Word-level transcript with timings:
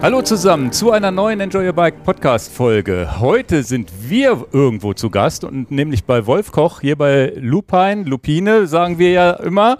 Hallo 0.00 0.22
zusammen 0.22 0.70
zu 0.70 0.92
einer 0.92 1.10
neuen 1.10 1.40
Enjoy 1.40 1.66
Your 1.66 1.72
Bike 1.72 2.04
Podcast 2.04 2.52
Folge. 2.52 3.18
Heute 3.18 3.64
sind 3.64 3.90
wir 4.08 4.46
irgendwo 4.52 4.94
zu 4.94 5.10
Gast 5.10 5.42
und 5.42 5.72
nämlich 5.72 6.04
bei 6.04 6.24
Wolf 6.26 6.52
Koch 6.52 6.80
hier 6.80 6.94
bei 6.94 7.32
Lupine, 7.36 8.04
Lupine 8.04 8.68
sagen 8.68 8.98
wir 8.98 9.10
ja 9.10 9.32
immer. 9.32 9.76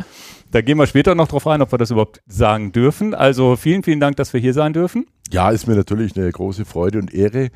Da 0.50 0.60
gehen 0.60 0.76
wir 0.76 0.88
später 0.88 1.14
noch 1.14 1.28
drauf 1.28 1.46
ein, 1.46 1.62
ob 1.62 1.72
wir 1.72 1.78
das 1.78 1.92
überhaupt 1.92 2.20
sagen 2.26 2.72
dürfen. 2.72 3.14
Also 3.14 3.54
vielen, 3.54 3.84
vielen 3.84 4.00
Dank, 4.00 4.16
dass 4.16 4.32
wir 4.32 4.40
hier 4.40 4.54
sein 4.54 4.72
dürfen. 4.72 5.06
Ja, 5.30 5.50
ist 5.50 5.68
mir 5.68 5.76
natürlich 5.76 6.16
eine 6.16 6.32
große 6.32 6.64
Freude 6.64 6.98
und 6.98 7.14
Ehre. 7.14 7.50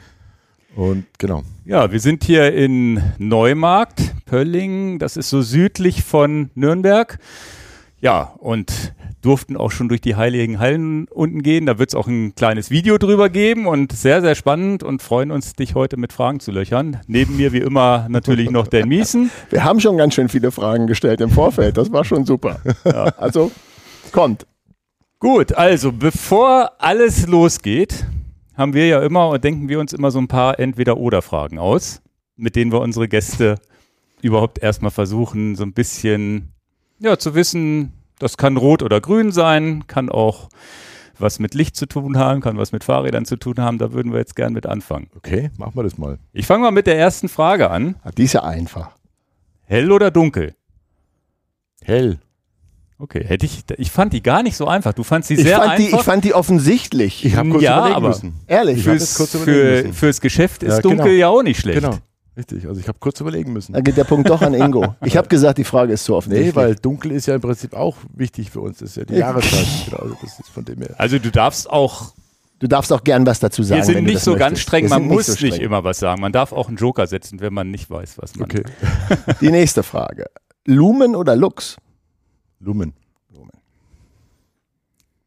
Und 0.76 1.06
genau. 1.18 1.42
Ja, 1.64 1.90
wir 1.90 1.98
sind 1.98 2.22
hier 2.22 2.54
in 2.54 3.02
Neumarkt, 3.18 4.14
Pölling. 4.24 5.00
Das 5.00 5.16
ist 5.16 5.30
so 5.30 5.42
südlich 5.42 6.04
von 6.04 6.50
Nürnberg. 6.54 7.18
Ja, 8.00 8.34
und 8.38 8.94
durften 9.22 9.56
auch 9.56 9.70
schon 9.70 9.88
durch 9.88 10.00
die 10.00 10.16
heiligen 10.16 10.58
Hallen 10.58 11.06
unten 11.08 11.42
gehen. 11.42 11.64
Da 11.66 11.78
wird 11.78 11.90
es 11.90 11.94
auch 11.94 12.08
ein 12.08 12.34
kleines 12.34 12.70
Video 12.70 12.98
drüber 12.98 13.30
geben 13.30 13.66
und 13.66 13.92
sehr, 13.92 14.20
sehr 14.20 14.34
spannend 14.34 14.82
und 14.82 15.00
freuen 15.00 15.30
uns, 15.30 15.54
dich 15.54 15.74
heute 15.74 15.96
mit 15.96 16.12
Fragen 16.12 16.40
zu 16.40 16.50
löchern. 16.50 17.00
Neben 17.06 17.36
mir 17.36 17.52
wie 17.52 17.58
immer 17.58 18.06
natürlich 18.10 18.50
noch 18.50 18.66
Dan 18.66 18.88
Miesen. 18.88 19.30
Wir 19.50 19.64
haben 19.64 19.80
schon 19.80 19.96
ganz 19.96 20.14
schön 20.14 20.28
viele 20.28 20.50
Fragen 20.50 20.86
gestellt 20.86 21.20
im 21.20 21.30
Vorfeld. 21.30 21.76
Das 21.76 21.92
war 21.92 22.04
schon 22.04 22.26
super. 22.26 22.60
Ja. 22.84 23.04
Also 23.16 23.52
kommt. 24.10 24.46
Gut, 25.20 25.52
also 25.54 25.92
bevor 25.92 26.72
alles 26.78 27.28
losgeht, 27.28 28.06
haben 28.56 28.74
wir 28.74 28.88
ja 28.88 29.00
immer 29.02 29.28
und 29.28 29.44
denken 29.44 29.68
wir 29.68 29.78
uns 29.78 29.92
immer 29.92 30.10
so 30.10 30.18
ein 30.18 30.26
paar 30.26 30.58
Entweder-Oder-Fragen 30.58 31.58
aus, 31.58 32.02
mit 32.36 32.56
denen 32.56 32.72
wir 32.72 32.80
unsere 32.80 33.06
Gäste 33.06 33.60
überhaupt 34.20 34.58
erstmal 34.58 34.90
versuchen, 34.90 35.54
so 35.54 35.62
ein 35.62 35.72
bisschen 35.72 36.52
ja, 36.98 37.18
zu 37.18 37.34
wissen, 37.34 37.92
das 38.18 38.36
kann 38.36 38.56
rot 38.56 38.82
oder 38.82 39.00
grün 39.00 39.32
sein, 39.32 39.86
kann 39.86 40.08
auch 40.08 40.48
was 41.18 41.38
mit 41.38 41.54
Licht 41.54 41.76
zu 41.76 41.86
tun 41.86 42.16
haben, 42.18 42.40
kann 42.40 42.56
was 42.56 42.72
mit 42.72 42.84
Fahrrädern 42.84 43.24
zu 43.24 43.36
tun 43.36 43.54
haben. 43.58 43.78
Da 43.78 43.92
würden 43.92 44.12
wir 44.12 44.18
jetzt 44.18 44.34
gern 44.36 44.52
mit 44.52 44.66
anfangen. 44.66 45.08
Okay, 45.16 45.50
machen 45.56 45.72
wir 45.76 45.82
das 45.84 45.98
mal. 45.98 46.18
Ich 46.32 46.46
fange 46.46 46.62
mal 46.64 46.70
mit 46.72 46.86
der 46.86 46.98
ersten 46.98 47.28
Frage 47.28 47.70
an. 47.70 47.96
Ah, 48.02 48.10
die 48.10 48.24
ist 48.24 48.32
ja 48.32 48.42
einfach. 48.42 48.96
Hell 49.64 49.92
oder 49.92 50.10
dunkel? 50.10 50.54
Hell. 51.82 52.18
Okay, 52.98 53.24
hätte 53.24 53.46
ich, 53.46 53.64
ich 53.78 53.90
fand 53.90 54.12
die 54.12 54.22
gar 54.22 54.42
nicht 54.44 54.56
so 54.56 54.68
einfach. 54.68 54.92
Du 54.92 55.02
fandst 55.02 55.28
sie 55.28 55.36
sehr 55.36 55.56
fand 55.58 55.70
einfach. 55.72 55.88
Die, 55.90 55.94
ich 55.96 56.02
fand 56.02 56.24
die 56.24 56.34
offensichtlich. 56.34 57.24
Ich 57.24 57.34
habe 57.36 57.48
kurz 57.50 57.62
Ja, 57.62 57.78
überlegen 57.78 57.96
aber- 57.96 58.08
müssen. 58.08 58.34
Ehrlich. 58.46 58.82
fürs, 58.84 59.16
kurz 59.16 59.30
für, 59.32 59.38
überlegen 59.42 59.88
müssen. 59.88 59.92
fürs 59.94 60.20
Geschäft 60.20 60.62
ist 60.62 60.76
Ja, 60.76 60.80
dunkel 60.80 61.06
genau. 61.06 61.18
ja 61.18 61.28
auch 61.28 61.42
nicht 61.42 61.58
schlecht. 61.60 61.80
Genau. 61.80 61.98
Richtig, 62.36 62.66
also 62.66 62.80
ich 62.80 62.88
habe 62.88 62.98
kurz 62.98 63.20
überlegen 63.20 63.52
müssen. 63.52 63.74
Da 63.74 63.80
geht 63.82 63.96
der 63.98 64.04
Punkt 64.04 64.30
doch 64.30 64.40
an 64.40 64.54
Ingo. 64.54 64.94
Ich 65.04 65.18
habe 65.18 65.28
gesagt, 65.28 65.58
die 65.58 65.64
Frage 65.64 65.92
ist 65.92 66.04
zu 66.04 66.16
offensichtlich. 66.16 66.54
Nee, 66.54 66.60
weil 66.60 66.74
dunkel 66.76 67.10
ist 67.12 67.26
ja 67.26 67.34
im 67.34 67.42
Prinzip 67.42 67.74
auch 67.74 67.96
wichtig 68.14 68.50
für 68.50 68.60
uns. 68.60 68.78
Das 68.78 68.90
ist 68.90 68.96
ja 68.96 69.04
die 69.04 69.16
Jahreszeit. 69.16 69.66
Genau, 69.84 69.98
also 69.98 70.16
das 70.22 70.40
ist 70.40 70.48
von 70.48 70.64
dem 70.64 70.78
her. 70.80 70.94
Also 70.96 71.18
du 71.18 71.30
darfst 71.30 71.68
auch, 71.68 72.14
du 72.58 72.68
darfst 72.68 72.90
auch 72.90 73.04
gern 73.04 73.26
was 73.26 73.38
dazu 73.40 73.62
sagen. 73.62 73.80
wir 73.80 73.84
sind 73.84 73.96
wenn 73.96 74.04
du 74.04 74.10
nicht 74.12 74.16
das 74.16 74.24
so 74.24 74.32
ganz 74.32 74.42
möchtest. 74.52 74.62
streng, 74.62 74.84
Wir 74.84 74.88
man 74.88 75.08
muss 75.08 75.26
so 75.26 75.44
nicht 75.44 75.58
immer 75.58 75.84
was 75.84 75.98
sagen. 75.98 76.22
Man 76.22 76.32
darf 76.32 76.52
auch 76.52 76.68
einen 76.68 76.78
Joker 76.78 77.06
setzen, 77.06 77.40
wenn 77.40 77.52
man 77.52 77.70
nicht 77.70 77.90
weiß, 77.90 78.16
was 78.16 78.34
man 78.36 78.44
Okay. 78.50 78.62
Die 79.42 79.50
nächste 79.50 79.82
Frage. 79.82 80.30
Lumen 80.64 81.14
oder 81.14 81.36
Lux? 81.36 81.76
Lumen. 82.60 82.94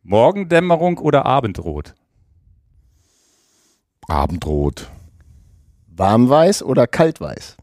Morgendämmerung 0.02 1.00
oder 1.00 1.25
Abendrot? 1.25 1.94
Abendrot. 4.08 4.90
Warmweiß 5.98 6.64
oder 6.64 6.88
Kaltweiß? 6.88 7.58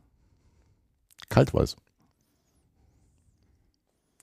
Kaltweiß. 1.29 1.77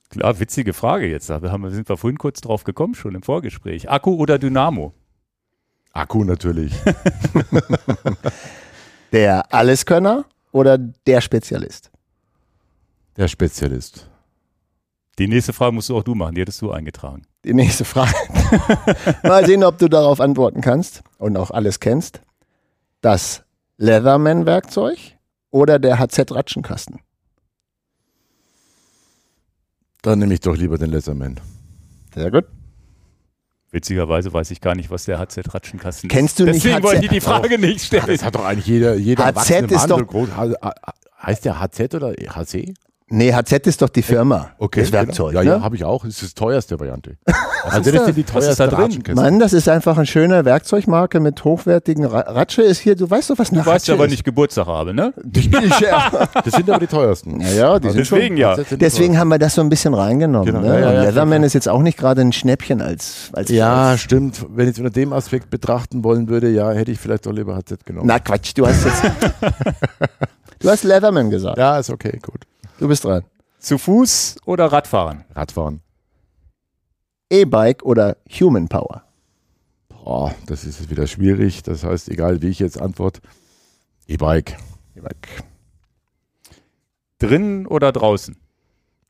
Klar, 0.09 0.39
witzige 0.39 0.73
Frage 0.73 1.07
jetzt. 1.07 1.29
Da 1.29 1.41
haben 1.41 1.69
sind 1.69 1.87
wir 1.87 1.97
vorhin 1.97 2.17
kurz 2.17 2.41
drauf 2.41 2.63
gekommen, 2.63 2.95
schon 2.95 3.13
im 3.13 3.21
Vorgespräch. 3.21 3.89
Akku 3.89 4.15
oder 4.15 4.39
Dynamo? 4.39 4.93
Akku 5.93 6.23
natürlich. 6.23 6.73
Der 9.11 9.51
Alleskönner 9.53 10.25
oder 10.51 10.77
der 10.77 11.21
Spezialist? 11.21 11.91
Der 13.17 13.27
Spezialist. 13.27 14.07
Die 15.17 15.27
nächste 15.27 15.51
Frage 15.51 15.73
musst 15.73 15.89
du 15.89 15.97
auch 15.97 16.03
du 16.03 16.15
machen, 16.15 16.35
die 16.35 16.41
hättest 16.41 16.61
du 16.61 16.71
eingetragen. 16.71 17.23
Die 17.43 17.53
nächste 17.53 17.85
Frage. 17.85 18.13
Mal 19.23 19.45
sehen, 19.45 19.63
ob 19.63 19.77
du 19.79 19.89
darauf 19.89 20.21
antworten 20.21 20.61
kannst 20.61 21.01
und 21.17 21.37
auch 21.37 21.51
alles 21.51 21.79
kennst. 21.79 22.21
Das 23.01 23.43
Leatherman-Werkzeug 23.79 24.97
oder 25.51 25.79
der 25.79 25.97
HZ-Ratschenkasten? 25.99 26.99
Dann 30.01 30.19
nehme 30.19 30.33
ich 30.33 30.41
doch 30.41 30.55
lieber 30.55 30.77
den 30.77 30.91
Leatherman. 30.91 31.39
Sehr 32.13 32.29
gut. 32.29 32.45
Witzigerweise 33.71 34.33
weiß 34.33 34.51
ich 34.51 34.59
gar 34.61 34.75
nicht, 34.75 34.89
was 34.91 35.05
der 35.05 35.17
HZ-Ratschenkasten 35.19 36.09
ist. 36.09 36.13
Kennst 36.13 36.39
du 36.39 36.43
nicht 36.45 36.55
Deswegen 36.55 36.75
HZ? 36.77 36.83
wollte 36.83 37.03
ich 37.05 37.09
die 37.11 37.21
Frage 37.21 37.57
nicht 37.57 37.85
stellen. 37.85 38.05
Das 38.07 38.23
hat 38.23 38.35
doch 38.35 38.43
eigentlich 38.45 38.65
jeder, 38.67 38.95
jeder 38.95 39.25
HZ 39.25 39.71
ist 39.71 39.87
Mann 39.87 40.05
doch- 40.05 40.71
Heißt 41.21 41.45
der 41.45 41.59
HZ 41.59 41.95
oder 41.95 42.11
HC? 42.13 42.73
Nee, 43.11 43.33
HZ 43.33 43.65
ist 43.67 43.81
doch 43.81 43.89
die 43.89 44.03
Firma. 44.03 44.51
das 44.71 44.91
Werkzeug. 44.91 45.31
Genau. 45.31 45.41
Ja, 45.41 45.51
ja, 45.53 45.57
ne? 45.57 45.63
habe 45.63 45.75
ich 45.75 45.83
auch. 45.83 46.05
Das 46.05 46.21
ist 46.21 46.37
die 46.37 46.39
teuerste 46.39 46.79
Variante. 46.79 47.11
ist 47.25 47.35
also 47.63 47.91
da? 47.91 47.97
das 47.97 48.05
sind 48.05 48.17
die 48.17 48.25
Was 48.33 48.47
ist 48.47 48.59
da 48.59 48.67
teuerste 48.67 48.67
drin? 48.67 48.83
Ratschenkiste. 48.83 49.15
Mann, 49.21 49.39
das 49.39 49.53
ist 49.53 49.67
einfach 49.67 49.97
eine 49.97 50.05
schöne 50.05 50.45
Werkzeugmarke 50.45 51.19
mit 51.19 51.43
hochwertigen 51.43 52.05
Ra 52.05 52.19
Ratsche 52.19 52.61
ist 52.61 52.79
hier, 52.79 52.95
du 52.95 53.09
weißt 53.09 53.31
doch, 53.31 53.39
was 53.39 53.51
eine 53.51 53.61
Du 53.61 53.65
weißt 53.65 53.87
ja, 53.87 53.97
wann 53.97 54.07
ist. 54.07 54.13
ich 54.13 54.23
Geburtstag 54.23 54.67
habe, 54.67 54.93
ne? 54.93 55.13
Ich, 55.33 55.49
ja. 55.79 56.29
Das 56.43 56.53
sind 56.53 56.69
aber 56.69 56.79
die 56.79 56.87
teuersten. 56.87 57.39
ja, 57.41 57.79
die 57.79 57.87
Also 57.87 57.89
sind 57.89 58.05
schon. 58.05 58.17
Deswegen 58.19 58.37
ja. 58.37 58.55
Sind 58.55 58.71
die 58.71 58.77
Deswegen 58.77 59.17
haben 59.17 59.29
wir 59.29 59.39
das 59.39 59.55
so 59.55 59.61
ein 59.61 59.69
bisschen 59.69 59.93
reingenommen. 59.93 60.45
Genau, 60.45 60.61
ne? 60.61 60.67
ja, 60.67 60.79
ja, 60.79 60.87
Und 60.89 60.95
ja, 60.95 61.01
Leatherman 61.03 61.43
ist 61.43 61.53
jetzt 61.53 61.67
auch 61.67 61.81
nicht 61.81 61.97
gerade 61.97 62.21
ein 62.21 62.31
Schnäppchen 62.31 62.81
als, 62.81 63.29
als 63.33 63.49
Ja, 63.49 63.91
als, 63.91 64.01
stimmt. 64.01 64.45
Wenn 64.49 64.67
ich 64.67 64.73
es 64.73 64.79
unter 64.79 64.91
dem 64.91 65.13
Aspekt 65.13 65.49
betrachten 65.49 66.03
wollen 66.03 66.29
würde, 66.29 66.49
ja, 66.49 66.71
hätte 66.71 66.91
ich 66.91 66.99
vielleicht 66.99 67.25
doch 67.25 67.33
lieber 67.33 67.55
HZ 67.55 67.85
genommen. 67.85 68.07
Na 68.07 68.19
Quatsch, 68.19 68.51
du 68.55 68.67
hast 68.67 68.85
jetzt. 68.85 69.03
du 70.59 70.69
hast 70.69 70.83
Leatherman 70.83 71.29
gesagt. 71.29 71.57
Ja, 71.57 71.79
ist 71.79 71.89
okay, 71.89 72.19
gut. 72.21 72.41
Du 72.79 72.87
bist 72.87 73.03
dran. 73.03 73.23
Zu 73.59 73.77
Fuß 73.77 74.37
oder 74.45 74.71
Radfahren? 74.71 75.25
Radfahren. 75.35 75.81
E-Bike 77.29 77.83
oder 77.83 78.15
Human 78.39 78.69
Power? 78.69 79.03
Boah, 79.89 80.33
das 80.47 80.63
ist 80.63 80.79
jetzt 80.79 80.89
wieder 80.89 81.05
schwierig. 81.05 81.61
Das 81.61 81.83
heißt, 81.83 82.07
egal 82.09 82.41
wie 82.41 82.47
ich 82.47 82.59
jetzt 82.59 82.81
antworte, 82.81 83.21
E-Bike 84.07 84.57
E-Bike. 84.95 85.43
Drinnen 87.19 87.67
oder 87.67 87.91
draußen? 87.91 88.37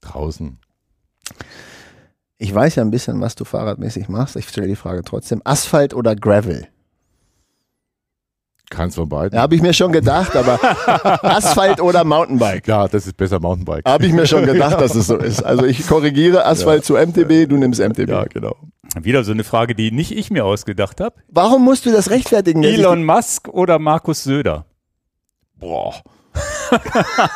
draußen. 0.02 0.58
Ich 2.38 2.54
weiß 2.56 2.76
ja 2.76 2.84
ein 2.84 2.92
bisschen, 2.92 3.20
was 3.22 3.36
du 3.36 3.44
fahrradmäßig 3.44 4.08
machst. 4.08 4.36
Ich 4.36 4.48
stelle 4.48 4.68
die 4.68 4.76
Frage 4.78 5.04
trotzdem. 5.04 5.42
Asphalt 5.44 5.94
oder 5.94 6.16
Gravel? 6.16 6.70
Keins 8.70 8.96
von 8.96 9.10
beiden. 9.10 9.36
Ja, 9.36 9.42
habe 9.42 9.56
ich 9.56 9.62
mir 9.62 9.74
schon 9.74 9.92
gedacht, 9.92 10.36
aber 10.36 10.60
Asphalt 11.24 11.82
oder 11.82 12.04
Mountainbike? 12.04 12.68
Ja, 12.68 12.88
das 12.88 13.08
ist 13.08 13.18
besser 13.18 13.40
Mountainbike. 13.40 13.86
Habe 13.86 14.06
ich 14.06 14.14
mir 14.14 14.28
schon 14.28 14.46
gedacht, 14.46 14.80
dass 14.80 14.94
es 14.96 15.08
so 15.08 15.18
ist. 15.18 15.42
Also 15.42 15.66
ich 15.66 15.88
korrigiere 15.88 16.46
Asphalt 16.46 16.86
zu 16.86 16.94
MTB, 16.94 17.50
du 17.50 17.58
nimmst 17.58 17.80
MTB. 17.80 18.10
Ja, 18.10 18.26
genau. 18.26 18.56
Wieder 19.00 19.24
so 19.24 19.32
eine 19.32 19.44
Frage, 19.44 19.76
die 19.76 19.92
nicht 19.92 20.12
ich 20.12 20.32
mir 20.32 20.46
ausgedacht 20.46 21.02
habe. 21.02 21.16
Warum 21.28 21.64
musst 21.64 21.86
du 21.86 21.92
das 21.92 22.10
rechtfertigen? 22.10 22.64
Elon 22.64 23.04
Musk 23.04 23.48
oder 23.48 23.80
Markus 23.80 24.24
Söder? 24.24 24.66
Boah. 25.60 25.96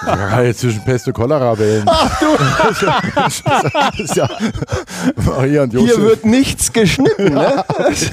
Da 0.05 0.41
jetzt 0.43 0.59
zwischen 0.59 0.83
Pest 0.83 1.07
und 1.07 1.13
Cholera 1.13 1.57
wählen. 1.57 1.83
Ach 1.87 2.19
du, 2.19 2.25
Das 3.15 3.99
ist 3.99 4.15
ja 4.15 4.29
Maria 5.25 5.63
und 5.63 5.73
Josef. 5.73 5.95
hier 5.95 6.03
wird 6.05 6.25
nichts 6.25 6.71
geschnitten, 6.71 7.33
ne? 7.33 7.63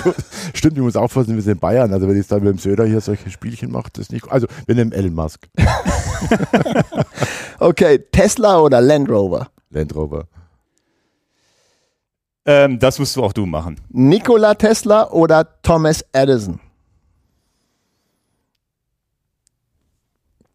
Stimmt, 0.55 0.77
ich 0.77 0.83
muss 0.83 0.97
aufpassen, 0.97 1.35
wir 1.35 1.43
sind 1.43 1.55
in 1.55 1.59
Bayern. 1.59 1.93
Also 1.93 2.09
wenn 2.09 2.19
ich 2.19 2.27
dann 2.27 2.43
mit 2.43 2.53
dem 2.55 2.59
Söder 2.59 2.85
hier 2.87 3.01
solche 3.01 3.31
Spielchen 3.31 3.71
mache, 3.71 3.89
das 3.93 4.03
ist 4.07 4.13
nicht. 4.13 4.31
Also 4.31 4.47
wir 4.67 4.75
nehmen 4.75 4.93
Elon 4.93 5.15
Musk, 5.15 5.49
Okay, 7.59 7.99
Tesla 8.13 8.59
oder 8.59 8.81
Land 8.81 9.09
Rover? 9.11 9.49
Land 9.71 9.95
Rover. 9.95 10.25
Ähm, 12.47 12.79
das 12.79 12.99
musst 12.99 13.15
du 13.17 13.23
auch 13.23 13.33
du 13.35 13.45
machen. 13.47 13.79
Nikola 13.91 14.55
Tesla 14.55 15.09
oder 15.11 15.47
Thomas 15.63 16.03
Edison? 16.13 16.59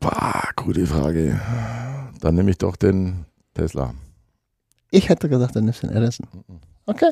Bah, 0.05 0.49
gute 0.55 0.85
Frage. 0.85 1.39
Dann 2.21 2.35
nehme 2.35 2.51
ich 2.51 2.59
doch 2.59 2.75
den 2.75 3.25
Tesla. 3.55 3.93
Ich 4.91 5.09
hätte 5.09 5.27
gesagt, 5.29 5.55
dann 5.55 5.65
nimmst 5.65 5.81
du 5.81 5.87
den 5.87 5.97
Edison. 5.97 6.27
Okay. 6.85 7.09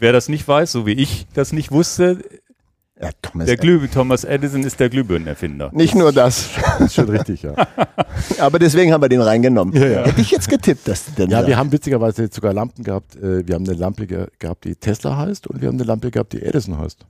Wer 0.00 0.12
das 0.12 0.28
nicht 0.28 0.46
weiß, 0.48 0.72
so 0.72 0.86
wie 0.86 0.92
ich 0.94 1.28
das 1.34 1.52
nicht 1.52 1.70
wusste, 1.70 2.24
Ja, 3.00 3.10
Thomas 3.22 3.46
der 3.46 3.56
Glüh 3.56 3.86
Thomas 3.88 4.24
Edison 4.24 4.64
ist 4.64 4.80
der 4.80 4.88
Glühbirnenerfinder. 4.90 5.70
Nicht 5.72 5.94
nur 5.94 6.10
das, 6.12 6.50
Das 6.56 6.80
ist 6.80 6.94
schon 6.94 7.08
richtig, 7.08 7.42
ja. 7.42 7.54
aber 8.38 8.58
deswegen 8.58 8.92
haben 8.92 9.00
wir 9.02 9.08
den 9.08 9.20
reingenommen. 9.22 9.72
Ja, 9.74 9.86
ja. 9.86 10.04
Hätte 10.04 10.20
ich 10.20 10.32
jetzt 10.32 10.48
getippt, 10.48 10.88
dass 10.88 11.04
du 11.06 11.12
den 11.12 11.30
Ja, 11.30 11.46
wir 11.46 11.56
haben 11.56 11.70
witzigerweise 11.70 12.22
jetzt 12.24 12.34
sogar 12.34 12.52
Lampen 12.52 12.82
gehabt. 12.82 13.14
Äh, 13.16 13.46
Wir 13.46 13.54
haben 13.54 13.68
eine 13.68 13.78
Lampe 13.78 14.08
ge 14.08 14.26
gehabt, 14.40 14.64
die 14.64 14.74
Tesla 14.74 15.16
heißt 15.16 15.46
und 15.46 15.60
wir 15.60 15.68
haben 15.68 15.76
eine 15.76 15.84
Lampe 15.84 16.10
gehabt, 16.10 16.32
die 16.32 16.42
Edison 16.42 16.76
heißt. 16.76 17.06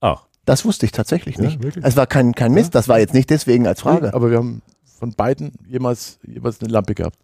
Ach, 0.00 0.25
Das 0.46 0.64
wusste 0.64 0.86
ich 0.86 0.92
tatsächlich 0.92 1.36
Ja, 1.36 1.42
nicht. 1.42 1.62
wirklich? 1.62 1.84
Es 1.84 1.96
war 1.96 2.06
kein, 2.06 2.34
kein 2.34 2.52
Mist, 2.52 2.74
das 2.74 2.88
war 2.88 2.98
jetzt 2.98 3.12
nicht 3.14 3.28
deswegen 3.30 3.66
als 3.66 3.82
Frage. 3.82 4.14
Aber 4.14 4.30
wir 4.30 4.38
haben 4.38 4.62
von 4.98 5.12
beiden 5.12 5.52
jemals, 5.68 6.18
jeweils 6.26 6.60
eine 6.60 6.70
Lampe 6.70 6.94
gehabt. 6.94 7.18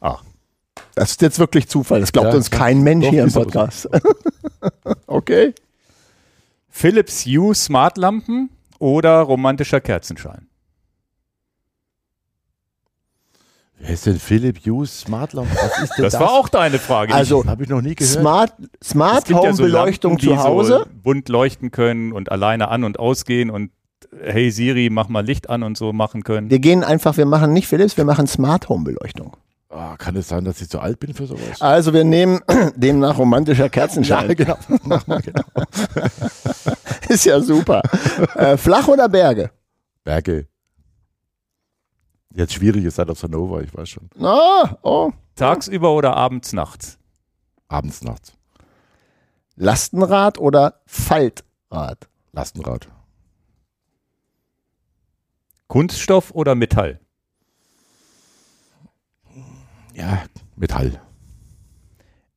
ach. 0.00 0.22
Das 0.94 1.10
ist 1.10 1.22
jetzt 1.22 1.38
wirklich 1.40 1.68
Zufall. 1.68 2.00
Das 2.00 2.12
glaubt 2.12 2.28
Ja, 2.28 2.34
uns 2.36 2.50
kein 2.52 2.82
Mensch 2.82 3.06
hier 3.08 3.24
im. 3.24 3.32
Podcast. 3.32 3.88
okay. 5.08 5.52
Philips 6.68 7.24
Hue 7.26 7.54
Smartlampen 7.54 8.50
oder 8.78 9.20
romantischer 9.22 9.80
Kerzenschein? 9.80 10.47
Wer 13.80 13.90
ist 13.90 14.06
denn 14.06 14.18
Philip 14.18 14.58
Hughes 14.66 15.00
Smartlamp? 15.00 15.48
Was 15.54 15.82
ist 15.84 15.96
denn 15.96 16.04
Das 16.04 16.12
das? 16.14 16.20
war 16.20 16.32
auch 16.32 16.48
deine 16.48 16.78
Frage. 16.78 17.14
Also, 17.14 17.44
Habe 17.46 17.62
ich 17.62 17.68
noch 17.68 17.80
nie 17.80 17.94
gehört. 17.94 18.12
Smart, 18.18 18.52
Smart 18.82 19.24
gibt 19.26 19.38
ja 19.38 19.44
Home 19.50 19.54
so 19.54 19.62
Beleuchtung 19.62 20.12
Lampen, 20.18 20.28
zu 20.28 20.42
Hause. 20.42 20.84
So 20.84 21.00
bunt 21.02 21.28
leuchten 21.28 21.70
können 21.70 22.12
und 22.12 22.32
alleine 22.32 22.68
an 22.68 22.82
und 22.84 22.98
ausgehen 22.98 23.50
und 23.50 23.70
hey 24.20 24.50
Siri, 24.50 24.90
mach 24.90 25.08
mal 25.08 25.24
Licht 25.24 25.48
an 25.48 25.62
und 25.62 25.76
so 25.78 25.92
machen 25.92 26.24
können. 26.24 26.50
Wir 26.50 26.58
gehen 26.58 26.82
einfach, 26.82 27.16
wir 27.16 27.26
machen 27.26 27.52
nicht 27.52 27.68
Philips, 27.68 27.96
wir 27.96 28.04
machen 28.04 28.26
Smart 28.26 28.68
Home 28.68 28.84
Beleuchtung. 28.84 29.36
Ah, 29.70 29.96
kann 29.96 30.16
es 30.16 30.28
sein, 30.28 30.44
dass 30.44 30.60
ich 30.60 30.68
zu 30.70 30.80
alt 30.80 30.98
bin 30.98 31.14
für 31.14 31.26
sowas? 31.26 31.60
Also 31.60 31.92
wir 31.92 32.02
nehmen 32.02 32.40
demnach 32.74 33.18
romantischer 33.18 33.68
Kerzenschein. 33.68 34.34
genau. 34.34 34.56
Mach 34.84 35.06
mal 35.06 35.20
genau. 35.20 35.42
Ist 37.08 37.26
ja 37.26 37.40
super. 37.40 37.82
äh, 38.34 38.56
flach 38.56 38.88
oder 38.88 39.08
Berge? 39.08 39.50
Berge. 40.04 40.47
Jetzt 42.34 42.54
schwierig, 42.54 42.84
ihr 42.84 42.90
seid 42.90 43.10
auf 43.10 43.22
Hannover, 43.22 43.62
ich 43.62 43.74
weiß 43.74 43.88
schon. 43.88 44.08
Ah, 44.20 44.76
oh. 44.82 45.12
Tagsüber 45.34 45.94
oder 45.94 46.16
abends, 46.16 46.52
nachts? 46.52 46.98
Abends, 47.68 48.02
nachts. 48.02 48.32
Lastenrad 49.56 50.38
oder 50.38 50.80
Faltrad? 50.86 52.08
Lastenrad. 52.32 52.88
Kunststoff 55.66 56.30
oder 56.30 56.54
Metall? 56.54 57.00
Ja, 59.94 60.24
Metall. 60.56 61.00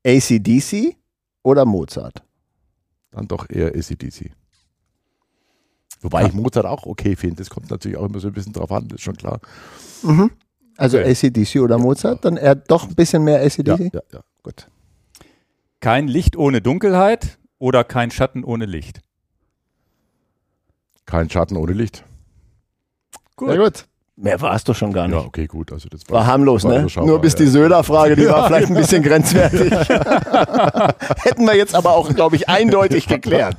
ACDC 0.05 0.97
oder 1.43 1.65
Mozart? 1.65 2.23
Dann 3.11 3.27
doch 3.27 3.49
eher 3.49 3.67
ACDC. 3.75 4.31
Wobei 6.01 6.25
ich 6.25 6.33
Mozart 6.33 6.65
auch 6.65 6.85
okay 6.85 7.15
finde. 7.15 7.37
Das 7.37 7.49
kommt 7.49 7.69
natürlich 7.69 7.97
auch 7.97 8.05
immer 8.05 8.19
so 8.19 8.27
ein 8.27 8.33
bisschen 8.33 8.53
drauf 8.53 8.71
an, 8.71 8.87
das 8.87 8.97
ist 8.97 9.03
schon 9.03 9.17
klar. 9.17 9.39
Also 10.77 10.97
Okay. 10.97 11.11
ACDC 11.11 11.61
oder 11.61 11.77
Mozart? 11.77 12.25
Dann 12.25 12.37
eher 12.37 12.55
doch 12.55 12.87
ein 12.87 12.95
bisschen 12.95 13.23
mehr 13.23 13.41
ACDC? 13.41 13.67
Ja, 13.67 13.77
ja, 13.77 14.01
ja. 14.13 14.19
Gut. 14.43 14.67
Kein 15.79 16.07
Licht 16.07 16.35
ohne 16.35 16.61
Dunkelheit 16.61 17.39
oder 17.59 17.83
kein 17.83 18.11
Schatten 18.11 18.43
ohne 18.43 18.65
Licht? 18.65 19.01
Kein 21.05 21.29
Schatten 21.29 21.57
ohne 21.57 21.73
Licht. 21.73 22.03
Gut. 23.35 23.49
Sehr 23.49 23.57
gut. 23.57 23.85
Mehr 24.21 24.39
war 24.39 24.53
es 24.53 24.63
doch 24.63 24.75
schon 24.75 24.93
gar 24.93 25.07
nicht. 25.07 25.17
Ja, 25.17 25.25
okay, 25.25 25.47
gut. 25.47 25.71
Also 25.71 25.89
das 25.89 26.01
War 26.07 26.27
harmlos, 26.27 26.63
war 26.63 26.83
ne? 26.83 26.87
Nur 26.97 27.19
bis 27.19 27.33
ja. 27.33 27.39
die 27.39 27.47
Söder-Frage, 27.47 28.15
die 28.15 28.25
war 28.29 28.41
Ja, 28.41 28.47
vielleicht 28.47 28.67
ein 28.67 28.75
bisschen 28.75 29.01
grenzwertig. 29.01 29.71
Hätten 31.23 31.45
wir 31.47 31.55
jetzt 31.57 31.73
aber 31.73 31.95
auch, 31.95 32.13
glaube 32.13 32.35
ich, 32.35 32.47
eindeutig 32.47 33.07
geklärt. 33.07 33.57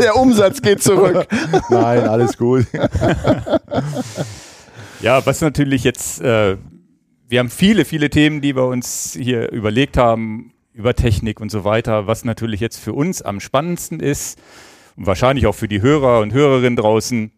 Der 0.00 0.16
Umsatz 0.16 0.60
geht 0.60 0.82
zurück. 0.82 1.28
Nein, 1.70 2.08
alles 2.08 2.36
gut. 2.36 2.66
Ja, 5.00 5.26
was 5.26 5.40
natürlich 5.40 5.82
jetzt, 5.82 6.20
äh, 6.20 6.56
wir 7.28 7.40
haben 7.40 7.50
viele, 7.50 7.84
viele 7.84 8.08
Themen, 8.08 8.40
die 8.40 8.54
wir 8.54 8.66
uns 8.66 9.18
hier 9.20 9.50
überlegt 9.50 9.96
haben 9.96 10.52
über 10.72 10.94
Technik 10.94 11.40
und 11.40 11.50
so 11.50 11.64
weiter, 11.64 12.06
was 12.06 12.24
natürlich 12.24 12.60
jetzt 12.60 12.78
für 12.78 12.92
uns 12.92 13.20
am 13.20 13.40
spannendsten 13.40 13.98
ist 13.98 14.38
und 14.96 15.08
wahrscheinlich 15.08 15.48
auch 15.48 15.56
für 15.56 15.66
die 15.66 15.82
Hörer 15.82 16.20
und 16.20 16.32
Hörerinnen 16.32 16.76
draußen. 16.76 17.32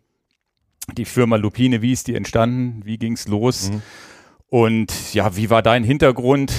Die 0.93 1.05
Firma 1.05 1.37
Lupine, 1.37 1.83
wie 1.83 1.93
ist 1.93 2.07
die 2.09 2.15
entstanden? 2.15 2.83
Wie 2.85 2.99
ging's 2.99 3.27
los? 3.27 3.71
Mhm. 3.71 3.83
Und 4.49 5.15
ja, 5.15 5.37
wie 5.37 5.51
war 5.51 5.63
dein 5.63 5.83
Hintergrund? 5.83 6.53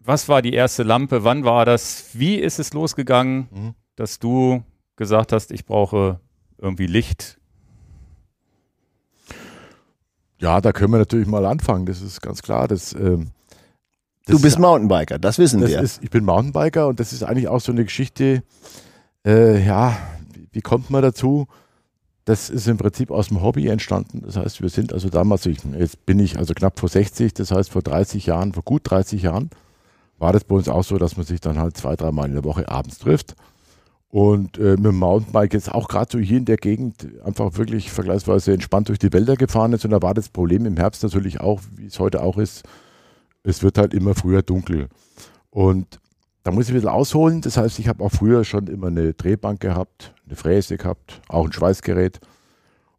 Was 0.00 0.28
war 0.28 0.42
die 0.42 0.52
erste 0.54 0.82
Lampe? 0.82 1.22
Wann 1.24 1.44
war 1.44 1.64
das? 1.64 2.10
Wie 2.14 2.36
ist 2.36 2.58
es 2.58 2.72
losgegangen, 2.72 3.48
Mhm. 3.50 3.74
dass 3.96 4.18
du 4.18 4.62
gesagt 4.96 5.32
hast, 5.32 5.52
ich 5.52 5.64
brauche 5.64 6.20
irgendwie 6.58 6.86
Licht? 6.86 7.38
Ja, 10.40 10.60
da 10.60 10.72
können 10.72 10.92
wir 10.92 10.98
natürlich 10.98 11.26
mal 11.26 11.44
anfangen. 11.46 11.86
Das 11.86 12.00
ist 12.00 12.20
ganz 12.20 12.42
klar. 12.42 12.68
Das, 12.68 12.92
ähm, 12.92 13.30
das 14.26 14.36
Du 14.36 14.42
bist 14.42 14.58
Mountainbiker, 14.58 15.18
das 15.18 15.38
wissen 15.38 15.60
das 15.60 15.70
wir. 15.70 15.80
ist, 15.80 16.02
ich 16.02 16.10
bin 16.10 16.24
Mountainbiker 16.24 16.86
und 16.88 17.00
das 17.00 17.12
ist 17.12 17.22
eigentlich 17.24 17.48
auch 17.48 17.60
so 17.60 17.72
eine 17.72 17.84
Geschichte. 17.84 18.42
Äh, 19.26 19.64
ja, 19.64 19.96
wie, 20.32 20.48
wie 20.52 20.60
kommt 20.60 20.90
man 20.90 21.02
dazu? 21.02 21.46
Das 22.28 22.50
ist 22.50 22.68
im 22.68 22.76
Prinzip 22.76 23.10
aus 23.10 23.28
dem 23.28 23.40
Hobby 23.40 23.68
entstanden. 23.68 24.20
Das 24.22 24.36
heißt, 24.36 24.60
wir 24.60 24.68
sind 24.68 24.92
also 24.92 25.08
damals, 25.08 25.46
ich, 25.46 25.60
jetzt 25.78 26.04
bin 26.04 26.18
ich 26.18 26.36
also 26.36 26.52
knapp 26.52 26.78
vor 26.78 26.90
60, 26.90 27.32
das 27.32 27.50
heißt 27.50 27.70
vor 27.70 27.80
30 27.80 28.26
Jahren, 28.26 28.52
vor 28.52 28.62
gut 28.64 28.82
30 28.84 29.22
Jahren, 29.22 29.48
war 30.18 30.34
das 30.34 30.44
bei 30.44 30.54
uns 30.56 30.68
auch 30.68 30.84
so, 30.84 30.98
dass 30.98 31.16
man 31.16 31.24
sich 31.24 31.40
dann 31.40 31.58
halt 31.58 31.78
zwei, 31.78 31.96
dreimal 31.96 32.28
in 32.28 32.34
der 32.34 32.44
Woche 32.44 32.68
abends 32.68 32.98
trifft. 32.98 33.34
Und 34.10 34.58
äh, 34.58 34.72
mit 34.72 34.84
dem 34.84 34.98
Mountainbike 34.98 35.54
jetzt 35.54 35.72
auch 35.72 35.88
gerade 35.88 36.12
so 36.12 36.18
hier 36.18 36.36
in 36.36 36.44
der 36.44 36.58
Gegend 36.58 37.08
einfach 37.24 37.56
wirklich 37.56 37.90
vergleichsweise 37.90 38.52
entspannt 38.52 38.90
durch 38.90 38.98
die 38.98 39.14
Wälder 39.14 39.36
gefahren 39.36 39.72
ist. 39.72 39.86
Und 39.86 39.92
da 39.92 40.02
war 40.02 40.12
das 40.12 40.28
Problem 40.28 40.66
im 40.66 40.76
Herbst 40.76 41.02
natürlich 41.02 41.40
auch, 41.40 41.62
wie 41.76 41.86
es 41.86 41.98
heute 41.98 42.22
auch 42.22 42.36
ist, 42.36 42.62
es 43.42 43.62
wird 43.62 43.78
halt 43.78 43.94
immer 43.94 44.14
früher 44.14 44.42
dunkel. 44.42 44.88
Und 45.48 45.98
da 46.48 46.52
muss 46.52 46.64
ich 46.64 46.70
ein 46.70 46.76
bisschen 46.76 46.88
ausholen. 46.88 47.42
Das 47.42 47.58
heißt, 47.58 47.78
ich 47.78 47.88
habe 47.88 48.02
auch 48.02 48.10
früher 48.10 48.42
schon 48.42 48.68
immer 48.68 48.86
eine 48.86 49.12
Drehbank 49.12 49.60
gehabt, 49.60 50.14
eine 50.24 50.34
Fräse 50.34 50.78
gehabt, 50.78 51.20
auch 51.28 51.44
ein 51.44 51.52
Schweißgerät. 51.52 52.20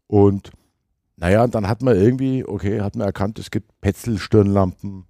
Und 0.05 0.51
naja, 1.17 1.47
dann 1.47 1.67
hat 1.67 1.81
man 1.81 1.95
irgendwie, 1.95 2.45
okay, 2.45 2.81
hat 2.81 2.95
man 2.95 3.07
erkannt, 3.07 3.39
es 3.39 3.49
gibt 3.49 3.71
Petzl-Stirnlampen, 3.81 5.05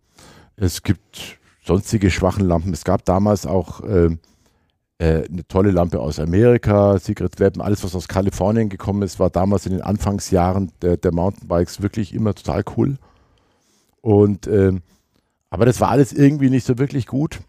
es 0.55 0.83
gibt 0.83 1.37
sonstige 1.65 2.09
schwachen 2.09 2.47
Lampen. 2.47 2.71
Es 2.71 2.85
gab 2.85 3.03
damals 3.03 3.45
auch 3.45 3.81
ähm, 3.83 4.19
äh, 4.99 5.25
eine 5.25 5.45
tolle 5.49 5.71
Lampe 5.71 5.99
aus 5.99 6.17
Amerika, 6.17 6.97
Secret 6.97 7.41
Weapon, 7.41 7.61
alles, 7.61 7.83
was 7.83 7.93
aus 7.93 8.07
Kalifornien 8.07 8.69
gekommen 8.69 9.01
ist, 9.01 9.19
war 9.19 9.29
damals 9.29 9.65
in 9.65 9.73
den 9.73 9.81
Anfangsjahren 9.81 10.71
der, 10.81 10.95
der 10.95 11.11
Mountainbikes 11.11 11.81
wirklich 11.81 12.13
immer 12.13 12.33
total 12.33 12.63
cool. 12.77 12.99
Und 13.99 14.47
ähm, 14.47 14.81
aber 15.49 15.65
das 15.65 15.81
war 15.81 15.89
alles 15.89 16.13
irgendwie 16.13 16.49
nicht 16.49 16.65
so 16.65 16.77
wirklich 16.77 17.05
gut. 17.05 17.41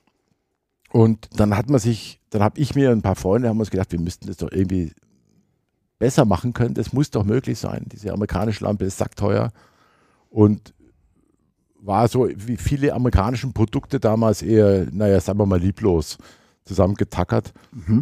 Und 0.92 1.28
dann 1.38 1.56
hat 1.56 1.70
man 1.70 1.80
sich, 1.80 2.20
dann 2.30 2.42
habe 2.42 2.60
ich 2.60 2.74
mir 2.74 2.90
und 2.90 2.98
ein 2.98 3.02
paar 3.02 3.16
Freunde 3.16 3.48
haben 3.48 3.60
uns 3.60 3.70
gedacht, 3.70 3.92
wir 3.92 4.00
müssten 4.00 4.26
das 4.26 4.38
doch 4.38 4.50
irgendwie 4.50 4.92
besser 5.98 6.24
machen 6.24 6.52
können. 6.52 6.74
Das 6.74 6.92
muss 6.92 7.10
doch 7.10 7.24
möglich 7.24 7.58
sein. 7.58 7.86
Diese 7.92 8.12
amerikanische 8.12 8.64
Lampe 8.64 8.86
ist 8.86 8.98
sackteuer 8.98 9.52
und 10.30 10.74
war 11.82 12.08
so 12.08 12.28
wie 12.34 12.56
viele 12.56 12.92
amerikanischen 12.92 13.52
Produkte 13.52 14.00
damals 14.00 14.42
eher, 14.42 14.86
naja, 14.90 15.20
sagen 15.20 15.38
wir 15.38 15.46
mal, 15.46 15.60
lieblos 15.60 16.18
zusammengetackert. 16.64 17.52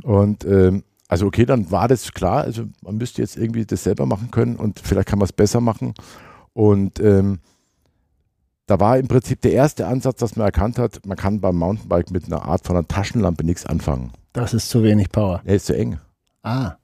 Und 0.03 0.45
ähm, 0.45 0.83
also 1.09 1.27
okay, 1.27 1.47
dann 1.47 1.71
war 1.71 1.89
das 1.89 2.13
klar, 2.13 2.43
also 2.43 2.65
man 2.83 2.97
müsste 2.97 3.23
jetzt 3.23 3.37
irgendwie 3.37 3.65
das 3.65 3.85
selber 3.85 4.05
machen 4.05 4.31
können 4.31 4.57
und 4.57 4.81
vielleicht 4.81 5.09
kann 5.09 5.19
man 5.19 5.27
es 5.27 5.33
besser 5.33 5.61
machen. 5.61 5.95
Und 6.53 7.01
ähm, 7.01 7.39
da 8.69 8.79
war 8.79 8.99
im 8.99 9.09
Prinzip 9.09 9.41
der 9.41 9.53
erste 9.53 9.87
Ansatz, 9.87 10.21
dass 10.21 10.37
man 10.37 10.45
erkannt 10.45 10.79
hat, 10.79 11.05
man 11.07 11.17
kann 11.17 11.41
beim 11.41 11.57
Mountainbike 11.57 12.11
mit 12.11 12.27
einer 12.27 12.45
Art 12.45 12.67
von 12.67 12.77
einer 12.77 12.87
Taschenlampe 12.87 13.43
nichts 13.43 13.65
anfangen. 13.65 14.13
Das 14.35 14.53
ist 14.53 14.69
zu 14.69 14.83
wenig 14.83 15.11
Power. 15.11 15.41
Er 15.45 15.57
ist 15.57 15.67
zu 15.67 15.75
eng. 15.75 15.99
Ah. 16.43 16.75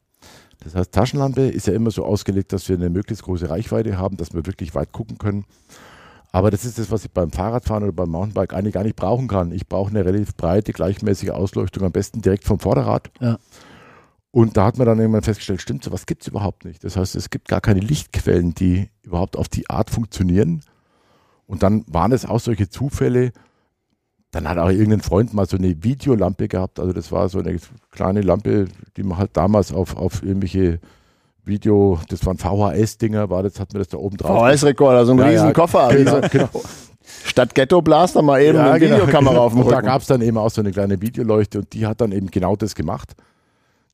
Das 0.60 0.74
heißt, 0.74 0.92
Taschenlampe 0.92 1.42
ist 1.42 1.66
ja 1.66 1.74
immer 1.74 1.90
so 1.90 2.06
ausgelegt, 2.06 2.54
dass 2.54 2.70
wir 2.70 2.76
eine 2.76 2.88
möglichst 2.88 3.24
große 3.24 3.50
Reichweite 3.50 3.98
haben, 3.98 4.16
dass 4.16 4.32
wir 4.32 4.46
wirklich 4.46 4.74
weit 4.74 4.92
gucken 4.92 5.18
können. 5.18 5.44
Aber 6.32 6.50
das 6.50 6.64
ist 6.64 6.78
das, 6.78 6.90
was 6.90 7.04
ich 7.04 7.10
beim 7.10 7.30
Fahrradfahren 7.30 7.84
oder 7.84 7.92
beim 7.92 8.08
Mountainbike 8.08 8.54
eigentlich 8.54 8.72
gar 8.72 8.82
nicht 8.82 8.96
brauchen 8.96 9.28
kann. 9.28 9.52
Ich 9.52 9.68
brauche 9.68 9.90
eine 9.90 10.06
relativ 10.06 10.34
breite, 10.36 10.72
gleichmäßige 10.72 11.30
Ausleuchtung, 11.30 11.84
am 11.84 11.92
besten 11.92 12.22
direkt 12.22 12.44
vom 12.44 12.58
Vorderrad. 12.58 13.10
Ja. 13.20 13.36
Und 14.30 14.56
da 14.56 14.64
hat 14.64 14.78
man 14.78 14.86
dann 14.86 14.98
irgendwann 14.98 15.22
festgestellt, 15.22 15.60
stimmt, 15.60 15.84
sowas 15.84 16.06
gibt 16.06 16.22
es 16.22 16.28
überhaupt 16.28 16.64
nicht. 16.64 16.82
Das 16.82 16.96
heißt, 16.96 17.14
es 17.14 17.28
gibt 17.28 17.46
gar 17.46 17.60
keine 17.60 17.80
Lichtquellen, 17.80 18.54
die 18.54 18.88
überhaupt 19.02 19.36
auf 19.36 19.48
die 19.48 19.68
Art 19.68 19.90
funktionieren. 19.90 20.62
Und 21.46 21.62
dann 21.62 21.84
waren 21.88 22.12
es 22.12 22.24
auch 22.26 22.40
solche 22.40 22.68
Zufälle. 22.68 23.32
Dann 24.30 24.48
hat 24.48 24.58
auch 24.58 24.70
irgendein 24.70 25.00
Freund 25.02 25.32
mal 25.34 25.46
so 25.46 25.56
eine 25.56 25.82
Videolampe 25.84 26.48
gehabt. 26.48 26.80
Also 26.80 26.92
das 26.92 27.12
war 27.12 27.28
so 27.28 27.38
eine 27.38 27.56
kleine 27.90 28.20
Lampe, 28.22 28.66
die 28.96 29.02
man 29.02 29.18
halt 29.18 29.30
damals 29.36 29.72
auf, 29.72 29.96
auf 29.96 30.22
irgendwelche 30.22 30.80
Video, 31.44 31.98
das 32.08 32.24
waren 32.24 32.38
VHS-Dinger, 32.38 33.28
war 33.30 33.42
das, 33.42 33.60
hat 33.60 33.72
man 33.72 33.80
das 33.80 33.88
da 33.88 33.98
oben 33.98 34.16
drauf. 34.16 34.38
VHS-Rekorder, 34.38 35.04
so 35.04 35.12
ein 35.12 35.18
Ja, 35.18 35.24
ja, 35.30 35.30
riesen 35.42 35.52
Koffer. 35.52 35.88
genau, 35.94 36.16
Wie 36.16 36.22
so- 36.22 36.28
genau. 36.30 36.48
Statt 37.26 37.54
Ghetto 37.54 37.82
Blaster 37.82 38.22
mal 38.22 38.40
eben 38.40 38.58
eine 38.58 38.80
genau, 38.80 38.94
Videokamera 38.96 39.32
genau. 39.34 39.44
auf 39.44 39.52
dem 39.52 39.60
Und 39.60 39.70
da 39.70 39.76
Rücken. 39.76 39.86
gab 39.88 40.00
es 40.00 40.06
dann 40.08 40.22
eben 40.22 40.38
auch 40.38 40.48
so 40.50 40.62
eine 40.62 40.72
kleine 40.72 41.02
Videoleuchte 41.02 41.58
und 41.58 41.72
die 41.74 41.86
hat 41.86 42.00
dann 42.00 42.12
eben 42.12 42.30
genau 42.30 42.56
das 42.56 42.74
gemacht. 42.74 43.12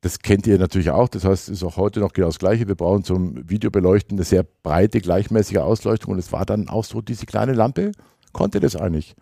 Das 0.03 0.21
kennt 0.21 0.47
ihr 0.47 0.59
natürlich 0.59 0.91
auch. 0.91 1.09
Das 1.09 1.25
heißt, 1.25 1.49
es 1.49 1.59
ist 1.59 1.65
auch 1.65 1.77
heute 1.77 2.01
noch 2.01 2.13
genau 2.13 2.29
das 2.29 2.39
Gleiche. 2.39 2.67
Wir 2.67 2.75
brauchen 2.75 3.05
zum 3.05 3.49
Videobeleuchten 3.49 4.17
eine 4.17 4.25
sehr 4.25 4.45
breite, 4.63 5.01
gleichmäßige 5.01 5.59
Ausleuchtung 5.59 6.13
und 6.13 6.19
es 6.19 6.33
war 6.33 6.47
dann 6.47 6.69
auch 6.69 6.85
so, 6.85 7.03
diese 7.03 7.27
kleine 7.27 7.53
Lampe 7.53 7.93
konnte 8.33 8.61
das 8.61 8.77
eigentlich. 8.77 9.15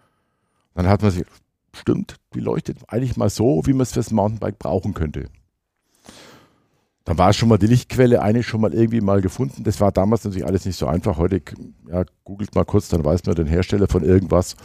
Dann 0.74 0.86
hat 0.86 1.02
man 1.02 1.10
sich, 1.10 1.24
stimmt, 1.74 2.16
die 2.34 2.40
leuchtet 2.40 2.78
eigentlich 2.86 3.16
mal 3.16 3.30
so, 3.30 3.62
wie 3.64 3.72
man 3.72 3.82
es 3.82 3.92
fürs 3.92 4.12
Mountainbike 4.12 4.58
brauchen 4.58 4.94
könnte. 4.94 5.28
Dann 7.04 7.18
war 7.18 7.32
schon 7.32 7.48
mal 7.48 7.58
die 7.58 7.66
Lichtquelle 7.66 8.20
eine 8.20 8.42
schon 8.42 8.60
mal 8.60 8.74
irgendwie 8.74 9.00
mal 9.00 9.22
gefunden. 9.22 9.64
Das 9.64 9.80
war 9.80 9.90
damals 9.90 10.24
natürlich 10.24 10.46
alles 10.46 10.66
nicht 10.66 10.76
so 10.76 10.86
einfach. 10.86 11.16
Heute 11.16 11.40
ja, 11.90 12.04
googelt 12.22 12.54
mal 12.54 12.66
kurz, 12.66 12.88
dann 12.90 13.02
weiß 13.02 13.24
man 13.24 13.34
den 13.34 13.46
Hersteller 13.46 13.88
von 13.88 14.04
irgendwas. 14.04 14.56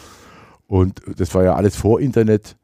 Und 0.68 1.02
das 1.18 1.34
war 1.34 1.44
ja 1.46 1.56
alles 1.56 1.78
vor 1.78 2.02
Internet. 2.02 2.58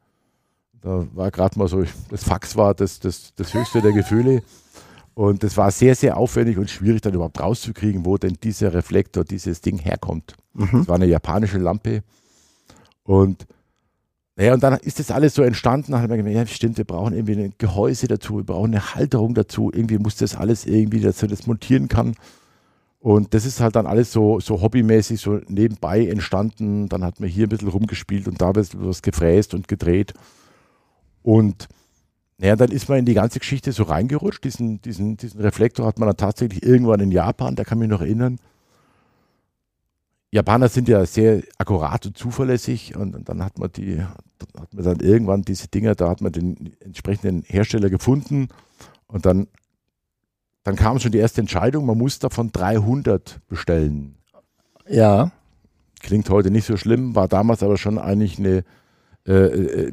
Da 0.82 1.06
war 1.12 1.30
gerade 1.30 1.58
mal 1.58 1.68
so, 1.68 1.84
das 2.10 2.24
Fax 2.24 2.56
war 2.56 2.74
das, 2.74 3.00
das, 3.00 3.34
das 3.34 3.52
höchste 3.54 3.82
der 3.82 3.92
Gefühle. 3.92 4.42
Und 5.14 5.42
das 5.42 5.56
war 5.56 5.70
sehr, 5.70 5.94
sehr 5.94 6.16
aufwendig 6.16 6.56
und 6.56 6.70
schwierig, 6.70 7.02
dann 7.02 7.14
überhaupt 7.14 7.40
rauszukriegen, 7.40 8.06
wo 8.06 8.16
denn 8.16 8.38
dieser 8.42 8.72
Reflektor, 8.72 9.24
dieses 9.24 9.60
Ding 9.60 9.78
herkommt. 9.78 10.34
Mhm. 10.54 10.68
Das 10.72 10.88
war 10.88 10.96
eine 10.96 11.06
japanische 11.06 11.58
Lampe. 11.58 12.02
Und 13.02 13.46
naja, 14.36 14.54
und 14.54 14.62
dann 14.62 14.78
ist 14.78 14.98
das 14.98 15.10
alles 15.10 15.34
so 15.34 15.42
entstanden. 15.42 15.92
Dann 15.92 16.00
hat 16.00 16.08
man 16.08 16.16
gemerkt, 16.16 16.36
ja, 16.38 16.46
stimmt, 16.46 16.78
wir 16.78 16.86
brauchen 16.86 17.12
irgendwie 17.14 17.34
ein 17.34 17.54
Gehäuse 17.58 18.08
dazu, 18.08 18.38
wir 18.38 18.44
brauchen 18.44 18.70
eine 18.70 18.94
Halterung 18.94 19.34
dazu. 19.34 19.70
Irgendwie 19.74 19.98
muss 19.98 20.16
das 20.16 20.34
alles 20.34 20.64
irgendwie, 20.64 21.00
dass 21.00 21.20
man 21.20 21.30
das 21.30 21.46
montieren 21.46 21.88
kann. 21.88 22.14
Und 23.00 23.34
das 23.34 23.44
ist 23.44 23.60
halt 23.60 23.76
dann 23.76 23.86
alles 23.86 24.12
so, 24.12 24.40
so 24.40 24.62
hobbymäßig, 24.62 25.20
so 25.20 25.40
nebenbei 25.48 26.06
entstanden. 26.06 26.88
Dann 26.88 27.04
hat 27.04 27.20
man 27.20 27.28
hier 27.28 27.46
ein 27.46 27.50
bisschen 27.50 27.68
rumgespielt 27.68 28.28
und 28.28 28.40
da 28.40 28.48
ein 28.48 28.52
bisschen 28.54 28.86
was 28.86 29.02
gefräst 29.02 29.52
und 29.52 29.68
gedreht. 29.68 30.14
Und 31.22 31.68
naja, 32.38 32.56
dann 32.56 32.70
ist 32.70 32.88
man 32.88 32.98
in 32.98 33.04
die 33.04 33.14
ganze 33.14 33.38
Geschichte 33.38 33.70
so 33.72 33.82
reingerutscht. 33.82 34.42
Diesen, 34.44 34.80
diesen, 34.80 35.16
diesen 35.18 35.40
Reflektor 35.40 35.86
hat 35.86 35.98
man 35.98 36.08
dann 36.08 36.16
tatsächlich 36.16 36.62
irgendwann 36.62 37.00
in 37.00 37.12
Japan, 37.12 37.54
da 37.54 37.64
kann 37.64 37.78
mich 37.78 37.88
noch 37.88 38.00
erinnern. 38.00 38.38
Japaner 40.32 40.68
sind 40.68 40.88
ja 40.88 41.04
sehr 41.06 41.42
akkurat 41.58 42.06
und 42.06 42.16
zuverlässig 42.16 42.96
und, 42.96 43.16
und 43.16 43.28
dann 43.28 43.44
hat 43.44 43.58
man 43.58 43.70
die, 43.72 44.00
hat 44.02 44.72
man 44.72 44.84
dann 44.84 45.00
irgendwann 45.00 45.42
diese 45.42 45.68
Dinger, 45.68 45.94
da 45.96 46.08
hat 46.08 46.20
man 46.20 46.32
den 46.32 46.72
entsprechenden 46.80 47.42
Hersteller 47.42 47.90
gefunden 47.90 48.48
und 49.08 49.26
dann, 49.26 49.48
dann 50.62 50.76
kam 50.76 51.00
schon 51.00 51.12
die 51.12 51.18
erste 51.18 51.40
Entscheidung, 51.40 51.84
man 51.84 51.98
muss 51.98 52.20
davon 52.20 52.52
300 52.52 53.40
bestellen. 53.48 54.14
Ja. 54.88 55.32
Klingt 56.00 56.30
heute 56.30 56.50
nicht 56.50 56.64
so 56.64 56.76
schlimm, 56.76 57.14
war 57.16 57.28
damals 57.28 57.62
aber 57.62 57.76
schon 57.76 57.98
eigentlich 57.98 58.38
eine, 58.38 58.64
äh, 59.26 59.32
äh, 59.32 59.92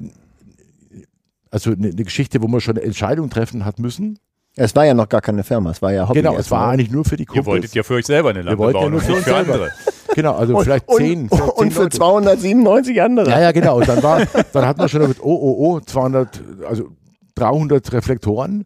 also 1.51 1.71
eine, 1.71 1.87
eine 1.87 2.03
Geschichte, 2.03 2.41
wo 2.41 2.47
man 2.47 2.61
schon 2.61 2.77
eine 2.77 2.85
Entscheidung 2.85 3.29
treffen 3.29 3.65
hat 3.65 3.79
müssen. 3.79 4.19
Es 4.59 4.75
war 4.75 4.85
ja 4.85 4.95
noch 4.95 5.07
gar 5.07 5.21
keine 5.21 5.43
Firma, 5.43 5.69
es 5.69 5.81
war 5.83 5.93
ja 5.93 6.09
Hobby. 6.09 6.19
Genau, 6.19 6.35
es 6.35 6.49
war 6.49 6.69
eigentlich 6.69 6.89
nur 6.89 7.05
für 7.05 7.15
die 7.15 7.23
Ihr 7.23 7.27
Kumpels. 7.27 7.45
wolltet 7.45 7.75
ja 7.75 7.83
für 7.83 7.93
euch 7.93 8.07
selber 8.07 8.31
eine 8.31 8.41
Lampe 8.41 8.57
wollten 8.57 8.77
ja 8.77 8.81
bauen 8.81 8.91
nur 8.91 8.99
und 9.01 9.05
für 9.05 9.11
nicht 9.11 9.23
für 9.23 9.29
selber. 9.29 9.53
andere. 9.53 9.71
Genau, 10.15 10.35
also 10.35 10.57
und, 10.57 10.63
vielleicht 10.63 10.87
und, 10.87 10.97
zehn. 10.97 11.29
vielleicht 11.29 11.51
und 11.51 11.59
zehn 11.59 11.71
für 11.71 11.83
Leute. 11.83 11.97
297 11.97 13.01
andere. 13.01 13.29
Ja, 13.29 13.39
ja, 13.39 13.51
genau. 13.51 13.77
Und 13.77 13.87
dann 13.87 14.01
war, 14.01 14.25
dann 14.53 14.65
hat 14.65 14.77
man 14.79 14.89
schon 14.89 15.01
gesagt, 15.01 15.19
oh, 15.21 15.29
oh, 15.29 15.75
oh, 15.75 15.79
200, 15.79 16.41
also 16.67 16.89
300 17.35 17.93
Reflektoren. 17.93 18.65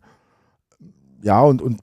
Ja, 1.24 1.42
und, 1.42 1.62
und 1.62 1.82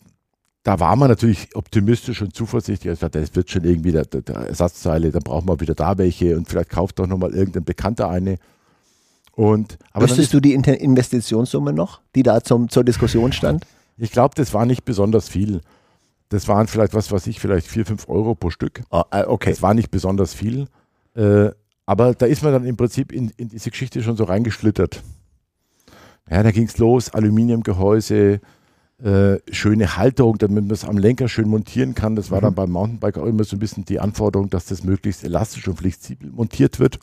da 0.62 0.80
war 0.80 0.96
man 0.96 1.08
natürlich 1.08 1.54
optimistisch 1.54 2.22
und 2.22 2.34
zuversichtlich. 2.34 2.94
Ich 2.94 2.98
dachte, 3.00 3.20
das 3.20 3.34
wird 3.36 3.50
schon 3.50 3.64
irgendwie 3.64 3.92
der, 3.92 4.04
der, 4.06 4.22
der 4.22 4.36
Ersatzteile, 4.36 5.10
dann 5.10 5.22
brauchen 5.22 5.48
wir 5.48 5.60
wieder 5.60 5.74
da 5.74 5.98
welche 5.98 6.36
und 6.36 6.48
vielleicht 6.48 6.70
kauft 6.70 6.98
doch 6.98 7.06
nochmal 7.06 7.34
irgendein 7.34 7.64
Bekannter 7.64 8.08
eine. 8.08 8.38
Und, 9.38 9.78
aber 9.92 10.06
Wüsstest 10.06 10.34
du 10.34 10.40
die 10.40 10.52
Investitionssumme 10.52 11.72
noch, 11.72 12.00
die 12.16 12.24
da 12.24 12.42
zum, 12.42 12.68
zur 12.68 12.82
Diskussion 12.82 13.30
stand? 13.30 13.64
ich 13.96 14.10
glaube, 14.10 14.34
das 14.34 14.52
war 14.52 14.66
nicht 14.66 14.84
besonders 14.84 15.28
viel. 15.28 15.60
Das 16.28 16.48
waren 16.48 16.66
vielleicht, 16.66 16.92
was 16.92 17.12
weiß 17.12 17.24
ich, 17.28 17.38
vielleicht 17.38 17.68
4, 17.68 17.86
5 17.86 18.08
Euro 18.08 18.34
pro 18.34 18.50
Stück. 18.50 18.82
Oh, 18.90 19.04
okay. 19.12 19.50
Das 19.50 19.62
war 19.62 19.74
nicht 19.74 19.92
besonders 19.92 20.34
viel. 20.34 20.66
Äh, 21.14 21.50
aber 21.86 22.14
da 22.14 22.26
ist 22.26 22.42
man 22.42 22.52
dann 22.52 22.64
im 22.64 22.76
Prinzip 22.76 23.12
in, 23.12 23.30
in 23.36 23.48
diese 23.48 23.70
Geschichte 23.70 24.02
schon 24.02 24.16
so 24.16 24.24
reingeschlittert. 24.24 25.04
Ja, 26.28 26.42
da 26.42 26.50
ging 26.50 26.66
es 26.66 26.76
los, 26.78 27.14
Aluminiumgehäuse, 27.14 28.40
äh, 29.00 29.36
schöne 29.52 29.96
Halterung, 29.96 30.38
damit 30.38 30.64
man 30.64 30.72
es 30.72 30.84
am 30.84 30.98
Lenker 30.98 31.28
schön 31.28 31.48
montieren 31.48 31.94
kann. 31.94 32.16
Das 32.16 32.32
war 32.32 32.40
dann 32.40 32.56
beim 32.56 32.72
Mountainbike 32.72 33.18
auch 33.18 33.26
immer 33.26 33.44
so 33.44 33.54
ein 33.54 33.60
bisschen 33.60 33.84
die 33.84 34.00
Anforderung, 34.00 34.50
dass 34.50 34.66
das 34.66 34.82
möglichst 34.82 35.22
elastisch 35.22 35.68
und 35.68 35.76
flexibel 35.76 36.28
montiert 36.28 36.80
wird. 36.80 36.98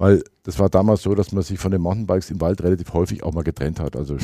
Weil 0.00 0.24
das 0.44 0.58
war 0.58 0.70
damals 0.70 1.02
so, 1.02 1.14
dass 1.14 1.30
man 1.30 1.42
sich 1.42 1.58
von 1.58 1.72
den 1.72 1.82
Mountainbikes 1.82 2.30
im 2.30 2.40
Wald 2.40 2.62
relativ 2.62 2.94
häufig 2.94 3.22
auch 3.22 3.34
mal 3.34 3.44
getrennt 3.44 3.80
hat. 3.80 3.96
Also 3.96 4.16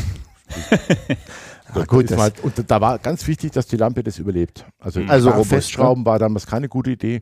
Ah, 1.74 1.84
gut, 1.84 2.10
mal, 2.12 2.32
und 2.42 2.70
da 2.70 2.80
war 2.80 2.98
ganz 2.98 3.26
wichtig, 3.26 3.52
dass 3.52 3.66
die 3.66 3.76
Lampe 3.76 4.02
das 4.02 4.18
überlebt. 4.18 4.64
Also, 4.78 5.00
Mhm. 5.00 5.10
Also 5.10 5.28
robust, 5.28 5.50
ne? 5.50 5.56
Festschrauben 5.58 6.06
war 6.06 6.18
damals 6.18 6.46
keine 6.46 6.70
gute 6.70 6.92
Idee. 6.92 7.20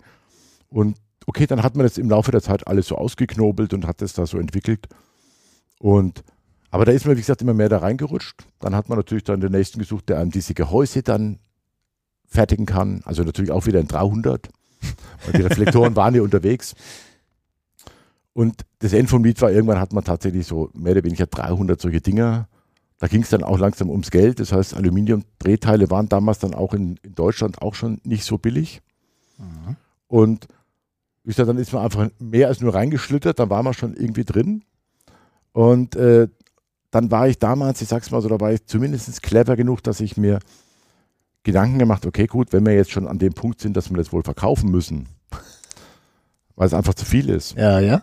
Und 0.68 0.98
okay, 1.26 1.48
dann 1.48 1.64
hat 1.64 1.74
man 1.74 1.84
das 1.84 1.98
im 1.98 2.08
Laufe 2.08 2.30
der 2.30 2.42
Zeit 2.42 2.64
alles 2.68 2.86
so 2.86 2.96
ausgeknobelt 2.96 3.74
und 3.74 3.88
hat 3.88 4.00
das 4.00 4.12
da 4.12 4.24
so 4.24 4.38
entwickelt. 4.38 4.86
Und 5.80 6.22
aber 6.70 6.84
da 6.84 6.92
ist 6.92 7.06
man, 7.06 7.16
wie 7.16 7.22
gesagt, 7.22 7.42
immer 7.42 7.54
mehr 7.54 7.68
da 7.68 7.78
reingerutscht. 7.78 8.44
Dann 8.60 8.76
hat 8.76 8.88
man 8.88 8.98
natürlich 8.98 9.24
dann 9.24 9.40
den 9.40 9.50
nächsten 9.50 9.80
gesucht, 9.80 10.08
der 10.08 10.20
einem 10.20 10.30
diese 10.30 10.54
Gehäuse 10.54 11.02
dann 11.02 11.40
fertigen 12.28 12.66
kann. 12.66 13.00
Also 13.04 13.24
natürlich 13.24 13.50
auch 13.50 13.66
wieder 13.66 13.80
ein 13.80 13.88
300. 13.88 14.48
Weil 15.24 15.32
die 15.32 15.42
Reflektoren 15.42 15.96
waren 15.96 16.14
ja 16.14 16.22
unterwegs. 16.22 16.76
Und 18.34 18.62
das 18.80 18.92
End 18.92 19.08
vom 19.08 19.24
Lied 19.24 19.40
war, 19.40 19.50
irgendwann 19.50 19.80
hat 19.80 19.92
man 19.92 20.04
tatsächlich 20.04 20.46
so 20.46 20.70
mehr 20.74 20.92
oder 20.92 21.04
weniger 21.04 21.26
300 21.26 21.80
solche 21.80 22.00
Dinger. 22.00 22.48
Da 22.98 23.06
ging 23.06 23.22
es 23.22 23.30
dann 23.30 23.44
auch 23.44 23.58
langsam 23.58 23.90
ums 23.90 24.10
Geld. 24.10 24.40
Das 24.40 24.52
heißt, 24.52 24.74
Aluminium-Drehteile 24.74 25.90
waren 25.90 26.08
damals 26.08 26.40
dann 26.40 26.52
auch 26.52 26.74
in, 26.74 26.98
in 27.02 27.14
Deutschland 27.14 27.62
auch 27.62 27.74
schon 27.74 28.00
nicht 28.04 28.24
so 28.24 28.36
billig. 28.36 28.82
Und 30.08 30.48
wie 31.22 31.30
gesagt, 31.30 31.48
dann 31.48 31.58
ist 31.58 31.72
man 31.72 31.84
einfach 31.84 32.08
mehr 32.18 32.48
als 32.48 32.60
nur 32.60 32.74
reingeschlittert, 32.74 33.38
dann 33.38 33.50
war 33.50 33.62
man 33.62 33.72
schon 33.72 33.94
irgendwie 33.94 34.24
drin. 34.24 34.64
Und 35.52 35.96
äh, 35.96 36.28
dann 36.90 37.10
war 37.10 37.28
ich 37.28 37.38
damals, 37.38 37.80
ich 37.82 37.88
sag's 37.88 38.10
mal 38.10 38.20
so, 38.20 38.28
da 38.28 38.38
war 38.40 38.52
ich 38.52 38.66
zumindest 38.66 39.22
clever 39.22 39.56
genug, 39.56 39.82
dass 39.82 40.00
ich 40.00 40.16
mir 40.16 40.40
Gedanken 41.44 41.78
gemacht, 41.78 42.06
okay, 42.06 42.26
gut, 42.26 42.52
wenn 42.52 42.66
wir 42.66 42.74
jetzt 42.74 42.90
schon 42.90 43.06
an 43.06 43.18
dem 43.18 43.32
Punkt 43.32 43.60
sind, 43.60 43.76
dass 43.76 43.90
wir 43.90 43.96
das 43.96 44.12
wohl 44.12 44.22
verkaufen 44.22 44.70
müssen, 44.70 45.08
weil 46.56 46.66
es 46.66 46.74
einfach 46.74 46.94
zu 46.94 47.04
viel 47.04 47.30
ist, 47.30 47.56
Ja, 47.56 47.80
ja. 47.80 48.02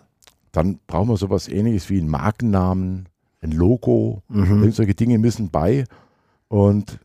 Dann 0.52 0.78
brauchen 0.86 1.08
wir 1.08 1.16
sowas 1.16 1.48
ähnliches 1.48 1.88
wie 1.90 1.98
einen 1.98 2.08
Markennamen, 2.08 3.08
ein 3.40 3.52
Logo, 3.52 4.22
Mhm. 4.28 4.70
Solche 4.72 4.94
Dinge 4.94 5.18
müssen 5.18 5.50
bei. 5.50 5.84
Und 6.48 7.00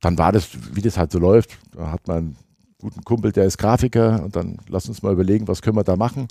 dann 0.00 0.16
war 0.18 0.30
das, 0.32 0.50
wie 0.74 0.82
das 0.82 0.96
halt 0.98 1.10
so 1.10 1.18
läuft. 1.18 1.58
Da 1.72 1.90
hat 1.90 2.06
man 2.06 2.16
einen 2.18 2.36
guten 2.80 3.02
Kumpel, 3.02 3.32
der 3.32 3.44
ist 3.46 3.58
Grafiker 3.58 4.22
und 4.22 4.36
dann 4.36 4.58
lass 4.68 4.88
uns 4.88 5.02
mal 5.02 5.12
überlegen, 5.12 5.48
was 5.48 5.62
können 5.62 5.76
wir 5.76 5.82
da 5.84 5.96
machen. 5.96 6.28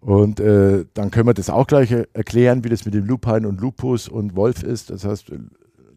Und 0.00 0.40
äh, 0.40 0.84
dann 0.94 1.10
können 1.10 1.26
wir 1.26 1.34
das 1.34 1.50
auch 1.50 1.66
gleich 1.66 1.90
er- 1.90 2.06
erklären, 2.14 2.62
wie 2.64 2.68
das 2.68 2.84
mit 2.84 2.94
dem 2.94 3.04
Lupine 3.04 3.48
und 3.48 3.60
Lupus 3.60 4.08
und 4.08 4.36
Wolf 4.36 4.62
ist. 4.62 4.90
Das 4.90 5.04
heißt, 5.04 5.30
äh, 5.30 5.38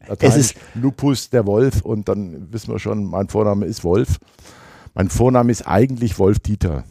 Lateinisch 0.08 0.38
ist- 0.38 0.56
Lupus, 0.74 1.30
der 1.30 1.46
Wolf. 1.46 1.82
Und 1.82 2.10
dann 2.10 2.52
wissen 2.52 2.72
wir 2.74 2.80
schon, 2.80 3.06
mein 3.06 3.30
Vorname 3.30 3.66
ist 3.68 3.84
Wolf. 3.84 4.18
Mein 4.96 5.10
Vorname 5.10 5.52
ist 5.52 5.68
eigentlich 5.68 6.18
Wolf 6.18 6.40
Dieter. 6.40 6.84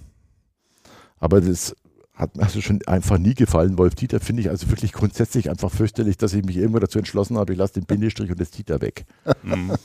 Aber 1.19 1.41
das 1.41 1.75
hat 2.19 2.37
mir 2.37 2.43
also 2.43 2.61
schon 2.61 2.81
einfach 2.87 3.17
nie 3.17 3.35
gefallen. 3.35 3.79
Wolf 3.79 3.95
Dieter 3.95 4.19
finde 4.19 4.43
ich 4.43 4.51
also 4.51 4.69
wirklich 4.69 4.93
grundsätzlich 4.93 5.49
einfach 5.51 5.71
fürchterlich, 5.71 6.17
dass 6.17 6.35
ich 6.35 6.45
mich 6.45 6.57
irgendwo 6.57 6.81
dazu 6.81 6.99
entschlossen 6.99 7.39
habe, 7.39 7.53
ich 7.53 7.59
lasse 7.59 7.75
den 7.75 7.85
Bindestrich 7.85 8.31
und 8.31 8.41
das 8.41 8.51
Dieter 8.51 8.81
weg. 8.81 9.07
Mhm. 9.43 9.73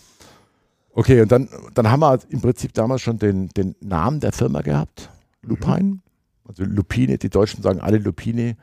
Okay, 0.96 1.22
und 1.22 1.32
dann, 1.32 1.50
dann 1.74 1.90
haben 1.90 2.02
wir 2.02 2.20
im 2.30 2.40
Prinzip 2.40 2.72
damals 2.76 3.02
schon 3.02 3.18
den, 3.18 3.50
den 3.50 3.76
Namen 3.82 4.20
der 4.20 4.32
Firma 4.32 4.62
gehabt, 4.62 5.10
Lupine. 5.42 6.02
Also 6.48 6.66
Lupine, 6.66 7.18
die 7.18 7.32
Deutschen 7.32 7.64
sagen 7.64 7.80
alle 7.80 7.98
Lupine. 7.98 8.58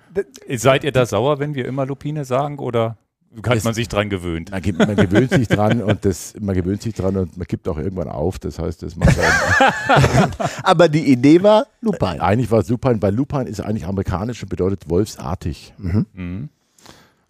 Seid 0.48 0.84
ihr 0.84 0.92
da 0.92 1.06
sauer, 1.06 1.40
wenn 1.40 1.56
wir 1.56 1.66
immer 1.66 1.86
Lupine 1.86 2.24
sagen 2.24 2.60
oder 2.60 2.98
hat 3.46 3.56
Es- 3.56 3.64
man 3.64 3.74
sich 3.74 3.88
dran 3.88 4.10
gewöhnt? 4.10 4.50
Man, 4.50 4.60
gibt, 4.60 4.78
man 4.78 4.96
gewöhnt 4.96 5.30
sich 5.30 5.46
dran 5.48 5.82
und 5.82 6.04
das, 6.04 6.34
man 6.40 6.54
gewöhnt 6.54 6.82
sich 6.82 6.94
dran 6.94 7.16
und 7.16 7.36
man 7.36 7.46
gibt 7.46 7.68
auch 7.68 7.78
irgendwann 7.78 8.08
auf. 8.08 8.38
Das 8.38 8.58
heißt, 8.58 8.82
das 8.82 8.96
macht 8.96 9.16
Aber 10.62 10.88
die 10.88 11.10
Idee 11.12 11.42
war 11.42 11.66
Lupine. 11.80 12.20
eigentlich 12.22 12.50
war 12.50 12.60
es 12.60 12.68
Lupine, 12.68 13.00
weil 13.00 13.14
Lupine 13.14 13.44
ist 13.48 13.60
eigentlich 13.60 13.86
amerikanisch 13.86 14.42
und 14.42 14.48
bedeutet 14.48 14.88
wolfsartig. 14.88 15.72
Mhm. 15.78 16.48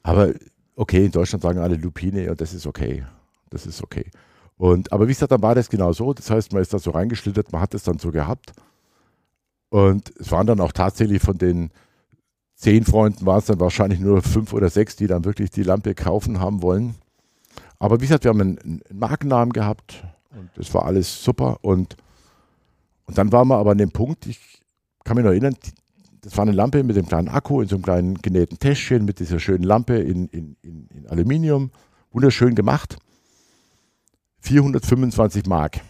Aber 0.03 0.31
okay, 0.77 1.05
in 1.05 1.13
Deutschland 1.13 1.43
sagen 1.43 1.59
alle 1.59 1.77
Lupine 1.77 2.31
und 2.31 2.41
das 2.41 2.55
ist 2.55 2.67
okay. 2.67 3.05
Das 3.51 3.67
ist 3.67 3.83
okay. 3.83 4.07
Und, 4.57 4.93
aber 4.93 5.07
wie 5.09 5.13
gesagt, 5.13 5.33
dann 5.33 5.43
war 5.43 5.55
das 5.55 5.69
genau 5.69 5.93
so. 5.93 6.13
Das 6.15 6.31
heißt, 6.31 6.53
man 6.53 6.63
ist 6.63 6.73
da 6.73 6.79
so 6.79 6.91
reingeschlittert, 6.91 7.53
man 7.53 7.61
hat 7.63 7.75
es 7.75 7.83
dann 7.83 7.99
so 7.99 8.11
gehabt. 8.11 8.53
Und 9.71 10.13
es 10.19 10.31
waren 10.33 10.47
dann 10.47 10.61
auch 10.61 10.73
tatsächlich 10.73 11.23
von 11.23 11.37
den 11.39 11.71
zehn 12.61 12.85
Freunden, 12.85 13.25
waren 13.25 13.39
es 13.39 13.47
dann 13.47 13.59
wahrscheinlich 13.59 14.01
nur 14.01 14.21
fünf 14.21 14.53
oder 14.53 14.69
sechs, 14.69 14.95
die 14.95 15.07
dann 15.07 15.25
wirklich 15.25 15.51
die 15.51 15.63
Lampe 15.63 15.95
kaufen 15.95 16.41
haben 16.41 16.61
wollen. 16.61 16.95
Aber 17.79 18.01
wie 18.01 18.05
gesagt, 18.05 18.25
wir 18.25 18.29
haben 18.29 18.41
einen, 18.41 18.83
Markennamen 18.93 19.53
gehabt 19.53 20.05
und 20.31 20.51
das 20.57 20.73
war 20.75 20.85
alles 20.85 21.25
super. 21.25 21.59
Und, 21.63 21.97
und 23.07 23.17
dann 23.17 23.33
waren 23.33 23.49
wir 23.49 23.57
aber 23.57 23.71
an 23.71 23.79
dem 23.79 23.91
Punkt, 23.91 24.27
ich 24.27 24.61
kann 25.05 25.17
mich 25.17 25.25
noch 25.25 25.31
erinnern, 25.31 25.57
das 26.21 26.37
war 26.37 26.43
eine 26.43 26.53
Lampe 26.53 26.85
mit 26.85 26.97
dem 26.97 27.07
kleinen 27.07 27.29
Akku 27.29 27.63
in 27.63 27.69
so 27.69 27.77
einem 27.77 27.83
kleinen 27.83 28.15
genähten 28.17 28.59
Täschchen 28.59 29.07
mit 29.07 29.21
dieser 29.21 29.41
schönen 29.41 29.65
Lampe 29.65 29.97
in, 29.97 30.29
in, 30.29 30.57
in, 30.61 30.87
in 30.95 31.09
Aluminium. 31.09 31.71
Wunderschön 32.13 32.55
gemacht. 32.55 32.99
425 34.41 35.47
Mark. 35.47 35.81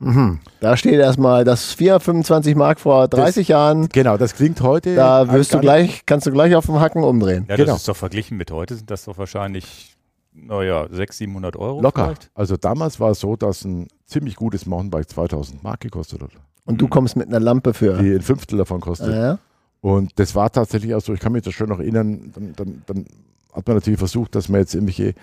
Mhm. 0.00 0.38
Da 0.60 0.76
steht 0.76 0.94
erstmal 1.00 1.44
das 1.44 1.72
425 1.72 2.54
Mark 2.54 2.78
vor 2.80 3.08
30 3.08 3.48
Jahren. 3.48 3.88
Genau, 3.88 4.16
das 4.16 4.34
klingt 4.34 4.60
heute. 4.60 4.94
Da 4.94 5.32
wirst 5.32 5.52
du 5.52 5.58
gleich, 5.58 6.02
kannst 6.06 6.26
du 6.26 6.30
gleich 6.30 6.54
auf 6.54 6.66
dem 6.66 6.78
Hacken 6.80 7.02
umdrehen. 7.02 7.46
Ja, 7.48 7.56
Genau. 7.56 7.72
das 7.72 7.78
ist 7.80 7.88
doch 7.88 7.96
verglichen 7.96 8.36
mit 8.36 8.50
heute, 8.50 8.76
sind 8.76 8.90
das 8.90 9.04
doch 9.06 9.18
wahrscheinlich, 9.18 9.96
naja, 10.32 10.82
600, 10.90 11.12
700 11.14 11.56
Euro 11.56 11.80
Locker. 11.80 12.04
vielleicht. 12.04 12.30
Also 12.34 12.56
damals 12.56 13.00
war 13.00 13.10
es 13.10 13.20
so, 13.20 13.34
dass 13.36 13.64
ein 13.64 13.88
ziemlich 14.06 14.36
gutes 14.36 14.66
Mountainbike 14.66 15.08
2000 15.10 15.64
Mark 15.64 15.80
gekostet 15.80 16.22
hat. 16.22 16.30
Und 16.64 16.80
du 16.80 16.86
kommst 16.86 17.16
mit 17.16 17.26
einer 17.28 17.40
Lampe 17.40 17.74
für. 17.74 17.94
Die 17.98 18.12
ein 18.14 18.22
Fünftel 18.22 18.58
davon 18.58 18.80
kostet. 18.80 19.12
Ja. 19.14 19.38
Und 19.80 20.12
das 20.18 20.34
war 20.34 20.50
tatsächlich 20.52 20.94
auch 20.94 21.00
so, 21.00 21.12
ich 21.14 21.20
kann 21.20 21.32
mich 21.32 21.42
das 21.42 21.54
schon 21.54 21.68
noch 21.70 21.78
erinnern, 21.80 22.30
dann, 22.34 22.52
dann, 22.56 22.82
dann 22.86 23.04
hat 23.52 23.66
man 23.66 23.76
natürlich 23.76 23.98
versucht, 23.98 24.34
dass 24.34 24.48
man 24.48 24.60
jetzt 24.60 24.74
irgendwelche 24.74 25.14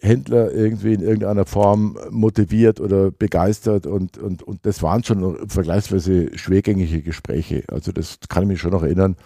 Händler 0.00 0.52
irgendwie 0.52 0.94
in 0.94 1.00
irgendeiner 1.00 1.46
Form 1.46 1.98
motiviert 2.10 2.80
oder 2.80 3.10
begeistert 3.10 3.86
und, 3.86 4.18
und, 4.18 4.42
und 4.42 4.66
das 4.66 4.82
waren 4.82 5.04
schon 5.04 5.48
vergleichsweise 5.48 6.36
schwergängige 6.36 7.02
Gespräche. 7.02 7.64
Also 7.68 7.92
das 7.92 8.18
kann 8.28 8.44
ich 8.44 8.48
mich 8.48 8.60
schon 8.60 8.72
noch 8.72 8.82
erinnern. 8.82 9.16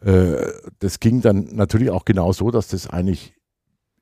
Äh, 0.00 0.46
das 0.78 1.00
ging 1.00 1.20
dann 1.20 1.48
natürlich 1.52 1.90
auch 1.90 2.04
genau 2.04 2.32
so, 2.32 2.50
dass 2.50 2.68
das 2.68 2.88
eigentlich 2.88 3.34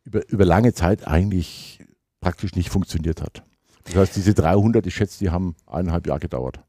über, 0.05 0.29
über 0.29 0.45
lange 0.45 0.73
Zeit 0.73 1.07
eigentlich 1.07 1.85
praktisch 2.21 2.55
nicht 2.55 2.71
funktioniert 2.71 3.23
hat. 3.23 3.43
Das 3.85 3.97
heißt, 3.97 4.17
diese 4.17 4.35
300, 4.35 4.87
ich 4.87 4.95
schätze, 4.95 5.19
die 5.19 5.31
haben 5.31 5.57
eineinhalb 5.67 6.07
Jahre 6.07 6.21
gedauert. 6.21 6.61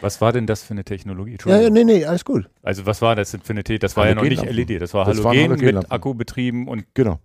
Was 0.00 0.20
war 0.20 0.32
denn 0.32 0.46
das 0.46 0.62
für 0.62 0.72
eine 0.72 0.84
Technologie? 0.84 1.38
Ja, 1.46 1.60
ja, 1.60 1.70
nee, 1.70 1.84
nee, 1.84 2.04
alles 2.04 2.24
gut. 2.24 2.50
Also 2.62 2.84
was 2.84 3.00
war 3.00 3.16
das 3.16 3.30
denn 3.30 3.40
für 3.40 3.52
eine 3.54 3.64
Technologie? 3.64 3.78
Das 3.80 3.96
war 3.96 4.08
ja 4.08 4.14
noch 4.14 4.22
nicht 4.22 4.44
LED, 4.44 4.82
das 4.82 4.92
war 4.92 5.06
Das 5.06 5.22
waren 5.22 5.38
Halogen 5.38 5.64
mit. 5.64 5.90
Akku 5.90 6.14
betrieben 6.14 6.68
und 6.68 6.84
Genau. 6.94 7.18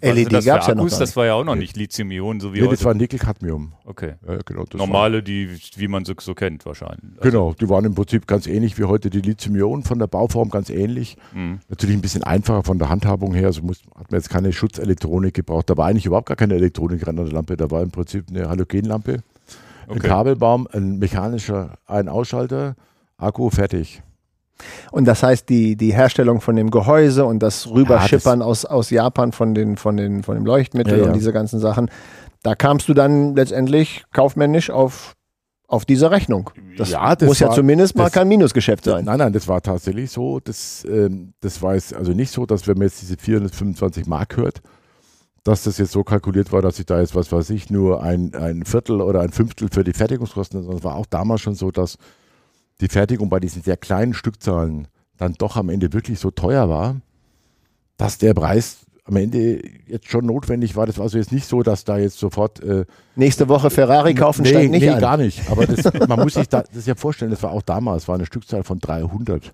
LED 0.00 0.28
für 0.32 0.42
gab's 0.44 0.66
ja 0.66 0.74
noch 0.74 0.84
Akkus? 0.84 0.98
Das 0.98 1.16
war 1.16 1.26
ja 1.26 1.34
auch 1.34 1.44
noch 1.44 1.54
nicht 1.56 1.76
Lithium-Ionen, 1.76 2.40
so 2.40 2.52
wie 2.52 2.58
Nee, 2.60 2.66
heute. 2.66 2.76
das 2.76 2.84
war 2.84 2.94
Nickel-Cadmium. 2.94 3.72
okay. 3.84 4.14
Ja, 4.26 4.38
genau, 4.44 4.64
Normale, 4.74 5.22
die, 5.22 5.48
wie 5.76 5.88
man 5.88 6.04
sie 6.04 6.14
so 6.20 6.34
kennt 6.34 6.64
wahrscheinlich. 6.66 7.02
Also, 7.18 7.22
Genau, 7.30 7.54
die 7.60 7.68
waren 7.68 7.84
im 7.84 7.94
Prinzip 7.94 8.26
ganz 8.26 8.46
ähnlich 8.46 8.78
wie 8.78 8.84
heute 8.84 9.10
die 9.10 9.20
Lithium-Ionen 9.20 9.82
von 9.84 9.98
der 9.98 10.06
Bauform 10.06 10.50
ganz 10.50 10.70
ähnlich. 10.70 11.16
Mhm. 11.34 11.60
Natürlich 11.68 11.96
ein 11.96 12.02
bisschen 12.02 12.22
einfacher 12.22 12.62
von 12.62 12.78
der 12.78 12.88
Handhabung 12.88 13.34
her. 13.34 13.46
Also 13.46 13.62
muss, 13.62 13.82
hat 13.96 14.10
man 14.10 14.18
jetzt 14.20 14.30
keine 14.30 14.52
Schutzelektronik 14.52 15.34
gebraucht. 15.34 15.68
Da 15.70 15.76
war 15.76 15.86
eigentlich 15.86 16.06
überhaupt 16.06 16.26
gar 16.28 16.36
keine 16.36 16.54
Elektronik 16.54 17.06
an 17.08 17.16
der 17.16 17.26
Lampe. 17.26 17.56
Da 17.56 17.70
war 17.70 17.82
im 17.82 17.90
Prinzip 17.90 18.26
eine 18.30 18.48
Halogenlampe, 18.48 19.14
ein 19.88 19.96
Okay. 19.96 20.06
Kabelbaum, 20.06 20.68
ein 20.70 20.98
mechanischer 20.98 21.78
Ein-Ausschalter, 21.86 22.76
Akku, 23.16 23.50
fertig. 23.50 24.02
Und 24.90 25.04
das 25.06 25.22
heißt, 25.22 25.48
die, 25.48 25.76
die 25.76 25.92
Herstellung 25.92 26.40
von 26.40 26.56
dem 26.56 26.70
Gehäuse 26.70 27.24
und 27.24 27.40
das 27.40 27.68
Rüberschippern 27.70 28.42
aus, 28.42 28.64
aus 28.64 28.90
Japan 28.90 29.32
von, 29.32 29.54
den, 29.54 29.76
von, 29.76 29.96
den, 29.96 30.22
von 30.22 30.34
dem 30.34 30.44
Leuchtmittel 30.46 30.94
Ja, 30.98 31.00
ja. 31.04 31.06
und 31.08 31.14
diese 31.14 31.32
ganzen 31.32 31.60
Sachen, 31.60 31.90
da 32.42 32.54
kamst 32.54 32.88
du 32.88 32.94
dann 32.94 33.34
letztendlich 33.36 34.04
kaufmännisch 34.12 34.70
auf, 34.70 35.14
auf 35.66 35.84
diese 35.84 36.10
Rechnung. 36.10 36.50
Das, 36.76 36.90
Ja, 36.90 37.14
das 37.14 37.28
muss 37.28 37.38
ja 37.40 37.48
war- 37.48 37.54
zumindest 37.54 37.96
mal 37.96 38.04
das- 38.04 38.12
kein 38.12 38.28
Minusgeschäft 38.28 38.84
sein. 38.84 39.04
Nein, 39.04 39.18
nein, 39.18 39.32
das 39.32 39.46
war 39.48 39.60
tatsächlich 39.60 40.10
so. 40.10 40.40
Das, 40.40 40.84
ähm, 40.90 41.34
das 41.40 41.60
war 41.62 41.74
jetzt 41.74 41.94
also 41.94 42.12
nicht 42.12 42.32
so, 42.32 42.46
dass 42.46 42.66
wenn 42.66 42.78
man 42.78 42.86
jetzt 42.86 43.02
diese 43.02 43.16
425 43.16 44.06
Mark 44.06 44.36
hört, 44.36 44.60
dass 45.44 45.62
das 45.64 45.78
jetzt 45.78 45.92
so 45.92 46.04
kalkuliert 46.04 46.52
war, 46.52 46.62
dass 46.62 46.78
ich 46.78 46.86
da 46.86 47.00
jetzt, 47.00 47.14
was 47.14 47.30
weiß 47.32 47.50
ich, 47.50 47.70
nur 47.70 48.02
ein, 48.02 48.34
ein 48.34 48.64
Viertel 48.64 49.00
oder 49.00 49.20
ein 49.20 49.30
Fünftel 49.30 49.68
für 49.72 49.84
die 49.84 49.92
Fertigungskosten, 49.92 50.60
sondern 50.62 50.78
es 50.78 50.84
war 50.84 50.96
auch 50.96 51.06
damals 51.06 51.40
schon 51.40 51.54
so, 51.54 51.70
dass 51.70 51.96
die 52.80 52.88
Fertigung 52.88 53.28
bei 53.28 53.40
diesen 53.40 53.62
sehr 53.62 53.76
kleinen 53.76 54.14
Stückzahlen 54.14 54.88
dann 55.16 55.34
doch 55.34 55.56
am 55.56 55.68
Ende 55.68 55.92
wirklich 55.92 56.18
so 56.20 56.30
teuer 56.30 56.68
war, 56.68 56.96
dass 57.96 58.18
der 58.18 58.34
Preis 58.34 58.86
am 59.04 59.16
Ende 59.16 59.62
jetzt 59.86 60.08
schon 60.08 60.26
notwendig 60.26 60.76
war. 60.76 60.86
Das 60.86 60.98
war 60.98 61.04
also 61.04 61.18
jetzt 61.18 61.32
nicht 61.32 61.46
so, 61.46 61.62
dass 61.62 61.84
da 61.84 61.98
jetzt 61.98 62.18
sofort 62.18 62.62
äh, 62.62 62.84
Nächste 63.16 63.48
Woche 63.48 63.70
Ferrari 63.70 64.14
kaufen 64.14 64.42
nee, 64.42 64.50
steigt 64.50 64.70
nicht 64.70 64.82
nee, 64.82 64.90
an. 64.90 65.00
gar 65.00 65.16
nicht. 65.16 65.50
Aber 65.50 65.66
das, 65.66 65.92
man 66.08 66.20
muss 66.20 66.34
sich 66.34 66.48
da, 66.48 66.62
das 66.72 66.86
ja 66.86 66.94
vorstellen, 66.94 67.30
das 67.30 67.42
war 67.42 67.50
auch 67.50 67.62
damals, 67.62 68.06
war 68.06 68.14
eine 68.14 68.26
Stückzahl 68.26 68.62
von 68.62 68.78
300. 68.78 69.52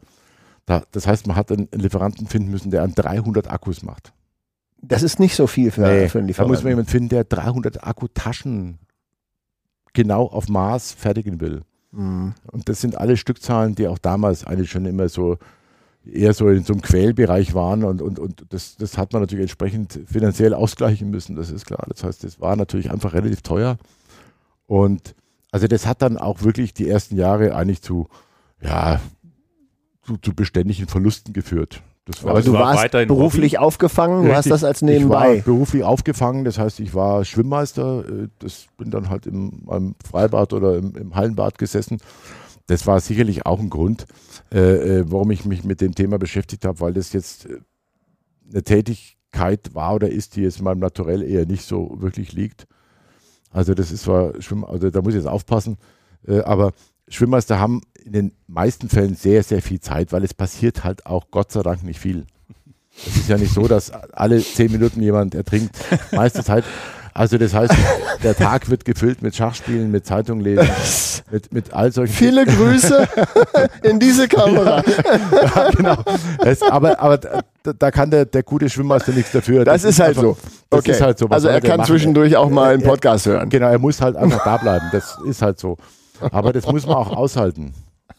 Da, 0.67 0.83
das 0.93 1.07
heißt, 1.07 1.27
man 1.27 1.37
hat 1.37 1.53
einen 1.53 1.69
Lieferanten 1.73 2.27
finden 2.27 2.51
müssen, 2.51 2.71
der 2.71 2.83
an 2.83 2.95
300 2.95 3.51
Akkus 3.51 3.83
macht. 3.83 4.13
Das 4.83 5.03
ist 5.03 5.21
nicht 5.21 5.35
so 5.37 5.47
viel 5.47 5.71
für, 5.71 5.83
Nee, 5.83 6.09
für 6.09 6.19
einen 6.19 6.27
da 6.27 6.31
Lieferanten. 6.31 6.55
muss 6.55 6.63
man 6.63 6.71
jemanden 6.73 6.91
finden, 6.91 7.09
der 7.11 7.25
300 7.25 7.85
Akkutaschen 7.85 8.79
genau 9.93 10.27
auf 10.27 10.49
Maß 10.49 10.93
fertigen 10.93 11.41
will. 11.41 11.63
Mhm. 11.95 12.35
Und 12.51 12.69
das 12.69 12.81
sind 12.81 12.97
alle 12.97 13.17
Stückzahlen, 13.17 13.75
die 13.75 13.89
auch 13.89 13.99
damals 13.99 14.45
eigentlich 14.45 14.71
schon 14.71 14.87
immer 14.87 15.09
so 15.09 15.39
eher 16.07 16.35
so 16.35 16.49
in 16.49 16.65
so 16.65 16.75
einem 16.75 16.83
Quälbereich 16.83 17.55
waren 17.55 17.83
und, 17.83 18.03
und, 18.03 18.19
und 18.19 18.45
das, 18.51 18.77
das 18.77 18.99
hat 18.99 19.13
man 19.13 19.23
natürlich 19.23 19.45
entsprechend 19.45 20.01
finanziell 20.07 20.53
ausgleichen 20.53 21.11
müssen, 21.11 21.35
das 21.35 21.51
ist 21.51 21.65
klar. 21.65 21.87
Das 21.89 22.05
heißt, 22.05 22.25
das 22.25 22.41
war 22.41 22.57
natürlich 22.57 22.91
einfach 22.91 23.15
relativ 23.15 23.41
teuer. 23.43 23.79
Und 24.67 25.15
also 25.51 25.67
das 25.67 25.87
hat 25.87 26.03
dann 26.03 26.19
auch 26.19 26.43
wirklich 26.43 26.75
die 26.75 26.89
ersten 26.89 27.17
Jahre 27.17 27.55
eigentlich 27.55 27.81
zu, 27.81 28.09
ja, 28.61 29.01
zu, 30.03 30.17
zu 30.19 30.35
beständigen 30.35 30.89
Verlusten 30.89 31.33
geführt. 31.33 31.83
Das 32.07 32.23
war 32.23 32.33
Aber 32.33 32.43
du 32.43 32.53
war 32.53 32.75
warst 32.77 32.93
beruflich 33.09 33.59
aufgefangen, 33.59 34.27
du 34.27 34.35
hast 34.35 34.51
das 34.51 34.63
als 34.63 34.83
Ich 34.83 34.89
war 34.89 34.95
nebenbei. 34.95 35.43
beruflich 35.43 35.85
aufgefangen, 35.85 36.45
das 36.45 36.59
heißt, 36.59 36.81
ich 36.81 36.95
war 36.95 37.25
Schwimmmeister, 37.25 38.05
äh, 38.07 38.29
das 38.41 38.67
bin 38.77 38.91
dann 38.91 39.09
halt 39.09 39.27
im, 39.27 39.63
im 39.71 39.95
Freibad 40.07 40.53
oder 40.53 40.77
im, 40.77 40.95
im 40.97 41.15
Hallenbad 41.15 41.57
gesessen. 41.57 41.99
Das 42.67 42.87
war 42.87 43.01
sicherlich 43.01 43.47
auch 43.47 43.59
ein 43.59 43.71
Grund, 43.71 44.07
äh, 44.53 44.99
äh, 44.99 45.05
warum 45.07 45.31
ich 45.31 45.47
mich 45.47 45.65
mit 45.65 45.81
dem 45.81 45.95
Thema 45.95 46.19
beschäftigt 46.19 46.67
habe, 46.67 46.81
weil 46.81 46.93
das 46.93 47.15
jetzt 47.15 47.47
äh, 47.47 47.59
eine 48.51 48.63
Tätigkeit 48.63 49.75
war 49.75 49.95
oder 49.95 50.11
ist, 50.11 50.37
die 50.37 50.43
jetzt 50.43 50.61
meinem 50.61 50.81
Naturell 50.81 51.23
eher 51.23 51.47
nicht 51.47 51.65
so 51.65 51.97
wirklich 52.01 52.33
liegt. 52.33 52.67
Also 53.51 53.73
das 53.73 53.91
ist 53.91 54.03
zwar 54.03 54.41
Schwimm, 54.43 54.65
also 54.65 54.91
da 54.91 55.01
muss 55.01 55.15
ich 55.15 55.21
jetzt 55.21 55.29
aufpassen, 55.29 55.79
äh, 56.27 56.41
aber 56.41 56.73
Schwimmmeister 57.09 57.59
haben 57.59 57.81
in 58.05 58.13
den 58.13 58.33
meisten 58.47 58.89
Fällen 58.89 59.15
sehr, 59.17 59.43
sehr 59.43 59.63
viel 59.63 59.81
Zeit, 59.81 60.13
weil 60.13 60.25
es 60.25 60.35
passiert 60.35 60.85
halt 60.85 61.07
auch 61.07 61.31
Gott 61.31 61.51
sei 61.53 61.63
Dank 61.63 61.83
nicht 61.83 61.99
viel. 62.01 62.27
Es 62.97 63.17
ist 63.17 63.29
ja 63.29 63.37
nicht 63.39 63.53
so, 63.53 63.67
dass 63.67 63.91
alle 64.13 64.41
zehn 64.41 64.71
Minuten 64.71 65.03
jemand 65.03 65.35
ertrinkt. 65.35 65.75
Meiste 66.13 66.45
Zeit. 66.45 66.65
Also 67.17 67.39
das 67.39 67.55
heißt, 67.55 67.73
der 68.25 68.37
Tag 68.37 68.69
wird 68.71 68.85
gefüllt 68.85 69.23
mit 69.23 69.37
Schachspielen, 69.37 69.91
mit 69.93 70.05
Zeitung 70.05 70.41
lesen, 70.41 70.69
mit, 71.31 71.53
mit 71.53 71.73
all 71.73 71.93
solchen 71.93 72.13
Viele 72.13 72.45
Grüße 72.45 73.09
in 73.85 74.01
diese 74.01 74.27
Kamera. 74.29 74.83
ja, 75.33 75.71
genau. 75.71 75.97
Es, 76.45 76.61
aber 76.63 76.99
aber 77.01 77.19
da, 77.19 77.73
da 77.73 77.91
kann 77.93 78.11
der, 78.11 78.25
der 78.27 78.43
gute 78.43 78.69
Schwimmmeister 78.69 79.13
nichts 79.13 79.31
dafür. 79.31 79.65
Das, 79.65 79.85
ist 79.85 80.01
halt 80.01 80.11
einfach- 80.11 80.23
so. 80.23 80.37
Das 80.71 80.81
Okay. 80.81 80.91
ist 80.91 81.01
halt 81.01 81.19
so. 81.19 81.27
Also 81.29 81.47
er 81.49 81.61
kann 81.61 81.77
machen? 81.79 81.87
zwischendurch 81.87 82.37
auch 82.37 82.51
mal 82.51 82.75
einen 82.75 82.83
Podcast 82.83 83.27
hören. 83.27 83.49
Genau, 83.49 83.69
er 83.69 83.79
muss 83.79 84.01
halt 84.01 84.17
einfach 84.17 84.43
da 84.45 84.57
bleiben. 84.57 84.87
Das 84.91 85.17
ist 85.25 85.41
halt 85.41 85.59
so. 85.61 85.77
Aber 86.33 86.53
das 86.53 86.67
muss 86.67 86.85
man 86.85 86.97
auch 86.97 87.13
aushalten. 87.17 87.75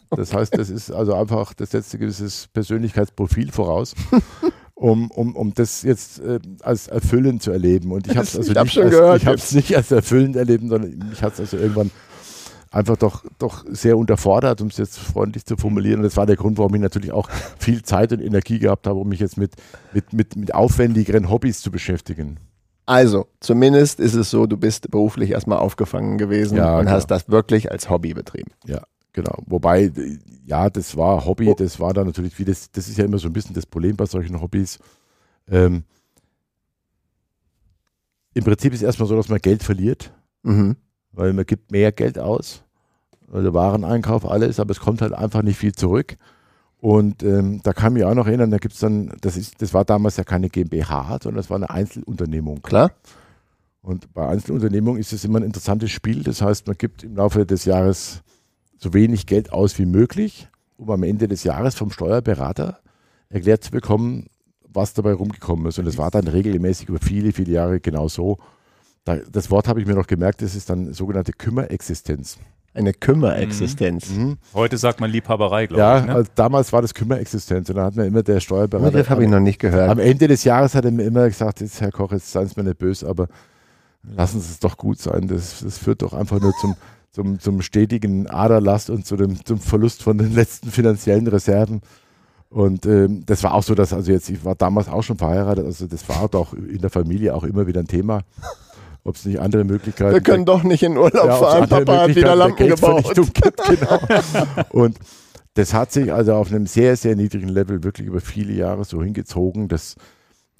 Das 0.09 0.33
heißt, 0.33 0.57
das 0.57 0.69
ist 0.69 0.91
also 0.91 1.13
einfach, 1.13 1.53
das 1.53 1.71
setzt 1.71 1.93
ein 1.93 1.99
gewisses 1.99 2.47
Persönlichkeitsprofil 2.53 3.51
voraus, 3.51 3.95
um, 4.75 5.09
um, 5.11 5.35
um 5.35 5.53
das 5.53 5.83
jetzt 5.83 6.19
äh, 6.19 6.39
als 6.61 6.87
erfüllend 6.87 7.41
zu 7.43 7.51
erleben. 7.51 7.91
Und 7.91 8.07
ich 8.07 8.15
habe 8.15 8.25
es 8.25 8.35
also 8.35 8.51
Ich 8.51 8.75
nicht, 8.75 9.27
als, 9.27 9.49
ich 9.49 9.55
nicht 9.55 9.75
als 9.75 9.91
erfüllend 9.91 10.35
erleben, 10.35 10.69
sondern 10.69 10.97
mich 11.09 11.21
hat 11.21 11.33
es 11.33 11.39
also 11.39 11.57
irgendwann 11.57 11.91
einfach 12.71 12.97
doch, 12.97 13.23
doch 13.39 13.63
sehr 13.69 13.97
unterfordert, 13.97 14.61
um 14.61 14.67
es 14.67 14.77
jetzt 14.77 14.99
freundlich 14.99 15.45
zu 15.45 15.55
formulieren. 15.55 15.99
Und 15.99 16.03
das 16.03 16.17
war 16.17 16.25
der 16.25 16.35
Grund, 16.35 16.57
warum 16.57 16.75
ich 16.75 16.81
natürlich 16.81 17.11
auch 17.11 17.29
viel 17.57 17.81
Zeit 17.83 18.11
und 18.11 18.21
Energie 18.21 18.59
gehabt 18.59 18.85
habe, 18.85 18.99
um 18.99 19.07
mich 19.07 19.19
jetzt 19.19 19.37
mit, 19.37 19.53
mit, 19.93 20.13
mit, 20.13 20.35
mit 20.35 20.53
aufwendigeren 20.53 21.29
Hobbys 21.29 21.61
zu 21.61 21.71
beschäftigen. 21.71 22.39
Also, 22.85 23.27
zumindest 23.39 23.99
ist 23.99 24.13
es 24.13 24.29
so, 24.29 24.45
du 24.45 24.57
bist 24.57 24.91
beruflich 24.91 25.31
erstmal 25.31 25.57
aufgefangen 25.57 26.17
gewesen 26.19 26.57
Ja, 26.57 26.75
und 26.75 26.81
genau. 26.81 26.91
hast 26.91 27.07
das 27.07 27.29
wirklich 27.29 27.71
als 27.71 27.89
Hobby 27.89 28.13
betrieben. 28.13 28.51
Genau. 29.15 29.37
Wobei, 29.45 29.83
äh, 29.85 30.19
ja, 30.45 30.69
das 30.69 30.97
war 30.97 31.23
Hobby, 31.25 31.55
das 31.55 31.79
war 31.79 31.93
dann 31.93 32.05
natürlich, 32.05 32.37
wie 32.37 32.43
das, 32.43 32.69
das 32.69 32.89
ist 32.89 32.97
ja 32.97 33.05
immer 33.05 33.17
so 33.17 33.27
ein 33.27 33.33
bisschen 33.33 33.55
das 33.55 33.65
Problem 33.65 33.95
bei 33.95 34.05
solchen 34.05 34.41
Hobbys. 34.41 34.77
Ähm, 35.49 35.85
Im 38.33 38.43
Prinzip 38.43 38.73
ist 38.73 38.79
es 38.81 38.85
erstmal 38.85 39.07
so, 39.07 39.15
dass 39.15 39.29
man 39.29 39.39
Geld 39.39 39.63
verliert, 39.63 40.11
Mhm. 40.43 40.75
weil 41.13 41.31
man 41.31 41.45
gibt 41.45 41.71
mehr 41.71 41.93
Geld 41.93 42.19
aus, 42.19 42.63
also 43.31 43.53
Wareneinkauf, 43.53 44.29
alles, 44.29 44.59
aber 44.59 44.71
es 44.71 44.81
kommt 44.81 45.01
halt 45.01 45.13
einfach 45.13 45.43
nicht 45.43 45.57
viel 45.57 45.71
zurück. 45.73 46.17
Und 46.81 47.23
ähm, 47.23 47.61
da 47.63 47.71
kann 47.71 47.93
ich 47.93 47.99
mich 47.99 48.03
auch 48.03 48.13
noch 48.15 48.27
erinnern, 48.27 48.51
da 48.51 48.57
gibt 48.57 48.73
es 48.73 48.81
dann, 48.81 49.13
das, 49.21 49.37
ist, 49.37 49.61
das 49.61 49.73
war 49.73 49.85
damals 49.85 50.17
ja 50.17 50.25
keine 50.25 50.49
GmbH, 50.49 51.19
sondern 51.23 51.37
das 51.37 51.49
war 51.49 51.55
eine 51.55 51.69
Einzelunternehmung. 51.69 52.61
Klar? 52.61 52.91
Und 53.81 54.13
bei 54.13 54.27
Einzelunternehmungen 54.27 54.99
ist 54.99 55.13
es 55.13 55.23
immer 55.23 55.39
ein 55.39 55.43
interessantes 55.45 55.91
Spiel. 55.91 56.21
Das 56.21 56.41
heißt, 56.41 56.67
man 56.67 56.77
gibt 56.77 57.03
im 57.03 57.15
Laufe 57.15 57.45
des 57.45 57.63
Jahres 57.63 58.21
so 58.85 58.93
wenig 58.93 59.25
Geld 59.25 59.51
aus 59.51 59.77
wie 59.79 59.85
möglich, 59.85 60.47
um 60.77 60.91
am 60.91 61.03
Ende 61.03 61.27
des 61.27 61.43
Jahres 61.43 61.75
vom 61.75 61.91
Steuerberater 61.91 62.79
erklärt 63.29 63.63
zu 63.63 63.71
bekommen, 63.71 64.27
was 64.71 64.93
dabei 64.93 65.13
rumgekommen 65.13 65.65
ist. 65.65 65.79
Und 65.79 65.85
das 65.85 65.97
war 65.97 66.11
dann 66.11 66.27
regelmäßig 66.27 66.89
über 66.89 66.99
viele, 66.99 67.31
viele 67.33 67.51
Jahre 67.51 67.79
genau 67.79 68.07
so. 68.07 68.37
Da, 69.03 69.17
das 69.31 69.49
Wort 69.49 69.67
habe 69.67 69.81
ich 69.81 69.87
mir 69.87 69.95
noch 69.95 70.07
gemerkt, 70.07 70.41
das 70.41 70.55
ist 70.55 70.69
dann 70.69 70.93
sogenannte 70.93 71.31
Kümmerexistenz. 71.33 72.37
Eine 72.75 72.93
Kümmerexistenz. 72.93 74.09
Mhm. 74.09 74.37
Heute 74.53 74.77
sagt 74.77 74.99
man 74.99 75.09
Liebhaberei, 75.09 75.65
glaube 75.67 75.79
Ja, 75.81 75.99
ich. 75.99 76.05
Ne? 76.05 76.13
also 76.13 76.29
damals 76.35 76.71
war 76.73 76.81
das 76.81 76.93
Kümmerexistenz 76.93 77.69
und 77.69 77.77
da 77.77 77.85
hat 77.85 77.95
mir 77.95 78.05
immer 78.05 78.21
der 78.21 78.35
Den 78.35 78.41
Steuerberater. 78.41 78.91
Begriff 78.91 79.09
habe 79.09 79.23
ich 79.23 79.29
noch 79.29 79.39
nicht 79.39 79.59
gehört. 79.59 79.89
Am 79.89 79.99
Ende 79.99 80.27
des 80.27 80.43
Jahres 80.43 80.75
hat 80.75 80.85
er 80.85 80.91
mir 80.91 81.03
immer 81.03 81.25
gesagt, 81.27 81.61
jetzt 81.61 81.81
Herr 81.81 81.91
Koch, 81.91 82.11
jetzt 82.11 82.31
seien 82.31 82.47
Sie 82.47 82.53
mir 82.57 82.65
nicht 82.65 82.77
böse, 82.77 83.07
aber 83.07 83.29
lassen 84.03 84.41
Sie 84.41 84.51
es 84.51 84.59
doch 84.59 84.77
gut 84.77 84.99
sein. 84.99 85.27
Das, 85.27 85.61
das 85.63 85.77
führt 85.79 86.01
doch 86.01 86.13
einfach 86.13 86.39
nur 86.41 86.51
zum, 86.59 86.75
zum, 87.15 87.39
zum 87.39 87.61
stetigen 87.61 88.27
Aderlast 88.27 88.89
und 88.89 89.05
zu 89.05 89.15
dem, 89.15 89.43
zum 89.45 89.57
Verlust 89.57 90.03
von 90.03 90.17
den 90.17 90.35
letzten 90.35 90.69
finanziellen 90.69 91.27
Reserven. 91.27 91.79
Und 92.49 92.85
ähm, 92.85 93.23
das 93.25 93.41
war 93.41 93.53
auch 93.53 93.63
so, 93.63 93.73
dass, 93.73 93.93
also 93.93 94.11
jetzt, 94.11 94.29
ich 94.29 94.43
war 94.43 94.55
damals 94.55 94.89
auch 94.89 95.01
schon 95.01 95.17
verheiratet, 95.17 95.65
also 95.65 95.87
das 95.87 96.07
war 96.09 96.27
doch 96.27 96.53
in 96.53 96.79
der 96.79 96.89
Familie 96.89 97.33
auch 97.33 97.45
immer 97.45 97.67
wieder 97.67 97.79
ein 97.79 97.87
Thema. 97.87 98.21
Ob 99.05 99.15
es 99.15 99.23
nicht 99.23 99.39
andere 99.39 99.63
Möglichkeiten 99.63 100.13
Wir 100.13 100.21
können 100.21 100.45
doch 100.45 100.63
nicht 100.63 100.83
in 100.83 100.97
Urlaub 100.97 101.13
ja, 101.13 101.35
fahren. 101.37 101.69
Papa 101.69 101.99
hat 102.01 102.15
wieder 102.15 102.35
Lampen 102.35 102.67
gebaut. 102.67 103.13
Gibt, 103.15 103.63
genau. 103.67 103.99
Und 104.71 104.97
das 105.53 105.73
hat 105.73 105.93
sich 105.93 106.11
also 106.11 106.33
auf 106.33 106.51
einem 106.51 106.65
sehr, 106.67 106.97
sehr 106.97 107.15
niedrigen 107.15 107.47
Level 107.47 107.83
wirklich 107.83 108.07
über 108.07 108.19
viele 108.19 108.51
Jahre 108.51 108.83
so 108.83 109.01
hingezogen. 109.01 109.69
Das 109.69 109.95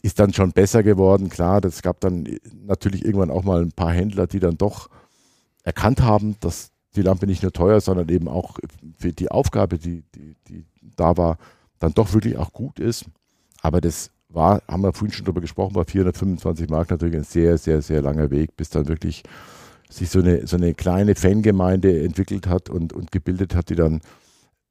ist 0.03 0.19
dann 0.19 0.31
schon 0.31 0.53
besser 0.53 0.83
geworden. 0.83 1.27
Klar, 1.29 1.59
das 1.59 1.81
gab 1.81 1.99
dann 1.99 2.37
natürlich 2.65 3.03
irgendwann 3.03 3.31
auch 3.31 3.43
mal 3.43 3.61
ein 3.61 3.73
paar 3.73 3.91
Händler, 3.91 4.27
die 4.27 4.39
dann 4.39 4.57
doch 4.57 4.89
erkannt 5.65 6.01
haben, 6.01 6.37
dass 6.39 6.71
die 6.95 7.01
Lampe 7.01 7.27
nicht 7.27 7.43
nur 7.43 7.51
teuer, 7.51 7.81
sondern 7.81 8.07
eben 8.09 8.29
auch 8.29 8.57
für 8.97 9.11
die 9.11 9.29
Aufgabe, 9.29 9.77
die, 9.77 10.03
die, 10.15 10.35
die 10.47 10.65
da 10.95 11.17
war, 11.17 11.37
dann 11.79 11.93
doch 11.93 12.13
wirklich 12.13 12.37
auch 12.37 12.53
gut 12.53 12.79
ist. 12.79 13.05
Aber 13.61 13.81
das 13.81 14.11
war, 14.29 14.61
haben 14.67 14.83
wir 14.83 14.93
vorhin 14.93 15.13
schon 15.13 15.25
drüber 15.25 15.41
gesprochen, 15.41 15.75
war 15.75 15.85
425 15.85 16.69
Mark 16.69 16.89
natürlich 16.91 17.15
ein 17.15 17.23
sehr, 17.23 17.57
sehr, 17.57 17.81
sehr 17.81 18.01
langer 18.01 18.31
Weg, 18.31 18.55
bis 18.55 18.69
dann 18.69 18.87
wirklich 18.87 19.23
sich 19.89 20.09
so 20.09 20.19
eine, 20.19 20.47
so 20.47 20.55
eine 20.55 20.73
kleine 20.73 21.15
Fangemeinde 21.15 22.03
entwickelt 22.03 22.47
hat 22.47 22.69
und, 22.69 22.93
und 22.93 23.11
gebildet 23.11 23.55
hat, 23.55 23.69
die 23.69 23.75
dann 23.75 24.01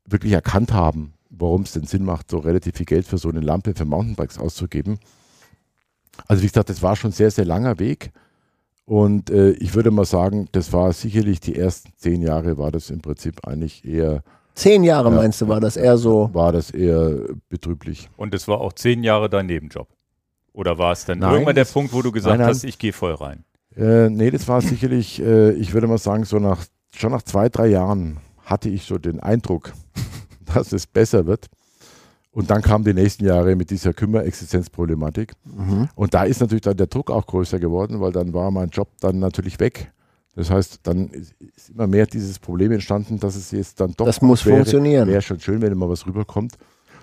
wirklich 0.07 0.33
erkannt 0.33 0.73
haben, 0.73 1.15
warum 1.31 1.63
es 1.63 1.73
denn 1.73 1.85
Sinn 1.85 2.05
macht, 2.05 2.31
so 2.31 2.39
relativ 2.39 2.77
viel 2.77 2.87
Geld 2.87 3.07
für 3.07 3.19
so 3.19 3.29
eine 3.29 3.41
Lampe 3.41 3.75
für 3.75 3.85
Mountainbikes 3.85 4.39
auszugeben. 4.39 4.99
Also 6.27 6.43
wie 6.43 6.47
gesagt, 6.47 6.69
das 6.69 6.83
war 6.83 6.97
schon 6.97 7.11
ein 7.11 7.15
sehr, 7.15 7.31
sehr 7.31 7.45
langer 7.45 7.79
Weg. 7.79 8.13
Und 8.87 9.31
äh, 9.31 9.53
ich 9.53 9.75
würde 9.75 9.91
mal 9.91 10.05
sagen, 10.05 10.49
das 10.53 10.73
war 10.73 10.93
sicherlich 10.93 11.41
die 11.41 11.57
ersten 11.57 11.91
zehn 11.97 12.21
Jahre 12.21 12.59
war 12.59 12.71
das 12.71 12.91
im 12.91 13.01
Prinzip 13.01 13.47
eigentlich 13.47 13.85
eher. 13.85 14.23
Zehn 14.55 14.85
Jahre 14.85 15.11
ja, 15.11 15.17
meinst 15.17 15.41
du, 15.41 15.49
war 15.49 15.61
das 15.61 15.77
eher 15.77 15.97
so? 15.97 16.31
War 16.33 16.53
das 16.53 16.71
eher 16.71 17.27
betrüblich. 17.49 18.09
Und 18.17 18.35
es 18.35 18.47
war 18.47 18.61
auch 18.61 18.73
zehn 18.75 19.03
Jahre 19.03 19.31
dein 19.31 19.47
Nebenjob? 19.47 19.89
Oder 20.53 20.79
war 20.79 20.93
es 20.93 21.05
dann 21.05 21.19
nein, 21.19 21.33
irgendwann 21.33 21.57
der 21.57 21.65
Punkt, 21.65 21.93
wo 21.93 22.03
du 22.03 22.13
gesagt 22.13 22.33
nein, 22.39 22.47
nein. 22.47 22.49
hast, 22.49 22.63
ich 22.63 22.79
gehe 22.79 22.93
voll 22.93 23.15
rein? 23.15 23.45
Äh, 23.77 24.11
nee, 24.11 24.31
das 24.31 24.47
war 24.47 24.61
sicherlich, 24.61 25.21
äh, 25.21 25.53
ich 25.53 25.75
würde 25.75 25.89
mal 25.89 25.99
sagen, 25.99 26.25
so 26.25 26.39
nach, 26.39 26.65
schon 26.95 27.11
nach 27.11 27.23
zwei, 27.23 27.49
drei 27.49 27.67
Jahren 27.67 28.19
hatte 28.45 28.69
ich 28.69 28.85
so 28.85 28.99
den 28.99 29.19
Eindruck, 29.19 29.73
dass 30.55 30.73
es 30.73 30.87
besser 30.87 31.27
wird. 31.27 31.47
Und 32.35 32.51
dann 32.51 32.63
kamen 32.63 32.85
die 32.85 32.95
nächsten 32.95 33.25
Jahre 33.25 33.55
mit 33.55 33.71
dieser 33.71 33.93
Kümmerexistenzproblematik. 33.93 35.35
Mhm. 35.45 35.89
Und 35.95 36.15
da 36.15 36.25
ist 36.25 36.41
natürlich 36.41 36.63
dann 36.63 36.77
der 36.77 36.89
Druck 36.89 37.13
auch 37.13 37.27
größer 37.27 37.61
geworden, 37.61 38.01
weil 38.01 38.11
dann 38.11 38.35
war 38.35 38.51
mein 38.51 38.71
Job 38.71 38.89
dann 38.99 39.21
natürlich 39.21 39.61
weg. 39.61 39.93
Das 40.35 40.51
heißt, 40.51 40.81
dann 40.83 41.11
ist 41.11 41.71
immer 41.71 41.87
mehr 41.87 42.07
dieses 42.07 42.41
Problem 42.41 42.73
entstanden, 42.73 43.21
dass 43.21 43.37
es 43.37 43.53
jetzt 43.53 43.81
dann 43.81 43.95
doch. 43.97 44.05
Das 44.05 44.21
muss 44.21 44.45
wäre, 44.45 44.57
funktionieren. 44.57 45.09
Wäre 45.09 45.23
schon 45.23 45.39
schön, 45.39 45.63
wenn 45.63 45.71
immer 45.71 45.89
was 45.89 46.07
rüberkommt. 46.07 46.55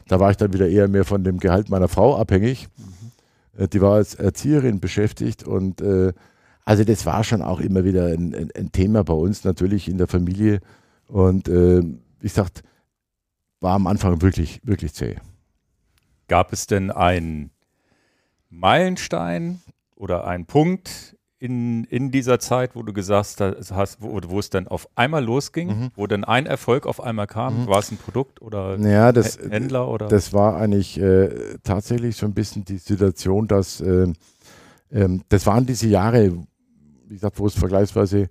Da 0.09 0.19
war 0.19 0.31
ich 0.31 0.37
dann 0.37 0.51
wieder 0.51 0.67
eher 0.67 0.89
mehr 0.89 1.05
von 1.05 1.23
dem 1.23 1.39
Gehalt 1.39 1.69
meiner 1.69 1.87
Frau 1.87 2.17
abhängig. 2.17 2.67
Mhm. 2.75 3.69
Die 3.69 3.81
war 3.81 3.93
als 3.93 4.15
Erzieherin 4.15 4.81
beschäftigt 4.81 5.47
und 5.47 5.79
äh, 5.79 6.11
also 6.65 6.83
das 6.83 7.05
war 7.05 7.23
schon 7.23 7.41
auch 7.41 7.61
immer 7.61 7.85
wieder 7.85 8.07
ein, 8.07 8.35
ein, 8.35 8.49
ein 8.55 8.71
Thema 8.73 9.03
bei 9.05 9.13
uns 9.13 9.45
natürlich 9.45 9.87
in 9.87 9.97
der 9.97 10.07
Familie. 10.07 10.59
Und 11.07 11.47
äh, 11.47 11.81
wie 11.81 12.27
gesagt, 12.27 12.63
war 13.61 13.75
am 13.75 13.87
Anfang 13.87 14.21
wirklich, 14.21 14.59
wirklich 14.63 14.93
zäh. 14.93 15.15
Gab 16.27 16.51
es 16.51 16.67
denn 16.67 16.91
einen 16.91 17.51
Meilenstein 18.49 19.61
oder 19.95 20.27
einen 20.27 20.45
Punkt 20.45 21.15
in, 21.39 21.85
in 21.85 22.11
dieser 22.11 22.39
Zeit, 22.39 22.75
wo 22.75 22.83
du 22.83 22.93
gesagt 22.93 23.39
hast, 23.39 24.01
wo, 24.01 24.19
wo 24.27 24.39
es 24.39 24.49
dann 24.49 24.67
auf 24.67 24.87
einmal 24.95 25.23
losging, 25.23 25.67
mhm. 25.67 25.91
wo 25.95 26.05
dann 26.05 26.23
ein 26.23 26.45
Erfolg 26.45 26.85
auf 26.85 27.01
einmal 27.01 27.27
kam? 27.27 27.63
Mhm. 27.63 27.67
War 27.67 27.79
es 27.79 27.91
ein 27.91 27.97
Produkt 27.97 28.41
oder 28.41 28.77
ja, 28.77 29.11
das, 29.11 29.39
Händler? 29.39 29.87
Oder? 29.87 30.07
Das 30.07 30.33
war 30.33 30.57
eigentlich 30.57 30.99
äh, 30.99 31.57
tatsächlich 31.63 32.15
so 32.15 32.25
ein 32.25 32.33
bisschen 32.33 32.65
die 32.65 32.77
Situation, 32.77 33.47
dass 33.47 33.81
äh, 33.81 34.13
äh, 34.89 35.19
das 35.29 35.45
waren 35.47 35.65
diese 35.65 35.87
Jahre, 35.87 36.31
wie 37.07 37.13
gesagt, 37.15 37.39
wo 37.39 37.47
es 37.47 37.55
vergleichsweise 37.55 38.27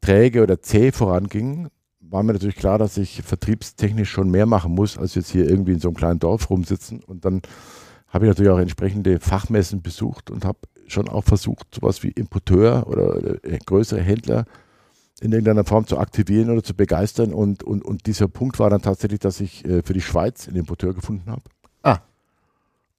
träge 0.00 0.42
oder 0.42 0.60
zäh 0.62 0.92
voranging 0.92 1.68
war 2.10 2.22
mir 2.22 2.32
natürlich 2.32 2.56
klar, 2.56 2.78
dass 2.78 2.96
ich 2.96 3.22
vertriebstechnisch 3.22 4.10
schon 4.10 4.30
mehr 4.30 4.46
machen 4.46 4.74
muss, 4.74 4.98
als 4.98 5.14
jetzt 5.14 5.30
hier 5.30 5.48
irgendwie 5.48 5.72
in 5.72 5.80
so 5.80 5.88
einem 5.88 5.96
kleinen 5.96 6.18
Dorf 6.18 6.50
rumsitzen. 6.50 7.02
Und 7.04 7.24
dann 7.24 7.42
habe 8.08 8.26
ich 8.26 8.28
natürlich 8.28 8.50
auch 8.50 8.58
entsprechende 8.58 9.20
Fachmessen 9.20 9.82
besucht 9.82 10.30
und 10.30 10.44
habe 10.44 10.58
schon 10.88 11.08
auch 11.08 11.24
versucht, 11.24 11.74
sowas 11.74 12.02
wie 12.02 12.08
Importeur 12.08 12.86
oder 12.88 13.44
äh, 13.44 13.58
größere 13.64 14.00
Händler 14.00 14.44
in 15.20 15.32
irgendeiner 15.32 15.64
Form 15.64 15.86
zu 15.86 15.98
aktivieren 15.98 16.50
oder 16.50 16.62
zu 16.64 16.74
begeistern. 16.74 17.32
Und, 17.32 17.62
und, 17.62 17.84
und 17.84 18.06
dieser 18.06 18.26
Punkt 18.26 18.58
war 18.58 18.70
dann 18.70 18.82
tatsächlich, 18.82 19.20
dass 19.20 19.40
ich 19.40 19.64
äh, 19.64 19.82
für 19.82 19.92
die 19.92 20.00
Schweiz 20.00 20.48
einen 20.48 20.56
Importeur 20.56 20.94
gefunden 20.94 21.30
habe. 21.30 21.42
Ah. 21.82 21.98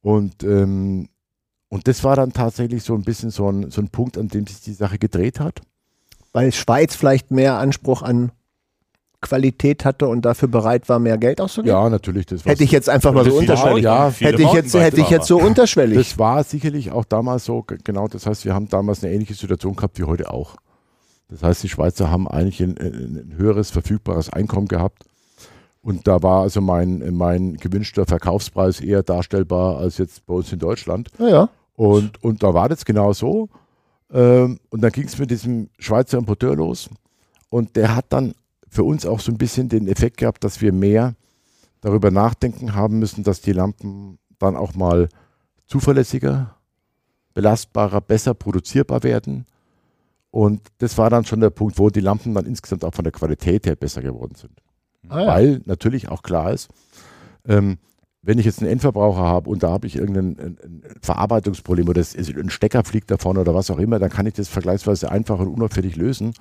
Und, 0.02 0.44
ähm, 0.44 1.10
und 1.68 1.88
das 1.88 2.04
war 2.04 2.16
dann 2.16 2.32
tatsächlich 2.32 2.84
so 2.84 2.94
ein 2.94 3.04
bisschen 3.04 3.32
so 3.32 3.52
ein, 3.52 3.72
so 3.72 3.82
ein 3.82 3.90
Punkt, 3.90 4.18
an 4.18 4.30
dem 4.30 4.48
sich 4.48 4.62
die 4.62 4.74
Sache 4.74 5.00
gedreht 5.00 5.40
hat. 5.40 5.62
Weil 6.32 6.54
Schweiz 6.54 6.96
vielleicht 6.96 7.32
mehr 7.32 7.58
Anspruch 7.58 8.04
an 8.04 8.32
Qualität 9.22 9.86
hatte 9.86 10.08
und 10.08 10.24
dafür 10.24 10.48
bereit 10.48 10.90
war, 10.90 11.00
mehr 11.00 11.18
Geld 11.18 11.40
auszugeben? 11.40 11.76
Ja, 11.76 11.90
natürlich. 11.90 12.26
Das 12.26 12.44
hätte 12.44 12.64
ich 12.64 12.72
jetzt 12.72 12.90
einfach 12.90 13.14
mal 13.14 13.24
so 13.24 13.38
unterschwellig. 13.38 13.84
Ja, 13.84 14.10
hätte 14.10 14.42
ich 14.42 14.52
jetzt, 14.52 14.74
hätte 14.74 15.02
ich 15.02 15.10
jetzt 15.10 15.28
so 15.28 15.40
unterschwellig. 15.40 15.98
Das 15.98 16.18
war 16.18 16.44
sicherlich 16.44 16.92
auch 16.92 17.06
damals 17.06 17.46
so, 17.46 17.64
genau. 17.84 18.08
Das 18.08 18.26
heißt, 18.26 18.46
wir 18.46 18.56
haben 18.56 18.68
damals 18.68 19.04
eine 19.04 19.14
ähnliche 19.14 19.36
Situation 19.36 19.76
gehabt 19.76 20.00
wie 20.00 20.04
heute 20.04 20.32
auch. 20.32 20.56
Das 21.30 21.44
heißt, 21.44 21.64
die 21.64 21.70
Schweizer 21.70 22.10
haben 22.12 22.28
eigentlich 22.28 22.62
ein, 22.62 22.78
ein 22.78 23.34
höheres 23.38 23.70
verfügbares 23.70 24.32
Einkommen 24.32 24.68
gehabt. 24.68 25.06
Und 25.84 26.08
da 26.08 26.22
war 26.22 26.42
also 26.42 26.62
mein, 26.62 27.16
mein 27.16 27.58
gewünschter 27.58 28.06
Verkaufspreis 28.06 28.82
eher 28.82 29.04
darstellbar 29.04 29.78
als 29.78 29.98
jetzt 29.98 30.26
bei 30.26 30.34
uns 30.34 30.52
in 30.52 30.60
Deutschland. 30.60 31.10
Ja, 31.20 31.28
ja. 31.30 31.50
Und, 31.76 32.24
und 32.24 32.44
da 32.44 32.54
war 32.54 32.70
das 32.70 32.86
genau 32.86 33.14
so. 33.14 33.50
Ähm, 34.14 34.60
und 34.70 34.82
dann 34.82 34.92
ging 34.92 35.06
es 35.06 35.18
mit 35.18 35.32
diesem 35.32 35.70
Schweizer 35.80 36.18
Importeur 36.18 36.56
los. 36.56 36.90
Und 37.50 37.76
der 37.76 37.96
hat 37.96 38.06
dann 38.10 38.34
für 38.72 38.84
uns 38.84 39.06
auch 39.06 39.20
so 39.20 39.32
ein 39.32 39.38
bisschen 39.38 39.68
den 39.68 39.88
Effekt 39.88 40.18
gehabt, 40.18 40.44
dass 40.46 40.62
wir 40.62 40.72
mehr 40.72 41.16
darüber 41.82 42.10
nachdenken 42.10 42.74
haben 42.74 43.00
müssen, 43.00 43.24
dass 43.24 43.42
die 43.42 43.52
Lampen 43.52 44.18
dann 44.40 44.56
auch 44.56 44.74
mal 44.74 45.10
zuverlässiger, 45.68 46.56
belastbarer, 47.34 48.00
besser 48.00 48.34
produzierbar 48.34 49.04
werden. 49.04 49.46
Und 50.32 50.62
das 50.78 50.98
war 50.98 51.10
dann 51.10 51.26
schon 51.26 51.42
der 51.42 51.50
Punkt, 51.50 51.78
wo 51.78 51.90
die 51.90 52.00
Lampen 52.00 52.34
dann 52.34 52.46
insgesamt 52.46 52.86
auch 52.86 52.94
von 52.94 53.04
der 53.04 53.12
Qualität 53.12 53.66
her 53.66 53.76
besser 53.76 54.02
geworden 54.02 54.36
sind. 54.36 54.54
Ah, 55.10 55.20
ja. 55.20 55.28
Weil 55.28 55.62
natürlich 55.66 56.08
auch 56.08 56.24
klar 56.24 56.54
ist, 56.54 56.70
ähm, 57.46 57.78
wenn 58.22 58.40
ich 58.40 58.46
jetzt 58.46 58.62
einen 58.62 58.72
Endverbraucher 58.72 59.24
habe 59.24 59.50
und 59.50 59.64
da 59.64 59.72
habe 59.72 59.88
ich 59.88 59.98
irgendein 59.98 60.40
ein, 60.40 60.58
ein 60.64 60.84
Verarbeitungsproblem 61.02 61.90
oder 61.90 62.02
ein 62.02 62.50
Stecker 62.50 62.86
fliegt 62.86 63.12
davon 63.12 63.38
oder 63.38 63.54
was 63.54 63.70
auch 63.70 63.80
immer, 63.80 64.00
dann 64.00 64.12
kann 64.12 64.28
ich 64.28 64.36
das 64.36 64.48
vergleichsweise 64.48 65.12
einfach 65.12 65.40
und 65.40 65.48
unauffällig 65.50 65.98
lösen. 65.98 66.34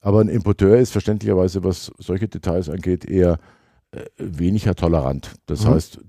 Aber 0.00 0.20
ein 0.20 0.28
Importeur 0.28 0.78
ist 0.78 0.92
verständlicherweise, 0.92 1.64
was 1.64 1.92
solche 1.98 2.28
Details 2.28 2.68
angeht, 2.68 3.04
eher 3.04 3.38
äh, 3.90 4.04
weniger 4.16 4.74
tolerant. 4.74 5.34
Das 5.46 5.64
mhm. 5.64 5.70
heißt, 5.70 6.00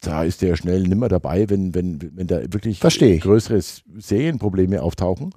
da 0.00 0.24
ist 0.24 0.42
der 0.42 0.56
schnell 0.56 0.82
nimmer 0.82 1.08
dabei, 1.08 1.48
wenn, 1.48 1.74
wenn, 1.74 2.12
wenn 2.16 2.26
da 2.26 2.40
wirklich 2.52 2.80
größere 2.80 3.60
Serienprobleme 3.60 4.82
auftauchen. 4.82 5.30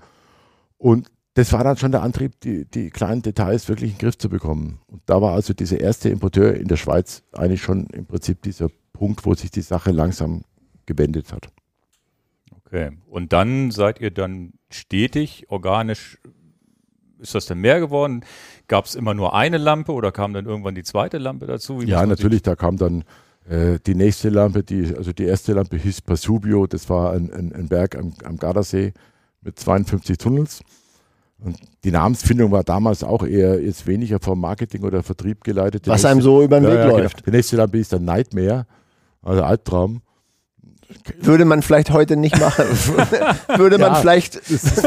Und 0.77 1.09
das 1.35 1.53
war 1.53 1.63
dann 1.63 1.77
schon 1.77 1.91
der 1.91 2.03
Antrieb, 2.03 2.39
die, 2.41 2.65
die 2.65 2.89
kleinen 2.89 3.21
Details 3.21 3.69
wirklich 3.69 3.91
in 3.91 3.97
den 3.97 4.01
Griff 4.01 4.17
zu 4.17 4.29
bekommen. 4.29 4.81
Und 4.87 5.01
da 5.05 5.21
war 5.21 5.33
also 5.33 5.53
dieser 5.53 5.79
erste 5.79 6.09
Importeur 6.09 6.55
in 6.55 6.67
der 6.67 6.75
Schweiz 6.75 7.23
eigentlich 7.31 7.61
schon 7.61 7.87
im 7.87 8.05
Prinzip 8.05 8.41
dieser 8.41 8.69
Punkt, 8.93 9.25
wo 9.25 9.33
sich 9.33 9.51
die 9.51 9.61
Sache 9.61 9.91
langsam 9.91 10.43
gewendet 10.85 11.31
hat. 11.31 11.49
Okay. 12.57 12.91
Und 13.07 13.31
dann 13.31 13.71
seid 13.71 14.01
ihr 14.01 14.11
dann 14.11 14.53
stetig 14.69 15.45
organisch 15.49 16.19
ist 17.19 17.35
das 17.35 17.45
denn 17.45 17.59
mehr 17.59 17.79
geworden? 17.79 18.23
Gab 18.67 18.85
es 18.85 18.95
immer 18.95 19.13
nur 19.13 19.35
eine 19.35 19.57
Lampe 19.57 19.91
oder 19.91 20.11
kam 20.11 20.33
dann 20.33 20.45
irgendwann 20.45 20.75
die 20.75 20.83
zweite 20.83 21.17
Lampe 21.17 21.47
dazu? 21.47 21.81
Wie 21.81 21.85
ja, 21.85 22.05
natürlich, 22.05 22.41
da 22.41 22.55
kam 22.55 22.77
dann 22.77 23.03
äh, 23.49 23.79
die 23.85 23.95
nächste 23.95 24.29
Lampe, 24.29 24.63
die, 24.63 24.93
also 24.95 25.11
die 25.11 25.25
erste 25.25 25.53
Lampe 25.53 25.77
hieß 25.77 26.01
Pasubio, 26.01 26.67
das 26.67 26.89
war 26.89 27.13
ein, 27.13 27.31
ein, 27.33 27.53
ein 27.53 27.67
Berg 27.67 27.95
am, 27.97 28.13
am 28.23 28.37
Gardasee 28.37 28.93
mit 29.41 29.59
52 29.59 30.17
Tunnels. 30.17 30.61
Und 31.41 31.57
die 31.83 31.91
Namensfindung 31.91 32.51
war 32.51 32.63
damals 32.63 33.03
auch 33.03 33.25
eher 33.25 33.61
jetzt 33.61 33.87
weniger 33.87 34.19
vom 34.19 34.41
Marketing 34.41 34.83
oder 34.83 35.03
Vertrieb 35.03 35.43
geleitet. 35.43 35.87
Was 35.87 36.03
nächste, 36.03 36.09
einem 36.09 36.21
so 36.21 36.43
über 36.43 36.59
den 36.59 36.67
Weg 36.69 36.79
ja, 36.79 36.87
läuft. 36.87 37.17
Genau. 37.17 37.25
Die 37.25 37.37
nächste 37.37 37.55
Lampe 37.55 37.79
ist 37.79 37.93
dann 37.93 38.03
Nightmare, 38.03 38.65
also 39.21 39.43
Albtraum. 39.43 40.01
Würde 41.21 41.45
man 41.45 41.61
vielleicht 41.61 41.91
heute 41.91 42.15
nicht 42.15 42.39
machen. 42.39 42.65
würde 43.57 43.77
man 43.77 43.93
ja, 43.93 43.95
vielleicht 43.95 44.35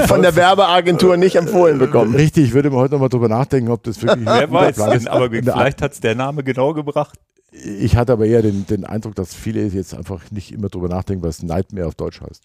von 0.08 0.22
der 0.22 0.34
Werbeagentur 0.34 1.16
nicht 1.16 1.36
empfohlen 1.36 1.78
bekommen. 1.78 2.14
Richtig, 2.14 2.52
würde 2.52 2.70
man 2.70 2.80
heute 2.80 2.94
nochmal 2.94 3.08
drüber 3.08 3.28
nachdenken, 3.28 3.70
ob 3.70 3.82
das 3.84 4.02
wirklich. 4.02 4.26
Wer 4.26 4.50
weiß, 4.50 4.78
ist. 4.78 5.08
aber 5.08 5.30
vielleicht 5.30 5.80
hat 5.80 5.92
es 5.92 6.00
der 6.00 6.14
Name 6.14 6.42
genau 6.42 6.74
gebracht. 6.74 7.18
Ich 7.52 7.96
hatte 7.96 8.14
aber 8.14 8.24
eher 8.24 8.40
den, 8.40 8.66
den, 8.66 8.84
Eindruck, 8.84 9.14
dass 9.14 9.34
viele 9.34 9.62
jetzt 9.66 9.94
einfach 9.94 10.22
nicht 10.30 10.52
immer 10.52 10.70
drüber 10.70 10.88
nachdenken, 10.88 11.22
was 11.22 11.42
Nightmare 11.42 11.86
auf 11.86 11.94
Deutsch 11.94 12.22
heißt. 12.22 12.44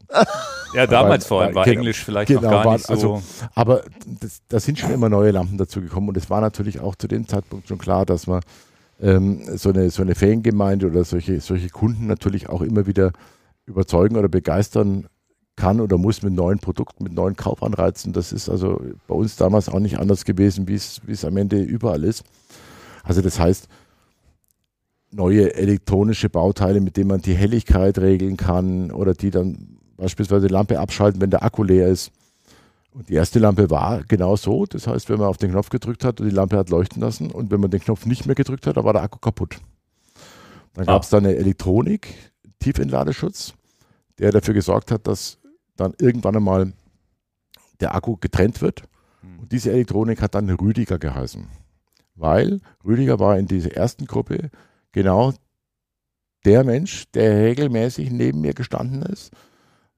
Ja, 0.73 0.85
damals 0.85 1.25
vor 1.25 1.41
allem 1.41 1.55
war 1.55 1.63
genau, 1.63 1.79
Englisch 1.79 2.03
vielleicht 2.03 2.27
genau, 2.27 2.41
noch 2.41 2.49
gar 2.49 2.65
war, 2.65 2.73
nicht 2.73 2.87
so. 2.87 2.93
Also, 2.93 3.23
aber 3.55 3.83
da 4.49 4.59
sind 4.59 4.77
schon 4.77 4.91
immer 4.91 5.07
neue 5.07 5.31
Lampen 5.31 5.57
dazu 5.57 5.81
gekommen 5.81 6.09
und 6.09 6.17
es 6.17 6.29
war 6.29 6.41
natürlich 6.41 6.81
auch 6.81 6.95
zu 6.95 7.07
dem 7.07 7.25
Zeitpunkt 7.25 7.69
schon 7.69 7.77
klar, 7.77 8.05
dass 8.05 8.27
man 8.27 8.41
ähm, 9.01 9.43
so, 9.57 9.69
eine, 9.69 9.89
so 9.91 10.01
eine 10.01 10.13
Fangemeinde 10.13 10.87
oder 10.87 11.05
solche, 11.05 11.39
solche 11.39 11.69
Kunden 11.69 12.07
natürlich 12.07 12.49
auch 12.49 12.61
immer 12.61 12.85
wieder 12.85 13.13
überzeugen 13.67 14.17
oder 14.17 14.29
begeistern 14.29 15.07
kann 15.55 15.81
oder 15.81 15.97
muss 15.97 16.21
mit 16.21 16.33
neuen 16.33 16.59
Produkten, 16.59 17.03
mit 17.03 17.13
neuen 17.13 17.35
Kaufanreizen. 17.35 18.13
Das 18.13 18.31
ist 18.31 18.47
also 18.49 18.81
bei 19.07 19.15
uns 19.15 19.35
damals 19.35 19.69
auch 19.69 19.79
nicht 19.79 19.99
anders 19.99 20.23
gewesen, 20.23 20.67
wie 20.67 20.75
es, 20.75 21.25
am 21.25 21.37
Ende 21.37 21.61
überall 21.61 22.03
ist. 22.03 22.23
Also 23.03 23.21
das 23.21 23.39
heißt, 23.39 23.67
neue 25.11 25.53
elektronische 25.55 26.29
Bauteile, 26.29 26.79
mit 26.79 26.95
denen 26.95 27.09
man 27.09 27.21
die 27.21 27.33
Helligkeit 27.33 27.97
regeln 27.99 28.37
kann 28.37 28.91
oder 28.91 29.13
die 29.13 29.31
dann 29.31 29.77
beispielsweise 29.97 30.47
die 30.47 30.53
Lampe 30.53 30.79
abschalten, 30.79 31.19
wenn 31.21 31.31
der 31.31 31.43
Akku 31.43 31.63
leer 31.63 31.87
ist. 31.87 32.11
Und 32.93 33.09
die 33.09 33.15
erste 33.15 33.39
Lampe 33.39 33.69
war 33.69 34.03
genau 34.07 34.35
so. 34.35 34.65
Das 34.65 34.87
heißt, 34.87 35.09
wenn 35.09 35.19
man 35.19 35.27
auf 35.27 35.37
den 35.37 35.51
Knopf 35.51 35.69
gedrückt 35.69 36.03
hat 36.03 36.19
und 36.19 36.27
die 36.27 36.35
Lampe 36.35 36.57
hat 36.57 36.69
leuchten 36.69 37.01
lassen 37.01 37.31
und 37.31 37.51
wenn 37.51 37.59
man 37.59 37.71
den 37.71 37.79
Knopf 37.79 38.05
nicht 38.05 38.25
mehr 38.25 38.35
gedrückt 38.35 38.67
hat, 38.67 38.77
dann 38.77 38.85
war 38.85 38.93
der 38.93 39.03
Akku 39.03 39.17
kaputt. 39.17 39.57
Dann 40.73 40.85
gab 40.85 41.01
es 41.01 41.09
da 41.09 41.17
eine 41.17 41.35
Elektronik, 41.35 42.13
Tiefentladeschutz, 42.59 43.53
der 44.19 44.31
dafür 44.31 44.53
gesorgt 44.53 44.91
hat, 44.91 45.07
dass 45.07 45.37
dann 45.75 45.93
irgendwann 45.99 46.35
einmal 46.35 46.73
der 47.79 47.93
Akku 47.95 48.17
getrennt 48.17 48.61
wird. 48.61 48.83
Und 49.39 49.51
diese 49.51 49.71
Elektronik 49.71 50.21
hat 50.21 50.35
dann 50.35 50.49
Rüdiger 50.49 50.97
geheißen. 50.97 51.47
Weil 52.15 52.59
Rüdiger 52.83 53.19
war 53.19 53.37
in 53.37 53.47
dieser 53.47 53.73
ersten 53.73 54.05
Gruppe 54.05 54.49
genau 54.91 55.33
der 56.45 56.63
Mensch, 56.63 57.05
der 57.11 57.43
regelmäßig 57.43 58.09
neben 58.09 58.41
mir 58.41 58.53
gestanden 58.53 59.01
ist. 59.03 59.31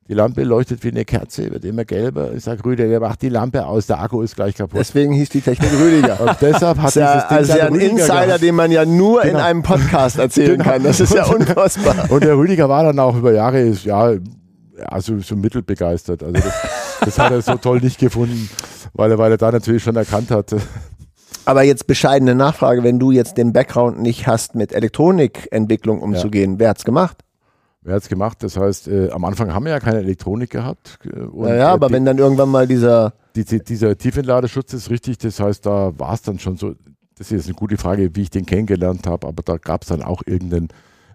Die 0.09 0.15
Lampe 0.15 0.43
leuchtet 0.43 0.83
wie 0.83 0.89
eine 0.89 1.05
Kerze, 1.05 1.51
wird 1.51 1.63
immer 1.65 1.85
gelber. 1.85 2.31
Ich 2.35 2.43
sage, 2.43 2.65
Rüdiger, 2.65 2.89
der 2.89 2.99
macht 2.99 3.21
die 3.21 3.29
Lampe 3.29 3.63
aus, 3.67 3.85
der 3.85 3.99
Akku 4.01 4.23
ist 4.23 4.35
gleich 4.35 4.55
kaputt. 4.55 4.79
Deswegen 4.79 5.13
hieß 5.13 5.29
die 5.29 5.41
Technik 5.41 5.69
Rüdiger. 5.79 6.19
Und 6.19 6.35
deshalb 6.41 6.79
hat 6.79 6.85
Das 6.87 6.95
ist 6.95 7.01
ja, 7.01 7.13
dieses 7.13 7.27
Ding 7.27 7.37
also 7.37 7.57
ja 7.57 7.65
ein 7.67 7.73
Rüdiger 7.73 7.91
Insider, 7.91 8.25
gehabt. 8.25 8.41
den 8.41 8.55
man 8.55 8.71
ja 8.71 8.85
nur 8.85 9.21
in 9.21 9.29
Genau. 9.33 9.43
einem 9.43 9.61
Podcast 9.61 10.17
erzählen 10.17 10.57
Genau. 10.57 10.63
kann. 10.63 10.83
Das 10.83 10.99
ist 10.99 11.13
ja 11.13 11.25
unfassbar. 11.27 12.09
Und 12.09 12.23
der 12.23 12.35
Rüdiger 12.35 12.67
war 12.67 12.83
dann 12.83 12.97
auch 12.97 13.15
über 13.15 13.33
Jahre, 13.33 13.63
ja, 13.69 14.13
also 14.87 15.19
so 15.19 15.35
mittelbegeistert. 15.35 16.23
Also 16.23 16.33
das, 16.41 16.53
das 17.05 17.19
hat 17.19 17.31
er 17.31 17.43
so 17.43 17.53
toll 17.55 17.79
nicht 17.79 17.99
gefunden, 17.99 18.49
weil 18.93 19.11
er, 19.11 19.19
weil 19.19 19.29
er 19.31 19.37
da 19.37 19.51
natürlich 19.51 19.83
schon 19.83 19.95
erkannt 19.95 20.31
hat. 20.31 20.55
Aber 21.45 21.61
jetzt 21.61 21.85
bescheidene 21.85 22.33
Nachfrage, 22.33 22.81
wenn 22.83 22.97
du 22.97 23.11
jetzt 23.11 23.37
den 23.37 23.53
Background 23.53 24.01
nicht 24.01 24.25
hast, 24.25 24.55
mit 24.55 24.73
Elektronikentwicklung 24.73 26.01
umzugehen, 26.01 26.57
wer 26.57 26.69
hat's 26.69 26.83
gemacht? 26.83 27.17
Wer 27.81 27.95
hat's 27.95 28.09
gemacht? 28.09 28.43
Das 28.43 28.57
heißt, 28.57 28.87
äh, 28.89 29.09
am 29.11 29.23
Anfang 29.23 29.53
haben 29.53 29.63
wir 29.65 29.71
ja 29.71 29.79
keine 29.79 29.99
Elektronik 29.99 30.49
gehabt. 30.49 30.99
äh, 31.05 31.19
Und, 31.19 31.47
Naja, 31.47 31.69
äh, 31.69 31.73
aber 31.73 31.87
die, 31.87 31.93
wenn 31.93 32.05
dann 32.05 32.17
irgendwann 32.17 32.49
mal 32.49 32.67
dieser, 32.67 33.13
die, 33.35 33.45
die, 33.45 33.63
dieser 33.63 33.97
Tiefentladeschutz 33.97 34.73
ist 34.73 34.89
richtig. 34.89 35.17
Das 35.19 35.39
heißt, 35.39 35.65
da 35.65 35.97
war 35.97 36.13
es 36.13 36.21
dann 36.21 36.39
schon 36.39 36.57
so. 36.57 36.75
Das 37.17 37.27
ist 37.27 37.31
jetzt 37.31 37.45
eine 37.47 37.55
gute 37.55 37.77
Frage, 37.77 38.15
wie 38.15 38.21
ich 38.21 38.29
den 38.29 38.45
kennengelernt 38.45 39.05
habe, 39.05 39.27
aber 39.27 39.43
da 39.43 39.57
gab 39.57 39.81
es 39.83 39.89
dann 39.89 40.01
auch 40.03 40.21
irgendeinen 40.25 40.69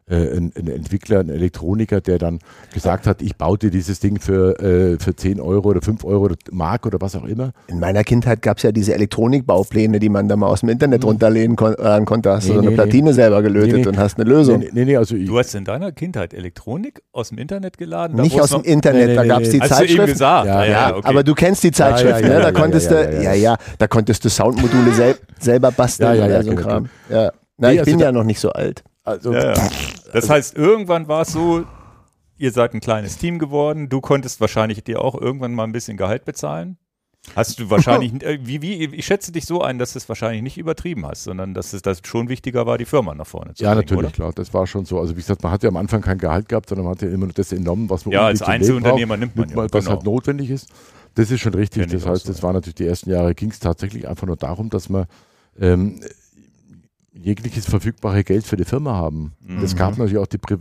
äh, 0.07 0.17
einen, 0.17 0.53
einen 0.57 0.69
Entwickler, 0.69 1.21
einen 1.21 1.31
Elektroniker, 1.31 2.01
der 2.01 2.19
dann 2.19 2.39
gesagt 2.73 3.07
hat, 3.07 3.23
ich 3.23 3.37
baue 3.37 3.57
dir 3.57 3.71
dieses 3.71 4.01
Ding 4.01 4.21
für, 4.21 4.59
äh, 4.61 4.99
für 4.99 5.17
10 5.17 5.41
Euro 5.41 5.71
oder 5.71 5.81
5 5.81 6.05
Euro 6.05 6.25
oder 6.25 6.37
Mark 6.53 6.85
oder 6.87 7.01
was 7.01 7.17
auch 7.17 7.25
immer. 7.25 7.53
in 7.69 7.81
meiner 7.81 8.05
Kindheit 8.05 8.43
gab's 8.43 8.63
ja 8.65 8.73
diese 8.73 8.93
Elektronikbaupläne, 8.95 9.99
die 10.01 10.09
man 10.09 10.29
da 10.29 10.37
mal 10.37 10.49
aus 10.49 10.61
dem 10.61 10.69
Internet 10.69 11.05
runterladen 11.05 11.57
kon 11.57 11.75
äh, 11.75 12.03
konnte. 12.05 12.31
Hast 12.31 12.49
du 12.49 12.53
Nee, 12.53 12.55
so 12.57 12.61
eine 12.61 12.71
nee, 12.71 12.75
Platine 12.77 13.13
selber 13.15 13.43
gelötet 13.43 13.73
Nee, 13.77 13.81
nee. 13.83 13.89
und 13.89 13.99
hast 13.99 14.19
eine 14.19 14.29
Lösung. 14.29 14.59
Nee, 14.61 14.71
nee, 14.73 14.85
nee, 14.85 14.97
also 14.97 15.17
ich, 15.17 15.27
Du 15.27 15.39
hast 15.39 15.55
in 15.55 15.65
deiner 15.65 15.91
Kindheit 15.93 16.35
Elektronik 16.35 17.03
aus 17.13 17.31
dem 17.31 17.39
Internet 17.39 17.79
geladen? 17.79 18.21
Nicht 18.21 18.37
es 18.37 18.43
aus 18.43 18.51
dem 18.51 18.63
Internet, 18.63 19.01
Nee, 19.03 19.07
nee, 19.09 19.15
da 19.15 19.23
nee, 19.23 19.29
gab's 19.29 19.47
nee. 19.47 19.53
die 19.53 19.61
Hast 19.63 19.71
du 19.71 19.75
eben 19.85 19.87
Zeitschrift. 19.89 20.13
gesagt? 20.13 20.47
Ja, 20.47 20.59
Ah, 20.59 20.67
Ja, 20.67 20.97
okay. 20.97 21.09
aber 21.09 21.23
du 21.25 21.35
kennst 21.35 21.65
die 21.65 21.71
Zeitschrift, 21.73 22.21
ja, 22.21 22.29
ne? 22.29 22.35
ja, 22.35 22.41
Da 22.41 22.47
ja, 22.49 22.53
konntest 22.53 22.91
ja, 22.91 23.03
du, 23.05 23.05
ja, 23.05 23.11
ja, 23.15 23.23
ja, 23.23 23.33
ja, 23.33 23.35
ja. 23.53 23.57
da 23.79 23.87
konntest 23.87 24.25
du 24.25 24.29
Soundmodule 24.29 24.93
sel 24.95 25.15
selber 25.41 25.71
basteln 25.73 26.11
Ja, 26.11 26.15
ja, 26.17 26.25
oder 26.27 26.35
ja, 26.35 26.43
so 26.43 26.51
ein 26.51 26.57
genau, 26.57 26.69
Kram. 26.69 26.89
Ja. 27.09 27.33
Na, 27.57 27.69
Nee, 27.69 27.75
ich 27.75 27.81
also 27.81 27.91
bin 27.93 28.01
ja 28.01 28.13
noch 28.13 28.25
nicht 28.25 28.41
so 28.41 28.51
alt. 28.51 28.83
Also, 29.05 29.33
Ja, 29.33 29.55
ja. 29.55 29.69
Das 30.13 30.29
heißt, 30.29 30.57
irgendwann 30.57 31.09
war 31.09 31.23
es 31.23 31.33
so, 31.33 31.65
ihr 32.39 32.53
seid 32.53 32.75
ein 32.75 32.81
kleines 32.81 33.19
Team 33.19 33.39
geworden, 33.39 33.89
du 33.89 34.01
konntest 34.01 34.41
wahrscheinlich 34.41 34.83
dir 34.83 35.01
auch 35.01 35.21
irgendwann 35.21 35.55
mal 35.55 35.65
ein 35.65 35.73
bisschen 35.73 35.97
Gehalt 35.97 36.25
bezahlen. 36.25 36.79
Hast 37.35 37.59
du 37.59 37.71
wahrscheinlich, 37.71 38.13
äh, 38.23 38.39
wie, 38.43 38.61
wie, 38.61 38.85
ich 38.85 39.07
schätze 39.07 39.33
dich 39.33 39.47
so 39.47 39.63
ein, 39.63 39.79
dass 39.79 39.95
du 39.95 39.99
es 39.99 40.09
wahrscheinlich 40.09 40.43
nicht 40.43 40.59
übertrieben 40.59 41.07
hast, 41.07 41.25
sondern 41.25 41.55
dass 41.55 41.73
es 41.73 41.83
das 41.83 42.01
schon 42.05 42.29
wichtiger 42.29 42.67
war, 42.67 42.77
die 42.77 42.85
Firma 42.85 43.15
nach 43.15 43.27
vorne 43.27 43.55
zu 43.55 43.65
ja, 43.65 43.71
bringen, 43.71 43.81
natürlich, 43.81 44.05
oder? 44.05 44.11
klar. 44.13 44.33
Das 44.35 44.53
war 44.53 44.67
schon 44.67 44.85
so. 44.85 45.01
Also 45.01 45.15
wie 45.15 45.21
gesagt, 45.21 45.43
man 45.43 45.51
hat 45.51 45.63
ja 45.63 45.71
am 45.71 45.77
Anfang 45.77 46.03
kein 46.03 46.19
Gehalt 46.19 46.49
gehabt, 46.49 46.69
sondern 46.69 46.85
man 46.85 46.95
hat 46.95 47.03
ja 47.03 47.09
immer 47.09 47.27
nur 47.27 47.33
das 47.33 47.51
entnommen, 47.53 47.89
was 47.89 48.05
man 48.05 48.13
Ja, 48.13 48.27
als 48.27 48.43
Einzelunternehmer 48.43 49.17
braucht, 49.17 49.21
nimmt 49.21 49.37
man 49.37 49.49
ja, 49.49 49.57
nimmt 49.57 49.73
was 49.75 49.85
genau. 49.85 49.97
halt 49.97 50.05
notwendig 50.05 50.51
ist. 50.51 50.69
Das 51.15 51.31
ist 51.31 51.41
schon 51.41 51.55
richtig. 51.55 51.89
Kenn 51.89 51.93
Das 51.93 52.07
heißt, 52.07 52.27
so, 52.27 52.33
das 52.33 52.39
ja. 52.39 52.43
war 52.43 52.53
natürlich 52.53 52.75
die 52.75 52.87
ersten 52.87 53.11
Jahre, 53.11 53.35
ging 53.35 53.51
es 53.51 53.59
tatsächlich 53.59 54.07
einfach 54.07 54.27
nur 54.27 54.37
darum, 54.37 54.69
dass 54.69 54.91
wir 54.91 55.07
ähm, 55.59 56.01
jegliches 57.15 57.67
verfügbare 57.67 58.25
Geld 58.25 58.47
für 58.47 58.57
die 58.57 58.65
Firma 58.65 58.95
haben. 58.95 59.33
Mhm. 59.41 59.63
Es 59.63 59.77
gab 59.77 59.97
natürlich 59.99 60.19
auch 60.19 60.27
die 60.27 60.39
Pri 60.39 60.59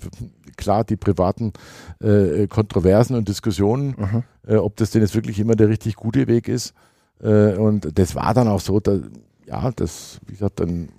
klar 0.56 0.84
die 0.84 0.98
privaten 0.98 1.52
äh, 2.00 2.46
Kontroversen 2.48 3.16
und 3.16 3.28
Diskussionen, 3.28 3.96
Mhm. 3.98 4.24
äh, 4.48 4.56
ob 4.56 4.76
das 4.78 4.92
denn 4.92 5.02
jetzt 5.02 5.16
wirklich 5.16 5.40
immer 5.40 5.56
der 5.56 5.68
richtig 5.68 5.96
gute 5.96 6.28
Weg 6.28 6.48
ist. 6.48 6.74
Äh, 7.22 7.56
und 7.56 7.98
das 7.98 8.14
war 8.14 8.36
dann 8.36 8.48
auch 8.48 8.60
so, 8.60 8.80
da, 8.80 9.00
ja, 9.48 9.72
das, 9.72 10.20
wie 10.28 10.34
gesagt, 10.34 10.60
dann, 10.60 10.90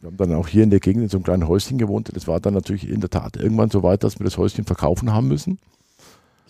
wir 0.00 0.06
haben 0.08 0.16
dann 0.16 0.34
auch 0.34 0.46
hier 0.46 0.62
in 0.62 0.70
der 0.70 0.78
Gegend 0.78 1.02
in 1.02 1.08
so 1.08 1.16
einem 1.16 1.24
kleinen 1.24 1.48
Häuschen 1.48 1.76
gewohnt. 1.76 2.10
Das 2.14 2.28
war 2.28 2.38
dann 2.38 2.54
natürlich 2.54 2.88
in 2.88 3.00
der 3.00 3.10
Tat 3.10 3.36
irgendwann 3.36 3.70
so 3.70 3.82
weit, 3.82 4.04
dass 4.04 4.20
wir 4.20 4.24
das 4.24 4.38
Häuschen 4.38 4.64
verkaufen 4.64 5.12
haben 5.12 5.26
müssen. 5.26 5.58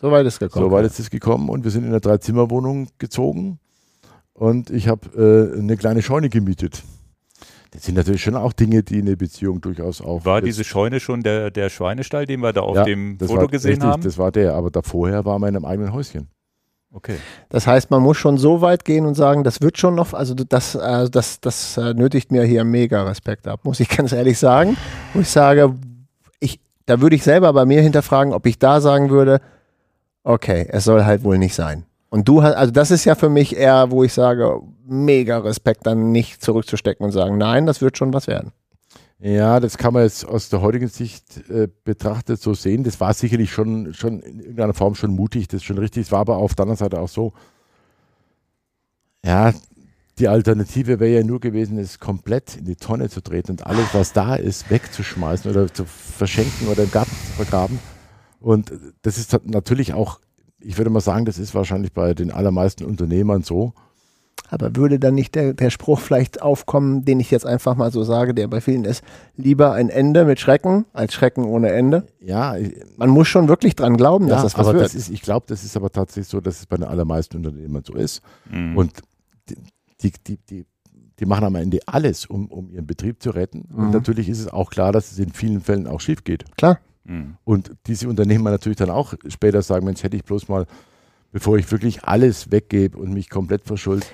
So 0.01 0.11
weit 0.11 0.27
ist 0.27 0.39
gekommen. 0.39 0.67
So 0.67 0.71
weit 0.71 0.85
ist 0.85 1.01
es 1.01 1.11
gekommen 1.11 1.49
und 1.49 1.65
wir 1.65 1.71
sind 1.71 1.85
in 1.85 1.91
eine 1.91 2.01
Dreizimmerwohnung 2.01 2.89
gezogen 2.99 3.59
und 4.35 4.71
ich 4.71 4.89
habe 4.89 5.53
äh, 5.55 5.59
eine 5.59 5.77
kleine 5.77 6.03
Scheune 6.03 6.29
gemietet. 6.29 6.83
Das 7.73 7.85
sind 7.85 7.95
natürlich 7.95 8.23
schon 8.23 8.35
auch 8.35 8.53
Dinge, 8.53 8.83
die 8.83 8.99
eine 8.99 9.17
Beziehung 9.17 9.61
durchaus 9.61 10.01
auch. 10.01 10.25
War 10.25 10.43
diese 10.43 10.65
Scheune 10.65 10.99
schon 10.99 11.23
der, 11.23 11.51
der 11.53 11.71
Schweinestall, 11.71 12.27
den 12.27 12.41
wir 12.41 12.53
da 12.53 12.63
auf 12.63 12.77
Ja, 12.77 12.85
dem 12.85 13.17
Foto 13.19 13.43
war, 13.43 13.47
gesehen 13.47 13.71
richtig, 13.71 13.89
haben? 13.89 14.03
Das 14.03 14.19
war 14.19 14.33
der, 14.33 14.55
aber 14.55 14.71
da 14.71 14.83
vorher 14.83 15.25
war 15.25 15.39
man 15.39 15.51
in 15.51 15.57
einem 15.57 15.65
eigenen 15.65 15.93
Häuschen. 15.93 16.29
Okay. 16.93 17.17
Das 17.49 17.69
heißt, 17.69 17.93
man 17.93 18.03
muss 18.03 18.17
schon 18.17 18.37
so 18.37 18.61
weit 18.61 18.85
gehen 18.85 19.07
und 19.07 19.15
sagen, 19.15 19.45
das 19.45 19.61
wird 19.61 19.79
schon 19.79 19.95
noch, 19.95 20.13
also 20.13 20.35
das, 20.35 20.75
äh, 20.75 21.09
das, 21.09 21.41
das 21.41 21.77
äh, 21.77 21.95
nötigt 21.95 22.33
mir 22.33 22.43
hier 22.43 22.65
mega 22.65 23.05
Respekt 23.05 23.47
ab, 23.47 23.61
muss 23.63 23.79
ich 23.79 23.89
ganz 23.97 24.11
ehrlich 24.13 24.39
sagen. 24.39 24.77
Wo 25.15 25.21
ich 25.21 25.29
sage, 25.29 25.73
ich, 26.41 26.59
da 26.87 27.01
würde 27.01 27.15
ich 27.15 27.23
selber 27.23 27.53
bei 27.53 27.65
mir 27.65 27.81
hinterfragen, 27.81 28.33
ob 28.33 28.47
ich 28.47 28.59
da 28.59 28.81
sagen 28.81 29.11
würde, 29.11 29.41
okay, 30.25 30.67
es 30.71 30.83
soll 30.83 31.05
halt 31.05 31.23
wohl 31.23 31.39
nicht 31.39 31.55
sein. 31.55 31.85
Und 32.11 32.29
du 32.29 32.43
hast, 32.43 32.55
also 32.55 32.73
das 32.73 32.91
ist 32.91 33.05
ja 33.05 33.15
für 33.15 33.31
mich 33.31 33.57
eher, 33.57 33.91
wo 33.91 34.03
ich 34.03 34.13
sage, 34.13 34.61
mega 34.87 35.39
Respekt, 35.39 35.87
dann 35.87 36.11
nicht 36.11 36.43
zurückzustecken 36.43 37.07
und 37.07 37.13
sagen, 37.13 37.39
nein, 37.39 37.67
das 37.67 37.81
wird 37.81 37.97
schon 37.97 38.13
was 38.13 38.27
werden. 38.27 38.53
Ja, 39.21 39.61
das 39.61 39.79
kann 39.79 39.93
man 39.93 40.03
jetzt 40.03 40.27
aus 40.27 40.49
der 40.49 40.61
heutigen 40.61 40.89
Sicht 40.89 41.49
äh, 41.51 41.69
betrachtet 41.85 42.41
so 42.41 42.55
sehen. 42.55 42.85
Das 42.85 43.01
war 43.01 43.15
sicherlich 43.15 43.53
schon, 43.53 43.95
schon 43.95 44.21
in 44.21 44.41
irgendeiner 44.41 44.75
Form 44.75 44.95
schon 44.95 45.13
mutig, 45.13 45.47
das 45.47 45.59
ist 45.59 45.65
schon 45.65 45.79
richtig. 45.79 46.07
Es 46.07 46.13
war 46.13 46.21
aber 46.21 46.39
auf 46.39 46.55
der 46.55 46.65
anderen 46.65 46.79
Seite 46.79 47.01
auch 47.01 47.09
so, 47.09 47.33
ja, 49.25 49.53
die 50.19 50.29
Alternative 50.29 51.01
wäre 51.01 51.21
ja 51.21 51.23
nur 51.23 51.39
gewesen, 51.39 51.79
es 51.79 51.99
komplett 51.99 52.57
in 52.57 52.65
die 52.65 52.77
Tonne 52.77 53.09
zu 53.09 53.23
treten 53.23 53.53
und 53.53 53.67
alles, 53.67 53.87
was 53.93 54.13
da 54.13 54.35
ist, 54.35 54.71
wegzuschmeißen 54.71 55.51
oder 55.51 55.73
zu 55.73 55.85
verschenken 55.85 56.69
oder 56.69 56.83
im 56.83 56.91
Garten 56.91 57.11
zu 57.11 57.45
vergraben. 57.45 57.79
Und 58.41 58.73
das 59.03 59.19
ist 59.19 59.39
natürlich 59.45 59.93
auch, 59.95 60.19
ich 60.63 60.79
würde 60.79 60.91
mal 60.91 61.01
sagen, 61.01 61.25
das 61.25 61.39
ist 61.39 61.55
wahrscheinlich 61.55 61.93
bei 61.93 62.15
den 62.15 62.31
allermeisten 62.31 62.85
Unternehmern 62.85 63.43
so. 63.43 63.73
Aber 64.53 64.75
würde 64.75 64.99
dann 64.99 65.15
nicht 65.15 65.37
der, 65.37 65.55
der 65.55 65.71
Spruch 65.71 66.01
vielleicht 66.01 66.43
aufkommen, 66.43 67.05
den 67.05 67.21
ich 67.21 67.31
jetzt 67.31 67.47
einfach 67.47 67.77
mal 67.77 67.93
so 67.93 68.03
sage, 68.03 68.35
der 68.35 68.49
bei 68.49 68.61
vielen 68.61 68.85
ist, 68.85 69.05
lieber 69.37 69.75
ein 69.75 69.91
Ende 69.91 70.25
mit 70.25 70.41
Schrecken 70.41 70.87
als 70.93 71.15
Schrecken 71.15 71.45
ohne 71.45 71.71
Ende? 71.71 72.07
Ja, 72.21 72.57
Man 72.97 73.11
muss 73.11 73.29
schon 73.29 73.47
wirklich 73.47 73.77
dran 73.77 73.97
glauben, 73.97 74.27
dass 74.27 74.39
ja, 74.39 74.43
das 74.45 74.55
was 74.59 74.67
aber 74.67 74.73
wird. 74.75 74.87
das 74.87 74.95
ist, 74.97 75.09
ich 75.09 75.23
glaube, 75.23 75.47
das 75.49 75.63
ist 75.63 75.77
aber 75.77 75.91
tatsächlich 75.91 76.27
so, 76.29 76.41
dass 76.41 76.59
es 76.59 76.67
bei 76.67 76.77
den 76.77 76.85
allermeisten 76.85 77.37
Unternehmern 77.37 77.85
so 77.87 77.95
ist. 77.95 78.23
Mhm. 78.51 78.77
Und 78.77 78.93
die, 79.49 79.57
die, 80.03 80.13
die, 80.27 80.39
die, 80.49 80.67
die 81.21 81.27
machen 81.27 81.45
am 81.45 81.55
Ende 81.55 81.79
alles, 81.87 82.27
um, 82.27 82.47
um 82.49 82.71
ihren 82.71 82.87
Betrieb 82.89 83.23
zu 83.23 83.31
retten. 83.31 83.69
Und 83.73 83.87
Mhm. 83.87 83.91
natürlich 83.93 84.29
ist 84.29 84.41
es 84.41 84.49
auch 84.49 84.71
klar, 84.71 84.91
dass 84.91 85.13
es 85.13 85.19
in 85.21 85.31
vielen 85.33 85.61
Fällen 85.61 85.87
auch 85.87 86.01
schief 86.01 86.25
geht. 86.25 86.45
Klar. 86.57 86.81
Mhm. 87.05 87.37
Und 87.45 87.73
diese 87.87 88.09
Unternehmer 88.09 88.51
natürlich 88.51 88.79
dann 88.79 88.91
auch 88.91 89.15
später 89.29 89.63
sagen, 89.63 89.85
Mensch, 89.85 90.03
hätte 90.03 90.17
ich 90.17 90.25
bloß 90.25 90.49
mal, 90.49 90.67
bevor 91.33 91.59
ich 91.59 91.71
wirklich 91.71 92.05
alles 92.05 92.51
weggebe 92.51 92.99
und 92.99 93.13
mich 93.13 93.31
komplett 93.31 93.65
verschuld. 93.65 94.07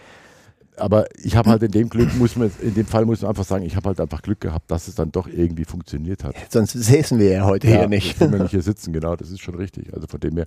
Aber 0.78 1.06
ich 1.16 1.36
habe 1.36 1.48
halt 1.48 1.62
in 1.62 1.70
dem 1.70 1.88
Glück, 1.88 2.14
muss 2.16 2.36
man, 2.36 2.50
in 2.60 2.74
dem 2.74 2.84
Fall 2.84 3.06
muss 3.06 3.22
man 3.22 3.30
einfach 3.30 3.44
sagen, 3.44 3.64
ich 3.64 3.76
habe 3.76 3.88
halt 3.88 4.00
einfach 4.00 4.20
Glück 4.20 4.40
gehabt, 4.40 4.70
dass 4.70 4.88
es 4.88 4.94
dann 4.94 5.10
doch 5.10 5.26
irgendwie 5.26 5.64
funktioniert 5.64 6.22
hat. 6.22 6.34
Sonst 6.50 6.72
säßen 6.72 7.18
wir 7.18 7.30
ja 7.30 7.44
heute 7.44 7.66
hier 7.66 7.88
nicht. 7.88 8.18
Können 8.18 8.32
wir 8.32 8.40
nicht 8.40 8.50
hier 8.50 8.62
sitzen, 8.62 8.92
genau, 8.92 9.16
das 9.16 9.30
ist 9.30 9.40
schon 9.40 9.54
richtig. 9.54 9.94
Also 9.94 10.06
von 10.06 10.20
dem 10.20 10.36
her, 10.36 10.46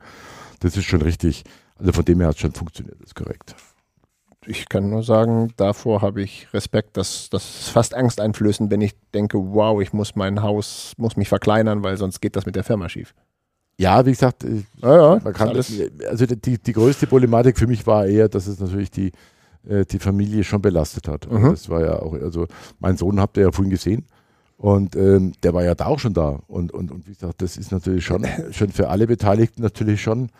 das 0.59 0.77
ist 0.77 0.85
schon 0.85 1.01
richtig. 1.01 1.43
Also 1.77 1.93
von 1.93 2.05
dem 2.05 2.19
her 2.19 2.27
hat 2.27 2.35
es 2.35 2.41
schon 2.41 2.53
funktioniert, 2.53 2.97
das 2.99 3.07
ist 3.07 3.15
korrekt. 3.15 3.55
Ich 4.49 4.67
kann 4.67 4.89
nur 4.89 5.03
sagen, 5.03 5.53
davor 5.57 6.01
habe 6.01 6.23
ich 6.23 6.47
Respekt. 6.55 6.97
Das, 6.97 7.29
das 7.29 7.43
ist 7.43 7.69
fast 7.69 7.93
angsteinflößend, 7.93 8.71
wenn 8.71 8.81
ich 8.81 8.95
denke, 9.13 9.37
wow, 9.37 9.79
ich 9.79 9.93
muss 9.93 10.15
mein 10.15 10.41
Haus, 10.41 10.93
muss 10.97 11.15
mich 11.17 11.29
verkleinern, 11.29 11.83
weil 11.83 11.97
sonst 11.97 12.19
geht 12.19 12.35
das 12.35 12.47
mit 12.47 12.55
der 12.55 12.63
Firma 12.63 12.89
schief. 12.89 13.13
Ja, 13.77 14.03
wie 14.07 14.09
gesagt, 14.09 14.43
äh, 14.43 14.63
Ja, 14.81 15.15
ja, 15.15 15.21
man 15.23 15.33
kann 15.33 15.53
das, 15.53 15.71
also 16.09 16.25
die, 16.25 16.57
die 16.57 16.73
größte 16.73 17.05
Problematik 17.05 17.59
für 17.59 17.67
mich 17.67 17.85
war 17.85 18.07
eher, 18.07 18.27
dass 18.27 18.47
es 18.47 18.59
natürlich 18.59 18.89
die, 18.89 19.11
äh, 19.67 19.85
die 19.85 19.99
Familie 19.99 20.43
schon 20.43 20.63
belastet 20.63 21.07
hat. 21.07 21.31
Mhm. 21.31 21.51
Das 21.51 21.69
war 21.69 21.81
ja 21.81 21.99
auch, 21.99 22.13
also 22.13 22.47
mein 22.79 22.97
Sohn 22.97 23.19
habt 23.19 23.37
ihr 23.37 23.43
ja 23.43 23.51
vorhin 23.51 23.69
gesehen. 23.69 24.07
Und 24.57 24.95
ähm, 24.95 25.33
der 25.43 25.53
war 25.53 25.63
ja 25.63 25.75
da 25.75 25.85
auch 25.85 25.99
schon 25.99 26.15
da. 26.15 26.39
Und, 26.47 26.73
und, 26.73 26.91
und 26.91 27.07
wie 27.07 27.13
gesagt, 27.13 27.43
das 27.43 27.55
ist 27.55 27.71
natürlich 27.71 28.03
schon, 28.03 28.25
schon 28.51 28.71
für 28.71 28.89
alle 28.89 29.05
Beteiligten 29.05 29.61
natürlich 29.61 30.01
schon 30.01 30.31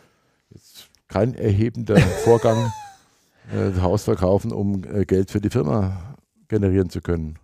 jetzt 0.49 0.89
kein 1.07 1.35
erhebender 1.35 1.97
Vorgang, 1.97 2.71
äh, 3.51 3.81
Haus 3.81 4.03
verkaufen, 4.03 4.51
um 4.51 4.83
äh, 4.83 5.05
Geld 5.05 5.31
für 5.31 5.41
die 5.41 5.49
Firma 5.49 6.15
generieren 6.47 6.89
zu 6.89 7.01
können. 7.01 7.37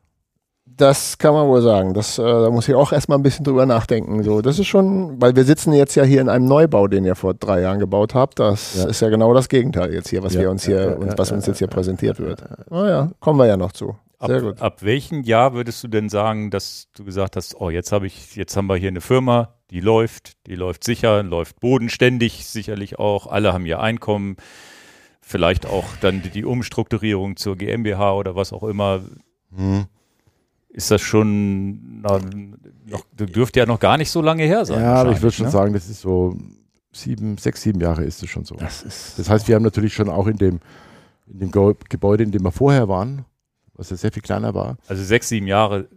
Das 0.67 1.17
kann 1.19 1.33
man 1.33 1.47
wohl 1.47 1.61
sagen. 1.61 1.93
Das, 1.93 2.17
äh, 2.17 2.23
da 2.23 2.49
muss 2.49 2.67
ich 2.67 2.75
auch 2.75 2.91
erstmal 2.91 3.17
ein 3.19 3.23
bisschen 3.23 3.45
drüber 3.45 3.65
nachdenken. 3.65 4.23
So, 4.23 4.41
das 4.41 4.59
ist 4.59 4.67
schon, 4.67 5.21
weil 5.21 5.35
wir 5.35 5.45
sitzen 5.45 5.71
jetzt 5.73 5.95
ja 5.95 6.03
hier 6.03 6.19
in 6.21 6.27
einem 6.27 6.45
Neubau, 6.47 6.87
den 6.87 7.05
ihr 7.05 7.15
vor 7.15 7.33
drei 7.33 7.61
Jahren 7.61 7.79
gebaut 7.79 8.13
habt. 8.15 8.39
Das 8.39 8.75
Ja. 8.75 8.89
ist 8.89 8.99
ja 8.99 9.09
genau 9.09 9.33
das 9.33 9.47
Gegenteil 9.47 9.93
jetzt 9.93 10.09
hier, 10.09 10.21
was 10.23 10.33
Ja, 10.33 10.41
wir 10.41 10.51
uns 10.51 10.65
hier, 10.65 10.97
ja, 10.99 11.17
was 11.17 11.29
ja, 11.29 11.35
uns 11.35 11.45
ja, 11.45 11.51
jetzt 11.51 11.59
hier 11.59 11.67
ja, 11.67 11.73
präsentiert 11.73 12.19
ja, 12.19 12.25
wird. 12.25 12.41
ja, 12.41 12.57
Ah 12.71 12.87
ja, 12.89 13.11
kommen 13.19 13.39
wir 13.39 13.45
ja 13.45 13.57
noch 13.57 13.71
zu. 13.71 13.95
Ab, 14.17 14.29
Sehr 14.29 14.41
gut. 14.41 14.61
ab 14.61 14.81
welchem 14.81 15.21
Jahr 15.21 15.53
würdest 15.53 15.83
du 15.83 15.87
denn 15.87 16.09
sagen, 16.09 16.49
dass 16.49 16.87
du 16.95 17.05
gesagt 17.05 17.35
hast, 17.35 17.55
oh, 17.59 17.69
jetzt 17.69 17.91
habe 17.91 18.07
ich, 18.07 18.35
jetzt 18.35 18.57
haben 18.57 18.67
wir 18.67 18.75
hier 18.75 18.87
eine 18.89 19.01
Firma, 19.01 19.55
die 19.71 19.81
läuft, 19.81 20.33
die 20.47 20.55
läuft 20.55 20.83
sicher, 20.83 21.21
läuft 21.21 21.59
bodenständig 21.59 22.45
sicherlich 22.47 22.97
auch, 22.97 23.27
alle 23.27 23.53
haben 23.53 23.65
ihr 23.65 23.79
Einkommen, 23.81 24.37
vielleicht 25.27 25.65
auch 25.65 25.85
dann 26.01 26.21
die, 26.21 26.29
die 26.29 26.45
Umstrukturierung 26.45 27.35
zur 27.35 27.57
GmbH 27.57 28.13
oder 28.13 28.35
was 28.35 28.53
auch 28.53 28.63
immer. 28.63 29.01
Hm. 29.55 29.85
Ist 30.69 30.91
das 30.91 31.01
schon 31.01 32.01
na, 32.01 32.19
noch, 32.85 33.05
dürfte 33.13 33.59
ja 33.59 33.65
noch 33.65 33.79
gar 33.79 33.97
nicht 33.97 34.11
so 34.11 34.21
lange 34.21 34.43
her 34.43 34.65
sein. 34.65 34.81
Ja, 34.81 34.95
aber 34.95 35.11
ich 35.13 35.21
würde 35.21 35.35
schon 35.35 35.47
ne? 35.47 35.51
sagen, 35.51 35.73
das 35.73 35.89
ist 35.89 36.01
so 36.01 36.37
sieben, 36.91 37.37
sechs, 37.37 37.63
sieben 37.63 37.81
Jahre 37.81 38.03
ist 38.03 38.21
es 38.21 38.29
schon 38.29 38.45
so. 38.45 38.55
Das 38.55 38.83
ist. 38.83 39.17
Das 39.17 39.29
heißt, 39.29 39.47
wir 39.47 39.55
haben 39.55 39.63
natürlich 39.63 39.93
schon 39.93 40.09
auch 40.09 40.27
in 40.27 40.37
dem, 40.37 40.59
in 41.27 41.39
dem 41.39 41.51
Ge 41.51 41.73
Gebäude, 41.89 42.23
in 42.23 42.31
dem 42.31 42.43
wir 42.43 42.51
vorher 42.51 42.87
waren, 42.87 43.25
was 43.73 43.89
ja 43.89 43.95
sehr 43.97 44.11
viel 44.11 44.21
kleiner 44.21 44.53
war, 44.53 44.77
Also 44.87 45.03
sechs, 45.03 45.29
sieben 45.29 45.47
Jahre 45.47 45.87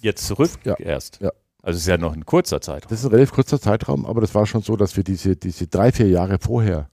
jetzt 0.00 0.26
zurück 0.26 0.50
Ja, 0.64 0.74
erst. 0.78 1.18
ja. 1.20 1.30
Also 1.62 1.76
es 1.76 1.82
ist 1.82 1.88
ja 1.88 1.98
noch 1.98 2.14
ein 2.14 2.24
kurzer 2.24 2.60
Zeitraum. 2.60 2.88
das 2.88 3.00
ist 3.00 3.04
ein 3.06 3.10
relativ 3.10 3.32
kurzer 3.32 3.60
Zeitraum, 3.60 4.06
aber 4.06 4.20
das 4.20 4.34
war 4.34 4.46
schon 4.46 4.62
so, 4.62 4.76
dass 4.76 4.96
wir 4.96 5.04
diese, 5.04 5.36
diese 5.36 5.66
drei, 5.66 5.92
vier 5.92 6.08
Jahre 6.08 6.38
vorher, 6.38 6.88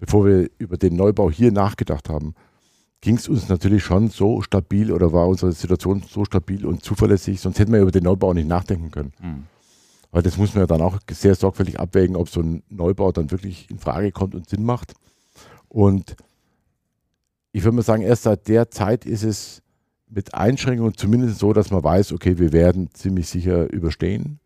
bevor 0.00 0.26
wir 0.26 0.50
über 0.58 0.76
den 0.76 0.96
Neubau 0.96 1.30
hier 1.30 1.52
nachgedacht 1.52 2.08
haben, 2.08 2.34
ging 3.00 3.16
es 3.16 3.28
uns 3.28 3.48
natürlich 3.48 3.84
schon 3.84 4.08
so 4.08 4.42
stabil 4.42 4.92
oder 4.92 5.12
war 5.12 5.28
unsere 5.28 5.52
Situation 5.52 6.02
so 6.08 6.24
stabil 6.24 6.66
und 6.66 6.82
zuverlässig, 6.82 7.40
sonst 7.40 7.58
hätten 7.58 7.72
wir 7.72 7.80
über 7.80 7.92
den 7.92 8.04
Neubau 8.04 8.34
nicht 8.34 8.48
nachdenken 8.48 8.90
können. 8.90 9.12
Hm. 9.20 9.44
Weil 10.10 10.22
das 10.22 10.36
muss 10.36 10.54
man 10.54 10.62
ja 10.62 10.66
dann 10.66 10.82
auch 10.82 10.98
sehr 11.10 11.34
sorgfältig 11.34 11.78
abwägen, 11.78 12.16
ob 12.16 12.28
so 12.28 12.40
ein 12.40 12.62
Neubau 12.68 13.12
dann 13.12 13.30
wirklich 13.30 13.70
in 13.70 13.78
Frage 13.78 14.10
kommt 14.10 14.34
und 14.34 14.48
Sinn 14.48 14.64
macht. 14.64 14.94
Und 15.68 16.16
ich 17.52 17.62
würde 17.62 17.76
mal 17.76 17.82
sagen, 17.82 18.02
erst 18.02 18.24
seit 18.24 18.48
der 18.48 18.70
Zeit 18.70 19.06
ist 19.06 19.22
es 19.22 19.62
mit 20.08 20.34
Einschränkungen 20.34 20.96
zumindest 20.96 21.38
so, 21.38 21.52
dass 21.52 21.70
man 21.70 21.84
weiß, 21.84 22.12
okay, 22.12 22.38
wir 22.38 22.52
werden 22.52 22.90
ziemlich 22.92 23.28
sicher 23.28 23.72
überstehen. 23.72 24.40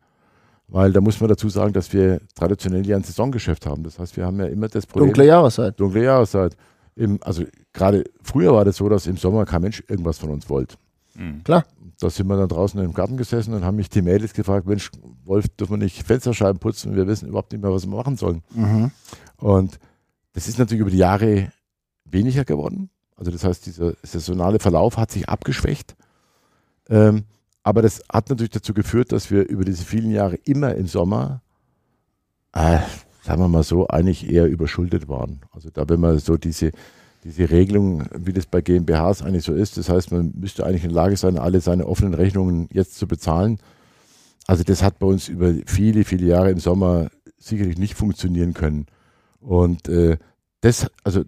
Weil 0.69 0.93
da 0.93 1.01
muss 1.01 1.21
man 1.21 1.29
dazu 1.29 1.49
sagen, 1.49 1.73
dass 1.73 1.93
wir 1.93 2.21
traditionell 2.35 2.87
ja 2.87 2.97
ein 2.97 3.05
Saisongeschäft 3.05 3.67
haben. 3.67 3.83
Das 3.83 3.99
heißt, 3.99 4.17
wir 4.17 4.25
haben 4.25 4.39
ja 4.39 4.47
immer 4.47 4.69
das 4.69 4.87
Problem. 4.87 5.09
Dunkle 5.09 5.27
Jahreszeit. 5.27 5.79
dunkle 5.79 6.05
Jahreszeit. 6.05 6.57
Im, 6.97 7.19
also 7.23 7.45
gerade 7.73 8.05
früher 8.23 8.53
war 8.53 8.65
das 8.65 8.77
so, 8.77 8.89
dass 8.89 9.07
im 9.07 9.17
Sommer 9.17 9.45
kein 9.45 9.63
Mensch 9.63 9.83
irgendwas 9.89 10.19
von 10.19 10.31
uns 10.31 10.49
wollte. 10.49 10.77
Hm. 11.17 11.43
Da 11.45 12.11
sind 12.11 12.27
wir 12.27 12.37
dann 12.37 12.49
draußen 12.49 12.81
im 12.81 12.93
Garten 12.93 13.17
gesessen 13.17 13.55
und 13.55 13.65
haben 13.65 13.77
mich 13.77 13.89
die 13.89 14.03
Mädels 14.03 14.33
gefragt, 14.33 14.67
Mensch, 14.67 14.91
Wolf, 15.25 15.49
dürfen 15.49 15.75
wir 15.75 15.85
nicht 15.85 16.05
Fensterscheiben 16.05 16.59
putzen? 16.59 16.97
Wir 16.97 17.07
wissen 17.07 17.29
überhaupt 17.29 17.53
nicht 17.53 17.63
mehr, 17.63 17.73
was 17.73 17.87
wir 17.87 17.95
machen 17.95 18.17
sollen. 18.17 18.43
Mhm. 18.51 18.91
Und 19.37 19.79
das 20.33 20.49
ist 20.49 20.59
natürlich 20.59 20.81
über 20.81 20.91
die 20.91 20.99
Jahre 20.99 21.53
weniger 22.05 22.45
geworden. 22.45 22.91
Also 23.17 23.31
das 23.31 23.45
heißt, 23.45 23.67
dieser 23.67 23.95
saisonale 24.03 24.59
Verlauf 24.59 24.97
hat 24.97 25.13
sich 25.13 25.29
abgeschwächt. 25.29 25.95
Ähm, 26.89 27.25
aber 27.65 27.81
das 27.81 28.03
hat 28.13 28.29
natürlich 28.29 28.53
dazu 28.53 28.75
geführt, 28.75 29.11
dass 29.11 29.31
wir 29.31 29.49
über 29.49 29.65
diese 29.65 29.85
vielen 29.85 30.11
Jahre 30.11 30.37
immer 30.45 30.75
im 30.75 30.87
Sommer, 30.87 31.41
äh, 32.53 32.79
sagen 33.23 33.41
wir 33.41 33.49
mal 33.49 33.63
so, 33.63 33.89
eigentlich 33.89 34.31
eher 34.31 34.47
überschuldet 34.47 35.09
waren. 35.09 35.41
Also 35.51 35.71
da, 35.71 35.89
wenn 35.89 35.99
man 35.99 36.19
so 36.19 36.37
diese, 36.37 36.73
diese 37.25 37.51
Regelung, 37.51 38.05
wie 38.15 38.35
das 38.35 38.45
bei 38.45 38.61
GmbHs 38.61 39.23
eigentlich 39.23 39.45
so 39.45 39.55
ist, 39.55 39.79
das 39.79 39.89
heißt, 39.89 40.13
man 40.13 40.35
müsste 40.37 40.67
eigentlich 40.67 40.85
in 40.85 40.91
der 40.91 41.03
Lage 41.03 41.17
sein, 41.17 41.39
alle 41.39 41.63
seine 41.63 41.87
offenen 41.87 42.13
Rechnungen 42.13 42.69
jetzt 42.71 42.97
zu 42.97 43.09
bezahlen. 43.09 43.59
Also 44.47 44.63
das 44.63 44.83
hat 44.83 44.99
bei 44.99 45.07
uns 45.07 45.29
über 45.29 45.55
viele, 45.65 46.05
viele 46.05 46.27
Jahre 46.27 46.51
im 46.51 46.61
Sommer 46.61 47.09
sicherlich 47.39 47.79
nicht 47.79 47.95
funktionieren 47.95 48.53
können. 48.53 48.85
Und 49.41 49.89
äh, 49.89 50.19
das, 50.61 50.87
also 51.03 51.25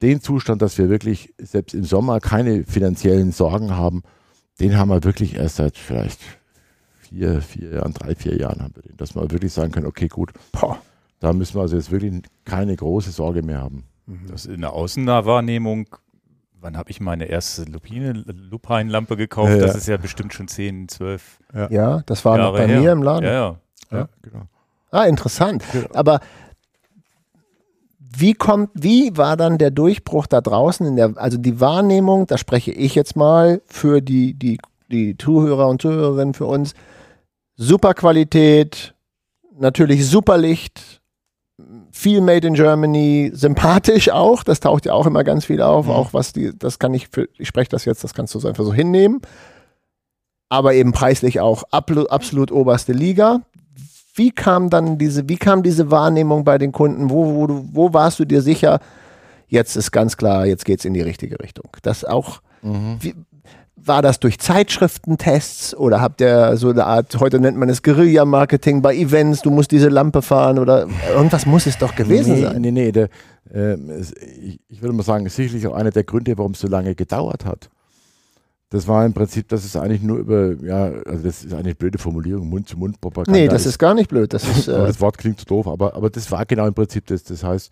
den 0.00 0.22
Zustand, 0.22 0.62
dass 0.62 0.78
wir 0.78 0.88
wirklich 0.88 1.34
selbst 1.36 1.74
im 1.74 1.84
Sommer 1.84 2.20
keine 2.20 2.64
finanziellen 2.64 3.32
Sorgen 3.32 3.76
haben, 3.76 4.02
den 4.60 4.76
haben 4.76 4.88
wir 4.88 5.04
wirklich 5.04 5.34
erst 5.36 5.56
seit 5.56 5.76
vielleicht 5.76 6.20
vier, 6.98 7.40
vier 7.42 7.74
Jahren, 7.74 7.92
drei, 7.92 8.14
vier 8.14 8.36
Jahren 8.36 8.62
haben 8.62 8.74
wir 8.74 8.82
den, 8.82 8.96
dass 8.96 9.14
wir 9.14 9.30
wirklich 9.30 9.52
sagen 9.52 9.72
können, 9.72 9.86
okay, 9.86 10.08
gut, 10.08 10.32
Boah. 10.52 10.78
da 11.20 11.32
müssen 11.32 11.54
wir 11.54 11.62
also 11.62 11.76
jetzt 11.76 11.90
wirklich 11.90 12.22
keine 12.44 12.74
große 12.74 13.10
Sorge 13.10 13.42
mehr 13.42 13.60
haben. 13.60 13.84
Das 14.28 14.46
ist 14.46 14.54
in 14.54 14.60
der 14.60 14.72
Außennahwahrnehmung. 14.72 15.88
Wann 16.60 16.76
habe 16.76 16.90
ich 16.90 17.00
meine 17.00 17.26
erste 17.26 17.64
Lupine, 17.64 18.12
Lupinlampe 18.12 19.16
gekauft? 19.16 19.50
Ja, 19.50 19.56
ja. 19.56 19.66
Das 19.66 19.76
ist 19.76 19.86
ja 19.88 19.96
bestimmt 19.98 20.32
schon 20.32 20.48
10, 20.48 20.88
12 20.88 21.38
Ja, 21.70 22.02
das 22.06 22.24
war 22.24 22.38
noch 22.38 22.44
Jahre 22.54 22.58
bei 22.58 22.66
her. 22.68 22.80
mir 22.80 22.92
im 22.92 23.02
Laden. 23.02 23.24
Ja, 23.24 23.32
ja. 23.32 23.56
Ja, 23.90 24.08
genau. 24.22 24.42
Ah, 24.90 25.04
interessant. 25.04 25.62
Genau. 25.72 25.88
Aber 25.94 26.20
wie 28.18 28.34
kommt, 28.34 28.70
wie 28.74 29.16
war 29.16 29.36
dann 29.36 29.58
der 29.58 29.70
Durchbruch 29.70 30.26
da 30.26 30.40
draußen 30.40 30.86
in 30.86 30.96
der, 30.96 31.12
also 31.16 31.38
die 31.38 31.60
Wahrnehmung, 31.60 32.26
da 32.26 32.38
spreche 32.38 32.72
ich 32.72 32.94
jetzt 32.94 33.16
mal 33.16 33.60
für 33.66 34.00
die, 34.00 34.34
die, 34.34 34.58
die 34.90 35.16
Zuhörer 35.16 35.68
und 35.68 35.82
Zuhörerinnen 35.82 36.34
für 36.34 36.46
uns. 36.46 36.74
Super 37.56 37.94
Qualität, 37.94 38.94
natürlich 39.58 40.06
super 40.08 40.38
Licht, 40.38 41.00
viel 41.90 42.20
Made 42.20 42.46
in 42.46 42.54
Germany, 42.54 43.30
sympathisch 43.34 44.10
auch, 44.10 44.42
das 44.42 44.60
taucht 44.60 44.84
ja 44.86 44.92
auch 44.92 45.06
immer 45.06 45.24
ganz 45.24 45.46
viel 45.46 45.62
auf, 45.62 45.86
Mhm. 45.86 45.92
auch 45.92 46.12
was 46.12 46.32
die, 46.32 46.52
das 46.56 46.78
kann 46.78 46.92
ich 46.94 47.08
für, 47.08 47.28
ich 47.38 47.48
spreche 47.48 47.70
das 47.70 47.84
jetzt, 47.86 48.04
das 48.04 48.14
kannst 48.14 48.34
du 48.34 48.38
so 48.38 48.48
einfach 48.48 48.64
so 48.64 48.74
hinnehmen. 48.74 49.20
Aber 50.48 50.74
eben 50.74 50.92
preislich 50.92 51.40
auch 51.40 51.64
absolut, 51.70 52.10
absolut 52.10 52.52
oberste 52.52 52.92
Liga 52.92 53.40
wie 54.16 54.30
kam 54.32 54.70
dann 54.70 54.98
diese, 54.98 55.28
wie 55.28 55.36
kam 55.36 55.62
diese 55.62 55.90
Wahrnehmung 55.90 56.44
bei 56.44 56.58
den 56.58 56.72
Kunden? 56.72 57.10
Wo, 57.10 57.24
wo, 57.48 57.64
wo 57.72 57.92
warst 57.92 58.18
du 58.18 58.24
dir 58.24 58.42
sicher, 58.42 58.80
jetzt 59.48 59.76
ist 59.76 59.92
ganz 59.92 60.16
klar, 60.16 60.46
jetzt 60.46 60.64
geht 60.64 60.80
es 60.80 60.84
in 60.84 60.94
die 60.94 61.02
richtige 61.02 61.38
Richtung? 61.40 61.70
Das 61.82 62.04
auch, 62.04 62.40
Mhm. 62.62 62.96
wie, 63.00 63.14
war 63.76 64.02
das 64.02 64.18
durch 64.18 64.38
Zeitschriftentests 64.40 65.76
oder 65.76 66.00
habt 66.00 66.20
ihr 66.20 66.56
so 66.56 66.70
eine 66.70 66.84
Art, 66.86 67.18
heute 67.20 67.38
nennt 67.38 67.56
man 67.56 67.68
es 67.68 67.82
Guerilla-Marketing 67.82 68.82
bei 68.82 68.96
Events, 68.96 69.42
du 69.42 69.50
musst 69.50 69.70
diese 69.70 69.88
Lampe 69.88 70.22
fahren 70.22 70.58
oder 70.58 70.88
irgendwas 71.14 71.46
muss 71.46 71.66
es 71.66 71.78
doch 71.78 71.94
gewesen 71.94 72.34
nee, 72.34 72.42
sein? 72.42 72.60
Nee, 72.62 72.70
nee, 72.72 72.92
der, 72.92 73.08
es, 73.52 74.12
ich, 74.42 74.58
ich 74.68 74.82
würde 74.82 74.94
mal 74.94 75.04
sagen, 75.04 75.28
sicherlich 75.28 75.66
auch 75.68 75.74
einer 75.74 75.90
der 75.92 76.02
Gründe, 76.04 76.36
warum 76.36 76.52
es 76.52 76.60
so 76.60 76.66
lange 76.68 76.94
gedauert 76.94 77.44
hat. 77.44 77.70
Das 78.70 78.88
war 78.88 79.06
im 79.06 79.12
Prinzip, 79.14 79.48
dass 79.48 79.64
es 79.64 79.76
eigentlich 79.76 80.02
nur 80.02 80.18
über, 80.18 80.54
ja, 80.62 80.86
also 81.06 81.22
das 81.22 81.44
ist 81.44 81.54
eine 81.54 81.74
blöde 81.76 81.98
Formulierung, 81.98 82.48
Mund-zu-Mund-Propaganda. 82.48 83.38
Nee, 83.38 83.46
das 83.48 83.64
ist 83.64 83.78
gar 83.78 83.94
nicht 83.94 84.08
blöd. 84.10 84.32
Das 84.34 84.42
ist, 84.48 84.66
äh, 84.68 84.72
das 84.72 85.00
Wort 85.00 85.18
klingt 85.18 85.38
so 85.38 85.44
doof, 85.44 85.68
aber, 85.68 85.94
aber 85.94 86.10
das 86.10 86.30
war 86.32 86.44
genau 86.46 86.66
im 86.66 86.74
Prinzip 86.74 87.06
das. 87.06 87.22
Das 87.22 87.44
heißt, 87.44 87.70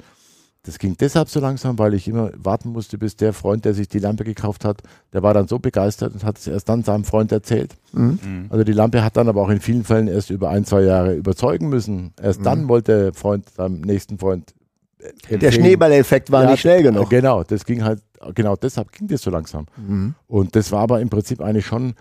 das 0.63 0.79
ging 0.79 0.97
deshalb 0.99 1.29
so 1.29 1.41
langsam, 1.41 1.79
weil 1.81 1.95
ich 1.95 2.07
immer 2.09 2.31
warten 2.37 2.71
musste, 2.71 2.97
bis 2.97 3.17
der 3.17 3.33
Freund, 3.33 3.65
der 3.65 3.75
sich 3.75 3.89
die 3.89 3.99
Lampe 3.99 4.23
gekauft 4.25 4.65
hat, 4.65 4.83
der 5.13 5.23
war 5.25 5.35
dann 5.35 5.49
so 5.49 5.59
begeistert 5.59 6.15
und 6.15 6.23
hat 6.25 6.39
es 6.39 6.47
erst 6.47 6.69
dann 6.69 6.85
seinem 6.85 7.05
Freund 7.05 7.33
erzählt. 7.33 7.75
mhm. 7.93 8.19
Mhm. 8.25 8.47
Also 8.49 8.63
die 8.65 8.73
Lampe 8.73 9.03
hat 9.05 9.17
dann 9.17 9.29
aber 9.29 9.43
auch 9.43 9.51
in 9.51 9.61
vielen 9.61 9.83
Fällen 9.85 10.07
erst 10.09 10.31
über 10.31 10.49
ein, 10.51 10.65
zwei 10.65 10.83
Jahre 10.83 11.15
überzeugen 11.17 11.69
müssen. 11.69 12.13
Erst 12.23 12.41
Mhm. 12.41 12.45
dann 12.45 12.69
wollte 12.69 13.03
der 13.07 13.15
Freund 13.15 13.51
seinem 13.51 13.81
nächsten 13.81 14.17
Freund 14.19 14.55
äh, 15.01 15.03
der 15.03 15.33
empfehlen. 15.35 15.53
Schneeballeffekt 15.53 16.31
war 16.31 16.45
Ja, 16.45 16.53
nicht 16.53 16.61
schnell 16.61 16.83
genug. 16.85 17.11
Genau, 17.11 17.43
das 17.43 17.67
ging 17.67 17.85
halt, 17.85 18.01
genau 18.33 18.57
deshalb 18.57 18.93
ging 18.93 19.09
das 19.09 19.23
so 19.23 19.31
langsam. 19.31 19.67
Mhm. 19.77 20.15
Und 20.27 20.57
das 20.57 20.73
war 20.73 20.81
aber 20.81 21.01
im 21.01 21.11
Prinzip 21.11 21.41
eigentlich 21.41 21.67
schon 21.67 21.95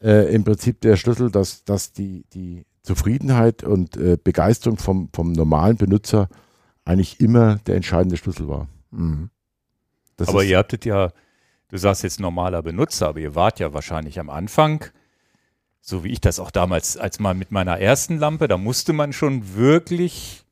äh, 0.00 0.32
im 0.34 0.44
Prinzip 0.44 0.80
der 0.80 0.96
Schlüssel, 0.96 1.30
dass, 1.30 1.64
dass 1.64 1.92
die, 1.92 2.24
die 2.32 2.64
Zufriedenheit 2.82 3.64
und 3.64 3.96
äh, 3.96 4.16
Begeisterung 4.22 4.78
vom, 4.78 5.08
vom 5.12 5.32
normalen 5.32 5.76
Benutzer 5.76 6.28
eigentlich 6.84 7.20
immer 7.20 7.56
der 7.66 7.76
entscheidende 7.76 8.16
Schlüssel 8.16 8.48
war. 8.48 8.68
Mhm. 8.90 9.30
Das 10.16 10.28
Aber 10.28 10.44
ist, 10.44 10.50
ihr 10.50 10.58
habtet 10.58 10.84
ja, 10.84 11.10
du 11.68 11.76
sagst 11.76 12.02
jetzt 12.02 12.20
normaler 12.20 12.62
Benutzer, 12.62 13.08
aber 13.08 13.20
ihr 13.20 13.34
wart 13.34 13.58
ja 13.58 13.74
wahrscheinlich 13.74 14.18
am 14.20 14.30
Anfang, 14.30 14.84
so 15.80 16.04
wie 16.04 16.08
ich 16.08 16.20
das 16.20 16.38
auch 16.38 16.50
damals, 16.50 16.96
als 16.96 17.18
mal 17.18 17.34
mit 17.34 17.50
meiner 17.52 17.78
ersten 17.78 18.18
Lampe, 18.18 18.48
da 18.48 18.56
musste 18.56 18.92
man 18.92 19.12
schon 19.12 19.54
wirklich 19.54 20.45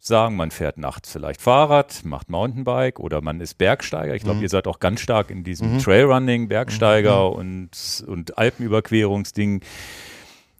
sagen, 0.00 0.36
man 0.36 0.50
fährt 0.50 0.78
nachts 0.78 1.10
vielleicht 1.12 1.40
Fahrrad, 1.42 2.02
macht 2.04 2.30
Mountainbike 2.30 3.00
oder 3.00 3.20
man 3.20 3.40
ist 3.40 3.54
Bergsteiger. 3.58 4.14
Ich 4.14 4.22
glaube, 4.22 4.36
Mhm. 4.38 4.42
ihr 4.44 4.48
seid 4.48 4.66
auch 4.68 4.78
ganz 4.78 5.00
stark 5.00 5.30
in 5.30 5.42
diesem 5.44 5.74
Mhm. 5.74 5.78
Trailrunning, 5.80 6.48
Bergsteiger 6.48 7.32
und, 7.32 8.04
und 8.06 8.38
Alpenüberquerungsding. 8.38 9.60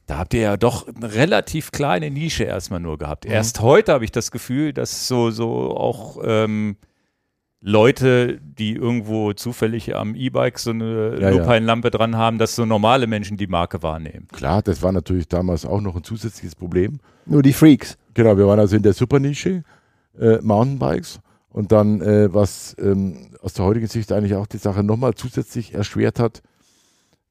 Da 0.07 0.19
habt 0.19 0.35
ihr 0.35 0.41
ja 0.41 0.57
doch 0.57 0.87
eine 0.89 1.15
relativ 1.15 1.71
kleine 1.71 2.11
Nische 2.11 2.45
erstmal 2.45 2.81
nur 2.81 2.99
gehabt. 2.99 3.27
Mhm. 3.27 3.31
Erst 3.33 3.61
heute 3.61 3.93
habe 3.93 4.05
ich 4.05 4.13
das 4.13 4.31
Gefühl, 4.31 4.73
dass 4.73 5.07
so, 5.07 5.31
so 5.31 5.77
auch 5.77 6.19
ähm, 6.25 6.77
Leute, 7.61 8.39
die 8.41 8.73
irgendwo 8.75 9.33
zufällig 9.33 9.95
am 9.97 10.15
E-Bike 10.15 10.59
so 10.61 10.71
eine 10.71 11.17
Ja, 11.21 11.31
ja. 11.31 11.37
Lupine-Lampe 11.37 11.91
dran 11.91 12.17
haben, 12.17 12.39
dass 12.39 12.55
so 12.55 12.65
normale 12.65 13.07
Menschen 13.09 13.37
die 13.37 13.49
Marke 13.49 13.83
wahrnehmen. 13.83 14.29
klar, 14.33 14.63
das 14.63 14.81
war 14.83 14.93
natürlich 14.93 15.27
damals 15.29 15.67
auch 15.67 15.81
noch 15.81 15.97
ein 15.97 16.05
zusätzliches 16.05 16.55
Problem. 16.55 17.01
Nur 17.27 17.43
die 17.43 17.53
Freaks. 17.53 17.99
Genau, 18.19 18.37
wir 18.37 18.49
waren 18.49 18.59
also 18.59 18.75
in 18.75 18.83
der 18.83 18.95
Supernische, 18.95 19.63
äh, 20.19 20.39
Mountainbikes. 20.43 21.21
Und 21.51 21.71
dann, 21.71 22.01
äh, 22.01 22.35
was 22.35 22.75
ähm, 22.81 23.29
aus 23.43 23.53
der 23.53 23.65
heutigen 23.65 23.87
Sicht 23.87 24.11
eigentlich 24.11 24.35
auch 24.35 24.49
die 24.49 24.57
Sache 24.57 24.83
nochmal 24.83 25.15
zusätzlich 25.15 25.73
erschwert 25.73 26.19
hat, 26.19 26.43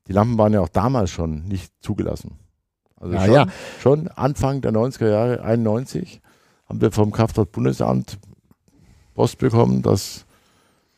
die 0.07 0.13
Lampen 0.13 0.37
waren 0.37 0.53
ja 0.53 0.61
auch 0.61 0.69
damals 0.69 1.09
schon 1.09 1.43
nicht 1.43 1.73
zugelassen. 1.81 2.39
Also 2.95 3.15
Ja, 3.15 3.25
schon, 3.25 3.33
ja. 3.33 3.47
schon 3.81 4.07
Anfang 4.07 4.61
der 4.61 4.71
90er 4.71 5.09
Jahre, 5.09 5.43
91, 5.43 6.21
haben 6.69 6.79
wir 6.79 6.93
vom 6.93 7.11
Kraftfahrtbundesamt 7.11 8.17
Post 9.13 9.39
bekommen, 9.39 9.81
dass 9.81 10.25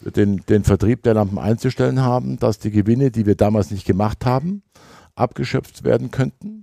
wir 0.01 0.11
den, 0.11 0.43
den 0.47 0.65
Vertrieb 0.65 1.01
der 1.01 1.15
Lampen 1.15 1.39
einzustellen 1.39 2.03
haben, 2.03 2.37
dass 2.37 2.59
die 2.59 2.69
Gewinne, 2.69 3.09
die 3.09 3.25
wir 3.25 3.33
damals 3.33 3.71
nicht 3.71 3.87
gemacht 3.87 4.23
haben, 4.23 4.61
abgeschöpft 5.15 5.83
werden 5.83 6.11
könnten. 6.11 6.58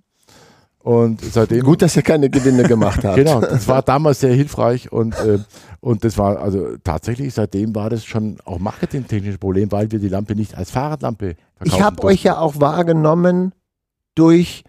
Und 0.86 1.20
seitdem 1.20 1.64
Gut, 1.64 1.82
dass 1.82 1.96
ihr 1.96 2.02
keine 2.02 2.30
Gewinne 2.30 2.62
gemacht 2.62 3.02
habt. 3.02 3.16
Genau, 3.16 3.40
das 3.40 3.66
war 3.66 3.82
damals 3.82 4.20
sehr 4.20 4.32
hilfreich 4.32 4.92
und, 4.92 5.18
äh, 5.18 5.40
und 5.80 6.04
das 6.04 6.16
war 6.16 6.38
also 6.38 6.76
tatsächlich, 6.84 7.34
seitdem 7.34 7.74
war 7.74 7.90
das 7.90 8.04
schon 8.04 8.36
auch 8.44 8.60
marketingtechnisches 8.60 9.38
Problem, 9.38 9.72
weil 9.72 9.90
wir 9.90 9.98
die 9.98 10.08
Lampe 10.08 10.36
nicht 10.36 10.54
als 10.54 10.70
Fahrradlampe 10.70 11.34
verkaufen 11.56 11.76
Ich 11.76 11.82
habe 11.82 12.04
euch 12.04 12.22
ja 12.22 12.38
auch 12.38 12.60
wahrgenommen 12.60 13.52
durch 14.14 14.62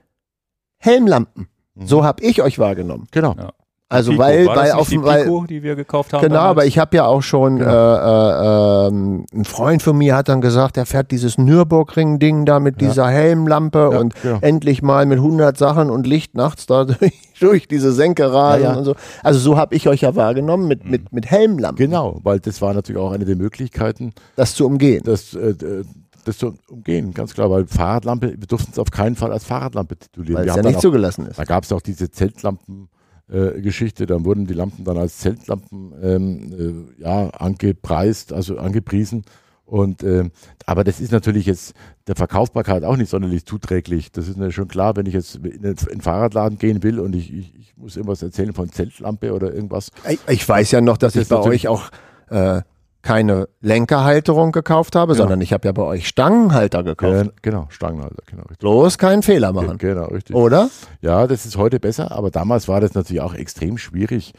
Helmlampen. 0.78 1.50
Mhm. 1.76 1.86
So 1.86 2.04
habe 2.04 2.24
ich 2.24 2.42
euch 2.42 2.58
wahrgenommen. 2.58 3.06
Genau. 3.12 3.36
Ja. 3.38 3.54
Also 3.90 4.12
Pico, 4.12 4.22
weil, 4.24 4.48
weil 4.48 4.72
auf 4.74 4.90
die 4.90 4.96
dem, 4.96 5.04
weil, 5.04 5.24
Pico, 5.24 5.46
die 5.48 5.64
wir 5.64 5.78
gekauft 5.78 6.12
haben. 6.12 6.22
Genau, 6.22 6.36
damals? 6.36 6.52
aber 6.52 6.66
ich 6.66 6.78
habe 6.78 6.98
ja 6.98 7.06
auch 7.06 7.22
schon, 7.22 7.60
Genau. 7.60 7.72
äh, 7.72 8.86
äh, 8.86 8.88
ähm, 8.90 9.26
ein 9.34 9.46
Freund 9.46 9.82
von 9.82 9.98
mir 9.98 10.14
hat 10.16 10.28
dann 10.28 10.42
gesagt, 10.42 10.76
er 10.76 10.86
fährt 10.86 11.10
dieses 11.12 11.38
Nürburgring-Ding 11.38 12.46
da 12.46 12.60
mit 12.60 12.82
Ja. 12.82 12.88
dieser 12.90 13.08
Helmlampe 13.08 13.90
Ja, 13.94 14.00
und 14.00 14.14
endlich 14.42 14.82
mal 14.82 15.06
mit 15.06 15.20
100 15.20 15.58
Sachen 15.58 15.90
und 15.90 16.06
Licht 16.06 16.36
nachts 16.36 16.66
da 16.66 16.84
durch, 16.84 16.98
durch 17.40 17.68
diese 17.70 17.94
Senke 17.94 18.32
rasen 18.34 18.64
Ja, 18.64 18.72
ja. 18.74 18.78
und 18.78 18.84
so. 18.84 18.96
Also 19.24 19.40
so 19.40 19.58
habe 19.58 19.74
ich 19.74 19.88
euch 19.88 20.02
ja 20.02 20.16
wahrgenommen 20.18 20.68
mit, 20.68 20.84
mit, 20.84 21.14
mit 21.14 21.26
Helmlampen, 21.28 21.78
Genau, 21.86 22.20
weil 22.24 22.42
das 22.42 22.62
war 22.62 22.74
natürlich 22.74 23.02
auch 23.02 23.12
eine 23.14 23.24
der 23.24 23.38
Möglichkeiten, 23.38 24.12
das 24.36 24.54
zu 24.54 24.66
umgehen. 24.66 25.02
das, 25.06 25.34
äh, 25.34 25.52
äh, 25.52 25.86
das 26.26 26.40
zu 26.40 26.56
umgehen, 26.70 27.14
ganz 27.14 27.34
klar, 27.34 27.50
weil 27.50 27.66
Fahrradlampe, 27.68 28.32
wir 28.38 28.48
durften 28.48 28.72
es 28.74 28.80
auf 28.80 28.92
keinen 28.92 29.16
Fall 29.16 29.32
als 29.32 29.46
Fahrradlampe 29.46 29.96
titulieren. 29.98 30.42
Weil 30.42 30.50
es 30.50 30.56
ja 30.58 30.62
nicht 30.62 30.76
auch, 30.76 30.82
zugelassen 30.82 31.26
ist. 31.28 31.40
da 31.40 31.46
gab 31.46 31.64
es 31.64 31.72
auch 31.72 31.80
diese 31.82 32.12
Zeltlampen. 32.12 32.90
Äh, 33.30 33.62
Geschichte, 33.62 34.06
dann 34.06 34.24
wurden 34.24 34.48
die 34.48 34.54
Lampen 34.54 34.86
dann 34.86 34.98
als 34.98 35.18
Zeltlampen 35.18 35.94
ähm, 36.02 36.88
äh, 36.98 37.02
ja, 37.02 37.30
angepreist, 37.32 38.32
also 38.32 38.58
angepriesen. 38.58 39.26
Und 39.66 40.02
ähm, 40.02 40.32
aber 40.66 40.86
das 40.86 41.02
ist 41.02 41.12
natürlich 41.12 41.46
jetzt 41.46 41.74
der 42.08 42.16
Verkaufbarkeit 42.16 42.86
auch 42.86 42.96
nicht 42.96 43.10
sonderlich 43.10 43.46
zuträglich. 43.46 44.14
Das 44.14 44.30
ist 44.30 44.38
mir 44.38 44.54
schon 44.54 44.70
klar, 44.70 44.96
wenn 44.96 45.06
ich 45.08 45.14
jetzt 45.14 45.36
in 45.36 45.44
den, 45.44 45.72
in 45.74 45.76
den 45.76 46.02
Fahrradladen 46.02 46.58
gehen 46.58 46.84
will 46.84 47.02
und 47.02 47.18
ich, 47.18 47.34
ich, 47.34 47.54
ich 47.60 47.76
muss 47.76 47.98
irgendwas 47.98 48.22
erzählen 48.24 48.54
von 48.54 48.72
Zeltlampe 48.72 49.34
oder 49.34 49.54
irgendwas. 49.54 49.92
Ich, 50.08 50.20
ich 50.30 50.48
weiß 50.48 50.72
ja 50.72 50.80
noch, 50.80 50.96
dass 50.96 51.14
Das 51.14 51.24
ich 51.24 51.30
bei 51.30 51.42
euch 51.42 51.68
auch 51.68 51.90
äh, 52.30 52.62
keine 53.08 53.48
Lenkerhalterung 53.62 54.52
gekauft 54.52 54.96
habe, 54.98 55.14
Genau. 55.14 55.24
sondern 55.24 55.40
ich 55.40 55.54
habe 55.54 55.66
ja 55.66 55.72
bei 55.72 55.84
euch 55.84 56.10
Stangenhalter 56.10 56.84
gekauft. 56.84 57.28
Äh, 57.28 57.32
genau, 57.42 57.68
Stangenhalter, 57.70 58.22
genau, 58.26 58.42
richtig. 58.42 58.58
Bloß 58.60 58.98
keinen 58.98 59.24
Fehler 59.24 59.54
machen. 59.54 59.78
Genau, 59.78 60.08
richtig. 60.08 60.36
Oder? 60.36 60.70
Ja, 61.02 61.26
das 61.26 61.46
ist 61.46 61.56
heute 61.56 61.80
besser, 61.80 62.12
aber 62.12 62.32
damals 62.32 62.68
war 62.68 62.82
das 62.82 62.94
natürlich 62.96 63.22
auch 63.22 63.34
extrem 63.34 63.78
schwierig, 63.78 64.34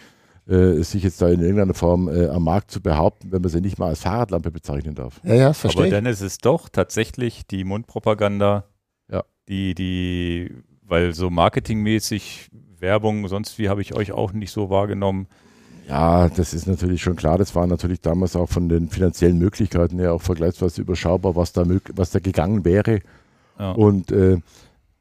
äh, 0.46 0.82
sich 0.82 1.02
jetzt 1.02 1.22
da 1.22 1.28
in 1.30 1.40
irgendeiner 1.40 1.72
Form 1.72 2.08
äh, 2.08 2.26
am 2.28 2.44
Markt 2.44 2.70
zu 2.70 2.82
behaupten, 2.82 3.32
wenn 3.32 3.40
man 3.40 3.50
sie 3.50 3.62
nicht 3.62 3.78
mal 3.78 3.88
als 3.88 4.00
Fahrradlampe 4.00 4.50
bezeichnen 4.50 4.94
darf. 4.94 5.18
Ja, 5.24 5.34
ja, 5.34 5.44
Aber 5.46 5.54
verstehe. 5.54 5.86
ich. 5.86 5.90
dann 5.90 6.04
ist 6.04 6.20
es 6.20 6.36
doch 6.36 6.68
tatsächlich 6.68 7.46
die 7.46 7.64
Mundpropaganda, 7.64 8.64
Ja. 9.10 9.24
die, 9.48 9.74
die, 9.74 10.52
weil 10.82 11.14
so 11.14 11.30
marketingmäßig 11.30 12.50
Werbung, 12.78 13.28
sonst 13.28 13.58
wie 13.58 13.70
habe 13.70 13.80
ich 13.80 13.94
euch 13.94 14.12
auch 14.12 14.32
nicht 14.34 14.52
so 14.52 14.68
wahrgenommen. 14.68 15.26
Ja, 15.88 16.28
das 16.28 16.52
ist 16.54 16.66
natürlich 16.66 17.02
schon 17.02 17.16
klar. 17.16 17.38
Das 17.38 17.54
war 17.54 17.66
natürlich 17.66 18.00
damals 18.00 18.36
auch 18.36 18.48
von 18.48 18.68
den 18.68 18.88
finanziellen 18.88 19.38
Möglichkeiten 19.38 19.98
her 19.98 20.12
auch 20.12 20.22
vergleichsweise 20.22 20.82
überschaubar, 20.82 21.34
was 21.34 21.52
da, 21.52 21.64
was 21.94 22.10
da 22.10 22.18
gegangen 22.18 22.64
wäre. 22.64 23.00
Ja. 23.58 23.72
Und 23.72 24.12
äh, 24.12 24.38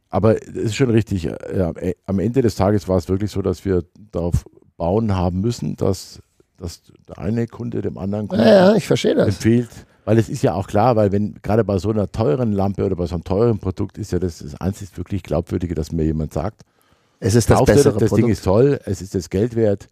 aber 0.10 0.42
es 0.42 0.48
ist 0.56 0.76
schon 0.76 0.90
richtig. 0.90 1.26
Äh, 1.28 1.62
am 1.62 1.76
E- 1.78 1.96
am 2.06 2.20
Ende 2.20 2.42
des 2.42 2.56
Tages 2.56 2.88
war 2.88 2.98
es 2.98 3.10
wirklich 3.10 3.32
so, 3.32 3.42
dass 3.42 3.66
wir 3.66 3.84
darauf 4.12 4.46
bauen 4.78 5.14
haben 5.16 5.42
müssen, 5.42 5.76
dass, 5.76 6.22
dass 6.58 6.82
der 7.10 7.18
eine 7.18 7.48
Kunde 7.48 7.82
dem 7.82 7.98
anderen 7.98 8.30
Kunden 8.30 8.46
Ja, 8.46 8.70
ja, 8.72 8.76
ich 8.76 8.88
verstehe 8.88 9.16
das. 9.16 9.28
empfiehlt. 9.28 9.70
Weil 10.06 10.18
es 10.20 10.30
ist 10.30 10.42
ja 10.42 10.54
auch 10.54 10.68
klar, 10.68 10.96
weil 10.96 11.12
wenn 11.12 11.36
gerade 11.42 11.66
bei 11.66 11.78
so 11.80 11.90
einer 11.90 12.10
teuren 12.10 12.54
Lampe 12.54 12.86
oder 12.86 12.96
bei 12.96 13.08
so 13.08 13.16
einem 13.16 13.26
teuren 13.26 13.60
Produkt 13.60 13.98
ist 13.98 14.14
ja 14.14 14.20
das, 14.20 14.40
das 14.40 14.56
einzig 14.62 14.98
wirklich 14.98 15.22
Glaubwürdige, 15.22 15.76
dass 15.76 15.92
mir 15.92 16.06
jemand 16.06 16.32
sagt, 16.32 16.62
Es 17.20 17.36
ist 17.36 17.50
das 17.50 17.66
bessere 17.66 17.92
das, 17.92 18.00
das 18.00 18.10
Produkt. 18.10 18.24
Ding 18.24 18.32
ist 18.32 18.46
toll, 18.46 18.80
es 18.86 19.02
ist 19.02 19.14
das 19.16 19.30
Geld 19.30 19.58
wert, 19.58 19.90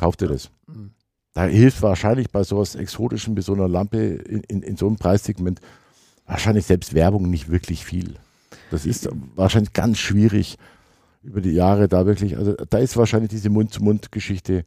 kauft 0.00 0.22
ihr 0.22 0.28
das. 0.28 0.50
Mhm. 0.66 0.90
Da 1.32 1.44
hilft 1.44 1.82
wahrscheinlich 1.82 2.30
bei 2.30 2.42
sowas 2.42 2.74
Exotischen, 2.74 3.36
wie 3.36 3.42
so 3.42 3.52
einer 3.54 3.68
Lampe 3.68 3.98
in, 3.98 4.42
in, 4.44 4.62
in 4.62 4.76
so 4.76 4.86
einem 4.86 4.96
Preissegment, 4.96 5.60
wahrscheinlich 6.26 6.66
selbst 6.66 6.94
Werbung 6.94 7.30
nicht 7.30 7.50
wirklich 7.50 7.84
viel. 7.84 8.16
Das 8.70 8.84
ist 8.84 9.08
wahrscheinlich 9.36 9.72
ganz 9.72 9.98
schwierig 9.98 10.58
über 11.22 11.40
die 11.40 11.52
Jahre 11.52 11.88
da 11.88 12.06
wirklich, 12.06 12.36
also 12.36 12.54
da 12.54 12.78
ist 12.78 12.96
wahrscheinlich 12.96 13.30
diese 13.30 13.50
Mund-zu-Mund-Geschichte 13.50 14.64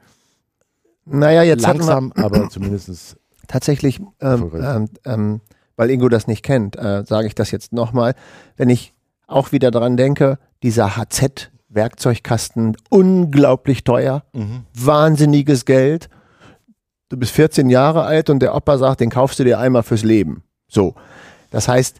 naja, 1.06 1.44
jetzt 1.44 1.68
hatten 1.68 1.80
wir 1.80 1.86
langsam, 1.86 2.14
aber 2.16 2.50
zumindest 2.50 3.18
tatsächlich, 3.48 4.00
ähm, 4.22 4.52
ähm, 4.56 4.90
ähm, 5.06 5.42
weil 5.76 5.90
Ingo 5.90 6.10
das 6.10 6.28
nicht 6.28 6.44
kennt, 6.44 6.78
äh, 6.78 7.04
sage 7.06 7.28
ich 7.28 7.36
das 7.36 7.52
jetzt 7.52 7.74
nochmal. 7.74 8.16
Wenn 8.56 8.70
ich 8.70 8.94
auch 9.28 9.52
wieder 9.52 9.72
dran 9.72 9.98
denke, 9.98 10.38
dieser 10.62 10.96
HZ-Werkzeugkasten, 11.74 12.78
unglaublich 12.90 13.84
teuer, 13.84 14.24
wahnsinniges 14.74 15.66
Geld. 15.66 16.10
Du 17.10 17.18
bist 17.18 17.32
14 17.34 17.70
Jahre 17.70 18.04
alt 18.04 18.30
und 18.30 18.40
der 18.40 18.56
Opa 18.56 18.78
sagt, 18.78 19.02
den 19.02 19.10
kaufst 19.10 19.40
du 19.40 19.44
dir 19.44 19.60
einmal 19.60 19.84
fürs 19.84 20.04
Leben. 20.04 20.44
So. 20.68 20.96
Das 21.52 21.68
heißt, 21.68 21.98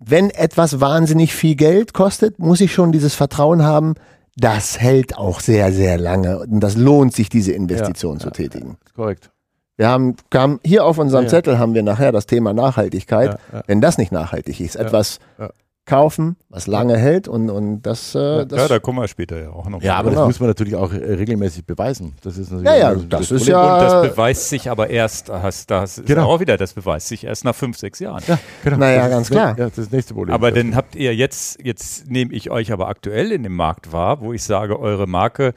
wenn 0.00 0.30
etwas 0.30 0.80
wahnsinnig 0.80 1.34
viel 1.34 1.54
Geld 1.54 1.94
kostet, 1.94 2.38
muss 2.38 2.60
ich 2.60 2.72
schon 2.72 2.92
dieses 2.92 3.14
Vertrauen 3.14 3.62
haben, 3.62 3.94
das 4.36 4.80
hält 4.80 5.16
auch 5.16 5.38
sehr, 5.38 5.72
sehr 5.72 5.96
lange 5.98 6.40
und 6.40 6.60
das 6.60 6.76
lohnt 6.76 7.14
sich, 7.14 7.28
diese 7.28 7.52
Investition 7.52 8.18
zu 8.18 8.30
tätigen. 8.30 8.76
korrekt. 8.96 9.30
Wir 9.76 9.88
haben, 9.88 10.14
kam, 10.30 10.60
hier 10.64 10.84
auf 10.84 10.98
unserem 10.98 11.24
Ja, 11.24 11.26
ja. 11.26 11.30
Zettel 11.30 11.58
haben 11.58 11.74
wir 11.74 11.82
nachher 11.82 12.12
das 12.12 12.26
Thema 12.26 12.52
Nachhaltigkeit. 12.52 13.30
Ja, 13.52 13.58
ja. 13.58 13.62
Wenn 13.66 13.80
das 13.80 13.98
nicht 13.98 14.12
nachhaltig 14.12 14.60
ist, 14.60 14.76
etwas 14.76 15.18
ja. 15.38 15.50
Kaufen, 15.86 16.36
was 16.48 16.66
lange 16.66 16.96
hält 16.96 17.28
und, 17.28 17.50
und 17.50 17.82
das, 17.82 18.14
äh, 18.14 18.46
das 18.46 18.58
ja, 18.58 18.68
da 18.68 18.78
kommen 18.78 19.00
wir 19.00 19.08
später 19.08 19.38
ja 19.38 19.50
auch 19.50 19.68
noch. 19.68 19.82
Ja, 19.82 19.96
aber 19.96 20.08
Genau. 20.10 20.22
das 20.22 20.28
muss 20.28 20.40
man 20.40 20.48
natürlich 20.48 20.74
auch 20.76 20.92
äh, 20.94 20.96
regelmäßig 20.96 21.66
beweisen. 21.66 22.14
Das 22.22 22.38
ist 22.38 22.50
natürlich 22.50 22.66
Ja, 22.72 22.76
ja, 22.76 22.92
auch 22.96 23.02
das 23.06 23.30
ist 23.30 23.46
Problem. 23.46 23.48
ja- 23.52 23.74
Und 23.74 23.80
Äh, 23.80 23.84
das 24.06 24.10
beweist 24.12 24.48
sich 24.48 24.70
aber 24.70 24.88
erst, 24.88 25.28
hast, 25.28 25.70
das 25.70 25.98
ist 25.98 26.06
Genau. 26.06 26.26
auch 26.30 26.40
wieder, 26.40 26.56
das 26.56 26.72
beweist 26.72 27.08
sich 27.08 27.24
erst 27.24 27.44
nach 27.44 27.54
fünf, 27.54 27.76
sechs 27.76 27.98
Jahren. 27.98 28.22
Ja, 28.26 28.38
genau. 28.62 28.78
Naja, 28.78 28.96
Das 28.96 29.04
ist 29.06 29.10
ganz 29.12 29.28
das- 29.28 29.36
klar. 29.36 29.48
Ja, 29.58 29.64
das 29.68 29.78
ist 29.78 29.86
das 29.86 29.90
nächste 29.92 30.14
Problem. 30.14 30.34
Aber 30.34 30.50
Das- 30.50 30.58
dann 30.62 30.74
habt 30.74 30.94
ihr 30.96 31.14
jetzt, 31.14 31.62
jetzt 31.62 32.10
nehme 32.10 32.32
ich 32.32 32.50
euch 32.50 32.72
aber 32.72 32.88
aktuell 32.88 33.30
in 33.30 33.42
dem 33.42 33.54
Markt 33.56 33.92
wahr, 33.92 34.22
wo 34.22 34.32
ich 34.32 34.42
sage, 34.42 34.80
eure 34.80 35.06
Marke 35.06 35.52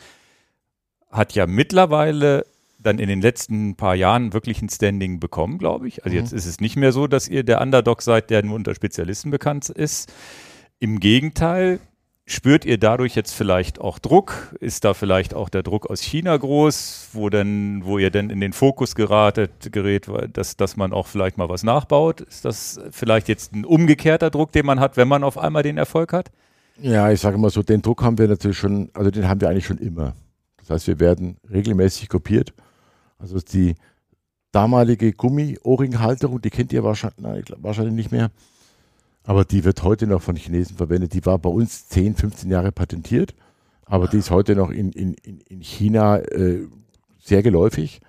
hat 1.10 1.32
ja 1.34 1.48
mittlerweile 1.48 2.46
dann 2.80 3.00
in 3.00 3.10
den 3.10 3.22
letzten 3.22 3.76
paar 3.76 3.96
Jahren 3.96 4.34
wirklich 4.34 4.62
ein 4.62 4.70
Standing 4.70 5.20
bekommen, 5.20 5.58
glaube 5.58 5.88
ich. 5.88 6.04
Also 6.06 6.16
Mhm. 6.16 6.22
jetzt 6.24 6.34
ist 6.34 6.46
es 6.46 6.60
nicht 6.60 6.76
mehr 6.76 6.92
so, 6.92 7.08
dass 7.08 7.28
ihr 7.28 7.44
der 7.44 7.62
Underdog 7.62 8.02
seid, 8.02 8.30
der 8.30 8.44
nur 8.44 8.56
unter 8.56 8.76
Spezialisten 8.76 9.32
bekannt 9.32 9.70
ist. 9.70 10.12
Im 10.80 11.00
Gegenteil, 11.00 11.80
spürt 12.28 12.66
ihr 12.66 12.78
dadurch 12.78 13.16
jetzt 13.16 13.34
vielleicht 13.34 13.80
auch 13.82 13.98
Druck? 14.00 14.56
Ist 14.60 14.86
da 14.86 14.94
vielleicht 14.94 15.34
auch 15.34 15.50
der 15.50 15.64
Druck 15.64 15.90
aus 15.90 16.02
China 16.02 16.36
groß, 16.38 17.10
wo 17.14 17.30
dann, 17.30 17.84
wo 17.84 17.98
ihr 17.98 18.12
dann 18.12 18.30
in 18.30 18.42
den 18.42 18.54
Fokus 18.54 18.94
geratet, 18.96 19.72
gerät, 19.72 20.08
dass, 20.34 20.56
dass 20.58 20.78
man 20.78 20.94
auch 20.94 21.08
vielleicht 21.08 21.38
mal 21.38 21.50
was 21.50 21.64
nachbaut? 21.64 22.22
Ist 22.22 22.46
das 22.46 22.80
vielleicht 22.92 23.28
jetzt 23.28 23.54
ein 23.54 23.66
umgekehrter 23.66 24.30
Druck, 24.30 24.52
den 24.52 24.66
man 24.66 24.80
hat, 24.80 24.98
wenn 24.98 25.08
man 25.08 25.24
auf 25.24 25.38
einmal 25.38 25.64
den 25.64 25.78
Erfolg 25.78 26.14
hat? 26.14 26.30
Ja, 26.80 27.10
ich 27.12 27.20
sage 27.22 27.40
mal 27.40 27.50
so, 27.50 27.64
den 27.64 27.82
Druck 27.82 28.04
haben 28.04 28.20
wir 28.20 28.28
natürlich 28.28 28.60
schon, 28.60 28.92
also 28.94 29.10
den 29.10 29.28
haben 29.28 29.42
wir 29.42 29.50
eigentlich 29.50 29.66
schon 29.66 29.80
immer. 29.80 30.14
Das 30.60 30.70
heißt, 30.70 30.88
wir 30.88 31.00
werden 31.00 31.38
regelmäßig 31.50 32.08
kopiert. 32.10 32.54
Also 33.18 33.40
die 33.40 33.76
damalige 34.52 35.14
Gummi-O-Ring-Halterung, 35.14 36.42
die 36.42 36.50
kennt 36.50 36.74
ihr 36.74 36.84
wahrscheinlich, 36.84 37.20
nein, 37.20 37.44
wahrscheinlich 37.58 37.96
nicht 37.96 38.12
mehr. 38.12 38.32
Aber 39.24 39.44
die 39.44 39.64
wird 39.66 39.84
heute 39.84 40.08
noch 40.08 40.22
von 40.22 40.36
Chinesen 40.36 40.78
verwendet. 40.78 41.14
Die 41.14 41.26
war 41.26 41.38
bei 41.38 41.50
uns 41.50 41.90
10, 41.90 42.16
15 42.16 42.50
Jahre 42.50 42.72
patentiert, 42.72 43.36
aber 43.86 44.08
die 44.08 44.18
ist 44.18 44.32
heute 44.32 44.56
noch 44.56 44.70
in, 44.72 44.92
in, 44.92 45.14
in 45.16 45.42
in 45.42 45.62
China 45.62 46.18
äh, 46.18 46.68
sehr 47.20 47.44
geläufig. 47.44 48.02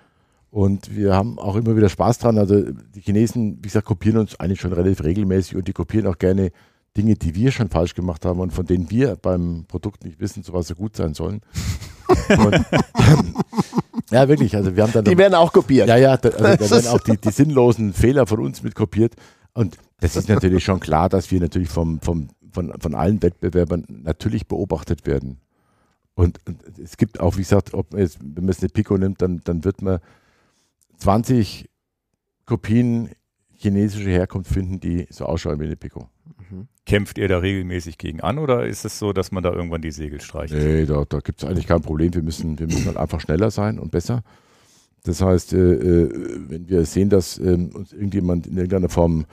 Und 0.51 0.95
wir 0.95 1.13
haben 1.13 1.37
auch 1.37 1.55
immer 1.55 1.75
wieder 1.75 1.89
Spaß 1.89 2.19
dran. 2.19 2.37
Also 2.37 2.71
die 2.71 3.01
Chinesen, 3.01 3.57
wie 3.57 3.67
gesagt, 3.67 3.85
kopieren 3.85 4.17
uns 4.17 4.39
eigentlich 4.39 4.61
schon 4.61 4.73
relativ 4.73 5.03
regelmäßig 5.03 5.55
und 5.55 5.67
die 5.67 5.73
kopieren 5.73 6.07
auch 6.07 6.17
gerne 6.17 6.51
Dinge, 6.99 7.15
die 7.15 7.33
wir 7.33 7.51
schon 7.51 7.69
falsch 7.69 7.95
gemacht 7.95 8.25
haben 8.25 8.41
und 8.41 8.51
von 8.51 8.65
denen 8.65 8.89
wir 8.91 9.15
beim 9.15 9.63
Produkt 9.69 10.03
nicht 10.03 10.19
wissen, 10.19 10.43
so 10.43 10.51
was 10.51 10.67
sie 10.67 10.75
gut 10.75 10.97
sein 10.97 11.13
sollen. 11.13 11.41
Und, 12.29 12.65
ja, 14.09 14.27
wirklich. 14.27 14.55
Also 14.55 14.75
wir 14.75 14.83
haben 14.83 14.91
dann 14.91 15.05
die 15.05 15.17
werden 15.17 15.35
auch 15.35 15.53
kopiert. 15.53 15.87
ja, 15.87 15.95
ja, 15.95 16.17
da, 16.17 16.29
also 16.29 16.43
da 16.43 16.71
werden 16.71 16.87
auch 16.87 16.99
die, 16.99 17.17
die 17.17 17.29
sinnlosen 17.29 17.93
Fehler 17.93 18.25
von 18.25 18.39
uns 18.39 18.63
mit 18.63 18.73
kopiert. 18.73 19.13
Und 19.53 19.77
das 19.99 20.15
ist 20.15 20.27
natürlich 20.27 20.63
schon 20.63 20.79
klar, 20.79 21.07
dass 21.07 21.29
wir 21.29 21.39
natürlich 21.39 21.69
vom, 21.69 22.01
vom, 22.01 22.29
von, 22.51 22.73
von 22.79 22.95
allen 22.95 23.21
Wettbewerbern 23.21 23.85
natürlich 23.87 24.47
beobachtet 24.47 25.05
werden. 25.05 25.39
Und, 26.15 26.39
und 26.47 26.79
es 26.79 26.97
gibt 26.97 27.19
auch, 27.19 27.35
wie 27.37 27.41
gesagt, 27.41 27.73
ob 27.75 27.93
man 27.93 28.01
jetzt, 28.01 28.17
wenn 28.21 28.43
man 28.43 28.49
es 28.49 28.59
eine 28.59 28.69
Pico 28.69 28.97
nimmt, 28.97 29.21
dann, 29.21 29.41
dann 29.43 29.63
wird 29.63 29.81
man 29.81 29.99
20 30.97 31.69
Kopien 32.45 33.09
chinesischer 33.53 34.09
Herkunft 34.09 34.51
finden, 34.51 34.79
die 34.79 35.07
so 35.11 35.25
ausschauen 35.25 35.59
wie 35.59 35.65
eine 35.65 35.75
Pico. 35.75 36.09
Kämpft 36.85 37.17
ihr 37.17 37.27
da 37.27 37.37
regelmäßig 37.39 37.97
gegen 37.97 38.21
an 38.21 38.39
oder 38.39 38.65
ist 38.65 38.83
es 38.85 38.97
so, 38.99 39.13
dass 39.13 39.31
man 39.31 39.43
da 39.43 39.51
irgendwann 39.53 39.81
die 39.81 39.91
Segel 39.91 40.21
streicht? 40.21 40.53
Nee, 40.53 40.85
da, 40.85 41.05
da 41.07 41.19
gibt 41.19 41.41
es 41.43 41.47
eigentlich 41.49 41.67
kein 41.67 41.81
Problem. 41.81 42.13
Wir 42.13 42.23
müssen, 42.23 42.57
wir 42.57 42.65
müssen 42.67 42.85
halt 42.87 42.97
einfach 42.97 43.19
schneller 43.21 43.51
sein 43.51 43.77
und 43.79 43.91
besser. 43.91 44.23
Das 45.03 45.21
heißt, 45.21 45.53
äh, 45.53 45.57
äh, 45.73 46.09
wenn 46.49 46.67
wir 46.67 46.85
sehen, 46.85 47.09
dass 47.09 47.37
ähm, 47.37 47.69
uns 47.75 47.93
irgendjemand 47.93 48.47
in 48.47 48.57
irgendeiner 48.57 48.89
Form 48.89 49.25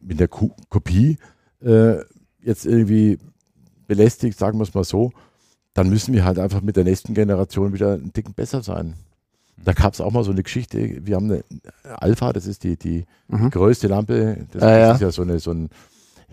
mit 0.00 0.20
der 0.20 0.28
Ko 0.28 0.54
Kopie 0.68 1.18
äh, 1.62 1.96
jetzt 2.42 2.64
irgendwie 2.66 3.18
belästigt, 3.86 4.38
sagen 4.38 4.58
wir 4.58 4.62
es 4.62 4.72
mal 4.74 4.84
so, 4.84 5.12
dann 5.74 5.90
müssen 5.90 6.14
wir 6.14 6.24
halt 6.24 6.38
einfach 6.38 6.62
mit 6.62 6.76
der 6.76 6.84
nächsten 6.84 7.12
Generation 7.14 7.72
wieder 7.72 7.94
einen 7.94 8.12
Ticken 8.12 8.34
besser 8.34 8.62
sein. 8.62 8.94
Da 9.62 9.72
gab 9.74 9.92
es 9.92 10.00
auch 10.00 10.10
mal 10.12 10.24
so 10.24 10.30
eine 10.30 10.42
Geschichte, 10.42 11.04
wir 11.06 11.16
haben 11.16 11.30
eine 11.30 11.44
Alpha, 11.84 12.32
das 12.32 12.46
ist 12.46 12.64
die, 12.64 12.76
die, 12.78 13.04
Mhm. 13.28 13.50
größte 13.50 13.88
Lampe, 13.88 14.46
das, 14.52 14.62
Ah, 14.62 14.66
das 14.70 14.78
ja. 14.78 14.92
ist 14.94 15.00
ja 15.02 15.10
so, 15.10 15.22
eine, 15.22 15.38
so 15.38 15.50
ein 15.50 15.68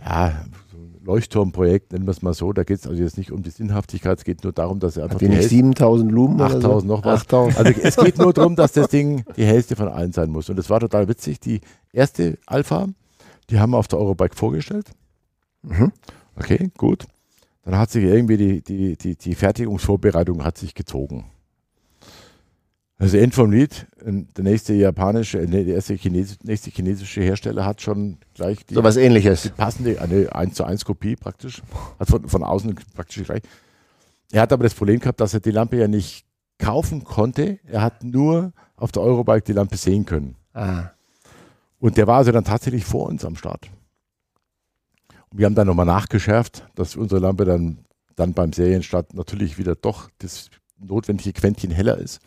ja, 0.05 0.45
so 0.71 0.77
ein 0.77 0.99
Leuchtturmprojekt, 1.03 1.91
nennen 1.93 2.05
wir 2.05 2.11
es 2.11 2.21
mal 2.21 2.33
so. 2.33 2.51
Da 2.53 2.63
geht 2.63 2.79
es 2.79 2.87
also 2.87 3.01
jetzt 3.01 3.17
nicht 3.17 3.31
um 3.31 3.43
die 3.43 3.49
Sinnhaftigkeit, 3.49 4.17
es 4.17 4.23
geht 4.23 4.43
nur 4.43 4.53
darum, 4.53 4.79
dass 4.79 4.97
er 4.97 5.03
einfach 5.05 5.15
Hat 5.15 5.21
nicht 5.21 5.31
hellste- 5.33 5.49
7000 5.49 6.11
Lumen 6.11 6.35
oder 6.39 6.49
so? 6.49 6.57
8000 6.57 6.87
noch 6.91 7.05
was. 7.05 7.21
8000. 7.21 7.57
Also 7.57 7.81
es 7.81 7.95
geht 7.97 8.17
nur 8.17 8.33
darum, 8.33 8.55
dass 8.55 8.71
das 8.73 8.87
Ding 8.89 9.23
die 9.35 9.45
hellste 9.45 9.75
von 9.75 9.87
allen 9.87 10.11
sein 10.11 10.29
muss. 10.29 10.49
Und 10.49 10.57
das 10.57 10.69
war 10.69 10.79
total 10.79 11.07
witzig. 11.07 11.39
Die 11.39 11.61
erste 11.93 12.37
Alpha, 12.45 12.87
die 13.49 13.59
haben 13.59 13.71
wir 13.71 13.77
auf 13.77 13.87
der 13.87 13.99
Eurobike 13.99 14.35
vorgestellt. 14.35 14.91
Mhm. 15.63 15.91
Okay, 16.35 16.69
gut. 16.77 17.05
Dann 17.63 17.77
hat 17.77 17.89
sich 17.91 18.03
irgendwie 18.03 18.37
die, 18.37 18.61
die, 18.61 18.95
die, 18.97 19.15
die 19.15 19.35
Fertigungsvorbereitung 19.35 20.43
hat 20.43 20.57
sich 20.57 20.73
gezogen. 20.73 21.25
Also 22.99 23.17
End 23.17 23.35
vom 23.35 23.51
Lied, 23.51 23.87
äh, 24.03 24.11
der 24.35 24.43
nächste 24.43 24.73
japanische, 24.73 25.39
äh, 25.39 25.47
der 25.47 25.65
erste 25.67 25.95
Chines 25.97 26.37
nächste 26.43 26.71
chinesische 26.71 27.21
Hersteller 27.21 27.65
hat 27.65 27.81
schon 27.81 28.17
gleich 28.33 28.65
die, 28.65 28.73
So 28.73 28.83
was 28.83 28.95
die 28.95 29.01
ähnliches. 29.01 29.49
passende, 29.51 30.01
eine 30.01 30.33
1 30.33 30.55
zu 30.55 30.63
1 30.63 30.83
Kopie 30.83 31.15
praktisch. 31.15 31.61
Hat 31.99 32.09
von, 32.09 32.27
von 32.27 32.43
außen 32.43 32.73
praktisch 32.95 33.23
gleich. 33.23 33.43
Er 34.31 34.41
hat 34.41 34.51
aber 34.51 34.63
das 34.63 34.73
Problem 34.73 34.99
gehabt, 34.99 35.21
dass 35.21 35.33
er 35.33 35.39
die 35.39 35.51
Lampe 35.51 35.77
ja 35.77 35.87
nicht 35.87 36.25
kaufen 36.57 37.03
konnte. 37.03 37.59
Er 37.67 37.81
hat 37.81 38.03
nur 38.03 38.51
auf 38.75 38.91
der 38.91 39.03
Eurobike 39.03 39.43
die 39.45 39.53
Lampe 39.53 39.77
sehen 39.77 40.05
können. 40.05 40.35
Ah. 40.53 40.89
Und 41.79 41.97
der 41.97 42.07
war 42.07 42.17
also 42.17 42.31
dann 42.31 42.43
tatsächlich 42.43 42.83
vor 42.83 43.07
uns 43.07 43.23
am 43.23 43.35
Start. 43.35 43.69
Und 45.29 45.37
wir 45.37 45.45
haben 45.45 45.55
dann 45.55 45.67
nochmal 45.67 45.85
nachgeschärft, 45.85 46.65
dass 46.73 46.95
unsere 46.95 47.21
Lampe 47.21 47.45
dann, 47.45 47.79
dann 48.15 48.33
beim 48.33 48.53
Serienstart 48.53 49.13
natürlich 49.13 49.59
wieder 49.59 49.75
doch 49.75 50.09
das 50.17 50.49
notwendige 50.79 51.33
Quäntchen 51.33 51.69
heller 51.69 51.97
ist. 51.99 52.19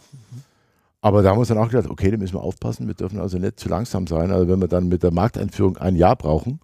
Aber 1.02 1.22
da 1.22 1.30
haben 1.30 1.36
wir 1.36 1.40
uns 1.40 1.48
dann 1.48 1.58
auch 1.58 1.68
gedacht, 1.68 1.88
okay, 1.88 2.10
da 2.10 2.16
müssen 2.18 2.34
wir 2.34 2.42
aufpassen, 2.42 2.86
wir 2.86 2.94
dürfen 2.94 3.20
also 3.20 3.38
nicht 3.38 3.58
zu 3.58 3.68
langsam 3.68 4.06
sein. 4.06 4.30
Also 4.30 4.48
wenn 4.48 4.60
wir 4.60 4.68
dann 4.68 4.88
mit 4.88 5.02
der 5.02 5.12
Markteinführung 5.12 5.78
ein 5.78 5.96
Jahr 5.96 6.14
brauchen, 6.16 6.60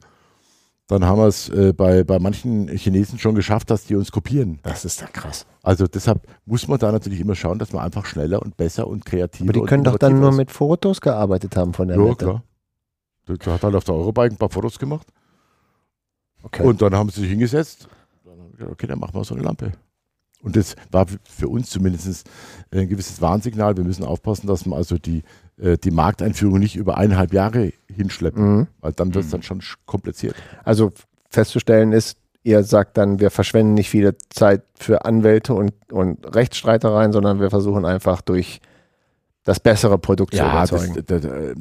dann 0.88 1.04
haben 1.04 1.18
wir 1.18 1.26
es 1.26 1.48
äh, 1.48 1.72
bei, 1.72 2.04
bei 2.04 2.18
manchen 2.18 2.68
Chinesen 2.68 3.18
schon 3.18 3.34
geschafft, 3.34 3.70
dass 3.70 3.84
die 3.84 3.96
uns 3.96 4.12
kopieren. 4.12 4.60
Das 4.62 4.84
ist 4.84 5.00
ja 5.00 5.08
krass. 5.08 5.46
Also 5.62 5.86
deshalb 5.86 6.26
muss 6.44 6.68
man 6.68 6.78
da 6.78 6.92
natürlich 6.92 7.18
immer 7.18 7.34
schauen, 7.34 7.58
dass 7.58 7.72
man 7.72 7.82
einfach 7.82 8.04
schneller 8.06 8.40
und 8.42 8.56
besser 8.56 8.86
und 8.86 9.04
kreativer 9.04 9.44
Aber 9.50 9.52
die 9.54 9.66
können 9.66 9.84
doch 9.84 9.98
dann 9.98 10.20
nur 10.20 10.32
mit 10.32 10.50
Fotos 10.52 11.00
gearbeitet 11.00 11.56
haben 11.56 11.72
von 11.72 11.88
der 11.88 11.96
Ja, 11.96 12.04
Wette. 12.04 12.16
klar. 12.16 12.42
Der 13.26 13.36
der 13.38 13.52
hat 13.54 13.62
halt 13.64 13.74
auf 13.74 13.84
der 13.84 13.94
Eurobike 13.94 14.34
ein 14.34 14.36
paar 14.36 14.50
Fotos 14.50 14.78
gemacht. 14.78 15.08
Okay. 16.42 16.62
Und 16.62 16.80
dann 16.82 16.94
haben 16.94 17.08
sie 17.08 17.22
sich 17.22 17.30
hingesetzt. 17.30 17.88
Dann 18.24 18.38
haben 18.38 18.50
wir 18.50 18.52
gesagt, 18.52 18.70
okay, 18.72 18.86
dann 18.86 19.00
machen 19.00 19.14
wir 19.14 19.24
so 19.24 19.34
eine 19.34 19.42
Lampe. 19.42 19.72
Und 20.42 20.54
das 20.56 20.76
war 20.92 21.06
für 21.24 21.48
uns 21.48 21.70
zumindest 21.70 22.28
ein 22.70 22.88
gewisses 22.88 23.20
Warnsignal. 23.20 23.76
Wir 23.76 23.84
müssen 23.84 24.04
aufpassen, 24.04 24.46
dass 24.46 24.64
man 24.66 24.78
also 24.78 24.96
die, 24.98 25.22
äh, 25.58 25.76
die 25.78 25.90
Markteinführung 25.90 26.58
nicht 26.58 26.76
über 26.76 26.98
eineinhalb 26.98 27.32
Jahre 27.32 27.72
hinschleppt, 27.92 28.38
Mhm. 28.38 28.66
weil 28.80 28.92
dann 28.92 29.12
wird 29.14 29.24
es 29.24 29.30
Mhm. 29.30 29.32
dann 29.32 29.42
schon 29.42 29.60
sch- 29.60 29.76
kompliziert. 29.86 30.34
Also 30.64 30.92
festzustellen 31.30 31.92
ist, 31.92 32.18
ihr 32.44 32.62
sagt 32.62 32.96
dann, 32.96 33.18
wir 33.18 33.30
verschwenden 33.30 33.74
nicht 33.74 33.90
viele 33.90 34.16
Zeit 34.30 34.62
für 34.78 35.04
Anwälte 35.04 35.52
und, 35.54 35.72
und 35.92 36.34
Rechtsstreitereien, 36.34 37.12
sondern 37.12 37.40
wir 37.40 37.50
versuchen 37.50 37.84
einfach 37.84 38.20
durch 38.20 38.60
das 39.42 39.58
bessere 39.58 39.98
Produkt 39.98 40.34
zu 40.34 40.42
das, 40.42 40.70
überzeugen. 40.70 41.04
das, 41.06 41.22
das, 41.22 41.54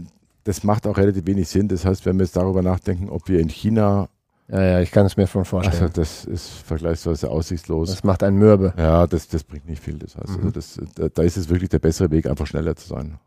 das 0.43 0.63
macht 0.63 0.85
auch 0.85 0.97
relativ 0.97 1.25
wenig 1.25 1.47
Sinn. 1.49 1.67
Das 1.67 1.85
heißt, 1.85 2.05
wenn 2.05 2.17
wir 2.17 2.25
jetzt 2.25 2.35
darüber 2.35 2.61
nachdenken, 2.61 3.09
ob 3.09 3.27
wir 3.29 3.39
in 3.39 3.49
China, 3.49 4.09
ja, 4.47 4.61
ja, 4.63 4.79
ich 4.81 4.91
kann 4.91 5.05
es 5.05 5.17
mir 5.17 5.27
schon 5.27 5.39
also 5.41 5.49
vorstellen. 5.49 5.91
das 5.93 6.25
ist 6.25 6.47
vergleichsweise 6.49 7.29
aussichtslos. 7.29 7.89
das 7.89 8.03
macht 8.03 8.21
einen 8.23 8.37
Mürbe. 8.37 8.73
Ja, 8.77 9.07
das, 9.07 9.27
das 9.27 9.43
bringt 9.43 9.67
nicht 9.67 9.81
viel. 9.83 9.97
Das 9.97 10.15
heißt, 10.15 10.29
Mhm. 10.29 10.35
also 10.37 10.51
das, 10.51 10.79
da, 10.95 11.09
da 11.09 11.23
ist 11.23 11.37
es 11.37 11.49
wirklich 11.49 11.69
der 11.69 11.79
bessere 11.79 12.11
Weg, 12.11 12.27
einfach 12.27 12.45
schneller 12.47 12.75
zu 12.75 12.87
sein. 12.87 13.19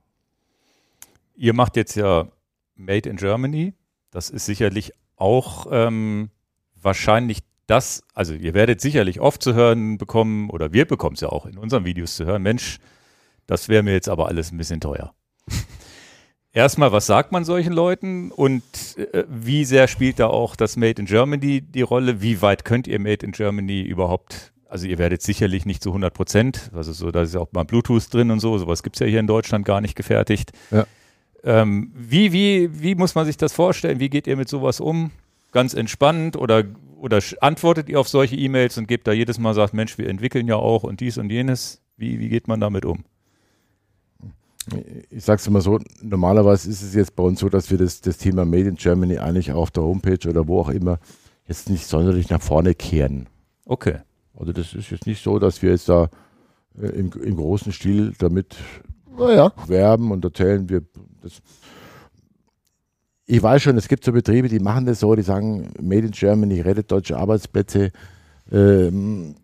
Ihr 1.34 1.54
macht 1.54 1.76
jetzt 1.76 1.94
ja 1.96 2.26
Made 2.76 3.08
in 3.08 3.16
Germany. 3.16 3.74
Das 4.10 4.30
ist 4.30 4.46
sicherlich 4.46 4.92
auch 5.16 5.66
ähm, 5.70 6.30
wahrscheinlich 6.80 7.40
das, 7.66 8.02
also 8.14 8.32
ihr 8.34 8.54
werdet 8.54 8.80
sicherlich 8.80 9.20
oft 9.20 9.42
zu 9.42 9.54
hören 9.54 9.98
bekommen, 9.98 10.48
oder 10.50 10.72
wir 10.72 10.86
bekommen 10.86 11.14
es 11.14 11.20
ja 11.20 11.28
auch 11.28 11.44
in 11.44 11.58
unseren 11.58 11.84
Videos 11.84 12.16
zu 12.16 12.24
hören, 12.24 12.42
Mensch, 12.42 12.78
das 13.46 13.68
wäre 13.68 13.82
mir 13.82 13.92
jetzt 13.92 14.08
aber 14.08 14.26
alles 14.26 14.52
ein 14.52 14.56
bisschen 14.58 14.80
teuer. 14.80 15.12
Erstmal, 16.58 16.90
was 16.90 17.06
sagt 17.06 17.30
man 17.30 17.44
solchen 17.44 17.72
Leuten 17.72 18.32
und 18.32 18.64
äh, 18.96 19.22
wie 19.28 19.64
sehr 19.64 19.86
spielt 19.86 20.18
da 20.18 20.26
auch 20.26 20.56
das 20.56 20.76
Made 20.76 21.00
in 21.00 21.06
Germany 21.06 21.60
die 21.60 21.82
Rolle? 21.82 22.20
Wie 22.20 22.42
weit 22.42 22.64
könnt 22.64 22.88
ihr 22.88 22.98
Made 22.98 23.24
in 23.24 23.30
Germany 23.30 23.82
überhaupt, 23.82 24.52
also 24.68 24.84
ihr 24.84 24.98
werdet 24.98 25.22
sicherlich 25.22 25.66
nicht 25.66 25.84
zu 25.84 25.90
100 25.90 26.12
Prozent, 26.12 26.72
also 26.74 26.92
so, 26.92 27.12
da 27.12 27.22
ist 27.22 27.32
ja 27.32 27.38
auch 27.38 27.52
mal 27.52 27.62
Bluetooth 27.62 28.12
drin 28.12 28.32
und 28.32 28.40
so, 28.40 28.58
sowas 28.58 28.82
gibt 28.82 28.96
es 28.96 29.00
ja 29.00 29.06
hier 29.06 29.20
in 29.20 29.28
Deutschland 29.28 29.66
gar 29.66 29.80
nicht 29.80 29.94
gefertigt. 29.94 30.50
Ja. 30.72 30.84
Ähm, 31.44 31.92
wie, 31.94 32.32
wie, 32.32 32.82
wie 32.82 32.96
muss 32.96 33.14
man 33.14 33.24
sich 33.24 33.36
das 33.36 33.52
vorstellen? 33.52 34.00
Wie 34.00 34.10
geht 34.10 34.26
ihr 34.26 34.36
mit 34.36 34.48
sowas 34.48 34.80
um? 34.80 35.12
Ganz 35.52 35.74
entspannt 35.74 36.36
oder, 36.36 36.64
oder 36.96 37.20
antwortet 37.40 37.88
ihr 37.88 38.00
auf 38.00 38.08
solche 38.08 38.34
E-Mails 38.34 38.78
und 38.78 38.88
gebt 38.88 39.06
da 39.06 39.12
jedes 39.12 39.38
Mal 39.38 39.54
sagt, 39.54 39.74
Mensch, 39.74 39.96
wir 39.96 40.08
entwickeln 40.08 40.48
ja 40.48 40.56
auch 40.56 40.82
und 40.82 40.98
dies 40.98 41.18
und 41.18 41.30
jenes? 41.30 41.80
Wie, 41.96 42.18
wie 42.18 42.28
geht 42.28 42.48
man 42.48 42.58
damit 42.58 42.84
um? 42.84 43.04
Ich 45.10 45.24
sage 45.24 45.40
es 45.40 45.46
immer 45.46 45.60
so, 45.60 45.78
normalerweise 46.02 46.68
ist 46.68 46.82
es 46.82 46.94
jetzt 46.94 47.16
bei 47.16 47.22
uns 47.22 47.40
so, 47.40 47.48
dass 47.48 47.70
wir 47.70 47.78
das, 47.78 48.00
das 48.00 48.18
Thema 48.18 48.44
Made 48.44 48.68
in 48.68 48.74
Germany 48.76 49.18
eigentlich 49.18 49.52
auch 49.52 49.62
auf 49.62 49.70
der 49.70 49.82
Homepage 49.82 50.28
oder 50.28 50.46
wo 50.48 50.60
auch 50.60 50.68
immer 50.68 50.98
jetzt 51.46 51.70
nicht 51.70 51.86
sonderlich 51.86 52.28
nach 52.30 52.42
vorne 52.42 52.74
kehren. 52.74 53.26
Okay. 53.66 53.96
Also 54.36 54.52
das 54.52 54.74
ist 54.74 54.90
jetzt 54.90 55.06
nicht 55.06 55.22
so, 55.22 55.38
dass 55.38 55.62
wir 55.62 55.70
jetzt 55.70 55.88
da 55.88 56.08
äh, 56.80 56.86
im, 56.88 57.10
im 57.12 57.36
großen 57.36 57.72
Stil 57.72 58.12
damit 58.18 58.56
Naja, 59.16 59.52
werben 59.66 60.10
und 60.12 60.24
erzählen, 60.24 60.68
wir 60.68 60.82
das. 61.22 61.40
Ich 63.26 63.42
weiß 63.42 63.62
schon, 63.62 63.76
es 63.76 63.88
gibt 63.88 64.04
so 64.04 64.12
Betriebe, 64.12 64.48
die 64.48 64.60
machen 64.60 64.86
das 64.86 65.00
so, 65.00 65.14
die 65.14 65.22
sagen, 65.22 65.70
Made 65.80 66.06
in 66.06 66.12
Germany 66.12 66.60
rettet 66.60 66.90
deutsche 66.90 67.18
Arbeitsplätze. 67.18 67.90
Ähm, 68.50 69.34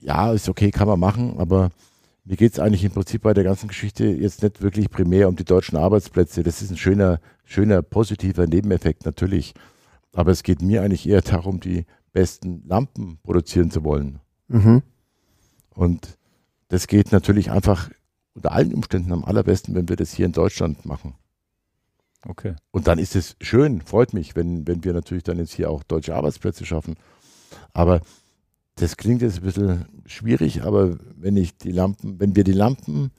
ja, 0.00 0.32
ist 0.32 0.48
okay, 0.48 0.70
kann 0.70 0.88
man 0.88 0.98
machen, 0.98 1.38
aber 1.38 1.70
mir 2.28 2.36
geht 2.36 2.52
es 2.52 2.58
eigentlich 2.58 2.84
im 2.84 2.92
Prinzip 2.92 3.22
bei 3.22 3.32
der 3.32 3.42
ganzen 3.42 3.68
Geschichte 3.68 4.04
jetzt 4.04 4.42
nicht 4.42 4.60
wirklich 4.60 4.90
primär 4.90 5.28
um 5.28 5.36
die 5.36 5.46
deutschen 5.46 5.78
Arbeitsplätze. 5.78 6.42
Das 6.42 6.60
ist 6.60 6.70
ein 6.70 6.76
schöner, 6.76 7.20
schöner, 7.44 7.80
positiver 7.80 8.46
Nebeneffekt 8.46 9.06
natürlich. 9.06 9.54
Aber 10.12 10.30
es 10.30 10.42
geht 10.42 10.60
mir 10.60 10.82
eigentlich 10.82 11.08
eher 11.08 11.22
darum, 11.22 11.58
die 11.58 11.86
besten 12.12 12.62
Lampen 12.66 13.18
produzieren 13.22 13.70
zu 13.70 13.82
wollen. 13.82 14.20
mhm. 14.48 14.82
Und 15.74 16.18
das 16.68 16.86
geht 16.86 17.12
natürlich 17.12 17.50
einfach 17.50 17.88
unter 18.34 18.52
allen 18.52 18.74
Umständen 18.74 19.12
am 19.12 19.24
allerbesten, 19.24 19.74
wenn 19.74 19.88
wir 19.88 19.96
das 19.96 20.12
hier 20.12 20.26
in 20.26 20.32
Deutschland 20.32 20.84
machen. 20.84 21.14
Okay. 22.26 22.56
Und 22.72 22.88
dann 22.88 22.98
ist 22.98 23.16
es 23.16 23.36
schön, 23.40 23.80
freut 23.80 24.12
mich, 24.12 24.36
wenn, 24.36 24.66
wenn 24.66 24.84
wir 24.84 24.92
natürlich 24.92 25.22
dann 25.22 25.38
jetzt 25.38 25.54
hier 25.54 25.70
auch 25.70 25.82
deutsche 25.82 26.14
Arbeitsplätze 26.14 26.66
schaffen. 26.66 26.96
Aber 27.72 28.02
das 28.78 28.96
klingt 28.96 29.22
jetzt 29.22 29.38
ein 29.38 29.42
bisschen 29.44 29.84
schwierig, 30.06 30.62
aber 30.62 30.98
wenn 31.16 31.36
ich 31.36 31.56
die 31.56 31.72
Lampen, 31.72 32.18
wenn 32.20 32.34
wir 32.36 32.44
die 32.44 32.52
Lampen 32.52 33.10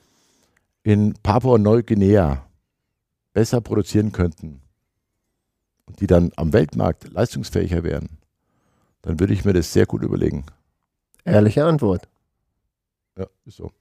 in 0.84 1.14
Papua-Neuguinea 1.24 2.46
besser 3.34 3.62
produzieren 3.62 4.12
könnten 4.12 4.62
und 5.86 6.00
die 6.02 6.08
dann 6.08 6.32
am 6.36 6.54
Weltmarkt 6.54 7.12
leistungsfähiger 7.12 7.84
wären, 7.84 8.10
dann 9.02 9.20
würde 9.20 9.34
ich 9.34 9.46
mir 9.46 9.54
das 9.54 9.72
sehr 9.74 9.86
gut 9.86 10.02
überlegen. 10.04 10.46
ehrliche 11.26 11.64
Antwort. 11.66 12.08
Ja, 13.18 13.28
ist 13.46 13.58
so. 13.58 13.72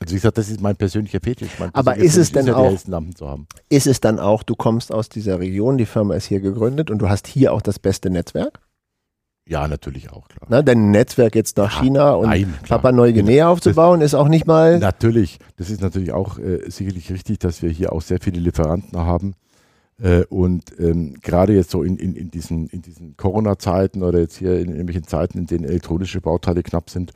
Also 0.00 0.10
wie 0.12 0.16
gesagt, 0.16 0.36
das 0.36 0.48
ist 0.50 0.60
mein 0.60 0.76
persönlicher 0.76 1.20
Fetisch. 1.20 1.50
Mein 1.58 1.74
Aber 1.74 1.92
persönlicher 1.92 2.06
ist 2.06 2.16
es 2.18 2.32
denn 2.32 2.46
ja, 2.46 2.56
auch- 2.56 2.62
die 2.64 2.68
hellsten 2.70 2.90
Lampen 2.90 3.14
zu 3.16 3.28
haben? 3.28 3.46
Ist 3.68 3.86
es 3.86 4.00
dann 4.00 4.18
auch, 4.18 4.42
du 4.42 4.54
kommst 4.54 4.92
aus 4.92 5.08
dieser 5.08 5.38
Region, 5.38 5.78
die 5.78 5.86
Firma 5.86 6.14
ist 6.14 6.26
hier 6.26 6.40
gegründet 6.40 6.90
und 6.90 6.98
du 6.98 7.08
hast 7.08 7.26
hier 7.26 7.52
auch 7.52 7.62
das 7.62 7.78
beste 7.78 8.10
Netzwerk? 8.10 8.60
Ja, 9.48 9.68
natürlich 9.68 10.10
auch, 10.10 10.26
klar. 10.28 10.50
Ne? 10.50 10.64
Denn 10.64 10.86
ein 10.88 10.90
Netzwerk 10.90 11.34
jetzt 11.36 11.56
nach 11.56 11.76
Ja, 11.76 11.82
China 11.82 12.10
und 12.14 12.28
Nein, 12.28 12.52
klar. 12.64 12.80
Papua-Neuguinea 12.80 13.48
aufzubauen, 13.48 14.00
ist 14.00 14.14
auch 14.14 14.28
nicht 14.28 14.46
mal. 14.46 14.78
Natürlich, 14.80 15.38
das 15.56 15.70
ist 15.70 15.80
natürlich 15.80 16.12
auch 16.12 16.38
äh, 16.38 16.68
sicherlich 16.68 17.12
richtig, 17.12 17.38
dass 17.38 17.62
wir 17.62 17.70
hier 17.70 17.92
auch 17.92 18.02
sehr 18.02 18.18
viele 18.20 18.40
Lieferanten 18.40 18.98
haben. 18.98 19.34
Äh, 20.02 20.24
und 20.24 20.78
ähm, 20.80 21.14
gerade 21.22 21.54
jetzt 21.54 21.70
so 21.70 21.84
in, 21.84 21.96
in, 21.96 22.16
in 22.16 22.30
diesen, 22.30 22.66
in 22.68 22.82
diesen 22.82 23.16
Corona-Zeiten 23.16 24.02
oder 24.02 24.18
jetzt 24.18 24.36
hier 24.36 24.58
in 24.58 24.70
irgendwelchen 24.70 25.04
Zeiten, 25.04 25.38
in 25.38 25.46
denen 25.46 25.64
elektronische 25.64 26.20
Bauteile 26.20 26.62
knapp 26.64 26.90
sind, 26.90 27.12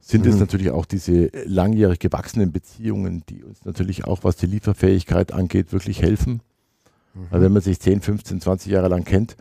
sind 0.00 0.26
es 0.26 0.34
Mhm. 0.34 0.40
natürlich 0.40 0.70
auch 0.72 0.84
diese 0.84 1.30
langjährig 1.46 2.00
gewachsenen 2.00 2.50
Beziehungen, 2.50 3.22
die 3.28 3.44
uns 3.44 3.64
natürlich 3.64 4.04
auch, 4.04 4.24
was 4.24 4.34
die 4.34 4.46
Lieferfähigkeit 4.46 5.32
angeht, 5.32 5.72
wirklich 5.72 6.02
helfen. 6.02 6.40
Weil 7.30 7.40
wenn 7.42 7.52
man 7.52 7.62
sich 7.62 7.78
10, 7.78 8.00
15, 8.00 8.40
20 8.40 8.72
Jahre 8.72 8.88
lang 8.88 9.04
kennt, 9.04 9.36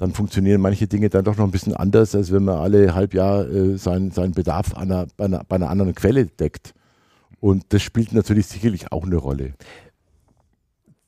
dann 0.00 0.14
funktionieren 0.14 0.62
manche 0.62 0.86
Dinge 0.86 1.10
dann 1.10 1.26
doch 1.26 1.36
noch 1.36 1.44
ein 1.44 1.50
bisschen 1.50 1.76
anders, 1.76 2.14
als 2.14 2.32
wenn 2.32 2.44
man 2.44 2.56
alle 2.56 2.94
halb 2.94 3.12
Jahr 3.12 3.46
äh, 3.46 3.76
seinen, 3.76 4.10
seinen 4.12 4.32
Bedarf 4.32 4.74
an 4.74 4.90
einer, 4.90 5.06
bei, 5.18 5.26
einer, 5.26 5.44
bei 5.46 5.56
einer 5.56 5.68
anderen 5.68 5.94
Quelle 5.94 6.24
deckt. 6.24 6.72
Und 7.38 7.64
das 7.74 7.82
spielt 7.82 8.14
natürlich 8.14 8.46
sicherlich 8.46 8.92
auch 8.92 9.04
eine 9.04 9.16
Rolle. 9.16 9.52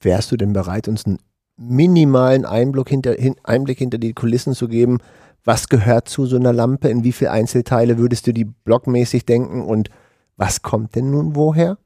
Wärst 0.02 0.30
du 0.30 0.36
denn 0.36 0.52
bereit, 0.52 0.88
uns 0.88 1.06
einen 1.06 1.18
minimalen 1.56 2.44
Einblick 2.44 2.90
hinter, 2.90 3.14
hin, 3.14 3.34
Einblick 3.44 3.78
hinter 3.78 3.96
die 3.96 4.12
Kulissen 4.12 4.52
zu 4.52 4.68
geben? 4.68 4.98
Was 5.42 5.70
gehört 5.70 6.10
zu 6.10 6.26
so 6.26 6.36
einer 6.36 6.52
Lampe? 6.52 6.90
In 6.90 7.02
wie 7.02 7.12
viele 7.12 7.30
Einzelteile 7.30 7.96
würdest 7.96 8.26
du 8.26 8.34
die 8.34 8.44
blockmäßig 8.44 9.24
denken? 9.24 9.62
Und 9.62 9.88
was 10.36 10.60
kommt 10.60 10.96
denn 10.96 11.10
nun 11.10 11.34
woher? 11.34 11.78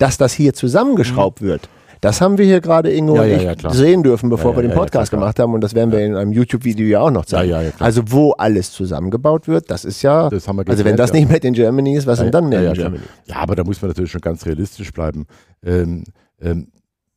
Dass 0.00 0.18
das 0.18 0.32
hier 0.32 0.54
zusammengeschraubt 0.54 1.40
mhm. 1.40 1.46
wird, 1.46 1.68
das 2.02 2.20
haben 2.20 2.36
wir 2.36 2.44
hier 2.44 2.60
gerade 2.60 2.90
Ingo 2.90 3.14
ja, 3.14 3.22
und 3.22 3.42
ja, 3.42 3.52
ich 3.52 3.76
sehen 3.76 4.02
dürfen, 4.02 4.28
bevor 4.28 4.50
ja, 4.50 4.56
wir 4.58 4.62
den 4.62 4.72
Podcast 4.72 5.12
klar, 5.12 5.20
gemacht 5.20 5.38
haben. 5.38 5.54
Und 5.54 5.60
das 5.60 5.72
werden 5.72 5.92
wir 5.92 6.00
in 6.00 6.16
einem 6.16 6.32
YouTube-Video 6.32 6.84
ja 6.84 7.00
auch 7.00 7.12
noch 7.12 7.24
zeigen. 7.24 7.72
Also 7.78 8.02
wo 8.06 8.32
alles 8.32 8.72
zusammengebaut 8.72 9.46
wird, 9.46 9.70
das 9.70 9.84
ist 9.84 10.02
ja, 10.02 10.28
das 10.28 10.48
also 10.48 10.84
wenn 10.84 10.96
das 10.96 11.12
nicht 11.12 11.30
Made 11.30 11.46
in 11.46 11.54
Germany 11.54 11.94
ist, 11.94 12.08
was 12.08 12.18
sind 12.18 12.34
dann 12.34 12.48
Made 12.48 12.66
in 12.66 12.72
Germany? 12.72 13.04
Ja, 13.26 13.36
aber 13.36 13.54
da 13.54 13.62
muss 13.62 13.80
man 13.80 13.90
natürlich 13.90 14.10
schon 14.10 14.20
ganz 14.20 14.44
realistisch 14.44 14.92
bleiben. 14.92 15.26
Ähm, 15.64 16.02
ähm, 16.40 16.66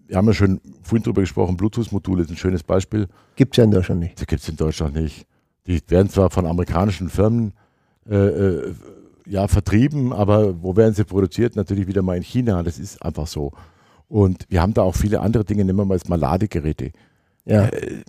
wir 0.06 0.18
haben 0.18 0.28
ja 0.28 0.34
schon 0.34 0.62
vorhin 0.84 1.02
drüber 1.02 1.22
gesprochen, 1.22 1.58
Bluetooth-Module 1.58 2.22
ist 2.22 2.30
ein 2.30 2.38
schönes 2.38 2.62
Beispiel. 2.62 3.08
Gibt 3.36 3.56
es 3.56 3.58
ja 3.58 3.64
in 3.64 3.72
Deutschland 3.72 4.02
nicht. 4.02 4.22
Die 4.22 4.26
gibt 4.28 4.44
es 4.44 4.50
in 4.50 4.56
Deutschland 4.56 4.94
nicht. 4.94 5.26
Die 5.66 5.82
werden 5.88 6.12
zwar 6.12 6.30
von 6.30 6.46
amerikanischen 6.46 7.10
Firmen 7.10 7.54
äh, 8.08 8.16
äh, 8.16 8.74
ja, 9.26 9.48
vertrieben, 9.48 10.14
aber 10.14 10.62
wo 10.62 10.76
werden 10.76 10.94
sie 10.94 11.06
produziert? 11.06 11.56
Natürlich 11.56 11.88
wieder 11.88 12.04
mal 12.04 12.18
in 12.18 12.24
China. 12.24 12.62
Das 12.62 12.78
ist 12.78 13.02
einfach 13.02 13.26
so. 13.26 13.52
Und 14.08 14.46
wir 14.50 14.62
haben 14.62 14.74
da 14.74 14.84
auch 14.84 14.96
viele 14.96 15.22
andere 15.22 15.46
Dinge, 15.46 15.66
nehmen 15.66 15.80
wir 15.80 15.86
mal 15.86 15.96
jetzt 15.96 16.10
mal 16.10 16.20
Ladegeräte. 16.20 16.92
Ja. 17.46 17.68
Äh, 17.68 18.04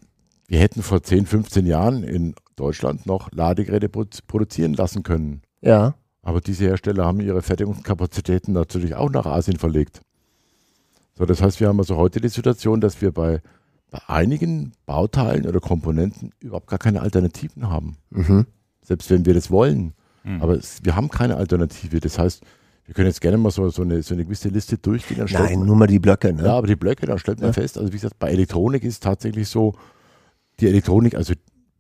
wir 0.49 0.61
hätten 0.61 0.83
vor 0.83 1.03
10, 1.03 1.27
15 1.27 1.67
Jahren 1.67 2.03
in 2.03 2.35
Deutschland 2.55 3.07
noch 3.07 3.31
Ladegeräte 3.33 3.89
produzieren 3.89 4.75
lassen 4.75 5.03
können. 5.03 5.43
Ja. 5.61 5.95
Aber 6.23 6.41
diese 6.41 6.65
Hersteller 6.65 7.05
haben 7.05 7.21
ihre 7.21 7.43
Fertigungskapazitäten 7.43 8.53
natürlich 8.53 8.95
auch 8.95 9.11
nach 9.11 9.27
Asien 9.27 9.59
verlegt. 9.59 10.01
So, 11.15 11.25
das 11.25 11.43
heißt, 11.43 11.61
wir 11.61 11.69
haben 11.69 11.79
also 11.79 11.97
heute 11.97 12.21
die 12.21 12.29
Situation, 12.29 12.81
dass 12.81 13.01
wir 13.01 13.13
bei, 13.13 13.41
bei 13.91 14.01
einigen 14.07 14.73
Bauteilen 14.85 15.47
oder 15.47 15.61
Komponenten 15.61 16.33
überhaupt 16.41 16.67
gar 16.67 16.79
keine 16.79 17.01
Alternativen 17.01 17.69
haben. 17.71 17.97
Mhm. 18.11 18.47
Selbst 18.83 19.11
wenn 19.11 19.25
wir 19.25 19.35
das 19.35 19.51
wollen. 19.51 19.95
Mhm. 20.25 20.43
Aber 20.43 20.55
es, 20.55 20.85
wir 20.85 20.95
haben 20.95 21.09
keine 21.09 21.37
Alternative. 21.37 22.01
Das 22.01 22.19
heißt, 22.19 22.45
wir 22.87 22.95
können 22.95 23.09
jetzt 23.09 23.21
gerne 23.21 23.37
mal 23.37 23.51
so, 23.51 23.69
so, 23.69 23.83
eine, 23.83 24.03
so 24.03 24.15
eine 24.15 24.25
gewisse 24.25 24.49
Liste 24.49 24.79
durchgehen. 24.79 25.27
Nein, 25.31 25.59
man, 25.59 25.67
nur 25.67 25.77
mal 25.77 25.89
die 25.89 25.99
Blöcke. 25.99 26.33
Ne? 26.33 26.45
Ja, 26.45 26.57
aber 26.57 26.69
die 26.69 26.77
Blöcke, 26.77 27.05
da 27.07 27.19
stellt 27.19 27.41
man 27.41 27.49
ja. 27.49 27.53
fest, 27.53 27.77
also 27.79 27.93
wie 27.93 27.97
gesagt, 27.97 28.19
bei 28.19 28.31
Elektronik 28.31 28.85
ist 28.85 28.95
es 28.95 29.01
tatsächlich 29.01 29.49
so, 29.49 29.75
die 30.61 30.69
Elektronik, 30.69 31.15
also 31.17 31.35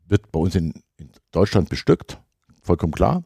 wird 0.09 0.31
bei 0.33 0.41
uns 0.41 0.55
in, 0.57 0.75
in 0.97 1.11
Deutschland 1.31 1.69
bestückt, 1.69 2.21
vollkommen 2.63 2.93
klar. 2.93 3.23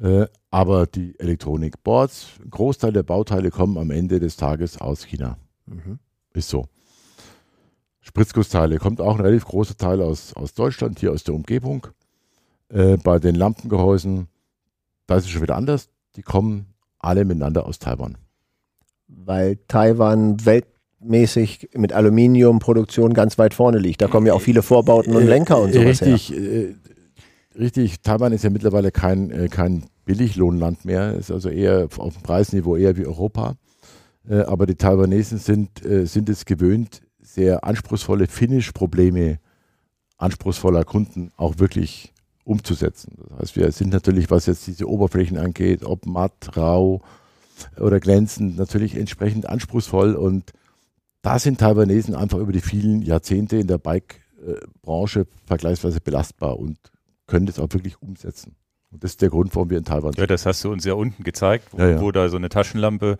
Äh, 0.00 0.26
aber 0.50 0.86
die 0.86 1.18
Elektronikboards, 1.18 2.28
ein 2.42 2.50
Großteil 2.50 2.92
der 2.92 3.02
Bauteile 3.02 3.50
kommen 3.50 3.76
am 3.78 3.90
Ende 3.90 4.18
des 4.18 4.36
Tages 4.36 4.78
aus 4.78 5.04
China. 5.04 5.38
Mhm. 5.66 5.98
Ist 6.32 6.48
so. 6.48 6.66
Spritzgussteile 8.00 8.78
kommt 8.78 9.00
auch 9.00 9.16
ein 9.16 9.20
relativ 9.20 9.46
großer 9.46 9.76
Teil 9.76 10.00
aus, 10.00 10.32
aus 10.34 10.54
Deutschland, 10.54 11.00
hier 11.00 11.12
aus 11.12 11.24
der 11.24 11.34
Umgebung. 11.34 11.88
Äh, 12.68 12.96
bei 12.98 13.18
den 13.18 13.34
Lampengehäusen, 13.34 14.28
da 15.06 15.16
ist 15.16 15.24
es 15.24 15.30
schon 15.30 15.42
wieder 15.42 15.56
anders. 15.56 15.88
Die 16.16 16.22
kommen 16.22 16.74
alle 16.98 17.24
miteinander 17.24 17.66
aus 17.66 17.78
Taiwan. 17.78 18.18
Weil 19.08 19.58
Taiwan 19.68 20.44
weltmäßig 20.44 21.70
mit 21.74 21.92
Aluminiumproduktion 21.92 23.14
ganz 23.14 23.38
weit 23.38 23.54
vorne 23.54 23.78
liegt. 23.78 24.02
Da 24.02 24.08
kommen 24.08 24.26
ja 24.26 24.34
auch 24.34 24.40
viele 24.40 24.62
Vorbauten 24.62 25.14
und 25.14 25.26
Lenker 25.26 25.60
und 25.60 25.72
sowas 25.72 26.02
richtig, 26.02 26.30
her. 26.30 26.40
Äh, 26.40 26.74
richtig, 27.58 28.02
Taiwan 28.02 28.32
ist 28.32 28.44
ja 28.44 28.50
mittlerweile 28.50 28.90
kein, 28.90 29.30
äh, 29.30 29.48
kein 29.48 29.84
Billiglohnland 30.04 30.84
mehr, 30.84 31.14
ist 31.14 31.30
also 31.30 31.48
eher 31.48 31.88
auf 31.98 32.14
dem 32.14 32.22
Preisniveau 32.22 32.76
eher 32.76 32.96
wie 32.96 33.06
Europa. 33.06 33.56
Äh, 34.28 34.40
aber 34.40 34.66
die 34.66 34.74
Taiwanesen 34.74 35.38
sind, 35.38 35.84
äh, 35.84 36.06
sind 36.06 36.28
es 36.28 36.44
gewöhnt, 36.44 37.02
sehr 37.20 37.64
anspruchsvolle 37.64 38.26
Finish-Probleme 38.26 39.38
anspruchsvoller 40.18 40.84
Kunden 40.84 41.30
auch 41.36 41.58
wirklich 41.58 42.12
umzusetzen. 42.46 43.16
Das 43.28 43.38
heißt, 43.38 43.56
wir 43.56 43.72
sind 43.72 43.92
natürlich, 43.92 44.30
was 44.30 44.46
jetzt 44.46 44.66
diese 44.66 44.88
Oberflächen 44.88 45.36
angeht, 45.36 45.84
ob 45.84 46.06
matt, 46.06 46.56
rau 46.56 47.02
oder 47.78 48.00
glänzend, 48.00 48.56
natürlich 48.56 48.96
entsprechend 48.96 49.48
anspruchsvoll 49.48 50.14
und 50.14 50.52
da 51.22 51.40
sind 51.40 51.58
Taiwanesen 51.58 52.14
einfach 52.14 52.38
über 52.38 52.52
die 52.52 52.60
vielen 52.60 53.02
Jahrzehnte 53.02 53.56
in 53.56 53.66
der 53.66 53.78
Bike-Branche 53.78 55.26
vergleichsweise 55.44 56.00
belastbar 56.00 56.58
und 56.58 56.78
können 57.26 57.46
das 57.46 57.58
auch 57.58 57.72
wirklich 57.72 58.00
umsetzen. 58.00 58.54
Und 58.92 59.02
das 59.02 59.12
ist 59.12 59.22
der 59.22 59.30
Grund, 59.30 59.52
warum 59.56 59.70
wir 59.70 59.78
in 59.78 59.84
Taiwan 59.84 60.12
sind. 60.12 60.20
Ja, 60.20 60.26
das 60.28 60.46
hast 60.46 60.62
du 60.62 60.70
uns 60.70 60.84
ja 60.84 60.94
unten 60.94 61.24
gezeigt, 61.24 61.68
wo, 61.72 61.78
ja, 61.78 61.88
ja. 61.88 62.00
wo 62.00 62.12
da 62.12 62.28
so 62.28 62.36
eine 62.36 62.48
Taschenlampe, 62.48 63.16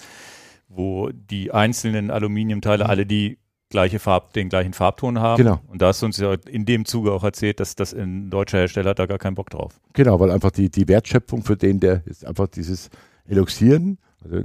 wo 0.68 1.10
die 1.10 1.50
einzelnen 1.50 2.12
Aluminiumteile 2.12 2.84
mhm. 2.84 2.90
alle 2.90 3.06
die 3.06 3.38
gleiche 3.70 3.98
Farb, 3.98 4.32
den 4.32 4.48
gleichen 4.48 4.72
Farbton 4.72 5.18
haben. 5.18 5.42
Genau. 5.42 5.60
Und 5.66 5.82
da 5.82 5.88
hast 5.88 6.02
du 6.02 6.06
uns 6.06 6.18
ja 6.18 6.34
in 6.48 6.64
dem 6.64 6.84
Zuge 6.84 7.12
auch 7.12 7.24
erzählt, 7.24 7.60
dass 7.60 7.74
das 7.74 7.92
ein 7.92 8.30
deutscher 8.30 8.58
Hersteller 8.58 8.90
hat 8.90 8.98
da 8.98 9.06
gar 9.06 9.18
keinen 9.18 9.34
Bock 9.34 9.50
drauf. 9.50 9.80
Genau, 9.92 10.20
weil 10.20 10.30
einfach 10.30 10.50
die, 10.50 10.70
die 10.70 10.88
Wertschöpfung 10.88 11.42
für 11.42 11.56
den, 11.56 11.80
der 11.80 12.02
ist 12.06 12.24
einfach 12.24 12.46
dieses 12.46 12.90
Eloxieren 13.26 13.98
also 14.24 14.44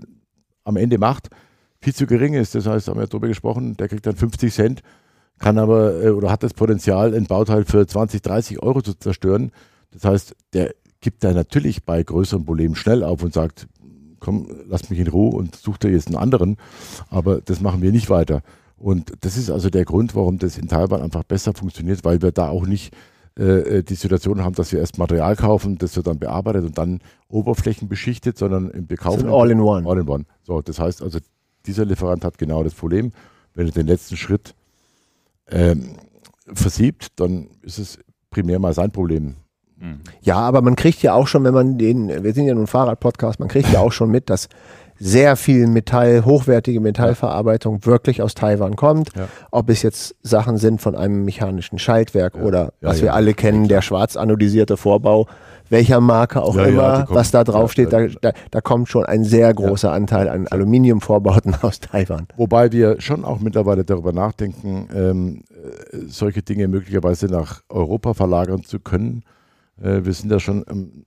am 0.63 0.77
Ende 0.77 0.97
macht, 0.97 1.29
viel 1.81 1.93
zu 1.93 2.05
gering 2.05 2.33
ist. 2.33 2.55
Das 2.55 2.65
heißt, 2.67 2.87
haben 2.87 2.99
wir 2.99 3.07
darüber 3.07 3.27
gesprochen, 3.27 3.77
der 3.77 3.89
kriegt 3.89 4.05
dann 4.05 4.15
50 4.15 4.53
Cent, 4.53 4.81
kann 5.39 5.57
aber 5.57 6.03
äh, 6.03 6.09
oder 6.09 6.31
hat 6.31 6.43
das 6.43 6.53
Potenzial, 6.53 7.13
ein 7.15 7.25
Bauteil 7.25 7.65
für 7.65 7.85
20, 7.85 8.21
30 8.21 8.61
Euro 8.61 8.81
zu 8.81 8.93
zerstören. 8.93 9.51
Das 9.91 10.05
heißt, 10.05 10.35
der 10.53 10.73
gibt 10.99 11.23
da 11.23 11.33
natürlich 11.33 11.83
bei 11.83 12.01
größeren 12.01 12.45
Problemen 12.45 12.75
schnell 12.75 13.03
auf 13.03 13.23
und 13.23 13.33
sagt, 13.33 13.67
komm, 14.19 14.47
lass 14.67 14.89
mich 14.89 14.99
in 14.99 15.07
Ruhe 15.07 15.35
und 15.35 15.55
such 15.55 15.77
dir 15.79 15.89
jetzt 15.89 16.07
einen 16.07 16.17
anderen. 16.17 16.57
Aber 17.09 17.41
das 17.41 17.59
machen 17.59 17.81
wir 17.81 17.91
nicht 17.91 18.09
weiter. 18.09 18.43
Und 18.81 19.13
das 19.21 19.37
ist 19.37 19.51
also 19.51 19.69
der 19.69 19.85
Grund, 19.85 20.15
warum 20.15 20.39
das 20.39 20.57
in 20.57 20.67
Taiwan 20.67 21.01
einfach 21.01 21.23
besser 21.23 21.53
funktioniert, 21.53 22.03
weil 22.03 22.21
wir 22.21 22.31
da 22.31 22.49
auch 22.49 22.65
nicht 22.65 22.93
äh, 23.37 23.43
äh 23.77 23.83
die 23.83 23.93
Situation 23.93 24.43
haben, 24.43 24.55
dass 24.55 24.71
wir 24.71 24.79
erst 24.79 24.97
Material 24.97 25.35
kaufen, 25.35 25.77
das 25.77 25.95
wird 25.95 26.07
dann 26.07 26.17
bearbeitet 26.17 26.65
und 26.65 26.77
dann 26.79 26.99
Oberflächen 27.27 27.87
beschichtet, 27.87 28.39
sondern 28.39 28.71
im 28.71 28.87
Bekaufen. 28.87 29.29
All-in-One. 29.29 29.87
All-in-One. 29.87 30.25
So, 30.41 30.61
das 30.61 30.79
heißt 30.79 31.03
also, 31.03 31.19
dieser 31.67 31.85
Lieferant 31.85 32.25
hat 32.25 32.39
genau 32.39 32.63
das 32.63 32.73
Problem. 32.73 33.11
Wenn 33.53 33.67
er 33.67 33.71
den 33.71 33.85
letzten 33.85 34.17
Schritt 34.17 34.55
ähm, 35.47 35.97
versiebt, 36.51 37.19
dann 37.19 37.49
ist 37.61 37.77
es 37.77 37.99
primär 38.31 38.57
mal 38.57 38.73
sein 38.73 38.91
Problem. 38.91 39.35
Mhm. 39.77 39.99
Ja, 40.21 40.37
aber 40.37 40.63
man 40.63 40.75
kriegt 40.75 41.03
ja 41.03 41.13
auch 41.13 41.27
schon, 41.27 41.43
wenn 41.43 41.53
man 41.53 41.77
den, 41.77 42.23
wir 42.23 42.33
sind 42.33 42.47
ja 42.47 42.55
nun 42.55 42.65
Fahrradpodcast, 42.65 43.39
man 43.39 43.49
kriegt 43.49 43.71
ja 43.71 43.79
auch 43.79 43.91
schon 43.91 44.09
mit, 44.09 44.31
dass 44.31 44.49
sehr 45.01 45.35
viel 45.35 45.67
Metall, 45.67 46.25
hochwertige 46.25 46.79
Metallverarbeitung 46.79 47.79
ja. 47.81 47.85
wirklich 47.87 48.21
aus 48.21 48.35
Taiwan 48.35 48.75
kommt. 48.75 49.09
Ja. 49.15 49.27
Ob 49.49 49.69
es 49.69 49.81
jetzt 49.81 50.15
Sachen 50.21 50.57
sind 50.57 50.79
von 50.79 50.95
einem 50.95 51.25
mechanischen 51.25 51.79
Schaltwerk 51.79 52.35
ja. 52.35 52.43
oder 52.43 52.73
was 52.81 53.01
wir 53.01 53.15
alle 53.15 53.33
kennen, 53.33 53.67
der 53.67 53.81
schwarz 53.81 54.15
anodisierte 54.15 54.77
Vorbau, 54.77 55.27
welcher 55.69 56.01
Marke 56.01 56.41
auch 56.43 56.55
immer, 56.55 57.07
was 57.09 57.31
da 57.31 57.43
drauf 57.43 57.71
steht, 57.71 57.93
da, 57.93 58.07
da, 58.07 58.33
da, 58.51 58.61
kommt 58.61 58.89
schon 58.89 59.05
ein 59.05 59.23
sehr 59.23 59.53
großer 59.53 59.91
Anteil 59.91 60.29
an 60.29 60.47
Aluminiumvorbauten 60.47 61.55
aus 61.61 61.79
Taiwan. 61.79 62.27
Wobei 62.35 62.71
wir 62.71 62.99
schon 62.99 63.25
auch 63.25 63.39
mittlerweile 63.39 63.83
darüber 63.85 64.11
nachdenken, 64.11 64.87
ähm, 64.93 65.43
äh, 65.49 65.97
solche 66.07 66.43
Dinge 66.43 66.67
möglicherweise 66.67 67.27
nach 67.27 67.61
Europa 67.69 68.13
verlagern 68.13 68.63
zu 68.63 68.79
können. 68.79 69.23
Äh, 69.81 70.03
wir 70.03 70.13
sind 70.13 70.29
da 70.29 70.39
schon 70.39 70.65
ähm, 70.69 71.05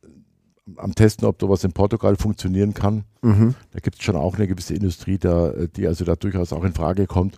am 0.77 0.95
Testen, 0.95 1.27
ob 1.27 1.41
sowas 1.41 1.65
in 1.65 1.73
Portugal 1.73 2.17
funktionieren 2.17 2.75
kann. 2.75 3.05
Mhm. 3.23 3.55
Da 3.73 3.81
gibt 3.81 3.99
es 3.99 4.05
schon 4.05 4.17
auch 4.17 4.37
eine 4.37 4.47
gewisse 4.47 4.75
Industrie, 4.75 5.19
da, 5.19 5.53
die 5.77 5.87
also 5.87 6.05
da 6.05 6.17
durchaus 6.17 6.53
auch 6.53 6.65
in 6.65 6.73
Frage 6.73 7.07
kommt. 7.07 7.37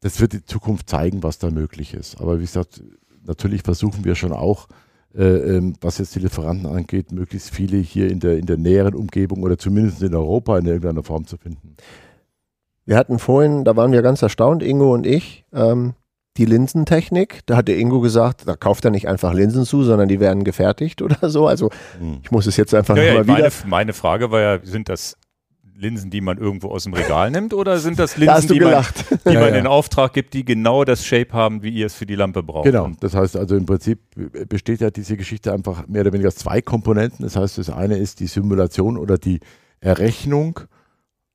Das 0.00 0.20
wird 0.20 0.32
die 0.32 0.44
Zukunft 0.44 0.88
zeigen, 0.88 1.22
was 1.22 1.38
da 1.38 1.50
möglich 1.50 1.94
ist. 1.94 2.20
Aber 2.20 2.38
wie 2.38 2.44
gesagt, 2.44 2.82
natürlich 3.24 3.62
versuchen 3.62 4.04
wir 4.04 4.14
schon 4.14 4.32
auch, 4.32 4.68
äh, 5.14 5.24
ähm, 5.24 5.74
was 5.80 5.98
jetzt 5.98 6.14
die 6.14 6.20
Lieferanten 6.20 6.66
angeht, 6.66 7.12
möglichst 7.12 7.50
viele 7.54 7.78
hier 7.78 8.10
in 8.10 8.20
der, 8.20 8.38
in 8.38 8.46
der 8.46 8.56
näheren 8.56 8.94
Umgebung 8.94 9.42
oder 9.42 9.58
zumindest 9.58 10.02
in 10.02 10.14
Europa 10.14 10.58
in 10.58 10.66
irgendeiner 10.66 11.02
Form 11.02 11.26
zu 11.26 11.36
finden. 11.36 11.74
Wir 12.84 12.96
hatten 12.96 13.18
vorhin, 13.18 13.64
da 13.64 13.76
waren 13.76 13.92
wir 13.92 14.02
ganz 14.02 14.22
erstaunt, 14.22 14.62
Ingo 14.62 14.94
und 14.94 15.06
ich, 15.06 15.44
ähm, 15.52 15.94
die 16.38 16.44
Linsentechnik. 16.44 17.40
Da 17.46 17.56
hat 17.56 17.68
der 17.68 17.76
Ingo 17.78 18.00
gesagt, 18.00 18.46
da 18.46 18.54
kauft 18.54 18.84
er 18.84 18.90
nicht 18.90 19.08
einfach 19.08 19.34
Linsen 19.34 19.64
zu, 19.64 19.82
sondern 19.82 20.08
die 20.08 20.20
werden 20.20 20.44
gefertigt 20.44 21.02
oder 21.02 21.28
so. 21.28 21.46
Also 21.46 21.70
hm. 21.98 22.20
ich 22.22 22.30
muss 22.30 22.46
es 22.46 22.56
jetzt 22.56 22.74
einfach 22.74 22.96
ja, 22.96 23.14
nochmal 23.14 23.40
ja, 23.40 23.46
wieder. 23.46 23.52
Meine 23.66 23.92
Frage 23.92 24.30
war 24.30 24.40
ja, 24.40 24.58
sind 24.62 24.88
das 24.88 25.16
Linsen, 25.78 26.10
die 26.10 26.20
man 26.20 26.38
irgendwo 26.38 26.70
aus 26.70 26.84
dem 26.84 26.94
Regal 26.94 27.30
nimmt, 27.30 27.54
oder 27.54 27.78
sind 27.78 28.00
das 28.00 28.16
Linsen, 28.16 28.48
da 28.48 28.54
die, 28.54 28.60
man, 28.60 28.84
die 29.26 29.32
ja, 29.32 29.40
man 29.40 29.54
in 29.54 29.66
Auftrag 29.66 30.12
gibt, 30.12 30.34
die 30.34 30.44
genau 30.44 30.84
das 30.84 31.04
Shape 31.04 31.32
haben, 31.32 31.62
wie 31.62 31.70
ihr 31.70 31.86
es 31.86 31.94
für 31.94 32.06
die 32.06 32.16
Lampe 32.16 32.42
braucht? 32.42 32.64
Genau, 32.64 32.90
das 32.98 33.14
heißt 33.14 33.36
also 33.36 33.56
im 33.56 33.64
Prinzip 33.64 34.00
besteht 34.48 34.80
ja 34.80 34.90
diese 34.90 35.16
Geschichte 35.16 35.52
einfach 35.52 35.86
mehr 35.86 36.00
oder 36.00 36.12
weniger 36.12 36.28
aus 36.28 36.36
zwei 36.36 36.60
Komponenten. 36.60 37.24
Das 37.24 37.36
heißt, 37.36 37.58
das 37.58 37.70
eine 37.70 37.96
ist 37.96 38.18
die 38.18 38.26
Simulation 38.26 38.98
oder 38.98 39.18
die 39.18 39.38
Errechnung 39.80 40.60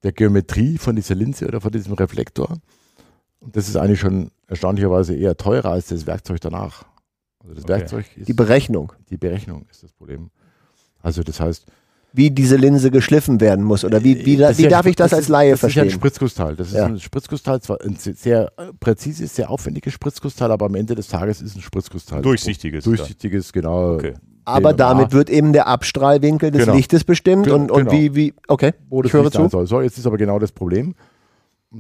der 0.03 0.11
Geometrie 0.11 0.77
von 0.77 0.97
dieser 0.97 1.15
Linse 1.15 1.47
oder 1.47 1.61
von 1.61 1.71
diesem 1.71 1.93
Reflektor. 1.93 2.57
Und 3.43 3.55
das 3.55 3.67
ist 3.67 3.75
eigentlich 3.75 3.99
schon 3.99 4.31
erstaunlicherweise 4.47 5.15
eher 5.15 5.35
teurer 5.37 5.71
als 5.71 5.87
das 5.87 6.05
Werkzeug 6.07 6.39
danach. 6.41 6.85
Also 7.41 7.55
das 7.55 7.63
Okay. 7.65 7.73
Werkzeug 7.73 8.05
ist 8.15 8.27
Die 8.27 8.33
Berechnung, 8.33 8.93
die 9.09 9.17
Berechnung 9.17 9.65
ist 9.69 9.83
das 9.83 9.91
Problem. 9.91 10.29
Also 11.01 11.23
das 11.23 11.39
heißt, 11.39 11.65
wie 12.15 12.29
diese 12.29 12.55
Linse 12.57 12.91
geschliffen 12.91 13.41
werden 13.41 13.65
muss 13.65 13.83
oder 13.83 14.03
wie, 14.03 14.23
wie, 14.25 14.37
Das 14.37 14.51
ist 14.51 14.57
wie 14.59 14.63
ja 14.63 14.69
darf 14.69 14.85
ich 14.85 14.95
das, 14.95 15.13
als 15.13 15.23
ist- 15.23 15.29
Laie 15.29 15.51
das 15.51 15.59
verstehen? 15.61 15.85
ist 15.87 15.91
ja 15.91 15.95
ein 15.95 15.99
Spritzgussteil. 15.99 16.55
Das 16.55 16.67
ist 16.67 16.73
Ja. 16.75 16.85
ein 16.85 16.99
Spritzgussteil, 16.99 17.59
zwar 17.61 17.81
ein 17.81 17.95
se- 17.95 18.13
sehr 18.13 18.51
äh, 18.57 18.71
präzises, 18.79 19.35
sehr 19.35 19.49
aufwendiges 19.49 19.93
Spritzgussteil, 19.93 20.51
aber 20.51 20.67
am 20.67 20.75
Ende 20.75 20.93
des 20.95 21.07
Tages 21.07 21.41
ist 21.41 21.55
ein 21.57 21.61
Spritzgussteil. 21.61 22.21
Durchsichtiges. 22.21 22.83
Durchsichtiges, 22.85 23.51
genau. 23.51 23.95
Okay. 23.95 24.13
Aber 24.45 24.73
DMA, 24.73 24.77
damit 24.77 25.11
wird 25.13 25.29
eben 25.29 25.53
der 25.53 25.67
Abstrahlwinkel 25.67 26.51
des 26.51 26.61
Genau. 26.65 26.75
Lichtes 26.75 27.03
bestimmt 27.03 27.45
Ge- 27.45 27.53
und, 27.53 27.71
und 27.71 27.85
genau. 27.89 27.91
wie, 27.91 28.13
wie, 28.15 28.33
okay, 28.47 28.73
wo 28.89 29.01
das 29.01 29.09
ich 29.09 29.13
höre 29.13 29.31
zu. 29.31 29.47
soll. 29.49 29.65
So, 29.67 29.81
jetzt 29.81 29.97
ist 29.97 30.05
aber 30.05 30.17
genau 30.17 30.37
das 30.37 30.51
Problem. 30.51 30.93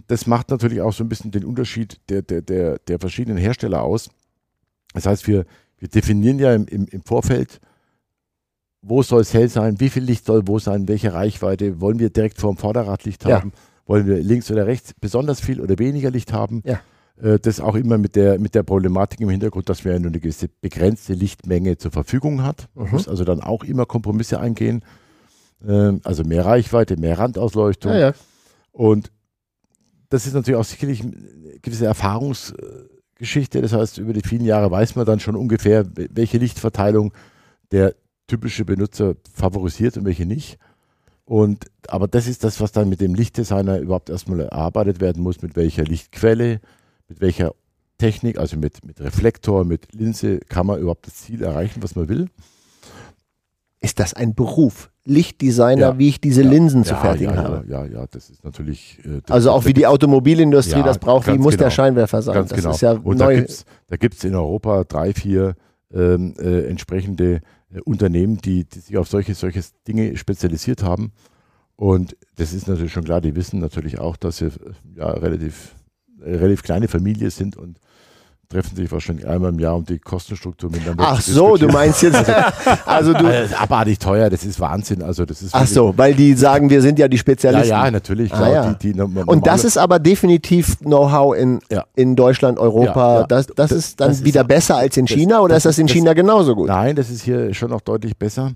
Das 0.07 0.25
macht 0.27 0.49
natürlich 0.49 0.81
auch 0.81 0.93
so 0.93 1.03
ein 1.03 1.09
bisschen 1.09 1.31
den 1.31 1.45
Unterschied 1.45 1.99
der, 2.09 2.21
der, 2.21 2.41
der, 2.41 2.79
der 2.79 2.99
verschiedenen 2.99 3.37
Hersteller 3.37 3.83
aus. 3.83 4.09
Das 4.93 5.05
heißt, 5.05 5.27
wir, 5.27 5.45
wir 5.77 5.87
definieren 5.87 6.39
ja 6.39 6.53
im, 6.53 6.65
im, 6.67 6.85
im 6.87 7.03
Vorfeld, 7.03 7.59
wo 8.81 9.01
soll 9.03 9.21
es 9.21 9.33
hell 9.33 9.49
sein, 9.49 9.79
wie 9.79 9.89
viel 9.89 10.03
Licht 10.03 10.25
soll 10.25 10.47
wo 10.47 10.59
sein, 10.59 10.87
welche 10.87 11.13
Reichweite, 11.13 11.79
wollen 11.79 11.99
wir 11.99 12.09
direkt 12.09 12.39
vor 12.39 12.51
dem 12.53 12.57
Vorderradlicht 12.57 13.23
Ja. 13.25 13.37
haben, 13.37 13.53
wollen 13.85 14.07
wir 14.07 14.17
links 14.17 14.49
oder 14.51 14.65
rechts 14.67 14.93
besonders 14.99 15.39
viel 15.39 15.61
oder 15.61 15.77
weniger 15.79 16.09
Licht 16.11 16.33
haben. 16.33 16.61
Ja. 16.65 16.79
Äh, 17.21 17.39
Das 17.39 17.59
auch 17.59 17.75
immer 17.75 17.97
mit 17.97 18.15
der, 18.15 18.39
mit 18.39 18.55
der 18.55 18.63
Problematik 18.63 19.21
im 19.21 19.29
Hintergrund, 19.29 19.69
dass 19.69 19.85
wir 19.85 19.93
ja 19.93 19.99
nur 19.99 20.09
eine 20.09 20.19
gewisse 20.19 20.47
begrenzte 20.61 21.13
Lichtmenge 21.13 21.77
zur 21.77 21.91
Verfügung 21.91 22.43
hat. 22.43 22.67
Man 22.73 22.87
Mhm. 22.87 22.91
muss 22.91 23.07
also 23.07 23.23
dann 23.23 23.41
auch 23.41 23.63
immer 23.63 23.85
Kompromisse 23.85 24.39
eingehen. 24.39 24.83
Ähm, 25.65 26.01
Also 26.03 26.23
mehr 26.23 26.45
Reichweite, 26.45 26.97
mehr 26.97 27.19
Randausleuchtung. 27.19 27.93
Ja. 27.93 28.13
Und 28.73 29.11
das 30.13 30.27
ist 30.27 30.35
natürlich 30.35 30.59
auch 30.59 30.63
sicherlich 30.63 31.01
eine 31.01 31.59
gewisse 31.63 31.87
Erfahrungsgeschichte. 31.87 33.63
Das 33.63 33.73
heißt, 33.73 33.97
über 33.97 34.13
die 34.13 34.21
vielen 34.21 34.45
Jahre 34.45 34.69
weiß 34.69 34.95
man 34.95 35.07
dann 35.07 35.19
schon 35.19 35.35
ungefähr, 35.35 35.85
welche 35.95 36.37
Lichtverteilung 36.37 37.13
der 37.71 37.95
typische 38.27 38.63
Benutzer 38.63 39.15
favorisiert 39.33 39.97
und 39.97 40.05
welche 40.05 40.27
nicht. 40.27 40.59
Und, 41.25 41.65
aber 41.87 42.07
das 42.07 42.27
ist 42.27 42.43
das, 42.43 42.61
was 42.61 42.71
dann 42.71 42.89
mit 42.89 43.01
dem 43.01 43.15
Lichtdesigner 43.15 43.79
überhaupt 43.79 44.11
erstmal 44.11 44.41
erarbeitet 44.41 45.01
werden 45.01 45.23
muss, 45.23 45.41
mit 45.41 45.55
welcher 45.55 45.83
Lichtquelle, 45.83 46.61
mit 47.07 47.19
welcher 47.19 47.55
Technik, 47.97 48.37
also 48.37 48.55
mit, 48.55 48.85
mit 48.85 49.01
Reflektor, 49.01 49.65
mit 49.65 49.93
Linse, 49.93 50.41
kann 50.41 50.67
man 50.67 50.79
überhaupt 50.79 51.07
das 51.07 51.15
Ziel 51.15 51.41
erreichen, 51.41 51.81
was 51.81 51.95
man 51.95 52.07
will. 52.07 52.29
Ist 53.83 53.99
das 53.99 54.13
ein 54.13 54.33
Beruf? 54.33 54.89
Lichtdesigner, 55.05 55.81
Ja. 55.81 55.97
wie 55.99 56.07
ich 56.07 56.21
diese 56.21 56.41
Ja. 56.41 56.49
Linsen 56.49 56.85
zu 56.85 56.93
ja, 56.93 57.01
fertigen 57.01 57.35
habe. 57.37 57.65
Ja, 57.67 57.85
ja, 57.85 58.05
das 58.09 58.29
ist 58.29 58.43
natürlich. 58.45 58.99
äh, 59.03 59.19
das- 59.25 59.31
Also 59.31 59.51
auch 59.51 59.65
wie 59.65 59.73
die 59.73 59.85
Automobilindustrie 59.85 60.81
das 60.81 60.97
braucht, 60.97 61.27
wie 61.27 61.37
muss 61.37 61.51
der 61.57 61.65
genau. 61.67 61.69
Scheinwerfer 61.71 62.21
sein? 62.21 62.33
Ganz 62.35 62.49
das 62.49 62.59
genau. 62.59 62.71
ist 62.73 62.81
ja 62.81 62.93
und 62.93 63.17
da 63.19 63.25
neu. 63.25 63.45
da 63.89 63.97
gibt's 63.97 64.23
in 64.23 64.33
Europa 64.35 64.85
drei, 64.85 65.13
vier 65.13 65.55
ähm, 65.93 66.33
äh, 66.39 66.65
entsprechende 66.67 67.41
äh, 67.73 67.81
Unternehmen, 67.83 68.37
die, 68.37 68.63
die 68.63 68.79
sich 68.79 68.97
auf 68.97 69.09
solche, 69.09 69.35
solche 69.35 69.61
Dinge 69.87 70.15
spezialisiert 70.15 70.81
haben. 70.81 71.11
Und 71.75 72.15
das 72.37 72.53
ist 72.53 72.67
natürlich 72.69 72.93
schon 72.93 73.03
klar, 73.03 73.19
die 73.19 73.35
wissen 73.35 73.59
natürlich 73.59 73.99
auch, 73.99 74.15
dass 74.15 74.37
sie 74.37 74.49
ja 74.95 75.09
relativ, 75.11 75.75
äh, 76.23 76.35
relativ 76.35 76.63
kleine 76.63 76.87
Familie 76.87 77.29
sind 77.29 77.57
und 77.57 77.77
treffen 78.53 78.75
sich 78.75 78.91
wahrscheinlich 78.91 79.27
einmal 79.27 79.49
im 79.51 79.59
Jahr, 79.59 79.75
um 79.75 79.83
die 79.83 79.97
Kostenstruktur 79.97 80.69
miteinander 80.69 81.03
Ach 81.07 81.21
zu 81.21 81.31
so, 81.33 81.57
du 81.57 81.67
meinst 81.67 82.03
jetzt, 82.03 82.15
also 82.85 83.11
du, 83.13 83.17
Also, 83.19 83.27
das 83.27 83.45
ist 83.51 83.61
abartig 83.61 83.97
teuer, 83.99 84.29
das 84.29 84.45
ist 84.45 84.59
Wahnsinn. 84.59 85.01
Also 85.01 85.25
das 85.25 85.41
ist 85.41 85.55
ach 85.55 85.65
so, 85.65 85.93
weil 85.97 86.13
die 86.13 86.33
sagen, 86.35 86.69
wir 86.69 86.81
sind 86.81 86.99
ja 86.99 87.07
die 87.07 87.17
Ja, 87.17 87.21
Spezialisten. 87.21 87.69
ja, 87.69 87.89
natürlich. 87.91 88.31
Ah, 88.31 88.37
Klar, 88.37 88.51
ja. 88.51 88.73
Die, 88.75 88.93
die, 88.93 89.01
Und 89.01 89.47
das 89.47 89.63
ist 89.63 89.77
aber 89.77 89.97
definitiv 89.99 90.77
Know-how 90.79 91.35
in, 91.35 91.59
Ja. 91.71 91.85
in 91.95 92.15
Deutschland, 92.15 92.59
Europa. 92.59 93.13
Ja, 93.15 93.19
ja. 93.21 93.27
Das, 93.27 93.47
das 93.47 93.55
Das- 93.55 93.71
ist 93.71 93.99
dann 93.99 94.09
das 94.09 94.23
wieder 94.23 94.43
besser 94.43 94.77
als 94.77 94.95
in 94.97 95.07
China 95.07 95.41
oder 95.41 95.57
ist 95.57 95.65
das 95.65 95.77
in 95.79 95.87
China 95.87 96.13
genauso 96.13 96.55
gut? 96.55 96.67
Nein, 96.67 96.95
das 96.95 97.09
ist 97.09 97.23
hier 97.23 97.53
schon 97.53 97.71
noch 97.71 97.81
deutlich 97.81 98.15
besser. 98.15 98.51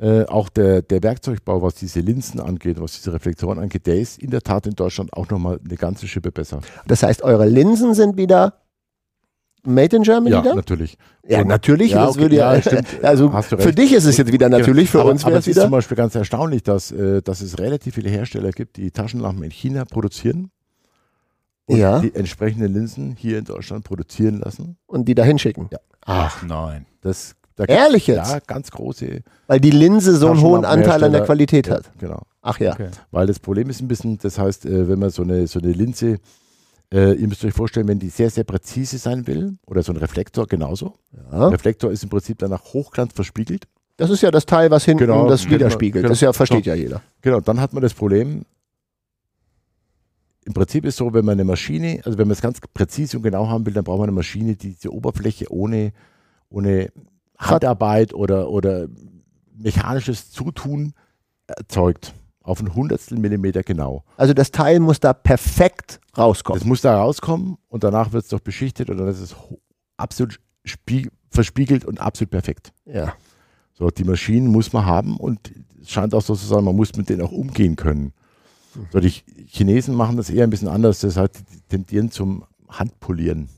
Äh, 0.00 0.24
auch 0.24 0.48
der, 0.48 0.82
der 0.82 1.02
Werkzeugbau, 1.04 1.62
was 1.62 1.74
diese 1.76 2.00
Linsen 2.00 2.40
angeht, 2.40 2.80
was 2.80 2.94
diese 2.94 3.12
Reflektoren 3.12 3.60
angeht, 3.60 3.86
der 3.86 3.94
ist 4.00 4.20
in 4.20 4.30
der 4.30 4.40
Tat 4.40 4.66
in 4.66 4.74
Deutschland 4.74 5.12
auch 5.12 5.28
nochmal 5.30 5.60
eine 5.64 5.76
ganze 5.76 6.08
Schippe 6.08 6.32
besser. 6.32 6.58
Das 6.88 7.04
heißt, 7.04 7.22
eure 7.22 7.46
Linsen 7.46 7.94
sind 7.94 8.16
wieder 8.16 8.54
made 9.66 9.96
in 9.96 10.02
Germany 10.02 10.30
Ja, 10.34 10.42
dann? 10.42 10.56
natürlich. 10.56 10.96
Ja, 11.26 11.40
Und- 11.40 11.48
natürlich. 11.48 11.92
Ja, 11.92 12.00
das 12.06 12.10
okay, 12.12 12.20
würde 12.22 12.36
ja, 12.36 12.54
ja, 12.54 12.60
stimmt. 12.62 12.86
also 13.02 13.32
Hast 13.32 13.52
du 13.52 13.58
für 13.58 13.72
dich 13.72 13.92
ist 13.92 14.04
es 14.04 14.16
jetzt 14.16 14.32
wieder 14.32 14.48
natürlich, 14.48 14.90
für 14.90 15.00
aber, 15.00 15.10
uns 15.10 15.24
wäre 15.24 15.38
es 15.38 15.44
es 15.44 15.48
ist 15.48 15.54
zum 15.54 15.62
wieder. 15.64 15.70
Beispiel 15.70 15.96
ganz 15.96 16.14
erstaunlich, 16.14 16.62
dass, 16.62 16.92
äh, 16.92 17.22
dass 17.22 17.40
es 17.40 17.58
relativ 17.58 17.94
viele 17.94 18.10
Hersteller 18.10 18.50
gibt, 18.50 18.76
die 18.76 18.90
Taschenlampen 18.90 19.42
in 19.44 19.50
China 19.50 19.84
produzieren 19.84 20.50
und 21.66 21.78
Ja. 21.78 22.00
die 22.00 22.14
entsprechenden 22.14 22.72
Linsen 22.72 23.16
hier 23.18 23.38
in 23.38 23.44
Deutschland 23.44 23.84
produzieren 23.84 24.40
lassen. 24.40 24.76
Und 24.86 25.06
die 25.08 25.14
da 25.14 25.24
hinschicken. 25.24 25.68
Ja. 25.72 25.78
Ach 26.04 26.42
nein. 26.42 26.84
Das, 27.00 27.34
da 27.56 27.64
Ehrlich 27.64 28.06
jetzt? 28.06 28.30
Ja, 28.32 28.38
ganz 28.46 28.70
große. 28.70 29.20
Weil 29.46 29.60
die 29.60 29.70
Linse 29.70 30.16
so 30.16 30.28
einen 30.30 30.40
hohen 30.42 30.64
Anteil 30.64 31.02
an 31.04 31.12
der 31.12 31.22
Qualität 31.24 31.68
Ja, 31.68 31.76
hat. 31.76 31.84
genau. 31.98 32.22
Ach 32.42 32.58
ja. 32.60 32.72
Okay. 32.74 32.88
Weil 33.10 33.26
das 33.26 33.38
Problem 33.38 33.70
ist 33.70 33.80
ein 33.80 33.88
bisschen, 33.88 34.18
das 34.18 34.38
heißt, 34.38 34.66
äh, 34.66 34.88
wenn 34.88 34.98
man 34.98 35.08
so 35.10 35.22
eine, 35.22 35.46
so 35.46 35.58
eine 35.60 35.72
Linse, 35.72 36.18
äh, 36.92 37.14
ihr 37.14 37.28
müsst 37.28 37.44
euch 37.44 37.54
vorstellen, 37.54 37.88
wenn 37.88 37.98
die 37.98 38.08
sehr, 38.08 38.30
sehr 38.30 38.44
präzise 38.44 38.98
sein 38.98 39.26
will, 39.26 39.56
oder 39.66 39.82
so 39.82 39.92
ein 39.92 39.96
Reflektor 39.96 40.46
genauso. 40.46 40.94
ja. 41.30 41.48
Reflektor 41.48 41.90
ist 41.90 42.02
im 42.02 42.08
Prinzip 42.10 42.38
danach 42.38 42.62
hochglanz 42.72 43.12
verspiegelt. 43.12 43.66
Das 43.96 44.10
ist 44.10 44.22
ja 44.22 44.30
das 44.30 44.44
Teil, 44.46 44.70
was 44.70 44.84
hinten 44.84 45.06
Genau, 45.06 45.28
das 45.28 45.48
widerspiegelt. 45.48 46.02
genau. 46.02 46.08
Das 46.08 46.20
ja, 46.20 46.32
versteht 46.32 46.64
So. 46.64 46.70
ja 46.70 46.74
jeder. 46.76 47.00
Genau, 47.22 47.40
dann 47.40 47.60
hat 47.60 47.72
man 47.72 47.82
das 47.82 47.94
Problem, 47.94 48.44
im 50.46 50.52
Prinzip 50.52 50.84
ist 50.84 50.96
so, 50.96 51.14
wenn 51.14 51.24
man 51.24 51.34
eine 51.34 51.44
Maschine, 51.44 52.00
also 52.04 52.18
wenn 52.18 52.26
man 52.28 52.32
es 52.32 52.42
ganz 52.42 52.58
präzise 52.74 53.16
und 53.16 53.22
genau 53.22 53.48
haben 53.48 53.64
will, 53.66 53.72
dann 53.72 53.84
braucht 53.84 54.00
man 54.00 54.08
eine 54.08 54.16
Maschine, 54.16 54.56
die 54.56 54.74
diese 54.74 54.92
Oberfläche 54.92 55.50
ohne, 55.50 55.92
ohne 56.50 56.90
Handarbeit 57.38 58.12
oder, 58.12 58.50
oder 58.50 58.88
mechanisches 59.56 60.30
Zutun 60.30 60.92
erzeugt. 61.46 62.14
Auf 62.44 62.60
ein 62.60 62.72
Hundertstel 62.74 63.18
Millimeter 63.18 63.62
genau. 63.62 64.04
Also 64.18 64.32
das 64.34 64.50
Teil 64.52 64.78
muss 64.78 65.00
da 65.00 65.12
perfekt 65.14 65.98
rauskommen. 66.16 66.60
Das 66.60 66.68
muss 66.68 66.82
da 66.82 66.98
rauskommen 67.00 67.56
und 67.68 67.82
danach 67.82 68.12
wird 68.12 68.24
es 68.24 68.30
doch 68.30 68.38
beschichtet 68.40 68.90
und 68.90 68.98
dann 68.98 69.08
ist 69.08 69.18
es 69.20 69.34
absolut 69.96 70.38
spie- 70.64 71.10
verspiegelt 71.30 71.84
und 71.84 72.00
absolut 72.00 72.30
perfekt. 72.30 72.72
ja. 72.86 73.14
So, 73.76 73.90
die 73.90 74.04
Maschinen 74.04 74.46
muss 74.46 74.72
man 74.72 74.86
haben 74.86 75.16
und 75.16 75.52
es 75.82 75.90
scheint 75.90 76.14
auch 76.14 76.22
so 76.22 76.36
zu 76.36 76.46
sein, 76.46 76.62
man 76.62 76.76
muss 76.76 76.94
mit 76.94 77.08
denen 77.08 77.22
auch 77.22 77.32
umgehen 77.32 77.74
können. 77.74 78.12
So, 78.92 79.00
die 79.00 79.10
Ch- 79.10 79.24
Chinesen 79.48 79.96
machen 79.96 80.16
das 80.16 80.30
eher 80.30 80.44
ein 80.44 80.50
bisschen 80.50 80.68
anders, 80.68 81.00
das 81.00 81.16
heißt, 81.16 81.42
die 81.52 81.60
tendieren 81.68 82.12
zum 82.12 82.44
Handpolieren. 82.68 83.48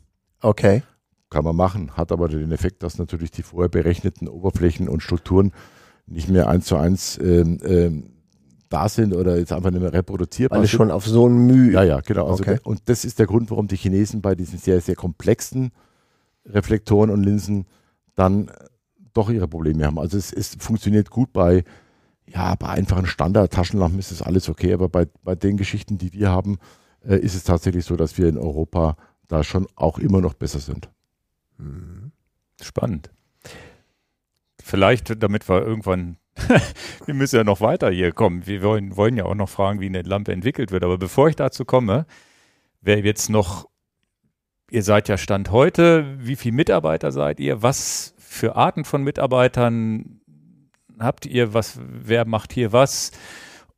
Okay. 0.41 0.83
Kann 1.29 1.45
man 1.45 1.55
machen, 1.55 1.99
hat 1.99 2.13
aber 2.13 2.29
den 2.29 2.51
Effekt, 2.51 2.83
dass 2.83 2.97
natürlich 2.97 3.31
die 3.31 3.43
vorher 3.43 3.69
berechneten 3.69 4.27
Oberflächen 4.27 4.89
und 4.89 5.03
Strukturen 5.03 5.53
nicht 6.07 6.31
mehr 6.31 6.49
eins 6.49 6.65
zu 6.65 6.77
eins 6.77 7.19
ähm, 7.19 7.59
ähm, 7.63 8.05
da 8.69 8.89
sind 8.89 9.15
oder 9.15 9.39
jetzt 9.39 9.53
einfach 9.53 9.71
nicht 9.71 9.81
mehr 9.81 9.93
reproduzierbar 9.93 10.59
Weil 10.59 10.65
es 10.65 10.71
sind. 10.71 10.79
schon 10.79 10.91
auf 10.91 11.07
so 11.07 11.29
ein 11.29 11.37
Mühe. 11.47 11.73
Ja, 11.73 11.83
ja, 11.85 12.01
genau. 12.01 12.29
Also 12.29 12.43
Okay. 12.43 12.59
und 12.65 12.83
das 12.87 13.05
ist 13.05 13.19
der 13.19 13.27
Grund, 13.27 13.51
warum 13.51 13.69
die 13.69 13.77
Chinesen 13.77 14.21
bei 14.23 14.35
diesen 14.35 14.59
sehr, 14.59 14.81
sehr 14.81 14.97
komplexen 14.97 15.71
Reflektoren 16.45 17.11
und 17.11 17.23
Linsen 17.23 17.67
dann 18.15 18.49
äh, 18.49 18.53
doch 19.13 19.31
ihre 19.31 19.49
Probleme 19.49 19.85
haben. 19.87 19.99
Also 19.99 20.17
es, 20.19 20.33
es 20.33 20.57
funktioniert 20.59 21.11
gut 21.11 21.33
bei, 21.33 21.65
ja, 22.29 22.55
bei 22.57 22.69
einfachen 22.69 23.07
Standard-Taschenlampen 23.07 23.99
ist 23.99 24.11
das 24.11 24.23
alles 24.23 24.49
okay, 24.49 24.73
aber 24.73 24.89
bei, 24.89 25.07
bei 25.23 25.35
den 25.35 25.57
Geschichten, 25.57 25.97
die 25.99 26.13
wir 26.13 26.31
haben, 26.31 26.59
äh, 27.07 27.17
ist 27.17 27.35
es 27.35 27.45
tatsächlich 27.45 27.85
so, 27.85 27.97
dass 27.97 28.19
wir 28.19 28.29
in 28.29 28.37
Europa 28.39 28.97
da 29.29 29.43
schon 29.45 29.67
auch 29.77 29.99
immer 29.99 30.21
noch 30.21 30.35
besser 30.35 30.59
sind. 30.61 30.89
Spannend. 32.63 33.11
Vielleicht, 34.67 35.23
damit 35.23 35.49
wir 35.49 35.65
irgendwann, 35.65 36.17
wir 37.07 37.15
müssen 37.15 37.37
ja 37.37 37.45
noch 37.45 37.61
weiter 37.61 37.89
hier 37.89 38.11
kommen. 38.11 38.49
Wir 38.49 38.65
wollen, 38.65 38.97
wollen 38.97 39.17
ja 39.17 39.25
auch 39.25 39.37
noch 39.37 39.49
fragen, 39.49 39.79
wie 39.79 39.87
eine 39.87 40.03
Lampe 40.03 40.33
entwickelt 40.33 40.73
wird. 40.73 40.83
Aber 40.83 40.99
bevor 40.99 41.29
ich 41.29 41.37
dazu 41.37 41.65
komme, 41.65 42.05
wer 42.81 42.99
jetzt 42.99 43.31
noch, 43.31 43.69
ihr 44.69 44.83
seid 44.83 45.09
ja 45.09 45.19
Stand 45.19 45.53
heute, 45.53 46.17
wie 46.19 46.35
viele 46.35 46.57
Mitarbeiter 46.57 47.13
seid 47.13 47.39
ihr? 47.39 47.63
Was 47.63 48.17
für 48.19 48.57
Arten 48.57 48.85
von 48.85 49.05
Mitarbeitern 49.05 50.21
habt 50.99 51.27
ihr? 51.27 51.55
Was, 51.55 51.79
wer 51.81 52.27
macht 52.27 52.53
hier 52.53 52.73
was? 52.73 53.13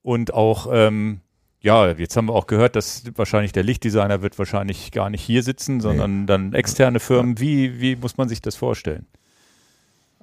Und 0.00 0.32
auch, 0.32 0.68
ähm, 0.72 1.20
ja, 1.60 1.90
jetzt 1.90 2.16
haben 2.16 2.28
wir 2.28 2.34
auch 2.34 2.46
gehört, 2.46 2.76
dass 2.76 3.02
wahrscheinlich 3.14 3.52
der 3.52 3.62
Lichtdesigner 3.62 4.22
wird 4.22 4.38
wahrscheinlich 4.38 4.90
gar 4.90 5.10
nicht 5.10 5.20
hier 5.20 5.42
sitzen, 5.42 5.82
sondern 5.82 6.26
dann 6.26 6.54
externe 6.54 6.98
Firmen. 6.98 7.38
Wie, 7.38 7.78
wie 7.78 7.94
muss 7.96 8.16
man 8.16 8.30
sich 8.30 8.40
das 8.40 8.56
vorstellen? 8.56 9.06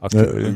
Aktuell. 0.05 0.45
Äh, 0.45 0.55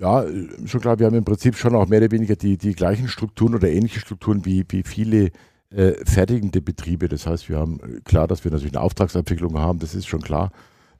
Ja, 0.00 0.22
äh, 0.24 0.48
schon 0.66 0.80
klar, 0.80 0.98
wir 0.98 1.06
haben 1.06 1.14
im 1.14 1.24
Prinzip 1.24 1.56
schon 1.56 1.74
auch 1.74 1.86
mehr 1.86 2.00
oder 2.00 2.10
weniger 2.10 2.34
die, 2.36 2.56
die 2.56 2.72
gleichen 2.72 3.08
Strukturen 3.08 3.54
oder 3.54 3.68
ähnliche 3.68 4.00
Strukturen 4.00 4.44
wie, 4.46 4.64
wie 4.68 4.82
viele 4.82 5.30
äh, 5.70 5.92
fertigende 6.04 6.62
Betriebe. 6.62 7.08
Das 7.08 7.26
heißt, 7.26 7.48
wir 7.48 7.58
haben 7.58 7.80
äh, 7.80 8.00
klar, 8.00 8.26
dass 8.26 8.42
wir 8.44 8.50
natürlich 8.50 8.74
eine 8.74 8.82
Auftragsabwicklung 8.82 9.58
haben, 9.58 9.78
das 9.78 9.94
ist 9.94 10.06
schon 10.06 10.22
klar. 10.22 10.52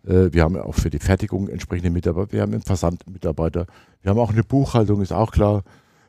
Äh, 0.06 0.32
wir 0.32 0.42
haben 0.42 0.56
auch 0.56 0.74
für 0.74 0.90
die 0.90 0.98
Fertigung 0.98 1.48
entsprechende 1.48 1.90
Mitarbeiter, 1.90 2.32
wir 2.32 2.42
haben 2.42 2.52
einen 2.52 2.62
Versand 2.62 3.10
Mitarbeiter, 3.10 3.66
wir 4.02 4.10
haben 4.10 4.18
auch 4.18 4.32
eine 4.32 4.44
Buchhaltung, 4.44 5.00
ist 5.00 5.12
auch 5.12 5.32
klar. 5.32 5.62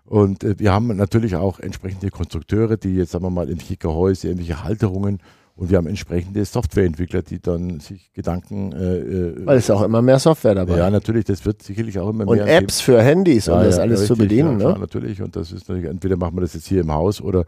Und 0.06 0.44
äh, 0.44 0.60
wir 0.60 0.74
haben 0.74 0.88
natürlich 0.98 1.36
auch 1.38 1.60
entsprechende 1.60 2.10
Konstrukteure, 2.12 2.76
die 2.76 2.96
jetzt, 2.96 3.12
sagen 3.12 3.24
wir 3.24 3.30
mal, 3.30 3.48
irgendwelche 3.48 3.78
Gehäuse, 3.78 4.28
irgendwelche 4.28 4.64
Halterungen 4.64 5.20
Und 5.62 5.70
wir 5.70 5.78
haben 5.78 5.86
entsprechende 5.86 6.44
Softwareentwickler, 6.44 7.22
die 7.22 7.40
dann 7.40 7.82
sich 7.82 8.12
Gedanken. 8.14 8.72
Äh, 8.72 8.98
äh, 8.98 9.46
Weil 9.46 9.60
es 9.60 9.70
auch 9.70 9.84
immer 9.84 10.02
mehr 10.02 10.18
Software 10.18 10.56
dabei. 10.56 10.76
Ja, 10.76 10.90
natürlich, 10.90 11.26
das 11.26 11.46
wird 11.46 11.62
sicherlich 11.62 12.00
auch 12.00 12.10
immer 12.10 12.28
Und 12.28 12.38
mehr. 12.38 12.48
Apps 12.48 12.82
für 12.82 13.00
Handys, 13.00 13.48
um 13.48 13.60
Ja, 13.60 13.66
das 13.66 13.78
ja, 13.78 13.84
alles 13.84 14.08
zu 14.08 14.14
richtig, 14.14 14.30
bedienen. 14.30 14.60
Ja, 14.60 14.74
ne? 14.74 14.80
natürlich. 14.80 15.22
Und 15.22 15.36
das 15.36 15.52
ist 15.52 15.70
natürlich, 15.70 15.88
entweder 15.88 16.18
machen 16.18 16.36
wir 16.36 16.42
das 16.42 16.56
jetzt 16.56 16.66
hier 16.66 16.82
im 16.82 16.92
Haus 16.92 17.22
oder, 17.22 17.46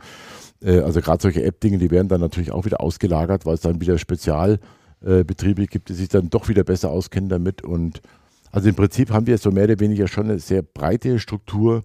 äh, 0.62 0.82
also 0.82 1.02
gerade 1.02 1.24
solche 1.24 1.42
App-Dinge, 1.44 1.80
die 1.80 1.90
werden 1.90 2.08
dann 2.08 2.22
natürlich 2.22 2.52
auch 2.52 2.66
wieder 2.66 2.82
ausgelagert, 2.82 3.48
weil 3.48 3.56
es 3.56 3.62
dann 3.62 3.82
wieder 3.82 3.98
Spezialbetriebe 3.98 5.66
gibt, 5.66 5.90
die 5.90 5.94
sich 5.94 6.10
dann 6.10 6.30
doch 6.30 6.50
wieder 6.50 6.64
besser 6.64 6.92
auskennen 6.92 7.30
damit. 7.30 7.64
Und 7.64 8.04
also 8.52 8.70
im 8.70 8.76
Prinzip 8.76 9.10
haben 9.10 9.26
wir 9.26 9.40
so 9.40 9.50
mehr 9.50 9.64
oder 9.64 9.80
weniger 9.80 10.08
schon 10.08 10.26
eine 10.26 10.38
sehr 10.38 10.62
breite 10.62 11.18
Struktur. 11.18 11.84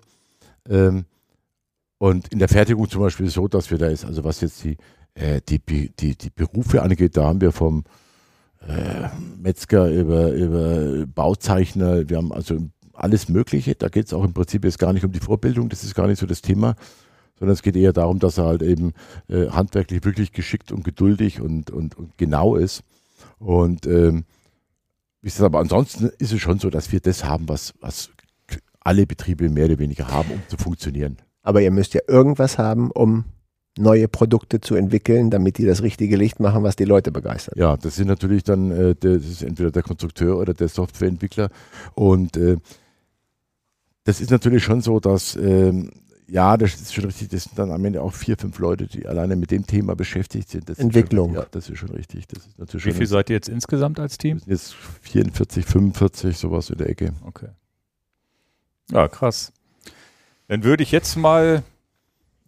Ähm, 0.69 1.07
und 1.97 2.29
in 2.29 2.39
der 2.39 2.49
Fertigung 2.49 2.87
zum 2.91 3.01
Beispiel 3.01 3.31
so, 3.31 3.49
dass 3.49 3.71
wir 3.71 3.79
da 3.79 3.87
ist, 3.87 4.05
also 4.05 4.25
was 4.25 4.43
jetzt 4.43 4.63
die, 4.63 4.77
äh, 5.19 5.41
die, 5.49 5.59
die, 5.59 6.17
die 6.17 6.31
Berufe 6.31 6.83
angeht, 6.83 7.17
da 7.17 7.25
haben 7.25 7.41
wir 7.41 7.53
vom 7.53 7.85
äh, 8.67 9.09
Metzger 9.41 9.91
über, 9.91 10.33
über 10.33 11.07
Bauzeichner, 11.07 12.09
wir 12.09 12.17
haben 12.17 12.33
also 12.33 12.59
alles 12.93 13.29
Mögliche. 13.29 13.75
Da 13.75 13.89
geht 13.89 14.07
es 14.07 14.13
auch 14.13 14.25
im 14.25 14.33
Prinzip 14.33 14.65
jetzt 14.65 14.79
gar 14.79 14.93
nicht 14.93 15.05
um 15.05 15.13
die 15.13 15.21
Vorbildung, 15.21 15.69
das 15.69 15.85
ist 15.85 15.95
gar 15.95 16.07
nicht 16.07 16.19
so 16.19 16.27
das 16.27 16.43
Thema, 16.43 16.77
sondern 17.39 17.55
es 17.55 17.63
geht 17.63 17.77
eher 17.77 17.93
darum, 17.93 18.19
dass 18.19 18.39
er 18.39 18.47
halt 18.47 18.63
eben 18.63 18.93
äh, 19.29 19.49
handwerklich 19.49 20.05
wirklich 20.05 20.33
geschickt 20.33 20.73
und 20.73 20.85
geduldig 20.85 21.41
und, 21.41 21.71
und, 21.71 21.97
und 21.97 22.17
genau 22.19 22.57
ist. 22.57 22.83
Und 23.39 23.87
ähm, 23.87 24.25
wie 25.21 25.29
gesagt, 25.29 25.47
aber 25.47 25.61
ansonsten 25.61 26.11
ist 26.19 26.33
es 26.33 26.41
schon 26.41 26.59
so, 26.59 26.71
dass 26.71 26.93
wir 26.93 27.01
das 27.01 27.25
haben, 27.25 27.49
was, 27.49 27.75
was 27.81 28.11
alle 28.81 29.07
Betriebe 29.07 29.49
mehr 29.49 29.67
oder 29.67 29.79
weniger 29.79 30.09
haben, 30.09 30.31
um 30.31 30.43
zu 30.49 30.57
funktionieren. 30.57 31.19
Aber 31.43 31.61
ihr 31.61 31.71
müsst 31.71 31.95
ja 31.95 32.01
irgendwas 32.07 32.59
haben, 32.59 32.91
um 32.91 33.25
neue 33.79 34.09
Produkte 34.09 34.61
zu 34.61 34.75
entwickeln, 34.75 35.31
damit 35.31 35.59
die 35.59 35.65
das 35.65 35.83
richtige 35.83 36.17
Licht 36.17 36.41
machen, 36.41 36.63
was 36.63 36.77
die 36.77 36.85
Leute 36.85 37.13
begeistert. 37.13 37.57
Ja, 37.57 37.77
das 37.77 37.97
sind 37.97 38.09
natürlich 38.09 38.43
dann, 38.43 38.71
äh, 38.71 38.95
der, 38.95 39.17
das 39.17 39.27
ist 39.27 39.43
entweder 39.43 39.71
der 39.71 39.83
Konstrukteur 39.83 40.39
oder 40.39 40.55
der 40.55 40.69
Softwareentwickler. 40.69 41.51
Und 41.95 42.37
äh, 42.37 42.57
das 44.05 44.21
ist 44.21 44.31
natürlich 44.31 44.65
schon 44.65 44.81
so, 44.81 45.01
dass, 45.01 45.37
ähm, 45.37 45.91
ja, 46.27 46.57
das 46.57 46.75
ist 46.75 46.95
schon 46.95 47.05
richtig, 47.05 47.29
das 47.29 47.45
sind 47.45 47.59
dann 47.59 47.71
am 47.71 47.85
Ende 47.85 48.03
auch 48.03 48.13
vier, 48.13 48.37
fünf 48.37 48.59
Leute, 48.59 48.87
die 48.87 49.07
alleine 49.07 49.37
mit 49.37 49.51
dem 49.51 49.67
Thema 49.67 49.95
beschäftigt 49.97 50.51
sind. 50.51 50.69
Das 50.69 50.79
ist 50.79 50.85
Entwicklung. 50.85 51.35
Schon, 51.35 51.43
ja, 51.43 51.47
das 51.51 51.71
ist 51.71 51.79
schon 51.79 51.91
richtig. 51.91 52.27
Das 52.29 52.47
ist 52.47 52.59
natürlich 52.59 52.85
Wie 52.87 52.91
schon 52.91 52.99
viel 52.99 53.07
seid 53.07 53.31
ihr 53.31 53.37
jetzt 53.37 53.49
insgesamt 53.49 53.99
als 53.99 54.19
Team? 54.19 54.39
das 54.39 54.47
sind 54.47 54.53
jetzt 54.53 54.75
44, 55.03 55.65
45, 55.65 56.37
sowas 56.37 56.71
in 56.71 56.79
der 56.79 56.91
Ecke. 56.91 57.13
Okay. 57.25 57.49
Ja, 58.91 59.09
krass. 59.09 59.53
Dann 60.49 60.65
würde 60.65 60.83
ich 60.83 60.93
jetzt 60.93 61.17
mal, 61.17 61.63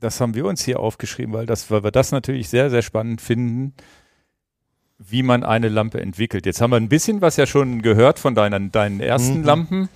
das 0.01 0.21
haben 0.21 0.35
wir 0.35 0.47
uns 0.47 0.65
hier 0.65 0.81
aufgeschrieben, 0.81 1.33
weil, 1.35 1.47
das, 1.47 1.71
weil 1.71 1.85
wir 1.85 1.91
das 1.91 2.13
natürlich 2.13 2.49
sehr, 2.49 2.71
sehr 2.71 2.83
spannend 2.83 3.21
finden, 3.21 3.75
wie 4.99 5.23
man 5.23 5.45
eine 5.45 5.69
Lampe 5.69 6.01
entwickelt. 6.01 6.45
Jetzt 6.47 6.61
haben 6.61 6.71
wir 6.71 6.77
ein 6.77 6.89
bisschen 6.89 7.21
was 7.21 7.37
ja 7.37 7.47
schon 7.47 7.81
gehört 7.83 8.19
von 8.19 8.35
deinen, 8.35 8.71
deinen 8.73 9.01
ersten 9.01 9.39
Mhm. 9.41 9.45
Lampen. 9.45 9.89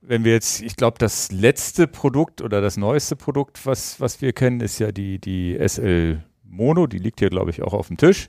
Wenn 0.00 0.24
wir 0.24 0.32
jetzt, 0.32 0.62
ich 0.62 0.76
glaube, 0.76 0.98
das 0.98 1.30
letzte 1.30 1.86
Produkt 1.86 2.40
oder 2.42 2.60
das 2.60 2.76
neueste 2.76 3.14
Produkt, 3.14 3.66
was, 3.66 4.00
was 4.00 4.20
wir 4.20 4.32
kennen, 4.32 4.60
ist 4.60 4.78
ja 4.78 4.90
die, 4.90 5.18
die 5.20 5.56
SL 5.66 6.22
Mono, 6.44 6.86
die 6.86 6.98
liegt 6.98 7.20
hier, 7.20 7.30
glaube 7.30 7.50
ich, 7.50 7.62
auch 7.62 7.72
auf 7.72 7.86
dem 7.88 7.96
Tisch. 7.96 8.28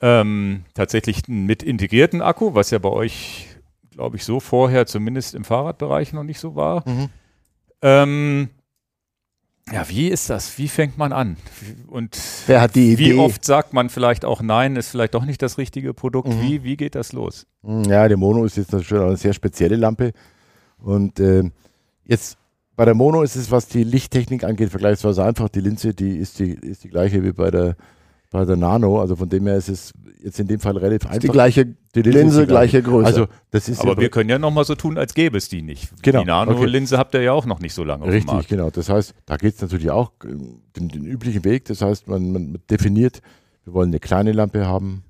Ähm, 0.00 0.64
tatsächlich 0.74 1.28
mit 1.28 1.62
integrierten 1.62 2.20
Akku, 2.20 2.54
was 2.54 2.70
ja 2.70 2.78
bei 2.78 2.88
euch, 2.88 3.46
glaube 3.92 4.16
ich, 4.16 4.24
so 4.24 4.40
vorher 4.40 4.86
zumindest 4.86 5.34
im 5.34 5.44
Fahrradbereich 5.44 6.12
noch 6.12 6.24
nicht 6.24 6.40
so 6.40 6.56
war. 6.56 6.86
Mhm. 6.88 7.08
Ähm, 7.82 8.48
ja, 9.70 9.88
wie 9.88 10.08
ist 10.08 10.28
das? 10.30 10.58
Wie 10.58 10.68
fängt 10.68 10.98
man 10.98 11.12
an? 11.12 11.36
Und 11.86 12.18
Wer 12.46 12.60
hat 12.60 12.74
die 12.74 12.98
wie 12.98 13.10
Idee? 13.10 13.18
oft 13.18 13.44
sagt 13.44 13.72
man 13.72 13.90
vielleicht 13.90 14.24
auch 14.24 14.42
nein, 14.42 14.76
ist 14.76 14.88
vielleicht 14.88 15.14
doch 15.14 15.24
nicht 15.24 15.40
das 15.40 15.56
richtige 15.58 15.94
Produkt? 15.94 16.28
Mhm. 16.28 16.42
Wie, 16.42 16.64
wie 16.64 16.76
geht 16.76 16.94
das 16.94 17.12
los? 17.12 17.46
Ja, 17.62 18.08
der 18.08 18.16
Mono 18.16 18.44
ist 18.44 18.56
jetzt 18.56 18.72
natürlich 18.72 19.02
auch 19.02 19.08
eine 19.08 19.16
sehr 19.16 19.32
spezielle 19.32 19.76
Lampe. 19.76 20.12
Und 20.78 21.20
äh, 21.20 21.44
jetzt 22.04 22.38
bei 22.74 22.84
der 22.84 22.94
Mono 22.94 23.22
ist 23.22 23.36
es, 23.36 23.50
was 23.50 23.68
die 23.68 23.84
Lichttechnik 23.84 24.42
angeht, 24.44 24.70
vergleichsweise 24.70 25.24
einfach. 25.24 25.48
Die 25.48 25.60
Linse, 25.60 25.94
die 25.94 26.16
ist 26.16 26.38
die, 26.40 26.52
ist 26.54 26.82
die 26.82 26.88
gleiche 26.88 27.22
wie 27.22 27.32
bei 27.32 27.50
der, 27.50 27.76
bei 28.32 28.44
der 28.44 28.56
Nano. 28.56 29.00
Also 29.00 29.14
von 29.14 29.28
dem 29.28 29.46
her 29.46 29.56
ist 29.56 29.68
es 29.68 29.92
jetzt 30.20 30.40
in 30.40 30.48
dem 30.48 30.58
Fall 30.58 30.76
relativ 30.76 31.08
einfach. 31.08 31.20
die 31.20 31.28
gleiche 31.28 31.66
Die 31.94 32.02
Linse, 32.02 32.40
die 32.40 32.46
gleiche 32.48 32.82
Größe. 32.82 33.06
Also 33.06 33.26
das 33.50 33.68
ist 33.68 33.80
Aber 33.80 33.92
ja 33.92 33.98
wir 34.00 34.08
können 34.10 34.30
ja 34.30 34.38
nochmal 34.38 34.64
so 34.64 34.74
tun, 34.74 34.98
als 34.98 35.14
gäbe 35.14 35.36
es 35.38 35.48
die 35.48 35.62
nicht. 35.62 35.92
Genau, 36.02 36.20
Die 36.20 36.26
Nano-Linse 36.26 36.98
habt 36.98 37.14
ihr 37.14 37.22
ja 37.22 37.32
auch 37.32 37.46
noch 37.46 37.60
nicht 37.60 37.74
so 37.74 37.84
lange 37.84 38.02
auf 38.02 38.08
dem 38.08 38.14
Richtig, 38.14 38.32
Markt. 38.32 38.48
genau. 38.48 38.70
Das 38.70 38.88
heißt, 38.88 39.14
da 39.26 39.36
geht 39.36 39.54
es 39.54 39.60
natürlich 39.62 39.90
auch 39.90 40.10
äh, 40.24 40.28
den, 40.76 40.88
den 40.88 41.04
üblichen 41.04 41.44
Weg. 41.44 41.66
Das 41.66 41.82
heißt, 41.82 42.08
man, 42.08 42.32
man 42.32 42.58
definiert, 42.70 43.20
wir 43.64 43.74
wollen 43.74 43.90
eine 43.90 44.00
kleine 44.00 44.32
Lampe 44.32 44.66
haben. 44.66 45.04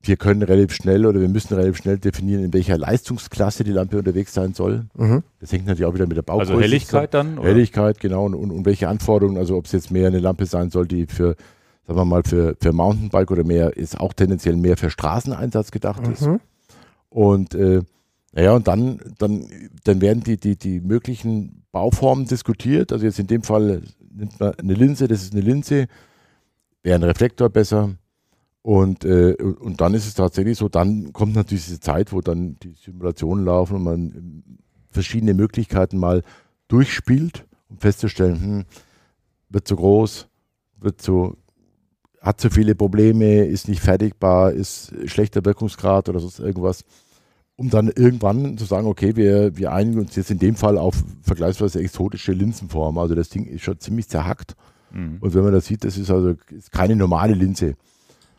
Wir 0.00 0.16
können 0.16 0.42
relativ 0.42 0.74
schnell 0.74 1.06
oder 1.06 1.20
wir 1.20 1.28
müssen 1.28 1.54
relativ 1.54 1.78
schnell 1.78 1.98
definieren, 1.98 2.44
in 2.44 2.52
welcher 2.52 2.78
Leistungsklasse 2.78 3.64
die 3.64 3.72
Lampe 3.72 3.98
unterwegs 3.98 4.32
sein 4.32 4.54
soll. 4.54 4.86
mhm. 4.94 5.22
Das 5.40 5.52
hängt 5.52 5.66
natürlich 5.66 5.86
auch 5.86 5.94
wieder 5.94 6.06
mit 6.06 6.16
der 6.16 6.22
Baugröße 6.22 6.52
Also 6.52 6.62
Helligkeit 6.62 7.14
dann? 7.14 7.38
oder? 7.38 7.48
Helligkeit, 7.48 7.98
genau. 8.00 8.24
Und, 8.26 8.34
und, 8.34 8.50
und 8.52 8.64
welche 8.64 8.88
Anforderungen, 8.88 9.36
also 9.38 9.56
ob 9.56 9.66
es 9.66 9.72
jetzt 9.72 9.90
mehr 9.90 10.06
eine 10.06 10.20
Lampe 10.20 10.46
sein 10.46 10.70
soll, 10.70 10.86
die 10.86 11.06
für, 11.06 11.34
sagen 11.86 11.98
wir 11.98 12.04
mal, 12.04 12.22
für, 12.22 12.56
für 12.60 12.72
Mountainbike 12.72 13.30
oder 13.30 13.44
mehr, 13.44 13.76
ist 13.76 13.98
auch 13.98 14.12
tendenziell 14.12 14.56
mehr 14.56 14.76
für 14.76 14.90
Straßeneinsatz 14.90 15.72
gedacht 15.72 16.06
ist. 16.06 16.22
Mhm. 16.22 16.40
Und 17.10 17.54
äh, 17.54 17.82
naja, 18.32 18.52
und 18.52 18.68
dann, 18.68 19.00
dann, 19.18 19.46
dann 19.84 20.00
werden 20.00 20.22
die, 20.22 20.36
die, 20.36 20.56
die 20.56 20.80
möglichen 20.80 21.64
Bauformen 21.72 22.26
diskutiert. 22.26 22.92
Also 22.92 23.04
jetzt 23.04 23.18
in 23.18 23.26
dem 23.26 23.42
Fall 23.42 23.82
nimmt 24.14 24.38
man 24.38 24.54
eine 24.54 24.74
Linse, 24.74 25.08
das 25.08 25.22
ist 25.22 25.32
eine 25.32 25.42
Linse, 25.42 25.86
wäre 26.82 26.96
ein 26.98 27.02
Reflektor 27.02 27.48
besser. 27.48 27.90
Und, 28.68 29.06
äh, 29.06 29.32
und 29.32 29.80
dann 29.80 29.94
ist 29.94 30.06
es 30.06 30.12
tatsächlich 30.12 30.58
so, 30.58 30.68
dann 30.68 31.14
kommt 31.14 31.34
natürlich 31.34 31.64
diese 31.64 31.80
Zeit, 31.80 32.12
wo 32.12 32.20
dann 32.20 32.58
die 32.62 32.74
Simulationen 32.74 33.42
laufen 33.42 33.76
und 33.76 33.82
man 33.82 33.98
ähm, 34.14 34.42
verschiedene 34.90 35.32
Möglichkeiten 35.32 35.96
mal 35.96 36.22
durchspielt, 36.68 37.46
um 37.70 37.78
festzustellen, 37.78 38.38
hm, 38.42 38.64
wird 39.48 39.66
zu 39.66 39.74
groß, 39.74 40.28
wird 40.80 41.00
zu, 41.00 41.38
hat 42.20 42.42
zu 42.42 42.50
viele 42.50 42.74
Probleme, 42.74 43.46
ist 43.46 43.68
nicht 43.68 43.80
fertigbar, 43.80 44.52
ist 44.52 44.92
schlechter 45.06 45.46
Wirkungsgrad 45.46 46.10
oder 46.10 46.20
sonst 46.20 46.38
irgendwas. 46.38 46.84
Um 47.56 47.70
dann 47.70 47.88
irgendwann 47.88 48.58
zu 48.58 48.66
sagen, 48.66 48.86
okay, 48.86 49.16
wir, 49.16 49.56
wir 49.56 49.72
einigen 49.72 49.98
uns 50.00 50.14
jetzt 50.14 50.30
in 50.30 50.40
dem 50.40 50.56
Fall 50.56 50.76
auf 50.76 51.02
vergleichsweise 51.22 51.80
exotische 51.80 52.32
Linsenformen. 52.32 53.00
Also 53.00 53.14
das 53.14 53.30
Ding 53.30 53.46
ist 53.46 53.62
schon 53.62 53.80
ziemlich 53.80 54.08
zerhackt. 54.10 54.56
Mhm. 54.92 55.16
Und 55.20 55.32
wenn 55.32 55.42
man 55.42 55.54
das 55.54 55.64
sieht, 55.64 55.84
das 55.84 55.96
ist 55.96 56.10
also 56.10 56.34
ist 56.50 56.70
keine 56.70 56.96
normale 56.96 57.32
Linse. 57.32 57.74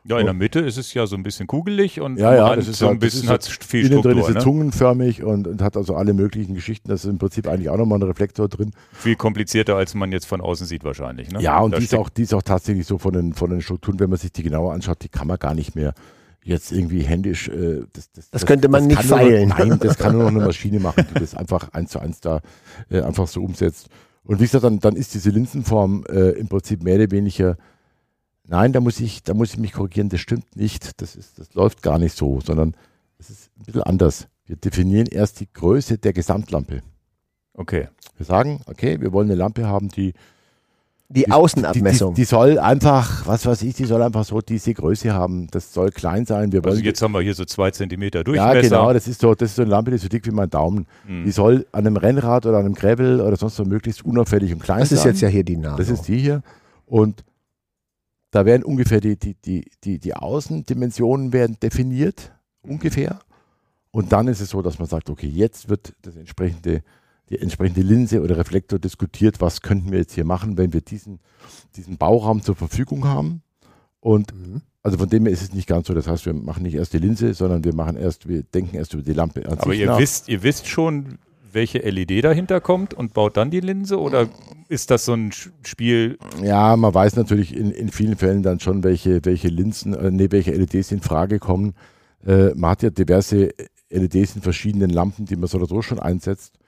Ja, 0.05 0.17
in 0.19 0.25
der 0.25 0.33
Mitte 0.33 0.59
ist 0.59 0.77
es 0.77 0.93
ja 0.93 1.05
so 1.07 1.15
ein 1.15 1.23
bisschen 1.23 1.45
kugelig 1.47 1.99
und 2.01 2.17
Ja, 2.17 2.33
ja, 2.33 2.55
das 2.55 2.67
ist 2.67 2.79
so 2.79 2.85
ein 2.85 2.91
halt- 2.91 3.03
das 3.03 3.11
bisschen 3.13 3.29
hat 3.29 3.47
halt 3.47 3.63
viel 3.63 3.85
Innen 3.85 4.01
drin 4.01 4.01
Struktur, 4.01 4.21
ist 4.21 4.27
sie 4.27 4.33
ne? 4.33 4.39
zungenförmig 4.39 5.23
und, 5.23 5.47
und 5.47 5.61
hat 5.61 5.75
also 5.77 5.95
alle 5.95 6.13
möglichen 6.13 6.55
Geschichten. 6.55 6.89
Das 6.89 7.03
ist 7.03 7.09
im 7.09 7.17
Prinzip 7.17 7.47
eigentlich 7.47 7.69
auch 7.69 7.77
nochmal 7.77 7.99
ein 7.99 8.03
Reflektor 8.03 8.47
drin. 8.47 8.71
viel 8.93 9.15
komplizierter, 9.15 9.75
als 9.75 9.93
man 9.95 10.11
jetzt 10.11 10.25
von 10.25 10.41
außen 10.41 10.65
sieht 10.67 10.83
wahrscheinlich. 10.83 11.29
Ne? 11.31 11.41
Ja, 11.41 11.59
und 11.59 11.77
die 11.77 11.83
ist, 11.83 11.95
auch, 11.95 12.09
die 12.09 12.23
ist 12.23 12.33
auch 12.33 12.43
tatsächlich 12.43 12.87
so 12.87 12.97
von 12.97 13.13
den, 13.13 13.33
von 13.33 13.49
den 13.49 13.61
Strukturen, 13.61 13.99
wenn 13.99 14.09
man 14.09 14.19
sich 14.19 14.31
die 14.31 14.43
genauer 14.43 14.73
anschaut, 14.73 15.03
die 15.03 15.09
kann 15.09 15.27
man 15.27 15.37
gar 15.37 15.53
nicht 15.53 15.75
mehr 15.75 15.93
jetzt 16.43 16.71
irgendwie 16.71 17.01
händisch. 17.01 17.49
Äh, 17.49 17.81
das, 17.93 18.09
Das 18.31 18.45
könnte 18.45 18.69
man 18.69 18.87
nicht 18.87 18.97
kann 18.99 19.07
nur 19.09 19.17
feilen. 19.17 19.49
Noch, 19.49 19.57
nein, 19.59 19.79
das 19.79 19.97
kann 19.97 20.13
nur 20.13 20.23
noch 20.23 20.29
eine 20.29 20.39
Maschine 20.45 20.79
machen, 20.79 21.05
die 21.13 21.19
das 21.19 21.35
einfach 21.35 21.73
eins 21.73 21.91
zu 21.91 21.99
eins 21.99 22.21
da 22.21 22.39
äh, 22.89 23.01
einfach 23.01 23.27
so 23.27 23.43
umsetzt. 23.43 23.89
Und 24.23 24.39
wie 24.39 24.43
gesagt, 24.43 24.63
dann, 24.63 24.79
dann 24.79 24.95
ist 24.95 25.13
diese 25.13 25.29
Linsenform 25.31 26.05
äh, 26.09 26.31
im 26.31 26.47
Prinzip 26.47 26.83
mehr 26.83 26.95
oder 26.95 27.11
weniger. 27.11 27.57
Nein, 28.49 28.73
da 28.73 28.79
muss 28.79 28.99
ich, 28.99 29.23
da 29.23 29.33
muss 29.33 29.51
ich 29.53 29.59
mich 29.59 29.73
korrigieren, 29.73 30.09
das 30.09 30.19
stimmt 30.21 30.55
nicht. 30.55 30.99
Das, 31.01 31.15
ist, 31.15 31.37
das 31.37 31.53
läuft 31.53 31.83
gar 31.83 31.99
nicht 31.99 32.17
so, 32.17 32.41
sondern 32.41 32.73
es 33.19 33.29
ist 33.29 33.49
ein 33.59 33.65
bisschen 33.65 33.83
anders. 33.83 34.27
Wir 34.45 34.55
definieren 34.55 35.05
erst 35.05 35.39
die 35.39 35.47
Größe 35.53 35.99
der 35.99 36.13
Gesamtlampe. 36.13 36.81
Okay. 37.53 37.87
Wir 38.17 38.25
sagen, 38.25 38.61
okay, 38.65 38.99
wir 38.99 39.11
wollen 39.13 39.27
eine 39.27 39.35
Lampe 39.35 39.67
haben, 39.67 39.89
die 39.89 40.13
Die 41.09 41.25
die- 41.25 41.31
Außenabmessung. 41.31 42.13
Die, 42.15 42.21
die, 42.21 42.21
die 42.21 42.25
soll 42.25 42.57
einfach, 42.57 43.27
was 43.27 43.45
weiß 43.45 43.61
ich, 43.63 43.75
die 43.75 43.85
soll 43.85 44.01
einfach 44.01 44.25
so 44.25 44.41
diese 44.41 44.73
Größe 44.73 45.13
haben. 45.13 45.47
Das 45.51 45.71
soll 45.73 45.91
klein 45.91 46.25
sein. 46.25 46.51
Wir 46.51 46.63
wollen 46.63 46.73
Also 46.73 46.83
jetzt 46.83 47.01
haben 47.03 47.11
wir 47.11 47.21
hier 47.21 47.35
so 47.35 47.45
zwei 47.45 47.69
Zentimeter 47.71 48.19
ja, 48.19 48.23
Durchmesser. 48.23 48.61
genau, 48.61 48.93
das 48.93 49.07
ist 49.07 49.21
so, 49.21 49.35
das 49.35 49.49
ist 49.51 49.55
so 49.57 49.61
eine 49.61 49.71
Lampe, 49.71 49.91
die 49.91 49.95
ist 49.97 50.03
so 50.03 50.07
dick 50.09 50.25
wie 50.25 50.31
mein 50.31 50.49
Daumen. 50.49 50.87
Mhm. 51.07 51.25
Die 51.25 51.31
soll 51.31 51.67
an 51.71 51.85
einem 51.85 51.97
Rennrad 51.97 52.45
oder 52.47 52.57
an 52.57 52.65
einem 52.65 52.73
Gravel 52.75 53.21
oder 53.21 53.35
sonst 53.35 53.57
so 53.57 53.65
möglichst 53.65 54.03
unauffällig 54.05 54.51
und 54.53 54.59
klein 54.63 54.79
das 54.79 54.89
sein. 54.89 54.97
ist 54.97 55.03
jetzt 55.05 55.21
ja 55.21 55.27
hier 55.27 55.43
die 55.43 55.57
Nano. 55.57 55.77
Das 55.77 55.89
ist 55.89 56.07
die 56.07 56.17
hier. 56.17 56.41
Und 56.87 57.23
da 58.31 58.45
werden 58.45 58.63
ungefähr 58.63 59.01
die, 59.01 59.17
die, 59.17 59.35
die, 59.35 59.65
die, 59.83 59.99
die 59.99 60.13
Außendimensionen 60.15 61.33
werden 61.33 61.57
definiert, 61.61 62.31
ungefähr. 62.61 63.19
Und 63.91 64.11
dann 64.11 64.27
ist 64.27 64.39
es 64.41 64.49
so, 64.49 64.61
dass 64.61 64.77
man 64.79 64.87
sagt, 64.87 65.09
okay, 65.09 65.27
jetzt 65.27 65.69
wird 65.69 65.93
das 66.03 66.15
entsprechende, 66.15 66.83
die 67.29 67.39
entsprechende 67.39 67.81
Linse 67.81 68.21
oder 68.21 68.37
Reflektor 68.37 68.77
diskutiert, 68.79 69.41
was 69.41 69.61
könnten 69.61 69.91
wir 69.91 69.99
jetzt 69.99 70.13
hier 70.13 70.25
machen, 70.25 70.57
wenn 70.57 70.73
wir 70.73 70.81
diesen, 70.81 71.19
diesen 71.75 71.97
Bauraum 71.97 72.41
zur 72.43 72.55
Verfügung 72.55 73.05
haben. 73.05 73.41
Und 73.99 74.33
Mhm. 74.33 74.61
also 74.83 74.97
von 74.97 75.09
dem 75.09 75.23
her 75.25 75.33
ist 75.33 75.41
es 75.41 75.53
nicht 75.53 75.67
ganz 75.67 75.87
so. 75.87 75.93
Das 75.93 76.07
heißt, 76.07 76.25
wir 76.25 76.33
machen 76.33 76.63
nicht 76.63 76.75
erst 76.75 76.93
die 76.93 76.99
Linse, 76.99 77.33
sondern 77.33 77.63
wir 77.63 77.73
machen 77.73 77.97
erst, 77.97 78.27
wir 78.29 78.43
denken 78.43 78.75
erst 78.77 78.93
über 78.93 79.03
die 79.03 79.13
Lampe 79.13 79.45
an 79.45 79.57
Aber 79.57 79.71
sich 79.71 79.79
ihr 79.81 79.87
nach. 79.87 79.99
wisst, 79.99 80.29
ihr 80.29 80.43
wisst 80.43 80.67
schon, 80.67 81.17
welche 81.53 81.79
LED 81.79 82.23
dahinter 82.23 82.61
kommt 82.61 82.93
und 82.93 83.13
baut 83.13 83.37
dann 83.37 83.51
die 83.51 83.59
Linse 83.59 83.99
oder 83.99 84.27
ist 84.67 84.91
das 84.91 85.05
so 85.05 85.13
ein 85.13 85.31
Spiel? 85.31 86.17
Ja, 86.43 86.75
man 86.75 86.93
weiß 86.93 87.15
natürlich 87.15 87.55
in, 87.55 87.71
in 87.71 87.89
vielen 87.89 88.15
Fällen 88.15 88.43
dann 88.43 88.59
schon, 88.59 88.83
welche, 88.83 89.23
welche 89.25 89.47
Linsen, 89.47 89.93
äh, 89.93 90.11
nee, 90.11 90.27
welche 90.29 90.51
LEDs 90.51 90.91
in 90.91 91.01
Frage 91.01 91.39
kommen. 91.39 91.73
Äh, 92.25 92.53
man 92.55 92.71
hat 92.71 92.83
ja 92.83 92.89
diverse 92.89 93.49
LEDs 93.89 94.35
in 94.35 94.41
verschiedenen 94.41 94.89
Lampen, 94.89 95.25
die 95.25 95.35
man 95.35 95.47
so 95.47 95.57
oder 95.57 95.67
so 95.67 95.81
schon 95.81 95.99
einsetzt. 95.99 96.59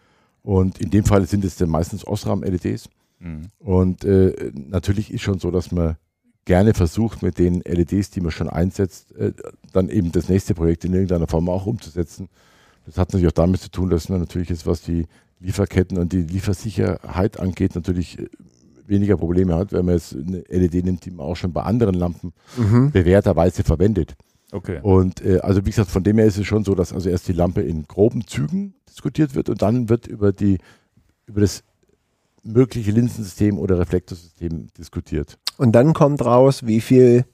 Und 0.44 0.80
in 0.80 0.90
dem 0.90 1.06
Fall 1.06 1.26
sind 1.28 1.46
es 1.46 1.56
dann 1.56 1.70
meistens 1.70 2.06
Osram-LEDs. 2.06 2.90
Mhm. 3.20 3.50
Und 3.60 4.04
äh, 4.04 4.52
natürlich 4.54 5.14
ist 5.14 5.22
schon 5.22 5.40
so, 5.40 5.52
dass 5.52 5.72
man 5.72 5.98
gerne 6.46 6.74
versucht, 6.74 7.22
mit 7.22 7.38
den 7.38 7.62
LEDs, 7.62 8.10
die 8.10 8.22
man 8.22 8.32
schon 8.32 8.50
einsetzt, 8.50 9.16
äh, 9.16 9.34
dann 9.74 9.90
eben 9.90 10.12
das 10.12 10.30
nächste 10.30 10.56
Projekt 10.56 10.86
in 10.86 10.94
irgendeiner 10.94 11.28
Form 11.28 11.50
auch 11.50 11.66
umzusetzen. 11.66 12.30
Das 12.86 12.98
hat 12.98 13.10
natürlich 13.10 13.28
auch 13.28 13.32
damit 13.32 13.62
zu 13.62 13.70
tun, 13.70 13.90
dass 13.90 14.10
man 14.10 14.20
natürlich 14.20 14.50
jetzt, 14.50 14.66
was 14.66 14.82
die 14.82 15.08
Lieferketten 15.40 15.98
und 15.98 16.14
die 16.14 16.22
Liefersicherheit 16.24 17.40
angeht, 17.40 17.76
natürlich 17.76 18.20
äh, 18.20 18.28
weniger 18.86 19.18
Probleme 19.18 19.56
hat, 19.56 19.72
wenn 19.72 19.86
man 19.86 19.96
jetzt 19.96 20.16
eine 20.16 20.44
LED 20.50 20.86
nimmt, 20.86 21.06
die 21.06 21.12
man 21.12 21.26
auch 21.26 21.36
schon 21.36 21.54
bei 21.54 21.64
anderen 21.64 21.96
Lampen 21.96 22.34
mhm. 22.58 22.92
bewährterweise 22.92 23.64
verwendet. 23.64 24.16
Okay. 24.52 24.80
Und 24.82 25.24
äh, 25.26 25.40
also 25.40 25.66
wie 25.66 25.70
gesagt, 25.70 25.90
von 25.90 26.04
dem 26.04 26.18
her 26.18 26.28
ist 26.28 26.38
es 26.38 26.46
schon 26.46 26.64
so, 26.64 26.76
dass 26.76 26.94
also 26.94 27.10
erst 27.10 27.28
die 27.28 27.34
Lampe 27.34 27.62
in 27.62 27.88
groben 27.88 28.28
Zügen 28.28 28.76
diskutiert 28.90 29.34
wird 29.34 29.50
und 29.50 29.62
dann 29.62 29.90
wird 29.90 30.08
über 30.08 30.34
die 30.34 30.58
über 31.26 31.42
das 31.42 31.64
mögliche 32.44 32.92
Linsensystem 32.92 33.58
oder 33.58 33.80
Reflektorsystem 33.80 34.68
diskutiert. 34.78 35.38
Und 35.58 35.74
dann 35.74 35.94
kommt 35.94 36.26
raus, 36.26 36.66
wie 36.66 36.82
viel 36.82 37.26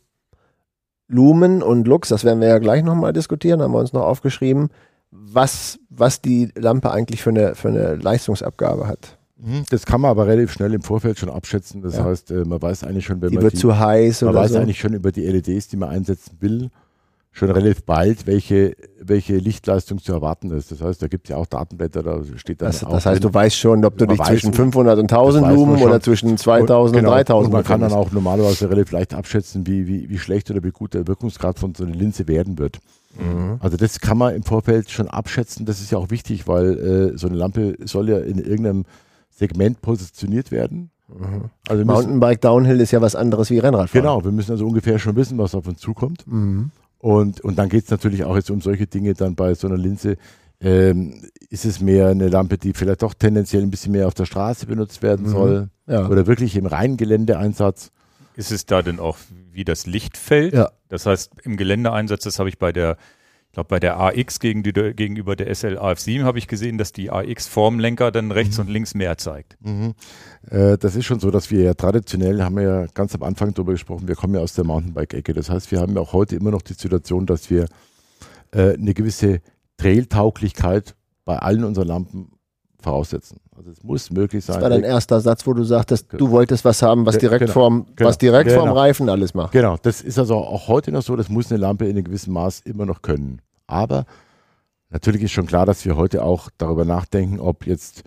Lumen 1.07 1.63
und 1.63 1.87
Lux, 1.87 2.09
das 2.09 2.23
werden 2.23 2.41
wir 2.41 2.49
ja 2.49 2.59
gleich 2.59 2.83
nochmal 2.83 3.13
diskutieren, 3.13 3.61
haben 3.61 3.71
wir 3.71 3.79
uns 3.79 3.93
noch 3.93 4.03
aufgeschrieben, 4.03 4.69
was, 5.11 5.79
was 5.89 6.21
die 6.21 6.49
Lampe 6.55 6.91
eigentlich 6.91 7.21
für 7.21 7.29
eine, 7.29 7.55
für 7.55 7.69
eine 7.69 7.95
Leistungsabgabe 7.95 8.87
hat. 8.87 9.17
Mhm. 9.37 9.63
Das 9.69 9.85
kann 9.85 10.01
man 10.01 10.11
aber 10.11 10.27
relativ 10.27 10.51
schnell 10.51 10.73
im 10.73 10.81
Vorfeld 10.81 11.19
schon 11.19 11.29
abschätzen. 11.29 11.81
Das 11.81 11.97
ja. 11.97 12.05
heißt, 12.05 12.31
äh, 12.31 12.45
man 12.45 12.61
weiß 12.61 12.83
eigentlich 12.83 13.05
schon, 13.05 13.21
wenn 13.21 13.29
die 13.29 13.35
man 13.35 13.43
wird 13.43 13.53
die, 13.53 13.57
zu 13.57 13.77
heiß 13.77 14.21
man 14.21 14.31
oder 14.31 14.39
weiß 14.41 14.51
so. 14.51 14.59
eigentlich 14.59 14.79
schon 14.79 14.93
über 14.93 15.11
die 15.11 15.25
LEDs, 15.25 15.67
die 15.67 15.77
man 15.77 15.89
einsetzen 15.89 16.37
will, 16.39 16.71
schon 17.31 17.51
relativ 17.51 17.83
bald, 17.83 18.25
welche, 18.25 18.75
welche 18.99 19.37
Lichtleistung 19.37 19.99
zu 19.99 20.11
erwarten 20.11 20.49
ist. 20.49 20.71
Das 20.71 20.81
heißt, 20.81 21.01
da 21.01 21.07
gibt 21.07 21.27
es 21.27 21.29
ja 21.29 21.37
auch 21.37 21.45
Datenblätter, 21.45 22.01
da 22.01 22.21
steht 22.35 22.61
dann 22.61 22.69
das, 22.69 22.83
auch 22.83 22.91
das 22.91 23.05
heißt, 23.05 23.23
drin, 23.23 23.31
du 23.31 23.33
weißt 23.35 23.55
schon, 23.55 23.85
ob 23.85 23.95
du 23.97 24.07
dich 24.07 24.21
zwischen 24.21 24.53
500 24.53 24.97
und 24.97 25.03
1000 25.03 25.43
das 25.43 25.51
weiß 25.51 25.57
man 25.57 25.69
Lumen 25.69 25.83
oder 25.83 26.01
zwischen 26.01 26.35
2000 26.35 26.95
und, 26.95 27.03
genau, 27.03 27.13
3000 27.13 27.45
Und 27.45 27.53
man 27.53 27.63
kann 27.63 27.81
dann 27.81 27.93
auch 27.93 28.11
normalerweise 28.11 28.69
relativ 28.69 28.91
leicht 28.91 29.13
abschätzen, 29.13 29.67
wie, 29.67 29.85
wie, 29.85 30.09
wie 30.09 30.17
schlecht 30.17 30.49
oder 30.49 30.63
wie 30.63 30.71
gut 30.71 30.95
der 30.95 31.07
Wirkungsgrad 31.07 31.59
von 31.59 31.75
so 31.75 31.83
einer 31.83 31.95
Linse 31.95 32.27
werden 32.27 32.57
wird. 32.57 32.79
Mhm. 33.17 33.57
Also 33.59 33.77
das 33.77 33.99
kann 33.99 34.17
man 34.17 34.35
im 34.35 34.43
Vorfeld 34.43 34.89
schon 34.91 35.07
abschätzen. 35.07 35.65
Das 35.65 35.79
ist 35.81 35.91
ja 35.91 35.97
auch 35.97 36.09
wichtig, 36.09 36.47
weil 36.47 37.13
äh, 37.13 37.17
so 37.17 37.27
eine 37.27 37.35
Lampe 37.37 37.75
soll 37.85 38.09
ja 38.09 38.19
in 38.19 38.37
irgendeinem 38.39 38.85
Segment 39.29 39.81
positioniert 39.81 40.51
werden. 40.51 40.91
Mhm. 41.07 41.45
Also 41.67 41.85
Mountainbike 41.85 42.41
Downhill 42.41 42.81
ist 42.81 42.91
ja 42.91 43.01
was 43.01 43.15
anderes 43.15 43.49
wie 43.49 43.59
Rennradfahren. 43.59 44.01
genau, 44.03 44.23
wir 44.23 44.31
müssen 44.31 44.51
also 44.51 44.67
ungefähr 44.67 44.99
schon 44.99 45.15
wissen, 45.15 45.37
was 45.37 45.55
auf 45.55 45.67
uns 45.67 45.79
zukommt. 45.79 46.25
Mhm. 46.27 46.71
Und, 46.99 47.41
und 47.41 47.57
dann 47.57 47.69
geht 47.69 47.85
es 47.85 47.91
natürlich 47.91 48.23
auch 48.23 48.35
jetzt 48.35 48.49
um 48.51 48.59
solche 48.61 48.87
Dinge 48.87 49.13
dann 49.13 49.35
bei 49.35 49.53
so 49.53 49.67
einer 49.67 49.77
Linse. 49.77 50.17
Ähm, 50.59 51.21
ist 51.51 51.65
es 51.65 51.79
mehr 51.79 52.07
eine 52.07 52.29
Lampe, 52.29 52.57
die 52.57 52.73
vielleicht 52.73 53.03
doch 53.03 53.13
tendenziell 53.13 53.61
ein 53.61 53.69
bisschen 53.69 53.91
mehr 53.91 54.07
auf 54.07 54.15
der 54.15 54.25
Straße 54.25 54.65
benutzt 54.65 55.03
werden 55.03 55.27
Mhm. 55.27 55.31
soll 55.31 55.69
Ja. 55.87 56.07
oder 56.09 56.25
wirklich 56.25 56.55
im 56.55 56.65
reinen 56.65 56.97
Geländeeinsatz? 56.97 57.91
Ist 58.35 58.51
es 58.51 58.65
da 58.65 58.81
denn 58.81 58.99
auch 58.99 59.17
wie 59.57 59.65
das 59.65 59.85
Licht 59.85 60.15
fällt? 60.15 60.53
Ja. 60.53 60.71
Das 60.87 61.05
heißt, 61.05 61.33
im 61.43 61.57
Geländeeinsatz, 61.57 62.23
das 62.23 62.39
habe 62.39 62.47
ich 62.47 62.57
bei 62.57 62.71
der, 62.71 62.97
ich 63.47 63.53
glaube, 63.53 63.67
bei 63.67 63.79
der 63.79 63.99
AX 63.99 64.39
gegen 64.39 64.63
die, 64.63 64.71
gegenüber 64.71 65.35
der 65.35 65.53
SL 65.53 65.77
AF7 65.77 66.23
habe 66.23 66.37
ich 66.37 66.47
gesehen, 66.47 66.77
dass 66.77 66.93
die 66.93 67.11
AX 67.11 67.47
vorm 67.47 67.79
Lenker 67.79 68.11
dann 68.11 68.31
rechts 68.31 68.59
und 68.59 68.69
links 68.69 68.93
mehr 68.93 69.17
zeigt. 69.17 69.57
Mhm. 69.59 69.95
Äh, 70.49 70.77
das 70.77 70.95
ist 70.95 71.05
schon 71.05 71.19
so, 71.19 71.31
dass 71.31 71.51
wir 71.51 71.61
ja 71.63 71.73
traditionell, 71.73 72.41
haben 72.41 72.55
wir 72.55 72.63
ja 72.63 72.85
ganz 72.93 73.15
am 73.15 73.23
Anfang 73.23 73.53
darüber 73.53 73.73
gesprochen, 73.73 74.07
wir 74.07 74.15
kommen 74.15 74.35
ja 74.35 74.41
aus 74.41 74.53
der 74.53 74.63
Mountainbike-Ecke. 74.63 75.33
Das 75.33 75.49
heißt, 75.49 75.71
wir 75.71 75.79
haben 75.79 75.95
ja 75.95 76.01
auch 76.01 76.13
heute 76.13 76.35
immer 76.35 76.51
noch 76.51 76.61
die 76.61 76.73
Situation, 76.73 77.25
dass 77.25 77.49
wir 77.49 77.65
äh, 78.51 78.75
eine 78.75 78.93
gewisse 78.93 79.41
Trailtauglichkeit 79.77 80.95
bei 81.25 81.37
allen 81.39 81.63
unseren 81.63 81.87
Lampen 81.87 82.31
voraussetzen. 82.79 83.39
Also 83.55 83.71
es 83.71 83.83
muss 83.83 84.11
möglich 84.11 84.45
sein. 84.45 84.55
Das 84.55 84.63
war 84.63 84.69
dein 84.69 84.83
erster 84.83 85.19
Satz, 85.19 85.45
wo 85.47 85.53
du 85.53 85.63
sagtest, 85.63 86.07
du 86.11 86.29
wolltest 86.29 86.63
was 86.63 86.81
haben, 86.81 87.05
was 87.05 87.17
direkt 87.17 87.41
genau, 87.41 87.53
vorm, 87.53 87.85
genau, 87.95 88.09
was 88.09 88.17
direkt 88.17 88.49
genau. 88.49 88.61
vorm 88.61 88.77
Reifen 88.77 89.09
alles 89.09 89.33
macht. 89.33 89.51
Genau, 89.51 89.77
das 89.81 90.01
ist 90.01 90.19
also 90.19 90.35
auch 90.35 90.67
heute 90.67 90.91
noch 90.91 91.01
so, 91.01 91.15
das 91.15 91.29
muss 91.29 91.51
eine 91.51 91.59
Lampe 91.59 91.85
in 91.85 91.91
einem 91.91 92.03
gewissen 92.03 92.33
Maß 92.33 92.61
immer 92.61 92.85
noch 92.85 93.01
können. 93.01 93.41
Aber 93.65 94.05
natürlich 94.89 95.23
ist 95.23 95.31
schon 95.31 95.47
klar, 95.47 95.65
dass 95.65 95.85
wir 95.85 95.97
heute 95.97 96.23
auch 96.23 96.49
darüber 96.57 96.85
nachdenken, 96.85 97.39
ob 97.39 97.65
jetzt 97.65 98.03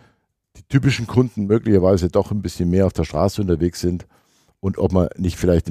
die 0.57 0.63
typischen 0.69 1.07
Kunden 1.07 1.47
möglicherweise 1.47 2.09
doch 2.09 2.31
ein 2.31 2.43
bisschen 2.43 2.71
mehr 2.71 2.87
auf 2.87 2.93
der 2.93 3.05
Straße 3.05 3.43
unterwegs 3.43 3.81
sind 3.81 4.07
und 4.61 4.79
ob 4.79 4.93
man 4.93 5.09
nicht 5.17 5.37
vielleicht 5.37 5.69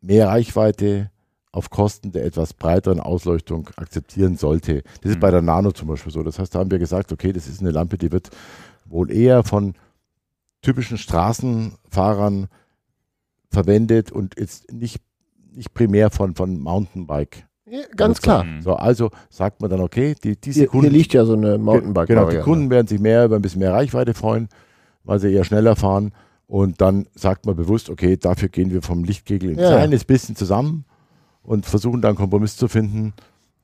mehr 0.00 0.28
Reichweite 0.28 1.10
auf 1.58 1.68
Kosten 1.70 2.12
der 2.12 2.24
etwas 2.24 2.54
breiteren 2.54 3.00
Ausleuchtung 3.00 3.68
akzeptieren 3.76 4.36
sollte. 4.36 4.82
Das 5.02 5.10
ist 5.10 5.16
Mhm. 5.16 5.20
bei 5.20 5.30
der 5.30 5.42
Nano 5.42 5.72
zum 5.72 5.88
Beispiel 5.88 6.12
so. 6.12 6.22
Das 6.22 6.38
heißt, 6.38 6.54
da 6.54 6.60
haben 6.60 6.70
wir 6.70 6.78
gesagt, 6.78 7.12
okay, 7.12 7.32
das 7.32 7.46
ist 7.48 7.60
eine 7.60 7.70
Lampe, 7.72 7.98
die 7.98 8.10
wird 8.12 8.30
wohl 8.86 9.10
eher 9.10 9.42
von 9.44 9.74
typischen 10.62 10.96
Straßenfahrern 10.98 12.48
verwendet 13.50 14.12
und 14.12 14.34
jetzt 14.38 14.72
nicht, 14.72 15.00
nicht 15.52 15.74
primär 15.74 16.10
von, 16.10 16.34
von 16.34 16.60
Mountainbike. 16.60 17.46
Ja, 17.70 17.80
ganz 17.96 18.20
klar. 18.22 18.44
Mhm. 18.44 18.62
So, 18.62 18.74
also 18.74 19.10
sagt 19.28 19.60
man 19.60 19.70
dann, 19.70 19.80
okay, 19.80 20.14
die, 20.22 20.36
diese 20.40 20.60
Hier, 20.60 20.68
Kunden, 20.68 20.88
hier 20.90 20.98
liegt 20.98 21.12
ja 21.12 21.24
so 21.24 21.34
eine 21.34 21.58
mountainbike 21.58 22.08
genau, 22.08 22.30
die 22.30 22.38
Kunden 22.38 22.70
werden 22.70 22.86
sich 22.86 22.98
mehr 23.00 23.24
über 23.26 23.36
ein 23.36 23.42
bisschen 23.42 23.58
mehr 23.60 23.72
Reichweite 23.74 24.14
freuen, 24.14 24.48
weil 25.04 25.18
sie 25.18 25.32
eher 25.32 25.44
schneller 25.44 25.76
fahren. 25.76 26.12
Und 26.46 26.80
dann 26.80 27.06
sagt 27.14 27.44
man 27.44 27.56
bewusst, 27.56 27.90
okay, 27.90 28.16
dafür 28.16 28.48
gehen 28.48 28.70
wir 28.70 28.80
vom 28.80 29.04
Lichtkegel 29.04 29.50
ein 29.52 29.58
Ja. 29.58 29.68
kleines 29.68 30.04
bisschen 30.04 30.34
zusammen 30.34 30.84
und 31.48 31.64
versuchen 31.64 32.02
dann 32.02 32.10
einen 32.10 32.18
Kompromiss 32.18 32.56
zu 32.58 32.68
finden, 32.68 33.14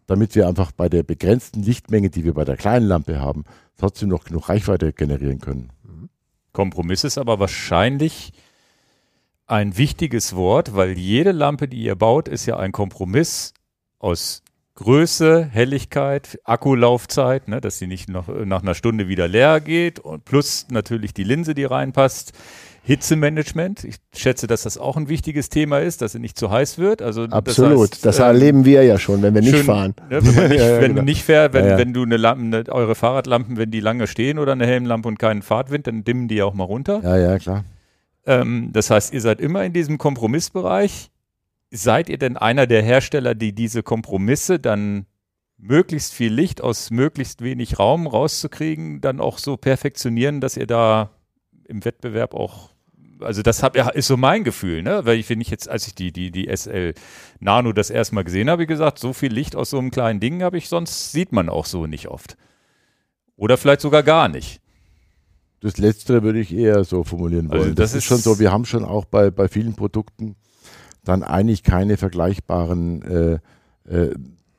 damit 0.07 0.35
wir 0.35 0.49
einfach 0.49 0.73
bei 0.73 0.89
der 0.89 1.03
begrenzten 1.03 1.63
Lichtmenge, 1.63 2.09
die 2.09 2.25
wir 2.25 2.33
bei 2.33 2.45
der 2.45 2.57
kleinen 2.57 2.87
Lampe 2.87 3.21
haben, 3.21 3.45
trotzdem 3.77 4.09
noch 4.09 4.25
genug 4.25 4.49
Reichweite 4.49 4.95
generieren 4.95 5.39
können. 5.39 5.71
Kompromiss 6.53 7.05
ist 7.05 7.19
aber 7.19 7.39
wahrscheinlich 7.41 8.33
ein 9.47 9.77
wichtiges 9.77 10.35
Wort, 10.35 10.75
weil 10.75 10.97
jede 10.99 11.33
Lampe, 11.33 11.69
die 11.69 11.83
ihr 11.83 11.95
baut, 11.95 12.29
ist 12.29 12.47
ja 12.47 12.57
ein 12.57 12.73
Kompromiss 12.73 13.53
aus 13.99 14.43
Größe, 14.77 15.45
Helligkeit, 15.45 16.41
Akkulaufzeit, 16.45 17.49
ne, 17.49 17.61
dass 17.61 17.79
sie 17.79 17.87
nicht 17.87 18.09
noch 18.09 18.29
nach 18.29 18.63
einer 18.63 18.75
Stunde 18.75 19.09
wieder 19.09 19.29
leer 19.29 19.61
geht 19.61 20.01
und 20.01 20.25
plus 20.25 20.67
natürlich 20.71 21.13
die 21.13 21.25
Linse, 21.25 21.55
die 21.55 21.65
reinpasst. 21.65 22.33
Hitzemanagement. 22.87 23.83
Ich 23.85 23.97
schätze, 24.15 24.47
dass 24.47 24.65
das 24.65 24.77
auch 24.77 24.99
ein 24.99 25.09
wichtiges 25.09 25.49
Thema 25.49 25.79
ist, 25.79 26.03
dass 26.03 26.13
sie 26.13 26.19
nicht 26.19 26.39
zu 26.39 26.51
heiß 26.51 26.77
wird. 26.77 27.01
Also 27.01 27.25
Absolut. 27.25 28.05
Das, 28.05 28.21
heißt, 28.21 28.21
ähm, 28.21 28.27
erleben 28.27 28.65
wir 28.67 28.85
ja 28.85 28.99
schon, 28.99 29.23
wenn 29.23 29.35
wir 29.35 29.41
nicht 29.41 29.55
schön, 29.57 29.65
fahren. 29.65 29.95
Ne, 30.11 30.23
wenn 30.23 30.35
man 30.35 30.49
nicht, 30.51 30.61
Ja, 30.61 30.69
ja, 30.69 30.77
wenn 30.77 30.89
genau. 30.89 31.01
du 31.01 31.05
nicht 31.07 31.25
fährst, 31.25 31.55
wenn, 31.55 31.65
Ja, 31.65 31.71
ja. 31.73 31.79
wenn 31.79 31.95
du 31.95 32.03
eine 32.03 32.19
Lampe, 32.19 32.45
eine, 32.59 32.73
eure 32.73 32.95
Fahrradlampen, 32.95 33.57
wenn 33.57 33.71
die 33.71 33.81
lange 33.81 34.07
stehen 34.07 34.39
oder 34.39 34.53
eine 34.53 34.67
Helmlampe 34.67 35.09
und 35.09 35.19
keinen 35.19 35.41
Fahrtwind, 35.41 35.87
dann 35.87 36.05
dimmen 36.05 36.29
die 36.29 36.43
auch 36.43 36.53
mal 36.53 36.65
runter. 36.65 37.01
Ja, 37.03 37.17
ja, 37.17 37.39
klar. 37.39 37.65
Ähm, 38.27 38.69
das 38.75 38.91
heißt, 38.91 39.15
ihr 39.15 39.23
seid 39.23 39.41
immer 39.41 39.65
in 39.65 39.73
diesem 39.73 39.97
Kompromissbereich. 39.97 41.11
Seid 41.71 42.11
ihr 42.11 42.19
denn 42.19 42.37
einer 42.37 42.67
der 42.67 42.83
Hersteller, 42.83 43.35
die 43.35 43.55
diese 43.55 43.83
Kompromisse 43.83 44.59
dann 44.59 45.07
möglichst 45.57 46.13
viel 46.13 46.33
Licht 46.33 46.61
aus 46.61 46.91
möglichst 46.91 47.43
wenig 47.43 47.79
Raum 47.79 48.07
rauszukriegen, 48.07 49.01
dann 49.01 49.21
auch 49.21 49.39
so 49.39 49.57
perfektionieren, 49.57 50.43
dass 50.43 50.59
ihr 50.59 50.67
da 50.67 51.11
im 51.67 51.83
Wettbewerb 51.85 52.35
auch 52.35 52.74
also 53.21 53.43
das 53.43 53.63
hab, 53.63 53.77
ist 53.77 54.07
so 54.07 54.17
mein 54.17 54.45
Gefühl, 54.45 54.83
ne? 54.83 55.05
Weil 55.05 55.19
ich, 55.19 55.29
wenn 55.31 55.41
ich 55.41 55.51
jetzt, 55.51 55.69
als 55.69 55.87
ich 55.87 55.95
die, 55.95 56.13
die, 56.13 56.31
die 56.31 56.49
SL 56.55 56.95
Nano 57.41 57.73
das 57.73 57.91
erste 57.91 58.15
Mal 58.15 58.25
gesehen 58.25 58.51
habe, 58.51 58.67
gesagt, 58.67 58.99
so 58.99 59.13
viel 59.13 59.33
Licht 59.33 59.57
aus 59.57 59.71
so 59.71 59.79
einem 59.79 59.91
kleinen 59.91 60.21
Ding 60.21 60.43
habe 60.43 60.59
ich, 60.59 60.69
sonst 60.69 61.13
sieht 61.13 61.33
man 61.33 61.49
auch 61.49 61.67
so 61.67 61.87
nicht 61.87 62.09
oft. 62.09 62.37
Oder 63.37 63.57
vielleicht 63.57 63.81
sogar 63.81 64.03
gar 64.03 64.29
nicht. 64.29 64.61
Das 65.61 65.79
Letztere 65.79 66.23
würde 66.23 66.41
ich 66.41 66.55
eher 66.55 66.85
so 66.85 67.05
formulieren 67.05 67.49
wollen. 67.49 67.61
Also 67.61 67.75
das 67.75 67.77
das, 67.77 67.91
ist 67.93 67.97
ist- 67.99 68.05
schon 68.05 68.19
so, 68.19 68.39
wir 68.39 68.53
haben 68.53 68.65
schon 68.65 68.85
auch 68.85 69.05
bei, 69.07 69.31
bei 69.31 69.49
vielen 69.49 69.75
Produkten 69.75 70.37
dann 71.05 71.23
eigentlich 71.23 71.63
keine 71.63 71.97
vergleichbaren 71.97 73.03
äh, 73.03 73.39
äh, 73.93 74.15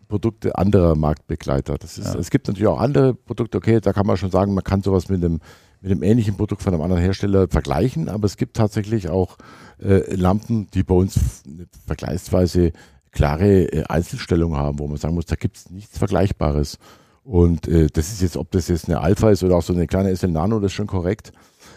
Produkte 0.08 0.56
anderer 0.58 0.96
Marktbegleiter. 0.96 1.78
Das 1.78 1.98
ist, 1.98 2.14
Ja. 2.14 2.20
Es 2.20 2.30
gibt 2.30 2.48
natürlich 2.48 2.68
auch 2.68 2.80
andere 2.80 3.14
Produkte, 3.16 3.58
okay, 3.58 3.80
da 3.82 3.94
kann 3.94 4.06
man 4.06 4.18
schon 4.18 4.30
sagen, 4.32 4.54
man 4.54 4.64
kann 4.64 4.82
sowas 4.84 5.10
mit 5.10 5.24
einem, 5.24 5.40
mit 5.82 5.92
einem 5.92 6.04
ähnlichen 6.04 6.36
Produkt 6.36 6.62
von 6.62 6.74
einem 6.74 6.82
anderen 6.82 7.02
Hersteller 7.02 7.48
vergleichen, 7.48 8.10
aber 8.10 8.26
es 8.26 8.38
gibt 8.38 8.56
tatsächlich 8.56 9.10
auch 9.10 9.38
äh, 9.82 10.14
Lampen, 10.16 10.68
die 10.74 10.84
bei 10.84 10.96
uns 10.96 11.44
vergleichsweise 11.86 12.72
klare 13.12 13.72
äh, 13.72 13.84
Einzelstellung 13.86 14.56
haben, 14.56 14.80
wo 14.80 14.88
man 14.88 14.98
sagen 14.98 15.16
muss, 15.16 15.26
da 15.26 15.36
gibt 15.36 15.58
es 15.58 15.70
nichts 15.70 15.98
Vergleichbares. 15.98 16.78
Und 17.24 17.68
äh, 17.68 17.88
das 17.92 18.10
ist 18.12 18.22
jetzt, 18.22 18.38
ob 18.38 18.52
das 18.52 18.68
jetzt 18.68 18.88
eine 18.88 19.02
Alpha 19.02 19.32
ist 19.32 19.44
oder 19.44 19.56
auch 19.56 19.64
so 19.64 19.74
eine 19.74 19.88
kleine 19.88 20.16
SL 20.16 20.28
Nano, 20.30 20.60
das 20.60 20.72
ist 20.72 20.76
schon 20.76 20.88
korrekt. 20.88 21.32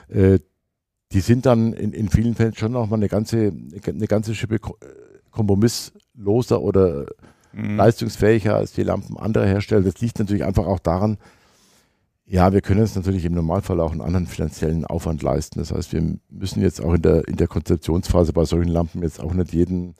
Äh, 0.09 0.40
die 1.12 1.20
sind 1.20 1.46
dann 1.46 1.72
in, 1.72 1.92
in 1.92 2.09
vielen 2.09 2.34
Fällen 2.34 2.55
schon 2.55 2.72
noch 2.72 2.86
mal 2.88 2.96
eine 2.96 3.09
ganze, 3.09 3.53
eine 3.86 4.07
ganze 4.07 4.34
Schippe 4.34 4.57
äh, 4.57 4.59
kompromissloser 5.30 6.61
oder 6.61 7.07
Mhm. 7.53 7.76
leistungsfähiger 7.76 8.57
als 8.57 8.72
die 8.72 8.82
Lampen 8.82 9.16
anderer 9.16 9.46
Hersteller. 9.46 9.82
Das 9.82 10.01
liegt 10.01 10.18
natürlich 10.18 10.44
einfach 10.44 10.66
auch 10.66 10.78
daran, 10.78 11.18
Ja, 12.31 12.53
wir 12.53 12.61
können 12.61 12.81
uns 12.81 12.95
natürlich 12.95 13.24
im 13.24 13.33
Normalfall 13.33 13.81
auch 13.81 13.91
einen 13.91 14.03
anderen 14.03 14.26
finanziellen 14.26 14.85
Aufwand 14.85 15.22
leisten. 15.22 15.59
Das 15.61 15.72
heißt, 15.72 15.95
wir 15.95 16.03
müssen 16.29 16.61
jetzt 16.61 16.81
auch 16.83 16.93
in 16.93 17.01
der, 17.01 17.26
in 17.26 17.37
der 17.37 17.47
Konzeptionsphase 17.49 18.35
bei 18.35 18.45
solchen 18.45 18.68
Lampen 18.68 19.03
jetzt 19.03 19.18
auch 19.18 19.33
nicht 19.33 19.55
jeden, 19.55 19.95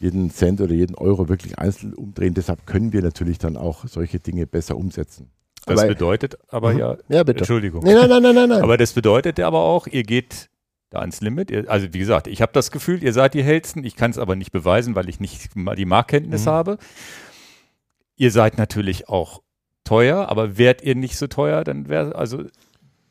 jeden 0.00 0.30
Cent 0.32 0.60
oder 0.60 0.74
jeden 0.74 0.96
Euro 0.96 1.28
wirklich 1.28 1.56
einzeln 1.58 1.94
umdrehen. 1.94 2.34
Deshalb 2.34 2.66
können 2.66 2.92
wir 2.92 3.02
natürlich 3.02 3.38
dann 3.38 3.56
auch 3.56 3.86
solche 3.86 4.18
Dinge 4.18 4.46
besser 4.48 4.76
umsetzen. 4.76 5.30
Das 5.66 5.78
Aber- 5.78 5.88
bedeutet 5.88 6.36
aber 6.48 6.72
Mhm. 6.72 6.78
ja, 6.80 6.96
Ja, 7.08 7.22
bitte. 7.22 7.38
Entschuldigung. 7.40 7.84
Nee, 7.84 7.94
nein, 7.94 8.08
nein, 8.08 8.22
nein, 8.22 8.34
nein, 8.34 8.48
nein. 8.48 8.62
Aber 8.62 8.76
das 8.76 8.92
bedeutet 8.92 9.38
aber 9.38 9.60
auch, 9.60 9.86
ihr 9.86 10.02
geht 10.02 10.48
da 10.90 10.98
ans 11.00 11.20
Limit. 11.20 11.50
Ihr, 11.52 11.70
also 11.70 11.86
wie 11.92 11.98
gesagt, 12.00 12.26
ich 12.26 12.42
habe 12.42 12.50
das 12.54 12.72
Gefühl, 12.72 13.04
ihr 13.04 13.12
seid 13.12 13.34
die 13.34 13.42
hellsten. 13.44 13.84
Ich 13.84 13.94
kann 13.94 14.10
es 14.10 14.18
aber 14.18 14.34
nicht 14.34 14.50
beweisen, 14.50 14.96
weil 14.96 15.08
ich 15.08 15.20
nicht 15.20 15.54
mal 15.54 15.76
die 15.76 15.84
Marktkenntnis 15.84 16.46
Mhm. 16.46 16.50
habe. 16.50 16.78
Ihr 18.16 18.32
seid 18.32 18.58
natürlich 18.58 19.08
auch 19.08 19.42
teuer, 19.88 20.28
aber 20.28 20.58
wärt 20.58 20.82
ihr 20.82 20.94
nicht 20.94 21.16
so 21.16 21.26
teuer, 21.26 21.64
dann 21.64 21.88
wäre 21.88 22.14
also 22.14 22.44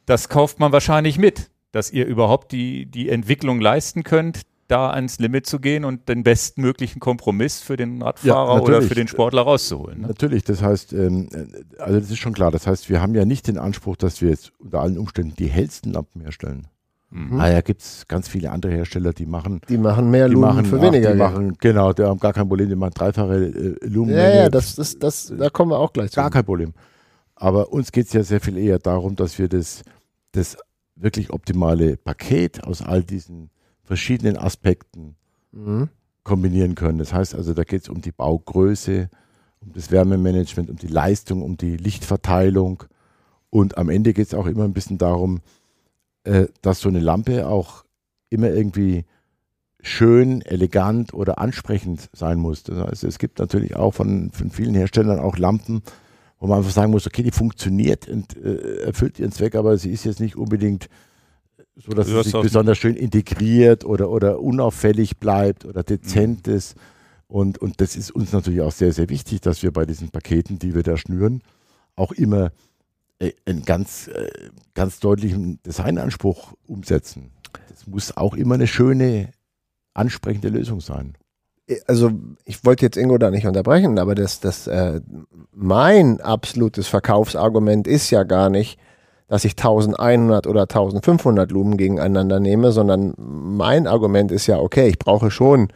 das 0.05 0.29
kauft 0.29 0.59
man 0.59 0.71
wahrscheinlich 0.71 1.17
mit, 1.17 1.49
dass 1.71 1.91
ihr 1.91 2.05
überhaupt 2.05 2.51
die 2.51 2.85
die 2.85 3.09
Entwicklung 3.09 3.59
leisten 3.59 4.03
könnt, 4.03 4.41
da 4.67 4.91
ans 4.91 5.19
Limit 5.19 5.47
zu 5.47 5.59
gehen 5.59 5.85
und 5.85 6.09
den 6.09 6.23
bestmöglichen 6.23 6.99
Kompromiss 6.99 7.61
für 7.61 7.77
den 7.77 8.01
Radfahrer 8.01 8.61
oder 8.61 8.73
natürlich. 8.73 8.87
für 8.89 8.95
den 8.95 9.07
Sportler 9.07 9.41
rauszuholen. 9.41 10.01
Ne? 10.01 10.07
Natürlich, 10.07 10.43
das 10.43 10.61
heißt, 10.61 10.93
ähm, 10.93 11.29
äh, 11.33 11.81
also 11.81 11.99
das 11.99 12.11
ist 12.11 12.19
schon 12.19 12.33
klar. 12.33 12.51
Das 12.51 12.67
heißt, 12.67 12.89
wir 12.89 13.01
haben 13.01 13.15
ja 13.15 13.25
nicht 13.25 13.47
den 13.47 13.57
Anspruch, 13.57 13.95
dass 13.95 14.21
wir 14.21 14.29
jetzt 14.29 14.51
unter 14.59 14.81
allen 14.81 14.97
Umständen 14.97 15.35
die 15.35 15.47
hellsten 15.47 15.93
Lampen 15.93 16.21
herstellen. 16.21 16.67
Mhm. 17.09 17.39
Ah 17.39 17.49
ja, 17.49 17.61
gibt 17.61 17.81
es 17.81 18.05
ganz 18.07 18.27
viele 18.27 18.51
andere 18.51 18.73
Hersteller, 18.73 19.13
die 19.13 19.25
machen, 19.25 19.61
die 19.69 19.77
machen 19.77 20.11
mehr 20.11 20.27
die 20.27 20.33
Lumen 20.33 20.47
machen 20.47 20.65
für 20.65 20.77
ach, 20.77 20.81
weniger 20.81 21.13
die 21.13 21.17
machen, 21.17 21.57
genau, 21.57 21.93
die 21.93 22.03
haben 22.03 22.19
gar 22.19 22.33
kein 22.33 22.47
Problem, 22.49 22.67
die 22.67 22.75
machen 22.75 22.93
dreifache 22.93 23.45
äh, 23.45 23.87
Lumen. 23.87 24.11
Ja, 24.11 24.29
ja, 24.29 24.49
das, 24.49 24.75
das, 24.75 24.99
das, 24.99 25.33
da 25.37 25.49
kommen 25.49 25.71
wir 25.71 25.79
auch 25.79 25.93
gleich 25.93 26.11
zu. 26.11 26.17
Gar 26.17 26.31
kein 26.31 26.43
Problem. 26.43 26.73
Aber 27.35 27.71
uns 27.71 27.91
geht 27.91 28.07
es 28.07 28.13
ja 28.13 28.23
sehr 28.23 28.41
viel 28.41 28.57
eher 28.57 28.79
darum, 28.79 29.15
dass 29.15 29.39
wir 29.39 29.47
das, 29.47 29.83
das 30.33 30.57
wirklich 30.95 31.29
optimale 31.31 31.95
Paket 31.95 32.63
aus 32.63 32.81
all 32.81 33.03
diesen 33.03 33.51
verschiedenen 33.83 34.37
Aspekten 34.37 35.15
Mhm. 35.53 35.87
kombinieren 36.23 36.75
können. 36.75 36.97
Das 36.99 37.13
heißt 37.13 37.33
also, 37.33 37.53
da 37.53 37.63
geht 37.63 37.83
es 37.83 37.89
um 37.89 38.01
die 38.01 38.11
Baugröße, 38.11 39.09
um 39.61 39.71
das 39.71 39.91
Wärmemanagement, 39.91 40.69
um 40.69 40.75
die 40.75 40.87
Leistung, 40.87 41.41
um 41.41 41.55
die 41.55 41.77
Lichtverteilung. 41.77 42.83
Und 43.49 43.77
am 43.77 43.89
Ende 43.89 44.13
geht 44.13 44.27
es 44.27 44.33
auch 44.33 44.45
immer 44.45 44.65
ein 44.65 44.73
bisschen 44.73 44.97
darum, 44.97 45.39
äh, 46.27 46.47
dass 46.61 46.81
so 46.81 46.89
eine 46.89 46.99
Lampe 46.99 47.47
auch 47.47 47.85
immer 48.29 48.49
irgendwie 48.49 49.05
schön, 49.81 50.41
elegant 50.41 51.13
oder 51.13 51.39
ansprechend 51.39 52.09
sein 52.13 52.39
muss. 52.39 52.63
Das 52.63 52.77
heißt, 52.77 53.03
es 53.05 53.19
gibt 53.19 53.39
natürlich 53.39 53.75
auch 53.75 53.93
von, 53.93 54.31
von 54.31 54.51
vielen 54.51 54.75
Herstellern 54.75 55.19
auch 55.19 55.37
Lampen, 55.37 55.81
wo 56.39 56.47
man 56.47 56.59
einfach 56.59 56.71
sagen 56.71 56.91
muss, 56.91 57.07
okay, 57.07 57.23
die 57.23 57.31
funktioniert 57.31 58.07
und 58.09 58.35
äh, 58.37 58.81
erfüllt 58.81 59.19
ihren 59.19 59.31
Zweck, 59.31 59.55
aber 59.55 59.77
sie 59.77 59.91
ist 59.91 60.03
jetzt 60.03 60.19
nicht 60.19 60.35
unbedingt 60.35 60.89
so, 61.75 61.91
dass 61.91 62.07
sie 62.07 62.23
sich 62.23 62.33
besonders 62.33 62.77
schön 62.77 62.95
integriert 62.95 63.85
oder, 63.85 64.09
oder 64.09 64.41
unauffällig 64.41 65.17
bleibt 65.17 65.63
oder 65.63 65.83
dezent 65.83 66.47
ist. 66.47 66.75
Und, 67.27 67.59
und 67.59 67.81
das 67.81 67.95
ist 67.95 68.11
uns 68.11 68.31
natürlich 68.33 68.61
auch 68.61 68.71
sehr, 68.71 68.93
sehr 68.93 69.09
wichtig, 69.09 69.41
dass 69.41 69.61
wir 69.61 69.71
bei 69.71 69.85
diesen 69.85 70.09
Paketen, 70.09 70.59
die 70.59 70.73
wir 70.73 70.83
da 70.83 70.97
schnüren, 70.97 71.41
auch 71.95 72.11
immer 72.11 72.51
äh, 73.19 73.31
einen 73.45 73.63
ganz, 73.63 74.07
äh, 74.07 74.29
ganz 74.73 74.99
deutlichen 74.99 75.59
Designanspruch 75.63 76.53
umsetzen. 76.67 77.31
Das 77.69 77.87
muss 77.87 78.15
auch 78.15 78.35
immer 78.35 78.55
eine 78.55 78.67
schöne, 78.67 79.31
ansprechende 79.93 80.49
Lösung 80.49 80.79
sein. 80.81 81.17
also 81.87 82.11
ich 82.45 82.63
wollte 82.63 82.85
jetzt 82.85 82.97
Ingo 82.97 83.17
da 83.17 83.31
nicht 83.31 83.47
unterbrechen, 83.47 83.97
aber 83.99 84.15
das, 84.15 84.39
das, 84.39 84.67
äh, 84.67 85.01
mein 85.51 86.21
absolutes 86.21 86.87
Verkaufsargument 86.87 87.87
ist 87.87 88.11
ja 88.11 88.23
gar 88.23 88.49
nicht, 88.49 88.79
dass 89.27 89.43
ich 89.43 89.53
1100 89.53 90.47
oder 90.47 90.61
1500 90.61 91.51
Lumen 91.51 91.75
gegeneinander 91.77 92.39
nehme, 92.39 92.71
sondern 92.71 93.13
mein 93.17 93.87
Argument 93.87 94.31
ist 94.31 94.47
ja, 94.47 94.59
okay, 94.59 94.87
ich 94.87 94.99
brauche 94.99 95.31
schon, 95.31 95.67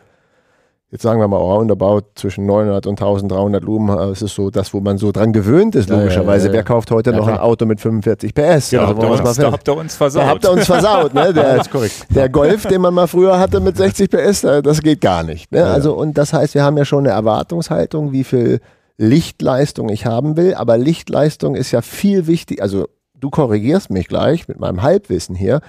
jetzt 0.92 1.04
sagen 1.04 1.20
wir 1.22 1.28
mal 1.30 1.38
roundabout 1.38 2.02
zwischen 2.16 2.46
900 2.46 2.86
und 2.86 3.00
1300 3.02 3.64
Lumen, 3.64 3.98
äh, 3.98 4.12
es 4.12 4.22
ist 4.22 4.36
so 4.36 4.50
das, 4.50 4.74
wo 4.74 4.82
man 4.82 4.98
so 4.98 5.12
dran 5.14 5.32
gewöhnt 5.34 5.74
ist, 5.76 5.90
Ja, 5.90 5.96
ja, 5.96 6.02
logischerweise. 6.02 6.48
ja, 6.48 6.52
ja. 6.52 6.58
Wer 6.58 6.64
kauft 6.64 6.92
heute 6.92 7.14
noch 7.14 7.28
ein. 7.28 7.38
Auto 7.38 7.66
mit 7.66 7.80
45 7.80 8.34
PS? 8.34 8.72
Ja, 8.72 8.82
also, 8.82 8.94
habt, 8.96 9.04
ihr 9.04 9.10
uns, 9.10 9.38
da 9.38 9.52
habt 9.52 9.68
ihr 9.70 9.78
uns 9.78 9.96
versaut. 9.96 10.22
da 10.24 10.28
habt 10.28 10.44
ihr 10.44 10.52
uns 10.52 10.66
versaut, 10.66 11.14
ne? 11.14 11.34
Der, 11.34 11.64
der 12.10 12.30
Golf, 12.30 12.66
den 12.66 12.82
man 12.82 12.94
mal 12.94 13.08
früher 13.08 13.40
hatte 13.40 13.60
mit 13.62 13.78
60 13.78 14.10
PS, 14.12 14.42
da- 14.42 14.62
das 14.62 14.82
geht 14.82 15.00
gar 15.02 15.24
nicht. 15.24 15.52
Ne? 15.52 15.64
Also, 15.66 15.94
und 15.94 16.18
das 16.18 16.34
heißt, 16.34 16.56
wir 16.56 16.64
haben 16.64 16.78
ja 16.78 16.84
schon 16.86 17.06
eine 17.06 17.16
Erwartungshaltung, 17.16 18.12
wie 18.12 18.24
viel 18.26 18.60
Lichtleistung 18.98 19.90
ich 19.90 20.06
haben 20.06 20.38
will, 20.38 20.54
aber 20.54 20.78
Lichtleistung 20.78 21.56
ist 21.56 21.72
ja 21.72 21.82
viel 21.82 22.28
wichtig. 22.28 22.62
Also, 22.62 22.88
du 23.16 23.30
korrigierst 23.30 23.90
mich 23.90 24.08
gleich 24.08 24.48
mit 24.48 24.60
meinem 24.60 24.82
Halbwissen 24.84 25.36
hier. 25.36 25.62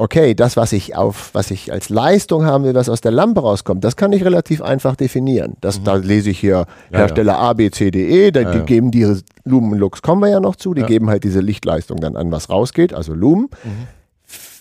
Okay, 0.00 0.34
das, 0.34 0.56
was 0.56 0.72
ich 0.72 0.94
auf, 0.94 1.30
was 1.32 1.50
ich 1.50 1.72
als 1.72 1.88
Leistung 1.88 2.44
haben 2.44 2.62
will, 2.62 2.72
was 2.72 2.88
aus 2.88 3.00
der 3.00 3.10
Lampe 3.10 3.40
rauskommt, 3.40 3.82
das 3.82 3.96
kann 3.96 4.12
ich 4.12 4.24
relativ 4.24 4.62
einfach 4.62 4.94
definieren. 4.94 5.56
Das, 5.60 5.82
Da 5.82 5.96
lese 5.96 6.30
ich 6.30 6.38
hier 6.38 6.58
Mhm. 6.58 6.92
Ja, 6.92 6.98
Hersteller 7.00 7.36
A, 7.38 7.52
B, 7.52 7.68
C, 7.72 7.90
D, 7.90 8.26
E, 8.26 8.30
da, 8.30 8.42
Ja, 8.42 8.52
die 8.52 8.60
geben 8.60 8.92
diese 8.92 9.22
Lumenlux, 9.42 10.00
kommen 10.00 10.22
wir 10.22 10.28
ja 10.28 10.38
noch 10.38 10.54
zu, 10.54 10.72
die 10.72 10.84
geben 10.84 11.10
halt 11.10 11.24
diese 11.24 11.40
Lichtleistung 11.40 11.98
dann 11.98 12.16
an, 12.16 12.30
was 12.30 12.48
rausgeht, 12.48 12.94
also 12.94 13.12
Lumen. 13.12 13.48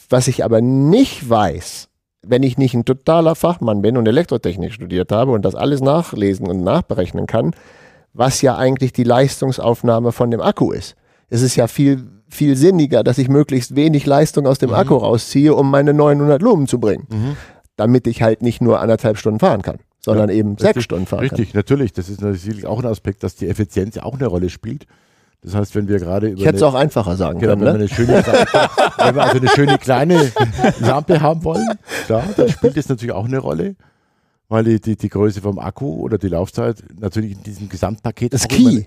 Was 0.09 0.27
ich 0.27 0.43
aber 0.43 0.59
nicht 0.59 1.29
weiß, 1.29 1.89
wenn 2.25 2.41
ich 2.41 2.57
nicht 2.57 2.73
ein 2.73 2.85
totaler 2.85 3.35
Fachmann 3.35 3.83
bin 3.83 3.95
und 3.95 4.07
Elektrotechnik 4.07 4.73
studiert 4.73 5.11
habe 5.11 5.33
und 5.33 5.45
das 5.45 5.53
alles 5.53 5.81
nachlesen 5.81 6.47
und 6.47 6.63
nachberechnen 6.63 7.27
kann, 7.27 7.53
was 8.11 8.41
ja 8.41 8.57
eigentlich 8.57 8.91
die 8.91 9.03
Leistungsaufnahme 9.03 10.11
von 10.13 10.31
dem 10.31 10.41
Akku 10.41 10.71
ist. 10.71 10.95
Es 11.30 11.41
ist 11.41 11.55
ja 11.55 11.67
viel, 11.67 12.07
viel 12.30 12.55
sinniger, 12.55 13.03
dass 13.03 13.17
ich 13.17 13.28
möglichst 13.30 13.75
wenig 13.75 14.05
Leistung 14.05 14.47
aus 14.47 14.59
dem 14.59 14.73
Akku 14.73 14.95
rausziehe, 14.95 15.53
um 15.53 15.69
meine 15.69 15.93
900 15.93 16.41
Lumen 16.41 16.67
zu 16.67 16.80
bringen. 16.80 17.36
Damit 17.75 18.07
ich 18.07 18.21
halt 18.21 18.41
nicht 18.41 18.61
nur 18.61 18.80
anderthalb 18.80 19.17
Stunden 19.17 19.39
fahren 19.39 19.61
kann, 19.61 19.78
sondern 19.99 20.30
eben 20.30 20.51
sechs 20.57 20.69
Richtig, 20.69 20.84
Stunden 20.86 21.05
fahren 21.05 21.19
Richtig, 21.19 21.53
natürlich. 21.53 21.93
Das 21.93 22.09
ist 22.09 22.21
natürlich 22.21 22.65
auch 22.65 22.80
ein 22.80 22.86
Aspekt, 22.88 23.23
dass 23.23 23.36
die 23.36 23.47
Effizienz 23.47 23.95
ja 23.95 24.03
auch 24.03 24.15
eine 24.15 24.25
Rolle 24.28 24.49
spielt. 24.49 24.86
Das 25.43 25.53
heißt, 25.53 25.75
wenn 25.75 25.88
wir 25.88 25.99
gerade 25.99 26.28
über 26.28 26.36
kann. 26.36 26.39
Ich 26.41 26.45
hätte 26.47 26.57
es 26.57 26.63
auch 26.63 26.73
einfacher 26.73 27.15
sagen 27.15 27.39
Genau, 27.39 27.53
können. 27.55 27.65
wenn, 27.65 27.73
wir 27.73 27.80
Ne? 27.80 27.86
eine 27.86 27.88
schöne, 27.89 28.25
wenn 28.97 29.15
wir 29.15 29.21
also 29.23 29.38
eine 29.38 29.49
schöne 29.49 29.78
kleine 29.78 30.32
Lampe 30.80 31.21
haben 31.21 31.43
wollen, 31.43 31.67
klar, 32.07 32.23
dann 32.36 32.49
spielt 32.49 32.75
das 32.75 32.89
natürlich 32.89 33.13
auch 33.13 33.25
eine 33.25 33.38
Rolle, 33.38 33.75
weil 34.49 34.63
die, 34.63 34.82
die, 34.82 34.95
die 34.95 35.09
Größe 35.09 35.41
vom 35.41 35.59
Akku 35.59 35.86
oder 36.01 36.17
die 36.17 36.30
Laufzeit 36.30 36.84
natürlich 36.99 37.34
in 37.34 37.43
diesem 37.43 37.69
Gesamtpaket 37.69 38.34
Das 38.34 38.47
Key. 38.47 38.63
immer- 38.63 38.82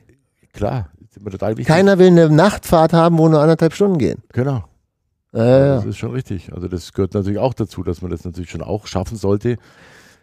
klar, 0.53 0.89
ist 1.11 1.17
immer 1.19 1.31
total 1.31 1.51
wichtig. 1.57 1.67
Keiner 1.67 1.99
will 1.99 2.07
eine 2.09 2.29
Nachtfahrt 2.31 2.93
haben, 2.93 3.19
wo 3.19 3.29
nur 3.29 3.41
anderthalb 3.41 3.75
Stunden 3.75 3.99
gehen. 3.99 4.23
Genau, 4.33 4.65
Ja, 5.33 5.45
ja, 5.45 5.75
das 5.77 5.85
ist 5.87 5.97
schon 5.99 6.13
richtig. 6.13 6.53
Also 6.53 6.69
das 6.69 6.93
gehört 6.93 7.15
natürlich 7.15 7.39
auch 7.39 7.55
dazu, 7.55 7.83
dass 7.83 8.03
man 8.03 8.11
das 8.11 8.25
natürlich 8.25 8.51
schon 8.51 8.63
auch 8.63 8.87
schaffen 8.87 9.17
sollte, 9.17 9.57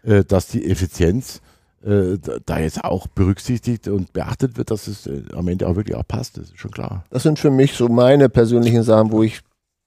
äh, 0.04 0.24
dass 0.24 0.48
die 0.48 0.70
Effizienz 0.70 1.42
äh, 1.86 2.18
da- 2.46 2.60
jetzt 2.60 2.84
auch 2.84 3.08
berücksichtigt 3.08 3.88
und 3.88 4.12
beachtet 4.14 4.58
wird, 4.58 4.72
dass 4.72 4.88
es 4.88 5.06
äh, 5.08 5.24
am 5.34 5.48
Ende 5.48 5.68
auch 5.68 5.76
wirklich 5.76 5.96
auch 5.96 6.08
passt. 6.08 6.38
Das 6.38 6.46
ist 6.46 6.58
schon 6.60 6.72
klar. 6.72 7.04
Das 7.10 7.24
sind 7.24 7.38
für 7.40 7.52
mich 7.52 7.74
so 7.74 7.88
meine 7.88 8.30
persönlichen 8.30 8.84
Sachen, 8.84 9.12
wo 9.12 9.24
ich, 9.24 9.42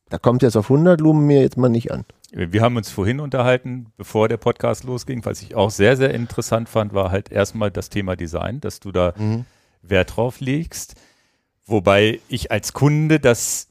da 0.09 0.17
kommt 0.19 0.43
jetzt 0.43 0.57
auf 0.57 0.71
100 0.71 1.01
Lumen 1.01 1.27
mir 1.27 1.43
jetzt 1.43 1.57
mal 1.57 1.69
nicht 1.69 1.91
an. 1.93 2.05
Wir 2.33 2.63
haben 2.63 2.77
uns 2.77 2.91
vorhin 2.91 3.19
unterhalten, 3.19 3.87
bevor 3.97 4.29
der 4.29 4.37
Podcast 4.37 4.85
losging, 4.85 5.25
was 5.25 5.43
ich 5.43 5.57
auch 5.57 5.71
sehr, 5.71 5.97
sehr 5.97 6.15
interessant 6.15 6.69
fand, 6.69 6.95
war 6.95 7.11
halt 7.11 7.33
erstmal 7.33 7.73
das 7.73 7.89
Thema 7.91 8.15
Design, 8.15 8.61
dass 8.61 8.79
du 8.79 8.93
da 8.93 9.15
Wert 9.83 10.17
drauf 10.17 10.41
legst. 10.41 10.95
Wobei 11.67 12.21
ich 12.29 12.51
als 12.51 12.73
Kunde 12.73 13.21
das 13.21 13.69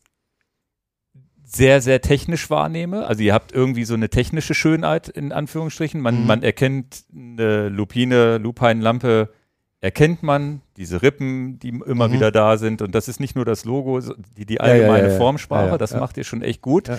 sehr, 1.43 1.81
sehr 1.81 2.01
technisch 2.01 2.49
wahrnehme. 2.49 3.05
Also 3.07 3.23
ihr 3.23 3.33
habt 3.33 3.51
irgendwie 3.51 3.83
so 3.83 3.95
eine 3.95 4.09
technische 4.09 4.53
Schönheit 4.53 5.09
in 5.09 5.31
Anführungsstrichen. 5.31 5.99
Man, 5.99 6.21
Mhm. 6.21 6.27
man 6.27 6.43
erkennt 6.43 7.03
eine 7.13 7.69
Lupine, 7.69 8.37
Lupinenlampe, 8.37 9.33
erkennt 9.81 10.21
man 10.23 10.61
diese 10.77 11.01
Rippen, 11.01 11.57
die 11.57 11.69
immer 11.69 12.07
Mhm. 12.09 12.13
wieder 12.13 12.31
da 12.31 12.57
sind. 12.57 12.81
Und 12.83 12.93
das 12.93 13.07
ist 13.07 13.19
nicht 13.19 13.35
nur 13.35 13.45
das 13.45 13.65
Logo, 13.65 13.99
die, 14.37 14.45
die 14.45 14.59
allgemeine 14.61 15.07
ja, 15.07 15.13
ja. 15.13 15.17
Formsprache. 15.17 15.65
Ja, 15.65 15.71
ja, 15.71 15.77
das 15.77 15.93
macht 15.95 16.17
ihr 16.17 16.23
schon 16.23 16.41
echt 16.43 16.61
gut. 16.61 16.89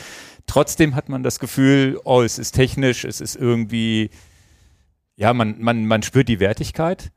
Trotzdem 0.47 0.97
hat 0.97 1.09
man 1.09 1.23
das 1.23 1.39
Gefühl, 1.39 2.01
oh, 2.05 2.23
es 2.23 2.39
ist 2.39 2.53
technisch, 2.53 3.05
es 3.05 3.21
ist 3.21 3.37
irgendwie, 3.37 4.11
ja, 5.15 5.33
man, 5.33 5.57
man, 5.61 5.87
man 5.87 6.03
spürt 6.03 6.29
die 6.29 6.41
Wertigkeit. 6.41 7.13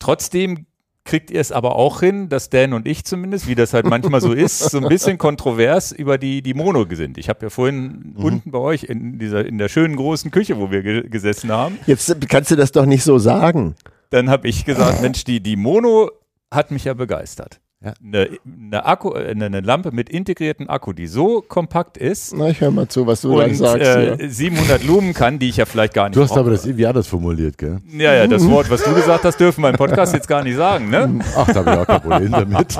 Trotzdem 0.00 0.66
kriegt 1.04 1.30
ihr 1.30 1.40
es 1.40 1.50
aber 1.50 1.76
auch 1.76 2.00
hin, 2.00 2.28
dass 2.28 2.50
Dan 2.50 2.72
und 2.72 2.86
ich 2.86 3.04
zumindest, 3.04 3.46
wie 3.48 3.54
das 3.54 3.72
halt 3.72 3.86
manchmal 3.86 4.20
so 4.20 4.32
ist, 4.32 4.58
so 4.58 4.78
ein 4.78 4.88
bisschen 4.88 5.18
kontrovers 5.18 5.92
über 5.92 6.18
die, 6.18 6.42
die 6.42 6.54
Mono 6.54 6.86
sind. 6.90 7.18
Ich 7.18 7.28
habe 7.28 7.46
ja 7.46 7.50
vorhin 7.50 8.14
unten 8.16 8.50
bei 8.50 8.58
euch 8.58 8.84
in 8.84 9.18
dieser, 9.18 9.44
in 9.44 9.58
der 9.58 9.68
schönen 9.68 9.96
großen 9.96 10.30
Küche, 10.30 10.58
wo 10.58 10.70
wir 10.70 10.82
ge 10.82 11.08
gesessen 11.08 11.50
haben, 11.50 11.78
Jetzt 11.86 12.14
kannst 12.28 12.50
du 12.50 12.56
das 12.56 12.72
doch 12.72 12.86
nicht 12.86 13.02
so 13.02 13.18
sagen. 13.18 13.74
dann 14.10 14.28
habe 14.30 14.48
ich 14.48 14.64
gesagt, 14.64 15.00
Mensch, 15.02 15.24
die, 15.24 15.40
die 15.40 15.56
Mono 15.56 16.10
hat 16.50 16.70
mich 16.70 16.84
ja 16.84 16.94
begeistert. 16.94 17.60
Ja. 17.82 17.94
eine, 18.04 18.28
eine, 18.44 18.84
Akku, 18.84 19.14
äh, 19.14 19.30
eine, 19.30 19.46
eine 19.46 19.60
Lampe 19.60 19.90
mit 19.90 20.10
integrierten 20.10 20.68
Akku, 20.68 20.92
die 20.92 21.06
so 21.06 21.40
kompakt 21.40 21.96
ist 21.96 22.34
Na, 22.36 22.48
ich 22.50 22.60
höre 22.60 22.70
mal 22.70 22.86
zu, 22.88 23.06
was 23.06 23.22
du 23.22 23.34
da 23.38 23.44
und 23.44 23.54
sagst. 23.54 23.86
äh, 23.86 24.16
hier. 24.18 24.30
700 24.30 24.84
Lumen 24.84 25.14
kann, 25.14 25.38
die 25.38 25.48
ich 25.48 25.56
ja 25.56 25.64
vielleicht 25.64 25.94
gar 25.94 26.10
nicht 26.10 26.16
Du 26.16 26.22
hast 26.22 26.32
aber 26.32 26.42
brauche. 26.42 26.52
das 26.52 26.66
irgendwie 26.66 26.86
anders 26.86 27.06
formuliert, 27.06 27.56
gell? 27.56 27.78
Ja, 27.96 28.12
ja, 28.12 28.26
das 28.26 28.46
Wort, 28.46 28.68
was 28.68 28.82
du 28.84 28.92
gesagt 28.92 29.24
hast, 29.24 29.40
dürfen 29.40 29.62
wir 29.62 29.70
im 29.70 29.76
Podcast 29.76 30.12
jetzt 30.12 30.28
gar 30.28 30.42
nicht 30.44 30.56
sagen, 30.56 30.90
ne? 30.90 31.20
Ach, 31.34 31.46
da 31.46 31.54
habe 31.64 31.70
ich 31.72 31.78
auch 31.78 31.86
kein 31.86 32.00
Problem 32.02 32.32
damit. 32.32 32.76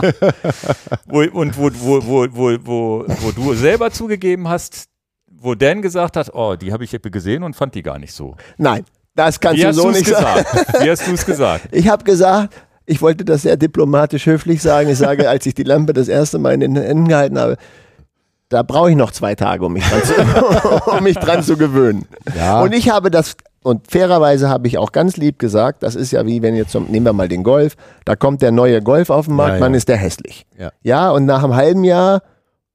Wo, 1.07 1.21
und 1.23 1.57
wo, 1.57 1.71
wo, 1.73 2.07
wo, 2.07 2.27
wo, 2.31 2.59
wo, 2.67 3.05
wo 3.09 3.31
du 3.33 3.55
selber 3.55 3.91
zugegeben 3.91 4.49
hast, 4.49 4.85
wo 5.31 5.55
Dan 5.55 5.81
gesagt 5.81 6.17
hat, 6.19 6.35
oh, 6.35 6.57
die 6.57 6.75
habe 6.75 6.85
ich 6.85 6.91
gesehen 7.01 7.43
und 7.43 7.57
fand 7.57 7.75
die 7.75 7.83
gar 7.83 7.99
nicht 7.99 8.13
so. 8.13 8.37
Nein, 8.59 8.85
das 9.15 9.41
kannst 9.41 9.57
Wie 9.57 9.63
du 9.63 9.69
hast 9.69 9.77
so 9.77 9.91
nicht 9.91 10.07
sagen. 10.07 10.45
gesagt? 10.45 10.83
Wie 10.85 10.91
hast 10.91 11.07
du 11.07 11.13
es 11.13 11.25
gesagt? 11.25 11.69
Ich 11.73 11.89
habe 11.89 12.05
gesagt, 12.05 12.55
ich 12.91 13.01
wollte 13.01 13.25
das 13.25 13.43
sehr 13.43 13.57
diplomatisch 13.57 14.27
höflich 14.27 14.61
sagen. 14.62 14.91
Ich 14.91 14.99
sage, 14.99 15.29
als 15.29 15.47
ich 15.47 15.55
die 15.55 15.62
Lampe 15.62 15.93
das 15.93 16.09
erste 16.09 16.39
Mal 16.39 16.55
in 16.55 16.61
den 16.61 16.77
Händen 16.77 17.09
gehalten 17.09 17.39
habe, 17.39 17.57
da 18.49 18.62
brauche 18.65 18.91
ich 18.91 18.97
noch 18.97 19.12
zwei 19.12 19.35
Tage, 19.37 19.65
um 19.65 19.73
mich 19.73 19.85
dran 19.89 20.03
zu, 20.03 20.91
um 20.91 21.05
mich 21.05 21.17
dran 21.17 21.43
zu 21.43 21.57
gewöhnen. 21.57 22.07
Ja. 22.37 22.61
Und 22.62 22.73
ich 22.75 22.91
habe 22.91 23.11
das, 23.11 23.37
und 23.62 23.89
fairerweise 23.91 24.49
habe 24.49 24.67
ich 24.67 24.77
auch 24.77 24.91
ganz 24.91 25.17
lieb 25.17 25.39
gesagt, 25.39 25.83
das 25.85 25.95
ist 25.95 26.11
ja 26.11 26.27
wie 26.27 26.43
wenn 26.43 26.57
jetzt, 26.57 26.73
zum, 26.73 26.87
nehmen 26.87 27.07
wir 27.07 27.12
mal 27.12 27.29
den 27.29 27.45
Golf, 27.45 27.77
da 28.05 28.17
kommt 28.17 28.43
der 28.43 28.51
neue 28.51 28.83
Golf 28.83 29.09
auf 29.11 29.27
den 29.27 29.37
Markt, 29.37 29.51
Ja, 29.53 29.57
ja. 29.57 29.61
man 29.61 29.75
ist 29.75 29.89
der 29.89 29.97
hässlich. 29.99 30.47
Ja. 30.59 30.73
ja, 30.83 31.11
und 31.11 31.27
nach 31.27 31.45
einem 31.45 31.55
halben 31.55 31.85
Jahr, 31.85 32.23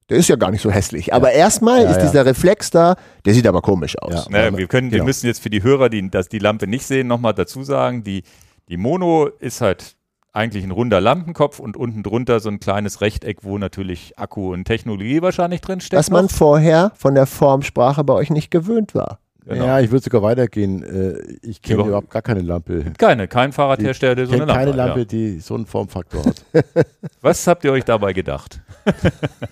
der 0.09 0.17
ist 0.17 0.29
ja 0.29 0.37
gar 0.37 0.51
nicht 0.51 0.61
so 0.61 0.71
hässlich. 0.71 1.13
Aber 1.13 1.31
erstmal 1.33 1.83
Ja, 1.83 1.89
ist 1.89 1.97
ja. 1.97 2.03
dieser 2.03 2.25
Reflex 2.25 2.69
da, 2.69 2.95
der 3.25 3.33
sieht 3.33 3.45
aber 3.47 3.61
komisch 3.61 3.97
aus. 3.97 4.13
Ja. 4.13 4.25
Naja, 4.29 4.57
wir, 4.57 4.67
können, 4.67 4.91
wir 4.91 4.99
Genau. 4.99 5.07
müssen 5.07 5.25
jetzt 5.27 5.41
für 5.41 5.49
die 5.49 5.61
Hörer, 5.63 5.89
die 5.89 6.09
das, 6.09 6.29
die 6.29 6.39
Lampe 6.39 6.67
nicht 6.67 6.85
sehen, 6.85 7.07
nochmal 7.07 7.33
dazu 7.33 7.63
sagen, 7.63 8.03
die, 8.03 8.23
die 8.69 8.77
Mono 8.77 9.27
ist 9.39 9.59
halt 9.61 9.94
eigentlich 10.35 10.63
ein 10.63 10.71
runder 10.71 10.99
Lampenkopf 11.01 11.59
und 11.59 11.77
unten 11.77 12.03
drunter 12.03 12.39
so 12.39 12.49
ein 12.49 12.59
kleines 12.59 13.01
Rechteck, 13.01 13.39
wo 13.43 13.57
natürlich 13.57 14.17
Akku 14.19 14.53
und 14.53 14.65
Technologie 14.65 15.21
wahrscheinlich 15.21 15.61
drin 15.61 15.79
steckt. 15.81 15.97
Was 15.99 16.11
man 16.11 16.25
noch. 16.25 16.31
vorher 16.31 16.91
von 16.95 17.15
der 17.15 17.25
Formsprache 17.25 18.03
bei 18.03 18.13
euch 18.13 18.29
nicht 18.29 18.51
gewöhnt 18.51 18.93
war. 18.95 19.19
Genau. 19.47 19.63
Ja, 19.65 19.79
ich 19.79 19.91
würde 19.91 20.03
sogar 20.03 20.23
weitergehen. 20.23 20.81
Äh, 20.81 21.37
Ich 21.43 21.61
kenne 21.61 21.75
Überhaupt- 21.75 21.87
überhaupt 21.89 22.09
gar 22.09 22.21
keine 22.23 22.41
Lampe. 22.41 22.83
Keine, 22.97 23.27
kein 23.27 23.51
Fahrradhersteller, 23.53 24.15
der 24.15 24.25
so 24.25 24.33
eine 24.33 24.45
Lampe 24.45 24.53
keine 24.55 24.71
hat, 24.71 24.77
Lampe, 24.77 24.99
Ja. 25.01 25.05
die 25.05 25.39
so 25.39 25.53
einen 25.53 25.67
Formfaktor 25.67 26.25
hat. 26.25 26.43
Was 27.21 27.45
habt 27.45 27.63
ihr 27.63 27.71
euch 27.71 27.85
dabei 27.85 28.13
gedacht? 28.13 28.59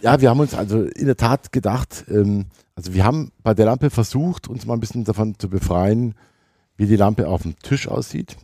Ja, 0.02 0.20
wir 0.20 0.32
haben 0.32 0.40
uns 0.40 0.56
also 0.56 0.82
in 0.82 1.06
der 1.06 1.16
Tat 1.18 1.52
gedacht, 1.52 2.06
ähm, 2.10 2.46
also 2.76 2.94
wir 2.96 3.06
haben 3.06 3.32
bei 3.44 3.54
der 3.54 3.66
Lampe 3.68 3.92
versucht, 3.92 4.48
uns 4.48 4.66
mal 4.66 4.74
ein 4.74 4.80
bisschen 4.80 5.04
davon 5.04 5.36
zu 5.38 5.48
befreien, 5.48 6.16
wie 6.76 6.88
die 6.88 6.96
Lampe 6.96 7.28
auf 7.28 7.44
dem 7.44 7.58
Tisch 7.60 7.88
aussieht. 7.88 8.36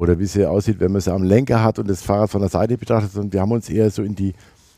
Oder 0.00 0.18
wie 0.18 0.24
sie 0.24 0.46
aussieht, 0.46 0.80
wenn 0.80 0.92
man 0.92 1.02
sie 1.02 1.12
am 1.12 1.22
Lenker 1.22 1.62
hat 1.62 1.78
und 1.78 1.86
das 1.86 2.00
Fahrrad 2.02 2.30
von 2.30 2.40
der 2.40 2.48
Seite 2.48 2.78
betrachtet. 2.78 3.14
Und 3.16 3.34
wir 3.34 3.42
haben 3.42 3.52
uns 3.52 3.68
eher 3.68 3.90
so 3.90 4.02
in 4.02 4.14
die, 4.14 4.32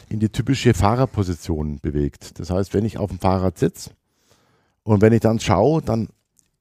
in 0.08 0.18
die 0.18 0.28
typische 0.28 0.74
Fahrerposition 0.74 1.78
bewegt. 1.80 2.40
Das 2.40 2.50
heißt, 2.50 2.74
wenn 2.74 2.84
ich 2.84 2.98
auf 2.98 3.10
dem 3.10 3.20
Fahrrad 3.20 3.56
sitze 3.56 3.90
und 4.82 5.00
wenn 5.00 5.12
ich 5.12 5.20
dann 5.20 5.38
schaue, 5.38 5.80
dann 5.80 6.08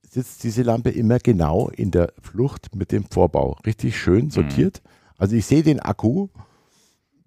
sitzt 0.07 0.43
diese 0.43 0.61
Lampe 0.61 0.91
immer 0.91 1.17
genau 1.17 1.69
in 1.69 1.89
der 1.89 2.13
Flucht 2.21 2.75
mit 2.75 2.91
dem 2.91 3.05
Vorbau. 3.09 3.57
Richtig 3.65 3.97
schön 3.97 4.29
sortiert. 4.29 4.83
Also 5.17 5.35
ich 5.35 5.47
sehe 5.47 5.63
den 5.63 5.79
Akku, 5.79 6.27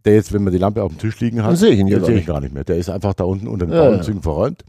der 0.04 0.14
jetzt, 0.14 0.32
wenn 0.32 0.44
man 0.44 0.52
die 0.52 0.58
Lampe 0.60 0.84
auf 0.84 0.92
dem 0.92 0.98
Tisch 0.98 1.18
liegen 1.18 1.42
hat, 1.42 1.50
Dann 1.50 1.56
sehe 1.56 1.72
ich 1.72 1.80
ihn 1.80 1.88
ja 1.88 1.98
gar 1.98 2.06
sehe 2.06 2.18
ich 2.18 2.26
gar 2.26 2.40
nicht 2.42 2.54
mehr. 2.54 2.62
Der 2.62 2.76
ist 2.76 2.90
einfach 2.90 3.14
da 3.14 3.24
unten 3.24 3.48
unter 3.48 3.66
den 3.66 3.74
Ja, 3.74 3.86
ja. 3.86 3.90
Baumzügen 3.90 4.22
verräumt. 4.22 4.64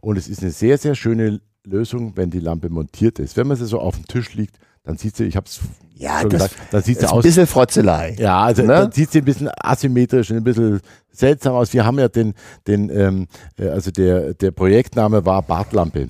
Und 0.00 0.16
es 0.16 0.28
ist 0.28 0.40
eine 0.40 0.50
sehr, 0.50 0.78
sehr 0.78 0.94
schöne 0.94 1.42
Lösung, 1.62 2.12
wenn 2.16 2.30
die 2.30 2.40
Lampe 2.40 2.70
montiert 2.70 3.18
ist. 3.18 3.36
Wenn 3.36 3.48
man 3.48 3.58
sie 3.58 3.66
so 3.66 3.80
auf 3.80 3.96
dem 3.96 4.06
Tisch 4.06 4.32
liegt, 4.34 4.58
dann 4.82 4.96
sieht 4.96 5.14
sie, 5.16 5.24
ich 5.24 5.36
habe 5.36 5.46
es 5.46 5.60
Ja, 5.98 6.22
das, 6.22 6.30
gesagt, 6.30 6.54
dann 6.72 6.82
sieht 6.82 6.96
sie 6.98 7.02
das 7.02 7.04
ist 7.04 7.12
ein 7.12 7.18
aus. 7.18 7.22
bisschen 7.24 7.46
Frotzelei. 7.46 8.16
Ja, 8.18 8.42
also 8.42 8.62
Ne? 8.62 8.68
dann 8.68 8.92
sieht 8.92 9.10
sie 9.12 9.18
ein 9.20 9.24
bisschen 9.24 9.50
asymmetrisch 9.62 10.30
und 10.30 10.36
ein 10.36 10.44
bisschen 10.44 10.80
seltsam 11.10 11.54
aus. 11.54 11.72
Wir 11.72 11.86
haben 11.86 11.98
ja 11.98 12.08
den, 12.08 12.34
den 12.66 12.90
ähm, 12.90 13.26
äh, 13.58 13.68
also 13.68 13.90
der, 13.90 14.34
der 14.34 14.50
Projektname 14.50 15.24
war 15.24 15.40
Bartlampe. 15.42 16.08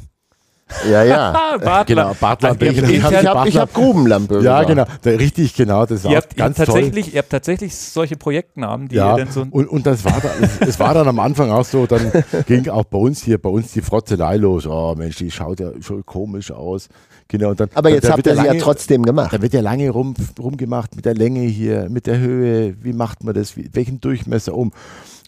Ja, 0.91 1.05
ja. 1.05 1.31
Bartler. 1.59 1.85
Genau, 1.87 2.15
Bartlampe. 2.19 2.67
Also 2.69 2.83
ihr 2.87 3.01
habt 3.05 3.13
Ich 3.13 3.27
hab 3.29 3.37
habe 3.37 3.49
ich 3.49 3.57
hab 3.57 3.73
Grubenlampe. 3.73 4.41
Ja, 4.43 4.65
genau, 4.65 4.85
da, 5.03 5.11
richtig, 5.11 5.55
genau, 5.55 5.87
das 5.87 6.01
ist 6.05 6.11
Ihr 6.11 6.17
habt, 6.17 6.33
ihr, 6.33 6.39
ganz 6.39 6.59
habt 6.59 6.67
toll. 6.69 6.81
tatsächlich, 6.81 7.15
ihr 7.15 7.19
habt 7.21 7.31
tatsächlich 7.31 7.77
solche 7.77 8.17
Projektnamen, 8.17 8.89
die 8.89 8.97
Ja, 8.97 9.13
ihr 9.13 9.25
denn 9.25 9.31
so. 9.33 9.47
und, 9.49 9.69
und 9.69 9.87
das 9.87 10.05
war, 10.05 10.21
da, 10.21 10.29
es, 10.41 10.59
es 10.71 10.81
war 10.81 10.93
dann 10.95 11.07
am 11.07 11.21
Anfang 11.21 11.53
auch 11.53 11.65
so, 11.65 11.87
dann 11.87 12.11
ging 12.49 12.69
auch 12.69 12.83
bei 12.85 12.99
uns 12.99 13.23
hier, 13.23 13.39
bei 13.39 13.49
uns 13.49 13.71
die 13.71 13.81
Frotzelei 13.81 14.39
los. 14.39 14.67
Oh 14.67 14.97
Mensch, 14.99 15.15
die 15.19 15.31
schaut 15.31 15.61
ja 15.61 15.71
schon 15.81 16.05
komisch 16.05 16.51
aus. 16.51 16.89
Genau, 17.29 17.51
und 17.51 17.61
dann, 17.61 17.69
Aber 17.75 17.89
dann, 17.89 17.95
jetzt 17.97 18.05
da 18.09 18.13
habt 18.13 18.27
ihr 18.27 18.37
sie 18.37 18.45
ja 18.47 18.55
trotzdem 18.55 19.03
gemacht. 19.05 19.33
Da 19.33 19.43
wird 19.43 19.53
ja 19.53 19.61
lange 19.61 19.91
rum, 19.91 20.15
rumgemacht 20.39 20.95
mit 20.95 21.05
der 21.07 21.15
Länge 21.15 21.41
hier, 21.41 21.89
mit 21.91 22.07
der 22.07 22.19
Höhe, 22.19 22.77
wie 22.83 22.93
macht 22.93 23.25
man 23.25 23.35
das, 23.35 23.57
wie, 23.57 23.69
welchen 23.73 24.01
Durchmesser, 24.01 24.55
um, 24.55 24.73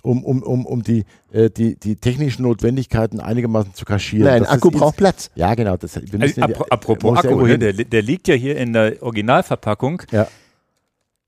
um, 0.02 0.22
um, 0.24 0.42
um, 0.44 0.64
um 0.64 0.82
die, 0.84 1.04
äh, 1.32 1.50
die, 1.50 1.74
die 1.74 1.96
technischen 1.96 2.42
Notwendigkeiten 2.42 3.18
einigermaßen 3.18 3.74
zu 3.74 3.84
kaschieren. 3.84 4.26
Nein, 4.26 4.42
Das 4.44 4.50
Akku 4.52 4.70
braucht 4.70 4.96
Platz. 4.96 5.30
Ja, 5.34 5.54
genau. 5.56 5.76
Das, 5.76 5.96
wir 5.96 6.02
Also, 6.02 6.18
müssen 6.18 6.40
ja 6.40 6.46
die- 6.46 6.54
apro- 6.54 6.68
apropos 6.70 7.10
muss 7.10 7.24
ja 7.24 7.30
Akku, 7.30 7.40
irgendwo 7.46 7.64
ne, 7.66 7.72
der, 7.72 7.84
der 7.84 8.02
liegt 8.02 8.28
ja 8.28 8.34
hier 8.36 8.56
in 8.56 8.72
der 8.72 9.02
Originalverpackung. 9.02 10.02
Ja. 10.12 10.28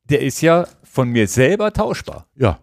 Der 0.08 0.22
ist 0.22 0.40
ja 0.40 0.66
von 0.84 1.08
mir 1.08 1.26
selber 1.26 1.72
tauschbar. 1.72 2.26
Ja. 2.36 2.60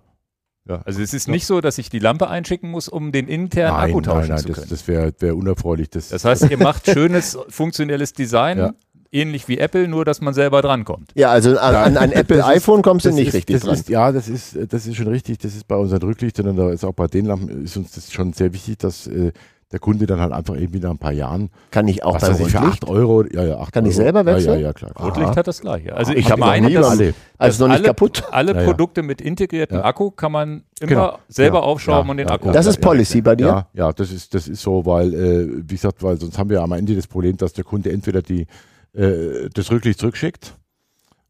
Ja. 0.68 0.81
Also 0.85 1.02
es 1.02 1.14
ist 1.14 1.27
nicht 1.27 1.45
so, 1.45 1.61
dass 1.61 1.77
ich 1.77 1.89
die 1.89 1.99
Lampe 1.99 2.30
einschicken 2.30 2.69
muss, 2.72 2.88
um 2.89 3.11
den 3.11 3.27
internen 3.27 3.73
nein, 3.76 3.89
Akku 3.89 4.02
nein, 4.02 4.03
tauschen 4.03 4.30
nein, 4.30 4.38
zu 4.39 4.48
das, 4.49 4.57
können. 4.57 4.69
das 4.69 4.88
wäre 4.88 5.14
wär 5.19 5.35
unerfreulich. 5.38 5.89
Das, 5.89 6.10
Das 6.10 6.26
heißt, 6.26 6.49
ihr 6.49 6.57
macht 6.57 6.85
schönes, 6.89 7.38
funktionelles 7.49 8.14
Design, 8.14 8.57
Ja. 8.57 8.73
ähnlich 9.11 9.48
wie 9.48 9.57
Apple, 9.57 9.88
nur 9.88 10.03
dass 10.06 10.19
man 10.22 10.34
selber 10.34 10.61
drankommt. 10.61 11.11
Ja, 11.15 11.30
also 11.31 11.57
an, 11.57 11.76
an 11.76 11.98
ein 11.98 12.11
Apple 12.11 12.38
Das 12.38 12.48
ist- 12.48 12.53
iPhone 12.56 12.81
kommst 12.81 13.06
du 13.06 13.10
das 13.10 13.15
nicht 13.15 13.27
ist, 13.30 13.34
richtig 13.35 13.56
das 13.57 13.64
dran. 13.64 13.73
Ist, 13.76 13.89
ja, 13.89 14.11
das 14.11 14.27
ist, 14.27 14.57
das 14.69 14.85
ist 14.85 14.95
schon 14.95 15.07
richtig. 15.07 15.38
Das 15.39 15.56
ist 15.56 15.68
bei 15.68 15.76
unseren 15.76 16.02
Rücklichtern 16.02 16.48
und 16.49 16.57
da 16.57 16.72
ist 16.72 16.84
auch 16.84 16.94
bei 16.94 17.07
den 17.07 17.26
Lampen 17.26 17.64
ist 17.64 17.77
uns 17.77 17.91
das 17.91 18.11
schon 18.11 18.34
sehr 18.34 18.52
wichtig, 18.53 18.77
dass 18.80 19.07
äh, 19.07 19.31
der 19.73 19.80
Kunde 19.80 20.06
dann 20.06 20.22
halt 20.22 20.31
einfach 20.31 20.56
irgendwie 20.56 20.80
nach 20.80 20.91
ein 20.91 20.98
paar 20.98 21.11
Jahren, 21.11 21.49
Kann 21.72 21.89
ich 21.89 22.02
auch 22.03 22.15
was 22.15 22.22
bei 22.22 22.30
weiß 22.30 22.39
ich, 22.39 22.48
für 22.52 22.57
Rundlicht? 22.60 22.84
8 22.84 22.89
Euro, 22.89 23.23
ja, 23.26 23.44
ja, 23.44 23.57
8 23.60 23.73
Kann 23.73 23.84
Euro. 23.84 23.89
ich 23.89 23.95
selber 23.98 24.26
wechseln? 24.26 24.53
Ja, 24.53 24.56
ja, 24.56 24.68
ja, 24.68 24.73
klar. 24.73 24.91
Rotlicht 24.98 25.35
hat 25.35 25.45
das 25.45 25.60
gleiche. 25.60 25.94
Also 25.94 26.14
Ich 26.14 26.19
ich, 26.19 26.31
hab 26.31 26.39
noch 26.39 26.48
meine, 26.48 26.72
dass, 26.72 26.88
alle. 26.89 27.14
Also 27.38 27.64
noch 27.65 27.69
nicht 27.73 27.80
alle, 27.80 27.88
kaputt. 27.89 28.23
alle 28.31 28.53
Ja, 28.53 28.61
ja. 28.61 28.65
Produkte 28.65 29.03
mit 29.03 29.19
integriertem 29.19 29.80
Ja. 29.80 29.84
Akku 29.84 30.11
kann 30.11 30.31
man 30.31 30.64
immer 30.80 30.88
Genau. 30.88 31.18
selber 31.27 31.57
Ja. 31.57 31.64
aufschrauben 31.64 32.07
Ja. 32.07 32.11
und 32.11 32.18
den 32.18 32.27
Ja. 32.30 32.34
Akku. 32.35 32.52
Das 32.52 32.65
ist 32.65 32.80
Policy 32.80 33.22
bei 33.22 33.35
dir? 33.35 33.45
Ja, 33.48 33.68
ja, 33.73 33.91
das 33.91 34.11
ist, 34.14 34.34
das 34.34 34.48
ist 34.48 34.61
so, 34.61 34.85
weil, 34.85 35.14
äh, 35.14 35.48
wie 35.69 35.76
gesagt, 35.76 36.02
weil 36.02 36.18
sonst 36.18 36.38
haben 36.38 36.49
wir 36.49 36.61
am 36.61 36.72
Ende 36.72 36.95
das 36.95 37.06
Problem, 37.07 37.35
dass 37.35 37.52
der 37.52 37.65
Kunde 37.65 37.91
entweder 37.91 38.22
die, 38.22 38.48
äh, 38.94 39.49
das 39.53 39.69
Rücklicht 39.69 39.99
zurückschickt 39.99 40.53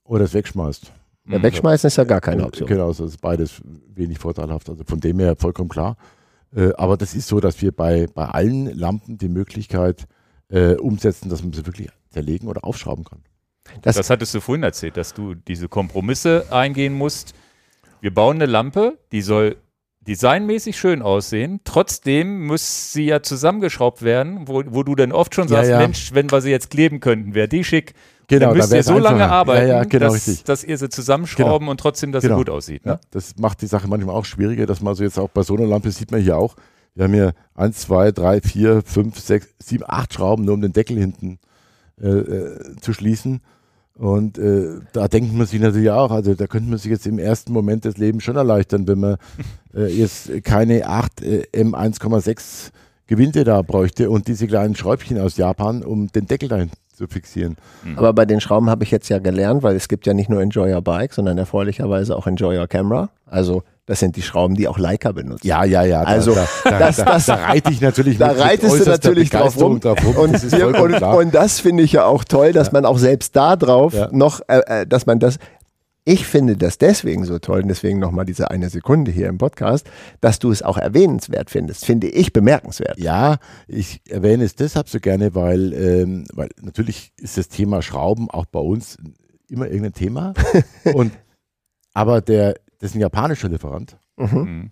oder 0.03 0.25
es 0.25 0.35
wegschmeißt. 0.35 0.91
Ja, 1.29 1.41
wegschmeißen 1.41 1.87
ist 1.87 1.97
ja 1.97 2.03
gar 2.05 2.21
keine 2.21 2.45
Option. 2.45 2.67
Genau, 2.69 2.87
das 2.89 2.99
ist 3.01 3.19
beides 3.19 3.61
wenig 3.95 4.19
vorteilhaft. 4.19 4.69
Also 4.69 4.83
von 4.85 4.99
dem 4.99 5.19
her 5.19 5.35
vollkommen 5.37 5.67
klar. 5.69 5.97
Äh, 6.55 6.73
aber 6.77 6.97
das 6.97 7.13
ist 7.13 7.27
so, 7.27 7.39
dass 7.39 7.61
wir 7.61 7.71
bei, 7.71 8.07
bei 8.13 8.25
allen 8.25 8.65
Lampen 8.77 9.17
die 9.17 9.29
Möglichkeit 9.29 10.07
äh, 10.49 10.75
umsetzen, 10.75 11.29
dass 11.29 11.43
man 11.43 11.53
sie 11.53 11.65
wirklich 11.65 11.89
zerlegen 12.09 12.47
oder 12.47 12.63
aufschrauben 12.63 13.03
kann. 13.03 13.19
Das, 13.81 13.95
Das 13.95 14.09
hattest 14.09 14.33
du 14.33 14.39
vorhin 14.39 14.63
erzählt, 14.63 14.97
dass 14.97 15.13
du 15.13 15.35
diese 15.35 15.67
Kompromisse 15.67 16.45
eingehen 16.51 16.93
musst. 16.93 17.33
Wir 17.99 18.13
bauen 18.13 18.37
eine 18.37 18.45
Lampe, 18.45 18.97
die 19.11 19.21
soll 19.21 19.57
designmäßig 20.07 20.77
schön 20.77 21.01
aussehen. 21.01 21.59
Trotzdem 21.65 22.47
muss 22.47 22.93
sie 22.93 23.05
ja 23.05 23.21
zusammengeschraubt 23.21 24.01
werden, 24.03 24.47
wo, 24.47 24.63
wo 24.67 24.83
du 24.83 24.95
dann 24.95 25.11
oft 25.11 25.35
schon 25.35 25.49
Ja, 25.49 25.57
sagst, 25.57 25.71
ja. 25.71 25.79
Mensch, 25.79 26.13
wenn 26.13 26.31
wir 26.31 26.41
sie 26.41 26.49
jetzt 26.51 26.69
kleben 26.69 27.01
könnten, 27.01 27.33
wäre 27.33 27.49
die 27.49 27.63
schick. 27.63 27.93
Genau, 28.27 28.47
dann 28.47 28.49
da 28.49 28.55
müsst 28.57 28.71
ihr 28.71 28.75
wär's 28.75 28.85
so 28.87 28.97
lange 28.97 29.29
arbeiten, 29.29 29.67
Ja, 29.67 29.77
ja, 29.77 29.83
genau, 29.85 30.11
dass, 30.11 30.43
dass 30.43 30.63
ihr 30.63 30.77
sie 30.77 30.89
zusammenschrauben 30.89 31.67
und 31.69 31.79
trotzdem, 31.79 32.11
dass 32.11 32.21
Genau. 32.23 32.35
sie 32.35 32.39
gut 32.41 32.49
aussieht. 32.49 32.85
Ne? 32.85 32.93
Ja, 32.93 32.99
das 33.11 33.37
macht 33.37 33.61
die 33.61 33.67
Sache 33.67 33.87
manchmal 33.87 34.15
auch 34.15 34.25
schwieriger, 34.25 34.65
dass 34.65 34.81
man 34.81 34.95
so 34.95 35.03
jetzt 35.03 35.17
auch 35.17 35.29
bei 35.29 35.43
so 35.43 35.55
einer 35.55 35.65
Lampe 35.65 35.91
sieht 35.91 36.11
man 36.11 36.21
hier 36.21 36.37
auch, 36.37 36.55
wir 36.95 37.05
haben 37.05 37.13
hier 37.13 37.33
eins, 37.55 37.79
zwei, 37.79 38.11
drei, 38.11 38.41
vier, 38.41 38.81
fünf, 38.83 39.19
sechs, 39.19 39.47
sieben, 39.59 39.83
acht 39.87 40.13
Schrauben, 40.13 40.45
nur 40.45 40.55
um 40.55 40.61
den 40.61 40.73
Deckel 40.73 40.97
hinten 40.97 41.37
äh, 42.01 42.07
äh, 42.07 42.75
zu 42.81 42.91
schließen. 42.91 43.41
Und 43.93 44.37
äh, 44.39 44.79
da 44.93 45.07
denkt 45.07 45.33
man 45.33 45.45
sich 45.47 45.59
natürlich 45.59 45.89
auch, 45.91 46.11
also 46.11 46.33
da 46.33 46.47
könnte 46.47 46.69
man 46.69 46.79
sich 46.79 46.91
jetzt 46.91 47.07
im 47.07 47.19
ersten 47.19 47.53
Moment 47.53 47.85
des 47.85 47.97
Lebens 47.97 48.23
schon 48.23 48.35
erleichtern, 48.35 48.87
wenn 48.87 48.99
man 48.99 49.17
äh, 49.75 49.85
jetzt 49.87 50.43
keine 50.43 50.87
8 50.87 51.21
äh, 51.21 51.43
M1,6 51.53 52.71
Gewinde 53.07 53.43
da 53.43 53.61
bräuchte 53.61 54.09
und 54.09 54.27
diese 54.27 54.47
kleinen 54.47 54.75
Schräubchen 54.75 55.19
aus 55.19 55.37
Japan, 55.37 55.83
um 55.83 56.11
den 56.11 56.25
Deckel 56.27 56.49
dahin 56.49 56.71
zu 56.97 57.07
fixieren. 57.07 57.57
aber 57.95 58.11
bei 58.13 58.25
den 58.25 58.41
Schrauben 58.41 58.69
habe 58.69 58.83
ich 58.83 58.89
jetzt 58.91 59.07
ja 59.09 59.19
gelernt, 59.19 59.61
weil 59.61 59.75
es 59.75 59.87
gibt 59.87 60.07
ja 60.07 60.13
nicht 60.13 60.29
nur 60.29 60.41
Enjoy 60.41 60.73
Your 60.73 60.81
Bike, 60.81 61.13
sondern 61.13 61.37
erfreulicherweise 61.37 62.15
auch 62.15 62.25
Enjoy 62.25 62.57
Your 62.57 62.67
Camera. 62.67 63.09
Also 63.29 63.61
das 63.85 63.99
sind 63.99 64.15
die 64.15 64.21
Schrauben, 64.23 64.55
die 64.55 64.67
auch 64.67 64.77
Leica 64.79 65.11
benutzt. 65.11 65.45
Ja, 65.45 65.63
ja, 65.63 65.83
ja. 65.83 66.01
Da, 66.03 66.07
Also, 66.09 66.33
da, 66.35 66.45
da, 66.65 66.79
das- 66.79 66.95
da, 66.97 67.05
das- 67.05 67.25
da 67.27 67.35
reite 67.35 67.71
ich 67.71 67.79
natürlich 67.81 68.17
Da 68.17 68.29
mit- 68.29 68.37
mit 68.37 68.45
reitest 68.45 68.79
du 68.85 68.89
natürlich 68.89 69.29
drauf 69.29 69.55
rum. 69.61 69.79
drauf 69.79 70.03
rum. 70.03 70.15
Und, 70.17 70.33
das 70.33 70.43
und, 70.53 71.01
und 71.03 71.33
das 71.35 71.59
finde 71.59 71.83
ich 71.83 71.93
ja 71.93 72.05
auch 72.05 72.23
toll, 72.23 72.51
dass 72.51 72.71
man 72.71 72.83
auch 72.85 72.97
selbst 72.97 73.35
da 73.35 73.55
drauf 73.55 73.93
Ja. 73.93 74.09
noch, 74.11 74.41
äh, 74.47 74.81
äh, 74.81 74.87
dass 74.87 75.05
man 75.05 75.19
das, 75.19 75.37
ich 76.07 76.25
finde 76.25 76.55
das 76.55 76.77
deswegen 76.77 77.25
so 77.25 77.37
toll 77.37 77.63
und 77.63 77.67
deswegen 77.67 77.99
nochmal 77.99 78.23
diese 78.23 78.49
eine 78.49 78.69
Sekunde 78.69 79.11
hier 79.11 79.27
im 79.27 79.37
Podcast, 79.37 79.89
dass 80.21 80.39
du 80.39 80.51
es 80.51 80.63
auch 80.63 80.77
erwähnenswert 80.77 81.49
findest, 81.49 81.85
finde 81.85 82.07
ich 82.07 82.31
bemerkenswert. 82.31 82.97
Ja, 82.97 83.39
ich 83.67 84.01
erwähne 84.07 84.45
es 84.45 84.55
deshalb 84.55 84.87
so 84.87 85.01
gerne, 85.01 85.35
weil, 85.35 85.73
ähm, 85.73 86.23
weil 86.33 86.47
natürlich 86.61 87.11
ist 87.17 87.37
das 87.37 87.49
Thema 87.49 87.81
Schrauben 87.81 88.29
auch 88.29 88.45
bei 88.45 88.61
uns 88.61 88.97
immer 89.49 89.65
irgendein 89.65 89.93
Thema. 89.93 90.33
und 90.93 91.11
aber 91.93 92.21
der, 92.21 92.53
das 92.79 92.91
ist 92.91 92.95
ein 92.95 93.01
japanischer 93.01 93.49
Lieferant. 93.49 93.97
Mhm. 94.15 94.71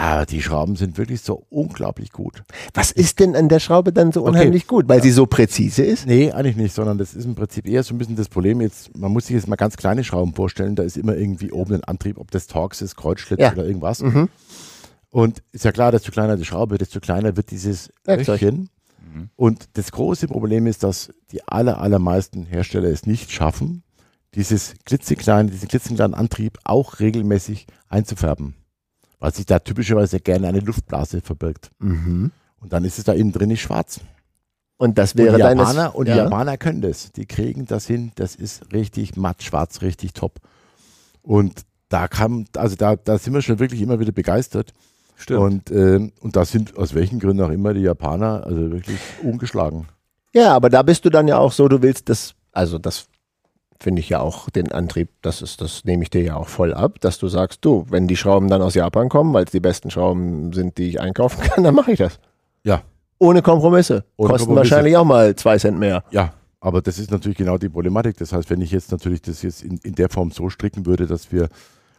Aber 0.00 0.26
die 0.26 0.40
Schrauben 0.40 0.76
sind 0.76 0.96
wirklich 0.96 1.22
so 1.22 1.44
unglaublich 1.50 2.12
gut. 2.12 2.44
Was 2.72 2.92
ist 2.92 3.18
denn 3.18 3.34
an 3.34 3.48
der 3.48 3.58
Schraube 3.58 3.92
dann 3.92 4.12
so 4.12 4.20
Okay. 4.20 4.28
unheimlich 4.30 4.68
gut? 4.68 4.88
Weil 4.88 5.02
sie 5.02 5.10
so 5.10 5.26
präzise 5.26 5.82
ist? 5.82 6.06
Nee, 6.06 6.30
eigentlich 6.30 6.54
nicht, 6.54 6.72
sondern 6.72 6.98
das 6.98 7.14
ist 7.14 7.24
im 7.24 7.34
Prinzip 7.34 7.66
eher 7.66 7.82
so 7.82 7.94
ein 7.94 7.98
bisschen 7.98 8.14
das 8.14 8.28
Problem. 8.28 8.60
Jetzt, 8.60 8.96
man 8.96 9.10
muss 9.12 9.26
sich 9.26 9.34
jetzt 9.34 9.48
mal 9.48 9.56
ganz 9.56 9.76
kleine 9.76 10.04
Schrauben 10.04 10.34
vorstellen, 10.34 10.76
da 10.76 10.84
ist 10.84 10.96
immer 10.96 11.16
irgendwie 11.16 11.50
oben 11.50 11.74
ein 11.74 11.82
Antrieb, 11.84 12.18
ob 12.18 12.30
das 12.30 12.46
Torx 12.46 12.80
ist, 12.80 12.94
Kreuzschlitz 12.94 13.40
Ja. 13.40 13.50
oder 13.52 13.66
irgendwas. 13.66 14.00
Mhm. 14.00 14.28
Und 15.10 15.42
ist 15.50 15.64
ja 15.64 15.72
klar, 15.72 15.90
desto 15.90 16.12
kleiner 16.12 16.36
die 16.36 16.44
Schraube, 16.44 16.78
desto 16.78 17.00
kleiner 17.00 17.36
wird 17.36 17.50
dieses. 17.50 17.90
Röhrchen. 18.06 18.68
Mhm. 19.12 19.30
Und 19.34 19.68
das 19.72 19.90
große 19.90 20.28
Problem 20.28 20.68
ist, 20.68 20.84
dass 20.84 21.12
die 21.32 21.42
aller, 21.48 21.80
allermeisten 21.80 22.44
Hersteller 22.46 22.88
es 22.88 23.04
nicht 23.04 23.32
schaffen, 23.32 23.82
dieses 24.36 24.74
klitzekleine, 24.84 25.50
diesen 25.50 25.66
klitzekleinen 25.66 26.14
Antrieb 26.14 26.58
auch 26.62 27.00
regelmäßig 27.00 27.66
einzufärben. 27.88 28.54
Weil 29.18 29.34
sich 29.34 29.46
da 29.46 29.58
typischerweise 29.58 30.20
gerne 30.20 30.48
eine 30.48 30.60
Luftblase 30.60 31.20
verbirgt. 31.20 31.70
Mhm. 31.78 32.30
Und 32.60 32.72
dann 32.72 32.84
ist 32.84 32.98
es 32.98 33.04
da 33.04 33.12
innen 33.12 33.32
drin 33.32 33.48
nicht 33.48 33.62
schwarz. 33.62 34.00
Und 34.76 34.96
das 34.96 35.12
Und 35.12 35.18
wäre 35.18 35.38
deines. 35.38 35.68
Japaner, 35.68 35.94
und 35.94 36.06
ja. 36.06 36.14
die 36.14 36.18
Japaner 36.20 36.56
können 36.56 36.80
das. 36.80 37.12
Die 37.12 37.26
kriegen 37.26 37.66
das 37.66 37.86
hin. 37.86 38.12
Das 38.14 38.36
ist 38.36 38.72
richtig 38.72 39.16
matt 39.16 39.42
schwarz, 39.42 39.82
richtig 39.82 40.12
top. 40.12 40.38
Und 41.22 41.62
da 41.88 42.06
kam, 42.06 42.44
also 42.56 42.76
da, 42.76 42.96
da 42.96 43.18
sind 43.18 43.34
wir 43.34 43.42
schon 43.42 43.58
wirklich 43.58 43.82
immer 43.82 43.98
wieder 43.98 44.12
begeistert. 44.12 44.72
Stimmt. 45.16 45.40
Und, 45.40 45.70
ähm, 45.72 46.12
und 46.20 46.36
da 46.36 46.44
sind 46.44 46.76
aus 46.76 46.94
welchen 46.94 47.18
Gründen 47.18 47.42
auch 47.42 47.50
immer 47.50 47.74
die 47.74 47.80
Japaner 47.80 48.44
also 48.46 48.70
wirklich 48.70 48.98
ungeschlagen. 49.22 49.88
Ja, 50.32 50.54
aber 50.54 50.70
da 50.70 50.82
bist 50.82 51.04
du 51.04 51.10
dann 51.10 51.26
ja 51.26 51.38
auch 51.38 51.50
so, 51.50 51.66
du 51.66 51.82
willst 51.82 52.08
das, 52.08 52.34
also 52.52 52.78
das 52.78 53.08
finde 53.80 54.00
ich 54.00 54.08
ja 54.08 54.20
auch 54.20 54.50
den 54.50 54.72
Antrieb, 54.72 55.08
das 55.22 55.40
ist, 55.40 55.60
das 55.60 55.84
nehme 55.84 56.02
ich 56.02 56.10
dir 56.10 56.22
ja 56.22 56.36
auch 56.36 56.48
voll 56.48 56.74
ab, 56.74 57.00
dass 57.00 57.18
du 57.18 57.28
sagst, 57.28 57.64
du, 57.64 57.86
wenn 57.88 58.08
die 58.08 58.16
Schrauben 58.16 58.48
dann 58.48 58.62
aus 58.62 58.74
Japan 58.74 59.08
kommen, 59.08 59.32
weil 59.32 59.44
es 59.44 59.52
die 59.52 59.60
besten 59.60 59.90
Schrauben 59.90 60.52
sind, 60.52 60.78
die 60.78 60.88
ich 60.88 61.00
einkaufen 61.00 61.40
kann, 61.42 61.64
dann 61.64 61.74
mache 61.74 61.92
ich 61.92 61.98
das. 61.98 62.18
Ja. 62.64 62.82
Ohne 63.18 63.42
Kompromisse. 63.42 64.04
Ohne 64.16 64.30
Kosten 64.30 64.46
Kompromisse. 64.46 64.70
wahrscheinlich 64.72 64.96
auch 64.96 65.04
mal 65.04 65.34
zwei 65.36 65.58
Cent 65.58 65.78
mehr. 65.78 66.04
Ja, 66.10 66.34
aber 66.60 66.82
das 66.82 66.98
ist 66.98 67.10
natürlich 67.10 67.38
genau 67.38 67.58
die 67.58 67.68
Problematik. 67.68 68.16
Das 68.16 68.32
heißt, 68.32 68.50
wenn 68.50 68.60
ich 68.60 68.70
jetzt 68.70 68.90
natürlich 68.90 69.22
das 69.22 69.42
jetzt 69.42 69.62
in, 69.62 69.78
in 69.78 69.94
der 69.94 70.08
Form 70.08 70.30
so 70.30 70.50
stricken 70.50 70.86
würde, 70.86 71.06
dass 71.06 71.30
wir 71.30 71.48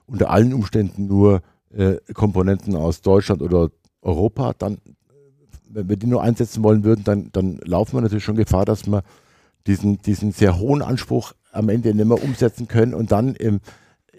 unter 0.06 0.30
allen 0.30 0.54
Umständen 0.54 1.08
nur 1.08 1.42
äh, 1.74 1.98
Komponenten 2.14 2.76
aus 2.76 3.02
Deutschland 3.02 3.42
oder 3.42 3.70
Europa, 4.02 4.54
dann, 4.58 4.80
wenn 5.70 5.88
wir 5.88 5.96
die 5.96 6.08
nur 6.08 6.24
einsetzen 6.24 6.64
wollen 6.64 6.84
würden, 6.84 7.04
dann, 7.04 7.30
dann 7.32 7.60
laufen 7.64 7.96
wir 7.96 8.02
natürlich 8.02 8.24
schon 8.24 8.36
Gefahr, 8.36 8.66
dass 8.66 8.88
wir 8.88 9.04
diesen, 9.68 10.02
diesen 10.02 10.32
sehr 10.32 10.58
hohen 10.58 10.82
Anspruch 10.82 11.34
am 11.52 11.70
Ende 11.70 11.94
nicht 11.94 12.06
mehr 12.06 12.24
umsetzen 12.24 12.68
können 12.68 12.94
und 12.94 13.12
dann 13.12 13.36
im, 13.36 13.60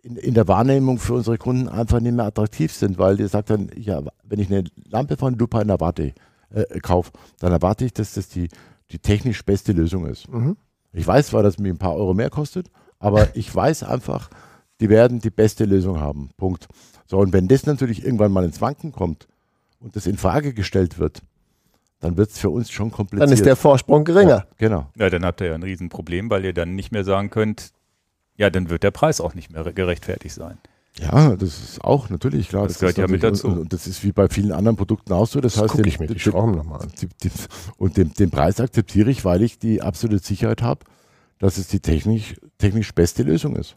in, 0.02 0.16
in 0.16 0.35
der 0.35 0.48
Wahrnehmung 0.48 0.98
für 0.98 1.15
unsere 1.15 1.39
Kunden 1.39 1.69
einfach 1.69 2.01
nicht 2.01 2.15
mehr 2.15 2.27
attraktiv 2.27 2.73
sind, 2.73 2.98
weil 2.98 3.16
die 3.16 3.27
sagt 3.28 3.51
dann, 3.51 3.70
ja, 3.77 4.02
wenn 4.24 4.40
ich 4.40 4.51
eine 4.51 4.65
Lampe 4.89 5.16
von 5.16 5.36
Lupine 5.36 5.73
erwarte, 5.73 6.12
äh, 6.51 6.81
kaufe, 6.81 7.12
dann 7.39 7.52
erwarte 7.52 7.85
ich, 7.85 7.93
dass 7.93 8.15
das 8.15 8.28
die, 8.28 8.48
die 8.90 8.98
technisch 8.98 9.44
beste 9.44 9.73
Lösung 9.73 10.07
ist. 10.07 10.28
Mhm. 10.28 10.57
Ich 10.93 11.07
weiß 11.07 11.28
zwar, 11.28 11.43
dass 11.43 11.55
es 11.55 11.61
mir 11.61 11.73
ein 11.73 11.78
paar 11.78 11.94
Euro 11.94 12.15
mehr 12.15 12.31
kostet, 12.31 12.70
aber 12.98 13.28
ich 13.36 13.55
weiß 13.55 13.85
einfach, 13.85 14.31
die 14.81 14.89
werden 14.89 15.20
die 15.20 15.31
beste 15.31 15.65
Lösung 15.65 16.01
haben. 16.01 16.31
Punkt. 16.36 16.69
So, 17.07 17.19
und 17.19 17.32
wenn 17.32 17.48
das 17.48 17.66
natürlich 17.66 18.05
irgendwann 18.05 18.32
mal 18.32 18.44
ins 18.44 18.61
Wanken 18.61 18.93
kommt 18.93 19.28
und 19.78 19.97
das 19.97 20.07
in 20.07 20.16
Frage 20.16 20.55
gestellt 20.55 20.98
wird, 20.98 21.23
dann 22.01 22.16
wird 22.16 22.31
es 22.31 22.39
für 22.39 22.51
uns 22.51 22.70
schon 22.70 22.90
kompliziert. 22.90 23.28
Dann 23.28 23.32
ist 23.35 23.44
der 23.44 23.56
Vorsprung 23.56 24.05
geringer. 24.05 24.31
ja, 24.31 24.47
genau. 24.56 24.86
Ja, 24.97 25.10
dann 25.10 25.24
habt 25.24 25.40
ihr 25.40 25.48
ja 25.48 25.55
ein 25.55 25.62
Riesenproblem, 25.62 26.31
weil 26.31 26.44
ihr 26.44 26.52
dann 26.55 26.74
nicht 26.74 26.93
mehr 26.93 27.05
sagen 27.05 27.31
könnt, 27.31 27.70
ja, 28.36 28.48
dann 28.51 28.70
wird 28.70 28.82
der 28.82 28.90
Preis 28.90 29.20
auch 29.20 29.35
nicht 29.35 29.51
mehr 29.52 29.64
gerechtfertigt 29.72 30.35
sein. 30.35 30.59
Ja, 30.98 31.36
das 31.36 31.60
ist 31.62 31.85
auch 31.85 32.09
natürlich 32.10 32.48
klar. 32.48 32.66
Das 32.66 32.78
gehört 32.78 32.97
ist 32.98 33.02
ja 33.02 33.06
mit 33.06 33.22
dazu. 33.22 33.47
Und, 33.47 33.59
und 33.59 33.72
das 33.72 33.86
ist 33.86 34.02
wie 34.02 34.12
bei 34.12 34.28
vielen 34.28 34.51
anderen 34.51 34.77
Produkten 34.77 35.12
auch 35.12 35.27
so. 35.27 35.40
Das, 35.40 35.56
heißt, 35.56 35.68
gucke 35.68 35.82
den- 35.82 35.89
ich 35.89 36.01
mir 36.01 36.06
die 36.09 36.14
den- 36.14 36.20
Schrauben 36.20 36.52
nochmal 36.56 36.82
an. 36.82 36.93
die, 37.01 37.09
die, 37.22 37.31
und 37.77 37.97
den, 37.97 38.12
den 38.14 38.31
Preis 38.31 38.60
akzeptiere 38.60 39.10
ich, 39.10 39.24
weil 39.24 39.43
ich 39.43 39.59
die 39.59 39.82
absolute 39.82 40.22
Sicherheit 40.24 40.62
habe, 40.62 40.85
dass 41.39 41.59
es 41.59 41.68
die 41.68 41.81
technisch, 41.81 42.35
technisch 42.59 42.93
beste 42.94 43.22
Lösung 43.22 43.56
ist. 43.56 43.77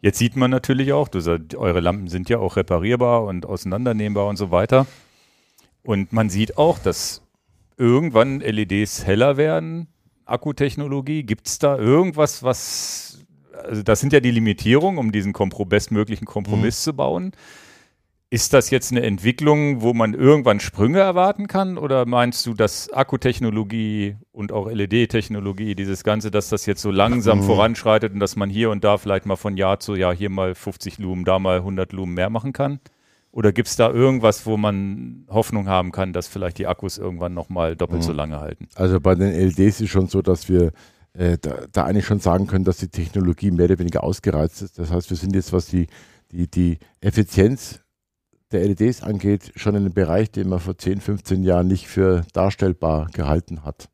Jetzt 0.00 0.18
sieht 0.18 0.36
man 0.36 0.50
natürlich 0.50 0.92
auch, 0.92 1.08
du 1.08 1.20
sagst, 1.20 1.54
eure 1.54 1.80
Lampen 1.80 2.08
sind 2.08 2.28
ja 2.28 2.38
auch 2.38 2.56
reparierbar 2.56 3.24
und 3.24 3.46
auseinandernehmbar 3.46 4.26
und 4.26 4.36
so 4.36 4.50
weiter. 4.50 4.86
Und 5.82 6.12
man 6.12 6.28
sieht 6.28 6.58
auch, 6.58 6.78
dass 6.78 7.22
irgendwann 7.76 8.40
LEDs 8.40 9.04
heller 9.06 9.36
werden. 9.36 9.88
Akkutechnologie, 10.26 11.22
gibt 11.22 11.46
es 11.48 11.58
da 11.58 11.78
irgendwas, 11.78 12.42
was, 12.42 13.24
also 13.64 13.82
das 13.82 14.00
sind 14.00 14.12
ja 14.12 14.20
die 14.20 14.30
Limitierungen, 14.30 14.98
um 14.98 15.12
diesen 15.12 15.32
Kompro 15.32 15.64
bestmöglichen 15.64 16.26
Kompromiss 16.26 16.82
zu 16.82 16.92
bauen. 16.94 17.32
Ist 18.30 18.52
das 18.52 18.68
jetzt 18.68 18.92
eine 18.92 19.02
Entwicklung, 19.04 19.80
wo 19.80 19.94
man 19.94 20.12
irgendwann 20.12 20.60
Sprünge 20.60 20.98
erwarten 20.98 21.46
kann? 21.46 21.78
Oder 21.78 22.04
meinst 22.04 22.44
du, 22.44 22.52
dass 22.52 22.92
Akkutechnologie 22.92 24.16
und 24.32 24.52
auch 24.52 24.68
LED-Technologie, 24.70 25.74
dieses 25.74 26.04
Ganze, 26.04 26.30
dass 26.30 26.50
das 26.50 26.66
jetzt 26.66 26.82
so 26.82 26.90
langsam 26.90 27.38
Mhm. 27.38 27.44
voranschreitet 27.44 28.12
und 28.12 28.20
dass 28.20 28.36
man 28.36 28.50
hier 28.50 28.68
und 28.68 28.84
da 28.84 28.98
vielleicht 28.98 29.24
mal 29.24 29.36
von 29.36 29.56
Jahr 29.56 29.80
zu 29.80 29.94
Jahr 29.94 30.14
hier 30.14 30.28
mal 30.28 30.54
50 30.54 30.98
Lumen, 30.98 31.24
da 31.24 31.38
mal 31.38 31.60
100 31.60 31.94
Lumen 31.94 32.12
mehr 32.12 32.28
machen 32.28 32.52
kann? 32.52 32.80
Oder 33.30 33.52
gibt 33.52 33.68
es 33.68 33.76
da 33.76 33.90
irgendwas, 33.90 34.46
wo 34.46 34.56
man 34.56 35.24
Hoffnung 35.28 35.68
haben 35.68 35.92
kann, 35.92 36.12
dass 36.12 36.26
vielleicht 36.28 36.58
die 36.58 36.66
Akkus 36.66 36.98
irgendwann 36.98 37.34
nochmal 37.34 37.76
doppelt 37.76 38.00
Mhm. 38.00 38.06
so 38.06 38.12
lange 38.12 38.40
halten? 38.40 38.68
Also 38.74 39.00
bei 39.00 39.14
den 39.14 39.32
LEDs 39.32 39.80
ist 39.80 39.90
schon 39.90 40.06
so, 40.08 40.22
dass 40.22 40.48
wir 40.48 40.72
äh, 41.12 41.36
da, 41.38 41.66
da 41.72 41.84
eigentlich 41.84 42.06
schon 42.06 42.20
sagen 42.20 42.46
können, 42.46 42.64
dass 42.64 42.78
die 42.78 42.88
Technologie 42.88 43.50
mehr 43.50 43.66
oder 43.66 43.78
weniger 43.78 44.02
ausgereizt 44.02 44.62
ist. 44.62 44.78
Das 44.78 44.90
heißt, 44.90 45.10
wir 45.10 45.16
sind 45.16 45.34
jetzt, 45.34 45.52
was 45.52 45.66
die, 45.66 45.86
die, 46.32 46.50
die 46.50 46.78
Effizienz 47.00 47.80
der 48.50 48.64
LEDs 48.66 49.02
angeht, 49.02 49.52
schon 49.56 49.74
in 49.74 49.82
einem 49.84 49.92
Bereich, 49.92 50.30
den 50.30 50.48
man 50.48 50.58
vor 50.58 50.78
10, 50.78 51.00
15 51.00 51.42
Jahren 51.42 51.66
nicht 51.66 51.86
für 51.86 52.24
darstellbar 52.32 53.08
gehalten 53.12 53.62
hat. 53.64 53.88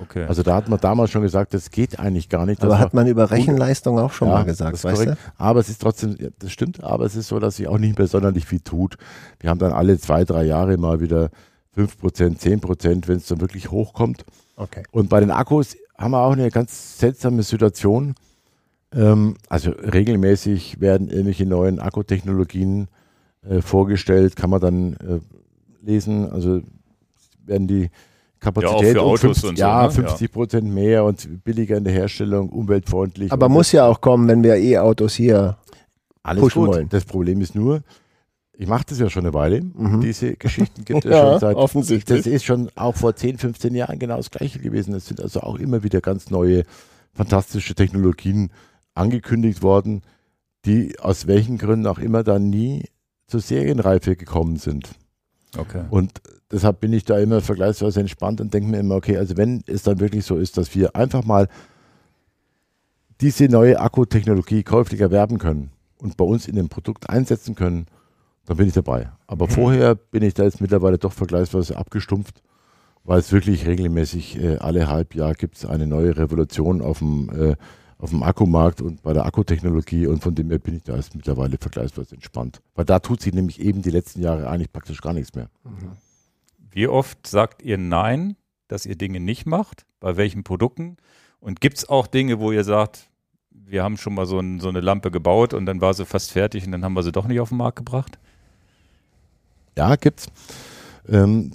Okay. 0.00 0.24
Also 0.24 0.42
da 0.42 0.56
hat 0.56 0.68
man 0.68 0.80
damals 0.80 1.10
schon 1.10 1.22
gesagt, 1.22 1.54
das 1.54 1.70
geht 1.70 1.98
eigentlich 1.98 2.28
gar 2.28 2.46
nicht. 2.46 2.62
Aber 2.62 2.78
hat 2.78 2.94
man 2.94 3.06
über 3.06 3.30
Rechenleistung 3.30 3.98
auch 3.98 4.12
schon 4.12 4.28
Ja, 4.28 4.34
mal 4.34 4.44
das 4.44 4.58
gesagt, 4.58 4.74
ist 4.74 4.84
weißt 4.84 5.06
du? 5.06 5.16
Aber 5.38 5.60
es 5.60 5.68
ist 5.68 5.80
trotzdem, 5.80 6.16
ja, 6.18 6.28
das 6.38 6.50
stimmt, 6.50 6.82
aber 6.82 7.04
es 7.04 7.14
ist 7.14 7.28
so, 7.28 7.38
dass 7.38 7.56
sich 7.56 7.68
auch 7.68 7.78
nicht 7.78 7.96
mehr 7.96 8.06
sonderlich 8.06 8.46
viel 8.46 8.60
tut. 8.60 8.96
Wir 9.40 9.50
haben 9.50 9.58
dann 9.58 9.72
alle 9.72 9.98
zwei, 9.98 10.24
drei 10.24 10.44
Jahre 10.44 10.76
mal 10.76 11.00
wieder 11.00 11.30
5%, 11.76 12.38
10%, 12.38 13.08
wenn 13.08 13.16
es 13.16 13.26
dann 13.26 13.40
wirklich 13.40 13.70
hochkommt. 13.70 14.24
Okay. 14.56 14.82
Und 14.90 15.08
bei 15.08 15.20
den 15.20 15.30
Akkus 15.30 15.76
haben 15.96 16.12
wir 16.12 16.20
auch 16.20 16.32
eine 16.32 16.50
ganz 16.50 16.98
seltsame 16.98 17.42
Situation. 17.42 18.14
Ähm, 18.92 19.36
also 19.48 19.70
regelmäßig 19.70 20.80
werden 20.80 21.08
irgendwelche 21.08 21.46
neuen 21.46 21.80
Akkutechnologien 21.80 22.88
äh, 23.48 23.60
vorgestellt, 23.60 24.36
kann 24.36 24.50
man 24.50 24.60
dann 24.60 24.92
äh, 24.94 25.20
lesen. 25.82 26.30
Also 26.30 26.62
werden 27.44 27.66
die 27.68 27.90
Kapazität 28.44 28.92
für 28.92 29.02
um 29.02 29.08
Autos 29.08 29.20
50, 29.20 29.48
und 29.50 29.56
so, 29.56 29.60
ja, 29.62 29.82
ne? 29.84 29.90
50 29.90 30.32
Prozent 30.32 30.68
mehr 30.72 31.04
und 31.04 31.42
billiger 31.44 31.76
in 31.76 31.84
der 31.84 31.92
Herstellung, 31.92 32.50
umweltfreundlich. 32.50 33.32
Aber 33.32 33.48
muss 33.48 33.72
ja 33.72 33.86
auch 33.86 34.00
kommen, 34.00 34.28
wenn 34.28 34.42
wir 34.42 34.56
E-Autos 34.56 35.14
hier. 35.14 35.56
alles 36.22 36.42
pushen 36.42 36.64
gut. 36.64 36.74
wollen. 36.74 36.88
Das 36.90 37.04
Problem 37.04 37.40
ist 37.40 37.54
nur, 37.54 37.82
ich 38.56 38.68
mache 38.68 38.84
das 38.88 38.98
ja 38.98 39.08
schon 39.10 39.24
eine 39.24 39.34
Weile. 39.34 39.62
Mhm. 39.62 40.00
Diese 40.00 40.36
Geschichten 40.36 40.84
gibt 40.84 41.04
es 41.04 41.10
Ja, 41.10 41.30
schon 41.32 41.40
seit 41.40 41.56
offensichtlich. 41.56 42.18
Das 42.22 42.26
ist 42.26 42.44
schon 42.44 42.70
auch 42.76 42.94
vor 42.94 43.16
10, 43.16 43.38
15 43.38 43.74
Jahren 43.74 43.98
genau 43.98 44.16
das 44.18 44.30
Gleiche 44.30 44.58
gewesen. 44.58 44.94
Es 44.94 45.06
sind 45.06 45.20
also 45.20 45.40
auch 45.40 45.58
immer 45.58 45.82
wieder 45.82 46.00
ganz 46.00 46.30
neue, 46.30 46.64
fantastische 47.12 47.74
Technologien 47.74 48.50
angekündigt 48.94 49.62
worden, 49.62 50.02
die 50.66 50.98
aus 51.00 51.26
welchen 51.26 51.58
Gründen 51.58 51.86
auch 51.86 51.98
immer 51.98 52.22
dann 52.22 52.48
nie 52.50 52.84
zur 53.26 53.40
Serienreife 53.40 54.16
gekommen 54.16 54.56
sind. 54.56 54.90
okay. 55.56 55.84
Und 55.90 56.20
deshalb 56.54 56.80
bin 56.80 56.92
ich 56.92 57.04
da 57.04 57.18
immer 57.18 57.40
vergleichsweise 57.40 58.00
entspannt 58.00 58.40
und 58.40 58.54
denke 58.54 58.70
mir 58.70 58.78
immer, 58.78 58.94
okay, 58.94 59.16
also 59.16 59.36
wenn 59.36 59.62
es 59.66 59.82
dann 59.82 60.00
wirklich 60.00 60.24
so 60.24 60.36
ist, 60.36 60.56
dass 60.56 60.74
wir 60.74 60.94
einfach 60.96 61.24
mal 61.24 61.48
diese 63.20 63.48
neue 63.48 63.80
Akkutechnologie 63.80 64.62
käuflich 64.62 65.00
erwerben 65.00 65.38
können 65.38 65.70
und 65.98 66.16
bei 66.16 66.24
uns 66.24 66.46
in 66.46 66.56
dem 66.56 66.68
Produkt 66.68 67.10
einsetzen 67.10 67.54
können, 67.54 67.86
dann 68.46 68.56
bin 68.56 68.68
ich 68.68 68.74
dabei. 68.74 69.10
Aber 69.26 69.48
vorher 69.48 69.94
bin 69.94 70.22
ich 70.22 70.34
da 70.34 70.44
jetzt 70.44 70.60
mittlerweile 70.60 70.98
doch 70.98 71.12
vergleichsweise 71.12 71.76
abgestumpft, 71.76 72.42
weil 73.04 73.18
es 73.18 73.32
wirklich 73.32 73.66
regelmäßig 73.66 74.42
äh, 74.42 74.56
alle 74.58 74.88
halb 74.88 75.14
Jahr 75.14 75.34
gibt 75.34 75.56
es 75.56 75.66
eine 75.66 75.86
neue 75.86 76.16
Revolution 76.16 76.82
auf 76.82 76.98
dem, 76.98 77.30
äh, 77.30 77.56
auf 77.98 78.10
dem 78.10 78.22
Akkumarkt 78.22 78.80
und 78.82 79.02
bei 79.02 79.12
der 79.12 79.24
Akkutechnologie 79.26 80.06
und 80.06 80.22
von 80.22 80.34
dem 80.34 80.50
her 80.50 80.58
bin 80.58 80.76
ich 80.76 80.82
da 80.82 80.96
jetzt 80.96 81.14
mittlerweile 81.14 81.56
vergleichsweise 81.58 82.14
entspannt. 82.14 82.60
Weil 82.74 82.84
da 82.84 82.98
tut 82.98 83.22
sich 83.22 83.32
nämlich 83.32 83.60
eben 83.60 83.82
die 83.82 83.90
letzten 83.90 84.20
Jahre 84.20 84.48
eigentlich 84.48 84.72
praktisch 84.72 85.00
gar 85.00 85.14
nichts 85.14 85.34
mehr. 85.34 85.48
Wie 86.74 86.88
oft 86.88 87.26
sagt 87.26 87.62
ihr 87.62 87.78
Nein, 87.78 88.36
dass 88.68 88.84
ihr 88.84 88.96
Dinge 88.96 89.20
nicht 89.20 89.46
macht? 89.46 89.86
Bei 90.00 90.16
welchen 90.16 90.42
Produkten? 90.42 90.96
Und 91.38 91.60
gibt 91.60 91.78
es 91.78 91.88
auch 91.88 92.06
Dinge, 92.08 92.40
wo 92.40 92.50
ihr 92.50 92.64
sagt, 92.64 93.08
wir 93.50 93.84
haben 93.84 93.96
schon 93.96 94.14
mal 94.14 94.26
so, 94.26 94.38
ein, 94.40 94.58
so 94.58 94.68
eine 94.68 94.80
Lampe 94.80 95.10
gebaut 95.10 95.54
und 95.54 95.66
dann 95.66 95.80
war 95.80 95.94
sie 95.94 96.04
fast 96.04 96.32
fertig 96.32 96.66
und 96.66 96.72
dann 96.72 96.84
haben 96.84 96.94
wir 96.94 97.02
sie 97.04 97.12
doch 97.12 97.26
nicht 97.28 97.38
auf 97.38 97.50
den 97.50 97.58
Markt 97.58 97.76
gebracht? 97.76 98.18
Ja, 99.76 99.94
gibt's. 99.96 100.26
Ähm, 101.08 101.52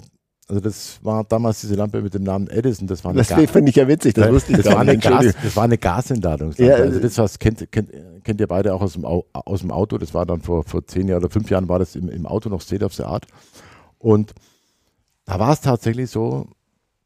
Also 0.48 0.60
das 0.60 0.98
war 1.04 1.22
damals 1.24 1.60
diese 1.60 1.74
Lampe 1.74 2.00
mit 2.02 2.14
dem 2.14 2.22
Namen 2.24 2.48
Edison. 2.48 2.86
Das 2.88 3.04
war 3.04 3.10
eine, 3.12 3.22
Das 3.22 3.50
finde 3.50 3.70
ich 3.70 3.76
ja 3.76 3.86
witzig, 3.86 4.14
das 4.14 4.30
wusste 4.32 4.52
ich 4.52 4.58
das 4.58 4.66
war 4.72 4.80
eine. 4.80 4.96
Gas, 4.98 5.34
das 5.42 5.54
war 5.54 5.64
eine 5.64 5.78
Gasentladung. 5.78 6.52
Ja, 6.56 6.74
also 6.74 6.98
das 6.98 7.18
was 7.18 7.38
kennt, 7.38 7.70
kennt, 7.70 7.90
kennt 8.24 8.40
ihr 8.40 8.46
beide 8.48 8.74
auch 8.74 8.80
aus 8.82 8.94
dem, 8.94 9.04
Au- 9.04 9.26
aus 9.32 9.60
dem 9.60 9.70
Auto. 9.70 9.96
Das 9.98 10.12
war 10.14 10.24
dann 10.26 10.40
vor, 10.40 10.64
vor 10.64 10.84
zehn 10.86 11.06
Jahren 11.08 11.22
oder 11.22 11.30
fünf 11.30 11.50
Jahren 11.50 11.68
war 11.68 11.78
das 11.78 11.94
im, 11.94 12.08
im 12.08 12.26
Auto 12.26 12.48
noch 12.48 12.62
State 12.62 12.84
of 12.84 12.94
the 12.94 13.04
Art. 13.04 13.26
Und 13.98 14.32
da 15.24 15.38
war 15.38 15.52
es 15.52 15.60
tatsächlich 15.60 16.10
so, 16.10 16.48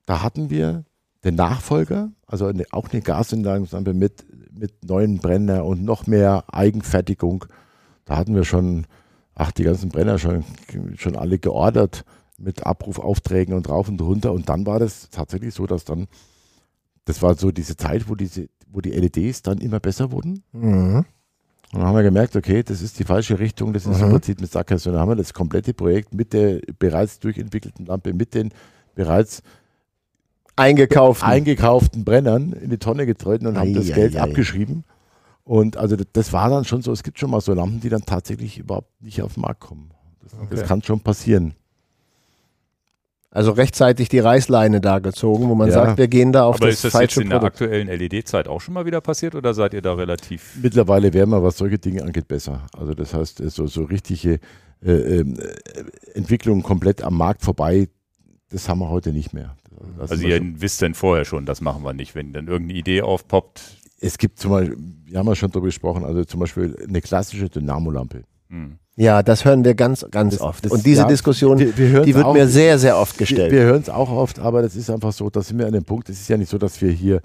da 0.07 0.23
hatten 0.23 0.51
wir 0.51 0.85
den 1.25 1.35
Nachfolger, 1.37 2.13
also 2.27 2.47
eine, 2.47 2.65
auch 2.71 2.91
eine 2.91 3.01
Gasentladungslampe 3.01 3.95
mit, 3.95 4.25
mit 4.53 4.85
neuen 4.85 5.19
Brenner 5.19 5.65
und 5.65 5.83
noch 5.83 6.07
mehr 6.07 6.45
Eigenfertigung. 6.53 7.47
Da 8.05 8.17
hatten 8.17 8.35
wir 8.35 8.45
schon, 8.45 8.87
ach, 9.35 9.51
die 9.53 9.65
ganzen 9.65 9.89
Brenner 9.89 10.19
schon, 10.19 10.45
schon 10.97 11.17
alle 11.17 11.39
geordert 11.39 12.05
mit 12.39 12.67
Abrufaufträgen 12.67 13.55
und 13.55 13.69
rauf 13.69 13.89
und 13.89 14.01
runter. 14.01 14.33
Und 14.33 14.49
dann 14.49 14.67
war 14.67 14.79
das 14.79 15.09
tatsächlich 15.11 15.55
so, 15.55 15.67
dass 15.67 15.85
dann, 15.85 16.07
das 17.07 17.23
war 17.23 17.35
so 17.35 17.51
diese 17.51 17.77
Zeit, 17.77 18.09
wo 18.09 18.15
diese, 18.15 18.49
wo 18.69 18.81
die 18.81 18.91
LEDs 18.91 19.43
dann 19.43 19.59
immer 19.59 19.81
besser 19.81 20.13
wurden. 20.13 20.43
Mhm. 20.53 21.05
Und 21.75 21.81
dann 21.81 21.89
haben 21.89 21.97
wir 21.97 22.03
gemerkt, 22.05 22.37
okay, 22.37 22.63
das 22.63 22.81
ist 22.83 22.99
die 23.01 23.05
falsche 23.05 23.39
Richtung, 23.41 23.73
das 23.73 23.85
ist 23.85 23.99
Mhm. 23.99 24.05
im 24.05 24.11
Prinzip 24.13 24.39
eine 24.39 24.47
Sackgasse. 24.47 24.89
Und 24.89 24.95
dann 24.95 25.03
haben 25.03 25.11
wir 25.11 25.17
das 25.17 25.35
komplette 25.35 25.75
Projekt 25.75 26.15
mit 26.15 26.33
der 26.33 26.61
bereits 26.79 27.19
durchentwickelten 27.19 27.87
Lampe, 27.87 28.13
mit 28.15 28.33
den 28.35 28.51
bereits 28.95 29.43
Eingekauft. 30.57 31.25
eingekauften 31.25 32.05
Brennern 32.05 32.53
in 32.53 32.71
die 32.71 32.79
Tonne 32.79 33.07
getreten 33.07 33.47
und 33.49 33.59
haben 33.59 33.75
das 33.75 33.91
Ei, 33.91 33.95
Geld 33.95 34.15
ei, 34.17 34.21
ei. 34.21 34.23
abgeschrieben. 34.23 34.85
Und 35.43 35.77
also 35.77 35.97
das- 35.97 36.07
das 36.13 36.33
war 36.33 36.49
dann 36.49 36.65
schon 36.65 36.81
so, 36.83 36.93
es 36.93 37.03
gibt 37.03 37.19
schon 37.19 37.31
mal 37.31 37.41
so 37.41 37.53
Lampen, 37.55 37.81
die 37.81 37.89
dann 37.89 38.03
tatsächlich 38.03 38.59
überhaupt 38.59 39.03
nicht 39.03 39.21
auf 39.21 39.35
den 39.35 39.41
Markt 39.43 39.61
kommen. 39.61 39.91
Das, 40.23 40.31
das 40.33 40.41
Okay. 40.61 40.63
kann 40.69 40.83
schon 40.83 41.01
passieren. 41.01 41.55
Also 43.35 43.51
rechtzeitig 43.51 44.09
die 44.09 44.21
Reißleine 44.21 44.81
da 44.81 45.01
gezogen, 45.01 45.49
wo 45.49 45.55
man 45.57 45.67
Ja. 45.69 45.75
sagt, 45.75 45.99
wir 45.99 46.07
gehen 46.09 46.31
da 46.33 46.45
auf 46.45 46.57
Aber 46.57 46.67
das, 46.67 46.77
ist 46.77 46.85
das 46.85 46.93
jetzt 46.93 46.99
falsche 47.01 47.23
in 47.23 47.31
der 47.31 47.39
Produkt. 47.41 47.61
aktuellen 47.61 47.89
LED-Zeit 47.89 48.47
auch 48.47 48.61
schon 48.61 48.75
mal 48.75 48.87
wieder 48.87 49.01
passiert 49.01 49.35
oder 49.35 49.53
seid 49.55 49.75
ihr 49.75 49.83
da 49.83 49.93
relativ? 49.95 50.57
Mittlerweile 50.63 51.13
wären 51.13 51.31
wir, 51.31 51.43
was 51.43 51.59
solche 51.59 51.79
Dinge 51.79 52.05
angeht, 52.05 52.29
besser. 52.29 52.67
Also 52.79 52.95
das 52.95 53.13
heißt, 53.13 53.39
so, 53.51 53.67
so 53.67 53.83
richtige 53.85 54.39
äh, 54.85 54.93
ähm, 54.93 55.37
äh, 55.39 56.17
Entwicklungen 56.17 56.63
komplett 56.63 57.03
am 57.03 57.17
Markt 57.17 57.43
vorbei, 57.43 57.89
das 58.51 58.69
haben 58.69 58.79
wir 58.79 58.89
heute 58.91 59.13
nicht 59.13 59.33
mehr. 59.35 59.57
Das 59.99 60.13
Also 60.13 60.27
ihr 60.27 60.37
schon- 60.37 60.61
wisst 60.63 60.81
denn 60.83 60.95
vorher 60.95 61.25
schon, 61.25 61.45
das 61.45 61.61
machen 61.61 61.83
wir 61.83 61.93
nicht. 61.93 62.15
Wenn 62.15 62.33
dann 62.33 62.47
irgendeine 62.47 62.79
Idee 62.79 63.03
aufpoppt, 63.03 63.79
es 64.01 64.17
gibt 64.19 64.39
zum 64.39 64.53
Beispiel, 64.53 64.77
wir 65.07 65.19
haben 65.19 65.27
ja 65.27 65.35
schon 65.35 65.51
darüber 65.51 65.67
gesprochen, 65.67 66.05
also 66.05 66.25
zum 66.25 66.39
Beispiel 66.39 66.77
eine 66.87 67.01
klassische 67.01 67.49
Dynamolampe. 67.49 68.23
hm. 68.49 68.79
Ja, 68.97 69.23
das 69.25 69.45
hören 69.45 69.65
wir 69.65 69.75
ganz, 69.75 70.07
ganz 70.11 70.35
Das- 70.35 70.41
oft. 70.41 70.65
das- 70.65 70.73
Und 70.73 70.87
diese 70.87 71.03
ja, 71.03 71.09
Diskussion, 71.09 71.59
wir- 71.59 71.77
wir 71.77 72.01
die 72.03 72.15
wird 72.15 72.25
auch. 72.25 72.33
mir 72.35 72.47
sehr, 72.47 72.79
sehr 72.79 72.97
oft 72.99 73.15
Wir, 73.19 73.27
gestellt. 73.27 73.51
wir 73.53 73.63
hören 73.63 73.81
es 73.83 73.91
auch 73.91 74.11
oft, 74.11 74.39
aber 74.39 74.63
das 74.63 74.77
ist 74.77 74.89
einfach 74.89 75.13
so, 75.13 75.29
da 75.31 75.43
sind 75.43 75.59
wir 75.59 75.67
an 75.67 75.73
dem 75.73 75.85
Punkt, 75.85 76.09
es 76.09 76.21
ist 76.21 76.29
ja 76.29 76.37
nicht 76.37 76.51
so, 76.51 76.59
dass 76.59 76.81
wir 76.81 76.91
hier 76.91 77.21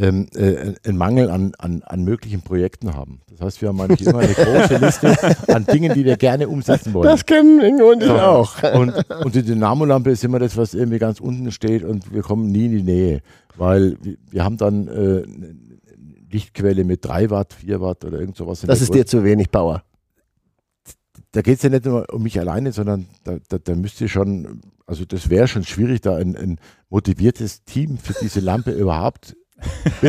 ähm, 0.00 0.28
äh, 0.36 0.74
einen 0.86 0.96
Mangel 0.96 1.28
an, 1.28 1.54
an, 1.58 1.82
an 1.84 2.04
möglichen 2.04 2.42
Projekten 2.42 2.94
haben. 2.94 3.20
Das 3.32 3.40
heißt, 3.40 3.60
wir 3.62 3.70
haben 3.70 3.80
eigentlich 3.80 4.06
immer 4.06 4.20
eine 4.20 4.32
große 4.32 4.76
Liste 4.76 5.16
an 5.52 5.66
Dingen, 5.66 5.92
die 5.92 6.04
wir 6.04 6.16
gerne 6.16 6.46
umsetzen 6.48 6.94
wollen. 6.94 7.08
das 7.08 7.26
kennen 7.26 7.60
Ingo 7.60 7.90
und 7.90 8.04
ich 8.04 8.08
auch. 8.08 8.62
Und, 8.74 8.92
und 9.24 9.34
die 9.34 9.42
Dynamolampe 9.42 10.10
ist 10.12 10.22
immer 10.22 10.38
das, 10.38 10.56
was 10.56 10.72
irgendwie 10.72 11.00
ganz 11.00 11.18
unten 11.18 11.50
steht 11.50 11.82
und 11.82 12.14
wir 12.14 12.22
kommen 12.22 12.46
nie 12.52 12.66
in 12.66 12.70
die 12.76 12.82
Nähe, 12.84 13.22
weil 13.56 13.96
wir, 14.00 14.14
wir 14.30 14.44
haben 14.44 14.56
dann 14.56 14.86
äh, 14.86 14.90
eine 14.90 15.56
Lichtquelle 16.30 16.84
mit 16.84 17.04
3 17.04 17.30
Watt, 17.30 17.54
4 17.54 17.80
Watt 17.80 18.04
oder 18.04 18.20
irgend 18.20 18.36
sowas. 18.36 18.60
Das 18.64 18.80
ist 18.80 18.94
dir 18.94 19.04
zu 19.04 19.24
wenig 19.24 19.50
Power. 19.50 19.82
Da 21.32 21.42
geht 21.42 21.56
es 21.58 21.62
ja 21.62 21.68
nicht 21.70 21.84
nur 21.84 22.06
um 22.12 22.22
mich 22.22 22.38
alleine, 22.40 22.72
sondern 22.72 23.06
da, 23.24 23.36
da, 23.48 23.58
da 23.58 23.74
müsst 23.74 24.00
ihr 24.00 24.08
schon, 24.08 24.60
also 24.86 25.04
das 25.04 25.28
wäre 25.30 25.46
schon 25.48 25.64
schwierig, 25.64 26.00
da 26.00 26.16
ein, 26.16 26.36
ein 26.36 26.58
motiviertes 26.88 27.64
Team 27.64 27.98
für 27.98 28.14
diese 28.20 28.40
Lampe 28.40 28.70
überhaupt. 28.72 29.36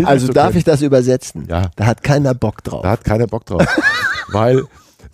Also 0.04 0.32
darf 0.32 0.48
können. 0.50 0.58
ich 0.60 0.64
das 0.64 0.82
übersetzen? 0.82 1.46
Ja, 1.50 1.72
Da 1.76 1.86
hat 1.88 2.04
keiner 2.04 2.34
Bock 2.36 2.64
drauf. 2.64 2.84
da 2.84 2.92
hat 2.92 3.04
keiner 3.04 3.28
Bock 3.28 3.46
drauf. 3.46 3.66
Weil 4.32 4.64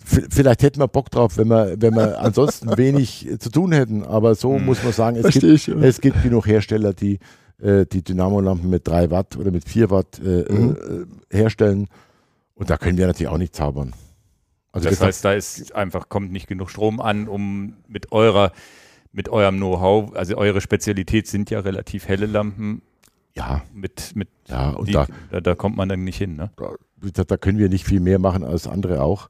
vielleicht 0.04 0.62
hätten 0.62 0.78
wir 0.78 0.88
Bock 0.88 1.10
drauf, 1.10 1.38
wenn 1.38 1.48
wir, 1.48 1.74
wenn 1.80 1.94
wir 1.94 2.20
ansonsten 2.20 2.76
wenig 2.76 3.28
zu 3.38 3.50
tun 3.50 3.72
hätten. 3.72 4.04
Aber 4.04 4.34
so 4.34 4.54
Hm. 4.56 4.64
muss 4.66 4.82
man 4.84 4.92
sagen, 4.92 5.16
es 5.16 5.22
gibt, 5.22 5.32
Verstehe 5.44 5.52
ich. 5.54 5.66
ja. 5.68 5.76
es 5.76 6.00
gibt 6.00 6.22
genug 6.22 6.46
Hersteller, 6.46 6.92
die 6.92 7.18
äh, 7.62 7.86
die 7.86 8.02
Dynamolampen 8.04 8.68
mit 8.68 8.86
3 8.86 9.10
Watt 9.10 9.36
oder 9.38 9.50
mit 9.50 9.66
4 9.66 9.88
Watt 9.90 10.20
äh, 10.22 10.44
Mhm. 10.52 11.06
äh, 11.32 11.36
herstellen. 11.36 11.88
Und 12.54 12.68
da 12.68 12.76
können 12.76 12.98
wir 12.98 13.06
natürlich 13.06 13.28
auch 13.32 13.38
nicht 13.38 13.56
zaubern. 13.56 13.94
Also 14.76 14.90
das 14.90 15.00
heißt, 15.00 15.24
da 15.24 15.32
ist 15.32 15.74
einfach, 15.74 16.08
kommt 16.08 16.32
nicht 16.32 16.48
genug 16.48 16.70
Strom 16.70 17.00
an, 17.00 17.28
um 17.28 17.74
mit 17.88 18.12
eurer, 18.12 18.52
mit 19.12 19.28
eurem 19.28 19.56
Know-how, 19.56 20.14
also 20.14 20.36
eure 20.36 20.60
Spezialität 20.60 21.26
sind 21.26 21.50
ja 21.50 21.60
relativ 21.60 22.08
helle 22.08 22.26
Lampen, 22.26 22.82
ja, 23.34 23.62
mit, 23.72 24.14
mit 24.14 24.28
ja, 24.48 24.70
und 24.70 24.88
die, 24.88 24.92
da, 24.92 25.06
da, 25.30 25.40
da 25.40 25.54
kommt 25.54 25.76
man 25.76 25.88
dann 25.88 26.04
nicht 26.04 26.18
hin, 26.18 26.36
ne? 26.36 26.50
da, 26.56 27.24
da 27.24 27.36
können 27.36 27.58
wir 27.58 27.68
nicht 27.68 27.84
viel 27.84 28.00
mehr 28.00 28.18
machen 28.18 28.44
als 28.44 28.66
andere 28.66 29.02
auch. 29.02 29.28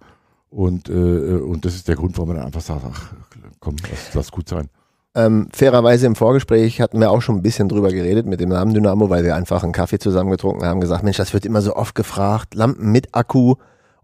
Und, 0.51 0.89
äh, 0.89 0.93
und 0.93 1.65
das 1.65 1.75
ist 1.75 1.89
der 1.89 1.97
Grund, 1.97 2.17
warum 2.17 2.29
man 2.29 2.37
dann 2.39 2.47
einfach 2.47 2.61
sagt, 2.61 2.83
ach 2.89 3.13
komm, 3.61 3.77
lass, 3.91 4.15
lass 4.15 4.31
gut 4.31 4.49
sein. 4.49 4.69
Ähm, 5.15 5.49
fairerweise 5.53 6.07
im 6.07 6.15
Vorgespräch 6.15 6.81
hatten 6.81 7.01
wir 7.01 7.11
auch 7.11 7.23
schon 7.23 7.37
ein 7.37 7.43
bisschen 7.43 7.69
drüber 7.69 7.91
geredet 7.91 8.27
mit 8.27 8.39
dem 8.39 8.51
Namen 8.51 8.75
Dynamo, 8.75 9.09
weil 9.11 9.25
wir 9.25 9.35
einfach 9.35 9.63
einen 9.63 9.73
Kaffee 9.73 9.99
zusammen 9.99 10.31
getrunken 10.31 10.65
haben, 10.65 10.81
gesagt, 10.81 11.05
Mensch, 11.05 11.17
das 11.17 11.33
wird 11.33 11.47
immer 11.47 11.63
so 11.63 11.75
oft 11.75 11.95
gefragt, 11.95 12.55
Lampen 12.55 12.93
mit 12.93 13.15
Akku 13.15 13.55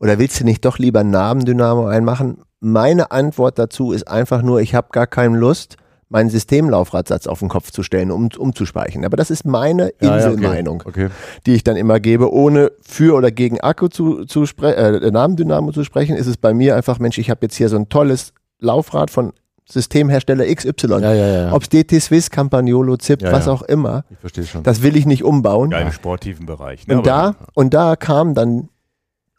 oder 0.02 0.18
willst 0.18 0.38
du 0.40 0.44
nicht 0.44 0.64
doch 0.64 0.78
lieber 0.78 1.00
einen 1.00 1.10
Namen 1.10 1.44
Dynamo 1.46 1.86
einmachen? 1.86 2.38
Meine 2.60 3.10
Antwort 3.10 3.58
dazu 3.58 3.92
ist 3.92 4.06
einfach 4.08 4.42
nur, 4.42 4.60
ich 4.60 4.74
habe 4.74 4.88
gar 4.92 5.06
keine 5.06 5.38
Lust, 5.38 5.76
meinen 6.08 6.28
Systemlaufradsatz 6.28 7.26
auf 7.26 7.38
den 7.38 7.48
Kopf 7.48 7.70
zu 7.70 7.82
stellen, 7.82 8.10
um 8.10 8.28
umzuspeichern. 8.36 9.04
Aber 9.06 9.16
das 9.16 9.30
ist 9.30 9.46
meine 9.46 9.92
Ja, 10.02 10.10
ja, 10.10 10.16
Inselmeinung, 10.16 10.82
Okay. 10.84 11.08
die 11.46 11.54
ich 11.54 11.64
dann 11.64 11.76
immer 11.76 12.00
gebe, 12.00 12.30
ohne 12.30 12.70
für 12.82 13.14
oder 13.16 13.30
gegen 13.30 13.60
Akku 13.60 13.88
zu, 13.88 14.26
zu 14.26 14.44
sprechen, 14.44 15.02
äh, 15.02 15.10
Namen 15.10 15.36
Dynamo 15.36 15.72
zu 15.72 15.84
sprechen, 15.84 16.14
ist 16.16 16.26
es 16.26 16.36
bei 16.36 16.52
mir 16.52 16.76
einfach, 16.76 16.98
Mensch, 16.98 17.16
ich 17.16 17.30
habe 17.30 17.40
jetzt 17.42 17.54
hier 17.54 17.70
so 17.70 17.76
ein 17.76 17.88
tolles 17.88 18.34
Laufrad 18.60 19.10
von 19.10 19.32
Systemhersteller 19.68 20.44
XY. 20.54 20.86
Ja, 21.00 21.14
ja, 21.14 21.26
ja. 21.46 21.52
Ob 21.52 21.62
es 21.62 21.68
DT 21.70 22.00
Swiss, 22.00 22.30
Campagnolo, 22.30 22.96
ZIP, 22.98 23.22
Ja, 23.22 23.32
was 23.32 23.46
ja. 23.46 23.52
auch 23.52 23.62
immer. 23.62 24.04
ich 24.10 24.18
verstehe 24.18 24.44
schon. 24.44 24.62
Das 24.64 24.82
will 24.82 24.96
ich 24.96 25.06
nicht 25.06 25.24
umbauen. 25.24 25.70
Ja, 25.70 25.78
im 25.78 25.92
sportiven 25.92 26.44
Bereich. 26.46 26.86
Ne? 26.86 26.98
und, 26.98 27.06
da, 27.06 27.36
und 27.54 27.72
da 27.72 27.96
kam 27.96 28.34
dann 28.34 28.68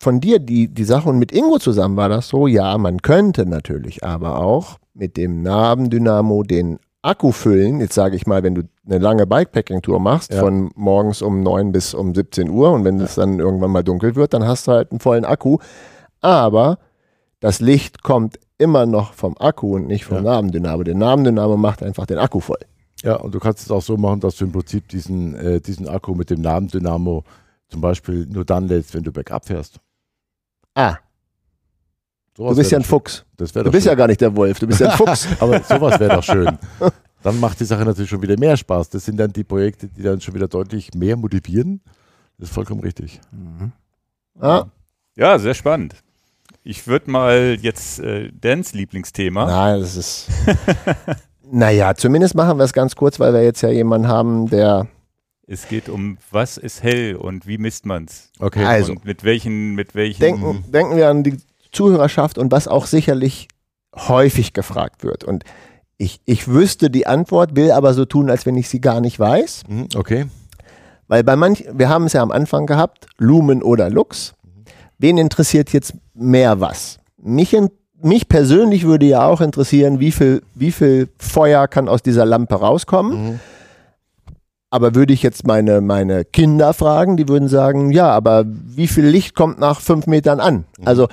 von 0.04 0.20
dir 0.20 0.40
die, 0.40 0.68
die 0.68 0.84
Sache 0.84 1.10
und 1.10 1.18
mit 1.18 1.32
Ingo 1.32 1.58
zusammen 1.58 1.98
war 1.98 2.10
das 2.10 2.28
so, 2.28 2.46
ja, 2.48 2.78
man 2.78 3.02
könnte 3.02 3.46
natürlich 3.46 4.04
aber 4.04 4.38
auch 4.40 4.78
mit 4.94 5.18
dem 5.18 5.42
Nabendynamo 5.42 6.44
den 6.44 6.78
Akku 7.02 7.32
füllen. 7.32 7.80
Jetzt 7.80 7.96
sage 7.96 8.16
ich 8.16 8.28
mal, 8.28 8.44
wenn 8.44 8.56
du 8.56 8.62
eine 8.86 9.00
lange 9.00 9.26
Bikepacking-Tour 9.26 10.00
machst, 10.00 10.34
Ja. 10.34 10.40
von 10.42 10.72
morgens 10.76 11.22
um 11.22 11.42
9 11.42 11.72
bis 11.72 11.94
um 11.94 12.14
17 12.14 12.50
Uhr 12.50 12.72
und 12.72 12.84
wenn 12.86 13.00
es 13.02 13.16
dann 13.16 13.40
irgendwann 13.40 13.72
mal 13.72 13.84
dunkel 13.84 14.16
wird, 14.16 14.34
dann 14.34 14.46
hast 14.48 14.68
du 14.68 14.72
halt 14.74 14.92
einen 14.92 15.00
vollen 15.00 15.26
Akku. 15.26 15.58
Aber 16.22 16.78
das 17.40 17.60
Licht 17.60 18.04
kommt 18.04 18.40
immer 18.58 18.86
noch 18.86 19.14
vom 19.14 19.36
Akku 19.38 19.76
und 19.76 19.88
nicht 19.88 20.06
vom 20.06 20.18
Ja. 20.18 20.24
Nabendynamo. 20.36 20.84
Der 20.84 20.96
Nabendynamo 20.96 21.58
macht 21.58 21.82
einfach 21.84 22.06
den 22.06 22.18
Akku 22.20 22.40
voll. 22.40 22.60
Ja, 23.04 23.16
und 23.18 23.34
du 23.36 23.40
kannst 23.40 23.64
es 23.66 23.72
auch 23.72 23.82
so 23.82 23.98
machen, 23.98 24.22
dass 24.22 24.38
du 24.38 24.46
im 24.46 24.52
Prinzip 24.54 24.88
diesen, 24.88 25.36
äh, 25.36 25.60
diesen 25.60 25.90
Akku 25.90 26.14
mit 26.16 26.30
dem 26.30 26.40
Namen 26.42 26.68
Dynamo 26.70 27.24
zum 27.70 27.82
Beispiel 27.82 28.28
nur 28.32 28.46
dann 28.46 28.68
lädst, 28.68 28.94
wenn 28.94 29.04
du 29.04 29.12
bergab 29.12 29.46
fährst. 29.46 29.80
Ah, 30.76 30.98
Sowas 32.36 32.52
du 32.52 32.58
bist 32.58 32.72
ja 32.72 32.80
ein 32.80 32.84
Fuchs. 32.84 33.26
Du 33.38 33.44
bist 33.44 33.54
schön. 33.54 33.82
ja 33.84 33.95
gar 33.95 34.08
nicht 34.08 34.20
der 34.22 34.36
Wolf, 34.36 34.60
du 34.60 34.66
bist 34.68 34.80
ja 34.80 34.90
ein 34.90 34.98
Fuchs. 34.98 35.28
Aber 35.40 35.62
sowas 35.62 36.00
wäre 36.00 36.16
doch 36.16 36.24
schön. 36.24 36.58
Dann 37.24 37.40
macht 37.40 37.60
die 37.60 37.66
Sache 37.66 37.86
natürlich 37.86 38.10
schon 38.10 38.22
wieder 38.22 38.38
mehr 38.38 38.58
Spaß. 38.58 38.90
Das 38.90 39.06
sind 39.06 39.16
dann 39.18 39.32
die 39.32 39.45
Projekte, 39.45 39.88
die 39.88 40.02
dann 40.02 40.20
schon 40.20 40.34
wieder 40.34 40.50
deutlich 40.50 40.94
mehr 40.94 41.16
motivieren. 41.16 41.80
Das 42.38 42.50
ist 42.50 42.54
vollkommen 42.54 42.82
richtig. 42.82 43.22
Ah, 44.41 44.66
ja, 45.16 45.40
sehr 45.40 45.54
spannend. 45.54 45.95
Ich 46.64 46.86
würde 46.86 47.10
mal 47.10 47.58
jetzt 47.62 48.00
äh, 48.02 48.30
Dans 48.34 48.74
Lieblingsthema. 48.74 49.45
Nein, 49.45 49.80
das 49.80 49.95
ist. 49.95 50.28
naja, 51.50 51.95
zumindest 51.95 52.36
machen 52.36 52.58
wir 52.58 52.66
es 52.66 52.74
ganz 52.74 52.94
kurz, 52.98 53.22
weil 53.22 53.34
wir 53.34 53.44
jetzt 53.44 53.62
ja 53.62 53.70
jemanden 53.70 54.10
haben, 54.10 54.50
der. 54.50 54.88
Es 55.45 55.68
geht 55.68 55.90
um, 55.90 56.18
was 56.32 56.57
ist 56.57 56.84
hell 56.84 57.15
und 57.15 57.48
wie 57.48 57.57
misst 57.57 57.86
man's? 57.86 58.32
Okay. 58.40 58.64
Also. 58.64 58.94
Und 58.94 59.06
mit 59.06 59.24
welchen, 59.24 59.76
mit 59.76 59.94
welchen 59.94 60.22
Denken, 60.22 60.64
denken 60.72 60.95
wir 60.95 61.10
an 61.10 61.24
die 61.24 61.38
Zuhörerschaft 61.72 62.38
und 62.38 62.52
was 62.52 62.68
auch 62.68 62.86
sicherlich 62.86 63.48
häufig 63.95 64.53
gefragt 64.53 65.03
wird. 65.03 65.24
Und 65.24 65.44
ich, 65.98 66.22
ich 66.26 66.48
wüsste 66.48 66.90
die 66.90 67.07
Antwort, 67.07 67.56
will 67.56 67.72
aber 67.72 67.94
so 67.94 68.06
tun, 68.06 68.30
als 68.30 68.45
wenn 68.45 68.56
ich 68.56 68.70
sie 68.70 68.82
gar 68.82 69.02
nicht 69.02 69.20
weiß. 69.20 69.64
Mhm, 69.68 69.88
Okay. 69.95 70.26
Weil 71.10 71.24
bei 71.24 71.36
manchen, 71.36 71.78
wir 71.78 71.90
haben 71.90 72.06
es 72.06 72.14
ja 72.14 72.22
am 72.22 72.32
Anfang 72.32 72.65
gehabt, 72.65 73.07
Lumen 73.18 73.61
oder 73.61 73.90
Lux. 73.90 74.34
Wen 74.98 75.18
interessiert 75.18 75.72
jetzt 75.74 75.94
mehr 76.14 76.61
was? 76.61 76.98
Mich, 77.18 77.53
in, 77.53 77.70
mich 78.02 78.30
persönlich 78.30 78.86
würde 78.86 79.06
ja 79.06 79.26
auch 79.28 79.41
interessieren, 79.41 79.99
wie 79.99 80.11
viel, 80.11 80.41
wie 80.56 80.72
viel 80.72 81.10
Feuer 81.20 81.68
kann 81.68 81.90
aus 81.90 82.02
dieser 82.02 82.26
Lampe 82.26 82.56
rauskommen. 82.56 83.26
Mhm. 83.34 83.40
Aber 84.74 84.95
würde 84.95 85.14
ich 85.14 85.22
jetzt 85.22 85.45
meine, 85.45 85.82
meine 85.82 86.26
Kinder 86.26 86.74
fragen, 86.74 87.16
die 87.16 87.30
würden 87.30 87.48
sagen, 87.48 87.91
ja, 87.91 88.10
aber 88.10 88.44
wie 88.48 88.88
viel 88.88 89.06
Licht 89.06 89.36
kommt 89.36 89.60
nach 89.60 89.80
fünf 89.80 90.08
Metern 90.08 90.40
an? 90.40 90.66
Also 90.84 91.10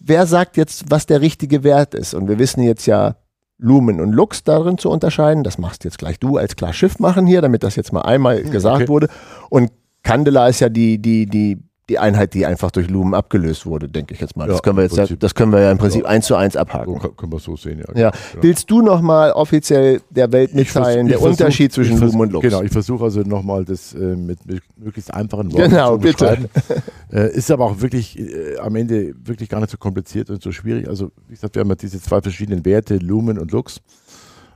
wer 0.00 0.26
sagt 0.26 0.56
jetzt, 0.56 0.86
was 0.88 1.06
der 1.06 1.20
richtige 1.20 1.62
Wert 1.62 1.94
ist? 1.94 2.12
Und 2.14 2.26
wir 2.26 2.40
wissen 2.40 2.64
jetzt 2.64 2.86
ja, 2.86 3.14
Lumen 3.56 4.00
und 4.00 4.10
Lux 4.10 4.42
darin 4.42 4.78
zu 4.78 4.90
unterscheiden. 4.90 5.44
Das 5.44 5.58
machst 5.58 5.84
jetzt 5.84 5.98
gleich 5.98 6.18
du 6.18 6.38
als 6.38 6.56
klar 6.56 6.72
Schiff 6.72 6.98
machen 6.98 7.24
hier, 7.24 7.40
damit 7.40 7.62
das 7.62 7.76
jetzt 7.76 7.92
mal 7.92 8.02
einmal 8.02 8.42
gesagt 8.42 8.82
okay. 8.82 8.88
wurde. 8.88 9.08
Und 9.48 9.70
Candela 10.02 10.48
ist 10.48 10.58
ja 10.58 10.68
die, 10.68 10.98
die, 10.98 11.26
die, 11.26 11.58
die 11.90 11.98
Einheit, 11.98 12.32
die 12.32 12.46
einfach 12.46 12.70
durch 12.70 12.88
Lumen 12.88 13.12
abgelöst 13.12 13.66
wurde, 13.66 13.90
denke 13.90 14.14
ich 14.14 14.20
jetzt 14.20 14.36
mal. 14.38 14.46
Das 14.48 14.56
Ja, 14.56 14.60
können 14.62 14.76
wir 14.78 14.84
jetzt, 14.84 14.92
ja, 14.96 15.02
Prinzip. 15.02 15.20
das 15.20 15.34
können 15.34 15.52
wir 15.52 15.60
ja 15.60 15.70
im 15.70 15.76
Prinzip 15.76 16.04
Ja. 16.04 16.08
eins 16.08 16.24
zu 16.26 16.34
eins 16.34 16.54
So 16.54 16.60
abhaken. 16.60 16.98
kann, 16.98 17.14
können 17.14 17.32
wir 17.32 17.38
so 17.38 17.56
sehen, 17.56 17.84
ja. 17.94 18.00
Ja. 18.00 18.12
Willst 18.40 18.70
du 18.70 18.80
nochmal 18.80 19.32
offiziell 19.32 20.00
der 20.08 20.32
Welt 20.32 20.54
mitteilen, 20.54 21.08
der 21.08 21.18
versuch- 21.18 21.30
Unterschied 21.32 21.72
zwischen 21.74 22.00
Lumen 22.00 22.20
und 22.22 22.32
Lux? 22.32 22.42
Genau, 22.42 22.62
ich 22.62 22.72
versuche 22.72 23.04
also 23.04 23.20
nochmal 23.20 23.66
das 23.66 23.92
äh, 23.92 23.98
mit, 24.16 24.46
mit 24.46 24.62
möglichst 24.78 25.12
einfachen 25.12 25.52
Worten 25.52 25.70
Genau, 25.70 25.92
zu 25.96 25.98
bitte. 25.98 26.24
beschreiben. 26.24 26.48
äh, 27.12 27.30
ist 27.36 27.50
aber 27.50 27.66
auch 27.66 27.80
wirklich 27.82 28.18
äh, 28.18 28.56
am 28.58 28.76
Ende 28.76 29.14
wirklich 29.22 29.50
gar 29.50 29.60
nicht 29.60 29.70
so 29.70 29.76
kompliziert 29.76 30.30
und 30.30 30.42
so 30.42 30.52
schwierig. 30.52 30.88
Also 30.88 31.10
wie 31.28 31.34
gesagt, 31.34 31.54
wir 31.54 31.60
haben 31.60 31.68
ja 31.68 31.74
diese 31.74 32.00
zwei 32.00 32.22
verschiedenen 32.22 32.64
Werte, 32.64 32.96
Lumen 32.96 33.38
und 33.38 33.52
Lux. 33.52 33.80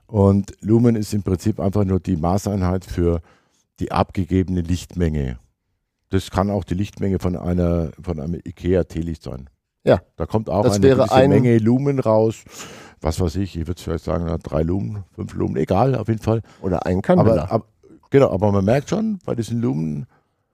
Und 0.06 0.52
Lumen 0.62 0.96
ist 0.96 1.12
im 1.12 1.22
Prinzip 1.22 1.60
einfach 1.60 1.84
nur 1.84 2.00
die 2.00 2.16
Maßeinheit 2.16 2.86
für 2.86 3.20
die 3.80 3.92
abgegebene 3.92 4.62
Lichtmenge. 4.62 5.38
Das 6.10 6.30
kann 6.30 6.51
auch 6.51 6.64
die 6.64 6.74
Lichtmenge 6.74 7.18
von 7.18 7.36
einer 7.36 7.90
von 8.01 8.18
einem 8.20 8.40
IKEA-Teelicht 8.44 9.22
sein. 9.22 9.48
Ja. 9.85 10.01
Da 10.16 10.26
kommt 10.26 10.48
auch 10.51 10.62
Das 10.64 10.76
eine 10.76 10.82
wäre 10.85 10.97
gewisse 10.98 11.14
ein- 11.14 11.30
Menge 11.30 11.59
Lumen 11.59 11.98
raus. 11.98 12.43
Was 13.01 13.20
weiß 13.20 13.36
ich, 13.36 13.56
ich 13.56 13.66
würde 13.66 13.80
vielleicht 13.80 14.05
sagen, 14.05 14.26
drei 14.43 14.62
Lumen, 14.62 15.05
fünf 15.14 15.32
Lumen, 15.35 15.56
egal, 15.56 15.94
auf 15.94 16.09
jeden 16.09 16.20
Fall. 16.20 16.43
Oder 16.62 16.85
ein 16.86 17.01
Candela. 17.01 17.44
Aber, 17.44 17.52
aber, 17.52 17.64
genau, 18.10 18.30
aber 18.30 18.51
man 18.51 18.64
merkt 18.64 18.90
schon, 18.90 19.18
bei 19.24 19.35
diesen 19.36 19.60
Lumen, 19.60 20.06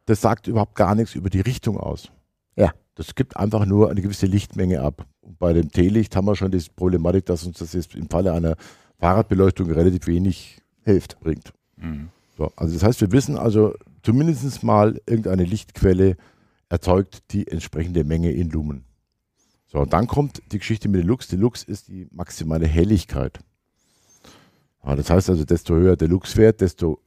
das 0.07 0.21
sagt 0.21 0.47
überhaupt 0.47 0.75
gar 0.75 0.95
nichts 0.95 1.15
über 1.15 1.31
die 1.31 1.41
Richtung 1.41 1.79
aus. 1.79 2.11
Ja. 2.57 2.73
Das 2.97 3.15
gibt 3.15 3.37
einfach 3.37 3.65
nur 3.65 3.91
eine 3.91 4.03
gewisse 4.03 4.27
Lichtmenge 4.27 4.81
ab. 4.83 5.07
Und 5.23 5.39
bei 5.39 5.53
dem 5.55 5.71
Teelicht 5.73 6.15
haben 6.17 6.27
wir 6.27 6.37
schon 6.37 6.51
die 6.53 6.63
Problematik, 6.77 7.25
dass 7.27 7.45
uns 7.45 7.59
das 7.59 7.73
jetzt 7.73 7.95
im 7.95 8.09
Falle 8.11 8.33
einer 8.33 8.57
Fahrradbeleuchtung 8.99 9.71
relativ 9.71 10.07
wenig 10.07 10.61
Hilft. 10.85 11.19
bringt. 11.21 11.53
Mhm. 11.77 12.09
So, 12.37 12.53
also 12.57 12.75
das 12.75 12.83
heißt, 12.83 13.01
wir 13.01 13.11
wissen 13.11 13.39
also 13.39 13.75
zumindest 14.05 14.63
mal, 14.63 15.01
irgendeine 15.07 15.45
Lichtquelle 15.45 16.17
erzeugt 16.69 17.33
die 17.33 17.49
entsprechende 17.49 18.05
Menge 18.05 18.31
in 18.31 18.51
Lumen. 18.51 18.85
So, 19.67 19.81
und 19.81 19.93
dann 19.93 20.07
kommt 20.07 20.43
die 20.53 20.59
Geschichte 20.59 20.89
mit 20.89 21.03
dem 21.03 21.09
Lux. 21.09 21.27
Die 21.27 21.37
Lux 21.37 21.65
ist 21.65 21.89
die 21.89 22.07
maximale 22.13 22.67
Helligkeit. 22.67 23.41
Ja, 24.85 24.95
das 24.95 25.11
heißt 25.11 25.31
also, 25.31 25.45
desto 25.45 25.75
höher 25.75 25.97
der 25.97 26.09
Luxwert, 26.09 26.61
desto 26.61 27.01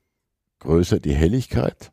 größer 0.60 0.99
die 0.99 1.14
Helligkeit 1.14 1.91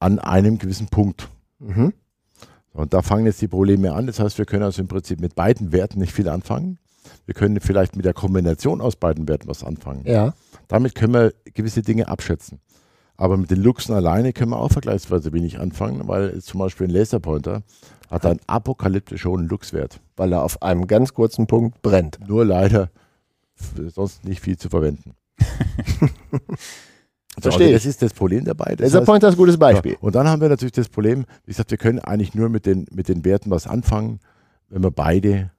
an 0.00 0.18
einem 0.18 0.58
gewissen 0.58 0.88
Punkt. 0.88 1.28
Mhm. 1.58 1.94
Und 2.72 2.92
da 2.92 3.02
fangen 3.02 3.26
jetzt 3.26 3.40
die 3.40 3.48
Probleme 3.48 3.92
an. 3.92 4.06
Das 4.06 4.20
heißt, 4.20 4.38
wir 4.38 4.46
können 4.46 4.62
also 4.62 4.82
im 4.82 4.88
Prinzip 4.88 5.20
mit 5.20 5.34
beiden 5.34 5.72
Werten 5.72 6.00
nicht 6.00 6.12
viel 6.12 6.28
anfangen. 6.28 6.78
Wir 7.26 7.34
können 7.34 7.60
vielleicht 7.60 7.96
mit 7.96 8.04
der 8.04 8.14
Kombination 8.14 8.80
aus 8.80 8.96
beiden 8.96 9.28
Werten 9.28 9.48
was 9.48 9.64
anfangen. 9.64 10.04
Ja. 10.06 10.34
Damit 10.68 10.94
können 10.94 11.14
wir 11.14 11.32
gewisse 11.44 11.82
Dinge 11.82 12.08
abschätzen. 12.08 12.60
Aber 13.20 13.36
mit 13.36 13.50
den 13.50 13.62
Luxen 13.62 13.94
alleine 13.94 14.32
können 14.32 14.52
wir 14.52 14.58
auch 14.58 14.72
vergleichsweise 14.72 15.30
wenig 15.34 15.60
anfangen, 15.60 16.08
weil 16.08 16.40
zum 16.40 16.58
Beispiel 16.60 16.86
ein 16.86 16.90
Laserpointer 16.90 17.62
hat 18.10 18.24
einen 18.24 18.40
apokalyptisch 18.46 19.26
hohen 19.26 19.46
Luxwert. 19.46 20.00
Weil 20.16 20.32
er 20.32 20.42
auf 20.42 20.62
einem 20.62 20.86
ganz 20.86 21.12
kurzen 21.12 21.46
Punkt 21.46 21.82
brennt. 21.82 22.18
Nur 22.26 22.46
leider 22.46 22.88
sonst 23.94 24.24
nicht 24.24 24.40
viel 24.40 24.56
zu 24.56 24.70
verwenden. 24.70 25.12
Verstehe 27.38 27.66
also 27.66 27.74
das 27.76 27.86
ist 27.86 28.02
das 28.02 28.12
Problem 28.14 28.44
dabei. 28.46 28.74
Das 28.76 28.92
Laser 28.92 29.00
heißt- 29.12 29.18
ist 29.18 29.24
ein 29.24 29.36
gutes 29.36 29.58
Beispiel. 29.58 29.92
ja, 29.92 29.98
und 30.00 30.14
dann 30.14 30.26
haben 30.26 30.40
wir 30.40 30.48
natürlich 30.48 30.72
das 30.72 30.88
Problem, 30.88 31.24
wie 31.44 31.52
gesagt, 31.52 31.70
wir 31.70 31.78
können 31.78 31.98
eigentlich 31.98 32.34
nur 32.34 32.48
mit 32.48 32.64
den, 32.66 32.86
mit 32.90 33.08
den 33.08 33.24
Werten 33.24 33.50
was 33.50 33.66
anfangen, 33.66 34.20
wenn 34.68 34.82
wir 34.82 34.90
beide 34.90 35.50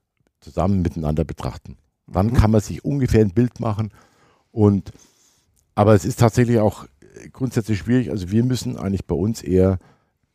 zusammen 0.41 0.81
miteinander 0.81 1.23
betrachten. 1.23 1.77
Dann 2.07 2.27
Mhm. 2.27 2.33
kann 2.33 2.51
man 2.51 2.61
sich 2.61 2.83
ungefähr 2.83 3.21
ein 3.21 3.31
Bild 3.33 3.59
machen. 3.59 3.91
Und, 4.51 4.91
aber 5.75 5.93
es 5.93 6.05
ist 6.05 6.19
tatsächlich 6.19 6.59
auch 6.59 6.85
grundsätzlich 7.31 7.80
schwierig. 7.80 8.10
Also 8.11 8.31
wir 8.31 8.43
müssen 8.43 8.77
eigentlich 8.77 9.06
bei 9.06 9.15
uns 9.15 9.41
eher 9.41 9.80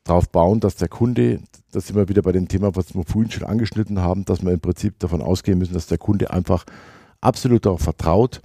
darauf 0.04 0.28
bauen, 0.28 0.60
dass 0.60 0.76
der 0.76 0.88
Kunde, 0.88 1.40
das 1.72 1.86
sind 1.86 1.96
wir 1.96 2.08
wieder 2.08 2.22
bei 2.22 2.32
dem 2.32 2.48
Thema, 2.48 2.76
was 2.76 2.94
wir 2.94 3.04
vorhin 3.04 3.30
schon 3.30 3.44
angeschnitten 3.44 4.00
haben, 4.00 4.24
dass 4.24 4.44
wir 4.44 4.52
im 4.52 4.60
Prinzip 4.60 4.98
davon 4.98 5.20
ausgehen 5.20 5.58
müssen, 5.58 5.74
dass 5.74 5.86
der 5.86 5.98
Kunde 5.98 6.30
einfach 6.30 6.64
absolut 7.20 7.66
darauf 7.66 7.80
vertraut, 7.80 8.40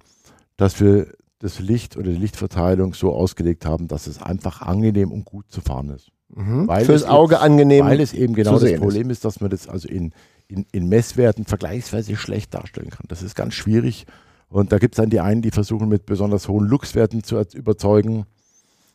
dass 0.58 0.80
wir 0.80 1.08
das 1.40 1.60
Licht 1.60 1.98
oder 1.98 2.12
die 2.12 2.18
Lichtverteilung 2.18 2.94
so 2.94 3.14
ausgelegt 3.14 3.66
haben, 3.66 3.88
dass 3.88 4.08
es 4.08 4.22
einfach 4.22 4.62
angenehm 4.62 5.12
und 5.12 5.26
gut 5.26 5.46
zu 5.50 5.62
fahren 5.62 5.90
ist. 5.90 6.12
Mhm. 6.36 6.68
Weil 6.68 6.86
Fürs 6.86 7.02
es 7.02 7.08
Auge 7.08 7.40
angenehm. 7.40 7.86
Weil 7.86 8.00
es 8.00 8.14
eben 8.14 8.34
genau 8.34 8.60
das 8.60 8.74
Problem 8.76 9.10
ist. 9.10 9.26
dass 9.26 9.42
man 9.42 9.50
das 9.50 9.68
also 9.68 9.88
in, 9.88 10.14
in, 10.48 10.66
in 10.72 10.88
Messwerten 10.88 11.46
vergleichsweise 11.46 12.16
schlecht 12.16 12.54
darstellen 12.54 12.90
kann. 12.90 13.06
Das 13.08 13.22
ist 13.22 13.36
ganz 13.36 13.54
schwierig. 13.54 14.06
Und 14.52 14.72
da 14.72 14.78
gibt 14.78 14.94
es 14.95 14.98
dann 14.98 15.10
die 15.10 15.19
einen, 15.22 15.41
die 15.41 15.49
versuchen 15.52 15.90
mit 15.90 16.06
besonders 16.06 16.48
hohen 16.48 16.68
Luxwerten 16.68 17.23
zu 17.23 17.38
er- 17.38 17.48
überzeugen. 17.56 18.26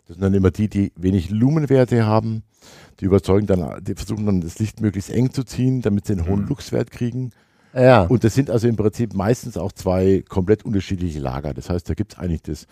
Das 0.07 0.15
sind 0.17 0.23
dann 0.23 0.35
immer 0.35 0.51
die, 0.53 0.69
die 0.69 0.93
wenig 0.97 1.31
Lumenwerte 1.31 2.07
haben. 2.07 2.43
Die 3.01 3.07
überzeugen 3.07 3.47
dann, 3.47 3.83
die 3.83 3.95
versuchen 3.95 4.27
dann 4.27 4.41
das 4.41 4.59
Licht 4.59 4.81
möglichst 4.81 5.11
eng 5.11 5.33
zu 5.33 5.43
ziehen, 5.45 5.83
damit 5.83 6.07
sie 6.07 6.13
einen 6.13 6.29
hohen 6.29 6.43
Mhm. 6.43 6.49
Luxwert 6.49 6.91
kriegen. 6.91 7.33
ja. 7.75 8.03
Und 8.03 8.23
das 8.23 8.35
sind 8.35 8.51
also 8.51 8.69
im 8.69 8.77
Prinzip 8.77 9.15
meistens 9.15 9.57
auch 9.57 9.73
zwei 9.73 10.23
komplett 10.29 10.65
unterschiedliche 10.65 11.19
Lager. 11.21 11.55
Das 11.55 11.69
heißt, 11.71 11.89
da 11.89 11.95
gibt 11.95 12.13
es 12.13 12.19
eigentlich 12.19 12.43
das 12.43 12.67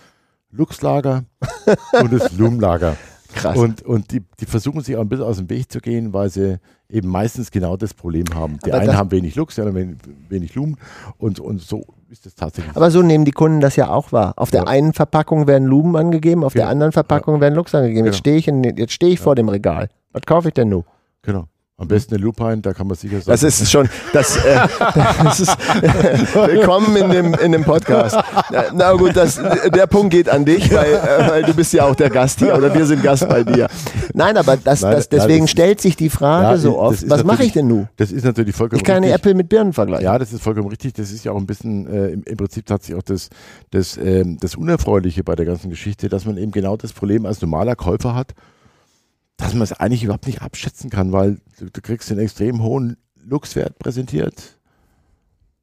Luxlager 0.50 1.24
und 2.00 2.12
das 2.12 2.32
Lumenlager. 2.36 2.96
Krass. 3.34 3.56
Und, 3.58 3.82
und 3.82 4.12
die, 4.12 4.22
die 4.38 4.46
versuchen 4.46 4.80
sich 4.82 4.94
auch 4.96 5.00
ein 5.00 5.08
bisschen 5.08 5.24
aus 5.24 5.38
dem 5.38 5.50
Weg 5.50 5.70
zu 5.72 5.80
gehen, 5.80 6.12
weil 6.12 6.30
sie 6.30 6.60
eben 6.88 7.08
meistens 7.08 7.50
genau 7.50 7.76
das 7.76 7.92
Problem 7.92 8.26
haben. 8.32 8.58
Die 8.64 8.72
Aber 8.72 8.82
einen 8.82 8.96
haben 8.96 9.10
wenig 9.10 9.34
Lux, 9.34 9.56
die 9.56 9.62
anderen 9.62 9.76
wenig, 9.88 9.98
wenig 10.28 10.54
Lumen 10.54 10.76
und, 11.18 11.40
und 11.40 11.60
so 11.60 11.84
ist 12.14 12.26
es 12.26 12.34
tatsächlich. 12.36 12.76
Aber 12.76 12.90
so 12.92 13.02
nehmen 13.02 13.24
die 13.24 13.32
Kunden 13.32 13.60
das 13.60 13.74
ja 13.76 13.88
auch 13.90 14.12
wahr. 14.12 14.34
Auf 14.36 14.50
der 14.52 14.62
Ja. 14.62 14.66
einen 14.68 14.92
Verpackung 14.92 15.46
werden 15.48 15.66
Lumen 15.66 15.96
angegeben, 15.96 16.44
auf 16.44 16.52
der 16.52 16.62
Genau. 16.62 16.70
anderen 16.72 16.92
Verpackung 16.92 17.40
werden 17.40 17.54
Lux 17.54 17.74
angegeben. 17.74 18.06
Jetzt 18.06 18.14
Genau. 18.14 18.18
stehe 18.20 18.36
ich, 18.36 18.46
in, 18.48 18.62
jetzt 18.62 18.92
stehe 18.92 19.12
ich 19.12 19.18
vor 19.20 19.34
dem 19.34 19.48
Regal. 19.48 19.88
Was 20.12 20.22
kaufe 20.22 20.48
ich 20.48 20.54
denn 20.54 20.68
nun? 20.68 20.84
genau. 21.22 21.44
Am 21.76 21.88
besten 21.88 22.14
eine 22.14 22.22
Lupine, 22.22 22.58
da 22.58 22.72
kann 22.72 22.86
man 22.86 22.96
sicher 22.96 23.16
sagen. 23.20 23.32
Das 23.32 23.42
ist 23.42 23.68
schon, 23.68 23.88
das, 24.12 24.36
äh, 24.36 24.60
das 25.24 25.40
ist, 25.40 25.58
willkommen 25.58 26.94
in 26.94 27.10
dem, 27.10 27.34
in 27.34 27.50
dem 27.50 27.64
Podcast. 27.64 28.16
Na, 28.52 28.62
na 28.72 28.92
gut, 28.92 29.16
das, 29.16 29.40
der 29.74 29.88
Punkt 29.88 30.12
geht 30.12 30.28
an 30.28 30.44
dich, 30.44 30.72
weil, 30.72 30.92
äh, 30.94 31.28
weil 31.28 31.42
du 31.42 31.52
bist 31.52 31.72
ja 31.72 31.84
auch 31.86 31.96
der 31.96 32.10
Gast 32.10 32.38
hier 32.38 32.56
oder 32.56 32.72
wir 32.72 32.86
sind 32.86 33.02
Gast 33.02 33.28
bei 33.28 33.42
dir. 33.42 33.66
Nein, 34.12 34.36
aber 34.36 34.56
das, 34.56 34.82
Nein, 34.82 34.92
das, 34.92 35.10
nein, 35.10 35.18
deswegen 35.18 35.44
ist- 35.46 35.50
stellt 35.50 35.80
sich 35.80 35.96
die 35.96 36.10
Frage 36.10 36.44
Ja, 36.46 36.56
so 36.58 36.78
oft, 36.78 37.10
was 37.10 37.24
mache 37.24 37.42
ich 37.42 37.50
denn 37.54 37.66
nun? 37.66 37.88
das 37.96 38.12
ist 38.12 38.24
natürlich 38.24 38.54
vollkommen 38.54 38.78
Ich 38.78 38.84
kann 38.84 38.98
eine. 38.98 39.10
Äpfel 39.10 39.34
mit 39.34 39.48
Birnen 39.48 39.72
vergleichen. 39.72 40.04
Ja, 40.04 40.16
das 40.16 40.32
ist 40.32 40.44
vollkommen 40.44 40.68
richtig. 40.68 40.92
Das 40.92 41.10
ist 41.10 41.24
ja 41.24 41.32
auch 41.32 41.38
ein 41.38 41.46
bisschen, 41.46 41.88
äh, 41.88 42.06
im, 42.10 42.22
im 42.22 42.36
Prinzip 42.36 42.66
tatsächlich 42.66 42.98
auch 42.98 43.02
das, 43.02 43.30
das, 43.72 43.96
ähm, 43.96 44.38
das 44.40 44.54
Unerfreuliche 44.54 45.24
bei 45.24 45.34
der 45.34 45.44
ganzen 45.44 45.70
Geschichte, 45.70 46.08
dass 46.08 46.24
man 46.24 46.36
eben 46.36 46.52
genau 46.52 46.76
das 46.76 46.92
Problem 46.92 47.26
als 47.26 47.40
normaler 47.42 47.74
Käufer 47.74 48.14
hat, 48.14 48.32
dass 49.36 49.54
man 49.54 49.62
es 49.62 49.72
eigentlich 49.72 50.04
überhaupt 50.04 50.26
nicht 50.26 50.42
abschätzen 50.42 50.90
kann, 50.90 51.12
weil 51.12 51.40
du, 51.58 51.70
du 51.70 51.80
kriegst 51.80 52.10
einen 52.10 52.20
extrem 52.20 52.62
hohen 52.62 52.96
Luxwert 53.22 53.78
präsentiert. 53.78 54.58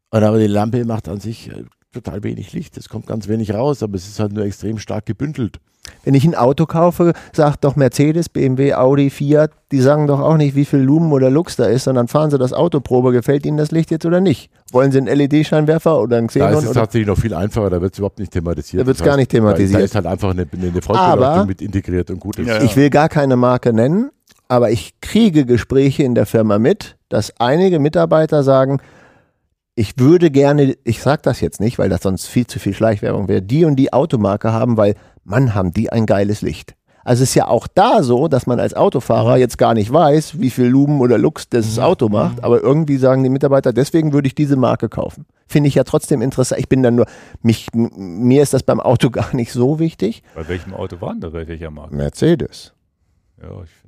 Und 0.09 0.23
aber 0.23 0.39
die 0.39 0.47
Lampe 0.47 0.83
macht 0.85 1.07
an 1.07 1.19
sich 1.19 1.49
äh, 1.49 1.63
total 1.91 2.23
wenig 2.23 2.53
Licht. 2.53 2.77
Es 2.77 2.89
kommt 2.89 3.07
ganz 3.07 3.27
wenig 3.27 3.53
raus, 3.53 3.83
aber 3.83 3.95
es 3.95 4.07
ist 4.07 4.19
halt 4.19 4.33
nur 4.33 4.43
extrem 4.43 4.77
stark 4.77 5.05
gebündelt. 5.05 5.59
Wenn 6.03 6.13
ich 6.13 6.25
ein 6.25 6.35
Auto 6.35 6.65
kaufe, 6.67 7.13
sagt 7.33 7.63
doch 7.63 7.75
Mercedes, 7.75 8.29
BMW, 8.29 8.73
Audi, 8.75 9.09
Fiat, 9.09 9.51
die 9.71 9.81
sagen 9.81 10.05
doch 10.07 10.19
auch 10.19 10.37
nicht, 10.37 10.55
wie 10.55 10.65
viel 10.65 10.79
Lumen 10.79 11.11
oder 11.11 11.29
Lux 11.29 11.55
da 11.55 11.65
ist, 11.65 11.85
sondern 11.85 12.07
fahren 12.07 12.29
sie 12.31 12.37
das 12.37 12.53
Autoprobe, 12.53 13.11
gefällt 13.11 13.45
ihnen 13.45 13.57
das 13.57 13.71
Licht 13.71 13.89
jetzt 13.91 14.05
oder 14.05 14.21
nicht? 14.21 14.51
Wollen 14.71 14.91
sie 14.91 14.99
einen 14.99 15.07
LED-Scheinwerfer 15.07 15.99
oder 15.99 16.17
einen 16.17 16.27
Da 16.27 16.31
Xenon? 16.31 16.53
ist 16.63 16.65
es 16.65 16.73
tatsächlich 16.73 17.07
noch 17.07 17.17
viel 17.17 17.33
einfacher, 17.33 17.69
da 17.71 17.81
wird 17.81 17.93
es 17.93 17.99
überhaupt 17.99 18.19
nicht 18.19 18.31
thematisiert. 18.31 18.81
Da 18.83 18.87
wird's 18.87 18.99
Das 18.99 19.05
gar 19.07 19.17
nicht 19.17 19.31
da- 19.33 19.37
thematisiert. 19.37 19.79
Da 19.81 19.85
ist 19.85 19.95
halt 19.95 20.05
einfach 20.05 20.31
eine, 20.31 20.47
eine 20.51 20.67
Aber- 20.69 20.81
Frontbeleuchtung 20.81 21.47
mit 21.47 21.61
integriert 21.61 22.11
und 22.11 22.19
gut 22.19 22.37
ist. 22.39 22.47
Ja, 22.47 22.57
ja. 22.57 22.63
Ich 22.63 22.75
will 22.75 22.89
gar 22.89 23.09
keine 23.09 23.35
Marke 23.35 23.73
nennen, 23.73 24.11
aber 24.47 24.69
ich 24.71 24.93
kriege 25.01 25.45
Gespräche 25.45 26.03
in 26.03 26.13
der 26.15 26.25
Firma 26.27 26.59
mit, 26.59 26.95
dass 27.09 27.33
einige 27.39 27.79
Mitarbeiter 27.79 28.43
sagen, 28.43 28.79
ich 29.75 29.93
würde 29.97 30.31
gerne, 30.31 30.75
ich 30.83 31.01
sage 31.01 31.21
das 31.23 31.39
jetzt 31.39 31.59
nicht, 31.61 31.79
weil 31.79 31.89
das 31.89 32.01
sonst 32.01 32.27
viel 32.27 32.45
zu 32.45 32.59
viel 32.59 32.73
Schleichwerbung 32.73 33.27
wäre, 33.27 33.41
die 33.41 33.65
und 33.65 33.77
die 33.77 33.93
Automarke 33.93 34.51
haben, 34.51 34.75
weil 34.77 34.95
Mann, 35.23 35.55
haben 35.55 35.71
die 35.71 35.91
ein 35.91 36.05
geiles 36.05 36.41
Licht. 36.41 36.75
Also 37.03 37.23
es 37.23 37.29
ist 37.29 37.35
ja 37.35 37.47
auch 37.47 37.67
da 37.67 38.03
so, 38.03 38.27
dass 38.27 38.45
man 38.45 38.59
als 38.59 38.75
Autofahrer 38.75 39.37
jetzt 39.37 39.57
gar 39.57 39.73
nicht 39.73 39.91
weiß, 39.91 40.39
wie 40.39 40.51
viel 40.51 40.65
Lumen 40.65 41.01
oder 41.01 41.17
Lux 41.17 41.49
das 41.49 41.79
Auto 41.79 42.09
macht, 42.09 42.43
aber 42.43 42.61
irgendwie 42.61 42.97
sagen 42.97 43.23
die 43.23 43.29
Mitarbeiter, 43.29 43.73
deswegen 43.73 44.13
würde 44.13 44.27
ich 44.27 44.35
diese 44.35 44.55
Marke 44.55 44.87
kaufen. 44.87 45.25
Finde 45.47 45.67
ich 45.67 45.75
ja 45.75 45.83
trotzdem 45.83 46.21
interessant. 46.21 46.61
Ich 46.61 46.69
bin 46.69 46.83
dann 46.83 46.95
nur, 46.95 47.07
mich, 47.41 47.67
mir 47.73 48.43
ist 48.43 48.53
das 48.53 48.63
beim 48.63 48.79
Auto 48.79 49.09
gar 49.11 49.35
nicht 49.35 49.51
so 49.51 49.79
wichtig. 49.79 50.21
Bei 50.35 50.47
welchem 50.47 50.73
Auto 50.73 51.01
waren 51.01 51.19
da 51.19 51.33
welcher 51.33 51.71
Marke? 51.71 51.95
Mercedes. 51.95 52.73
Ja, 53.41 53.63
ich 53.63 53.80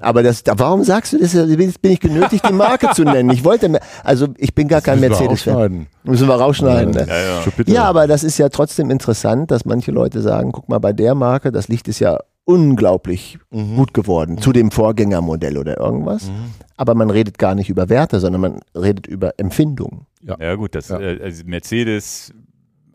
Aber 0.00 0.22
das, 0.22 0.42
da, 0.42 0.52
warum 0.58 0.84
sagst 0.84 1.12
du 1.12 1.18
das? 1.18 1.32
Jetzt 1.32 1.80
bin 1.82 1.92
ich 1.92 2.00
genötigt, 2.00 2.48
die 2.48 2.52
Marke 2.52 2.90
zu 2.94 3.02
nennen. 3.04 3.30
Ich 3.30 3.44
wollte, 3.44 3.68
mir- 3.68 3.80
also 4.04 4.28
ich 4.36 4.54
bin 4.54 4.68
gar 4.68 4.80
kein 4.80 5.00
Müssen 5.00 5.10
wir 5.12 5.18
Mercedes-Fan. 5.20 5.54
rausschneiden. 5.54 5.86
Müssen 6.04 6.28
wir 6.28 6.34
rausschneiden. 6.34 6.94
Ja, 6.94 7.00
Ne? 7.02 7.08
ja, 7.08 7.42
ja. 7.66 7.74
Ja, 7.74 7.84
aber 7.84 8.06
das 8.06 8.22
ist 8.24 8.38
ja 8.38 8.48
trotzdem 8.48 8.90
interessant, 8.90 9.50
dass 9.50 9.64
manche 9.64 9.90
Leute 9.92 10.20
sagen, 10.22 10.52
guck 10.52 10.68
mal, 10.68 10.78
bei 10.78 10.92
der 10.92 11.14
Marke, 11.14 11.50
das 11.52 11.68
Licht 11.68 11.88
ist 11.88 11.98
ja 12.00 12.18
unglaublich 12.44 13.38
Mhm. 13.50 13.76
gut 13.76 13.94
geworden 13.94 14.38
zu 14.38 14.52
dem 14.52 14.70
Vorgängermodell 14.70 15.58
oder 15.58 15.78
irgendwas. 15.78 16.30
Aber 16.76 16.94
man 16.94 17.10
redet 17.10 17.38
gar 17.38 17.54
nicht 17.54 17.68
über 17.70 17.88
Werte, 17.88 18.20
sondern 18.20 18.40
man 18.40 18.60
redet 18.76 19.06
über 19.06 19.32
Empfindungen. 19.38 20.06
Ja, 20.22 20.54
gut, 20.56 20.74
das 20.74 20.88
Ja. 20.88 20.98
äh, 21.00 21.20
also 21.22 21.42
Mercedes, 21.46 22.32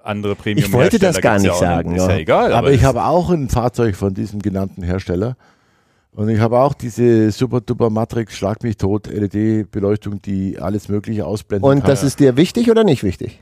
andere 0.03 0.35
Premium 0.35 0.65
Ich 0.65 0.73
wollte 0.73 0.99
das 0.99 1.21
gar 1.21 1.37
nicht 1.39 1.53
sagen, 1.55 1.95
Ist 1.95 2.03
ja, 2.07 2.11
ja. 2.11 2.17
egal. 2.17 2.53
Aber 2.53 2.71
ich 2.71 2.81
das- 2.81 2.87
habe 2.87 3.03
auch 3.05 3.29
ein 3.29 3.49
Fahrzeug 3.49 3.95
von 3.95 4.13
diesem 4.13 4.41
genannten 4.41 4.83
Hersteller. 4.83 5.35
Und 6.13 6.29
ich 6.29 6.39
habe 6.39 6.59
auch 6.59 6.73
diese 6.73 7.31
super 7.31 7.61
duper 7.61 7.89
Matrix 7.89 8.35
Schlag 8.35 8.63
mich 8.63 8.77
tot 8.77 9.07
LED-Beleuchtung, 9.07 10.21
die 10.21 10.59
alles 10.59 10.89
Mögliche 10.89 11.25
ausblenden 11.25 11.69
Und 11.69 11.87
das 11.87 12.03
ist 12.03 12.19
dir 12.19 12.35
wichtig 12.35 12.69
oder 12.69 12.83
nicht 12.83 13.03
wichtig? 13.03 13.39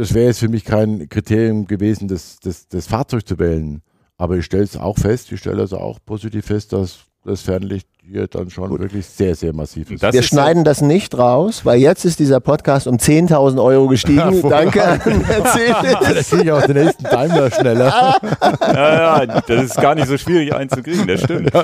das 0.00 0.14
wäre 0.14 0.28
jetzt 0.28 0.38
für 0.38 0.48
mich 0.48 0.64
kein 0.64 1.10
Kriterium 1.10 1.66
gewesen, 1.66 2.08
das, 2.08 2.38
das, 2.40 2.68
das 2.68 2.86
Fahrzeug 2.86 3.26
zu 3.26 3.38
wählen. 3.38 3.82
Aber 4.16 4.36
ich 4.38 4.46
stelle 4.46 4.62
es 4.62 4.76
auch 4.76 4.96
fest, 4.98 5.30
ich 5.30 5.40
stelle 5.40 5.60
also 5.60 5.78
auch 5.78 5.98
positiv 6.04 6.46
fest, 6.46 6.72
dass 6.72 7.00
das 7.24 7.42
Fernlicht 7.42 7.86
hier 8.02 8.26
dann 8.26 8.50
schon 8.50 8.70
wirklich 8.78 9.06
sehr, 9.06 9.34
sehr 9.34 9.52
massiv 9.52 9.90
ist. 9.90 10.02
Das 10.02 10.12
Wir 10.12 10.20
ist 10.20 10.26
schneiden 10.26 10.64
das 10.64 10.80
nicht 10.80 11.16
raus, 11.16 11.64
weil 11.64 11.78
jetzt 11.78 12.04
ist 12.04 12.18
dieser 12.18 12.40
Podcast 12.40 12.86
um 12.86 12.96
10.000 12.96 13.62
Euro 13.62 13.88
gestiegen. 13.88 14.42
Danke 14.48 14.82
an 14.82 15.00
Mercedes. 15.04 15.96
Da 16.00 16.22
kriege 16.22 16.42
ich 16.42 16.52
auch 16.52 16.66
den 16.66 16.84
nächsten 16.84 17.04
Daimler 17.04 17.50
schneller. 17.50 18.18
ja, 18.62 19.24
ja, 19.24 19.26
das 19.26 19.64
ist 19.64 19.76
gar 19.76 19.94
nicht 19.94 20.08
so 20.08 20.16
schwierig 20.16 20.54
einzukriegen, 20.54 21.06
das 21.06 21.22
stimmt. 21.22 21.54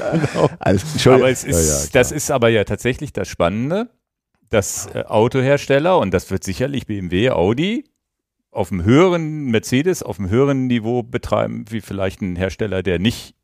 Also, 0.60 1.10
Aber 1.10 1.30
es 1.30 1.44
ist, 1.44 1.68
Ja, 1.68 1.74
ja, 1.74 1.88
das 1.92 2.12
ist 2.12 2.30
aber 2.30 2.48
ja 2.48 2.64
tatsächlich 2.64 3.12
das 3.12 3.28
Spannende, 3.28 3.88
dass 4.50 4.88
äh, 4.94 5.04
Autohersteller, 5.04 5.98
und 5.98 6.12
das 6.12 6.30
wird 6.30 6.44
sicherlich 6.44 6.86
BMW, 6.86 7.30
Audi, 7.30 7.84
auf 8.50 8.68
dem 8.68 8.84
höheren 8.84 9.46
Mercedes, 9.46 10.02
auf 10.02 10.16
dem 10.16 10.30
höheren 10.30 10.66
Niveau 10.66 11.02
betreiben, 11.02 11.64
wie 11.70 11.80
vielleicht 11.80 12.22
ein 12.22 12.36
Hersteller, 12.36 12.82
der 12.82 12.98
nicht 12.98 13.35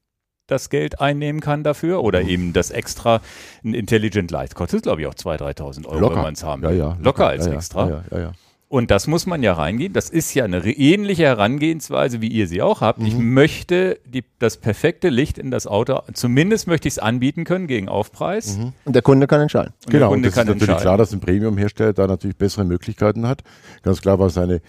das 0.53 0.71
Geld 0.71 1.01
einnehmen 1.01 1.41
kann 1.41 1.65
dafür 1.65 1.99
Mhm. 1.99 2.05
oder 2.05 2.21
eben 2.23 2.53
das 2.53 2.71
extra, 2.71 3.21
ein 3.65 3.75
Intelligent 3.75 4.31
Light 4.31 4.55
kostet, 4.55 4.83
glaube 4.85 5.01
ich, 5.01 5.07
auch 5.09 5.15
2.000, 5.15 5.39
3.000 5.59 5.87
Euro, 5.87 6.11
wenn 6.15 6.23
man 6.23 6.35
es 6.35 6.45
haben 6.45 6.63
Ja, 6.63 6.71
will. 6.71 6.77
ja. 6.79 6.97
Locker 7.03 7.27
als 7.27 7.47
ja, 7.47 7.53
ja, 7.53 7.57
extra. 7.59 7.89
Ja, 7.89 8.05
ja, 8.11 8.19
ja. 8.21 8.33
Und 8.69 8.91
das 8.91 9.07
muss 9.07 9.27
man 9.27 9.43
ja 9.43 9.53
reingehen. 9.53 9.93
Das 9.93 10.09
ist 10.09 10.33
ja 10.33 10.45
eine 10.47 10.65
ähnliche 10.67 11.25
Herangehensweise, 11.25 12.23
wie 12.23 12.29
ihr 12.29 12.47
sie 12.49 12.63
auch 12.63 12.81
habt. 12.81 13.01
Mhm. 13.01 13.07
Ich 13.07 13.15
möchte 13.19 13.99
die, 14.07 14.25
das 14.39 14.57
perfekte 14.57 15.11
Licht 15.11 15.37
in 15.37 15.51
das 15.51 15.67
Auto, 15.67 16.01
zumindest 16.15 16.69
möchte 16.69 16.89
ich 16.89 16.95
es 16.95 16.99
anbieten 16.99 17.45
können 17.45 17.67
gegen 17.67 17.91
Aufpreis. 17.91 18.57
Mhm. 18.57 18.73
Und 18.87 18.95
der 18.95 19.03
Kunde 19.03 19.27
kann 19.27 19.43
entscheiden. 19.43 19.75
Und 19.85 19.93
der 19.93 19.99
Genau, 20.01 20.07
und 20.07 20.13
Kunde 20.15 20.29
das 20.29 20.33
ist 20.33 20.37
kann 20.39 20.47
natürlich 20.47 20.63
entscheiden. 20.71 20.83
klar, 20.85 20.97
dass 20.97 21.13
ein 21.13 21.21
Premium-Hersteller 21.21 21.93
da 21.93 22.07
natürlich 22.07 22.37
bessere 22.39 22.65
Möglichkeiten 22.65 23.29
hat. 23.29 23.43
Ganz 23.83 24.01
klar, 24.01 24.19
weil 24.19 24.31
seine 24.31 24.63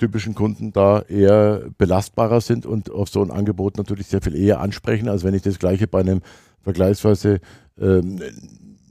typischen 0.00 0.34
Kunden 0.34 0.72
da 0.72 1.02
eher 1.02 1.62
belastbarer 1.78 2.40
sind 2.40 2.66
und 2.66 2.90
auf 2.90 3.08
so 3.08 3.22
ein 3.22 3.30
Angebot 3.30 3.76
natürlich 3.78 4.08
sehr 4.08 4.20
viel 4.22 4.34
eher 4.34 4.60
ansprechen, 4.60 5.08
als 5.08 5.22
wenn 5.22 5.34
ich 5.34 5.42
das 5.42 5.58
gleiche 5.60 5.86
bei 5.86 6.00
einem 6.00 6.22
vergleichsweise 6.62 7.38
ähm, 7.80 8.18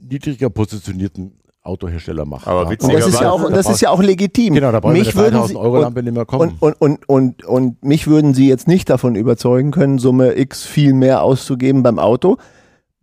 niedriger 0.08 0.48
positionierten 0.50 1.32
Autohersteller 1.62 2.24
mache. 2.24 2.48
Aber 2.50 2.64
Ja. 2.64 2.70
witziger- 2.70 2.94
Und 2.94 3.00
das 3.00 3.08
ist 3.08 3.20
ja 3.20 3.30
auch, 3.30 3.44
und 3.44 3.54
das 3.54 3.68
ist 3.68 3.80
ja 3.82 3.90
auch 3.90 4.02
legitim. 4.02 4.54
Genau, 4.54 4.72
da 4.72 4.80
brauchen 4.80 4.94
mich 4.94 5.08
eine 5.08 5.14
würden 5.16 5.32
3000 5.34 5.50
Sie, 5.50 5.56
Euro 5.62 5.76
und, 5.76 5.82
Lampe 5.82 6.02
nicht 6.02 6.14
mehr 6.14 6.24
kommen. 6.24 6.56
und, 6.58 6.72
und, 6.80 6.80
und, 6.80 7.08
und, 7.08 7.44
und 7.44 7.84
mich 7.84 8.06
würden 8.06 8.32
Sie 8.32 8.48
jetzt 8.48 8.66
nicht 8.66 8.88
davon 8.88 9.14
überzeugen 9.14 9.70
können, 9.70 9.98
Summe 9.98 10.38
X 10.38 10.64
viel 10.64 10.94
mehr 10.94 11.22
auszugeben 11.22 11.82
beim 11.82 11.98
Auto. 11.98 12.38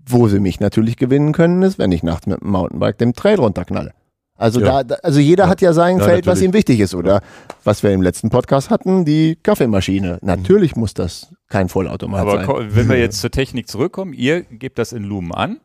Wo 0.10 0.28
Sie 0.30 0.40
mich 0.40 0.60
natürlich 0.60 0.96
gewinnen 0.98 1.34
können, 1.34 1.62
ist, 1.64 1.78
wenn 1.78 1.92
ich 1.92 2.02
nachts 2.02 2.28
mit 2.28 2.42
dem 2.42 2.50
Mountainbike 2.50 2.98
den 2.98 3.14
Trail 3.14 3.40
runterknalle. 3.40 3.92
Also 4.38 4.60
Ja. 4.60 4.66
da, 4.66 4.84
da, 4.84 4.96
also 5.04 5.20
jeder 5.20 5.46
Ja. 5.46 5.50
hat 5.50 5.62
ja 5.62 5.74
sein 5.74 5.98
Ja, 5.98 6.04
Feld, 6.06 6.26
was 6.26 6.36
natürlich. 6.36 6.50
ihm 6.50 6.54
wichtig 6.54 6.80
ist, 6.80 6.94
oder 6.96 7.22
was 7.64 7.82
wir 7.84 7.92
im 7.92 8.02
letzten 8.02 8.30
Podcast 8.30 8.70
hatten, 8.70 9.04
die 9.04 9.36
Kaffeemaschine. 9.42 10.20
Natürlich 10.22 10.76
muss 10.76 10.94
das 10.94 11.34
kein 11.50 11.70
Vollautomat 11.70 12.22
Aber 12.22 12.38
sein. 12.38 12.46
ko- 12.46 12.60
wenn 12.70 12.88
wir 12.90 12.98
jetzt 13.00 13.20
zur 13.20 13.32
Technik 13.32 13.68
zurückkommen, 13.68 14.14
ihr 14.14 14.42
gebt 14.44 14.78
das 14.78 14.94
in 14.94 15.04
Lumen 15.04 15.34
an, 15.34 15.60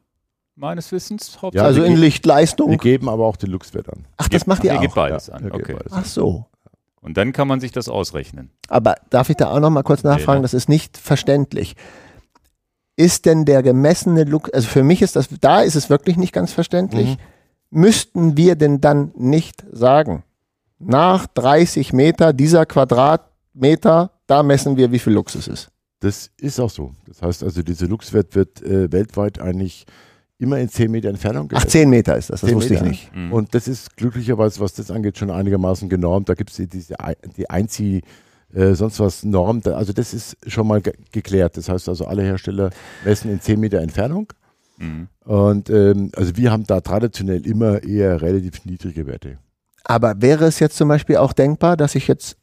meines 0.55 0.90
Wissens. 0.93 1.35
Ja, 1.35 1.43
hauptsächlich. 1.43 1.62
also 1.66 1.81
wir 1.82 1.86
in 1.86 1.93
Ihr 1.93 1.99
wir 2.70 2.77
geben 2.78 3.09
aber 3.09 3.24
auch 3.27 3.36
den 3.36 3.51
Luxwert 3.51 3.89
an. 3.90 4.07
Ach, 4.16 4.28
das 4.28 4.47
macht 4.47 4.65
ihr 4.65 4.73
ihr 4.73 4.78
auch. 4.78 4.82
gebt 4.82 4.94
beides 4.94 5.27
Ja, 5.28 5.35
an. 5.35 5.44
wir 5.44 5.51
geben 5.51 5.62
Okay. 5.65 5.73
beides. 5.74 5.93
Ach 5.94 6.05
so. 6.05 6.47
Und 7.01 7.16
dann 7.16 7.32
kann 7.32 7.49
man 7.49 7.59
sich 7.61 7.73
das 7.73 7.89
ausrechnen. 7.89 8.51
Aber 8.69 8.94
darf 9.11 9.28
ich 9.28 9.36
da 9.36 9.51
auch 9.51 9.61
noch 9.61 9.70
mal 9.70 9.82
kurz 9.82 10.03
nachfragen? 10.05 10.43
Das 10.43 10.55
ist 10.55 10.69
nicht 10.69 10.97
verständlich. 10.97 11.74
Ist 12.97 13.24
denn 13.27 13.44
der 13.44 13.62
gemessene 13.62 14.24
Look, 14.24 14.51
also 14.55 14.69
für 14.69 14.82
mich 14.85 15.03
ist 15.03 15.16
das, 15.16 15.28
da 15.40 15.62
ist 15.62 15.74
es 15.74 15.90
wirklich 15.90 16.16
nicht 16.16 16.32
ganz 16.32 16.53
verständlich. 16.53 17.16
Müssten 17.74 18.36
wir 18.36 18.55
denn 18.55 18.82
dann 18.82 19.12
nicht 19.16 19.65
sagen, 19.73 20.24
nach 20.78 21.27
30 21.27 21.94
Meter 21.94 22.35
dieser 22.35 22.66
Quadratmeter, 22.66 24.11
da 24.27 24.43
messen 24.43 24.77
wir, 24.77 24.93
wie 24.93 24.99
viel 24.99 25.15
Lux 25.15 25.35
es 25.35 25.49
ist? 25.49 25.70
Das 26.01 26.31
ist 26.39 26.61
auch 26.61 26.69
so. 26.69 26.93
Das 27.07 27.23
heißt 27.23 27.43
also, 27.43 27.62
dieser 27.62 27.86
Luxwert 27.86 28.35
wird 28.35 28.61
äh, 28.62 28.93
weltweit 28.93 29.40
eigentlich 29.40 29.86
immer 30.39 30.59
in 30.59 30.69
10 30.69 30.90
Meter 30.90 31.09
Entfernung 31.09 31.44
Ach, 31.47 31.61
gemessen. 31.61 31.70
10 31.70 31.89
Meter 31.89 32.19
ist 32.19 32.28
das, 32.28 32.43
das 32.43 32.51
10 32.51 32.57
wusste 32.57 32.74
ich 32.74 32.81
Meter. 32.81 32.90
nicht. 32.90 33.16
Mhm. 33.16 33.32
Und 33.32 33.55
das 33.55 33.66
ist 33.69 33.97
glücklicherweise, 33.97 34.61
was 34.61 34.74
das 34.74 34.90
angeht, 34.90 35.16
schon 35.16 35.31
einigermaßen 35.31 35.89
genormt. 35.89 36.28
Da 36.28 36.35
gibt 36.35 36.51
es 36.51 36.57
die, 36.57 36.66
diese 36.66 36.97
die 37.39 37.49
Einzieh, 37.49 38.03
äh, 38.53 38.74
sonst 38.74 39.01
was 39.01 39.24
Norm. 39.24 39.62
Also 39.65 39.94
das 39.94 40.12
ist 40.12 40.36
schon 40.47 40.66
mal 40.66 40.82
ge 40.82 40.93
geklärt. 41.11 41.57
Das 41.57 41.70
heißt 41.70 41.89
also, 41.89 42.05
alle 42.05 42.23
Hersteller 42.23 42.69
messen 43.03 43.31
in 43.31 43.40
10 43.40 43.59
Meter 43.59 43.81
Entfernung. 43.81 44.31
Mhm. 44.78 45.09
Und 45.24 45.70
ähm, 45.70 46.11
also 46.16 46.36
wir 46.36 46.51
haben 46.51 46.65
da 46.65 46.81
traditionell 46.81 47.47
immer 47.47 47.82
eher 47.82 48.20
relativ 48.23 48.65
niedrige 48.65 49.07
Werte. 49.07 49.39
Aber 49.85 50.15
wäre 50.20 50.44
es 50.47 50.59
jetzt 50.61 50.77
zum 50.77 50.89
Beispiel 50.89 51.16
auch 51.16 51.32
denkbar, 51.32 51.77
dass 51.77 51.94
ich 51.94 52.07
jetzt, 52.09 52.36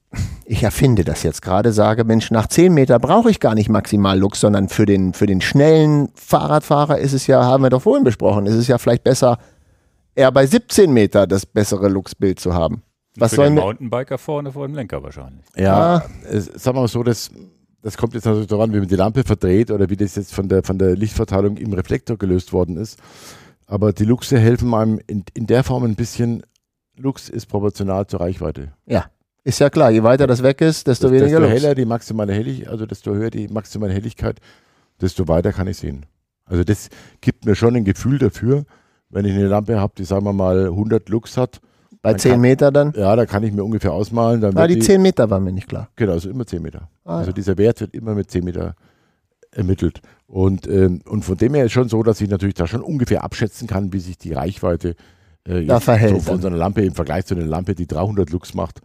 ich 0.46 0.64
erfinde 0.64 1.04
das 1.04 1.24
jetzt 1.24 1.42
gerade, 1.42 1.72
sage, 1.72 2.04
Mensch, 2.04 2.32
nach 2.32 2.48
10 2.48 2.74
Meter 2.74 3.00
brauche 3.00 3.30
ich 3.30 3.40
gar 3.40 3.56
nicht 3.56 3.70
maximal 3.70 4.18
Lux, 4.20 4.40
sondern 4.42 4.68
für 4.70 4.86
den, 4.86 5.14
für 5.14 5.26
den 5.26 5.40
schnellen 5.42 6.10
Fahrradfahrer 6.16 6.98
ist 7.00 7.14
es 7.14 7.28
ja, 7.28 7.44
haben 7.44 7.64
wir 7.64 7.70
doch 7.70 7.82
vorhin 7.82 8.04
besprochen, 8.04 8.46
ist 8.46 8.56
es 8.56 8.68
ja 8.68 8.78
vielleicht 8.78 9.04
besser, 9.04 9.38
eher 10.16 10.32
bei 10.32 10.46
17 10.46 10.92
Meter 10.92 11.28
das 11.28 11.46
bessere 11.46 11.88
Luxbild 11.88 12.40
zu 12.40 12.54
haben. 12.54 12.84
Was 13.16 13.32
Für 13.32 13.38
soll 13.38 13.46
den 13.48 13.56
Mountainbiker 13.56 14.18
vorne 14.18 14.52
vor 14.52 14.68
dem 14.68 14.76
Lenker 14.76 15.02
wahrscheinlich. 15.02 15.46
Ja, 15.56 15.96
Ah. 15.98 16.04
es, 16.30 16.46
sagen 16.46 16.78
wir 16.78 16.82
mal 16.82 16.88
so, 16.88 17.04
das, 17.04 17.32
das 17.82 17.98
kommt 17.98 18.14
jetzt 18.14 18.26
natürlich 18.26 18.48
daran, 18.48 18.74
wie 18.74 18.80
man 18.80 18.88
die 18.88 18.96
Lampe 18.96 19.24
verdreht 19.24 19.72
oder 19.72 19.90
wie 19.90 19.96
das 19.96 20.16
jetzt 20.16 20.34
von 20.34 20.50
der, 20.50 20.64
von 20.64 20.78
der 20.78 20.96
Lichtverteilung 20.96 21.58
im 21.58 21.74
Reflektor 21.74 22.18
gelöst 22.18 22.54
worden 22.54 22.78
ist. 22.78 23.00
Aber 23.66 23.94
die 23.94 24.06
Luxe 24.06 24.38
helfen 24.38 24.74
einem 24.74 25.00
in, 25.08 25.24
in 25.34 25.48
der 25.48 25.64
Form 25.64 25.84
ein 25.84 25.96
bisschen. 25.96 26.44
Lux 26.98 27.30
ist 27.30 27.46
proportional 27.46 28.08
zur 28.08 28.20
Reichweite. 28.20 28.74
ist 29.44 29.60
ja 29.60 29.70
klar, 29.70 29.90
je 29.92 30.04
weiter 30.04 30.28
das 30.28 30.44
weg 30.44 30.62
ist, 30.62 30.88
desto 30.88 31.10
weniger 31.12 31.40
desto 31.40 31.40
Lux. 31.42 31.52
heller 31.54 31.76
die 31.76 31.86
maximale 31.86 32.34
Helligkeit, 32.34 32.68
also 32.68 32.86
desto 32.86 33.14
höher 33.14 33.30
die 33.30 33.48
maximale 33.48 33.94
Helligkeit, 33.94 34.40
desto 35.02 35.28
weiter 35.28 35.54
kann 35.54 35.68
ich 35.68 35.78
sehen. 35.78 36.06
Also 36.46 36.64
das 36.64 36.90
gibt 37.22 37.46
mir 37.46 37.56
schon 37.56 37.76
ein 37.76 37.86
Gefühl 37.86 38.18
dafür, 38.18 38.66
wenn 39.10 39.26
ich 39.26 39.34
eine 39.34 39.48
Lampe 39.48 39.80
habe, 39.80 39.94
die 39.98 40.04
sagen 40.04 40.26
wir 40.26 40.34
mal 40.34 40.66
100 40.66 41.08
Lux 41.10 41.38
hat, 41.38 41.62
Bei 42.02 42.12
Man 42.12 42.20
10 42.20 42.32
kann- 42.32 42.42
Meter 42.42 42.72
dann? 42.72 42.94
ja, 42.96 43.16
da 43.16 43.26
kann 43.26 43.44
ich 43.44 43.52
mir 43.52 43.64
ungefähr 43.64 43.92
ausmalen. 43.92 44.40
Dann 44.40 44.56
Ah, 44.58 44.68
die 44.68 44.80
10 44.80 45.02
Meter 45.02 45.30
war 45.30 45.40
mir 45.40 45.52
nicht 45.52 45.68
klar. 45.68 45.90
Genau, 45.98 46.14
also 46.14 46.30
immer 46.30 46.46
10 46.46 46.62
Meter. 46.62 46.90
Ah, 47.04 47.18
also 47.18 47.32
ja. 47.32 47.34
dieser 47.34 47.58
Wert 47.58 47.82
wird 47.82 47.94
immer 47.94 48.16
mit 48.16 48.32
10 48.32 48.44
Meter 48.46 48.76
ermittelt. 49.52 50.02
Und, 50.28 50.68
ähm, 50.68 51.02
und 51.10 51.26
von 51.26 51.36
dem 51.38 51.56
her 51.56 51.66
ist 51.66 51.72
schon 51.74 51.90
so, 51.90 52.02
dass 52.04 52.22
ich 52.22 52.30
natürlich 52.30 52.56
da 52.56 52.68
schon 52.68 52.82
ungefähr 52.82 53.24
abschätzen 53.24 53.68
kann, 53.68 53.92
wie 53.92 54.00
sich 54.00 54.18
die 54.18 54.32
Reichweite 54.34 54.96
äh, 55.46 55.66
Da 55.66 55.80
verhält 55.80 56.12
so 56.16 56.20
von 56.20 56.34
dann. 56.36 56.42
so 56.42 56.48
einer 56.50 56.58
Lampe 56.58 56.82
im 56.84 56.94
Vergleich 56.94 57.26
zu 57.26 57.36
einer 57.36 57.46
Lampe, 57.46 57.74
die 57.76 57.88
300 57.88 58.30
Lux 58.30 58.54
macht. 58.54 58.80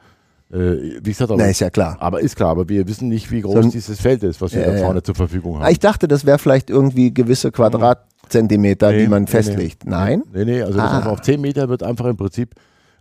Äh, 0.52 0.56
wie 1.02 1.10
gesagt, 1.10 1.30
aber, 1.30 1.42
Na, 1.42 1.48
ist 1.50 1.60
ja 1.60 1.70
klar. 1.70 1.96
aber 2.00 2.20
ist 2.20 2.34
klar, 2.36 2.50
aber 2.50 2.68
wir 2.68 2.86
wissen 2.88 3.08
nicht, 3.08 3.30
wie 3.30 3.42
groß 3.42 3.64
So 3.64 3.70
dieses 3.70 4.00
Feld 4.00 4.22
ist, 4.22 4.40
was 4.40 4.52
wir 4.54 4.62
Ja, 4.62 4.68
da 4.68 4.76
ja. 4.76 4.84
vorne 4.84 5.02
zur 5.02 5.14
Verfügung 5.14 5.56
Ah, 5.58 5.64
haben. 5.64 5.72
Ich 5.72 5.78
dachte, 5.78 6.08
das 6.08 6.24
wäre 6.26 6.38
vielleicht 6.38 6.70
irgendwie 6.70 7.12
gewisse 7.12 7.50
Quadratzentimeter, 7.52 8.90
Nee, 8.92 9.02
die 9.02 9.08
man 9.08 9.24
nee, 9.24 9.30
festlegt. 9.30 9.84
Nein? 9.86 10.22
Nee, 10.32 10.44
nee, 10.44 10.62
also 10.62 10.78
Ah. 10.80 11.06
auf 11.06 11.20
10 11.22 11.40
Meter 11.40 11.68
wird 11.68 11.82
einfach 11.82 12.06
im 12.06 12.16
Prinzip 12.16 12.54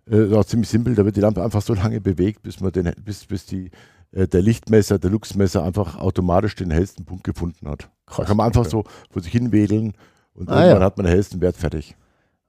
äh, 0.10 0.26
ist 0.28 0.34
auch 0.34 0.46
ziemlich 0.46 0.70
simpel, 0.70 0.96
da 0.96 1.06
wird 1.06 1.16
die 1.16 1.22
Lampe 1.22 1.44
einfach 1.44 1.62
so 1.62 1.74
lange 1.76 2.02
bewegt, 2.02 2.44
bis 2.44 2.60
man 2.60 2.72
den, 2.72 2.92
bis, 3.04 3.26
bis 3.26 3.46
die, 3.46 3.72
äh, 4.12 4.28
der 4.28 4.42
Lichtmesser, 4.42 5.00
der 5.00 5.12
Luxmesser 5.12 5.64
einfach 5.64 5.98
automatisch 5.98 6.56
den 6.56 6.72
hellsten 6.72 7.06
Punkt 7.06 7.24
gefunden 7.24 7.68
hat. 7.68 7.90
Da 8.18 8.26
kann 8.26 8.38
man 8.38 8.48
einfach 8.48 8.66
so 8.66 8.84
vor 9.10 9.22
sich 9.22 9.32
hin 9.32 9.52
wedeln 9.52 9.94
und 10.34 10.50
Ah, 10.50 10.56
irgendwann 10.62 10.82
ja. 10.82 10.86
hat 10.86 10.98
man 10.98 11.06
den 11.06 11.14
hellsten 11.14 11.42
Wert 11.42 11.56
fertig. 11.58 11.96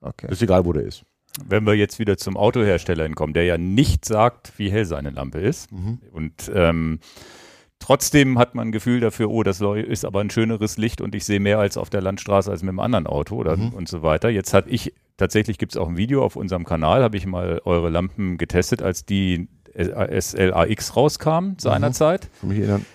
Okay. 0.01 0.27
Ist 0.31 0.41
egal, 0.41 0.65
wo 0.65 0.73
der 0.73 0.83
ist. 0.83 1.03
Wenn 1.47 1.65
wir 1.65 1.73
jetzt 1.73 1.99
wieder 1.99 2.17
zum 2.17 2.37
Autohersteller 2.37 3.03
hinkommen, 3.03 3.33
der 3.33 3.43
ja 3.43 3.57
nicht 3.57 4.05
sagt, 4.05 4.53
wie 4.57 4.71
hell 4.71 4.85
seine 4.85 5.09
Lampe 5.09 5.39
ist. 5.39 5.69
Und 6.13 6.49
ähm, 6.53 6.99
trotzdem 7.79 8.39
hat 8.39 8.55
man 8.55 8.69
ein 8.69 8.71
Gefühl 8.71 9.01
dafür, 9.01 9.29
oh, 9.29 9.43
das 9.43 9.59
ist 9.61 10.05
aber 10.05 10.21
ein 10.21 10.29
schöneres 10.29 10.77
Licht 10.77 11.01
und 11.01 11.13
ich 11.13 11.25
sehe 11.25 11.39
mehr 11.41 11.59
als 11.59 11.75
auf 11.77 11.89
der 11.89 12.01
Landstraße 12.01 12.49
als 12.49 12.61
mit 12.61 12.69
einem 12.69 12.79
anderen 12.79 13.05
Auto 13.07 13.35
oder, 13.35 13.57
und 13.73 13.89
so 13.89 14.01
weiter. 14.01 14.29
Jetzt 14.29 14.53
hatte 14.53 14.69
ich, 14.69 14.93
tatsächlich 15.17 15.57
gibt 15.57 15.73
es 15.73 15.77
auch 15.77 15.87
ein 15.87 15.97
Video 15.97 16.23
auf 16.23 16.35
unserem 16.35 16.65
Kanal, 16.65 17.03
habe 17.03 17.17
ich 17.17 17.25
mal 17.25 17.61
eure 17.65 17.89
Lampen 17.89 18.37
getestet, 18.37 18.81
als 18.81 19.05
die 19.05 19.47
SLAX 19.75 20.95
rauskam 20.95 21.53
seinerzeit. 21.57 22.29
Erinnern. 22.41 22.85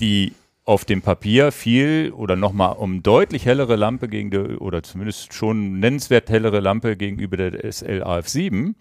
die 0.00 0.32
auf 0.64 0.84
dem 0.84 1.02
Papier 1.02 1.52
viel 1.52 2.12
oder 2.14 2.36
nochmal 2.36 2.76
um 2.76 3.02
deutlich 3.02 3.44
hellere 3.44 3.76
Lampe 3.76 4.08
gegen 4.08 4.30
die, 4.30 4.38
oder 4.38 4.82
zumindest 4.82 5.34
schon 5.34 5.80
nennenswert 5.80 6.30
hellere 6.30 6.60
Lampe 6.60 6.96
gegenüber 6.96 7.36
der 7.36 7.64
SLAF7, 7.64 8.74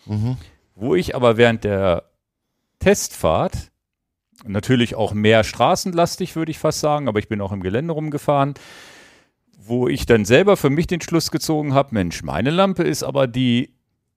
wo 0.75 0.95
ich 0.95 1.15
aber 1.15 1.37
während 1.37 1.63
der 1.63 2.03
Testfahrt 2.79 3.71
natürlich 4.45 4.95
auch 4.95 5.13
mehr 5.13 5.43
straßenlastig, 5.43 6.35
würde 6.35 6.51
ich 6.51 6.59
fast 6.59 6.79
sagen, 6.79 7.07
aber 7.07 7.19
ich 7.19 7.27
bin 7.27 7.41
auch 7.41 7.51
im 7.51 7.61
Gelände 7.61 7.93
rumgefahren, 7.93 8.53
wo 9.69 9.87
ich 9.87 10.05
dann 10.05 10.25
selber 10.25 10.57
für 10.57 10.69
mich 10.69 10.87
den 10.87 10.99
Schluss 11.01 11.31
gezogen 11.31 11.73
habe, 11.73 11.93
Mensch, 11.93 12.23
meine 12.23 12.49
Lampe 12.49 12.83
ist 12.83 13.03
aber 13.03 13.27
die 13.27 13.73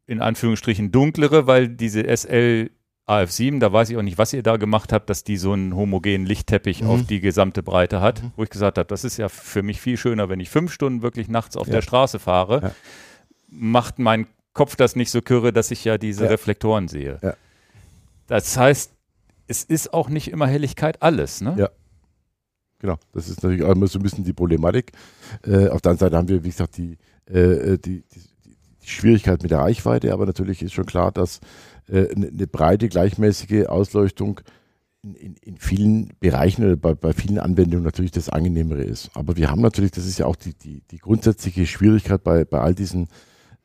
in 0.07 0.21
Anführungsstrichen 0.21 0.91
dunklere, 0.91 1.47
weil 1.47 1.69
diese 1.69 2.03
SL 2.09 2.71
AF7, 3.07 3.59
da 3.59 3.73
weiß 3.73 3.91
ich 3.91 3.97
auch 3.97 4.03
nicht, 4.03 4.19
was 4.19 4.33
ihr 4.33 4.43
da 4.43 4.57
gemacht 4.57 4.93
habt, 4.93 5.11
dass 5.11 5.25
die 5.25 5.37
so 5.37 5.53
einen 5.53 5.75
homogenen 5.77 6.25
Lichtteppich 6.27 6.83
Mhm. 6.83 6.89
auf 6.89 7.03
die 7.05 7.21
gesamte 7.21 7.63
Breite 7.63 8.01
hat, 8.01 8.23
wo 8.37 8.43
ich 8.45 8.51
gesagt 8.51 8.79
habe, 8.79 8.87
das 8.87 9.05
ist 9.05 9.17
ja 9.17 9.29
für 9.29 9.63
mich 9.63 9.81
viel 9.81 9.97
schöner, 9.97 10.29
wenn 10.29 10.41
ich 10.41 10.51
fünf 10.51 10.73
Stunden 10.73 11.03
wirklich 11.03 11.29
nachts 11.29 11.57
auf 11.57 11.67
Ja. 11.67 11.75
der 11.75 11.83
Straße 11.83 12.19
fahre, 12.19 12.61
Ja. 12.63 12.71
macht 13.49 13.99
mein 13.99 14.27
Kopf 14.55 14.77
das 14.77 14.97
nicht 14.97 15.11
so 15.11 15.21
kürre, 15.23 15.53
dass 15.53 15.71
ich 15.71 15.85
ja 15.85 15.99
diese 15.99 16.25
Ja. 16.25 16.31
Reflektoren 16.31 16.89
sehe. 16.89 17.19
Das 18.27 18.57
heißt, 18.57 18.93
es 19.49 19.65
ist 19.65 19.93
auch 19.93 20.09
nicht 20.09 20.29
immer 20.31 20.47
Helligkeit 20.47 21.03
alles, 21.03 21.41
ne? 21.41 21.55
Ja. 21.59 21.71
Genau, 22.83 22.99
das 23.13 23.29
ist 23.29 23.43
natürlich 23.45 23.63
auch 23.63 23.71
immer 23.71 23.87
so 23.87 24.01
ein 24.01 24.03
bisschen 24.03 24.25
die 24.25 24.33
Problematik. 24.33 24.91
Äh, 25.47 25.69
auf 25.69 25.81
der 25.81 25.93
anderen 25.93 25.99
Seite 25.99 26.17
haben 26.17 26.29
wir, 26.29 26.43
wie 26.43 26.49
gesagt, 26.49 26.77
die, 26.77 26.99
äh, 27.27 27.79
die, 27.79 28.03
die, 28.03 28.21
die 28.83 28.89
Schwierigkeit 28.89 29.41
mit 29.41 29.53
der 29.53 29.61
Reichweite, 29.61 30.13
aber 30.13 30.27
natürlich 30.27 30.63
ist 30.63 30.73
schon 30.73 30.85
klar, 30.85 31.13
dass 31.13 31.39
äh, 31.89 32.09
eine 32.13 32.27
eine 32.27 32.47
breite, 32.49 32.89
gleichmäßige 32.89 33.67
Ausleuchtung 33.67 34.41
in, 35.05 35.15
in, 35.15 35.37
in 35.43 35.59
vielen 35.59 36.13
Bereichen 36.19 36.65
oder 36.65 36.77
bei, 36.77 36.95
bei 36.95 37.13
vielen 37.13 37.39
Anwendungen 37.39 37.85
natürlich 37.85 38.11
das 38.11 38.29
Angenehmere 38.29 38.83
ist. 38.83 39.11
Aber 39.15 39.37
wir 39.37 39.49
haben 39.49 39.63
natürlich, 39.63 39.93
das 39.93 40.07
ist 40.07 40.19
ja 40.19 40.27
auch 40.27 40.37
die, 40.37 40.55
die, 40.55 40.83
die 40.91 40.99
grundsätzliche 40.99 41.67
Schwierigkeit 41.67 42.25
bei, 42.25 42.45
bei 42.45 42.61
all 42.61 42.75
diesen 42.75 43.07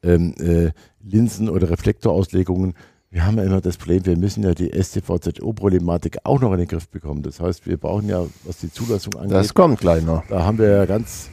ähm, 0.04 0.36
äh, 0.40 0.72
Linsen- 1.02 1.50
oder 1.50 1.72
Reflektorauslegungen. 1.72 2.76
Wir 3.10 3.26
haben 3.26 3.38
ja 3.38 3.44
immer 3.46 3.62
das 3.62 3.78
Problem, 3.78 4.06
wir 4.06 4.18
müssen 4.18 4.44
ja 4.44 4.54
die 4.54 4.70
STVZO-Problematik 4.72 6.18
auch 6.24 6.42
noch 6.42 6.52
in 6.52 6.60
den 6.60 6.68
Griff 6.68 6.90
bekommen. 6.90 7.24
Das 7.24 7.40
heißt, 7.40 7.66
wir 7.66 7.78
brauchen 7.78 8.10
ja, 8.10 8.26
was 8.44 8.58
die 8.60 8.72
Zulassung 8.72 9.16
angeht, 9.16 9.32
Das 9.32 9.54
kommt 9.54 9.80
gleich 9.80 10.04
noch. 10.04 10.26
da 10.28 10.44
haben 10.44 10.58
wir 10.58 10.68
ja 10.70 10.86
ganz, 10.86 11.30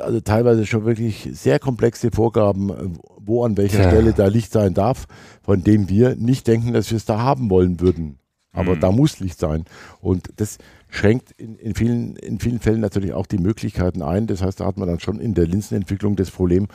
also 0.00 0.20
teilweise 0.20 0.64
schon 0.64 0.84
wirklich 0.84 1.28
sehr 1.32 1.58
komplexe 1.58 2.10
Vorgaben, 2.12 2.98
wo 3.18 3.44
an 3.44 3.56
welcher 3.56 3.82
Ja. 3.82 3.88
Stelle 3.90 4.12
da 4.12 4.28
Licht 4.28 4.52
sein 4.52 4.74
darf, 4.74 5.06
von 5.42 5.64
dem 5.64 5.88
wir 5.88 6.14
nicht 6.14 6.46
denken, 6.46 6.72
dass 6.72 6.90
wir 6.90 6.96
es 6.96 7.04
da 7.04 7.18
haben 7.18 7.50
wollen 7.50 7.80
würden. 7.80 8.18
Aber 8.52 8.76
Mhm. 8.76 8.80
da 8.80 8.92
muss 8.92 9.18
Licht 9.18 9.40
sein. 9.40 9.64
Und 10.00 10.28
das 10.36 10.58
schränkt 10.88 11.32
in, 11.32 11.56
in, 11.56 11.74
vielen, 11.74 12.14
in 12.16 12.38
vielen 12.38 12.60
Fällen 12.60 12.80
natürlich 12.80 13.12
auch 13.12 13.26
die 13.26 13.38
Möglichkeiten 13.38 14.02
ein. 14.02 14.26
Das 14.28 14.42
heißt, 14.42 14.60
da 14.60 14.66
hat 14.66 14.76
man 14.76 14.86
dann 14.88 15.00
schon 15.00 15.18
in 15.18 15.34
der 15.34 15.46
Linsenentwicklung 15.48 16.14
das 16.16 16.30
Problem, 16.30 16.68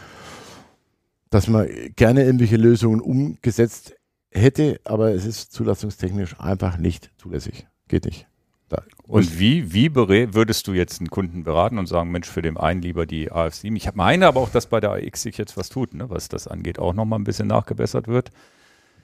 dass 1.29 1.47
man 1.47 1.67
gerne 1.95 2.23
irgendwelche 2.25 2.57
Lösungen 2.57 2.99
umgesetzt 2.99 3.93
hätte, 4.31 4.79
aber 4.83 5.11
es 5.13 5.25
ist 5.25 5.51
zulassungstechnisch 5.51 6.39
einfach 6.39 6.77
nicht 6.77 7.11
zulässig. 7.17 7.67
Geht 7.87 8.05
nicht. 8.05 8.27
Da, 8.69 8.81
Und 9.03 9.39
wie, 9.39 9.71
wie 9.73 9.95
würdest 9.95 10.67
du 10.67 10.73
jetzt 10.73 10.99
einen 10.99 11.09
Kunden 11.09 11.45
beraten 11.45 11.77
und 11.77 11.87
sagen, 11.87 12.11
Mensch, 12.11 12.27
für 12.27 12.41
den 12.41 12.57
einen 12.57 12.81
lieber 12.81 13.05
die 13.05 13.31
AF7? 13.31 13.75
Ich 13.77 13.93
meine 13.95 14.27
aber 14.27 14.41
auch, 14.41 14.49
dass 14.49 14.67
bei 14.67 14.81
der 14.81 14.91
AX 14.91 15.21
sich 15.21 15.37
jetzt 15.37 15.55
was 15.55 15.69
tut, 15.69 15.93
ne? 15.93 16.09
was 16.09 16.27
das 16.27 16.47
angeht, 16.47 16.77
auch 16.77 16.93
nochmal 16.93 17.17
ein 17.17 17.23
bisschen 17.23 17.47
nachgebessert 17.47 18.09
wird. 18.09 18.29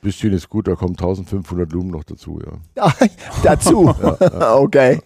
bisschen 0.02 0.34
ist 0.34 0.50
gut, 0.50 0.68
da 0.68 0.76
kommen 0.76 0.96
1500 0.96 1.72
Lumen 1.72 1.92
noch 1.92 2.04
dazu, 2.04 2.42
ja. 2.76 2.94
Dazu. 3.44 3.88
okay. 4.58 5.00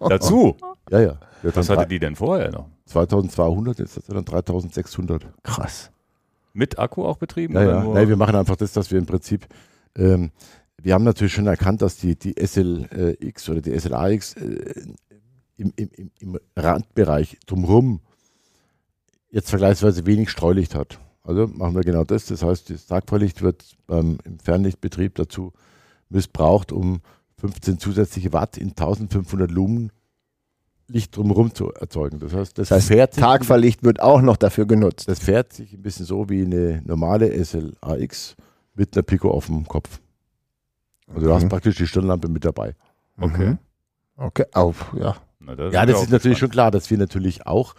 Dazu, 0.00 0.56
Ja, 0.90 1.00
ja. 1.00 1.20
Was 1.42 1.68
hatte 1.68 1.86
die 1.86 2.00
denn 2.00 2.16
vorher 2.16 2.50
noch? 2.50 2.66
2200, 2.86 3.78
jetzt 3.78 3.96
hat 3.96 4.08
er 4.08 4.14
dann 4.14 4.24
3600. 4.24 5.28
Krass. 5.44 5.92
Mit 6.56 6.78
Akku 6.78 7.04
auch 7.04 7.18
betrieben? 7.18 7.54
Ja, 7.54 7.64
ja. 7.64 7.84
Nein, 7.84 8.08
wir 8.08 8.16
machen 8.16 8.34
einfach 8.34 8.56
das, 8.56 8.72
dass 8.72 8.90
wir 8.90 8.98
im 8.98 9.04
Prinzip, 9.04 9.46
ähm, 9.94 10.30
wir 10.80 10.94
haben 10.94 11.04
natürlich 11.04 11.34
schon 11.34 11.46
erkannt, 11.46 11.82
dass 11.82 11.98
die, 11.98 12.16
die 12.16 12.34
SLX 12.34 13.48
oder 13.50 13.60
die 13.60 13.78
SLAX 13.78 14.34
äh, 14.34 14.86
im, 15.58 15.72
im, 15.76 16.10
im, 16.18 16.38
Randbereich 16.56 17.38
drumherum 17.46 18.00
jetzt 19.30 19.50
vergleichsweise 19.50 20.06
wenig 20.06 20.30
Streulicht 20.30 20.74
hat. 20.74 20.98
Also 21.22 21.46
machen 21.46 21.74
wir 21.74 21.82
genau 21.82 22.04
das. 22.04 22.24
Das 22.24 22.42
heißt, 22.42 22.70
das 22.70 22.86
Tagfahrlicht 22.86 23.42
wird 23.42 23.76
beim, 23.86 24.16
im 24.24 24.38
Fernlichtbetrieb 24.38 25.14
dazu 25.16 25.52
missbraucht, 26.08 26.72
um 26.72 27.00
15 27.38 27.78
zusätzliche 27.78 28.32
Watt 28.32 28.56
in 28.56 28.70
1500 28.70 29.50
Lumen 29.50 29.90
Licht 30.88 31.16
drumherum 31.16 31.52
zu 31.54 31.72
erzeugen. 31.72 32.18
Das 32.20 32.32
heißt, 32.32 32.58
das, 32.58 32.68
Das 32.68 32.90
heißt, 32.90 33.16
Tagverlicht 33.18 33.82
wird 33.82 34.00
auch 34.00 34.20
noch 34.22 34.36
dafür 34.36 34.66
genutzt. 34.66 35.08
das 35.08 35.18
fährt 35.18 35.52
sich 35.52 35.72
ein 35.72 35.82
bisschen 35.82 36.06
so 36.06 36.28
wie 36.28 36.42
eine 36.42 36.82
normale 36.84 37.32
SLAX 37.44 38.36
mit 38.74 38.94
einer 38.96 39.02
Pico 39.02 39.30
auf 39.30 39.46
dem 39.46 39.66
Kopf. 39.66 40.00
Also 41.12 41.26
du 41.28 41.34
hast 41.34 41.44
Mhm. 41.44 41.48
praktisch 41.48 41.76
die 41.76 41.86
Stirnlampe 41.86 42.28
mit 42.28 42.44
dabei. 42.44 42.74
Okay. 43.20 43.56
Okay, 44.16 44.44
auf, 44.52 44.94
ja. 44.98 45.16
Na, 45.40 45.54
da 45.56 45.70
Ja, 45.70 45.86
das 45.86 46.02
ist 46.02 46.10
natürlich 46.10 46.38
schon 46.38 46.50
klar, 46.50 46.70
dass 46.70 46.90
wir 46.90 46.98
natürlich 46.98 47.46
auch, 47.46 47.74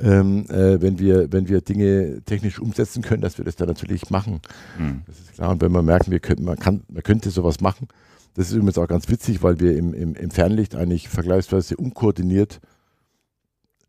ähm, 0.00 0.44
äh, 0.50 0.80
wenn, 0.80 0.98
wir, 0.98 1.32
wenn 1.32 1.48
wir 1.48 1.60
Dinge 1.60 2.22
technisch 2.24 2.58
umsetzen 2.60 3.02
können, 3.02 3.20
dass 3.22 3.38
wir 3.38 3.44
das 3.44 3.56
dann 3.56 3.68
natürlich 3.68 4.10
machen. 4.10 4.40
Hm. 4.76 5.02
Das 5.06 5.18
ist 5.18 5.32
klar. 5.34 5.50
Und 5.50 5.60
wenn 5.62 5.72
wir 5.72 5.82
merken, 5.82 6.10
wir 6.10 6.20
können, 6.20 6.44
man, 6.44 6.58
kann, 6.58 6.82
man 6.88 7.02
könnte 7.02 7.30
sowas 7.30 7.60
machen, 7.60 7.88
das 8.38 8.50
ist 8.50 8.54
übrigens 8.54 8.78
auch 8.78 8.86
ganz 8.86 9.08
witzig, 9.08 9.42
weil 9.42 9.58
wir 9.58 9.76
im, 9.76 9.92
im, 9.92 10.14
im 10.14 10.30
Fernlicht 10.30 10.76
eigentlich 10.76 11.08
vergleichsweise 11.08 11.76
unkoordiniert 11.76 12.60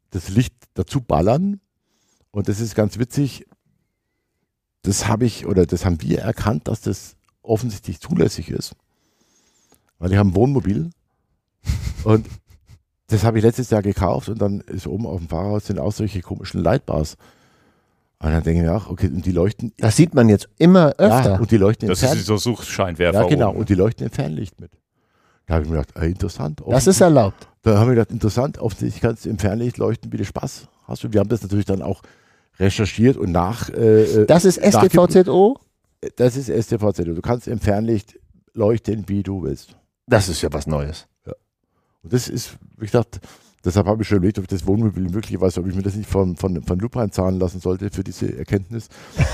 das 0.09 0.30
Licht 0.30 0.55
dazu 0.73 1.01
ballern. 1.01 1.61
Und 2.31 2.49
das 2.49 2.59
ist 2.59 2.73
ganz 2.73 2.97
witzig. 2.97 3.45
Das 4.81 5.07
habe 5.07 5.26
ich 5.26 5.45
oder 5.45 5.67
das 5.67 5.85
haben 5.85 6.01
wir 6.01 6.21
erkannt, 6.21 6.67
dass 6.67 6.81
das 6.81 7.15
offensichtlich 7.43 7.99
zulässig 7.99 8.49
ist. 8.49 8.73
Weil 9.99 10.13
ich 10.13 10.17
habe 10.17 10.30
ein 10.30 10.35
Wohnmobil 10.35 10.89
und 12.03 12.26
das 13.05 13.23
habe 13.23 13.38
ich 13.38 13.43
letztes 13.43 13.69
Jahr 13.69 13.84
gekauft 13.84 14.30
und 14.30 14.41
dann 14.41 14.61
ist 14.61 14.88
oben 14.88 15.05
auf 15.05 15.19
dem 15.19 15.30
Fahrrad 15.30 15.63
sind 15.63 15.77
auch 15.77 15.91
solche 15.91 16.21
komischen 16.21 16.63
Lightbars. 16.63 17.17
Und 18.22 18.32
dann 18.32 18.44
denke 18.44 18.60
ich 18.62 18.66
mir 18.68 18.76
auch, 18.76 18.90
okay, 18.90 19.08
und 19.08 19.26
die 19.26 19.32
leuchten 19.32 19.72
Das 19.78 19.96
sieht 19.96 20.14
man 20.14 20.28
jetzt 20.28 20.50
immer 20.58 20.90
öfter. 20.98 21.32
ja, 21.34 21.40
und 21.40 21.50
die 21.52 21.58
leuchten 21.58 21.88
im 21.88 21.96
Das 21.96 22.04
ist 22.04 22.26
so 22.26 22.36
Suchscheinwerfer. 22.38 23.22
ja, 23.22 23.28
genau. 23.28 23.50
oben. 23.52 23.60
Und 23.60 23.70
die 23.70 23.76
leuchten 23.76 24.08
im 24.08 24.12
Fernlicht 24.12 24.60
mit. 24.60 24.72
Da 25.46 25.56
habe 25.56 25.64
ich 25.64 25.70
mir 25.70 25.78
gedacht, 25.78 25.96
äh, 25.98 26.08
interessant. 26.08 26.62
das 26.68 26.86
ist 26.88 27.00
erlaubt. 27.02 27.48
da 27.64 27.78
haben 27.80 27.88
wir 27.88 27.96
gedacht, 27.96 28.12
interessant. 28.12 28.58
Offensichtlich 28.60 29.02
kannst 29.02 29.26
du 29.26 29.30
im 29.30 29.40
Fernlicht 29.40 29.78
leuchten, 29.78 30.12
wie 30.12 30.18
du 30.18 30.26
Spaß 30.26 30.68
hast. 30.86 31.06
Und 31.06 31.14
wir 31.14 31.22
haben 31.22 31.30
das 31.30 31.41
natürlich 31.41 31.66
dann 31.66 31.82
auch 31.82 32.02
recherchiert 32.60 33.16
und 33.18 33.32
nach. 33.32 33.70
Äh, 33.70 34.26
Das 34.26 34.44
ist 34.44 34.58
STVZO? 34.62 35.58
das 36.18 36.36
ist 36.36 36.48
STVZ. 36.50 37.00
Du 37.06 37.22
kannst 37.22 37.48
im 37.48 37.60
Fernlicht 37.60 38.20
leuchten, 38.54 39.08
wie 39.08 39.24
du 39.24 39.44
willst. 39.44 39.76
Das 40.08 40.28
ist 40.28 40.41
ja 40.41 40.52
was 40.52 40.68
Neues. 40.68 41.08
Und 42.04 42.14
das 42.14 42.28
ist, 42.30 42.58
wie 42.78 42.86
gesagt, 42.86 43.20
deshalb 43.65 43.88
habe 43.88 44.02
ich 44.02 44.07
schon 44.07 44.18
überlegt, 44.18 44.38
ob 44.40 44.44
ich 44.45 44.49
das 44.49 44.65
Wohnmobil 44.68 45.10
möglicherweise, 45.10 45.60
ob 45.60 45.68
ich 45.68 45.76
mir 45.76 45.81
das 45.81 45.95
nicht 45.95 46.10
von, 46.10 46.36
von, 46.36 46.61
von 46.64 46.80
Lupin 46.80 47.11
zahlen 47.11 47.40
lassen 47.40 47.60
sollte 47.60 47.90
für 47.91 48.03
diese 48.03 48.38
Erkenntnis. 48.38 48.88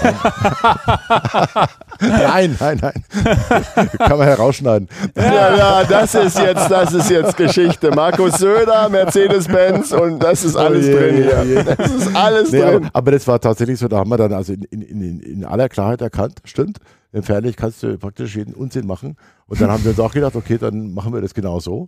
nein, 1.99 2.55
nein, 2.59 2.79
nein. 2.81 3.03
Kann 3.97 4.17
man 4.17 4.27
herausschneiden. 4.27 4.87
Ja, 5.15 5.55
ja, 5.57 5.83
das 5.83 6.15
ist 6.15 6.37
jetzt, 6.37 6.69
das 6.69 6.93
ist 6.93 7.09
jetzt 7.09 7.37
Geschichte. 7.37 7.91
Markus 7.91 8.37
Söder, 8.39 8.89
Mercedes-Benz 8.89 9.91
und 9.91 10.19
das 10.19 10.43
ist 10.43 10.55
alles 10.55 10.85
Oh 10.85 10.89
je, 10.89 10.95
drin 10.95 11.15
hier. 11.15 11.43
je. 11.45 11.63
Das 11.63 11.91
ist 11.91 12.15
alles 12.15 12.51
Nee, 12.51 12.61
drin. 12.61 12.75
aber, 12.75 12.89
aber 12.93 13.11
das 13.11 13.27
war 13.27 13.39
tatsächlich 13.39 13.79
so, 13.79 13.87
da 13.87 13.97
haben 13.97 14.09
wir 14.09 14.17
dann 14.17 14.33
also 14.33 14.53
in, 14.53 14.63
in, 14.63 14.81
in, 14.81 15.19
in 15.19 15.45
aller 15.45 15.69
Klarheit 15.69 16.01
erkannt, 16.01 16.39
stimmt, 16.45 16.77
im 17.11 17.23
Fernlicht 17.23 17.57
kannst 17.57 17.81
du 17.83 17.97
praktisch 17.97 18.35
jeden 18.35 18.53
Unsinn 18.53 18.85
machen. 18.85 19.15
Und 19.47 19.61
dann 19.61 19.71
haben 19.71 19.83
wir 19.83 19.91
uns 19.91 19.99
auch 19.99 20.13
gedacht, 20.13 20.35
okay, 20.35 20.57
dann 20.57 20.93
machen 20.93 21.13
wir 21.13 21.21
das 21.21 21.33
genau 21.33 21.59
so. 21.59 21.87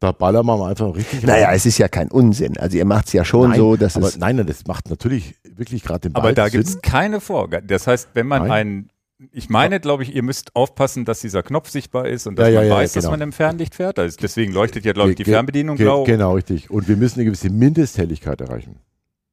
Da 0.00 0.12
ballern 0.12 0.46
wir 0.46 0.56
mal 0.56 0.70
einfach 0.70 0.94
richtig 0.94 1.22
Naja, 1.24 1.46
rein. 1.48 1.56
es 1.56 1.66
ist 1.66 1.78
ja 1.78 1.88
kein 1.88 2.08
Unsinn. 2.10 2.56
Also 2.56 2.76
ihr 2.78 2.84
macht 2.84 3.08
es 3.08 3.12
ja 3.14 3.24
schon 3.24 3.50
nein, 3.50 3.58
so, 3.58 3.76
dass 3.76 3.96
aber 3.96 4.06
es. 4.06 4.16
nein, 4.18 4.36
nein, 4.36 4.46
das 4.46 4.66
macht 4.66 4.88
natürlich 4.90 5.34
wirklich 5.56 5.82
gerade 5.82 6.08
den 6.08 6.14
Aber 6.14 6.24
Ball 6.28 6.34
da 6.34 6.48
gibt 6.48 6.64
es 6.66 6.80
keine 6.82 7.20
Vorgabe. 7.20 7.66
Das 7.66 7.86
heißt, 7.88 8.10
wenn 8.14 8.28
man 8.28 8.42
Nein. 8.42 8.50
einen, 8.52 8.88
ich 9.32 9.50
meine, 9.50 9.80
glaube 9.80 10.04
ich, 10.04 10.14
ihr 10.14 10.22
müsst 10.22 10.54
aufpassen, 10.54 11.04
dass 11.04 11.20
dieser 11.20 11.42
Knopf 11.42 11.68
sichtbar 11.70 12.06
ist 12.06 12.28
und 12.28 12.38
dass 12.38 12.46
Ja, 12.46 12.52
ja, 12.54 12.60
man 12.60 12.68
ja, 12.68 12.74
weiß, 12.76 12.92
dass 12.92 13.02
genau. 13.04 13.10
man 13.12 13.20
im 13.22 13.32
Fernlicht 13.32 13.74
fährt. 13.74 13.98
Also 13.98 14.16
deswegen 14.22 14.52
leuchtet 14.52 14.84
ja, 14.84 14.92
glaube 14.92 15.10
ich, 15.10 15.16
die 15.16 15.24
Fernbedienung 15.24 15.76
blau. 15.76 16.04
Genau, 16.04 16.34
richtig. 16.34 16.70
Und 16.70 16.86
wir 16.86 16.96
müssen 16.96 17.18
eine 17.18 17.24
gewisse 17.24 17.50
Mindesthelligkeit 17.50 18.40
erreichen. 18.40 18.76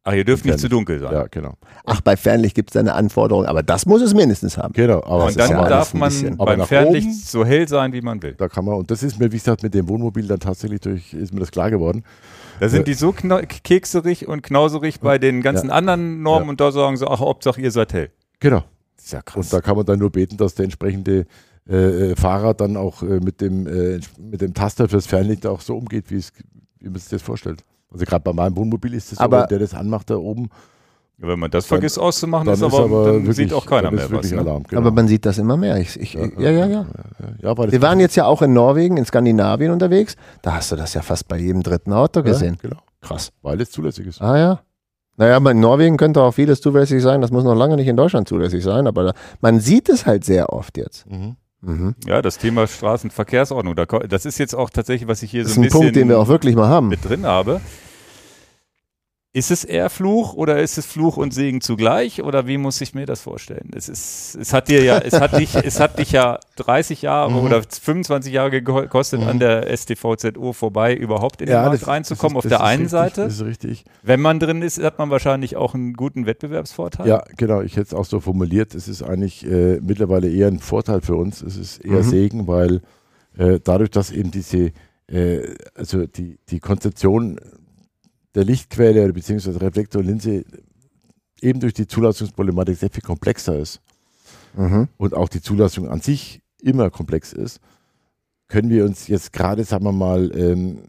Ach, 0.08 0.14
ihr 0.14 0.24
dürft 0.24 0.46
nicht 0.46 0.60
zu 0.60 0.70
dunkel 0.70 1.00
sein. 1.00 1.12
Ja, 1.12 1.26
genau. 1.30 1.56
Ach, 1.84 2.00
bei 2.00 2.16
Fernlicht 2.16 2.54
gibt 2.56 2.70
es 2.70 2.74
da 2.76 2.80
eine 2.80 2.94
Anforderung, 2.94 3.46
aber 3.48 3.64
das 3.64 3.88
muss 3.88 4.04
es 4.04 4.14
mindestens 4.14 4.56
haben. 4.56 4.72
Genau. 4.74 5.04
Aber 5.04 5.26
Und 5.26 5.40
dann 5.40 5.52
aber 5.54 5.68
darf 5.68 5.96
man 5.96 6.10
bisschen. 6.10 6.38
Beim 6.38 6.62
Fernlicht 6.62 7.08
oben- 7.08 7.16
so 7.16 7.44
hell 7.44 7.68
sein, 7.68 7.92
wie 7.92 8.02
man 8.02 8.22
will. 8.22 8.36
da 8.38 8.48
kann 8.48 8.66
man, 8.66 8.76
und 8.76 8.92
das 8.92 9.02
ist 9.02 9.20
mir, 9.20 9.32
wie 9.32 9.38
gesagt, 9.38 9.64
mit 9.64 9.74
dem 9.74 9.90
Wohnmobil 9.90 10.28
dann 10.28 10.40
tatsächlich 10.40 10.82
durch, 10.82 11.12
ist 11.16 11.34
mir 11.34 11.40
das 11.40 11.50
klar 11.50 11.72
geworden. 11.72 12.04
Da 12.60 12.70
sind 12.70 12.88
die 12.88 12.94
so 12.94 13.12
kekserig 13.14 14.28
und 14.28 14.44
knauserig 14.44 15.00
bei 15.00 15.18
den 15.18 15.42
ganzen 15.42 15.72
anderen 15.72 16.22
Normen 16.22 16.46
Ja. 16.46 16.50
und 16.52 16.62
da 16.62 16.72
sagen 16.72 16.98
sie, 16.98 17.08
ach, 17.10 17.20
Hauptsache 17.20 17.60
ihr 17.60 17.72
seid 17.72 17.92
hell. 17.94 18.12
Genau. 18.40 18.64
Das 18.98 19.06
ist 19.06 19.14
ja 19.14 19.22
Und 19.34 19.52
da 19.52 19.60
kann 19.62 19.76
man 19.76 19.86
dann 19.88 19.98
nur 20.00 20.12
beten, 20.12 20.38
dass 20.38 20.54
der 20.56 20.66
entsprechende 20.66 21.26
äh, 21.68 22.12
äh, 22.12 22.16
Fahrer 22.16 22.54
dann 22.54 22.78
auch 22.78 23.02
äh, 23.02 23.20
mit, 23.20 23.42
dem, 23.42 23.66
äh, 23.66 24.00
mit 24.20 24.42
dem 24.42 24.54
Taster 24.54 24.88
fürs 24.88 25.08
Fernlicht 25.08 25.48
auch 25.48 25.62
so 25.62 25.76
umgeht, 25.76 26.06
wie, 26.12 26.18
es, 26.18 26.32
wie 26.80 26.90
man 26.90 27.00
sich 27.00 27.10
das 27.10 27.24
vorstellt. 27.24 27.64
Also 27.96 28.06
gerade 28.06 28.24
bei 28.24 28.34
meinem 28.34 28.56
Wohnmobil 28.58 28.94
ist 28.94 29.12
es 29.14 29.18
so, 29.18 29.24
Aber- 29.24 29.42
wenn 29.44 29.48
der 29.48 29.60
das 29.60 29.74
anmacht 29.74 30.10
da 30.10 30.18
oben, 30.18 30.50
Wenn 31.18 31.40
man 31.40 31.50
das 31.50 31.64
Dann- 31.64 31.78
vergisst 31.78 31.98
auszumachen, 31.98 32.46
Dann 32.46 32.56
ist 32.56 32.62
aber, 32.64 32.80
dann 33.06 33.14
wirklich- 33.26 33.36
sieht 33.38 33.54
auch 33.54 33.66
keiner 33.66 33.90
mehr 33.90 34.12
was. 34.12 34.30
Ne? 34.30 34.38
Alarm. 34.38 34.64
Genau. 34.64 34.82
Aber 34.82 34.92
man 34.92 35.08
sieht 35.08 35.26
das 35.26 35.38
immer 35.38 35.56
mehr. 35.56 35.78
Ich, 35.78 35.98
ich, 35.98 36.14
ja, 36.14 36.26
ja, 36.38 36.52
ja. 36.66 36.86
ja, 37.42 37.54
das 37.56 37.72
Wir 37.72 37.82
waren 37.82 38.02
jetzt 38.02 38.18
ja 38.18 38.26
auch 38.26 38.42
in 38.42 38.52
Norwegen, 38.52 38.98
in 38.98 39.06
Skandinavien 39.06 39.72
unterwegs. 39.72 40.18
Da 40.42 40.56
hast 40.56 40.74
du 40.74 40.76
das 40.76 40.94
ja 40.94 41.02
fast 41.02 41.30
bei 41.30 41.38
jedem 41.38 41.64
dritten 41.64 41.94
Auto 41.94 42.22
gesehen. 42.22 42.58
Ja, 42.62 42.70
genau. 42.70 42.82
Krass. 43.00 43.32
Weil 43.44 43.62
es 43.62 43.72
zulässig 43.72 44.08
ist. 44.08 44.22
Ah 44.22 44.38
ja. 44.38 44.60
Naja, 45.16 45.38
aber 45.38 45.52
in 45.52 45.62
Norwegen 45.62 45.96
könnte 45.96 46.22
auch 46.22 46.34
vieles 46.34 46.60
zulässig 46.60 47.02
sein. 47.02 47.22
Das 47.22 47.32
muss 47.32 47.46
noch 47.46 47.56
lange 47.56 47.78
nicht 47.78 47.88
in 47.88 47.96
Deutschland 47.96 48.28
zulässig 48.28 48.62
sein, 48.62 48.86
aber 48.86 49.04
da, 49.06 49.14
man 49.40 49.62
sieht 49.62 49.88
es 49.88 50.06
halt 50.06 50.26
sehr 50.26 50.52
oft 50.52 50.78
jetzt. 50.78 51.10
Mhm. 51.10 51.38
Mhm. 51.66 51.96
Ja, 52.06 52.22
das 52.22 52.38
Thema 52.38 52.68
Straßenverkehrsordnung, 52.68 53.76
das 54.08 54.26
ist 54.26 54.38
jetzt 54.38 54.56
auch 54.56 54.70
tatsächlich, 54.70 55.08
was 55.08 55.24
ich 55.24 55.32
hier 55.32 55.44
Das 55.44 55.54
so 55.56 55.60
ein 55.60 55.64
ein 55.64 55.68
bisschen 55.68 55.82
Punkt, 55.82 55.96
den 55.96 56.10
wir 56.10 56.20
auch 56.20 56.28
wirklich 56.28 56.56
mal 56.56 56.68
haben. 56.68 56.88
mit 56.90 57.04
drin 57.08 57.26
habe. 57.26 57.60
Ist 59.36 59.52
es 59.52 59.66
eher 59.66 59.90
Fluch 59.90 60.34
oder 60.34 60.62
ist 60.62 60.78
es 60.78 60.86
Fluch 60.86 61.18
und 61.18 61.34
Segen 61.34 61.60
zugleich 61.60 62.24
oder 62.24 62.48
wie 62.48 62.58
muss 62.58 62.80
ich 62.80 62.96
mir 62.96 63.06
das 63.06 63.20
vorstellen? 63.20 63.70
Es 63.76 63.90
ist, 63.90 64.36
es 64.40 64.54
hat 64.54 64.70
dir 64.70 64.82
ja, 64.82 64.98
es 65.00 65.20
hat 65.20 65.38
dich, 65.38 65.54
es 65.56 65.82
hat 65.82 66.00
dich 66.00 66.14
ja 66.14 66.40
30 66.56 67.02
Jahre 67.02 67.32
Mhm. 67.32 67.38
oder 67.40 67.62
25 67.62 68.32
Jahre 68.34 68.50
gekostet, 68.62 69.20
Mhm. 69.20 69.28
an 69.28 69.40
der 69.40 69.70
STVZO 69.76 70.54
vorbei 70.54 70.96
überhaupt 70.96 71.42
in 71.42 71.48
den 71.48 71.56
Markt 71.58 71.86
reinzukommen. 71.86 72.36
das 72.36 72.46
Auf 72.46 72.46
ist- 72.46 72.52
der 72.52 72.60
das 72.60 72.66
ist 72.66 72.72
einen 72.72 72.82
richtig, 72.84 72.92
Seite, 72.92 73.22
Das 73.26 73.34
ist 73.34 73.44
richtig. 73.46 73.84
wenn 74.04 74.22
man 74.22 74.40
drin 74.40 74.62
ist, 74.62 74.82
hat 74.82 75.00
man 75.00 75.10
wahrscheinlich 75.10 75.58
auch 75.58 75.74
einen 75.76 75.96
guten 75.96 76.26
Wettbewerbsvorteil. 76.26 77.06
Ja, 77.06 77.24
genau. 77.36 77.60
Ich 77.60 77.74
hätte 77.76 77.88
es 77.88 77.94
auch 77.94 78.06
so 78.06 78.22
formuliert. 78.22 78.74
Es 78.74 78.88
ist 78.88 79.04
eigentlich 79.04 79.46
äh, 79.46 79.82
mittlerweile 79.82 80.30
eher 80.30 80.48
ein 80.48 80.60
Vorteil 80.60 81.02
für 81.02 81.16
uns. 81.16 81.42
Es 81.42 81.58
ist 81.58 81.84
eher 81.84 82.04
Mhm. 82.04 82.10
Segen, 82.10 82.48
weil 82.48 82.82
äh, 83.38 83.60
dadurch, 83.62 83.90
dass 83.90 84.12
eben 84.12 84.32
diese, 84.32 84.72
äh, 85.12 85.42
also 85.76 86.06
die, 86.08 86.38
die 86.50 86.62
Konzeption 86.62 87.38
der 88.36 88.44
Lichtquelle 88.44 89.12
bzw. 89.14 89.52
Reflektorlinse 89.58 90.44
eben 91.42 91.60
durch 91.60 91.74
die 91.74 91.88
Zulassungsproblematik 91.88 92.78
sehr 92.78 92.90
viel 92.90 93.04
komplexer 93.04 93.58
ist 93.58 93.82
Mhm. 94.58 94.88
und 94.98 95.14
auch 95.14 95.28
die 95.30 95.42
Zulassung 95.42 95.90
an 95.90 96.00
sich 96.02 96.42
immer 96.62 96.90
komplex 96.90 97.34
ist, 97.34 97.60
können 98.48 98.70
wir 98.70 98.86
uns 98.86 99.08
jetzt 99.08 99.34
gerade, 99.34 99.64
sagen 99.64 99.84
wir 99.84 99.92
mal, 99.92 100.32
ähm, 100.34 100.80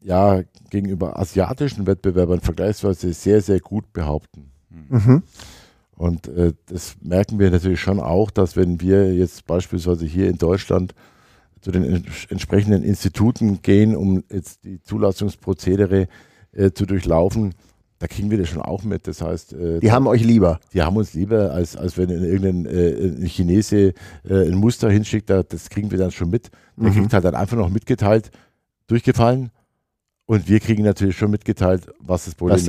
ja, 0.00 0.42
gegenüber 0.70 1.18
asiatischen 1.18 1.86
Wettbewerbern 1.86 2.40
vergleichsweise 2.40 3.12
sehr, 3.12 3.40
sehr 3.42 3.60
gut 3.60 3.92
behaupten. 3.92 4.50
Mhm. 4.88 5.22
Und 5.96 6.28
äh, 6.28 6.52
das 6.66 6.94
merken 7.02 7.38
wir 7.38 7.50
natürlich 7.50 7.80
schon 7.80 8.00
auch, 8.00 8.30
dass 8.30 8.56
wenn 8.56 8.80
wir 8.80 9.12
jetzt 9.14 9.44
beispielsweise 9.46 10.06
hier 10.06 10.28
in 10.28 10.38
Deutschland 10.38 10.94
zu 11.60 11.70
den 11.72 11.84
ents- 11.84 12.30
entsprechenden 12.30 12.82
Instituten 12.84 13.60
gehen, 13.60 13.94
um 13.96 14.22
jetzt 14.30 14.64
die 14.64 14.80
Zulassungsprozedere 14.82 16.02
äh, 16.02 16.06
zu 16.72 16.86
durchlaufen, 16.86 17.54
da 17.98 18.06
kriegen 18.06 18.30
wir 18.30 18.38
das 18.38 18.48
schon 18.48 18.62
auch 18.62 18.82
mit. 18.82 19.06
Das 19.06 19.20
heißt, 19.20 19.52
äh, 19.52 19.80
Die 19.80 19.92
haben 19.92 20.06
euch 20.06 20.24
lieber. 20.24 20.58
die 20.72 20.80
haben 20.82 20.96
uns 20.96 21.12
lieber, 21.14 21.52
als, 21.52 21.76
als 21.76 21.98
wenn 21.98 22.08
in 22.10 22.24
irgendein 22.24 22.66
äh, 22.66 23.26
Chinese 23.28 23.92
äh, 24.28 24.46
ein 24.48 24.54
Muster 24.54 24.90
hinschickt, 24.90 25.28
da, 25.28 25.42
das 25.42 25.68
kriegen 25.68 25.90
wir 25.90 25.98
dann 25.98 26.10
schon 26.10 26.30
mit. 26.30 26.50
Der 26.76 26.90
Mhm. 26.90 26.94
kriegt 26.94 27.12
halt 27.12 27.24
dann 27.24 27.34
einfach 27.34 27.56
noch 27.58 27.68
mitgeteilt, 27.68 28.30
durchgefallen. 28.86 29.50
Und 30.26 30.48
wir 30.48 30.60
kriegen 30.60 30.84
natürlich 30.84 31.16
schon 31.16 31.30
mitgeteilt, 31.30 31.88
was 31.98 32.24
das 32.24 32.34
Problem 32.36 32.54
was 32.56 32.62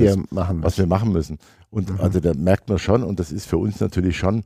was 0.64 0.78
wir 0.78 0.86
machen 0.86 1.12
müssen. 1.12 1.38
Und 1.70 1.90
Mhm. 1.90 2.00
also 2.00 2.20
da 2.20 2.34
merkt 2.34 2.68
man 2.68 2.78
schon, 2.78 3.02
und 3.02 3.18
das 3.20 3.32
ist 3.32 3.46
für 3.46 3.56
uns 3.56 3.80
natürlich 3.80 4.16
schon 4.18 4.42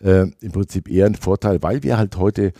äh, 0.00 0.26
im 0.40 0.52
Prinzip 0.52 0.88
eher 0.88 1.04
ein 1.06 1.16
Vorteil, 1.16 1.62
weil 1.62 1.82
wir 1.82 1.98
halt 1.98 2.16
heute 2.16 2.52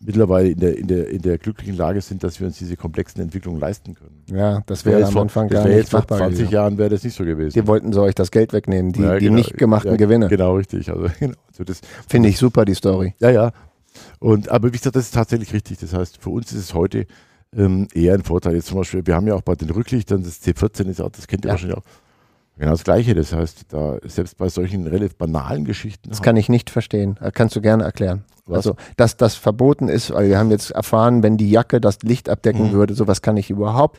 mittlerweile 0.00 0.48
in 0.50 0.58
der, 0.60 0.76
in, 0.78 0.86
der, 0.86 1.08
in 1.08 1.22
der 1.22 1.38
glücklichen 1.38 1.76
Lage 1.76 2.00
sind, 2.00 2.22
dass 2.22 2.38
wir 2.40 2.46
uns 2.46 2.58
diese 2.58 2.76
komplexen 2.76 3.20
Entwicklungen 3.20 3.58
leisten 3.60 3.94
können. 3.94 4.22
Ja, 4.30 4.62
das 4.66 4.84
Wäre 4.84 5.04
am 5.04 5.12
vor- 5.12 5.22
Anfang 5.22 5.48
das 5.48 5.56
gar 5.56 5.64
wäre 5.64 5.74
nicht 5.74 5.82
jetzt 5.84 5.90
vor 5.90 6.00
machbar 6.00 6.18
20 6.18 6.38
gewesen. 6.38 6.52
Jahren 6.54 6.78
wäre 6.78 6.88
das 6.90 7.02
nicht 7.04 7.16
so 7.16 7.24
gewesen. 7.24 7.60
Die 7.60 7.66
wollten 7.66 7.92
so 7.92 8.02
euch 8.02 8.14
das 8.14 8.30
Geld 8.30 8.52
wegnehmen, 8.52 8.92
die, 8.92 9.02
Ja, 9.02 9.14
die 9.18 9.24
genau. 9.26 9.36
nicht 9.36 9.56
gemachten 9.56 9.90
ja, 9.90 9.96
Gewinne. 9.96 10.28
Genau, 10.28 10.54
richtig. 10.56 10.90
Also, 10.90 11.08
genau. 11.18 11.34
Also 11.48 11.64
das, 11.64 11.80
Finde 12.08 12.28
ich 12.28 12.38
super, 12.38 12.64
die 12.64 12.74
Story. 12.74 13.14
ja, 13.18 13.30
ja. 13.30 13.52
Und, 14.20 14.48
aber 14.48 14.68
wie 14.68 14.76
gesagt, 14.76 14.94
das 14.94 15.06
ist 15.06 15.14
tatsächlich 15.14 15.52
richtig. 15.52 15.78
Das 15.78 15.92
heißt, 15.92 16.22
für 16.22 16.30
uns 16.30 16.52
ist 16.52 16.58
es 16.60 16.74
heute 16.74 17.06
ähm, 17.56 17.88
eher 17.94 18.14
ein 18.14 18.22
Vorteil. 18.22 18.54
Jetzt 18.54 18.66
zum 18.68 18.78
Beispiel, 18.78 19.04
wir 19.06 19.14
haben 19.16 19.26
ja 19.26 19.34
auch 19.34 19.42
bei 19.42 19.54
den 19.56 19.70
Rücklichtern, 19.70 20.22
das 20.22 20.40
C14 20.42 20.88
ist 20.88 21.00
auch, 21.00 21.10
das 21.10 21.26
kennt 21.26 21.44
ihr 21.44 21.48
Ja. 21.48 21.52
wahrscheinlich 21.54 21.78
auch, 21.78 21.82
genau 22.58 22.72
das 22.72 22.84
Gleiche. 22.84 23.14
Das 23.14 23.32
heißt, 23.32 23.66
da 23.68 23.98
selbst 24.04 24.36
bei 24.36 24.48
solchen 24.48 24.86
relativ 24.86 25.16
banalen 25.16 25.64
Geschichten. 25.64 26.08
Das 26.10 26.22
kann 26.22 26.36
ich 26.36 26.48
nicht 26.48 26.70
verstehen. 26.70 27.18
Äh, 27.20 27.30
Kannst 27.32 27.56
du 27.56 27.60
gerne 27.60 27.84
erklären. 27.84 28.24
Was? 28.46 28.58
Also, 28.58 28.76
dass 28.96 29.16
das 29.16 29.34
verboten 29.34 29.88
ist, 29.88 30.10
weil 30.12 30.28
wir 30.28 30.38
haben 30.38 30.50
jetzt 30.50 30.70
erfahren, 30.70 31.22
wenn 31.22 31.36
die 31.36 31.50
Jacke 31.50 31.80
das 31.80 31.98
Licht 32.02 32.28
abdecken 32.28 32.68
Mhm. 32.68 32.72
würde, 32.72 32.94
sowas 32.94 33.20
kann 33.22 33.36
ich 33.36 33.50
überhaupt. 33.50 33.98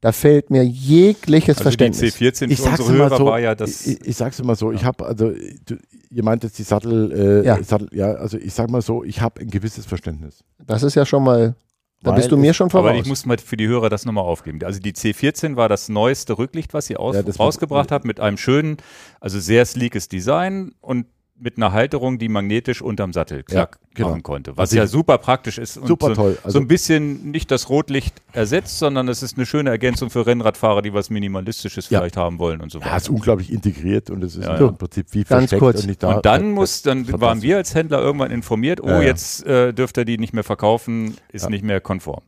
Da 0.00 0.12
fehlt 0.12 0.50
mir 0.50 0.62
jegliches 0.64 1.58
Also 1.58 1.70
die 1.70 1.76
Verständnis. 1.76 2.14
C14 2.16 2.50
ich 2.50 2.60
sag's 2.60 2.80
immer 2.80 2.90
Hörer 3.04 3.16
so, 3.16 3.26
war 3.26 3.38
ja 3.40 3.54
das. 3.54 3.86
ich, 3.86 4.04
ich 4.06 4.16
sag's 4.16 4.38
immer 4.40 4.54
so, 4.54 4.70
ich 4.70 4.84
habe, 4.84 5.06
also 5.06 5.30
du, 5.64 5.76
ihr 6.10 6.22
meint 6.22 6.44
jetzt 6.44 6.58
die 6.58 6.64
Sattel, 6.64 7.12
äh, 7.12 7.46
Ja. 7.46 7.62
Sattel, 7.62 7.88
ja, 7.92 8.12
also 8.12 8.36
ich 8.36 8.52
sag 8.52 8.70
mal 8.70 8.82
so, 8.82 9.02
ich 9.04 9.20
habe 9.20 9.40
ein 9.40 9.48
gewisses 9.48 9.86
Verständnis. 9.86 10.44
Das 10.66 10.82
ist 10.82 10.94
ja 10.96 11.06
schon 11.06 11.24
mal, 11.24 11.54
da 12.02 12.12
bist 12.12 12.30
du 12.30 12.36
mir 12.36 12.54
schon 12.54 12.70
voraus. 12.70 12.90
aber 12.90 12.98
ich 12.98 13.06
muss 13.06 13.26
mal 13.26 13.38
für 13.38 13.56
die 13.56 13.66
Hörer 13.66 13.88
das 13.88 14.04
nochmal 14.04 14.24
aufgeben. 14.24 14.60
Also 14.64 14.80
die 14.80 14.92
C14 14.92 15.56
war 15.56 15.68
das 15.68 15.88
neueste 15.88 16.38
Rücklicht, 16.38 16.74
was 16.74 16.88
ihr 16.90 17.00
aus, 17.00 17.16
Ja, 17.16 17.22
rausgebracht 17.22 17.90
habt, 17.90 18.04
mit 18.04 18.20
einem 18.20 18.36
schönen, 18.36 18.76
also 19.20 19.40
sehr 19.40 19.64
sleekes 19.64 20.08
Design 20.08 20.72
und 20.80 21.06
mit 21.38 21.58
einer 21.58 21.72
Halterung, 21.72 22.18
die 22.18 22.28
magnetisch 22.30 22.80
unterm 22.80 23.12
Sattel 23.12 23.42
klack 23.42 23.78
genau. 23.94 24.08
machen 24.10 24.22
konnte. 24.22 24.52
Was 24.56 24.70
Also 24.70 24.76
ja 24.76 24.86
super 24.86 25.18
praktisch 25.18 25.58
ist 25.58 25.76
und 25.76 25.86
Super 25.86 26.08
so, 26.08 26.14
toll. 26.14 26.32
so 26.40 26.44
Also, 26.46 26.58
ein 26.60 26.66
bisschen 26.66 27.30
nicht 27.30 27.50
das 27.50 27.68
Rotlicht 27.68 28.14
ersetzt, 28.32 28.78
sondern 28.78 29.06
es 29.08 29.22
ist 29.22 29.36
eine 29.36 29.44
schöne 29.44 29.68
Ergänzung 29.70 30.08
für 30.08 30.26
Rennradfahrer, 30.26 30.80
die 30.80 30.94
was 30.94 31.10
Minimalistisches 31.10 31.90
Ja. 31.90 31.98
vielleicht 32.00 32.16
haben 32.16 32.38
wollen 32.38 32.62
und 32.62 32.72
so 32.72 32.78
ja, 32.78 32.86
weiter. 32.86 32.96
ist 32.96 33.08
unglaublich 33.10 33.52
integriert 33.52 34.08
und 34.08 34.24
es 34.24 34.36
ist 34.36 34.44
Ja, 34.44 34.56
im 34.56 34.64
ja. 34.64 34.72
Prinzip 34.72 35.06
wie 35.12 35.24
Ganz 35.24 35.28
versteckt 35.50 35.60
kurz. 35.60 35.80
und 35.82 35.86
nicht 35.88 36.02
da. 36.02 36.14
und 36.16 36.24
dann 36.26 36.42
das- 36.42 36.54
muss, 36.54 36.82
dann 36.82 37.20
waren 37.20 37.42
wir 37.42 37.56
als 37.58 37.74
Händler 37.74 38.00
irgendwann 38.00 38.30
informiert, 38.30 38.80
oh, 38.82 38.88
Ja, 38.88 39.00
ja. 39.00 39.02
jetzt 39.08 39.44
äh, 39.44 39.74
dürft 39.74 39.98
ihr 39.98 40.06
die 40.06 40.16
nicht 40.16 40.32
mehr 40.32 40.44
verkaufen, 40.44 41.16
ist 41.32 41.42
Ja. 41.42 41.50
nicht 41.50 41.64
mehr 41.64 41.80
konform. 41.82 42.22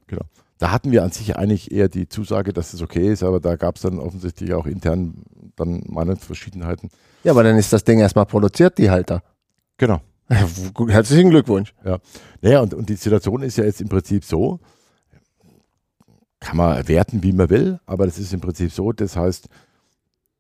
Da 0.58 0.70
hatten 0.72 0.90
wir 0.90 1.04
an 1.04 1.12
sich 1.12 1.36
eigentlich 1.36 1.70
eher 1.70 1.88
die 1.88 2.08
Zusage, 2.08 2.52
dass 2.52 2.74
es 2.74 2.82
okay 2.82 3.10
ist, 3.12 3.22
aber 3.22 3.38
da 3.40 3.56
gab 3.56 3.76
es 3.76 3.82
dann 3.82 4.00
offensichtlich 4.00 4.52
auch 4.54 4.66
intern 4.66 5.14
dann 5.56 5.82
Meinungsverschiedenheiten. 5.86 6.90
Ja, 7.24 7.32
aber 7.32 7.42
dann 7.42 7.56
ist 7.56 7.72
das 7.72 7.84
Ding 7.84 7.98
erstmal 8.00 8.26
produziert, 8.26 8.78
die 8.78 8.90
Halter. 8.90 9.22
Genau. 9.76 10.00
Herzlichen 10.28 11.30
Glückwunsch. 11.30 11.74
Naja, 12.42 12.60
und, 12.60 12.74
und 12.74 12.88
die 12.88 12.96
Situation 12.96 13.42
ist 13.42 13.56
ja 13.56 13.64
jetzt 13.64 13.80
im 13.80 13.88
Prinzip 13.88 14.24
so, 14.24 14.60
kann 16.40 16.56
man 16.56 16.86
werten, 16.86 17.22
wie 17.22 17.32
man 17.32 17.50
will, 17.50 17.80
aber 17.86 18.06
das 18.06 18.18
ist 18.18 18.32
im 18.32 18.40
Prinzip 18.40 18.70
so, 18.70 18.92
das 18.92 19.16
heißt, 19.16 19.48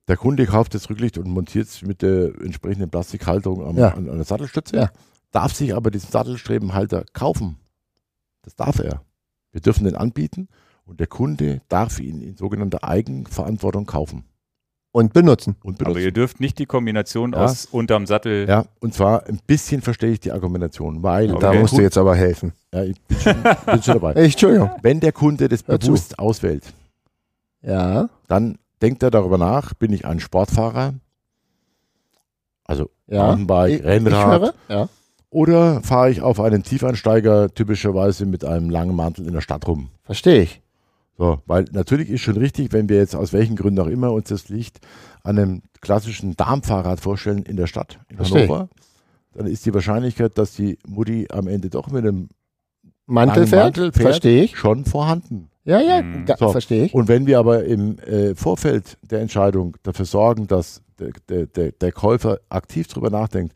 der 0.06 0.16
Kunde 0.16 0.46
kauft 0.46 0.74
das 0.74 0.88
Rücklicht 0.88 1.18
und 1.18 1.28
montiert 1.28 1.66
es 1.68 1.82
mit 1.82 2.02
der 2.02 2.32
entsprechenden 2.40 2.90
Plastikhalterung 2.90 3.66
am, 3.66 3.76
Ja. 3.76 3.88
an, 3.94 4.08
an 4.08 4.16
der 4.16 4.24
Sattelstütze, 4.24 4.76
Ja. 4.76 4.90
darf 5.32 5.54
sich 5.54 5.74
aber 5.74 5.90
diesen 5.90 6.10
Sattelstrebenhalter 6.10 7.04
kaufen. 7.12 7.56
Das 8.42 8.54
darf 8.54 8.78
er. 8.78 9.02
Wir 9.52 9.60
dürfen 9.60 9.84
den 9.84 9.96
anbieten 9.96 10.48
und 10.84 11.00
der 11.00 11.06
Kunde 11.08 11.60
darf 11.68 11.98
ihn 11.98 12.20
in 12.22 12.36
sogenannter 12.36 12.84
Eigenverantwortung 12.84 13.86
kaufen 13.86 14.24
Und 14.90 15.12
benutzen. 15.12 15.54
und 15.62 15.76
Aber 15.80 15.90
benutzen. 15.90 16.02
ihr 16.04 16.12
dürft 16.12 16.40
nicht 16.40 16.58
die 16.58 16.66
Kombination 16.66 17.32
Ja. 17.32 17.44
aus 17.44 17.66
unterm 17.66 18.06
Sattel. 18.06 18.48
ja, 18.48 18.64
und 18.80 18.94
zwar 18.94 19.26
ein 19.26 19.38
bisschen 19.46 19.82
verstehe 19.82 20.10
ich 20.12 20.20
die 20.20 20.32
Argumentation, 20.32 21.02
weil 21.02 21.30
Okay. 21.30 21.40
Da 21.40 21.52
musst 21.52 21.76
du 21.76 21.82
jetzt 21.82 21.98
aber 21.98 22.16
helfen. 22.16 22.52
ja, 22.72 22.84
ich 22.84 23.00
bin 23.02 23.18
schon, 23.20 23.34
bin 23.66 23.82
schon 23.82 23.94
dabei. 23.94 24.12
Entschuldigung. 24.14 24.70
Wenn 24.82 25.00
der 25.00 25.12
Kunde 25.12 25.48
das 25.48 25.66
Hör 25.66 25.78
zu. 25.78 25.88
bewusst 25.88 26.18
auswählt, 26.18 26.64
Ja, 27.62 28.08
dann 28.28 28.56
denkt 28.80 29.02
er 29.02 29.10
darüber 29.10 29.36
nach, 29.38 29.74
bin 29.74 29.92
ich 29.92 30.04
ein 30.06 30.20
Sportfahrer, 30.20 30.94
also 32.64 32.90
ja. 33.06 33.26
Mountainbike, 33.26 33.84
Rennrad. 33.84 34.54
Ja. 34.68 34.88
oder 35.30 35.82
fahre 35.82 36.10
ich 36.10 36.22
auf 36.22 36.40
einen 36.40 36.62
Tiefeinsteiger 36.62 37.52
typischerweise 37.54 38.26
mit 38.26 38.44
einem 38.44 38.70
langen 38.70 38.94
Mantel 38.96 39.26
in 39.26 39.32
der 39.34 39.40
Stadt 39.40 39.66
rum. 39.66 39.88
Verstehe 40.04 40.42
ich. 40.42 40.62
So, 41.18 41.42
weil 41.46 41.64
natürlich 41.72 42.10
ist 42.10 42.20
schon 42.20 42.36
richtig, 42.36 42.72
wenn 42.72 42.88
wir 42.88 42.96
jetzt 42.96 43.16
aus 43.16 43.32
welchen 43.32 43.56
Gründen 43.56 43.80
auch 43.80 43.88
immer 43.88 44.12
uns 44.12 44.28
das 44.28 44.48
Licht 44.48 44.78
an 45.24 45.36
einem 45.38 45.62
klassischen 45.80 46.36
Darmfahrrad 46.36 47.00
vorstellen 47.00 47.42
in 47.42 47.56
der 47.56 47.66
Stadt, 47.66 47.98
in 48.08 48.16
Verstehe. 48.16 48.42
Hannover, 48.44 48.68
dann 49.34 49.46
ist 49.48 49.66
die 49.66 49.74
Wahrscheinlichkeit, 49.74 50.38
dass 50.38 50.52
die 50.54 50.78
Mutti 50.86 51.26
am 51.30 51.48
Ende 51.48 51.70
doch 51.70 51.88
mit 51.90 52.04
einem 52.06 52.28
Mantel 53.06 53.46
fährt. 53.46 53.64
Mantel 53.76 53.92
fährt, 53.92 54.02
Verstehe 54.06 54.44
ich. 54.44 54.56
schon 54.56 54.84
vorhanden. 54.84 55.50
Ja, 55.64 55.80
ja, 55.80 56.02
Mhm. 56.02 56.24
So. 56.38 56.50
verstehe 56.50 56.84
ich. 56.86 56.94
Und 56.94 57.08
wenn 57.08 57.26
wir 57.26 57.38
aber 57.38 57.64
im 57.64 57.98
äh, 57.98 58.34
Vorfeld 58.34 58.96
der 59.02 59.20
Entscheidung 59.20 59.76
dafür 59.82 60.04
sorgen, 60.06 60.46
dass 60.46 60.82
der, 60.98 61.10
der, 61.28 61.46
der, 61.46 61.72
der 61.72 61.92
Käufer 61.92 62.38
aktiv 62.48 62.86
drüber 62.86 63.10
nachdenkt, 63.10 63.54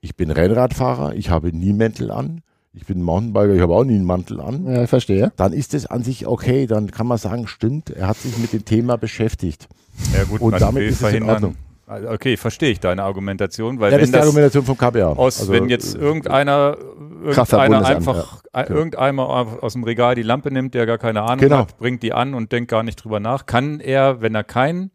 ich 0.00 0.16
bin 0.16 0.30
Rennradfahrer, 0.30 1.14
ich 1.14 1.30
habe 1.30 1.54
nie 1.56 1.72
Mäntel 1.72 2.10
an, 2.10 2.40
ich 2.76 2.86
bin 2.86 3.02
Mountainbiker, 3.02 3.54
ich 3.54 3.60
habe 3.60 3.74
auch 3.74 3.84
nie 3.84 3.94
einen 3.96 4.04
Mantel 4.04 4.40
an, 4.40 4.66
Ja, 4.66 4.82
ich 4.84 4.90
verstehe. 4.90 5.32
dann 5.36 5.52
ist 5.52 5.74
es 5.74 5.86
an 5.86 6.02
sich 6.04 6.26
okay, 6.26 6.66
dann 6.66 6.90
kann 6.90 7.06
man 7.06 7.18
sagen, 7.18 7.46
stimmt, 7.48 7.90
er 7.90 8.06
hat 8.06 8.16
sich 8.18 8.36
mit 8.38 8.52
dem 8.52 8.64
Thema 8.64 8.96
beschäftigt. 8.96 9.66
Ja, 10.14 10.24
gut, 10.24 10.40
Und 10.40 10.60
damit 10.60 10.82
ist 10.82 10.96
es 10.96 11.00
in 11.00 11.06
verhindern. 11.06 11.30
Ordnung. 11.34 11.56
Also, 11.88 12.08
Okay, 12.10 12.36
verstehe 12.36 12.70
ich 12.70 12.80
deine 12.80 13.02
Argumentation, 13.04 13.78
weil 13.80 13.92
Ja, 13.92 13.98
das 13.98 14.08
wenn 14.08 14.14
ist 14.14 14.14
die 14.14 14.26
Argumentation 14.26 14.64
vom 14.64 14.76
KBA. 14.76 15.06
aus, 15.12 15.40
Also, 15.40 15.52
wenn 15.52 15.68
jetzt 15.68 15.94
äh, 15.94 15.98
irgendeiner, 15.98 16.76
irgendeiner 17.24 17.86
einfach, 17.86 18.42
äh, 18.52 18.64
genau. 18.64 18.78
irgendeiner 18.78 19.22
aus 19.62 19.72
dem 19.74 19.84
Regal 19.84 20.14
die 20.16 20.22
Lampe 20.22 20.50
nimmt, 20.50 20.74
der 20.74 20.84
gar 20.86 20.98
keine 20.98 21.22
Ahnung 21.22 21.38
Genau. 21.38 21.58
hat, 21.58 21.78
bringt 21.78 22.02
die 22.02 22.12
an 22.12 22.34
und 22.34 22.52
denkt 22.52 22.70
gar 22.70 22.82
nicht 22.82 22.96
drüber 23.02 23.20
nach, 23.20 23.46
kann 23.46 23.80
er, 23.80 24.20
wenn 24.20 24.34
er 24.34 24.44
kein 24.44 24.90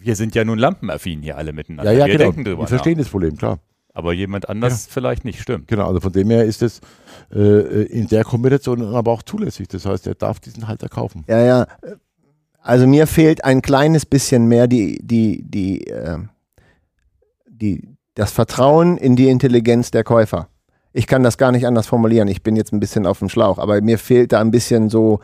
wir 0.00 0.14
sind 0.14 0.36
ja 0.36 0.44
nun 0.44 0.58
lampenaffin 0.60 1.22
hier 1.22 1.36
alle 1.36 1.52
miteinander. 1.52 1.90
Ja, 1.90 1.98
ja, 2.00 2.06
wir 2.06 2.12
genau. 2.12 2.24
denken 2.30 2.44
drüber 2.44 2.62
Wir 2.62 2.68
verstehen 2.68 2.92
nach. 2.92 2.98
das 3.04 3.08
Problem, 3.10 3.36
klar. 3.36 3.58
Aber 3.98 4.12
jemand 4.12 4.48
anders 4.48 4.86
vielleicht 4.88 5.24
nicht, 5.24 5.40
stimmt. 5.40 5.66
Genau, 5.66 5.88
also 5.88 5.98
von 5.98 6.12
dem 6.12 6.30
her 6.30 6.44
ist 6.44 6.62
es 6.62 6.80
äh, 7.34 7.82
in 7.82 8.06
der 8.06 8.22
Kombination 8.22 8.94
aber 8.94 9.10
auch 9.10 9.24
zulässig. 9.24 9.66
Das 9.66 9.86
heißt, 9.86 10.06
er 10.06 10.14
darf 10.14 10.38
diesen 10.38 10.68
Halter 10.68 10.88
kaufen. 10.88 11.24
Ja, 11.26 11.40
ja. 11.40 11.66
Also 12.60 12.86
mir 12.86 13.08
fehlt 13.08 13.44
ein 13.44 13.60
kleines 13.60 14.06
bisschen 14.06 14.46
mehr 14.46 14.68
die, 14.68 15.00
die, 15.02 15.42
die, 15.42 15.88
äh, 15.88 16.18
die, 17.48 17.88
das 18.14 18.30
Vertrauen 18.30 18.98
in 18.98 19.16
die 19.16 19.28
Intelligenz 19.28 19.90
der 19.90 20.04
Käufer. 20.04 20.46
Ich 20.92 21.08
kann 21.08 21.24
das 21.24 21.36
gar 21.36 21.50
nicht 21.50 21.66
anders 21.66 21.88
formulieren. 21.88 22.28
Ich 22.28 22.44
bin 22.44 22.54
jetzt 22.54 22.72
ein 22.72 22.78
bisschen 22.78 23.04
auf 23.04 23.18
dem 23.18 23.28
Schlauch, 23.28 23.58
aber 23.58 23.80
mir 23.80 23.98
fehlt 23.98 24.30
da 24.30 24.40
ein 24.40 24.52
bisschen 24.52 24.90
so. 24.90 25.18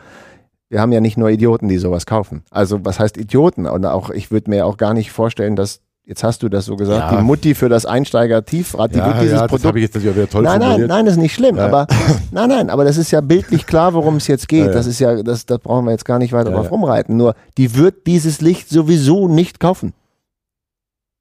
Wir 0.67 0.81
haben 0.81 0.91
ja 0.91 0.99
nicht 0.99 1.15
nur 1.15 1.29
Idioten, 1.29 1.69
die 1.69 1.77
sowas 1.77 2.05
kaufen. 2.05 2.43
Also 2.51 2.83
was 2.83 2.99
heißt 2.99 3.15
Idioten? 3.15 3.67
Und 3.67 3.85
auch 3.85 4.09
ich 4.09 4.31
würde 4.31 4.49
mir 4.49 4.65
auch 4.65 4.75
gar 4.75 4.93
nicht 4.93 5.13
vorstellen, 5.13 5.55
dass 5.55 5.79
jetzt 6.05 6.23
hast 6.23 6.43
du 6.43 6.49
das 6.49 6.65
so 6.65 6.75
gesagt, 6.75 7.11
Ja. 7.11 7.17
die 7.17 7.23
Mutti 7.23 7.55
für 7.55 7.67
das 7.69 7.85
Einsteiger-Tiefrad, 7.85 8.91
die 8.93 8.97
wird 8.99 9.21
dieses 9.21 9.39
das 9.39 9.47
Produkt 9.47 9.65
habe 9.65 9.79
ich 9.79 9.83
jetzt 9.83 9.95
natürlich 9.95 10.15
wieder 10.15 10.29
toll 10.29 10.43
nein, 10.43 10.59
nein, 10.59 10.81
nein, 10.87 11.05
das 11.05 11.15
ist 11.15 11.21
nicht 11.21 11.33
schlimm. 11.33 11.57
Ja. 11.57 11.65
Aber 11.65 11.87
nein, 12.31 12.49
nein, 12.49 12.69
aber 12.69 12.83
das 12.83 12.97
ist 12.97 13.11
ja 13.11 13.21
bildlich 13.21 13.65
klar, 13.65 13.93
worum 13.93 14.17
es 14.17 14.27
jetzt 14.27 14.47
geht. 14.47 14.59
Ja, 14.59 14.65
ja. 14.67 14.71
Das 14.73 14.85
ist 14.87 14.99
ja, 14.99 15.23
das, 15.23 15.45
das 15.45 15.59
brauchen 15.59 15.85
wir 15.85 15.91
jetzt 15.91 16.05
gar 16.05 16.19
nicht 16.19 16.31
weiter 16.33 16.49
Ja, 16.51 16.55
drauf 16.55 16.65
ja. 16.65 16.71
rumreiten. 16.71 17.17
Nur 17.17 17.35
die 17.57 17.75
wird 17.75 18.05
dieses 18.07 18.41
Licht 18.41 18.69
sowieso 18.69 19.27
nicht 19.27 19.59
kaufen. 19.59 19.93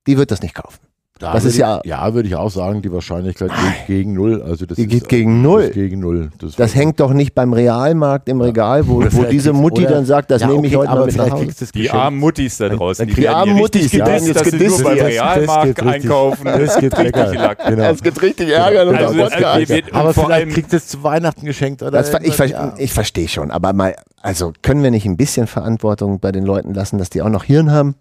Die 0.07 0.19
wird 0.19 0.31
das 0.31 0.43
nicht 0.43 0.55
kaufen. 0.55 0.79
Da 1.21 1.33
das 1.33 1.45
ist 1.45 1.57
ja- 1.57 1.81
ich, 1.85 1.91
ja, 1.91 2.13
würde 2.13 2.29
ich 2.29 2.35
auch 2.35 2.51
sagen, 2.51 2.83
die 2.83 2.91
Wahrscheinlichkeit 2.91 3.49
geht 3.49 3.87
gegen 3.87 4.15
null. 4.15 4.43
Also 4.43 4.67
das 4.67 4.75
Die 4.75 4.83
ist, 4.83 4.89
geht 4.91 5.09
gegen 5.09 5.37
das 5.37 5.43
null. 5.45 5.63
ist 5.63 5.75
Gegen 5.75 6.01
null. 6.01 6.31
Das, 6.41 6.57
Das 6.57 6.75
hängt 6.75 6.99
doch 6.99 7.13
nicht 7.13 7.37
beim 7.37 7.53
Realmarkt 7.53 8.29
im 8.29 8.41
Regal, 8.41 8.89
wo, 8.89 9.01
wo 9.13 9.23
diese 9.23 9.53
Mutti 9.53 9.83
oder- 9.83 9.95
dann 9.95 10.07
sagt, 10.07 10.33
das 10.33 10.43
ja, 10.43 10.49
nehme 10.49 10.67
ich 10.67 10.73
okay, 10.75 10.81
heute 10.81 10.91
aber 10.91 11.01
mal 11.03 11.07
mit 11.07 11.15
nach 11.17 11.23
vielleicht 11.27 11.35
Hause. 11.37 11.45
kriegst 11.45 11.61
du 11.61 11.65
das 11.67 11.73
Die 11.73 11.89
armen 11.91 12.19
Muttis 12.19 12.57
da 12.59 12.69
draußen, 12.69 13.07
die 13.07 13.17
werden 13.17 13.35
armen 13.37 13.55
Muttis, 13.57 13.91
die 13.93 13.99
gedisst, 13.99 14.27
jetzt 14.27 14.41
dass 14.41 14.45
sie 14.51 14.57
nur 14.57 14.59
gedisst 14.59 14.85
beim. 14.85 14.99
Realmarkt 14.99 15.49
Das 15.49 15.65
geht 15.65 15.79
richtig- 15.85 16.03
einkaufen. 16.05 16.45
Das 16.47 16.79
geht 16.79 16.99
Richtig. 16.99 17.35
Lack. 17.35 17.65
Genau. 17.65 17.91
Es 17.91 18.03
gibt 18.03 18.23
richtig 18.23 18.49
Ärger 18.49 18.89
und 18.89 18.97
Also, 18.97 19.23
also, 19.23 19.69
wir- 19.69 19.83
Aber 19.95 20.15
vor 20.15 20.25
vielleicht 20.25 20.41
allem- 20.43 20.51
kriegt 20.53 20.73
es 20.73 20.89
zu 20.89 21.03
Weihnachten 21.05 21.47
geschenkt 21.47 21.81
oder 21.83 21.93
Das, 21.93 22.13
ich, 22.23 22.37
ja. 22.51 22.75
ich 22.77 22.93
verstehe 22.93 23.29
schon, 23.29 23.53
aber 23.53 23.73
mal, 23.73 23.95
also 24.21 24.53
können 24.63 24.83
wir 24.83 24.91
nicht 24.91 25.07
ein 25.07 25.17
bisschen 25.17 25.47
Verantwortung 25.47 26.19
bei 26.19 26.33
den 26.33 26.45
Leuten 26.45 26.75
lassen, 26.75 26.99
dass 26.99 27.09
die 27.09 27.23
auch 27.23 27.29
noch 27.29 27.45
Hirn 27.45 27.71
haben? 27.71 27.95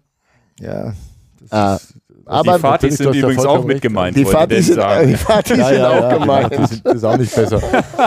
Ja, 0.58 0.94
das 1.48 1.80
ist, 1.82 1.94
aber 2.26 2.54
die 2.54 2.60
Fatis 2.60 2.96
sind 2.98 3.14
ja 3.14 3.20
übrigens 3.22 3.44
auch 3.46 3.64
mit 3.64 3.74
recht. 3.74 3.82
gemeint, 3.82 4.16
die 4.16 4.24
Fatis 4.24 4.66
sind, 4.66 4.74
sagen. 4.76 5.08
die 5.08 5.16
Fatis 5.16 5.56
ja, 5.58 5.68
sind 5.68 5.78
ja, 5.78 5.90
auch 5.90 6.10
ja, 6.10 6.16
gemeint. 6.18 6.52
Die 6.58 6.66
sind, 6.66 6.86
das 6.86 6.94
ist 6.94 7.04
auch 7.04 7.16
nicht 7.16 7.34
besser. 7.34 7.60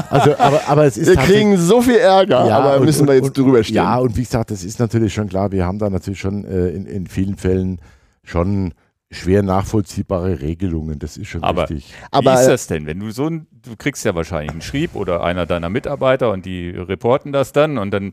Also, 0.09 0.37
aber, 0.37 0.61
aber 0.67 0.85
es 0.85 0.97
ist 0.97 1.07
Wir 1.07 1.15
kriegen 1.17 1.57
so 1.57 1.81
viel 1.81 1.97
Ärger, 1.97 2.39
aber 2.39 2.77
und- 2.77 2.85
müssen 2.85 3.07
wir 3.07 3.15
jetzt 3.15 3.25
und, 3.27 3.37
drüber 3.37 3.63
stehen. 3.63 3.75
Ja, 3.75 3.97
und 3.97 4.15
wie 4.17 4.23
gesagt, 4.23 4.51
das 4.51 4.63
ist 4.63 4.79
natürlich 4.79 5.13
schon 5.13 5.29
klar. 5.29 5.51
Wir 5.51 5.65
haben 5.65 5.79
da 5.79 5.89
natürlich 5.89 6.19
schon 6.19 6.45
äh, 6.45 6.69
in, 6.69 6.85
in 6.85 7.07
vielen 7.07 7.35
Fällen 7.37 7.79
schon 8.23 8.73
schwer 9.09 9.41
nachvollziehbare 9.41 10.41
Regelungen. 10.41 10.99
Das 10.99 11.15
ist 11.17 11.27
schon 11.27 11.43
Aber- 11.43 11.69
richtig. 11.69 11.93
aber 12.11 12.35
Wie 12.35 12.39
ist 12.41 12.47
das 12.47 12.67
denn, 12.67 12.85
wenn 12.85 12.99
du 12.99 13.11
so 13.11 13.27
ein, 13.27 13.47
du 13.51 13.75
kriegst 13.77 14.03
ja 14.03 14.15
wahrscheinlich 14.15 14.51
einen 14.51 14.61
Schrieb 14.61 14.95
oder 14.95 15.23
einer 15.23 15.45
deiner 15.45 15.69
Mitarbeiter 15.69 16.31
und 16.31 16.45
die 16.45 16.69
reporten 16.71 17.31
das 17.31 17.53
dann 17.53 17.77
und 17.77 17.91
dann 17.91 18.11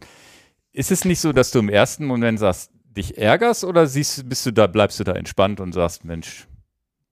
ist 0.72 0.90
es 0.92 1.04
nicht 1.04 1.20
so, 1.20 1.32
dass 1.32 1.50
du 1.50 1.58
im 1.60 1.68
ersten 1.68 2.04
Moment 2.04 2.38
sagst, 2.38 2.70
dich 2.96 3.18
ärgerst 3.18 3.64
oder 3.64 3.86
siehst, 3.86 4.28
bist 4.28 4.46
du 4.46 4.52
da, 4.52 4.66
bleibst 4.66 5.00
du 5.00 5.04
da 5.04 5.12
entspannt 5.12 5.60
und 5.60 5.72
sagst, 5.72 6.04
Mensch, 6.04 6.46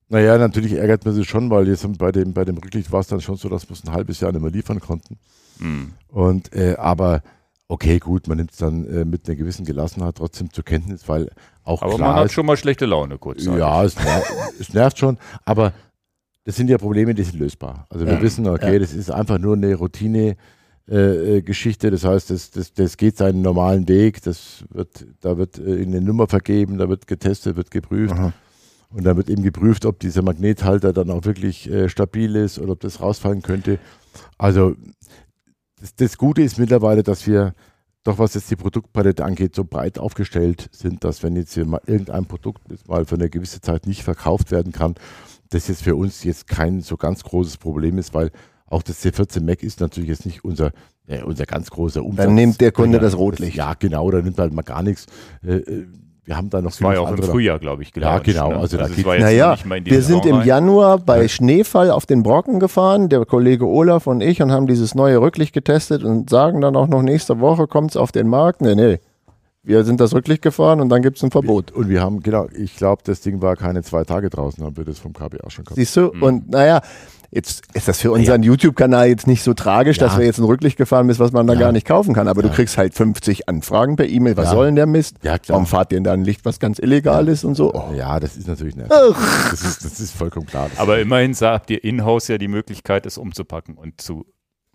Naja, 0.09 0.37
natürlich 0.39 0.73
ärgert 0.75 1.05
man 1.05 1.15
sich 1.15 1.29
schon, 1.29 1.51
weil 1.51 1.69
jetzt 1.69 1.87
bei 1.99 2.13
dem, 2.13 2.33
bei 2.35 2.45
dem 2.45 2.59
Rücklicht 2.59 2.93
war 2.93 3.01
es 3.01 3.07
dann 3.09 3.21
schon 3.21 3.37
so, 3.37 3.49
dass 3.49 3.69
wir 3.69 3.75
es 3.75 3.85
ein 3.85 3.93
halbes 3.93 4.21
Jahr 4.21 4.33
nicht 4.33 4.43
mehr 4.43 4.51
liefern 4.51 4.81
konnten. 4.81 5.19
hm, 5.59 5.93
Und 6.09 6.53
äh, 6.55 6.77
aber 6.77 7.23
okay, 7.69 7.99
gut, 7.99 8.29
man 8.29 8.37
nimmt 8.37 8.53
es 8.53 8.59
dann 8.59 8.87
äh, 8.87 9.05
mit 9.05 9.27
einer 9.27 9.37
gewissen 9.37 9.65
Gelassenheit 9.65 10.17
trotzdem 10.17 10.53
zur 10.53 10.65
Kenntnis, 10.65 11.09
weil 11.09 11.31
auch 11.65 11.81
aber 11.83 11.95
klar 11.97 12.09
man 12.11 12.17
hat 12.17 12.27
ist, 12.27 12.33
schon 12.35 12.45
mal 12.47 12.57
schlechte 12.57 12.85
Laune 12.87 13.17
kurz. 13.19 13.45
ja, 13.45 13.83
es, 13.85 13.97
ner 13.97 14.23
es 14.61 14.73
nervt 14.75 14.99
schon, 14.99 15.17
aber 15.47 15.73
das 16.45 16.57
sind 16.57 16.69
ja 16.69 16.77
Probleme, 16.77 17.15
die 17.15 17.23
sind 17.23 17.39
lösbar. 17.39 17.87
Also 17.89 18.05
wir 18.07 18.15
Ja. 18.15 18.21
wissen, 18.21 18.47
okay, 18.49 18.75
Ja. 18.75 18.79
das 18.81 18.93
ist 18.93 19.11
einfach 19.11 19.39
nur 19.39 19.55
eine 19.57 19.75
Routine. 19.77 20.37
Äh, 20.89 21.37
äh, 21.37 21.43
Geschichte, 21.43 21.93
das 21.93 22.05
heißt, 22.05 22.31
das, 22.31 22.51
das, 22.51 22.73
das 22.73 22.97
geht 22.97 23.17
seinen 23.17 23.41
normalen 23.41 23.87
Weg, 23.87 24.21
das 24.23 24.65
wird, 24.71 25.07
da 25.21 25.39
wird 25.39 25.59
äh, 25.59 25.81
eine 25.81 26.01
Nummer 26.01 26.27
vergeben, 26.27 26.77
da 26.77 26.89
wird 26.89 27.07
getestet, 27.07 27.55
wird 27.57 27.71
geprüft 27.71 28.15
Aha. 28.15 28.33
und 28.91 29.05
dann 29.05 29.17
wird 29.17 29.31
eben 29.31 29.45
geprüft, 29.45 29.87
ob 29.87 30.01
dieser 30.01 30.23
Magnethalter 30.23 30.93
dann 30.93 31.11
auch 31.11 31.25
wirklich 31.25 31.71
äh, 31.71 31.89
stabil 31.89 32.35
ist 32.35 32.59
oder 32.59 32.73
ob 32.73 32.81
das 32.81 33.01
rausfallen 33.01 33.43
könnte. 33.43 33.79
Also 34.39 34.75
das, 35.81 35.95
das 35.95 36.19
Gute 36.19 36.43
ist 36.43 36.59
mittlerweile, 36.59 37.05
dass 37.05 37.29
wir 37.29 37.55
doch 38.03 38.19
was 38.19 38.35
jetzt 38.35 38.51
die 38.51 38.57
Produktpalette 38.57 39.25
angeht, 39.25 39.55
so 39.55 39.63
breit 39.63 40.01
aufgestellt 40.01 40.69
sind, 40.73 41.05
dass 41.05 41.23
wenn 41.23 41.37
jetzt 41.37 41.55
hier 41.55 41.65
mal 41.65 41.81
irgendein 41.87 42.27
Produkt 42.27 42.63
jetzt 42.71 42.89
mal 42.89 43.05
für 43.05 43.15
eine 43.15 43.31
gewisse 43.31 43.61
Zeit 43.61 43.87
nicht 43.87 44.03
verkauft 44.03 44.51
werden 44.51 44.73
kann, 44.73 44.97
das 45.51 45.69
jetzt 45.69 45.85
für 45.85 45.95
uns 45.95 46.25
jetzt 46.25 46.49
kein 46.49 46.81
so 46.81 46.97
ganz 46.97 47.23
großes 47.23 47.59
Problem 47.59 47.99
ist, 47.99 48.15
weil 48.15 48.33
auch 48.73 48.83
das 48.83 49.05
C14 49.05 49.43
Mac 49.45 49.63
ist 49.63 49.81
natürlich 49.81 50.09
jetzt 50.11 50.27
nicht 50.27 50.45
unser, 50.45 50.71
äh, 51.07 51.23
unser 51.23 51.45
ganz 51.47 51.71
großer 51.71 52.03
Umsatz. 52.05 52.27
Dann 52.27 52.35
nimmt 52.35 52.61
der 52.61 52.73
Kunde 52.73 52.99
das 52.99 53.17
Rotlicht. 53.17 53.57
Ja, 53.57 53.75
genau, 53.79 54.11
da 54.11 54.21
nimmt 54.23 54.39
halt 54.39 54.53
mal 54.53 54.63
gar 54.63 54.83
nichts. 54.83 55.07
Äh, 55.47 55.57
äh, 55.57 55.87
wir 56.25 56.37
haben 56.37 56.51
da 56.51 56.63
noch 56.63 56.71
Das 56.71 56.81
war 56.83 56.95
ja 56.95 57.01
auch 57.01 57.09
im 57.09 57.15
andere- 57.15 57.33
Frühjahr, 57.33 57.59
glaube 57.59 57.83
ich, 57.83 57.89
Ja, 57.89 57.95
gelauncht, 57.95 58.25
genau, 58.25 58.51
Ne? 58.51 58.57
also 58.59 58.77
da 58.77 58.85
war 59.05 59.15
jetzt 59.17 59.23
Naja, 59.25 59.57
wir 59.85 60.03
sind 60.03 60.25
im. 60.25 60.43
Januar 60.43 60.99
bei 60.99 61.27
Schneefall 61.27 61.91
auf 61.91 62.07
den 62.07 62.23
Brocken 62.23 62.61
gefahren, 62.61 63.09
der 63.09 63.25
Kollege 63.27 63.67
Olaf 63.67 64.07
und 64.07 64.21
ich, 64.21 64.41
und 64.41 64.53
haben 64.53 64.69
dieses 64.69 64.95
neue 64.95 65.21
Rücklicht 65.21 65.53
getestet 65.53 66.05
und 66.05 66.31
sagen 66.31 66.61
dann 66.61 66.77
auch 66.77 66.87
noch, 66.87 67.03
nächste 67.03 67.41
Woche 67.41 67.67
kommt 67.67 67.91
es 67.91 67.97
auf 67.97 68.13
den 68.13 68.29
Markt. 68.29 68.61
Nee, 68.61 68.77
nee. 68.77 68.99
Wir 69.65 69.85
sind 69.85 70.01
das 70.01 70.13
Rücklicht 70.13 70.43
gefahren 70.43 70.81
und 70.81 70.89
dann 70.89 71.03
gibt 71.03 71.19
es 71.19 71.23
ein 71.23 71.31
Verbot. 71.31 71.71
Und 71.71 71.89
wir 71.89 72.01
haben, 72.01 72.19
genau, 72.21 72.49
ich 72.53 72.75
glaube, 72.77 73.03
das 73.05 73.21
Ding 73.21 73.41
war 73.43 73.55
keine 73.55 73.83
zwei 73.85 74.03
Tage 74.03 74.29
draußen, 74.29 74.65
haben 74.65 74.77
wir 74.77 74.85
das 74.85 74.99
vom 74.99 75.13
KBA 75.13 75.51
schon 75.51 75.65
gehabt. 75.65 75.77
Siehst 75.77 75.95
du? 75.97 76.11
Mhm. 76.13 76.23
Und 76.23 76.51
naja, 76.51 76.81
jetzt 77.31 77.63
ist 77.73 77.87
das 77.87 78.01
für 78.01 78.11
unseren 78.11 78.43
YouTube-Kanal 78.43 79.07
jetzt 79.07 79.29
nicht 79.29 79.45
so 79.45 79.55
tragisch, 79.55 79.99
dass 79.99 80.15
Ja. 80.15 80.19
wir 80.19 80.27
jetzt 80.27 80.39
ein 80.39 80.45
Rücklicht 80.47 80.77
gefahren 80.77 81.09
ist, 81.11 81.21
was 81.21 81.31
man 81.31 81.47
da 81.47 81.55
Ja. 81.55 81.61
gar 81.61 81.71
nicht 81.73 81.87
kaufen 81.87 82.13
kann. 82.13 82.27
Aber 82.27 82.43
du 82.43 82.49
Ja. 82.49 82.55
kriegst 82.55 82.77
halt 82.77 82.95
50 82.95 83.49
Anfragen 83.49 83.95
per 83.95 84.09
E-Mail. 84.09 84.37
Was 84.37 84.47
Ja. 84.47 84.51
soll 84.51 84.67
denn 84.67 84.75
der 84.75 84.87
Mist? 84.87 85.19
Ja, 85.23 85.39
klar. 85.39 85.55
Warum 85.55 85.67
fahrt 85.67 85.93
ihr 85.93 85.97
denn 85.97 86.05
da 86.05 86.13
ein 86.13 86.25
Licht, 86.25 86.45
was 86.45 86.59
ganz 86.59 86.81
illegal 86.81 87.29
ist 87.29 87.45
und 87.45 87.55
so? 87.55 87.73
Oh. 87.73 87.95
Ja, 87.97 88.19
das 88.19 88.37
ist 88.37 88.49
natürlich 88.49 88.75
nervig. 88.75 88.93
Das 89.53 89.63
ist, 89.63 89.85
das 89.85 90.01
ist 90.01 90.13
vollkommen 90.13 90.47
klar. 90.47 90.71
Aber 90.77 90.99
immerhin 90.99 91.35
habt 91.41 91.71
ihr 91.71 91.85
in-house 91.85 92.27
ja 92.27 92.37
die 92.37 92.49
Möglichkeit, 92.49 93.07
es 93.07 93.17
umzupacken 93.17 93.77
und 93.77 94.01
zu 94.01 94.27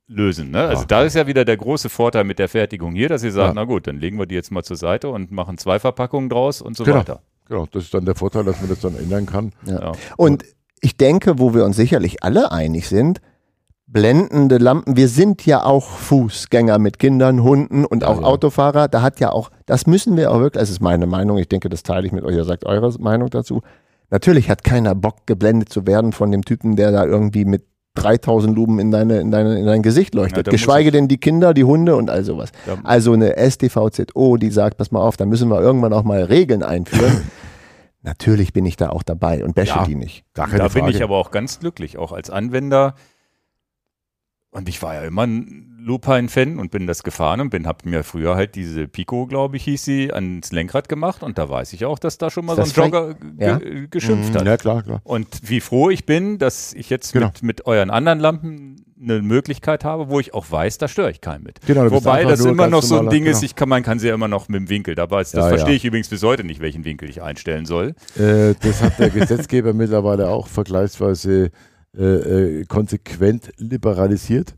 lösen. 0.07 0.51
Ne? 0.51 0.61
Also 0.61 0.83
Ja. 0.83 0.87
da 0.87 1.03
ist 1.03 1.15
ja 1.15 1.27
wieder 1.27 1.43
der 1.45 1.57
große 1.57 1.89
Vorteil 1.89 2.23
mit 2.23 2.39
der 2.39 2.47
Fertigung 2.49 2.93
hier, 2.93 3.09
dass 3.09 3.23
ihr 3.23 3.31
sagt, 3.31 3.49
Ja. 3.49 3.53
na 3.53 3.63
gut, 3.65 3.87
dann 3.87 3.97
legen 3.99 4.17
wir 4.17 4.25
die 4.25 4.35
jetzt 4.35 4.51
mal 4.51 4.63
zur 4.63 4.77
Seite 4.77 5.09
und 5.09 5.31
machen 5.31 5.57
zwei 5.57 5.79
Verpackungen 5.79 6.29
draus 6.29 6.61
und 6.61 6.77
so 6.77 6.83
Genau. 6.83 6.97
weiter. 6.99 7.21
Genau, 7.47 7.65
das 7.71 7.83
ist 7.85 7.93
dann 7.93 8.05
der 8.05 8.15
Vorteil, 8.15 8.43
dass 8.43 8.59
man 8.59 8.69
das 8.69 8.79
dann 8.81 8.95
ändern 8.97 9.25
kann. 9.25 9.51
Ja. 9.65 9.93
Und 10.17 10.43
ich 10.81 10.97
denke, 10.97 11.39
wo 11.39 11.53
wir 11.53 11.65
uns 11.65 11.75
sicherlich 11.75 12.23
alle 12.23 12.51
einig 12.51 12.87
sind, 12.87 13.19
blendende 13.85 14.57
Lampen, 14.57 14.97
wir 14.97 15.07
sind 15.07 15.45
ja 15.45 15.63
auch 15.63 15.87
Fußgänger 15.87 16.77
mit 16.77 16.99
Kindern, 16.99 17.41
Hunden 17.43 17.85
und 17.85 18.03
auch. 18.03 18.21
Autofahrer, 18.21 18.87
da 18.89 19.01
hat 19.01 19.19
ja 19.21 19.31
auch, 19.31 19.49
das 19.65 19.87
müssen 19.87 20.17
wir 20.17 20.31
auch 20.31 20.39
wirklich, 20.39 20.59
das 20.61 20.69
ist 20.69 20.81
meine 20.81 21.07
Meinung, 21.07 21.37
ich 21.37 21.47
denke, 21.47 21.69
das 21.69 21.83
teile 21.83 22.05
ich 22.05 22.11
mit 22.11 22.23
euch, 22.25 22.35
ihr 22.35 22.43
sagt 22.43 22.65
eure 22.65 22.93
Meinung 22.99 23.29
dazu. 23.29 23.61
Natürlich 24.09 24.49
hat 24.49 24.63
keiner 24.63 24.93
Bock, 24.95 25.25
geblendet 25.25 25.69
zu 25.69 25.87
werden 25.87 26.11
von 26.11 26.31
dem 26.31 26.43
Typen, 26.43 26.75
der 26.75 26.91
da 26.91 27.05
irgendwie 27.05 27.45
mit 27.45 27.65
3000 28.01 28.55
Lumen 28.55 28.79
in, 28.79 28.91
deine, 28.91 29.19
in, 29.19 29.31
deine, 29.31 29.59
in 29.59 29.65
dein 29.65 29.81
Gesicht 29.81 30.15
leuchtet. 30.15 30.47
muss 30.47 30.51
Geschweige 30.51 30.91
denn 30.91 31.07
die 31.07 31.17
Kinder, 31.17 31.53
die 31.53 31.63
Hunde 31.63 31.95
und 31.95 32.09
all 32.09 32.23
sowas. 32.23 32.51
Da- 32.65 32.77
Also 32.83 33.13
eine 33.13 33.35
STVZO, 33.37 34.37
die 34.37 34.49
sagt, 34.51 34.77
pass 34.77 34.91
mal 34.91 35.01
auf, 35.01 35.17
da 35.17 35.25
müssen 35.25 35.49
wir 35.49 35.59
irgendwann 35.61 35.93
auch 35.93 36.03
mal 36.03 36.23
Regeln 36.23 36.63
einführen. 36.63 37.21
Natürlich 38.03 38.53
bin 38.53 38.65
ich 38.65 38.77
da 38.77 38.89
auch 38.89 39.03
dabei 39.03 39.43
und 39.43 39.55
bashe 39.55 39.69
Ja. 39.75 39.83
die 39.85 39.95
nicht. 39.95 40.23
Da 40.33 40.47
Frage. 40.47 40.69
bin 40.73 40.87
ich 40.87 41.03
aber 41.03 41.17
auch 41.17 41.31
ganz 41.31 41.59
glücklich, 41.59 41.97
auch 41.97 42.11
als 42.13 42.29
Anwender. 42.29 42.95
Und 44.57 44.67
ich 44.69 44.81
war 44.81 44.95
ja 44.95 45.01
immer 45.03 45.23
ein 45.27 45.63
Lupine-Fan 45.79 46.59
und 46.59 46.69
bin 46.71 46.85
das 46.85 47.03
gefahren 47.03 47.39
und 47.39 47.49
bin, 47.49 47.65
hab 47.65 47.85
mir 47.85 48.03
früher 48.03 48.35
halt 48.35 48.55
diese 48.55 48.87
Pico, 48.89 49.25
glaube 49.25 49.55
ich, 49.55 49.63
hieß 49.63 49.85
sie, 49.85 50.11
ans 50.11 50.51
Lenkrad 50.51 50.89
gemacht 50.89 51.23
und 51.23 51.37
da 51.37 51.47
weiß 51.47 51.71
ich 51.71 51.85
auch, 51.85 51.97
dass 51.99 52.17
da 52.17 52.29
schon 52.29 52.45
mal 52.45 52.57
Ist 52.57 52.75
so 52.75 52.81
ein 52.81 52.91
das 52.91 52.99
Jogger 52.99 53.13
ge 53.13 53.47
Ja. 53.47 53.57
ge- 53.59 53.87
geschimpft 53.89 54.33
Mhm, 54.33 54.37
hat. 54.39 54.45
Ja, 54.45 54.57
klar, 54.57 54.83
klar. 54.83 54.99
Und 55.05 55.27
wie 55.43 55.61
froh 55.61 55.89
ich 55.89 56.05
bin, 56.05 56.39
dass 56.39 56.73
ich 56.73 56.89
jetzt 56.89 57.13
Genau. 57.13 57.27
mit, 57.27 57.43
mit 57.43 57.65
euren 57.67 57.89
anderen 57.89 58.19
Lampen 58.19 58.83
eine 59.01 59.21
Möglichkeit 59.21 59.85
habe, 59.85 60.09
wo 60.09 60.19
ich 60.19 60.33
auch 60.33 60.49
weiß, 60.51 60.77
da 60.79 60.87
störe 60.89 61.11
ich 61.11 61.21
keinen 61.21 61.43
mit. 61.43 61.61
Genau, 61.65 61.89
Wobei 61.91 62.25
das 62.25 62.43
immer 62.43 62.67
noch 62.67 62.81
so 62.83 62.99
ein 62.99 63.09
Ding 63.09 63.25
ist, 63.25 63.37
genau. 63.41 63.45
ich 63.45 63.55
kann, 63.55 63.69
man 63.69 63.83
kann 63.83 63.99
sie 63.99 64.07
ja 64.07 64.15
immer 64.15 64.27
noch 64.27 64.49
mit 64.49 64.59
dem 64.59 64.69
Winkel, 64.69 64.95
dabei 64.95 65.19
das 65.19 65.31
Ja, 65.33 65.47
verstehe 65.47 65.69
ja. 65.73 65.75
ich 65.77 65.85
übrigens 65.85 66.09
bis 66.09 66.21
heute 66.23 66.43
nicht, 66.43 66.59
welchen 66.59 66.83
Winkel 66.83 67.07
ich 67.09 67.21
einstellen 67.21 67.65
soll. 67.67 67.93
Äh, 68.17 68.55
das 68.61 68.81
hat 68.81 68.97
der 68.99 69.11
Gesetzgeber 69.11 69.73
mittlerweile 69.75 70.27
auch 70.29 70.47
vergleichsweise 70.47 71.51
äh, 71.97 72.59
äh, 72.59 72.65
konsequent 72.65 73.49
liberalisiert. 73.57 74.53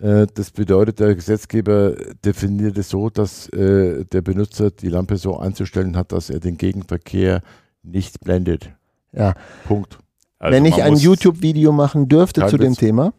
Äh, 0.00 0.26
das 0.32 0.50
bedeutet, 0.50 1.00
der 1.00 1.14
Gesetzgeber 1.14 1.94
definiert 2.24 2.78
es 2.78 2.88
so, 2.88 3.10
dass 3.10 3.48
äh, 3.50 4.06
der 4.06 4.22
Benutzer 4.22 4.70
die 4.70 4.88
Lampe 4.88 5.18
so 5.18 5.38
einzustellen 5.38 5.96
hat, 5.96 6.12
dass 6.12 6.30
er 6.30 6.40
den 6.40 6.56
Gegenverkehr 6.56 7.42
nicht 7.82 8.20
blendet. 8.20 8.70
Ja. 9.12 9.34
Punkt. 9.66 9.98
Also 10.38 10.54
Wenn 10.54 10.64
ich 10.64 10.82
ein 10.82 10.96
YouTube-Video 10.96 11.72
machen 11.72 12.08
dürfte 12.08 12.46
zu 12.46 12.56
dem. 12.56 12.74
Thema, 12.74 13.12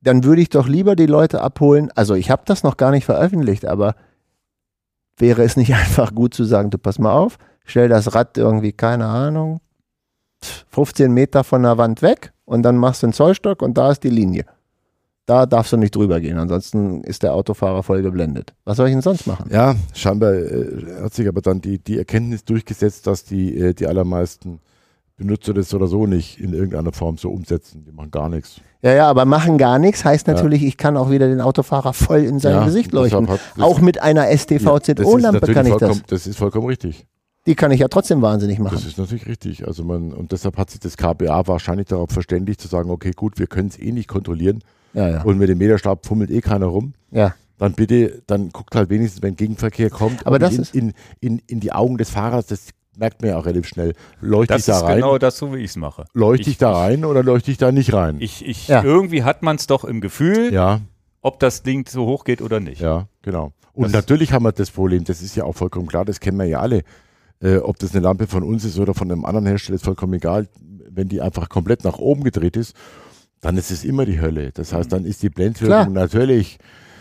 dann 0.00 0.24
würde 0.24 0.42
ich 0.42 0.48
doch 0.48 0.66
lieber 0.66 0.96
die 0.96 1.06
Leute 1.06 1.40
abholen. 1.40 1.92
Also 1.94 2.14
ich 2.14 2.30
habe 2.30 2.42
das 2.46 2.64
noch 2.64 2.76
gar 2.76 2.90
nicht 2.90 3.04
veröffentlicht, 3.04 3.64
aber 3.64 3.94
wäre 5.18 5.44
es 5.44 5.56
nicht 5.56 5.72
einfach 5.76 6.14
gut 6.14 6.34
zu 6.34 6.42
sagen, 6.42 6.70
du 6.70 6.78
pass 6.78 6.98
mal 6.98 7.12
auf, 7.12 7.38
stell 7.64 7.88
das 7.88 8.14
Rad 8.14 8.38
irgendwie, 8.38 8.72
keine 8.72 9.06
Ahnung, 9.06 9.60
15 10.70 11.12
Meter 11.12 11.44
von 11.44 11.62
der 11.62 11.78
Wand 11.78 12.02
weg 12.02 12.32
und 12.48 12.62
dann 12.62 12.76
machst 12.76 13.02
du 13.02 13.06
einen 13.06 13.12
Zollstock 13.12 13.62
und 13.62 13.76
da 13.78 13.90
ist 13.90 14.02
die 14.02 14.10
Linie. 14.10 14.44
Da 15.26 15.44
darfst 15.44 15.72
du 15.72 15.76
nicht 15.76 15.94
drüber 15.94 16.20
gehen, 16.20 16.38
ansonsten 16.38 17.02
ist 17.02 17.22
der 17.22 17.34
Autofahrer 17.34 17.82
voll 17.82 18.00
geblendet. 18.02 18.54
Was 18.64 18.78
soll 18.78 18.88
ich 18.88 18.94
denn 18.94 19.02
sonst 19.02 19.26
machen? 19.26 19.50
Ja, 19.52 19.74
scheinbar 19.92 20.32
äh, 20.32 21.02
hat 21.02 21.12
sich 21.12 21.28
aber 21.28 21.42
dann 21.42 21.60
die, 21.60 21.78
die 21.78 21.98
Erkenntnis 21.98 22.44
durchgesetzt, 22.46 23.06
dass 23.06 23.24
die, 23.24 23.54
äh, 23.58 23.74
die 23.74 23.86
allermeisten 23.86 24.60
Benutzer 25.18 25.52
das 25.52 25.74
oder 25.74 25.86
so 25.86 26.06
nicht 26.06 26.40
in 26.40 26.54
irgendeiner 26.54 26.92
Form 26.92 27.18
so 27.18 27.28
umsetzen. 27.30 27.84
Die 27.84 27.92
machen 27.92 28.10
gar 28.10 28.28
nichts. 28.30 28.60
Ja, 28.80 28.94
ja, 28.94 29.08
aber 29.10 29.26
machen 29.26 29.58
gar 29.58 29.78
nichts 29.78 30.04
heißt 30.04 30.28
natürlich, 30.28 30.62
ich 30.62 30.76
kann 30.78 30.96
auch 30.96 31.10
wieder 31.10 31.26
den 31.28 31.40
Autofahrer 31.42 31.92
voll 31.92 32.20
in 32.20 32.38
sein 32.38 32.52
Ja, 32.54 32.64
Gesicht 32.64 32.92
leuchten. 32.92 33.28
hat- 33.28 33.40
Auch 33.58 33.80
mit 33.80 34.00
einer 34.00 34.30
Ja, 34.30 34.36
STVZO-Lampe 34.38 35.40
natürlich 35.40 35.54
kann 35.54 35.66
ich 35.66 35.74
das. 35.74 36.02
Das 36.06 36.26
ist 36.26 36.38
vollkommen 36.38 36.68
richtig. 36.68 37.04
Die 37.46 37.54
kann 37.54 37.70
ich 37.70 37.80
ja 37.80 37.88
trotzdem 37.88 38.20
wahnsinnig 38.20 38.58
machen. 38.58 38.74
Das 38.74 38.84
ist 38.84 38.98
natürlich 38.98 39.26
richtig. 39.26 39.66
Also 39.66 39.82
man, 39.84 40.12
und 40.12 40.32
deshalb 40.32 40.56
hat 40.58 40.70
sich 40.70 40.80
das 40.80 40.96
KBA 40.96 41.46
wahrscheinlich 41.46 41.86
darauf 41.86 42.10
verständigt 42.10 42.60
zu 42.60 42.68
sagen, 42.68 42.90
okay, 42.90 43.12
gut, 43.14 43.38
wir 43.38 43.46
können 43.46 43.68
es 43.68 43.78
eh 43.78 43.90
nicht 43.92 44.08
kontrollieren 44.08 44.62
Ja, 44.92 45.08
ja. 45.08 45.22
und 45.22 45.38
mit 45.38 45.48
dem 45.48 45.58
Meterstab 45.58 46.04
fummelt 46.06 46.30
eh 46.30 46.40
keiner 46.40 46.66
rum. 46.66 46.94
ja. 47.10 47.34
Dann 47.60 47.72
bitte, 47.72 48.22
dann 48.28 48.50
guckt 48.50 48.76
halt 48.76 48.88
wenigstens, 48.88 49.20
wenn 49.20 49.34
Gegenverkehr 49.34 49.90
kommt, 49.90 50.24
Aber 50.28 50.38
das 50.38 50.54
in, 50.54 50.62
ist- 50.62 50.74
in, 50.76 50.92
in, 51.18 51.42
in 51.48 51.58
die 51.58 51.72
Augen 51.72 51.98
des 51.98 52.08
Fahrers, 52.08 52.46
das 52.46 52.68
merkt 52.96 53.20
man 53.20 53.30
ja 53.32 53.36
auch 53.36 53.46
relativ 53.46 53.66
schnell. 53.66 53.94
Leuchte 54.20 54.54
ich 54.54 54.64
Das 54.64 54.66
da 54.66 54.76
ist 54.76 54.84
rein? 54.84 54.96
genau 54.98 55.18
das, 55.18 55.38
so 55.38 55.52
wie 55.52 55.58
ich 55.58 55.70
es 55.70 55.76
mache. 55.76 56.04
leuchte 56.14 56.50
ich, 56.50 56.58
da 56.58 56.70
rein 56.70 57.04
oder 57.04 57.24
leuchte 57.24 57.50
ich 57.50 57.58
da 57.58 57.72
nicht 57.72 57.92
rein? 57.92 58.18
Ich, 58.20 58.46
ich, 58.46 58.68
Ja. 58.68 58.84
Irgendwie 58.84 59.24
hat 59.24 59.42
man 59.42 59.56
es 59.56 59.66
doch 59.66 59.82
im 59.84 60.00
Gefühl, 60.00 60.52
ja, 60.52 60.82
ob 61.20 61.40
das 61.40 61.64
Ding 61.64 61.88
so 61.88 62.06
hoch 62.06 62.22
geht 62.22 62.42
oder 62.42 62.60
nicht. 62.60 62.80
ja, 62.80 63.08
genau. 63.22 63.50
Und 63.72 63.86
Das- 63.86 63.92
natürlich 63.92 64.32
haben 64.32 64.44
wir 64.44 64.52
das 64.52 64.70
Problem, 64.70 65.02
das 65.02 65.20
ist 65.20 65.34
ja 65.34 65.42
auch 65.42 65.54
vollkommen 65.56 65.88
klar, 65.88 66.04
das 66.04 66.20
kennen 66.20 66.38
wir 66.38 66.44
ja 66.46 66.60
alle. 66.60 66.82
Äh, 67.40 67.58
ob 67.58 67.78
das 67.78 67.92
eine 67.94 68.02
Lampe 68.02 68.26
von 68.26 68.42
uns 68.42 68.64
ist 68.64 68.78
oder 68.78 68.94
von 68.94 69.10
einem 69.10 69.24
anderen 69.24 69.46
Hersteller, 69.46 69.76
ist 69.76 69.84
vollkommen 69.84 70.14
egal. 70.14 70.48
Wenn 70.90 71.08
die 71.08 71.20
einfach 71.20 71.48
komplett 71.48 71.84
nach 71.84 71.98
oben 71.98 72.24
gedreht 72.24 72.56
ist, 72.56 72.74
dann 73.40 73.56
ist 73.56 73.70
es 73.70 73.84
immer 73.84 74.04
die 74.04 74.20
Hölle. 74.20 74.50
Das 74.52 74.72
heißt, 74.72 74.90
dann 74.92 75.04
ist 75.04 75.22
die 75.22 75.30
Blendwirkung 75.30 75.92
natürlich. 75.92 76.58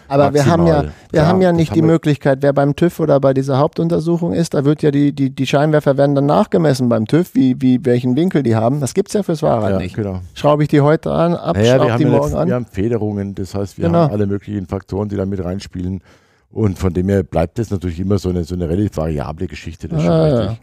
Aber 0.10 0.34
wir 0.34 0.46
haben 0.46 0.66
ja, 0.68 0.74
Maximal. 0.76 0.94
wir 1.12 1.20
Klar, 1.20 1.28
haben 1.28 1.42
ja 1.42 1.52
nicht 1.52 1.72
haben 1.72 1.76
die 1.76 1.82
Möglichkeit, 1.82 2.38
wer 2.42 2.54
beim 2.54 2.76
TÜV 2.78 3.00
oder 3.02 3.20
bei 3.20 3.34
dieser 3.34 3.58
Hauptuntersuchung 3.58 4.32
ist, 4.34 4.54
da 4.54 4.64
wird 4.64 4.82
ja 4.82 4.90
die, 4.92 5.12
die, 5.12 5.32
die 5.32 5.46
Scheinwerfer 5.48 5.98
werden 5.98 6.16
dann 6.16 6.28
nachgemessen 6.28 6.88
beim 6.88 7.08
TÜV, 7.08 7.34
wie, 7.36 7.62
wie 7.62 7.84
welchen 7.84 8.16
Winkel 8.16 8.42
die 8.44 8.56
haben. 8.56 8.80
Das 8.80 8.94
gibt's 8.94 9.12
ja 9.14 9.24
fürs 9.24 9.42
Fahrrad 9.42 9.72
Ja, 9.72 9.78
nicht. 9.80 9.96
genau. 9.98 10.22
Schraube 10.34 10.64
ich 10.64 10.70
die 10.70 10.80
heute 10.80 11.12
an, 11.12 11.34
ab, 11.34 11.58
Naja, 11.58 11.76
schraube 11.76 11.98
die 11.98 12.04
ja 12.04 12.10
morgen 12.10 12.26
nicht, 12.30 12.36
an. 12.38 12.48
wir 12.48 12.56
haben 12.56 12.66
Federungen, 12.68 13.36
das 13.36 13.54
heißt, 13.54 13.78
wir 13.80 13.88
Genau. 13.88 13.98
haben 14.04 14.14
alle 14.14 14.28
möglichen 14.28 14.66
Faktoren, 14.68 15.10
die 15.10 15.18
da 15.18 15.26
mit 15.26 15.44
reinspielen. 15.44 16.02
Und 16.50 16.80
von 16.80 16.94
dem 16.94 17.10
her 17.10 17.24
bleibt 17.24 17.60
das 17.60 17.70
natürlich 17.70 18.00
immer 18.00 18.18
so 18.20 18.30
eine, 18.30 18.44
so 18.44 18.56
eine 18.56 18.70
relativ 18.70 18.98
variable 18.98 19.48
Geschichte. 19.48 19.88
Das 19.88 20.02
Ah, 20.04 20.28
ja. 20.28 20.48
richtig. 20.50 20.60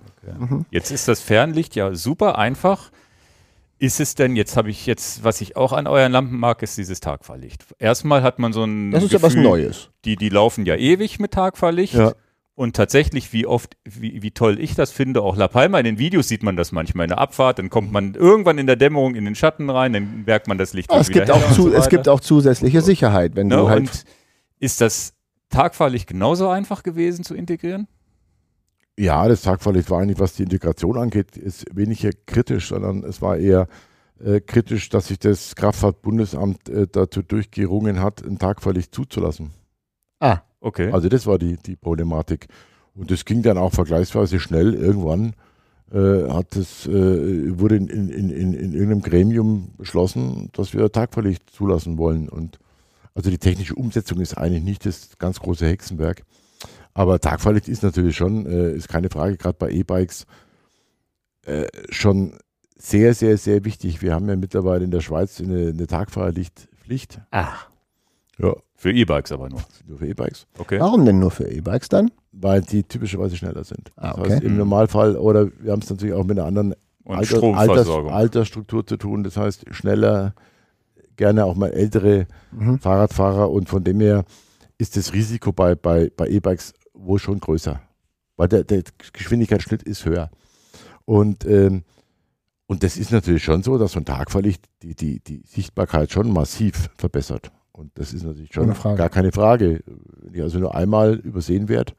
Jetzt 0.70 0.90
ist 0.90 1.06
das 1.08 1.20
Fernlicht 1.20 1.76
ja 1.76 1.94
super 1.94 2.38
einfach. 2.38 2.90
Ist 3.78 4.00
es 4.00 4.14
denn, 4.14 4.36
jetzt 4.36 4.56
habe 4.56 4.70
ich 4.70 4.86
jetzt, 4.86 5.24
was 5.24 5.40
ich 5.40 5.56
auch 5.56 5.72
an 5.72 5.86
euren 5.86 6.12
Lampen 6.12 6.38
mag, 6.38 6.62
ist 6.62 6.78
dieses 6.78 7.00
Tagfahrlicht. 7.00 7.64
Erstmal 7.78 8.22
hat 8.22 8.38
man 8.38 8.52
so 8.52 8.64
ein 8.64 8.92
Das 8.92 9.02
ist 9.04 9.12
ja 9.12 9.20
was 9.20 9.34
Gefühl, 9.34 9.42
Neues. 9.48 9.90
Die, 10.04 10.16
die 10.16 10.28
laufen 10.30 10.64
ja 10.64 10.76
ewig 10.76 11.18
mit 11.18 11.32
Tagfahrlicht. 11.32 11.94
Ja. 11.94 12.12
Und 12.54 12.76
tatsächlich, 12.76 13.32
wie 13.32 13.46
oft, 13.46 13.76
wie, 13.84 14.22
wie 14.22 14.30
toll 14.30 14.60
ich 14.60 14.76
das 14.76 14.92
finde, 14.92 15.22
auch 15.22 15.36
La 15.36 15.48
Palma, 15.48 15.78
in 15.80 15.84
den 15.84 15.98
Videos 15.98 16.28
sieht 16.28 16.44
man 16.44 16.56
das 16.56 16.70
manchmal 16.70 17.04
in 17.06 17.08
der 17.08 17.18
Abfahrt, 17.18 17.58
dann 17.58 17.68
kommt 17.68 17.90
man 17.90 18.14
irgendwann 18.14 18.58
in 18.58 18.68
der 18.68 18.76
Dämmerung 18.76 19.16
in 19.16 19.24
den 19.24 19.34
Schatten 19.34 19.68
rein, 19.68 19.92
dann 19.92 20.22
merkt 20.24 20.46
man 20.46 20.56
das 20.56 20.72
Licht 20.72 20.88
Aber 20.90 21.00
wird 21.00 21.08
es 21.08 21.12
gibt, 21.12 21.26
wieder 21.26 21.34
auch 21.34 21.52
zu, 21.52 21.62
so 21.62 21.72
es 21.72 21.88
gibt 21.88 22.08
auch 22.08 22.20
zusätzliche 22.20 22.80
Sicherheit, 22.80 23.34
wenn 23.34 23.48
Ne? 23.48 23.56
du 23.56 23.68
halt. 23.68 23.80
Und 23.80 24.04
ist 24.60 24.80
das 24.80 25.14
Tagfahrlicht 25.50 26.08
genauso 26.08 26.48
einfach 26.48 26.82
gewesen 26.82 27.24
zu 27.24 27.34
integrieren? 27.34 27.88
Ja, 28.98 29.26
das 29.26 29.42
Tagfahrlicht 29.42 29.90
war 29.90 30.00
eigentlich, 30.00 30.20
was 30.20 30.34
die 30.34 30.44
Integration 30.44 30.96
angeht, 30.96 31.36
ist 31.36 31.64
weniger 31.74 32.10
kritisch, 32.26 32.68
sondern 32.68 33.02
es 33.02 33.20
war 33.20 33.36
eher 33.36 33.66
äh, 34.24 34.40
kritisch, 34.40 34.88
dass 34.88 35.08
sich 35.08 35.18
das 35.18 35.56
Kraftfahrtbundesamt 35.56 36.68
äh, 36.68 36.86
dazu 36.90 37.22
durchgerungen 37.22 38.00
hat, 38.00 38.24
ein 38.24 38.38
Tagfahrlicht 38.38 38.94
zuzulassen. 38.94 39.50
Ah, 40.20 40.42
Okay. 40.64 40.90
Also 40.90 41.10
das 41.10 41.26
war 41.26 41.38
die, 41.38 41.58
die 41.58 41.76
Problematik. 41.76 42.48
Und 42.94 43.10
das 43.10 43.26
ging 43.26 43.42
dann 43.42 43.58
auch 43.58 43.72
vergleichsweise 43.72 44.40
schnell. 44.40 44.72
Irgendwann 44.72 45.34
äh, 45.92 46.30
hat 46.30 46.56
es, 46.56 46.86
äh, 46.86 47.58
wurde 47.58 47.76
in, 47.76 47.88
in, 47.88 48.08
in, 48.08 48.30
in 48.30 48.54
in 48.54 48.72
irgendeinem 48.72 49.02
Gremium 49.02 49.74
beschlossen, 49.76 50.48
dass 50.54 50.72
wir 50.72 50.90
Tagfahrlicht 50.90 51.50
zulassen 51.50 51.98
wollen. 51.98 52.30
Und 52.30 52.58
also 53.14 53.30
die 53.30 53.38
technische 53.38 53.74
Umsetzung 53.74 54.20
ist 54.20 54.36
eigentlich 54.36 54.62
nicht 54.64 54.86
das 54.86 55.16
ganz 55.18 55.40
große 55.40 55.66
Hexenwerk. 55.66 56.22
Aber 56.92 57.18
Tagfahrlicht 57.20 57.68
ist 57.68 57.82
natürlich 57.82 58.16
schon, 58.16 58.46
äh, 58.46 58.72
ist 58.72 58.88
keine 58.88 59.10
Frage, 59.10 59.36
gerade 59.36 59.56
bei 59.58 59.70
E-Bikes, 59.70 60.26
äh, 61.46 61.66
schon 61.90 62.38
sehr, 62.76 63.14
sehr, 63.14 63.36
sehr 63.38 63.64
wichtig. 63.64 64.02
Wir 64.02 64.14
haben 64.14 64.28
ja 64.28 64.36
mittlerweile 64.36 64.84
in 64.84 64.90
der 64.90 65.00
Schweiz 65.00 65.40
eine, 65.40 65.68
eine 65.68 65.86
Tagfahrlichtpflicht. 65.86 67.20
ach. 67.30 67.68
Ja, 68.36 68.52
Für 68.74 68.90
E-Bikes 68.92 69.30
aber 69.30 69.48
nur. 69.48 69.62
nur 69.86 69.98
für 69.98 70.08
E-Bikes. 70.08 70.48
Okay. 70.58 70.80
Warum 70.80 71.04
denn 71.04 71.20
nur 71.20 71.30
für 71.30 71.48
E-Bikes 71.48 71.88
dann? 71.88 72.10
weil 72.36 72.62
die 72.62 72.82
typischerweise 72.82 73.36
schneller 73.36 73.62
sind. 73.62 73.92
Ah, 73.94 74.10
Das 74.10 74.18
okay. 74.18 74.32
heißt, 74.32 74.42
im 74.42 74.56
Normalfall, 74.56 75.16
oder 75.16 75.48
wir 75.60 75.70
haben 75.70 75.82
es 75.82 75.88
natürlich 75.88 76.14
auch 76.14 76.24
mit 76.24 76.36
einer 76.36 76.48
anderen 76.48 76.74
Und 77.04 77.16
Alter, 77.16 78.12
Altersstruktur 78.12 78.84
zu 78.84 78.96
tun. 78.96 79.22
Das 79.22 79.36
heißt, 79.36 79.66
schneller, 79.70 80.34
gerne 81.16 81.44
auch 81.44 81.54
mal 81.54 81.72
ältere 81.72 82.26
Mhm. 82.52 82.78
Fahrradfahrer 82.78 83.50
und 83.50 83.68
von 83.68 83.84
dem 83.84 84.00
her 84.00 84.24
ist 84.78 84.96
das 84.96 85.12
Risiko 85.12 85.52
bei, 85.52 85.74
bei, 85.74 86.10
bei 86.16 86.28
E-Bikes 86.28 86.72
wohl 86.92 87.18
schon 87.18 87.40
größer, 87.40 87.80
weil 88.36 88.48
der, 88.48 88.64
der 88.64 88.82
Geschwindigkeitsschnitt 89.12 89.82
ist 89.82 90.04
höher. 90.04 90.30
Und, 91.04 91.44
ähm, 91.44 91.84
und 92.66 92.82
das 92.82 92.96
ist 92.96 93.12
natürlich 93.12 93.44
schon 93.44 93.62
so, 93.62 93.78
dass 93.78 93.92
so 93.92 94.00
ein 94.00 94.04
Tagverlicht 94.04 94.64
die, 94.82 94.94
die, 94.94 95.20
die 95.20 95.42
Sichtbarkeit 95.46 96.10
schon 96.10 96.32
massiv 96.32 96.90
verbessert. 96.96 97.50
Und 97.72 97.90
das 97.94 98.12
ist 98.12 98.22
natürlich 98.22 98.52
schon 98.52 98.72
gar 98.96 99.08
keine 99.08 99.32
Frage. 99.32 99.80
Wenn 99.86 100.34
ich 100.34 100.42
also 100.42 100.58
nur 100.60 100.74
einmal 100.74 101.14
übersehen 101.14 101.68
werde, 101.68 101.92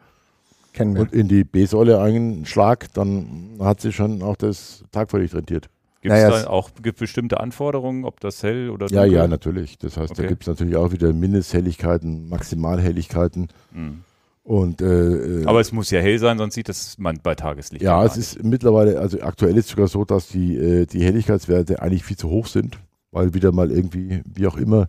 und 1.00 1.14
in 1.14 1.28
die 1.30 1.44
B-Säule 1.46 2.02
einschlag, 2.02 2.94
dann 2.94 3.58
hat 3.60 3.80
sich 3.80 3.96
schon 3.96 4.22
auch 4.22 4.36
das 4.36 4.84
Tagverlicht 4.92 5.34
rentiert. 5.34 5.70
Gibt 6.06 6.16
es 6.16 6.22
Naja, 6.24 6.42
da 6.44 6.50
auch 6.50 6.70
gibt 6.84 7.00
bestimmte 7.00 7.40
Anforderungen, 7.40 8.06
ob 8.06 8.20
das 8.20 8.44
hell 8.44 8.70
oder 8.70 8.86
Ja, 8.88 9.02
dunkel? 9.02 9.14
ja, 9.18 9.28
natürlich. 9.28 9.78
Das 9.80 9.98
heißt, 9.98 10.12
da 10.12 10.20
Okay. 10.22 10.28
gibt 10.30 10.44
es 10.44 10.48
natürlich 10.48 10.76
auch 10.76 10.92
wieder 10.92 11.12
Mindesthelligkeiten, 11.14 12.30
Maximalhelligkeiten 12.30 13.48
Hm. 13.74 14.02
und 14.44 14.82
äh, 14.82 15.42
äh, 15.42 15.46
Aber 15.46 15.60
es 15.62 15.72
muss 15.72 15.90
ja 15.90 16.00
hell 16.02 16.20
sein, 16.20 16.38
sonst 16.38 16.54
sieht 16.56 16.70
das 16.70 16.98
man 17.00 17.20
bei 17.24 17.34
Tageslicht. 17.36 17.84
ja, 17.84 17.98
gar 17.98 18.06
es 18.06 18.18
ist 18.18 18.44
mittlerweile, 18.44 19.00
also 19.00 19.20
aktuell 19.22 19.58
ist 19.58 19.66
es 19.66 19.72
sogar 19.72 19.88
so, 19.88 20.06
dass 20.06 20.28
die, 20.28 20.56
äh, 20.58 20.86
die 20.86 21.04
Helligkeitswerte 21.04 21.82
eigentlich 21.82 22.04
viel 22.04 22.18
zu 22.18 22.30
hoch 22.30 22.48
sind, 22.48 22.78
weil 23.12 23.34
wieder 23.34 23.52
mal 23.52 23.72
irgendwie, 23.72 24.22
wie 24.26 24.46
auch 24.48 24.58
immer, 24.58 24.88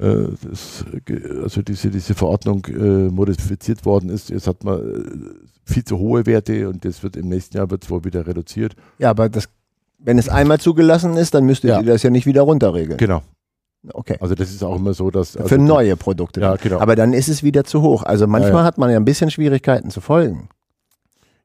äh, 0.00 0.24
das, 0.50 0.84
also 1.42 1.62
diese, 1.62 1.90
diese 1.90 2.14
Verordnung 2.14 2.64
äh, 2.66 3.08
modifiziert 3.10 3.84
worden 3.84 4.08
ist. 4.10 4.30
Jetzt 4.30 4.46
hat 4.46 4.64
man 4.64 4.80
äh, 4.80 5.04
viel 5.64 5.84
zu 5.84 5.98
hohe 5.98 6.26
Werte 6.26 6.68
und 6.68 6.84
das 6.84 7.02
wird 7.02 7.16
im 7.16 7.28
nächsten 7.28 7.56
Jahr 7.58 7.70
wird 7.70 7.88
wohl 7.90 8.04
wieder 8.04 8.26
reduziert. 8.26 8.74
Ja, 8.98 9.10
aber 9.10 9.28
das, 9.28 9.48
wenn 10.04 10.18
es 10.18 10.28
einmal 10.28 10.58
zugelassen 10.60 11.16
ist, 11.16 11.34
dann 11.34 11.44
müsstet 11.44 11.70
Ja. 11.70 11.80
ihr 11.80 11.86
das 11.86 12.02
ja 12.02 12.10
nicht 12.10 12.26
wieder 12.26 12.42
runterregeln. 12.42 12.98
Genau. 12.98 13.22
Okay. 13.92 14.16
Also 14.20 14.34
das 14.34 14.50
ist 14.50 14.62
auch 14.62 14.76
immer 14.76 14.94
so, 14.94 15.10
dass 15.10 15.36
also 15.36 15.48
Für 15.48 15.58
neue 15.58 15.96
Produkte. 15.96 16.40
Ja, 16.40 16.56
genau. 16.56 16.78
Aber 16.80 16.94
dann 16.94 17.12
ist 17.12 17.28
es 17.28 17.42
wieder 17.42 17.64
zu 17.64 17.82
hoch. 17.82 18.02
Also 18.04 18.26
manchmal 18.26 18.52
Ja, 18.52 18.58
ja. 18.60 18.64
hat 18.64 18.78
man 18.78 18.90
ja 18.90 18.96
ein 18.96 19.04
bisschen 19.04 19.30
Schwierigkeiten 19.30 19.90
zu 19.90 20.00
folgen. 20.00 20.48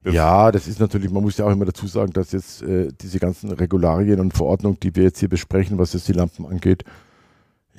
Ja, 0.05 0.51
das 0.51 0.67
ist 0.67 0.79
natürlich, 0.79 1.11
man 1.11 1.23
muss 1.23 1.37
ja 1.37 1.45
auch 1.45 1.51
immer 1.51 1.65
dazu 1.65 1.87
sagen, 1.87 2.13
dass 2.13 2.31
jetzt 2.31 2.61
äh, 2.61 2.89
diese 3.01 3.19
ganzen 3.19 3.51
Regularien 3.51 4.19
und 4.19 4.33
Verordnungen, 4.33 4.79
die 4.81 4.95
wir 4.95 5.03
jetzt 5.03 5.19
hier 5.19 5.27
besprechen, 5.29 5.77
was 5.79 5.93
jetzt 5.93 6.07
die 6.07 6.13
Lampen 6.13 6.45
angeht, 6.45 6.83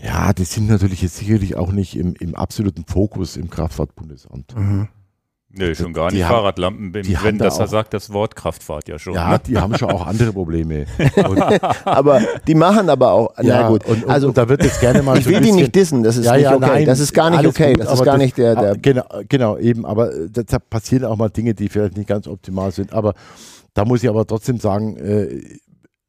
ja, 0.02 0.32
die 0.32 0.44
sind 0.44 0.68
natürlich 0.68 1.02
jetzt 1.02 1.16
sicherlich 1.16 1.56
auch 1.56 1.72
nicht 1.72 1.96
im, 1.96 2.14
im 2.20 2.34
absoluten 2.34 2.84
Fokus 2.84 3.36
im 3.36 3.48
Kraftfahrtbundesamt. 3.50 4.54
Nee, 5.50 5.74
schon 5.74 5.94
gar 5.94 6.10
Die 6.10 6.16
nicht. 6.16 6.24
haben- 6.26 6.34
Fahrradlampen, 6.34 6.92
die 6.92 7.08
wenn 7.08 7.18
haben 7.20 7.38
da 7.38 7.46
das 7.46 7.58
auch- 7.58 7.66
sagt 7.68 7.94
das 7.94 8.12
Wort 8.12 8.36
Kraftfahrt 8.36 8.86
ja 8.86 8.98
schon. 8.98 9.14
Ja, 9.14 9.30
ne? 9.32 9.40
die 9.46 9.56
haben 9.56 9.76
schon 9.78 9.90
auch 9.90 10.06
andere 10.06 10.30
Probleme. 10.32 10.84
Und, 11.16 11.40
Aber 11.86 12.20
die 12.46 12.54
machen 12.54 12.90
aber 12.90 13.12
auch, 13.12 13.30
ja, 13.38 13.62
na 13.62 13.68
gut. 13.68 13.84
Und, 13.86 14.04
und, 14.04 14.10
also 14.10 14.28
und 14.28 14.36
da 14.36 14.46
wird 14.48 14.62
jetzt 14.62 14.78
gerne 14.80 15.02
mal 15.02 15.18
ich 15.18 15.24
will 15.26 15.40
die 15.40 15.52
nicht 15.52 15.74
dissen, 15.74 16.02
das 16.02 16.18
ist 16.18 16.26
Ja, 16.26 16.34
nicht 16.34 16.42
ja, 16.42 16.54
okay. 16.54 16.66
nein, 16.66 16.84
das 16.86 17.00
ist 17.00 17.14
gar 17.14 17.30
nicht 17.30 17.46
okay. 17.46 17.72
gut, 17.72 17.84
das 17.84 17.94
ist 17.94 18.04
gar 18.04 18.14
das- 18.18 18.22
nicht 18.24 18.36
der, 18.36 18.54
der 18.56 18.72
Ah, 18.72 18.76
Genau, 18.80 19.04
genau, 19.28 19.56
eben, 19.56 19.86
aber 19.86 20.12
äh, 20.14 20.28
da 20.30 20.58
passieren 20.58 21.06
auch 21.06 21.16
mal 21.16 21.30
Dinge, 21.30 21.54
die 21.54 21.70
vielleicht 21.70 21.96
nicht 21.96 22.08
ganz 22.08 22.28
optimal 22.28 22.70
sind. 22.70 22.92
Aber 22.92 23.14
da 23.72 23.86
muss 23.86 24.02
ich 24.02 24.08
aber 24.10 24.26
trotzdem 24.26 24.58
sagen, 24.58 24.98
äh, 24.98 25.42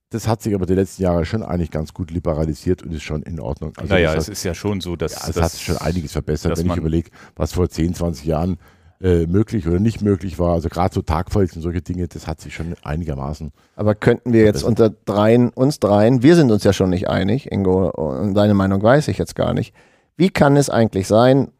das 0.10 0.28
hat 0.28 0.41
sich 0.41 0.53
aber 0.53 0.66
die 0.66 0.74
letzten 0.74 1.03
Jahre 1.03 1.24
schon 1.24 1.44
eigentlich 1.44 1.72
ganz 1.72 1.94
gut 1.94 2.11
liberalisiert 2.11 2.84
und 2.84 2.91
ist 2.94 3.03
schon 3.03 3.22
in 3.24 3.40
Ordnung. 3.40 3.72
Also 3.78 3.94
naja, 3.94 4.14
das 4.16 4.24
es 4.24 4.28
hat, 4.28 4.34
ist 4.34 4.44
ja 4.44 4.53
schon 4.53 4.82
so, 4.82 4.95
dass 4.98 5.14
ja, 5.14 5.20
es 5.30 5.36
das 5.36 5.44
hat 5.44 5.52
sich 5.53 5.64
schon 5.64 5.78
einiges 5.78 6.11
verbessert, 6.11 6.57
wenn 6.57 6.66
ich 6.68 6.76
überlege, 6.76 7.10
was 7.38 7.53
vor 7.53 7.70
10, 7.70 7.94
20 7.94 8.26
Jahren 8.26 8.57
äh, 9.02 9.26
möglich 9.28 9.68
oder 9.68 9.80
nicht 9.80 10.02
möglich 10.02 10.40
war. 10.40 10.54
Also 10.54 10.70
gerade 10.70 10.94
so 10.94 11.02
Tagfalls 11.02 11.56
und 11.56 11.62
solche 11.62 11.82
Dinge, 11.82 12.08
das 12.08 12.28
hat 12.28 12.42
sich 12.42 12.54
schon 12.54 12.76
einigermaßen. 12.84 13.52
Aber 13.76 13.96
könnten 13.96 14.34
wir 14.34 14.44
jetzt 14.44 14.64
unter 14.64 14.90
dreien, 14.90 15.50
uns 15.50 15.80
dreien, 15.80 16.22
wir 16.24 16.36
sind 16.36 16.52
uns 16.52 16.64
ja 16.64 16.74
schon 16.74 16.90
nicht 16.90 17.08
einig, 17.08 17.52
Ingo, 17.52 17.90
und 17.90 18.34
deine 18.34 18.54
Meinung 18.54 18.84
weiß 18.84 19.08
ich 19.08 19.18
jetzt 19.18 19.36
gar 19.36 19.54
nicht. 19.54 19.74
Wie 20.18 20.30
kann 20.30 20.58
es 20.58 20.70
eigentlich 20.70 21.08
sein, 21.08 21.52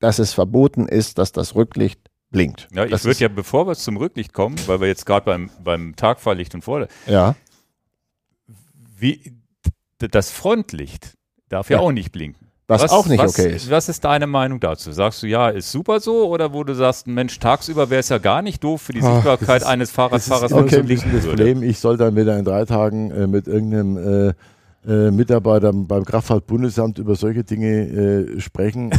dass 0.00 0.18
es 0.18 0.34
verboten 0.34 0.86
ist, 0.86 1.16
dass 1.18 1.32
das 1.32 1.54
Rücklicht 1.54 2.00
blinkt. 2.30 2.68
Ja, 2.74 2.84
ich 2.84 2.90
Das 2.90 3.04
würde 3.04 3.20
ja, 3.20 3.28
bevor 3.28 3.66
wir 3.66 3.74
zum 3.76 3.96
Rücklicht 3.96 4.34
kommen, 4.34 4.56
weil 4.66 4.80
wir 4.80 4.88
jetzt 4.88 5.06
gerade 5.06 5.24
beim, 5.24 5.48
beim 5.64 5.96
Tagfahrlicht 5.96 6.54
und 6.54 6.62
vor, 6.62 6.86
Ja. 7.06 7.34
wie 8.98 9.32
das 9.98 10.30
Frontlicht 10.30 11.14
darf 11.48 11.70
ja, 11.70 11.78
Ja. 11.78 11.82
auch 11.82 11.92
nicht 11.92 12.12
blinken. 12.12 12.45
Was, 12.68 12.90
auch 12.90 13.06
nicht 13.06 13.20
was, 13.22 13.38
okay 13.38 13.54
ist. 13.54 13.70
Was 13.70 13.88
ist 13.88 14.04
deine 14.04 14.26
Meinung 14.26 14.58
dazu? 14.58 14.90
Sagst 14.90 15.22
du, 15.22 15.28
ja, 15.28 15.50
ist 15.50 15.70
super 15.70 16.00
so 16.00 16.26
oder 16.28 16.52
wo 16.52 16.64
du 16.64 16.74
sagst, 16.74 17.06
Mensch, 17.06 17.38
tagsüber 17.38 17.90
wäre 17.90 18.00
es 18.00 18.08
ja 18.08 18.18
gar 18.18 18.42
nicht 18.42 18.64
doof 18.64 18.82
für 18.82 18.92
die 18.92 19.02
Ach, 19.02 19.14
Sichtbarkeit 19.14 19.62
ist- 19.62 19.66
eines 19.68 19.90
Fahrradfahrers, 19.92 20.50
wenn 20.50 20.64
ist 20.66 20.72
es 20.72 20.78
okay, 20.78 20.82
blinken 20.86 21.12
das. 21.14 21.26
Problem. 21.26 21.62
Ich 21.62 21.78
soll 21.78 21.96
dann 21.96 22.16
wieder 22.16 22.36
in 22.36 22.44
drei 22.44 22.64
Tagen 22.64 23.10
äh, 23.12 23.26
mit 23.28 23.46
irgendeinem 23.46 23.96
äh, 23.96 24.32
äh, 24.88 25.10
Mitarbeiter 25.12 25.72
beim 25.72 26.04
Kraftfahrtbundesamt 26.04 26.98
über 26.98 27.14
solche 27.14 27.44
Dinge 27.44 27.66
äh, 28.36 28.40
sprechen. 28.40 28.90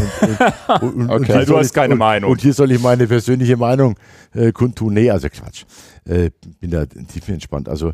Und, 0.82 0.82
und, 0.82 1.02
und, 1.10 1.12
Okay. 1.12 1.46
du 1.46 1.58
hast 1.58 1.68
ich- 1.68 1.74
keine 1.74 1.96
Meinung. 1.96 2.32
Und 2.32 2.42
hier 2.42 2.54
soll 2.54 2.72
ich 2.72 2.82
meine 2.82 3.06
persönliche 3.08 3.58
Meinung 3.58 3.96
äh, 4.34 4.54
kundtun. 4.54 4.94
Nee, 4.94 5.10
also 5.12 5.28
Quatsch. 5.30 5.64
Äh, 6.06 6.30
bin 6.62 6.72
da 6.72 6.86
tief 6.86 7.28
entspannt. 7.28 7.68
Also 7.68 7.92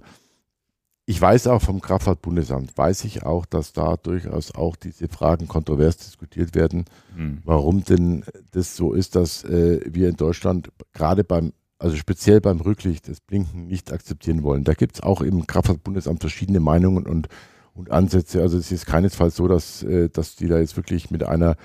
ich 1.06 1.20
weiß 1.20 1.48
auch 1.48 1.62
vom 1.62 1.82
Kraftfahrtbundesamt, 1.82 2.78
weiß 2.78 3.04
ich 3.04 3.24
auch, 3.24 3.46
dass 3.46 3.74
da 3.74 3.98
durchaus 3.98 4.56
auch 4.56 4.76
diese 4.76 5.10
Fragen 5.10 5.48
kontrovers 5.48 5.98
diskutiert 5.98 6.56
werden, 6.56 6.86
Hm. 7.16 7.40
warum 7.44 7.84
denn 7.84 8.24
das 8.52 8.76
so 8.76 8.94
ist, 8.94 9.16
dass 9.16 9.44
äh, 9.44 9.82
wir 9.86 10.08
in 10.08 10.16
Deutschland 10.16 10.70
gerade 10.94 11.24
beim, 11.26 11.52
also 11.78 11.98
speziell 11.98 12.40
beim 12.40 12.62
Rücklicht 12.62 13.10
das 13.10 13.20
Blinken 13.20 13.68
nicht 13.68 13.92
akzeptieren 13.92 14.44
wollen. 14.44 14.64
Da 14.64 14.74
gibt 14.74 14.96
es 14.96 15.04
auch 15.04 15.22
im 15.22 15.46
Kraftfahrtbundesamt 15.46 16.22
verschiedene 16.22 16.62
Meinungen 16.62 17.06
und, 17.06 17.28
und 17.74 17.92
Ansätze. 17.92 18.42
Also 18.42 18.58
es 18.58 18.72
ist 18.72 18.86
keinesfalls 18.86 19.36
so, 19.36 19.50
dass, 19.50 19.84
äh, 19.84 20.08
dass 20.10 20.38
die 20.38 20.48
da 20.48 20.60
jetzt 20.60 20.78
wirklich 20.78 21.12
mit 21.12 21.24
einer 21.24 21.58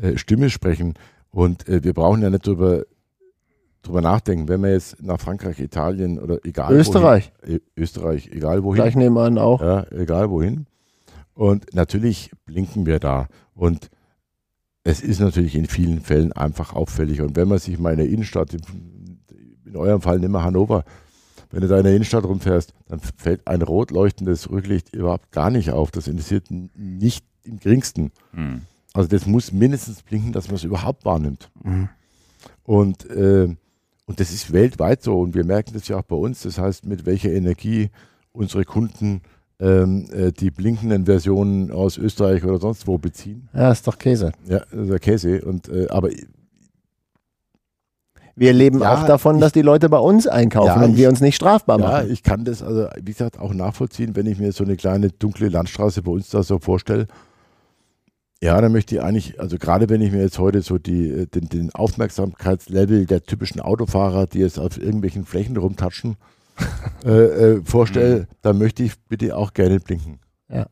äh, 0.00 0.16
Stimme 0.16 0.50
sprechen. 0.50 0.94
Und 1.30 1.68
äh, 1.68 1.84
wir 1.84 1.94
brauchen 1.94 2.22
ja 2.22 2.30
nicht 2.30 2.44
drüber, 2.44 2.82
drüber 3.82 4.00
nachdenken, 4.00 4.48
wenn 4.48 4.62
wir 4.62 4.72
jetzt 4.72 5.02
nach 5.02 5.20
Frankreich, 5.20 5.58
Italien 5.58 6.18
oder 6.18 6.44
egal 6.44 6.74
Österreich, 6.74 7.32
wohin, 7.42 7.56
äh, 7.56 7.60
Österreich, 7.80 8.30
egal 8.32 8.62
wohin, 8.62 8.82
gleich 8.82 8.96
nebenan 8.96 9.38
auch. 9.38 9.60
ja, 9.60 9.86
egal 9.90 10.30
wohin. 10.30 10.66
Und 11.34 11.74
natürlich 11.74 12.30
blinken 12.44 12.84
wir 12.86 12.98
da. 12.98 13.28
Und 13.54 13.90
es 14.84 15.00
ist 15.00 15.20
natürlich 15.20 15.54
in 15.54 15.66
vielen 15.66 16.00
Fällen 16.00 16.32
einfach 16.32 16.74
auffällig. 16.74 17.20
Und 17.20 17.36
wenn 17.36 17.48
man 17.48 17.58
sich 17.58 17.78
mal 17.78 17.92
in 17.92 17.98
der 17.98 18.08
Innenstadt, 18.08 18.54
in, 18.54 19.76
eurem 19.76 20.02
Fall 20.02 20.18
nimm 20.18 20.32
mal 20.32 20.42
Hannover, 20.42 20.84
wenn 21.50 21.62
du 21.62 21.68
da 21.68 21.78
in 21.78 21.84
der 21.84 21.94
Innenstadt 21.94 22.24
rumfährst, 22.24 22.74
dann 22.88 23.00
fällt 23.00 23.46
ein 23.46 23.62
rot 23.62 23.90
leuchtendes 23.90 24.50
Rücklicht 24.50 24.94
überhaupt 24.94 25.32
gar 25.32 25.50
nicht 25.50 25.70
auf. 25.70 25.90
Das 25.90 26.08
interessiert 26.08 26.46
nicht 26.50 27.24
im 27.44 27.58
geringsten. 27.58 28.12
Hm. 28.32 28.62
Also 28.92 29.08
das 29.08 29.26
muss 29.26 29.52
mindestens 29.52 30.02
blinken, 30.02 30.32
dass 30.32 30.48
man 30.48 30.56
es 30.56 30.64
überhaupt 30.64 31.04
wahrnimmt. 31.04 31.50
Mhm. 31.62 31.88
Und, 32.64 33.08
äh, 33.10 33.54
und 34.10 34.20
das 34.20 34.30
ist 34.32 34.52
weltweit 34.52 35.02
so 35.02 35.18
und 35.20 35.34
wir 35.34 35.44
merken 35.44 35.72
das 35.72 35.88
ja 35.88 35.96
auch 35.98 36.02
bei 36.02 36.16
uns. 36.16 36.42
Das 36.42 36.58
heißt, 36.58 36.84
mit 36.84 37.06
welcher 37.06 37.30
Energie 37.30 37.90
unsere 38.32 38.64
Kunden 38.64 39.22
ähm, 39.60 40.06
äh, 40.12 40.32
die 40.32 40.50
blinkenden 40.50 41.04
Versionen 41.06 41.70
aus 41.70 41.96
Österreich 41.98 42.44
oder 42.44 42.58
sonst 42.58 42.86
wo 42.86 42.98
beziehen. 42.98 43.48
Ja, 43.54 43.70
ist 43.72 43.86
doch 43.86 43.98
Käse. 43.98 44.32
Ja, 44.46 44.58
das 44.70 44.80
ist 44.80 44.90
der 44.90 44.98
Käse. 44.98 45.42
Und, 45.44 45.68
äh, 45.68 45.86
aber 45.90 46.08
Wir 48.36 48.52
leben 48.52 48.80
Ja, 48.80 48.94
auch 49.02 49.06
davon, 49.06 49.38
dass 49.40 49.52
die 49.52 49.60
Leute 49.62 49.88
bei 49.90 49.98
uns 49.98 50.26
einkaufen 50.26 50.66
Ja, 50.80 50.84
und 50.84 50.92
ich- 50.92 50.96
wir 50.98 51.08
uns 51.08 51.20
nicht 51.20 51.36
strafbar 51.36 51.78
ja, 51.78 51.86
machen. 51.86 52.10
ich 52.10 52.22
kann 52.22 52.44
das 52.44 52.62
also, 52.62 52.88
wie 52.96 53.12
gesagt, 53.12 53.38
auch 53.38 53.52
nachvollziehen, 53.52 54.16
wenn 54.16 54.26
ich 54.26 54.38
mir 54.38 54.52
so 54.52 54.64
eine 54.64 54.76
kleine 54.76 55.10
dunkle 55.10 55.48
Landstraße 55.48 56.02
bei 56.02 56.12
uns 56.12 56.30
da 56.30 56.42
so 56.42 56.58
vorstelle. 56.58 57.06
Ja, 58.42 58.58
dann 58.60 58.72
möchte 58.72 58.94
ich 58.94 59.02
eigentlich, 59.02 59.38
also 59.38 59.58
gerade 59.58 59.90
wenn 59.90 60.00
ich 60.00 60.12
mir 60.12 60.22
jetzt 60.22 60.38
heute 60.38 60.62
so 60.62 60.78
die, 60.78 61.10
äh, 61.10 61.26
den, 61.26 61.48
den 61.50 61.74
Aufmerksamkeitslevel 61.74 63.04
der 63.04 63.22
typischen 63.22 63.60
Autofahrer, 63.60 64.26
die 64.26 64.38
jetzt 64.38 64.58
auf 64.58 64.78
irgendwelchen 64.78 65.26
Flächen 65.26 65.56
rumtatschen, 65.58 66.16
äh, 67.04 67.10
äh, 67.10 67.62
vorstelle, 67.64 68.28
dann 68.42 68.58
möchte 68.58 68.82
ich 68.82 68.98
bitte 69.08 69.36
auch 69.36 69.52
gerne 69.52 69.78
blinken. 69.78 70.20
Ja. 70.48 70.66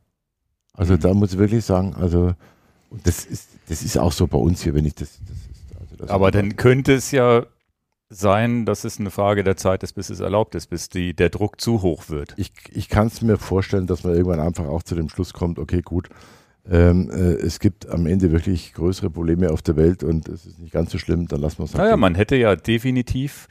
Also 0.73 0.95
Mhm. 0.95 1.01
da 1.01 1.15
muss 1.15 1.33
ich 1.33 1.39
wirklich 1.39 1.65
sagen, 1.65 1.95
also 1.95 2.33
das 3.05 3.27
ist, 3.27 3.49
das 3.69 3.83
ist 3.83 3.99
auch 3.99 4.13
so 4.13 4.27
bei 4.27 4.39
uns 4.39 4.63
hier, 4.63 4.75
wenn 4.75 4.87
ich 4.87 4.95
das, 4.95 5.19
das 5.27 5.37
ist, 5.37 5.81
also 5.81 5.97
das 5.97 6.09
Aber 6.11 6.31
dann 6.31 6.57
könnte 6.57 6.95
es 6.95 7.11
ja 7.11 7.45
sein, 8.09 8.65
dass 8.65 8.85
es 8.85 8.99
eine 8.99 9.11
Frage 9.11 9.45
der 9.45 9.59
Zeit 9.59 9.83
ist, 9.83 9.93
bis 9.93 10.09
es 10.09 10.21
erlaubt 10.21 10.55
ist, 10.55 10.69
bis 10.69 10.89
die, 10.89 11.13
der 11.15 11.29
Druck 11.29 11.61
zu 11.61 11.83
hoch 11.83 12.09
wird. 12.09 12.33
ich, 12.39 12.53
ich 12.71 12.89
kann 12.89 13.09
es 13.09 13.21
mir 13.21 13.37
vorstellen, 13.37 13.87
dass 13.87 14.05
man 14.05 14.15
irgendwann 14.15 14.41
einfach 14.41 14.65
auch 14.67 14.83
zu 14.83 14.95
dem 14.95 15.11
Schluss 15.11 15.35
kommt, 15.35 15.59
okay, 15.59 15.83
gut, 15.83 16.09
ähm, 16.71 17.11
äh, 17.11 17.15
es 17.35 17.59
gibt 17.61 17.89
am 17.89 18.07
Ende 18.07 18.31
wirklich 18.33 18.75
größere 18.75 19.11
Probleme 19.11 19.51
auf 19.51 19.63
der 19.63 19.77
Welt 19.77 20.03
und 20.05 20.29
es 20.29 20.47
ist 20.47 20.59
nicht 20.59 20.73
ganz 20.73 20.91
so 20.93 20.99
schlimm, 20.99 21.27
dann 21.29 21.41
lassen 21.41 21.59
wir 21.59 21.65
es 21.65 21.75
halt. 21.75 21.85
Naja, 21.85 21.97
man 21.97 22.15
hätte 22.15 22.37
ja 22.37 22.57
definitiv 22.57 23.49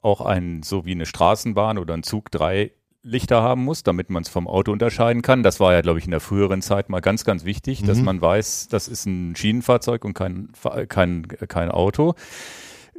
auch 0.00 0.20
ein, 0.20 0.62
so 0.62 0.84
wie 0.84 0.92
eine 0.92 1.06
Straßenbahn 1.06 1.78
oder 1.78 1.94
ein 1.94 2.02
Zug 2.02 2.30
drei 2.30 2.72
Lichter 3.02 3.40
haben 3.42 3.62
muss, 3.64 3.82
damit 3.84 4.10
man 4.10 4.22
es 4.24 4.28
vom 4.28 4.48
Auto 4.48 4.72
unterscheiden 4.72 5.22
kann. 5.22 5.42
Das 5.44 5.60
war 5.60 5.72
ja, 5.72 5.80
glaube 5.80 5.98
ich, 6.00 6.04
in 6.06 6.10
der 6.10 6.18
früheren 6.20 6.60
Zeit 6.62 6.88
mal 6.88 7.00
ganz, 7.00 7.24
ganz 7.24 7.44
wichtig, 7.44 7.82
dass 7.84 7.98
Mhm. 7.98 8.04
man 8.04 8.20
weiß, 8.20 8.66
das 8.68 8.88
ist 8.88 9.06
ein 9.06 9.36
Schienenfahrzeug 9.36 10.04
und 10.04 10.14
kein, 10.14 10.48
kein, 10.88 11.26
kein 11.28 11.70
Auto. 11.70 12.14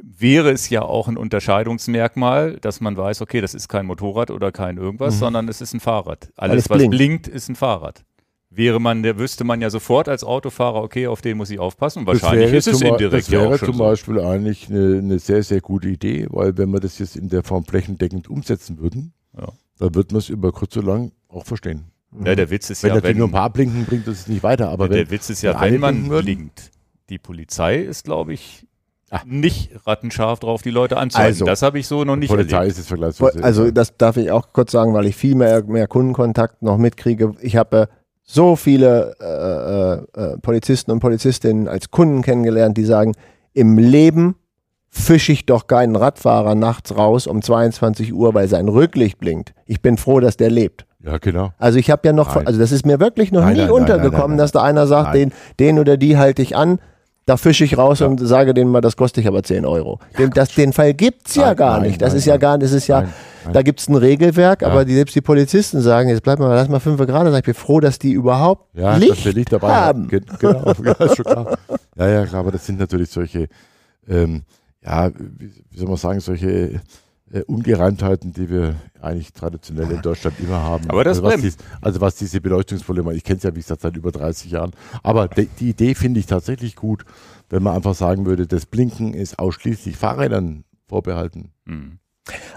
Wäre 0.00 0.50
es 0.52 0.70
ja 0.70 0.82
auch 0.82 1.08
ein 1.08 1.16
Unterscheidungsmerkmal, 1.16 2.56
dass 2.60 2.80
man 2.80 2.96
weiß, 2.96 3.20
okay, 3.20 3.40
das 3.40 3.54
ist 3.54 3.68
kein 3.68 3.84
Motorrad 3.86 4.30
oder 4.30 4.52
kein 4.52 4.76
irgendwas, 4.76 5.14
Mhm. 5.16 5.18
sondern 5.18 5.48
es 5.48 5.60
ist 5.60 5.74
ein 5.74 5.80
Fahrrad. 5.80 6.30
Alles, 6.36 6.64
es 6.64 6.70
was 6.70 6.78
blinkt. 6.78 6.96
blinkt, 6.96 7.28
ist 7.28 7.48
ein 7.48 7.56
Fahrrad. 7.56 8.04
Wäre 8.50 8.80
man, 8.80 9.02
der 9.02 9.18
wüsste 9.18 9.44
man 9.44 9.60
ja 9.60 9.68
sofort 9.68 10.08
als 10.08 10.24
Autofahrer, 10.24 10.82
okay, 10.82 11.06
auf 11.06 11.20
den 11.20 11.36
muss 11.36 11.50
ich 11.50 11.58
aufpassen. 11.58 12.06
Das 12.06 12.22
wahrscheinlich 12.22 12.52
ist 12.54 12.66
es 12.66 12.80
indirekt 12.80 13.12
Das 13.26 13.30
wäre 13.30 13.42
ja 13.44 13.48
auch 13.50 13.58
schon 13.58 13.66
zum 13.68 13.76
so. 13.76 13.84
Beispiel 13.84 14.20
eigentlich 14.20 14.70
eine, 14.70 14.98
eine 14.98 15.18
sehr, 15.18 15.42
sehr 15.42 15.60
gute 15.60 15.88
Idee, 15.88 16.26
weil 16.30 16.56
wenn 16.56 16.70
wir 16.70 16.80
das 16.80 16.98
jetzt 16.98 17.16
in 17.16 17.28
der 17.28 17.42
Form 17.42 17.64
flächendeckend 17.64 18.28
umsetzen 18.28 18.78
würden, 18.78 19.12
Ja. 19.38 19.48
dann 19.78 19.94
wird 19.94 20.12
man 20.12 20.20
es 20.20 20.30
über 20.30 20.50
kurz 20.52 20.74
oder 20.78 20.86
lang 20.86 21.12
auch 21.28 21.44
verstehen. 21.44 21.90
Ja, 22.24 22.34
der 22.34 22.48
Witz 22.48 22.70
ist 22.70 22.82
Wenn 22.82 22.88
ja, 22.88 22.94
natürlich 22.94 23.16
wenn, 23.16 23.18
nur 23.18 23.28
ein 23.28 23.32
paar 23.32 23.50
blinken, 23.50 23.84
bringt 23.84 24.08
uns 24.08 24.26
nicht 24.28 24.42
weiter. 24.42 24.70
Aber 24.70 24.88
der 24.88 25.00
wenn, 25.00 25.10
Witz 25.10 25.28
ist 25.28 25.42
ja, 25.42 25.60
wenn 25.60 25.78
man 25.78 26.08
blinkt. 26.08 26.70
Die 27.10 27.18
Polizei 27.18 27.76
ist, 27.80 28.04
glaube 28.04 28.32
ich, 28.32 28.64
Ah. 29.10 29.22
nicht 29.24 29.70
rattenscharf 29.86 30.38
drauf, 30.38 30.60
die 30.60 30.68
Leute 30.70 30.98
anzuhalten. 30.98 31.32
Also, 31.32 31.44
das 31.46 31.62
habe 31.62 31.78
ich 31.78 31.86
so 31.86 32.04
noch 32.04 32.12
die 32.14 32.20
nicht 32.20 32.28
Polizei 32.28 32.56
erlebt. 32.58 32.72
ist 32.72 32.78
es 32.80 32.86
vergleichsweise. 32.88 33.42
Also 33.42 33.70
das 33.70 33.96
darf 33.96 34.18
ich 34.18 34.30
auch 34.30 34.52
kurz 34.52 34.72
sagen, 34.72 34.92
weil 34.92 35.06
ich 35.06 35.16
viel 35.16 35.34
mehr, 35.34 35.64
mehr 35.64 35.86
Kundenkontakt 35.86 36.60
noch 36.60 36.76
mitkriege. 36.76 37.34
Ich 37.40 37.56
habe 37.56 37.76
äh, 37.82 37.86
so 38.30 38.56
viele 38.56 39.16
äh, 39.20 40.20
äh, 40.20 40.32
äh, 40.34 40.38
Polizisten 40.38 40.90
und 40.90 41.00
Polizistinnen 41.00 41.66
als 41.66 41.90
Kunden 41.90 42.20
kennengelernt, 42.20 42.76
die 42.76 42.84
sagen, 42.84 43.14
im 43.54 43.78
Leben 43.78 44.36
fische 44.90 45.32
ich 45.32 45.46
doch 45.46 45.66
keinen 45.66 45.96
Radfahrer 45.96 46.54
nachts 46.54 46.94
raus 46.94 47.26
um 47.26 47.40
22 47.40 48.12
Uhr, 48.12 48.34
weil 48.34 48.46
sein 48.46 48.68
Rücklicht 48.68 49.18
blinkt. 49.18 49.54
Ich 49.64 49.80
bin 49.80 49.96
froh, 49.96 50.20
dass 50.20 50.36
der 50.36 50.50
lebt. 50.50 50.86
ja, 51.02 51.16
genau. 51.16 51.52
Also 51.58 51.78
ich 51.78 51.90
habe 51.90 52.06
ja 52.06 52.12
noch, 52.12 52.34
Nein. 52.34 52.46
also 52.46 52.60
das 52.60 52.70
ist 52.70 52.84
mir 52.84 53.00
wirklich 53.00 53.32
noch 53.32 53.40
Nein, 53.40 53.54
nie 53.54 53.62
nein, 53.62 53.70
untergekommen, 53.70 54.36
dass 54.36 54.52
da 54.52 54.62
einer 54.62 54.86
sagt, 54.86 55.14
den, 55.14 55.32
den 55.58 55.78
oder 55.78 55.96
die 55.96 56.18
halte 56.18 56.42
ich 56.42 56.54
an, 56.54 56.80
da 57.28 57.36
fische 57.36 57.64
ich 57.64 57.76
raus 57.76 57.98
Ja. 58.00 58.06
und 58.06 58.18
sage 58.26 58.54
denen 58.54 58.70
mal, 58.70 58.80
das 58.80 58.96
kostet 58.96 59.22
ich 59.22 59.28
aber 59.28 59.42
10 59.42 59.66
Euro. 59.66 59.98
Den, 60.18 60.30
das, 60.30 60.54
den 60.54 60.72
Fall 60.72 60.94
gibt's 60.94 61.34
ja 61.34 61.48
Nein, 61.48 61.56
gar 61.56 61.80
nicht. 61.80 62.00
Das 62.00 62.10
nein, 62.10 62.18
ist 62.18 62.24
ja 62.24 62.36
gar, 62.38 62.56
das 62.58 62.72
ist 62.72 62.86
ja, 62.86 63.02
Nein, 63.02 63.12
da 63.52 63.62
gibt's 63.62 63.88
ein 63.88 63.94
Regelwerk, 63.96 64.62
aber 64.62 64.84
die, 64.86 64.94
selbst 64.94 65.14
die 65.14 65.20
Polizisten 65.20 65.80
sagen, 65.82 66.08
jetzt 66.08 66.22
bleib 66.22 66.38
mal, 66.38 66.54
lass 66.54 66.68
mal 66.68 66.80
fünf 66.80 66.98
Grad, 67.06 67.26
sag 67.30 67.38
ich 67.40 67.44
bin 67.44 67.54
froh, 67.54 67.80
dass 67.80 67.98
die 67.98 68.12
überhaupt 68.12 68.74
Ja, 68.74 68.96
Licht 68.96 69.24
Licht 69.26 69.52
dabei 69.52 69.72
haben. 69.74 70.08
Ge- 70.08 70.22
Genau, 70.38 70.72
ja, 70.84 70.92
ist 70.92 71.16
schon 71.16 71.24
klar. 71.26 71.58
Ja, 71.96 72.08
ja, 72.08 72.26
klar, 72.26 72.40
aber 72.40 72.52
das 72.52 72.64
sind 72.64 72.78
natürlich 72.80 73.10
solche, 73.10 73.48
ähm, 74.08 74.42
ja, 74.82 75.10
wie 75.10 75.50
soll 75.78 75.88
man 75.88 75.96
sagen, 75.98 76.20
solche 76.20 76.80
äh, 77.32 77.42
Ungereimtheiten, 77.42 78.32
die 78.32 78.48
wir 78.50 78.76
eigentlich 79.00 79.32
traditionell 79.32 79.90
in 79.90 80.02
Deutschland 80.02 80.38
immer 80.40 80.62
haben. 80.62 80.88
Aber 80.88 81.04
das 81.04 81.18
also, 81.18 81.28
was 81.28 81.40
dies, 81.40 81.56
also 81.80 82.00
was 82.00 82.14
diese 82.16 82.40
Beleuchtungsprobleme, 82.40 83.14
ich 83.14 83.24
kenne 83.24 83.38
es 83.38 83.42
ja, 83.42 83.54
wie 83.54 83.60
gesagt, 83.60 83.82
seit 83.82 83.96
über 83.96 84.10
30 84.12 84.50
Jahren. 84.50 84.72
Aber 85.02 85.28
de, 85.28 85.48
die 85.58 85.70
Idee 85.70 85.94
finde 85.94 86.20
ich 86.20 86.26
tatsächlich 86.26 86.76
gut, 86.76 87.04
wenn 87.50 87.62
man 87.62 87.76
einfach 87.76 87.94
sagen 87.94 88.26
würde, 88.26 88.46
das 88.46 88.66
Blinken 88.66 89.14
ist 89.14 89.38
ausschließlich 89.38 89.96
Fahrrädern 89.96 90.64
vorbehalten. 90.86 91.52
Hm. 91.66 91.98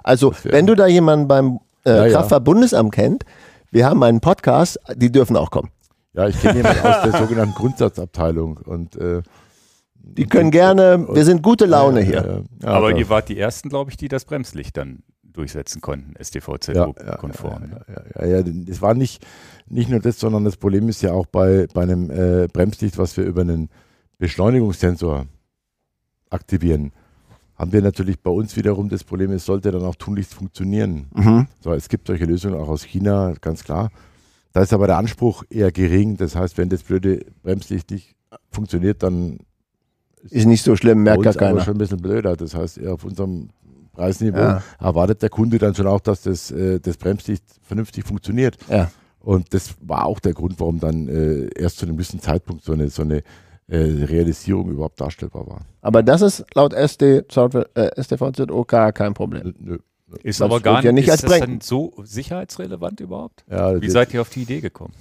Also, 0.03 0.33
wenn 0.43 0.67
du 0.67 0.75
da 0.75 0.87
jemanden 0.87 1.27
beim 1.27 1.59
äh, 1.85 1.89
Ja, 1.89 2.05
ja. 2.05 2.11
Kraftfahrtbundesamt 2.13 2.93
kennt, 2.93 3.23
wir 3.71 3.85
haben 3.85 4.03
einen 4.03 4.19
Podcast, 4.19 4.79
die 4.95 5.11
dürfen 5.11 5.37
auch 5.37 5.49
kommen. 5.49 5.69
Ja, 6.13 6.27
ich 6.27 6.39
kenne 6.41 6.57
jemanden 6.57 6.85
aus 6.85 7.03
der 7.03 7.19
sogenannten 7.19 7.55
Grundsatzabteilung 7.55 8.57
und 8.57 8.97
äh, 8.97 9.21
Die 10.03 10.25
können 10.25 10.51
gerne, 10.51 11.07
wir 11.13 11.23
sind 11.25 11.41
gute 11.41 11.65
Laune 11.65 12.01
hier. 12.01 12.15
Ja, 12.15 12.25
ja, 12.25 12.41
ja, 12.63 12.67
Aber 12.69 12.91
da- 12.91 12.97
ihr 12.97 13.09
wart 13.09 13.29
die 13.29 13.37
Ersten, 13.37 13.69
glaube 13.69 13.91
ich, 13.91 13.97
die 13.97 14.07
das 14.07 14.25
Bremslicht 14.25 14.75
dann 14.77 15.03
durchsetzen 15.23 15.79
konnten, 15.81 16.11
ja, 16.11 16.19
ja, 16.19 16.23
STVZO-konform. 16.25 17.71
Ja, 17.71 17.93
ja, 18.21 18.25
ja, 18.27 18.37
ja, 18.39 18.43
das 18.43 18.81
war 18.81 18.93
nicht, 18.93 19.25
nicht 19.67 19.89
nur 19.89 19.99
das, 20.01 20.19
sondern 20.19 20.43
das 20.43 20.57
Problem 20.57 20.89
ist 20.89 21.01
ja 21.01 21.13
auch 21.13 21.25
bei, 21.25 21.67
bei 21.73 21.83
einem 21.83 22.09
äh, 22.09 22.47
Bremslicht, 22.51 22.97
was 22.97 23.15
wir 23.15 23.23
über 23.23 23.41
einen 23.41 23.69
Beschleunigungssensor 24.17 25.25
aktivieren, 26.29 26.91
haben 27.55 27.71
wir 27.73 27.81
natürlich 27.81 28.19
bei 28.19 28.31
uns 28.31 28.55
wiederum 28.55 28.89
das 28.89 29.03
Problem, 29.03 29.31
es 29.31 29.45
sollte 29.45 29.71
dann 29.71 29.83
auch 29.83 29.95
tunlichst 29.95 30.33
funktionieren. 30.33 31.07
Mhm. 31.13 31.47
So, 31.59 31.73
es 31.73 31.89
gibt 31.89 32.07
solche 32.07 32.25
Lösungen 32.25 32.55
auch 32.55 32.67
aus 32.69 32.83
China, 32.83 33.33
ganz 33.39 33.63
klar. 33.63 33.91
Da 34.53 34.61
ist 34.61 34.73
aber 34.73 34.87
der 34.87 34.97
Anspruch 34.97 35.43
eher 35.49 35.71
gering. 35.71 36.17
Das 36.17 36.35
heißt, 36.35 36.57
wenn 36.57 36.69
das 36.69 36.83
blöde 36.83 37.25
Bremslicht 37.43 37.91
nicht 37.91 38.15
funktioniert, 38.49 39.03
dann 39.03 39.37
Ist 40.29 40.45
nicht 40.45 40.63
so 40.63 40.75
schlimm, 40.75 41.03
merkt 41.03 41.23
gar 41.23 41.31
uns 41.33 41.37
aber 41.37 41.47
keiner. 41.47 41.61
schon 41.61 41.75
ein 41.75 41.79
bisschen 41.79 42.01
blöder. 42.01 42.35
Das 42.35 42.53
heißt, 42.55 42.77
eher 42.77 42.93
auf 42.93 43.03
unserem 43.03 43.49
Preisniveau 43.93 44.39
Ja. 44.39 44.63
erwartet 44.79 45.21
der 45.21 45.29
Kunde 45.29 45.57
dann 45.57 45.73
schon 45.75 45.87
auch, 45.87 45.99
dass 45.99 46.21
das, 46.21 46.51
äh, 46.51 46.79
das 46.79 46.97
Bremslicht 46.97 47.43
vernünftig 47.61 48.05
funktioniert. 48.05 48.57
Ja. 48.69 48.91
Und 49.19 49.53
das 49.53 49.75
war 49.81 50.05
auch 50.05 50.19
der 50.19 50.33
Grund, 50.33 50.59
warum 50.59 50.79
dann 50.79 51.07
äh, 51.07 51.49
erst 51.55 51.77
zu 51.77 51.85
einem 51.85 51.95
gewissen 51.95 52.19
Zeitpunkt 52.19 52.63
so 52.63 52.73
eine, 52.73 52.89
so 52.89 53.01
eine 53.03 53.17
äh, 53.67 53.77
Realisierung 53.77 54.69
überhaupt 54.71 54.99
darstellbar 54.99 55.45
war. 55.47 55.61
Aber 55.81 56.03
das 56.03 56.21
ist 56.21 56.45
laut 56.55 56.73
SD, 56.73 57.23
äh, 57.75 58.03
STVZO 58.03 58.65
gar 58.65 58.91
kein 58.93 59.13
Problem. 59.13 59.53
Nö. 59.59 59.77
Ist 60.23 60.41
Das 60.41 60.45
aber 60.45 60.59
gar 60.59 60.83
ja 60.83 60.91
nicht, 60.91 61.07
ist 61.07 61.23
das 61.23 61.39
dann 61.39 61.61
so 61.61 61.93
sicherheitsrelevant 62.03 62.99
überhaupt? 62.99 63.45
Ja, 63.49 63.79
Wie 63.79 63.85
das, 63.85 63.93
seid 63.93 64.13
ihr 64.13 64.21
auf 64.21 64.29
die 64.29 64.41
Idee 64.41 64.59
gekommen? 64.61 64.93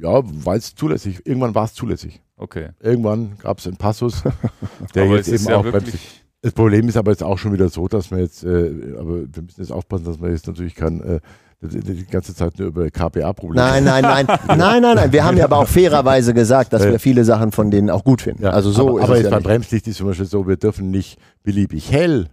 ja 0.00 0.22
weil 0.24 0.58
es 0.58 0.74
zulässig, 0.74 1.20
irgendwann 1.24 1.54
war 1.54 1.64
es 1.64 1.74
zulässig. 1.74 2.20
Okay. 2.36 2.70
Irgendwann 2.80 3.36
gab 3.38 3.58
es 3.58 3.66
einen 3.66 3.76
Passus, 3.76 4.22
der 4.94 5.04
aber 5.04 5.16
jetzt 5.16 5.28
es 5.28 5.34
ist 5.34 5.42
eben 5.42 5.50
ja 5.50 5.56
auch 5.58 5.64
wirklich, 5.64 6.22
Das 6.42 6.52
Problem 6.52 6.88
ist 6.88 6.96
aber 6.96 7.12
jetzt 7.12 7.22
auch 7.22 7.38
schon 7.38 7.52
wieder 7.52 7.68
so, 7.68 7.86
dass 7.88 8.10
man 8.10 8.20
jetzt, 8.20 8.44
äh, 8.44 8.94
aber 8.98 9.20
wir 9.32 9.42
müssen 9.42 9.60
jetzt 9.60 9.72
aufpassen, 9.72 10.04
dass 10.04 10.18
man 10.18 10.30
jetzt 10.30 10.46
natürlich 10.46 10.74
kann, 10.74 11.00
äh, 11.00 11.20
die 11.62 12.04
ganze 12.06 12.34
Zeit 12.34 12.58
nur 12.58 12.68
über 12.68 12.90
KPA-Probleme. 12.90 13.64
Nein, 13.64 13.84
nein, 13.84 14.02
nein, 14.02 14.26
nein, 14.48 14.58
nein, 14.58 14.96
nein. 14.96 15.12
Wir 15.12 15.24
haben 15.24 15.36
ja 15.36 15.44
aber 15.44 15.58
auch 15.58 15.68
fairerweise 15.68 16.34
gesagt, 16.34 16.72
dass 16.72 16.84
wir 16.84 16.98
viele 16.98 17.24
Sachen 17.24 17.52
von 17.52 17.70
denen 17.70 17.88
auch 17.88 18.04
gut 18.04 18.20
finden. 18.22 18.42
Ja, 18.42 18.50
also 18.50 18.70
so 18.70 18.90
aber, 18.90 18.98
ist 18.98 19.04
aber 19.04 19.12
es 19.14 19.18
jetzt 19.20 19.24
ja 19.24 19.30
beim 19.30 19.38
nicht. 19.38 19.46
Bremslicht 19.46 19.86
ist 19.88 19.96
zum 19.96 20.08
Beispiel 20.08 20.26
so, 20.26 20.46
wir 20.46 20.56
dürfen 20.56 20.90
nicht 20.90 21.18
beliebig 21.42 21.90
hell 21.90 22.28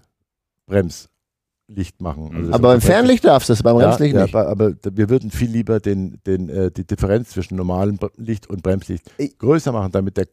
Bremslicht 1.72 2.02
machen. 2.02 2.32
Also 2.34 2.48
das 2.48 2.56
Aber 2.56 2.68
beim 2.70 2.82
Fernlicht 2.82 3.24
darfst 3.26 3.50
du 3.50 3.54
es, 3.54 3.64
beim 3.64 3.80
ja, 3.80 3.88
Bremslicht 3.88 4.16
ja, 4.16 4.24
nicht. 4.24 4.36
aber, 4.36 4.50
aber 4.50 4.72
wir 4.92 5.10
würden 5.10 5.32
viel 5.32 5.50
lieber 5.50 5.80
den, 5.80 6.20
den, 6.26 6.50
äh, 6.50 6.72
die 6.72 6.86
Differenz 6.86 7.30
zwischen 7.30 7.56
normalem 7.56 7.98
Licht 8.18 8.50
und 8.50 8.62
Bremslicht 8.64 9.10
Ich- 9.18 9.38
größer 9.38 9.72
machen, 9.72 9.92
damit 9.92 10.18
der, 10.18 10.28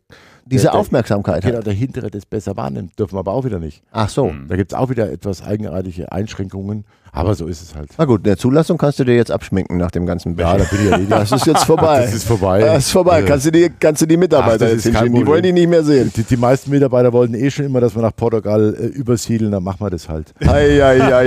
Diese 0.46 0.64
der- 0.64 0.72
der- 0.72 0.80
Aufmerksamkeit 0.80 1.42
genau, 1.42 1.58
hat. 1.58 1.66
der 1.66 1.72
Hintere 1.74 2.10
das 2.10 2.26
besser 2.26 2.56
wahrnimmt. 2.56 2.98
Dürfen 2.98 3.14
wir 3.14 3.20
aber 3.20 3.32
auch 3.32 3.44
wieder 3.44 3.58
nicht. 3.58 3.82
Ach 3.92 4.08
so. 4.08 4.28
Hm. 4.30 4.46
Da 4.48 4.56
gibt 4.56 4.72
es 4.72 4.78
auch 4.78 4.90
wieder 4.90 5.10
etwas 5.10 5.42
eigenartige 5.42 6.10
Einschränkungen, 6.12 6.84
aber 7.18 7.34
so 7.34 7.48
ist 7.48 7.60
es 7.60 7.74
halt. 7.74 7.90
Na 7.98 8.04
gut, 8.04 8.24
der 8.24 8.36
Zulassung 8.36 8.78
kannst 8.78 9.00
du 9.00 9.04
dir 9.04 9.16
jetzt 9.16 9.32
abschminken 9.32 9.76
nach 9.76 9.90
dem 9.90 10.06
ganzen 10.06 10.36
Bär. 10.36 10.46
Ja, 10.46 10.58
da 10.58 10.64
bin 10.64 10.78
ich 10.84 10.90
erledigt. 10.92 11.10
Das 11.10 11.32
ist 11.32 11.46
jetzt 11.46 11.64
vorbei. 11.64 12.02
Das 12.02 12.14
ist 12.14 12.28
vorbei. 12.28 12.60
Das 12.60 12.86
ist 12.86 12.92
vorbei. 12.92 13.22
Kannst 13.22 13.46
du 13.46 13.50
die, 13.50 13.72
kannst 13.80 14.02
du 14.02 14.06
die 14.06 14.16
Mitarbeiter 14.16 14.66
Ach, 14.66 14.70
jetzt. 14.70 14.86
Die 14.86 15.26
wollen 15.26 15.42
die 15.42 15.52
nicht 15.52 15.68
mehr 15.68 15.82
sehen. 15.82 16.12
Die, 16.14 16.22
die, 16.22 16.36
meisten 16.36 16.70
Mitarbeiter 16.70 17.12
wollten 17.12 17.34
eh 17.34 17.50
schon 17.50 17.64
immer, 17.64 17.80
dass 17.80 17.96
wir 17.96 18.02
nach 18.02 18.14
Portugal 18.14 18.72
äh, 18.78 18.86
übersiedeln. 18.86 19.50
Dann 19.50 19.64
machen 19.64 19.80
wir 19.80 19.90
das 19.90 20.08
halt. 20.08 20.32
Eieieiei. 20.46 21.24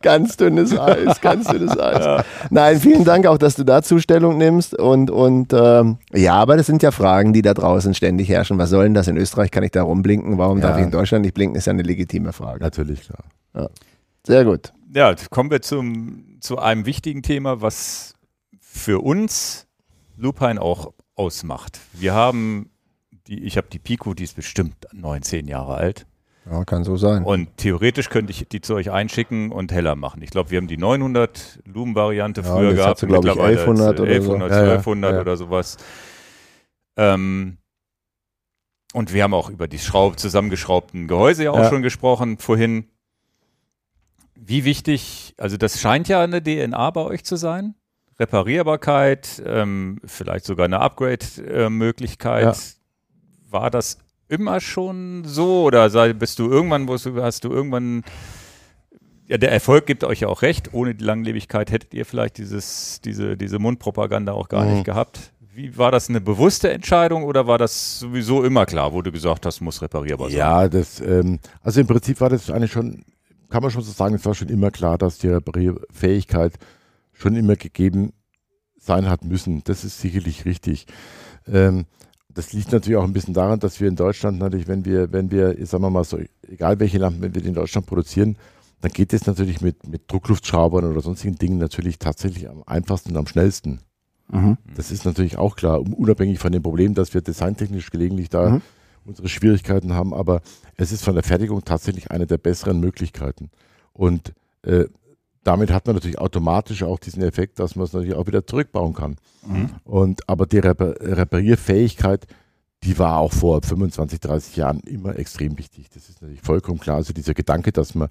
Ganz 0.00 0.38
dünnes 0.38 0.78
Eis. 0.78 1.20
Ganz 1.20 1.46
dünnes 1.48 1.78
Eis. 1.82 2.24
Nein, 2.48 2.80
vielen 2.80 3.04
Dank 3.04 3.26
auch, 3.26 3.36
dass 3.36 3.54
du 3.54 3.64
da 3.64 3.82
Zustellung 3.82 4.38
nimmst. 4.38 4.78
Und, 4.78 5.10
und 5.10 5.52
ähm, 5.52 5.98
ja, 6.14 6.36
aber 6.36 6.56
das 6.56 6.64
sind 6.64 6.82
ja 6.82 6.90
Fragen, 6.90 7.34
die 7.34 7.42
da 7.42 7.52
draußen 7.52 7.92
ständig 7.92 8.30
herrschen. 8.30 8.56
Was 8.56 8.70
soll 8.70 8.84
denn 8.84 8.94
das 8.94 9.08
in 9.08 9.18
Österreich? 9.18 9.50
Kann 9.50 9.62
ich 9.62 9.72
da 9.72 9.82
rumblinken? 9.82 10.38
Warum 10.38 10.60
ja. 10.60 10.68
darf 10.68 10.78
ich 10.78 10.84
in 10.84 10.90
Deutschland 10.90 11.20
nicht 11.22 11.34
blinken? 11.34 11.56
Ist 11.56 11.66
ja 11.66 11.74
eine 11.74 11.82
legitime 11.82 12.32
Frage. 12.32 12.62
Natürlich 12.62 12.93
klar. 13.02 13.70
Sehr 14.26 14.44
gut. 14.44 14.72
ja, 14.94 15.10
jetzt 15.10 15.30
kommen 15.30 15.50
wir 15.50 15.60
zum, 15.62 16.38
zu 16.40 16.58
einem 16.58 16.86
wichtigen 16.86 17.22
Thema, 17.22 17.60
was 17.60 18.14
für 18.60 19.00
uns 19.04 19.66
Lupine 20.16 20.60
auch 20.60 20.92
ausmacht. 21.14 21.78
Wir 21.92 22.14
haben 22.14 22.70
die, 23.26 23.42
ich 23.44 23.56
habe 23.56 23.68
die 23.70 23.78
Pico, 23.78 24.14
die 24.14 24.24
ist 24.24 24.36
bestimmt 24.36 24.74
neun, 24.92 25.22
zehn 25.22 25.46
Jahre 25.48 25.74
alt. 25.74 26.06
Ja, 26.50 26.62
kann 26.64 26.84
so 26.84 26.96
sein. 26.96 27.22
Und 27.24 27.56
theoretisch 27.56 28.10
könnte 28.10 28.30
ich 28.30 28.46
die 28.48 28.60
zu 28.60 28.74
euch 28.74 28.90
einschicken 28.90 29.50
und 29.50 29.72
heller 29.72 29.94
machen. 29.96 30.20
Ich 30.22 30.28
glaube, 30.30 30.50
wir 30.50 30.58
haben 30.58 30.68
die 30.68 30.76
900 30.76 31.60
Lumen-Variante 31.64 32.42
Ja, 32.42 32.54
früher 32.54 32.74
gehabt. 32.74 32.98
sie, 32.98 33.06
glaub 33.06 33.24
ich, 33.24 33.30
mittlerweile 33.30 33.58
1100 33.60 34.00
oder 34.00 34.20
so. 34.22 34.34
1100, 34.34 34.50
Ja, 34.50 34.56
ja. 34.56 34.62
1200 34.72 35.10
Ja, 35.10 35.16
ja. 35.16 35.20
oder 35.22 35.36
sowas. 35.38 35.76
Ähm, 36.96 37.56
und 38.94 39.12
wir 39.12 39.24
haben 39.24 39.34
auch 39.34 39.50
über 39.50 39.68
die 39.68 39.78
Schraub 39.78 40.18
zusammengeschraubten 40.18 41.08
Gehäuse 41.08 41.44
ja 41.44 41.50
auch 41.50 41.58
Ja. 41.58 41.68
schon 41.68 41.82
gesprochen 41.82 42.38
vorhin. 42.38 42.86
Wie 44.36 44.64
wichtig, 44.64 45.34
also 45.36 45.56
das 45.56 45.80
scheint 45.80 46.08
ja 46.08 46.22
eine 46.22 46.42
DNA 46.42 46.90
bei 46.90 47.00
euch 47.02 47.24
zu 47.24 47.36
sein. 47.36 47.74
Reparierbarkeit, 48.20 49.42
ähm, 49.44 50.00
vielleicht 50.04 50.44
sogar 50.44 50.66
eine 50.66 50.80
Upgrade-Möglichkeit. 50.80 52.42
Ja. 52.44 52.54
War 53.50 53.70
das 53.70 53.98
immer 54.28 54.60
schon 54.60 55.24
so 55.24 55.64
oder 55.64 55.90
sei, 55.90 56.12
bist 56.12 56.38
du 56.38 56.48
irgendwann, 56.50 56.86
wo 56.88 56.94
hast 57.22 57.44
du 57.44 57.50
irgendwann, 57.50 58.02
ja, 59.26 59.38
der 59.38 59.50
Erfolg 59.52 59.86
gibt 59.86 60.04
euch 60.04 60.20
ja 60.20 60.28
auch 60.28 60.42
recht. 60.42 60.72
Ohne 60.72 60.94
die 60.94 61.04
Langlebigkeit 61.04 61.70
hättet 61.72 61.94
ihr 61.94 62.06
vielleicht 62.06 62.38
dieses, 62.38 63.00
diese, 63.04 63.36
diese 63.36 63.58
Mundpropaganda 63.58 64.32
auch 64.32 64.48
gar 64.48 64.64
Mhm. 64.64 64.72
nicht 64.74 64.84
gehabt. 64.84 65.32
Wie 65.54 65.78
war 65.78 65.92
das 65.92 66.08
eine 66.08 66.20
bewusste 66.20 66.72
Entscheidung 66.72 67.22
oder 67.22 67.46
war 67.46 67.58
das 67.58 68.00
sowieso 68.00 68.42
immer 68.42 68.66
klar, 68.66 68.92
wo 68.92 69.02
du 69.02 69.12
gesagt 69.12 69.46
hast, 69.46 69.60
muss 69.60 69.80
reparierbar 69.82 70.28
sein? 70.28 70.38
Ja, 70.38 70.68
das, 70.68 71.00
ähm, 71.00 71.38
also 71.62 71.80
im 71.80 71.86
Prinzip 71.86 72.20
war 72.20 72.28
das 72.28 72.50
eigentlich 72.50 72.72
schon, 72.72 73.04
kann 73.50 73.62
man 73.62 73.70
schon 73.70 73.82
so 73.82 73.92
sagen, 73.92 74.16
es 74.16 74.24
war 74.24 74.34
schon 74.34 74.48
immer 74.48 74.72
klar, 74.72 74.98
dass 74.98 75.18
die 75.18 75.28
Reparierfähigkeit 75.28 76.54
schon 77.12 77.36
immer 77.36 77.54
gegeben 77.54 78.12
sein 78.76 79.08
hat 79.08 79.24
müssen. 79.24 79.62
Das 79.62 79.84
ist 79.84 80.00
sicherlich 80.00 80.44
richtig. 80.44 80.86
Ähm, 81.46 81.86
das 82.28 82.52
liegt 82.52 82.72
natürlich 82.72 82.96
auch 82.96 83.04
ein 83.04 83.12
bisschen 83.12 83.34
daran, 83.34 83.60
dass 83.60 83.80
wir 83.80 83.86
in 83.86 83.94
Deutschland 83.96 84.40
natürlich, 84.40 84.66
wenn 84.66 84.84
wir, 84.84 85.12
wenn 85.12 85.30
wir, 85.30 85.54
sagen 85.66 85.84
wir 85.84 85.90
mal 85.90 86.02
so, 86.02 86.18
egal 86.48 86.80
welche 86.80 86.98
Lampen, 86.98 87.22
wenn 87.22 87.34
wir 87.34 87.42
die 87.42 87.48
in 87.48 87.54
Deutschland 87.54 87.86
produzieren, 87.86 88.36
dann 88.80 88.90
geht 88.90 89.12
es 89.12 89.26
natürlich 89.26 89.60
mit, 89.60 89.86
mit 89.86 90.10
Druckluftschraubern 90.10 90.84
oder 90.84 91.00
sonstigen 91.00 91.36
Dingen 91.36 91.58
natürlich 91.58 92.00
tatsächlich 92.00 92.48
am 92.48 92.64
einfachsten 92.66 93.10
und 93.10 93.18
am 93.18 93.26
schnellsten. 93.28 93.80
Mhm. 94.30 94.56
Das 94.76 94.90
ist 94.90 95.04
natürlich 95.04 95.38
auch 95.38 95.56
klar, 95.56 95.80
unabhängig 95.80 96.38
von 96.38 96.52
dem 96.52 96.62
Problem, 96.62 96.94
dass 96.94 97.14
wir 97.14 97.20
designtechnisch 97.20 97.90
gelegentlich 97.90 98.28
da 98.30 98.50
Mhm. 98.50 98.62
unsere 99.04 99.28
Schwierigkeiten 99.28 99.92
haben, 99.92 100.14
aber 100.14 100.40
es 100.76 100.92
ist 100.92 101.04
von 101.04 101.14
der 101.14 101.22
Fertigung 101.22 101.64
tatsächlich 101.64 102.10
eine 102.10 102.26
der 102.26 102.38
besseren 102.38 102.80
Möglichkeiten. 102.80 103.50
Und 103.92 104.32
äh, 104.62 104.86
damit 105.44 105.70
hat 105.70 105.86
man 105.86 105.94
natürlich 105.94 106.18
automatisch 106.18 106.82
auch 106.82 106.98
diesen 106.98 107.22
Effekt, 107.22 107.58
dass 107.58 107.76
man 107.76 107.84
es 107.84 107.92
natürlich 107.92 108.14
auch 108.14 108.26
wieder 108.26 108.46
zurückbauen 108.46 108.94
kann. 108.94 109.16
Mhm. 109.46 109.70
Und 109.84 110.28
aber 110.28 110.46
die 110.46 110.58
Repa 110.58 110.94
Reparierfähigkeit, 111.00 112.26
die 112.82 112.98
war 112.98 113.18
auch 113.18 113.32
vor 113.32 113.62
25, 113.62 114.20
30 114.20 114.56
Jahren 114.56 114.80
immer 114.80 115.18
extrem 115.18 115.58
wichtig. 115.58 115.90
Das 115.92 116.08
ist 116.08 116.22
natürlich 116.22 116.40
vollkommen 116.42 116.80
klar. 116.80 116.96
Also 116.96 117.12
dieser 117.12 117.34
Gedanke, 117.34 117.72
dass 117.72 117.94
man 117.94 118.08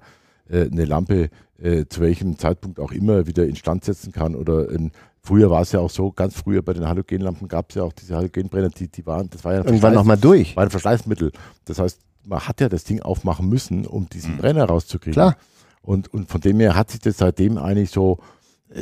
eine 0.50 0.84
Lampe 0.84 1.30
äh, 1.58 1.86
zu 1.88 2.00
welchem 2.00 2.38
Zeitpunkt 2.38 2.78
auch 2.80 2.92
immer 2.92 3.26
wieder 3.26 3.46
instand 3.46 3.84
setzen 3.84 4.12
kann 4.12 4.34
oder 4.34 4.68
ein, 4.70 4.90
früher 5.22 5.50
war 5.50 5.62
es 5.62 5.72
ja 5.72 5.80
auch 5.80 5.90
so, 5.90 6.10
ganz 6.12 6.34
früher 6.34 6.62
bei 6.62 6.72
den 6.74 6.86
Halogenlampen 6.88 7.48
gab 7.48 7.70
es 7.70 7.76
ja 7.76 7.82
auch 7.84 7.92
diese 7.92 8.16
Halogenbrenner, 8.16 8.68
die, 8.70 8.88
die 8.88 9.06
waren, 9.06 9.30
das 9.30 9.44
war 9.44 9.52
ja 9.54 9.58
Irgendwann 9.64 9.92
Verschleiß- 9.92 9.94
nochmal 9.94 10.16
durch. 10.18 10.56
war 10.56 10.64
ein 10.64 10.70
Verschleißmittel. 10.70 11.32
Das 11.64 11.78
heißt, 11.78 12.00
man 12.26 12.40
hat 12.40 12.60
ja 12.60 12.68
das 12.68 12.84
Ding 12.84 13.00
aufmachen 13.02 13.48
müssen, 13.48 13.86
um 13.86 14.08
diesen 14.08 14.34
Mhm. 14.34 14.38
Brenner 14.38 14.64
rauszukriegen. 14.64 15.12
Klar. 15.14 15.36
Und, 15.82 16.12
und 16.12 16.28
von 16.30 16.40
dem 16.40 16.58
her 16.60 16.74
hat 16.74 16.90
sich 16.90 17.00
das 17.00 17.18
seitdem 17.18 17.56
eigentlich 17.58 17.90
so, 17.90 18.18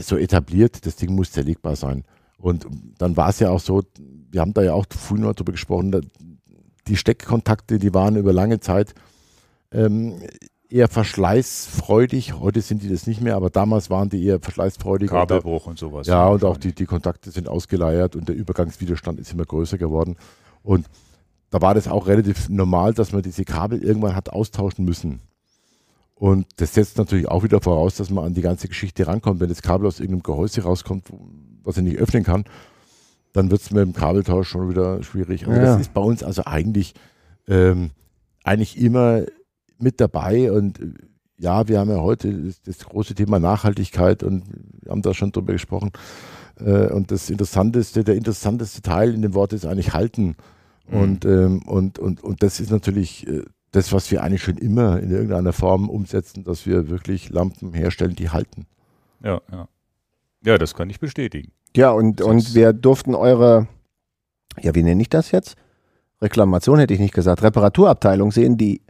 so 0.00 0.16
etabliert, 0.16 0.86
das 0.86 0.96
Ding 0.96 1.14
muss 1.14 1.32
zerlegbar 1.32 1.76
sein. 1.76 2.04
Und 2.38 2.66
dann 2.98 3.16
war 3.16 3.28
es 3.28 3.38
ja 3.40 3.50
auch 3.50 3.60
so, 3.60 3.82
wir 4.30 4.40
haben 4.40 4.54
da 4.54 4.62
ja 4.62 4.72
auch 4.74 4.86
früher 4.90 5.18
noch 5.20 5.34
drüber 5.34 5.52
gesprochen, 5.52 5.92
da, 5.92 6.00
die 6.88 6.96
Steckkontakte, 6.96 7.78
die 7.78 7.92
waren 7.94 8.16
über 8.16 8.32
lange 8.32 8.58
Zeit 8.60 8.94
ähm, 9.72 10.14
eher 10.72 10.88
verschleißfreudig. 10.88 12.38
Heute 12.38 12.60
sind 12.60 12.82
die 12.82 12.88
das 12.88 13.06
nicht 13.06 13.20
mehr, 13.20 13.36
aber 13.36 13.50
damals 13.50 13.90
waren 13.90 14.08
die 14.08 14.24
eher 14.24 14.40
verschleißfreudig. 14.40 15.10
Und 15.10 15.14
da- 15.16 15.20
Kabelbruch 15.26 15.66
und 15.66 15.78
sowas. 15.78 16.06
ja, 16.06 16.26
und 16.28 16.44
auch 16.44 16.56
die, 16.56 16.72
die 16.74 16.86
Kontakte 16.86 17.30
sind 17.30 17.48
ausgeleiert 17.48 18.16
und 18.16 18.28
der 18.28 18.36
Übergangswiderstand 18.36 19.20
ist 19.20 19.32
immer 19.32 19.44
größer 19.44 19.78
geworden. 19.78 20.16
Und 20.62 20.86
da 21.50 21.60
war 21.60 21.74
das 21.74 21.88
auch 21.88 22.06
relativ 22.06 22.48
normal, 22.48 22.94
dass 22.94 23.12
man 23.12 23.22
diese 23.22 23.44
Kabel 23.44 23.82
irgendwann 23.82 24.16
hat 24.16 24.30
austauschen 24.30 24.84
müssen. 24.84 25.20
Und 26.14 26.46
das 26.56 26.74
setzt 26.74 26.98
natürlich 26.98 27.28
auch 27.28 27.42
wieder 27.42 27.60
voraus, 27.60 27.96
dass 27.96 28.08
man 28.10 28.24
an 28.24 28.34
die 28.34 28.42
ganze 28.42 28.68
Geschichte 28.68 29.06
rankommt. 29.06 29.40
Wenn 29.40 29.48
das 29.48 29.60
Kabel 29.62 29.86
aus 29.86 29.98
irgendeinem 30.00 30.22
Gehäuse 30.22 30.62
rauskommt, 30.62 31.08
was 31.64 31.76
er 31.76 31.82
nicht 31.82 31.98
öffnen 31.98 32.22
kann, 32.22 32.44
dann 33.32 33.50
wird 33.50 33.60
es 33.60 33.70
mit 33.70 33.82
dem 33.82 33.92
Kabeltausch 33.92 34.48
schon 34.48 34.68
wieder 34.70 35.02
schwierig. 35.02 35.46
Aber 35.46 35.56
Ja. 35.56 35.62
das 35.62 35.80
ist 35.80 35.92
bei 35.94 36.00
uns 36.00 36.22
also 36.22 36.42
eigentlich, 36.44 36.94
ähm, 37.48 37.90
eigentlich 38.44 38.78
immer 38.80 39.22
mit 39.82 40.00
dabei. 40.00 40.52
Und 40.52 40.80
äh, 40.80 40.92
ja, 41.38 41.66
wir 41.68 41.80
haben 41.80 41.90
ja 41.90 42.00
heute 42.00 42.32
das, 42.32 42.62
das 42.62 42.78
große 42.80 43.14
Thema 43.14 43.38
Nachhaltigkeit 43.38 44.22
und 44.22 44.44
wir 44.82 44.90
haben 44.90 45.02
da 45.02 45.12
schon 45.12 45.32
drüber 45.32 45.52
gesprochen. 45.52 45.90
Äh, 46.60 46.88
und 46.88 47.10
das 47.10 47.30
Interessanteste, 47.30 48.04
der 48.04 48.14
interessanteste 48.14 48.82
Teil 48.82 49.14
in 49.14 49.22
dem 49.22 49.34
Wort 49.34 49.52
ist 49.52 49.66
eigentlich 49.66 49.92
halten. 49.92 50.36
Mhm. 50.88 51.00
Und, 51.00 51.24
ähm, 51.24 51.62
und, 51.66 51.98
und, 51.98 52.22
und 52.22 52.42
das 52.42 52.60
ist 52.60 52.70
natürlich 52.70 53.26
äh, 53.26 53.42
das, 53.72 53.92
was 53.92 54.10
wir 54.10 54.22
eigentlich 54.22 54.42
schon 54.42 54.58
immer 54.58 55.00
in 55.00 55.10
irgendeiner 55.10 55.52
Form 55.52 55.88
umsetzen, 55.88 56.44
dass 56.44 56.66
wir 56.66 56.88
wirklich 56.88 57.30
Lampen 57.30 57.72
herstellen, 57.72 58.14
die 58.14 58.30
halten. 58.30 58.66
Ja, 59.24 59.40
ja. 59.50 59.68
Ja, 60.44 60.58
das 60.58 60.74
kann 60.74 60.90
ich 60.90 60.98
bestätigen. 60.98 61.52
Ja, 61.76 61.90
und, 61.90 62.20
und 62.20 62.54
wir 62.54 62.72
durften 62.72 63.14
eure, 63.14 63.68
ja, 64.60 64.74
wie 64.74 64.82
nenne 64.82 65.00
ich 65.00 65.08
das 65.08 65.30
jetzt? 65.30 65.56
Reklamation 66.20 66.78
hätte 66.78 66.94
ich 66.94 67.00
nicht 67.00 67.14
gesagt, 67.14 67.42
Reparaturabteilung 67.42 68.30
sehen, 68.32 68.58
die 68.58 68.82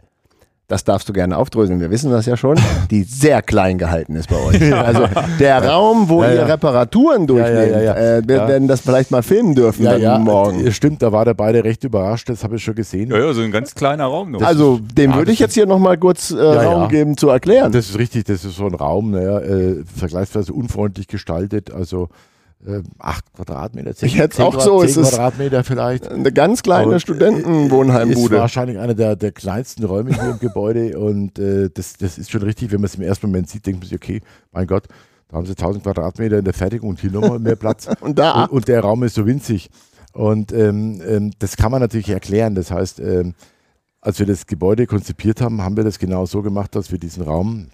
das 0.67 0.83
darfst 0.85 1.07
du 1.09 1.13
gerne 1.13 1.37
aufdröseln, 1.37 1.79
wir 1.81 1.91
wissen 1.91 2.09
das 2.09 2.25
ja 2.25 2.37
schon, 2.37 2.57
die 2.89 3.03
sehr 3.03 3.41
klein 3.41 3.77
gehalten 3.77 4.15
ist 4.15 4.29
bei 4.29 4.37
euch. 4.37 4.61
Also 4.73 5.07
der 5.39 5.63
Raum, 5.65 6.09
wo 6.09 6.23
Ja, 6.23 6.29
ihr 6.29 6.35
ja. 6.35 6.45
Reparaturen 6.45 7.27
durchnehmt, 7.27 7.71
ja, 7.71 7.81
ja. 7.81 7.95
Äh, 7.95 8.21
wir 8.25 8.35
Ja. 8.37 8.47
werden 8.47 8.67
das 8.67 8.81
vielleicht 8.81 9.11
mal 9.11 9.21
filmen 9.23 9.55
dürfen 9.55 9.83
dann 9.85 10.23
morgen. 10.23 10.71
Stimmt, 10.71 11.01
da 11.01 11.11
war 11.11 11.25
der 11.25 11.33
beide 11.33 11.63
recht 11.63 11.83
überrascht, 11.83 12.29
das 12.29 12.43
habe 12.43 12.55
ich 12.55 12.63
schon 12.63 12.75
gesehen. 12.75 13.11
Ja, 13.11 13.19
ja, 13.19 13.33
so 13.33 13.41
ein 13.41 13.51
ganz 13.51 13.75
kleiner 13.75 14.05
Raum 14.05 14.31
nur. 14.31 14.45
Also 14.45 14.79
dem 14.79 15.11
ja, 15.11 15.17
würde 15.17 15.31
ich 15.31 15.39
jetzt 15.39 15.53
hier 15.53 15.65
nochmal 15.65 15.97
kurz 15.97 16.31
äh, 16.31 16.37
Ja, 16.37 16.61
Raum 16.63 16.81
ja. 16.83 16.87
geben 16.87 17.17
zu 17.17 17.29
erklären. 17.29 17.71
Das 17.71 17.89
ist 17.89 17.97
richtig, 17.97 18.23
das 18.25 18.43
ist 18.45 18.55
so 18.55 18.65
ein 18.65 18.73
Raum, 18.73 19.11
naja, 19.11 19.39
äh, 19.39 19.83
vergleichsweise 19.95 20.53
unfreundlich 20.53 21.07
gestaltet, 21.07 21.71
also 21.71 22.05
äh, 22.05 22.07
acht 22.99 23.31
Quadratmeter, 23.33 23.93
zehn, 23.95 24.09
Jetzt 24.09 24.35
zehn 24.37 24.45
auch 24.45 24.53
Quadrat- 24.53 24.63
so, 24.63 24.79
zehn 24.85 24.89
ist- 25.03 25.09
Quadratmeter 25.09 25.63
vielleicht. 25.63 26.07
Eine 26.07 26.31
ganz 26.31 26.63
kleine 26.63 26.95
Ist 26.95 27.03
Studentenwohnheimbude. 27.03 28.37
wahrscheinlich 28.37 28.77
einer 28.79 28.93
der, 28.93 29.15
der 29.15 29.31
kleinsten 29.31 29.83
Räume 29.83 30.13
hier 30.13 30.31
im 30.31 30.39
Gebäude 30.39 30.97
und 30.97 31.39
äh, 31.39 31.69
das, 31.73 31.93
das 31.97 32.17
ist 32.17 32.31
schon 32.31 32.43
richtig, 32.43 32.71
wenn 32.71 32.79
man 32.81 32.85
es 32.85 32.95
im 32.95 33.01
ersten 33.01 33.27
Moment 33.27 33.49
sieht, 33.49 33.65
denkt 33.65 33.81
man 33.81 33.89
sich, 33.89 33.95
okay, 33.95 34.21
mein 34.51 34.67
Gott, 34.67 34.87
da 35.29 35.37
haben 35.37 35.45
sie 35.45 35.51
1000 35.53 35.83
Quadratmeter 35.83 36.37
in 36.39 36.45
der 36.45 36.53
Fertigung 36.53 36.89
und 36.91 36.99
hier 36.99 37.11
nochmal 37.11 37.39
mehr 37.39 37.55
Platz. 37.55 37.87
Und 38.01 38.19
da 38.19 38.43
und, 38.43 38.51
und 38.51 38.67
der 38.67 38.81
Raum 38.81 39.03
ist 39.03 39.15
so 39.15 39.25
winzig. 39.25 39.69
Und 40.13 40.51
ähm, 40.53 41.01
ähm, 41.07 41.31
das 41.39 41.57
kann 41.57 41.71
man 41.71 41.81
natürlich 41.81 42.09
erklären. 42.09 42.53
Das 42.53 42.69
heißt, 42.69 42.99
ähm, 42.99 43.33
als 43.99 44.19
wir 44.19 44.27
das 44.27 44.45
Gebäude 44.45 44.85
konzipiert 44.85 45.41
haben, 45.41 45.61
haben 45.61 45.75
wir 45.75 45.83
das 45.83 45.97
genau 45.97 46.25
so 46.27 46.41
gemacht, 46.43 46.75
dass 46.75 46.91
wir 46.91 46.99
diesen 46.99 47.23
Raum 47.23 47.69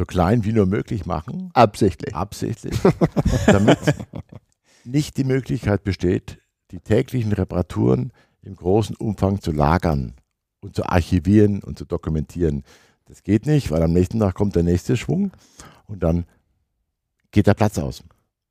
so 0.00 0.06
klein 0.06 0.44
wie 0.44 0.52
nur 0.52 0.64
möglich 0.64 1.04
machen, 1.04 1.50
absichtlich. 1.52 2.14
absichtlich, 2.14 2.74
damit 3.46 3.78
nicht 4.84 5.18
die 5.18 5.24
Möglichkeit 5.24 5.84
besteht, 5.84 6.38
die 6.70 6.80
täglichen 6.80 7.32
Reparaturen 7.32 8.10
im 8.40 8.56
großen 8.56 8.96
Umfang 8.96 9.42
zu 9.42 9.52
lagern 9.52 10.14
und 10.60 10.74
zu 10.74 10.86
archivieren 10.86 11.62
und 11.62 11.76
zu 11.76 11.84
dokumentieren. 11.84 12.64
Das 13.04 13.22
geht 13.22 13.44
nicht, 13.44 13.70
weil 13.70 13.82
am 13.82 13.92
nächsten 13.92 14.18
Tag 14.20 14.34
kommt 14.34 14.56
der 14.56 14.62
nächste 14.62 14.96
Schwung 14.96 15.32
und 15.86 16.02
dann 16.02 16.24
geht 17.30 17.46
der 17.46 17.54
Platz 17.54 17.78
aus. 17.78 18.02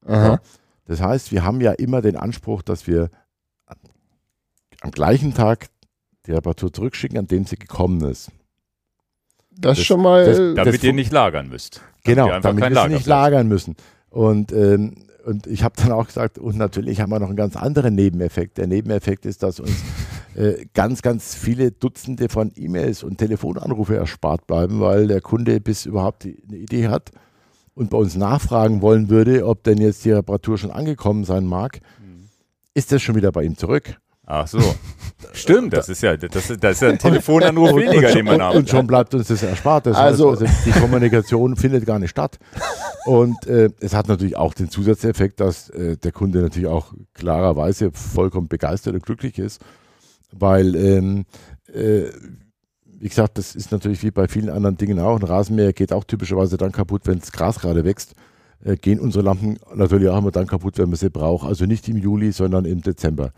Aha. 0.05 0.39
Das 0.85 1.01
heißt, 1.01 1.31
wir 1.31 1.43
haben 1.43 1.61
ja 1.61 1.71
immer 1.71 2.03
den 2.03 2.15
Anspruch, 2.15 2.61
dass 2.61 2.85
wir 2.85 3.09
am 4.81 4.91
gleichen 4.91 5.33
Tag 5.33 5.69
die 6.27 6.31
Reparatur 6.31 6.71
zurückschicken, 6.71 7.17
an 7.17 7.25
dem 7.25 7.45
sie 7.45 7.55
gekommen 7.55 8.01
ist. 8.01 8.29
Das, 9.61 9.77
Das- 9.77 9.85
schon 9.85 10.01
mal. 10.01 10.25
das- 10.25 10.37
damit 10.37 10.75
das 10.75 10.83
ihr 10.83 10.89
fu- 10.91 10.95
nicht 10.95 11.11
lagern 11.11 11.49
müsst. 11.49 11.81
Genau, 12.03 12.27
ihr 12.27 12.39
damit 12.39 12.61
kein 12.63 12.71
wir 12.71 12.75
Lager 12.75 12.93
nicht 12.93 13.05
lagern 13.07 13.47
müssen. 13.47 13.75
Und, 14.09 14.51
ähm, 14.53 14.95
und 15.25 15.45
ich 15.47 15.63
habe 15.63 15.75
dann 15.77 15.91
auch 15.91 16.07
gesagt, 16.07 16.39
und 16.39 16.57
natürlich 16.57 17.01
haben 17.01 17.11
wir 17.11 17.19
noch 17.19 17.27
einen 17.27 17.35
ganz 17.35 17.55
anderen 17.55 17.93
Nebeneffekt. 17.95 18.57
Der 18.57 18.67
Nebeneffekt 18.67 19.25
ist, 19.25 19.43
dass 19.43 19.59
uns 19.59 19.71
äh, 20.35 20.65
ganz, 20.73 21.01
ganz 21.01 21.35
viele 21.35 21.71
Dutzende 21.71 22.29
von 22.29 22.51
E-Mails 22.55 23.03
und 23.03 23.17
Telefonanrufe 23.17 23.95
erspart 23.97 24.47
bleiben, 24.47 24.79
weil 24.79 25.07
der 25.07 25.21
Kunde 25.21 25.59
bis 25.59 25.85
überhaupt 25.85 26.23
die- 26.23 26.41
eine 26.47 26.57
Idee 26.57 26.87
hat 26.87 27.11
und 27.75 27.89
bei 27.89 27.97
uns 27.97 28.15
nachfragen 28.15 28.81
wollen 28.81 29.09
würde, 29.09 29.45
ob 29.45 29.63
denn 29.63 29.77
jetzt 29.79 30.05
die 30.05 30.11
Reparatur 30.11 30.57
schon 30.57 30.71
angekommen 30.71 31.25
sein 31.25 31.45
mag. 31.45 31.79
Ist 32.73 32.91
das 32.91 33.01
schon 33.01 33.15
wieder 33.15 33.31
bei 33.31 33.43
ihm 33.43 33.57
zurück? 33.57 33.97
Ach 34.31 34.47
so. 34.47 34.59
Stimmt, 35.33 35.73
das 35.73 35.89
ist 35.89 36.03
ja, 36.03 36.15
das 36.15 36.51
ist, 36.51 36.63
das 36.63 36.75
ist 36.75 36.81
ja 36.81 36.89
ein 36.89 36.99
Telefonanruf 36.99 37.71
weniger, 37.75 38.11
den 38.13 38.25
man 38.25 38.35
und, 38.35 38.41
haben. 38.43 38.57
und 38.57 38.69
schon 38.69 38.85
bleibt 38.85 39.13
uns 39.15 39.27
das 39.27 39.41
erspart. 39.41 39.87
Das 39.87 39.97
Also- 39.97 40.31
heißt, 40.33 40.43
also 40.43 40.53
die 40.65 40.71
Kommunikation 40.79 41.55
findet 41.55 41.85
gar 41.87 41.97
nicht 41.97 42.11
statt. 42.11 42.37
Und 43.05 43.47
äh, 43.47 43.69
es 43.79 43.95
hat 43.95 44.07
natürlich 44.07 44.37
auch 44.37 44.53
den 44.53 44.69
Zusatzeffekt, 44.69 45.39
dass 45.39 45.69
äh, 45.71 45.97
der 45.97 46.11
Kunde 46.11 46.41
natürlich 46.41 46.67
auch 46.69 46.93
klarerweise 47.15 47.91
vollkommen 47.91 48.47
begeistert 48.47 48.93
und 48.93 49.03
glücklich 49.03 49.39
ist, 49.39 49.61
weil, 50.31 50.75
ähm, 50.75 51.25
äh, 51.73 52.03
wie 52.85 53.09
gesagt, 53.09 53.39
das 53.39 53.55
ist 53.55 53.71
natürlich 53.71 54.03
wie 54.03 54.11
bei 54.11 54.27
vielen 54.27 54.49
anderen 54.49 54.77
Dingen 54.77 54.99
auch. 54.99 55.17
Ein 55.19 55.23
Rasenmäher 55.25 55.73
geht 55.73 55.91
auch 55.91 56.03
typischerweise 56.03 56.57
dann 56.57 56.71
kaputt, 56.71 57.01
wenn 57.05 57.19
das 57.19 57.31
Gras 57.31 57.59
gerade 57.59 57.83
wächst. 57.83 58.13
Äh, 58.63 58.75
gehen 58.75 58.99
unsere 58.99 59.23
Lampen 59.23 59.57
natürlich 59.73 60.09
auch 60.09 60.17
immer 60.17 60.31
dann 60.31 60.47
kaputt, 60.47 60.77
wenn 60.77 60.89
man 60.89 60.97
sie 60.97 61.09
braucht. 61.09 61.47
Also 61.47 61.65
nicht 61.65 61.87
im 61.87 61.97
Juli, 61.97 62.31
sondern 62.31 62.65
im 62.65 62.81
Dezember. 62.81 63.31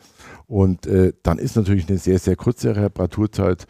Und 0.48 0.88
äh, 0.88 1.14
dann 1.24 1.38
ist 1.38 1.56
natürlich 1.56 1.88
eine 1.88 1.98
sehr, 1.98 2.20
sehr 2.20 2.36
kurze 2.36 2.76
Reparaturzeit 2.76 3.68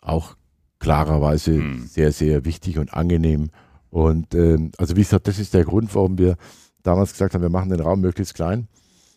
auch 0.00 0.36
klarerweise 0.78 1.56
Hm. 1.56 1.86
sehr, 1.86 2.12
sehr 2.12 2.44
wichtig 2.44 2.78
und 2.78 2.94
angenehm. 2.94 3.50
Und 3.90 4.34
ähm, 4.34 4.72
also 4.78 4.96
wie 4.96 5.02
gesagt, 5.02 5.28
das 5.28 5.38
ist 5.38 5.54
der 5.54 5.64
Grund, 5.64 5.94
warum 5.94 6.18
wir 6.18 6.36
damals 6.82 7.12
gesagt 7.12 7.34
haben, 7.34 7.42
wir 7.42 7.50
machen 7.50 7.70
den 7.70 7.80
Raum 7.80 8.00
möglichst 8.00 8.34
klein. 8.34 8.68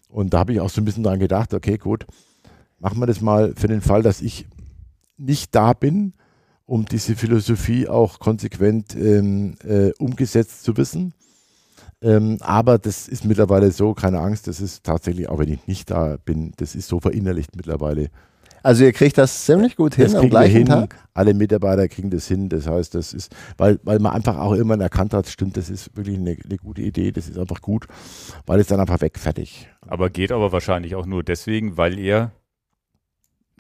Und 0.10 0.34
da 0.34 0.40
habe 0.40 0.54
ich 0.54 0.60
auch 0.60 0.70
so 0.70 0.82
ein 0.82 0.86
bisschen 0.86 1.04
dran 1.04 1.20
gedacht, 1.20 1.54
okay, 1.54 1.78
gut, 1.78 2.06
machen 2.80 3.00
wir 3.00 3.08
das 3.08 3.22
mal 3.22 3.54
für 3.56 3.68
den 3.68 3.82
Fall, 3.82 4.02
dass 4.02 4.22
ich 4.22 4.48
nicht 5.18 5.56
da 5.56 5.74
bin, 5.74 6.14
um 6.66 6.86
diese 6.86 7.16
Philosophie 7.16 7.88
auch 7.88 8.20
konsequent 8.20 8.96
ähm, 8.96 9.56
äh, 9.64 9.92
umgesetzt 10.00 10.64
zu 10.64 10.76
wissen. 10.78 11.14
Ähm, 12.04 12.38
aber 12.42 12.78
das 12.80 13.08
ist 13.08 13.26
mittlerweile 13.26 13.72
so, 13.72 13.94
keine 13.94 14.20
Angst, 14.20 14.48
das 14.48 14.60
ist 14.60 14.84
tatsächlich, 14.84 15.30
auch 15.30 15.40
wenn 15.40 15.50
ich 15.50 15.68
nicht 15.68 15.92
da 15.92 16.18
bin, 16.24 16.52
das 16.58 16.76
ist 16.76 16.88
so 16.88 17.00
verinnerlicht 17.00 17.56
mittlerweile. 17.56 18.10
Also 18.64 18.84
ihr 18.84 18.94
kriegt 18.94 19.18
das 19.18 19.46
ziemlich 19.46 19.76
gut 19.76 19.96
hin 19.96 20.06
Das 20.06 20.16
am 20.16 20.30
gleichen 20.30 20.58
hin. 20.58 20.66
Tag. 20.68 20.96
Alle 21.14 21.34
Mitarbeiter 21.34 21.88
kriegen 21.88 22.12
das 22.12 22.28
hin. 22.28 22.48
Das 22.48 22.68
heißt, 22.68 22.94
das 22.94 23.14
ist, 23.14 23.36
weil, 23.58 23.80
weil 23.84 24.00
man 24.00 24.14
einfach 24.14 24.38
auch 24.38 24.54
irgendwann 24.54 24.82
erkannt 24.82 25.14
hat, 25.14 25.28
stimmt, 25.28 25.58
das 25.58 25.70
ist 25.70 25.96
wirklich 25.98 26.18
eine, 26.18 26.38
eine 26.44 26.58
gute 26.58 26.82
Idee, 26.82 27.12
das 27.12 27.28
ist 27.28 27.40
einfach 27.40 27.62
gut, 27.62 27.88
weil 28.46 28.60
es 28.60 28.68
dann 28.68 28.80
einfach 28.80 29.02
weg, 29.02 29.18
fertig. 29.18 29.68
Aber 29.88 30.10
geht 30.10 30.32
aber 30.32 30.52
wahrscheinlich 30.52 30.96
auch 30.96 31.06
nur 31.06 31.24
deswegen, 31.24 31.78
weil 31.78 31.98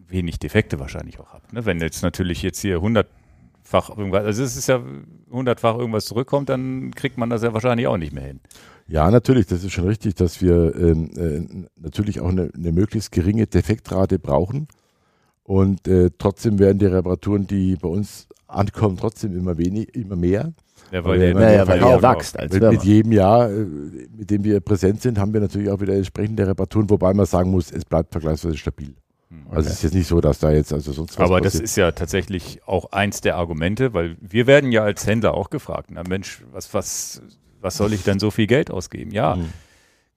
wenig 0.07 0.39
Defekte 0.39 0.79
wahrscheinlich 0.79 1.19
auch 1.19 1.33
habt. 1.33 1.51
Ne? 1.53 1.65
Wenn 1.65 1.79
jetzt 1.79 2.03
natürlich 2.03 2.41
jetzt 2.43 2.59
hier 2.59 2.81
hundertfach 3.71 3.97
irgendwas, 3.97 4.25
also 4.25 4.43
es 4.43 4.57
ist 4.57 4.67
ja 4.67 4.81
hundertfach 5.31 5.77
irgendwas 5.77 6.05
zurückkommt, 6.05 6.49
dann 6.49 6.91
kriegt 6.91 7.17
man 7.17 7.29
das 7.29 7.43
ja 7.43 7.53
wahrscheinlich 7.53 7.87
auch 7.87 7.97
nicht 7.97 8.13
mehr 8.13 8.25
hin. 8.25 8.39
Ja, 8.87 9.09
natürlich, 9.09 9.45
das 9.47 9.63
ist 9.63 9.71
schon 9.71 9.85
richtig, 9.87 10.15
dass 10.15 10.41
wir 10.41 10.75
ähm, 10.75 11.11
äh, 11.15 11.67
natürlich 11.81 12.19
auch 12.19 12.29
eine, 12.29 12.51
eine 12.53 12.71
möglichst 12.71 13.11
geringe 13.11 13.47
Defektrate 13.47 14.19
brauchen. 14.19 14.67
Und 15.43 15.87
äh, 15.87 16.09
trotzdem 16.17 16.59
werden 16.59 16.77
die 16.79 16.85
Reparaturen, 16.85 17.47
die 17.47 17.75
bei 17.75 17.87
uns 17.87 18.27
ankommen, 18.47 18.97
trotzdem 18.97 19.35
immer 19.37 19.57
wenig, 19.57 19.95
immer 19.95 20.15
mehr. 20.15 20.53
Ja, 20.91 21.03
Weil 21.05 21.19
der- 21.19 21.27
wir- 21.35 21.39
Naja, 21.41 21.67
weil 21.67 21.79
ihr 21.79 22.01
wächst 22.01 22.37
als 22.37 22.53
Mit, 22.53 22.63
mit 22.63 22.83
jedem 22.83 23.11
Jahr, 23.13 23.49
äh, 23.49 23.65
mit 24.17 24.29
dem 24.29 24.43
wir 24.43 24.59
präsent 24.59 25.01
sind, 25.01 25.17
haben 25.17 25.33
wir 25.33 25.39
natürlich 25.41 25.69
auch 25.69 25.79
wieder 25.79 25.93
entsprechende 25.95 26.45
Reparaturen, 26.47 26.89
wobei 26.89 27.13
man 27.13 27.25
sagen 27.25 27.49
muss, 27.49 27.71
es 27.71 27.85
bleibt 27.85 28.11
vergleichsweise 28.11 28.57
stabil. 28.57 28.93
Hm. 29.31 29.47
Also 29.49 29.69
es 29.69 29.75
ist 29.77 29.83
jetzt 29.83 29.93
nicht 29.95 30.07
so, 30.07 30.21
dass 30.21 30.39
da 30.39 30.51
jetzt 30.51 30.71
also 30.73 30.91
sonst 30.91 31.17
was 31.17 31.25
Aber 31.25 31.39
das 31.41 31.53
passiert. 31.53 31.63
ist 31.63 31.75
ja 31.77 31.91
tatsächlich 31.91 32.61
auch 32.67 32.91
eins 32.91 33.21
der 33.21 33.37
Argumente, 33.37 33.93
weil 33.93 34.17
wir 34.19 34.45
werden 34.45 34.71
ja 34.71 34.83
als 34.83 35.07
Händler 35.07 35.33
auch 35.33 35.49
gefragt, 35.49 35.89
na 35.91 36.03
Mensch, 36.07 36.43
was, 36.51 36.73
was, 36.73 37.21
was 37.61 37.77
soll 37.77 37.93
ich 37.93 38.03
denn 38.03 38.19
so 38.19 38.29
viel 38.31 38.47
Geld 38.47 38.69
ausgeben? 38.71 39.11
Ja, 39.11 39.35
Mhm. 39.37 39.49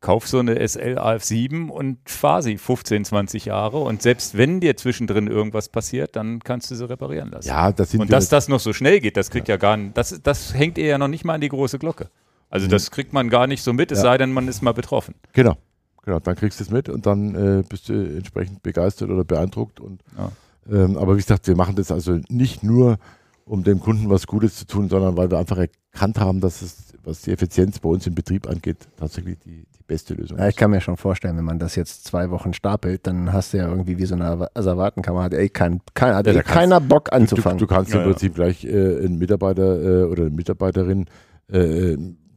kauf 0.00 0.26
so 0.28 0.38
eine 0.38 0.56
SL 0.60 0.98
AF7 0.98 1.68
und 1.70 1.98
fahr 2.04 2.42
sie 2.42 2.58
15, 2.58 3.04
20 3.06 3.46
Jahre 3.46 3.78
und 3.78 4.02
selbst 4.02 4.36
wenn 4.36 4.60
dir 4.60 4.76
zwischendrin 4.76 5.28
irgendwas 5.28 5.68
passiert, 5.70 6.14
dann 6.16 6.40
kannst 6.40 6.70
du 6.70 6.74
sie 6.74 6.86
reparieren 6.88 7.30
lassen. 7.30 7.48
Ja, 7.48 7.72
das 7.72 7.90
sind 7.92 8.00
und 8.00 8.12
dass 8.12 8.28
das 8.28 8.48
noch 8.48 8.60
so 8.60 8.72
schnell 8.74 9.00
geht, 9.00 9.16
das 9.16 9.30
kriegt 9.30 9.48
ja, 9.48 9.56
gar 9.56 9.76
nicht, 9.78 9.96
das, 9.96 10.20
das 10.22 10.52
hängt 10.54 10.76
ihr 10.76 10.86
ja 10.86 10.98
noch 10.98 11.08
nicht 11.08 11.24
mal 11.24 11.34
an 11.34 11.40
die 11.40 11.48
große 11.48 11.78
Glocke. 11.78 12.10
Also 12.50 12.66
das 12.68 12.90
kriegt 12.90 13.12
man 13.14 13.30
gar 13.30 13.46
nicht 13.46 13.62
so 13.62 13.72
mit, 13.72 13.90
es 13.92 13.98
Ja. 13.98 14.02
sei 14.02 14.18
denn, 14.18 14.32
man 14.32 14.46
ist 14.46 14.60
mal 14.62 14.74
betroffen. 14.74 15.14
Genau. 15.32 15.56
Genau, 16.04 16.18
dann 16.20 16.36
kriegst 16.36 16.60
du 16.60 16.64
es 16.64 16.70
mit 16.70 16.88
und 16.88 17.06
dann 17.06 17.34
äh, 17.34 17.62
bist 17.68 17.88
du 17.88 17.94
entsprechend 17.94 18.62
begeistert 18.62 19.10
oder 19.10 19.24
beeindruckt. 19.24 19.80
Und, 19.80 20.02
Ja. 20.18 20.30
ähm, 20.70 20.96
aber 20.98 21.14
wie 21.14 21.20
gesagt, 21.20 21.46
wir 21.48 21.56
machen 21.56 21.76
das 21.76 21.90
also 21.90 22.18
nicht 22.28 22.62
nur, 22.62 22.98
um 23.46 23.62
dem 23.64 23.80
Kunden 23.80 24.08
was 24.10 24.26
Gutes 24.26 24.56
zu 24.56 24.66
tun, 24.66 24.88
sondern 24.88 25.16
weil 25.16 25.30
wir 25.30 25.38
einfach 25.38 25.58
erkannt 25.58 26.18
haben, 26.20 26.40
dass 26.40 26.62
es, 26.62 26.92
was 27.04 27.22
die 27.22 27.30
Effizienz 27.32 27.78
bei 27.78 27.88
uns 27.88 28.06
im 28.06 28.14
Betrieb 28.14 28.48
angeht, 28.48 28.76
tatsächlich 28.96 29.38
die, 29.40 29.64
die 29.66 29.82
beste 29.86 30.14
Lösung 30.14 30.38
Ja, 30.38 30.44
ich 30.48 30.54
ist. 30.54 30.58
kann 30.58 30.70
mir 30.70 30.80
schon 30.80 30.96
vorstellen, 30.96 31.36
wenn 31.36 31.44
man 31.44 31.58
das 31.58 31.74
jetzt 31.74 32.04
zwei 32.04 32.30
Wochen 32.30 32.52
stapelt, 32.54 33.06
dann 33.06 33.32
hast 33.32 33.52
du 33.52 33.58
ja 33.58 33.68
irgendwie 33.68 33.98
wie 33.98 34.06
so 34.06 34.14
eine 34.14 34.48
Asservatenkammer, 34.54 35.22
hat 35.24 35.34
ey, 35.34 35.48
kein, 35.50 35.80
kein, 35.94 36.14
hat 36.14 36.26
Ja, 36.26 36.32
ey 36.32 36.38
kannst- 36.38 36.52
keiner 36.52 36.80
Bock 36.80 37.06
Du, 37.10 37.16
anzufangen. 37.16 37.58
du 37.58 37.66
kannst 37.66 37.90
Ja, 37.92 37.98
im 37.98 38.02
ja. 38.06 38.10
Prinzip 38.12 38.34
gleich 38.34 38.64
äh, 38.64 38.70
einen 39.04 39.18
Mitarbeiter 39.18 39.82
äh, 39.82 40.04
oder 40.04 40.22
eine 40.22 40.30
Mitarbeiterin 40.34 41.06
äh, 41.52 41.96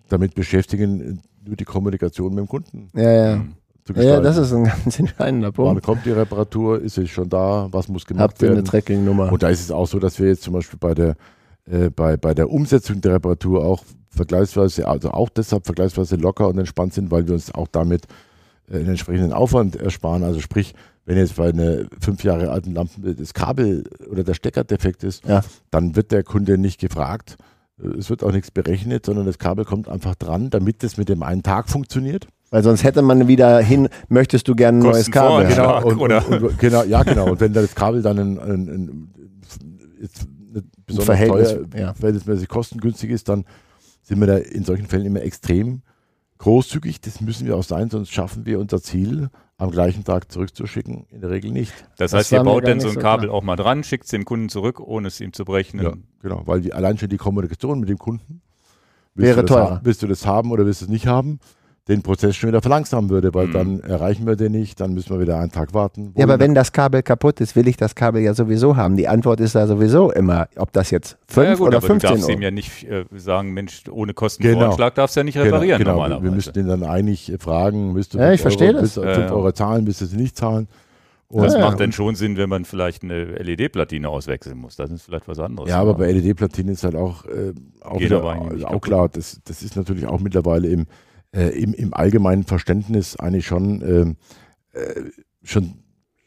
damit 0.10 0.36
beschäftigen, 0.36 1.22
nur 1.48 1.56
die 1.56 1.66
Kommunikation 1.66 2.30
mit 2.34 2.40
dem 2.46 2.48
Kunden 2.48 2.90
ja, 2.96 3.12
ja. 3.12 3.34
Hm. 3.36 3.54
zu 3.86 3.94
Ja, 3.94 4.20
das 4.22 4.38
ist 4.38 4.54
ein 4.54 4.66
ganz 4.66 5.00
entscheidender 5.00 5.48
Wann 5.56 5.66
Punkt. 5.66 5.84
kommt 5.84 6.06
die 6.06 6.12
Reparatur? 6.12 6.82
Ist 6.82 6.96
sie 6.96 7.08
schon 7.08 7.30
da? 7.30 7.68
Was 7.72 7.88
muss 7.88 8.06
gemacht 8.06 8.24
Habt 8.24 8.42
ihr 8.42 8.50
eine 8.50 8.58
werden? 8.58 8.66
Tracking-Nummer? 8.66 9.32
Und 9.32 9.44
da 9.44 9.50
ist 9.50 9.62
es 9.62 9.72
auch 9.72 9.88
so, 9.88 10.00
dass 10.00 10.20
wir 10.20 10.28
jetzt 10.28 10.44
zum 10.44 10.54
Beispiel 10.54 10.78
bei 10.80 10.94
der, 10.94 11.16
äh, 11.70 11.90
bei, 11.90 12.18
bei 12.18 12.34
der 12.34 12.50
Umsetzung 12.50 13.02
der 13.02 13.14
Reparatur 13.16 13.66
auch 13.66 13.84
vergleichsweise, 14.10 14.88
also 14.88 15.12
auch 15.12 15.30
deshalb 15.30 15.66
vergleichsweise 15.66 16.16
locker 16.16 16.48
und 16.48 16.58
entspannt 16.58 16.94
sind, 16.94 17.12
weil 17.12 17.28
wir 17.28 17.34
uns 17.34 17.54
auch 17.54 17.68
damit 17.72 18.06
äh, 18.70 18.78
einen 18.78 18.90
entsprechenden 18.90 19.32
Aufwand 19.34 19.76
ersparen. 19.76 20.24
Also 20.24 20.40
sprich, 20.40 20.74
wenn 21.06 21.18
jetzt 21.18 21.36
bei 21.38 21.50
einer 21.50 21.86
fünf 22.02 22.24
Jahre 22.24 22.50
alten 22.52 22.74
Lampe 22.74 23.16
das 23.16 23.34
Kabel 23.34 23.84
oder 24.10 24.24
der 24.24 24.34
Stecker 24.34 24.64
defekt 24.66 25.04
ist, 25.04 25.26
Ja. 25.26 25.42
dann 25.72 25.96
wird 25.96 26.12
der 26.12 26.24
Kunde 26.24 26.58
nicht 26.58 26.80
gefragt. 26.82 27.38
Es 27.78 28.10
wird 28.10 28.24
auch 28.24 28.32
nichts 28.32 28.50
berechnet, 28.50 29.06
sondern 29.06 29.26
das 29.26 29.38
Kabel 29.38 29.64
kommt 29.64 29.88
einfach 29.88 30.16
dran, 30.16 30.50
damit 30.50 30.82
das 30.84 30.98
mit 30.98 31.10
dem 31.10 31.22
einen 31.22 31.44
Tag 31.44 31.70
funktioniert. 31.70 32.28
Weil 32.50 32.64
sonst 32.64 32.84
hätte 32.84 33.02
man 33.02 33.28
wieder 33.28 33.60
hin, 33.60 33.90
möchtest 34.10 34.48
du 34.48 34.56
gerne 34.56 34.80
ein 34.80 34.84
neues 34.84 35.12
Kabel? 35.12 35.48
genau. 35.48 35.68
haben? 35.68 35.86
und, 35.86 36.00
oder? 36.00 36.28
Und, 36.28 36.44
und, 36.44 36.60
genau, 36.60 36.84
ja, 36.84 37.04
genau. 37.04 37.32
Und 37.32 37.40
wenn 37.40 37.54
das 37.54 37.76
Kabel 37.76 38.02
dann 38.02 38.18
ein, 38.18 38.40
ein, 38.40 38.68
ein, 38.68 39.14
nicht 40.00 40.66
besonders 40.86 41.06
Verhältnis, 41.06 41.50
teuer, 41.54 41.80
ja. 41.80 41.94
verhältnismäßig 41.94 42.48
kostengünstig 42.48 43.12
ist, 43.12 43.30
dann 43.30 43.46
sind 44.02 44.20
wir 44.20 44.28
da 44.28 44.38
in 44.38 44.64
solchen 44.64 44.88
Fällen 44.88 45.06
immer 45.06 45.22
extrem 45.22 45.82
großzügig. 46.38 47.02
Das 47.02 47.22
müssen 47.22 47.46
wir 47.46 47.58
auch 47.58 47.64
sein, 47.64 47.90
sonst 47.90 48.12
schaffen 48.12 48.46
wir 48.46 48.60
unser 48.60 48.82
Ziel 48.82 49.30
am 49.58 49.72
gleichen 49.72 50.04
Tag 50.04 50.32
zurückzuschicken. 50.32 51.08
In 51.10 51.22
der 51.22 51.30
Regel 51.32 51.52
nicht. 51.52 51.74
Das, 51.98 52.12
Das 52.12 52.14
heißt, 52.14 52.32
ihr 52.32 52.44
baut 52.44 52.68
dann 52.68 52.80
so 52.80 52.90
ein 52.90 52.94
so 52.94 53.00
Kabel 53.00 53.28
klar. 53.28 53.38
auch 53.38 53.44
mal 53.44 53.56
dran, 53.56 53.84
schickt 53.84 54.06
es 54.06 54.12
dem 54.12 54.24
Kunden 54.26 54.50
zurück, 54.50 54.80
ohne 54.80 55.08
es 55.08 55.20
ihm 55.20 55.34
zu 55.34 55.46
brechen. 55.46 55.82
Ja, 55.82 55.94
genau. 56.22 56.44
Weil 56.46 56.62
die, 56.62 56.74
allein 56.74 56.98
schon 56.98 57.10
die 57.10 57.18
Kommunikation 57.18 57.80
mit 57.80 57.90
dem 57.90 57.98
Kunden 57.98 58.42
Wäre 59.16 59.46
teurer. 59.46 59.82
Willst 59.84 60.04
du 60.04 60.08
das 60.08 60.28
haben 60.28 60.52
oder 60.52 60.66
willst 60.66 60.82
du 60.82 60.86
es 60.86 60.92
nicht 60.92 61.08
haben? 61.08 61.40
Den 61.88 62.02
Prozess 62.02 62.36
schon 62.36 62.50
wieder 62.50 62.62
verlangsamen 62.62 63.10
würde, 63.10 63.34
weil 63.34 63.48
Mhm. 63.48 63.54
dann 63.54 63.80
erreichen 63.80 64.28
wir 64.28 64.36
den 64.36 64.52
nicht, 64.52 64.80
dann 64.82 64.94
müssen 64.94 65.10
wir 65.12 65.22
wieder 65.22 65.40
einen 65.40 65.52
Tag 65.52 65.74
warten. 65.74 66.12
Ja, 66.18 66.26
aber 66.26 66.40
wenn 66.40 66.54
das 66.54 66.72
Kabel 66.74 67.02
kaputt 67.02 67.40
ist, 67.40 67.56
will 67.56 67.68
ich 67.68 67.78
das 67.78 67.96
Kabel 67.96 68.22
ja 68.22 68.34
sowieso 68.34 68.76
haben. 68.76 68.98
Die 68.98 69.08
Antwort 69.08 69.40
ist 69.40 69.56
da 69.56 69.66
sowieso 69.68 70.12
immer, 70.12 70.50
ob 70.58 70.74
das 70.74 70.92
jetzt 70.92 71.18
5 71.28 71.48
ja, 71.48 71.54
gut, 71.56 71.68
oder 71.68 71.78
aber 71.78 71.88
du 71.88 71.94
15 71.94 72.10
darfst 72.10 72.24
Euro. 72.26 72.34
ihm 72.38 72.42
ja 72.42 72.52
nicht 72.52 72.84
äh, 72.84 73.06
sagen, 73.16 73.54
Mensch, 73.54 73.84
ohne 73.90 74.08
Genau. 74.14 74.20
Kostenvoranschlag 74.20 74.96
darfst 74.96 75.16
du 75.16 75.20
ja 75.22 75.24
nicht 75.24 75.36
Genau, 75.36 75.46
reparieren 75.46 75.78
genau. 75.80 75.92
normalerweise. 75.94 76.24
Wir 76.24 76.32
müssten 76.32 76.60
ihn 76.60 76.68
dann 76.68 76.84
eigentlich 76.84 77.34
fragen, 77.40 77.96
willst 77.96 78.14
du 78.14 78.18
Ja, 78.18 78.26
5 78.26 78.36
ich 78.36 78.42
verstehe 78.42 78.68
Euro, 78.68 78.74
das. 78.74 78.82
willst 78.84 78.98
du 78.98 79.02
Ja, 79.04 79.14
5 79.14 79.30
ja. 79.30 79.34
Euro 79.36 79.52
zahlen, 79.54 79.88
willst 79.88 80.02
du 80.02 80.06
sie 80.06 80.18
nicht 80.18 80.36
zahlen? 80.36 80.68
Und 81.30 81.44
das 81.44 81.54
Ja, 81.56 81.60
macht 81.60 81.72
ja. 81.74 81.78
dann 81.86 81.92
schon 81.92 82.16
Sinn, 82.16 82.38
wenn 82.38 82.50
man 82.50 82.64
vielleicht 82.64 83.04
eine 83.04 83.24
LED-Platine 83.26 84.08
auswechseln 84.08 84.58
muss. 84.58 84.78
Das 84.78 84.90
ist 84.92 85.04
vielleicht 85.04 85.28
was 85.28 85.40
anderes. 85.40 85.70
Ja, 85.70 85.80
aber 85.82 85.94
bei 85.96 86.12
LED-Platinen 86.12 86.74
ist 86.74 86.84
halt 86.86 86.96
auch, 86.96 87.26
äh, 87.26 87.54
auch, 87.82 88.00
wieder, 88.00 88.24
auch 88.24 88.80
klar, 88.82 89.10
das, 89.10 89.40
das 89.44 89.62
ist 89.62 89.76
natürlich 89.76 90.06
auch 90.08 90.20
mittlerweile 90.22 90.70
im, 90.70 90.86
äh, 91.34 91.50
im, 91.50 91.74
im 91.74 91.94
allgemeinen 91.94 92.44
Verständnis 92.44 93.16
eigentlich 93.18 93.46
schon, 93.48 93.82
ähm, 93.82 94.16
äh, 94.74 95.02
schon, 95.44 95.74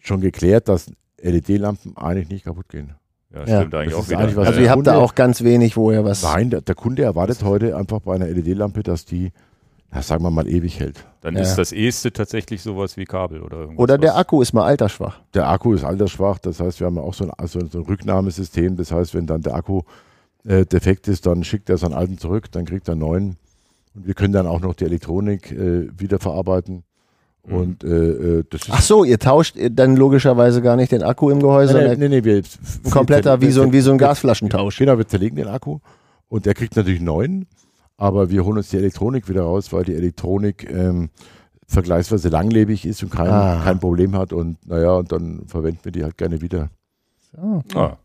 schon 0.01 0.21
geklärt, 0.21 0.69
dass 0.69 0.91
LED-Lampen 1.23 1.97
eigentlich 1.97 2.29
nicht 2.29 2.45
kaputt 2.45 2.69
gehen. 2.69 2.95
ja, 3.33 3.45
Ja. 3.45 3.61
stimmt 3.61 3.75
eigentlich 3.75 3.95
Das 3.95 4.05
auch 4.05 4.09
wieder. 4.09 4.19
eigentlich 4.19 4.37
was- 4.37 4.47
also 4.49 4.61
ihr 4.61 4.71
habt 4.71 4.87
da 4.87 4.93
Kunde- 4.93 5.05
auch 5.05 5.15
ganz 5.15 5.43
wenig, 5.45 5.77
wo 5.77 5.91
ihr 5.93 6.05
was... 6.05 6.23
Nein, 6.23 6.51
der, 6.51 6.61
der 6.63 6.75
Kunde 6.75 7.03
erwartet 7.03 7.43
heute 7.45 7.77
einfach 7.77 8.01
bei 8.01 8.15
einer 8.15 8.27
LED-Lampe, 8.27 8.83
dass 8.83 9.05
die, 9.05 9.33
na, 9.93 10.03
sagen 10.03 10.23
wir 10.25 10.31
mal, 10.31 10.49
ewig 10.49 10.81
hält. 10.81 11.05
Dann 11.21 11.35
Ja. 11.37 11.43
ist 11.43 11.57
das 11.57 11.73
Eheste 11.73 12.13
tatsächlich 12.13 12.63
sowas 12.63 12.97
wie 12.97 13.05
Kabel 13.05 13.43
oder 13.43 13.59
irgendwas. 13.59 13.83
Oder 13.83 13.99
der 13.99 14.11
was- 14.13 14.17
Akku 14.19 14.41
ist 14.43 14.53
mal 14.53 14.65
altersschwach. 14.65 15.21
Der 15.35 15.49
Akku 15.49 15.75
ist 15.75 15.85
altersschwach, 15.85 16.39
das 16.39 16.61
heißt, 16.61 16.81
wir 16.81 16.87
haben 16.87 16.99
auch 16.99 17.15
so 17.15 17.25
ein, 17.31 17.47
so 17.47 17.59
ein 17.61 17.85
Rücknahmesystem. 17.85 18.77
Das 18.77 18.91
heißt, 18.93 19.15
wenn 19.15 19.27
dann 19.27 19.43
der 19.43 19.55
Akku 19.55 19.83
äh, 20.45 20.65
defekt 20.65 21.07
ist, 21.07 21.27
dann 21.27 21.45
schickt 21.45 21.69
er 21.69 21.77
seinen 21.77 21.93
alten 21.93 22.17
zurück, 22.19 22.51
dann 22.51 22.65
kriegt 22.65 22.89
er 22.89 22.93
einen 22.93 23.01
neuen. 23.03 23.37
Und 23.95 24.07
wir 24.07 24.15
können 24.15 24.33
dann 24.33 24.47
auch 24.47 24.61
noch 24.61 24.75
die 24.75 24.85
Elektronik 24.85 25.51
äh, 25.53 25.89
wiederverarbeiten. 25.99 26.85
Mhm. 27.47 27.55
Und 27.55 27.85
äh, 27.85 27.89
äh, 27.89 28.45
das 28.49 28.63
ist 28.63 28.71
Ach 28.71 28.83
so, 28.83 29.05
ihr 29.05 29.19
tauscht 29.19 29.57
dann 29.73 29.97
logischerweise 29.97 30.63
gar 30.63 30.77
nicht 30.77 30.93
den 30.93 31.03
Akku 31.03 31.31
im 31.31 31.41
Gehäuse, 31.41 31.75
nee, 31.75 31.81
sondern 31.81 31.99
nee, 31.99 32.09
nee, 32.09 32.25
wir, 32.25 32.43
ein 32.85 32.91
kompletter, 32.91 33.41
wie 33.41 33.51
so 33.51 33.63
ein, 33.63 33.73
wie 33.73 33.81
so 33.81 33.93
ein 33.93 33.99
Gasflaschentausch. 33.99 34.79
Genau, 34.79 34.99
wir 34.99 35.07
zerlegen 35.09 35.37
den 35.37 35.49
Akku 35.49 35.79
und 36.29 36.47
der 36.47 36.55
kriegt 36.55 36.77
natürlich 36.77 37.01
einen 37.01 37.07
neuen, 37.07 37.47
aber 37.97 38.31
wir 38.31 38.45
holen 38.45 38.59
uns 38.59 38.69
die 38.69 38.77
Elektronik 38.77 39.29
wieder 39.29 39.43
raus, 39.43 39.73
weil 39.73 39.85
die 39.85 39.95
Elektronik 39.95 40.71
ähm, 40.71 41.11
vergleichsweise 41.67 42.29
langlebig 42.29 42.85
ist 42.85 43.03
und 43.03 43.11
kein, 43.11 43.29
Ah. 43.29 43.61
kein 43.65 43.81
Problem 43.81 44.17
hat 44.17 44.33
und 44.33 44.59
naja, 44.67 44.93
und 44.93 45.11
dann 45.11 45.47
verwenden 45.47 45.81
wir 45.85 45.93
die 45.93 46.05
halt 46.05 46.19
gerne 46.19 46.41
wieder. 46.43 46.69
So. 47.33 47.63
Ah. 47.75 47.97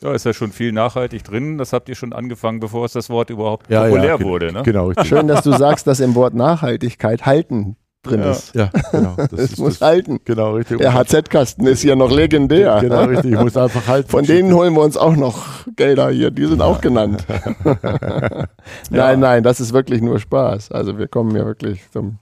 Da 0.00 0.12
ist 0.14 0.24
ja 0.24 0.32
schon 0.32 0.50
viel 0.52 0.72
nachhaltig 0.72 1.24
drin. 1.24 1.58
Das 1.58 1.72
habt 1.74 1.88
ihr 1.90 1.94
schon 1.94 2.12
angefangen, 2.14 2.58
bevor 2.60 2.86
es 2.86 2.92
das 2.92 3.10
Wort 3.10 3.28
überhaupt 3.30 3.68
Ja, 3.70 3.84
ja, 3.84 3.90
populär 3.90 4.16
ge- 4.18 4.26
wurde. 4.26 4.52
Ne? 4.52 4.62
Genau, 4.62 4.86
richtig. 4.88 5.08
Schön, 5.08 5.28
dass 5.28 5.42
du 5.42 5.52
sagst, 5.52 5.86
dass 5.86 6.00
im 6.00 6.14
Wort 6.14 6.32
Nachhaltigkeit 6.34 7.26
halten 7.26 7.76
drin 8.02 8.20
Ja. 8.20 8.30
ist. 8.30 8.54
Ja, 8.54 8.70
genau. 8.92 9.14
Das 9.30 9.32
Es 9.32 9.52
ist 9.52 9.58
muss 9.58 9.78
das, 9.78 9.86
halten. 9.88 10.20
genau, 10.24 10.52
richtig. 10.54 10.78
Der 10.78 10.94
HZ-Kasten 10.94 11.66
ist 11.66 11.82
ja 11.82 11.96
noch 11.96 12.10
legendär. 12.10 12.78
Genau, 12.80 13.04
richtig. 13.04 13.32
Ich 13.32 13.38
muss 13.38 13.58
einfach 13.58 13.86
halten. 13.88 14.08
Von 14.08 14.24
denen 14.24 14.54
holen 14.54 14.72
wir 14.72 14.80
uns 14.80 14.96
auch 14.96 15.14
noch 15.16 15.66
Gelder 15.76 16.08
hier. 16.08 16.30
Die 16.30 16.46
sind 16.46 16.62
auch 16.62 16.80
genannt. 16.80 17.26
nein, 18.90 19.20
nein, 19.20 19.42
das 19.42 19.60
ist 19.60 19.74
wirklich 19.74 20.00
nur 20.00 20.18
Spaß. 20.18 20.72
Also 20.72 20.96
wir 20.98 21.08
kommen 21.08 21.36
ja 21.36 21.44
wirklich 21.44 21.82
zum. 21.92 22.18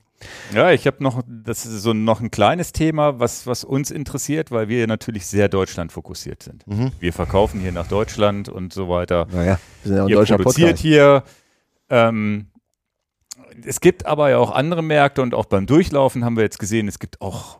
Ja, 0.52 0.72
ich 0.72 0.86
habe 0.86 1.02
noch, 1.02 1.22
das 1.28 1.64
ist 1.66 1.82
so 1.82 1.92
noch 1.92 2.20
ein 2.20 2.30
kleines 2.30 2.72
Thema, 2.72 3.20
was, 3.20 3.46
was 3.46 3.62
uns 3.64 3.90
interessiert, 3.90 4.50
weil 4.50 4.68
wir 4.68 4.86
natürlich 4.86 5.26
sehr 5.26 5.48
Deutschland 5.48 5.92
fokussiert 5.92 6.42
sind. 6.42 6.66
Mhm. 6.66 6.90
Wir 6.98 7.12
verkaufen 7.12 7.60
hier 7.60 7.72
nach 7.72 7.86
Deutschland 7.86 8.48
und 8.48 8.72
so 8.72 8.88
weiter. 8.88 9.26
Naja, 9.32 9.58
wir 9.84 9.88
sind 9.88 9.96
ja 9.96 10.02
ein 10.04 10.08
Ihr 10.08 10.16
deutscher 10.16 10.36
produziert 10.36 10.68
Podcast. 10.70 10.82
hier. 10.82 11.22
Ähm, 11.90 12.46
es 13.64 13.80
gibt 13.80 14.06
aber 14.06 14.30
ja 14.30 14.38
auch 14.38 14.50
andere 14.50 14.82
Märkte 14.82 15.22
und 15.22 15.34
auch 15.34 15.46
beim 15.46 15.66
Durchlaufen 15.66 16.24
haben 16.24 16.36
wir 16.36 16.42
jetzt 16.44 16.58
gesehen, 16.58 16.88
es 16.88 16.98
gibt 16.98 17.20
auch 17.20 17.58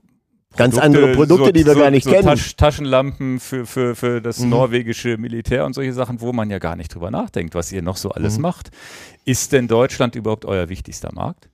Ganz 0.56 0.76
andere 0.76 1.12
Produkte, 1.12 1.52
die 1.52 1.64
wir 1.64 1.74
gar 1.76 1.90
nicht 1.93 2.09
kennen. 2.09 2.24
Tasch, 2.24 2.56
Taschenlampen 2.56 3.39
für, 3.39 3.64
für, 3.66 3.94
für 3.94 4.20
das 4.20 4.40
Mhm. 4.40 4.48
norwegische 4.48 5.16
Militär 5.16 5.64
und 5.64 5.74
solche 5.74 5.93
Sachen, 5.93 6.20
wo 6.20 6.32
man 6.32 6.51
ja 6.51 6.59
gar 6.59 6.74
nicht 6.74 6.93
drüber 6.93 7.12
nachdenkt, 7.12 7.55
was 7.55 7.70
ihr 7.70 7.82
noch 7.82 7.97
so 7.97 8.10
alles 8.10 8.36
Mhm. 8.36 8.43
macht. 8.43 8.70
Ist 9.24 9.52
denn 9.52 9.68
Deutschland 9.68 10.16
überhaupt 10.16 10.44
euer 10.47 10.68
wichtigster 10.68 11.12
Markt? 11.14 11.48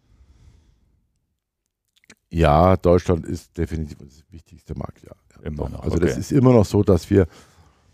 Ja, 2.34 2.76
Deutschland 2.76 3.24
ist 3.26 3.56
definitiv 3.56 3.98
das 3.98 4.24
wichtigste 4.30 4.74
Markt, 4.76 5.02
ja. 5.04 5.12
Immer 5.42 5.68
noch, 5.68 5.82
Also 5.82 5.96
okay. 5.96 6.06
das 6.06 6.16
ist 6.18 6.32
immer 6.32 6.52
noch 6.52 6.64
so, 6.64 6.82
dass 6.82 7.08
wir 7.10 7.26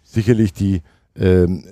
sicherlich 0.04 0.52
die, 0.52 0.82
ähm, 1.16 1.64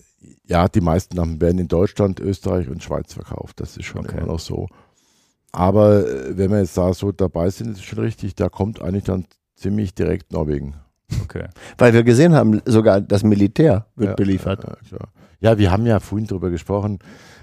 ja, 0.44 0.68
die 0.68 0.80
meisten 0.80 1.16
Lampen 1.16 1.40
werden 1.40 1.58
in 1.58 1.68
Deutschland, 1.68 2.20
Österreich 2.20 2.68
und 2.68 2.82
Schweiz 2.82 3.14
verkauft. 3.14 3.60
Das 3.60 3.76
ist 3.76 3.84
schon 3.86 4.04
Okay. 4.04 4.18
immer 4.18 4.26
noch 4.26 4.40
so. 4.40 4.66
Aber 5.52 6.06
äh, 6.06 6.36
wenn 6.36 6.50
wir 6.50 6.58
jetzt 6.58 6.76
da 6.76 6.92
so 6.92 7.12
dabei 7.12 7.48
sind, 7.50 7.70
ist 7.70 7.78
es 7.78 7.84
schon 7.84 8.00
richtig, 8.00 8.34
da 8.34 8.48
kommt 8.48 8.82
eigentlich 8.82 9.04
dann 9.04 9.24
ziemlich 9.54 9.94
direkt 9.94 10.32
Norwegen. 10.32 10.74
Okay. 11.22 11.46
Weil 11.78 11.94
wir 11.94 12.02
gesehen 12.02 12.34
haben, 12.34 12.60
sogar 12.66 13.00
das 13.00 13.22
Militär 13.22 13.86
wird 13.96 14.10
Ja, 14.10 14.14
beliefert. 14.14 14.64
Ja, 14.90 14.98
ja, 15.40 15.58
wir 15.58 15.70
haben 15.70 15.86
ja 15.86 16.00
vorhin 16.00 16.26
darüber 16.26 16.50
gesprochen, 16.50 16.98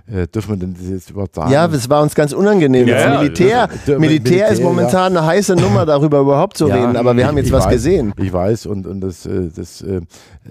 äh, 0.07 0.27
dürfen 0.27 0.52
wir 0.52 0.57
denn 0.57 0.73
das 0.73 0.88
jetzt 0.88 1.10
überhaupt 1.10 1.36
sagen? 1.36 1.52
Ja, 1.52 1.65
es 1.65 1.90
war 1.90 2.02
uns 2.02 2.14
ganz 2.14 2.32
unangenehm. 2.34 2.88
Ja, 2.88 2.95
das 2.95 3.03
ja, 3.03 3.19
Militär, 3.19 3.99
Militär 3.99 4.48
ist 4.49 4.60
ja. 4.60 4.65
momentan 4.65 5.18
eine 5.18 5.26
heiße 5.26 5.56
Nummer, 5.56 5.86
darüber 5.86 6.19
überhaupt 6.19 6.57
zu 6.57 6.68
Ja, 6.68 6.76
reden. 6.76 6.95
Aber 6.95 7.15
wir 7.18 7.26
haben 7.27 7.38
jetzt 7.38 7.52
was 7.52 7.65
weiß. 7.65 7.73
gesehen. 7.73 8.14
Ich 8.18 8.32
weiß 8.32 8.68
und, 8.68 8.86
und 8.86 9.02
das, 9.02 9.26
äh, 9.26 9.49
das 9.56 9.82
äh, 9.82 10.02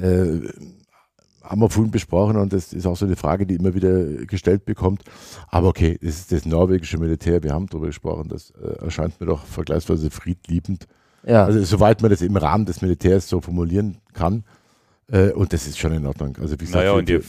äh, 0.01 0.48
haben 1.43 1.60
wir 1.60 1.70
vorhin 1.70 1.90
besprochen 1.90 2.36
und 2.36 2.52
das 2.52 2.72
ist 2.72 2.86
auch 2.86 2.97
so 2.97 3.06
eine 3.06 3.16
Frage, 3.16 3.47
die 3.47 3.55
immer 3.55 3.74
wieder 3.74 4.05
gestellt 4.26 4.64
bekommt. 4.64 5.02
Aber 5.48 5.68
okay, 5.68 5.98
das 6.02 6.16
ist 6.16 6.32
das 6.32 6.47
norwegische 6.47 6.98
Militär, 6.98 7.43
wir 7.43 7.52
haben 7.52 7.66
darüber 7.68 7.86
gesprochen, 7.86 8.28
das 8.28 8.51
äh, 8.51 8.85
erscheint 8.85 9.20
mir 9.20 9.26
doch 9.26 9.44
vergleichsweise 9.44 10.10
friedliebend. 10.10 10.86
Ja. 11.26 11.44
Also 11.44 11.62
soweit 11.62 12.02
man 12.02 12.10
das 12.10 12.22
im 12.22 12.36
Rahmen 12.36 12.66
des 12.66 12.82
Militärs 12.82 13.28
so 13.28 13.40
formulieren 13.40 13.98
kann. 14.12 14.44
Äh, 15.10 15.31
und 15.31 15.52
das 15.52 15.66
ist 15.66 15.78
schon 15.78 15.93
in 15.93 16.06
Ordnung. 16.06 16.36
Also 16.40 16.55
wie 16.55 16.64
gesagt, 16.64 16.76
Naja, 16.76 16.93
und 16.93 17.09
ihr 17.09 17.22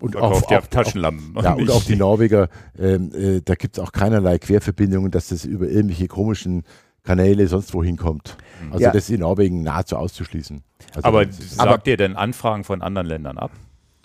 und 0.00 0.12
verkauft 0.12 0.50
ja 0.50 0.58
auch- 0.60 0.66
Taschenlampen. 0.66 1.34
ja, 1.42 1.54
und 1.54 1.70
auch 1.70 1.84
die 1.84 1.96
Norweger, 1.96 2.48
ähm, 2.78 3.10
äh, 3.14 3.40
da 3.44 3.54
gibt 3.54 3.78
es 3.78 3.82
auch 3.84 3.92
keinerlei 3.92 4.38
Querverbindungen, 4.38 5.10
dass 5.10 5.28
das 5.28 5.44
über 5.44 5.66
irgendwelche 5.68 6.08
komischen 6.08 6.64
Kanäle 7.02 7.46
sonst 7.46 7.72
wohin 7.74 7.96
kommt. 7.96 8.36
Also 8.70 8.84
Ja. 8.84 8.90
das 8.92 9.04
ist 9.04 9.10
in 9.10 9.20
Norwegen 9.20 9.62
nahezu 9.62 9.96
auszuschließen. 9.96 10.62
Also 10.94 11.06
Aber 11.08 11.24
sagt 11.30 11.86
ihr 11.86 11.96
denn 11.96 12.16
Anfragen 12.16 12.64
von 12.64 12.82
anderen 12.82 13.06
Ländern 13.06 13.38
ab? 13.38 13.52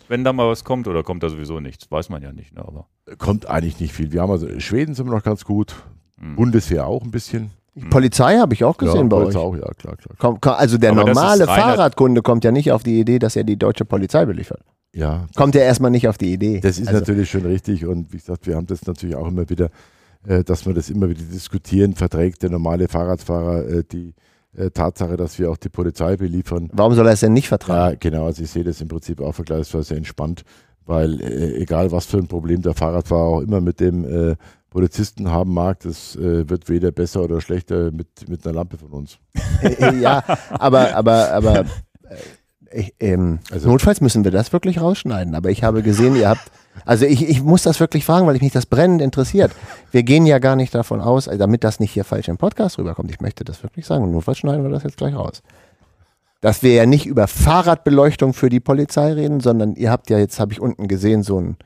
Wenn 0.08 0.24
da 0.24 0.34
mal 0.34 0.48
was 0.50 0.64
kommt 0.64 0.88
oder 0.88 1.04
kommt 1.04 1.24
da 1.24 1.30
sowieso 1.30 1.60
nichts? 1.60 1.90
Weiß 1.90 2.10
man 2.10 2.22
ja 2.22 2.32
nicht. 2.34 2.54
Ne? 2.54 2.62
Aber 2.66 2.86
kommt 3.18 3.48
eigentlich 3.48 3.80
nicht 3.80 3.94
viel. 3.94 4.12
Wir 4.12 4.22
haben 4.22 4.30
also 4.32 4.48
Schweden 4.60 4.94
sind 4.94 5.08
wir 5.08 5.16
noch 5.16 5.24
ganz 5.24 5.46
gut, 5.46 5.74
Mhm. 6.18 6.36
Bundeswehr 6.36 6.86
auch 6.86 7.02
ein 7.04 7.12
bisschen. 7.12 7.50
Polizei 7.90 8.38
habe 8.38 8.54
ich 8.54 8.64
auch 8.66 8.78
gesehen 8.78 9.08
bei 9.10 9.18
Polizei 9.18 9.40
euch. 9.40 9.46
auch, 9.46 9.56
ja 9.56 9.74
klar, 9.74 9.96
klar. 9.96 10.16
Komm, 10.20 10.40
komm, 10.42 10.54
also 10.58 10.78
der 10.78 10.92
Aber 10.92 11.06
normale 11.06 11.46
Fahrradkunde 11.46 12.22
kommt 12.22 12.44
ja 12.44 12.52
nicht 12.52 12.72
auf 12.74 12.84
die 12.84 13.00
Idee, 13.00 13.18
dass 13.18 13.36
er 13.38 13.46
die 13.46 13.58
deutsche 13.58 13.86
Polizei 13.86 14.26
beliefert. 14.26 14.60
Ja, 14.94 15.28
Kommt 15.36 15.56
ja 15.56 15.62
erstmal 15.62 15.92
nicht 15.92 16.08
auf 16.08 16.18
die 16.18 16.34
Idee. 16.34 16.60
das 16.60 16.78
ist 16.78 16.88
Also, 16.88 17.00
natürlich 17.00 17.30
schon 17.30 17.46
richtig 17.46 17.86
und 17.86 18.12
wie 18.12 18.18
gesagt, 18.18 18.46
wir 18.48 18.56
haben 18.56 18.68
das 18.68 18.86
natürlich 18.86 19.16
auch 19.16 19.28
immer 19.28 19.50
wieder, 19.50 19.70
äh, 20.28 20.44
dass 20.44 20.66
wir 20.66 20.74
das 20.74 20.90
immer 20.90 21.10
wieder 21.10 21.24
diskutieren. 21.24 21.96
Verträgt 21.96 22.44
der 22.44 22.50
normale 22.50 22.88
Fahrradfahrer 22.88 23.68
äh, 23.68 23.84
die 23.90 24.14
äh, 24.58 24.70
Tatsache, 24.70 25.16
dass 25.16 25.40
wir 25.40 25.50
auch 25.50 25.58
die 25.58 25.70
Polizei 25.70 26.18
beliefern? 26.18 26.70
Warum 26.74 26.94
soll 26.94 27.08
er 27.08 27.14
es 27.14 27.22
denn 27.22 27.32
nicht 27.34 27.48
vertragen? 27.48 27.92
Ja, 27.94 27.98
genau. 27.98 28.26
Also 28.26 28.44
ich 28.44 28.50
sehe 28.50 28.66
das 28.66 28.82
im 28.82 28.90
Prinzip 28.90 29.22
auch 29.22 29.34
vergleichsweise 29.34 29.96
entspannt, 29.96 30.44
weil 30.86 31.22
äh, 31.22 31.56
egal 31.62 31.92
was 31.94 32.06
für 32.06 32.18
ein 32.18 32.28
Problem 32.28 32.62
der 32.62 32.74
Fahrradfahrer 32.74 33.24
auch 33.24 33.42
immer 33.42 33.62
mit 33.62 33.80
dem 33.80 34.04
äh, 34.04 34.36
Polizisten 34.70 35.30
haben 35.30 35.54
mag, 35.54 35.80
das 35.82 36.16
äh, 36.18 36.50
wird 36.50 36.68
weder 36.70 36.92
besser 36.92 37.24
oder 37.24 37.40
schlechter 37.40 37.92
mit, 37.92 38.28
mit 38.28 38.46
einer 38.46 38.56
Lampe 38.56 38.78
von 38.78 38.90
uns. 38.92 39.20
Äh, 39.62 40.00
ja, 40.00 40.22
aber, 40.50 40.96
aber, 40.96 41.32
aber 41.32 41.66
ich, 42.74 42.94
ähm, 43.00 43.40
Also- 43.52 43.70
notfalls 43.70 44.02
müssen 44.02 44.24
wir 44.24 44.32
das 44.32 44.54
wirklich 44.54 44.82
rausschneiden. 44.82 45.36
Aber 45.36 45.50
ich 45.50 45.64
habe 45.64 45.82
gesehen, 45.84 46.16
ihr 46.16 46.30
habt, 46.30 46.52
also 46.86 47.06
ich, 47.06 47.28
ich 47.28 47.42
muss 47.44 47.64
das 47.64 47.80
wirklich 47.80 48.06
fragen, 48.06 48.28
weil 48.28 48.38
mich 48.40 48.52
das 48.54 48.66
brennend 48.66 49.02
interessiert. 49.02 49.52
Wir 49.92 50.04
gehen 50.04 50.26
ja 50.26 50.40
gar 50.40 50.56
nicht 50.56 50.74
davon 50.74 51.02
aus, 51.02 51.28
also 51.28 51.38
damit 51.40 51.64
das 51.64 51.80
nicht 51.80 51.92
hier 51.92 52.04
falsch 52.06 52.28
im 52.28 52.38
Podcast 52.38 52.78
rüberkommt. 52.78 53.12
Ich 53.12 53.22
möchte 53.22 53.44
das 53.44 53.62
wirklich 53.64 53.86
sagen. 53.86 54.04
Und 54.04 54.12
notfalls 54.12 54.38
schneiden 54.40 54.64
wir 54.64 54.70
das 54.72 54.84
jetzt 54.84 54.98
gleich 54.98 55.16
raus. 55.16 55.42
Dass 56.40 56.64
wir 56.64 56.74
ja 56.74 56.86
nicht 56.86 57.06
über 57.06 57.28
Fahrradbeleuchtung 57.28 58.34
für 58.34 58.50
die 58.50 58.60
Polizei 58.60 59.14
reden, 59.14 59.42
sondern 59.42 59.76
ihr 59.76 59.92
habt 59.92 60.10
ja 60.10 60.18
jetzt, 60.18 60.40
habe 60.40 60.54
ich 60.54 60.60
unten 60.60 60.88
gesehen, 60.88 61.22
so 61.24 61.40
ein, 61.40 61.58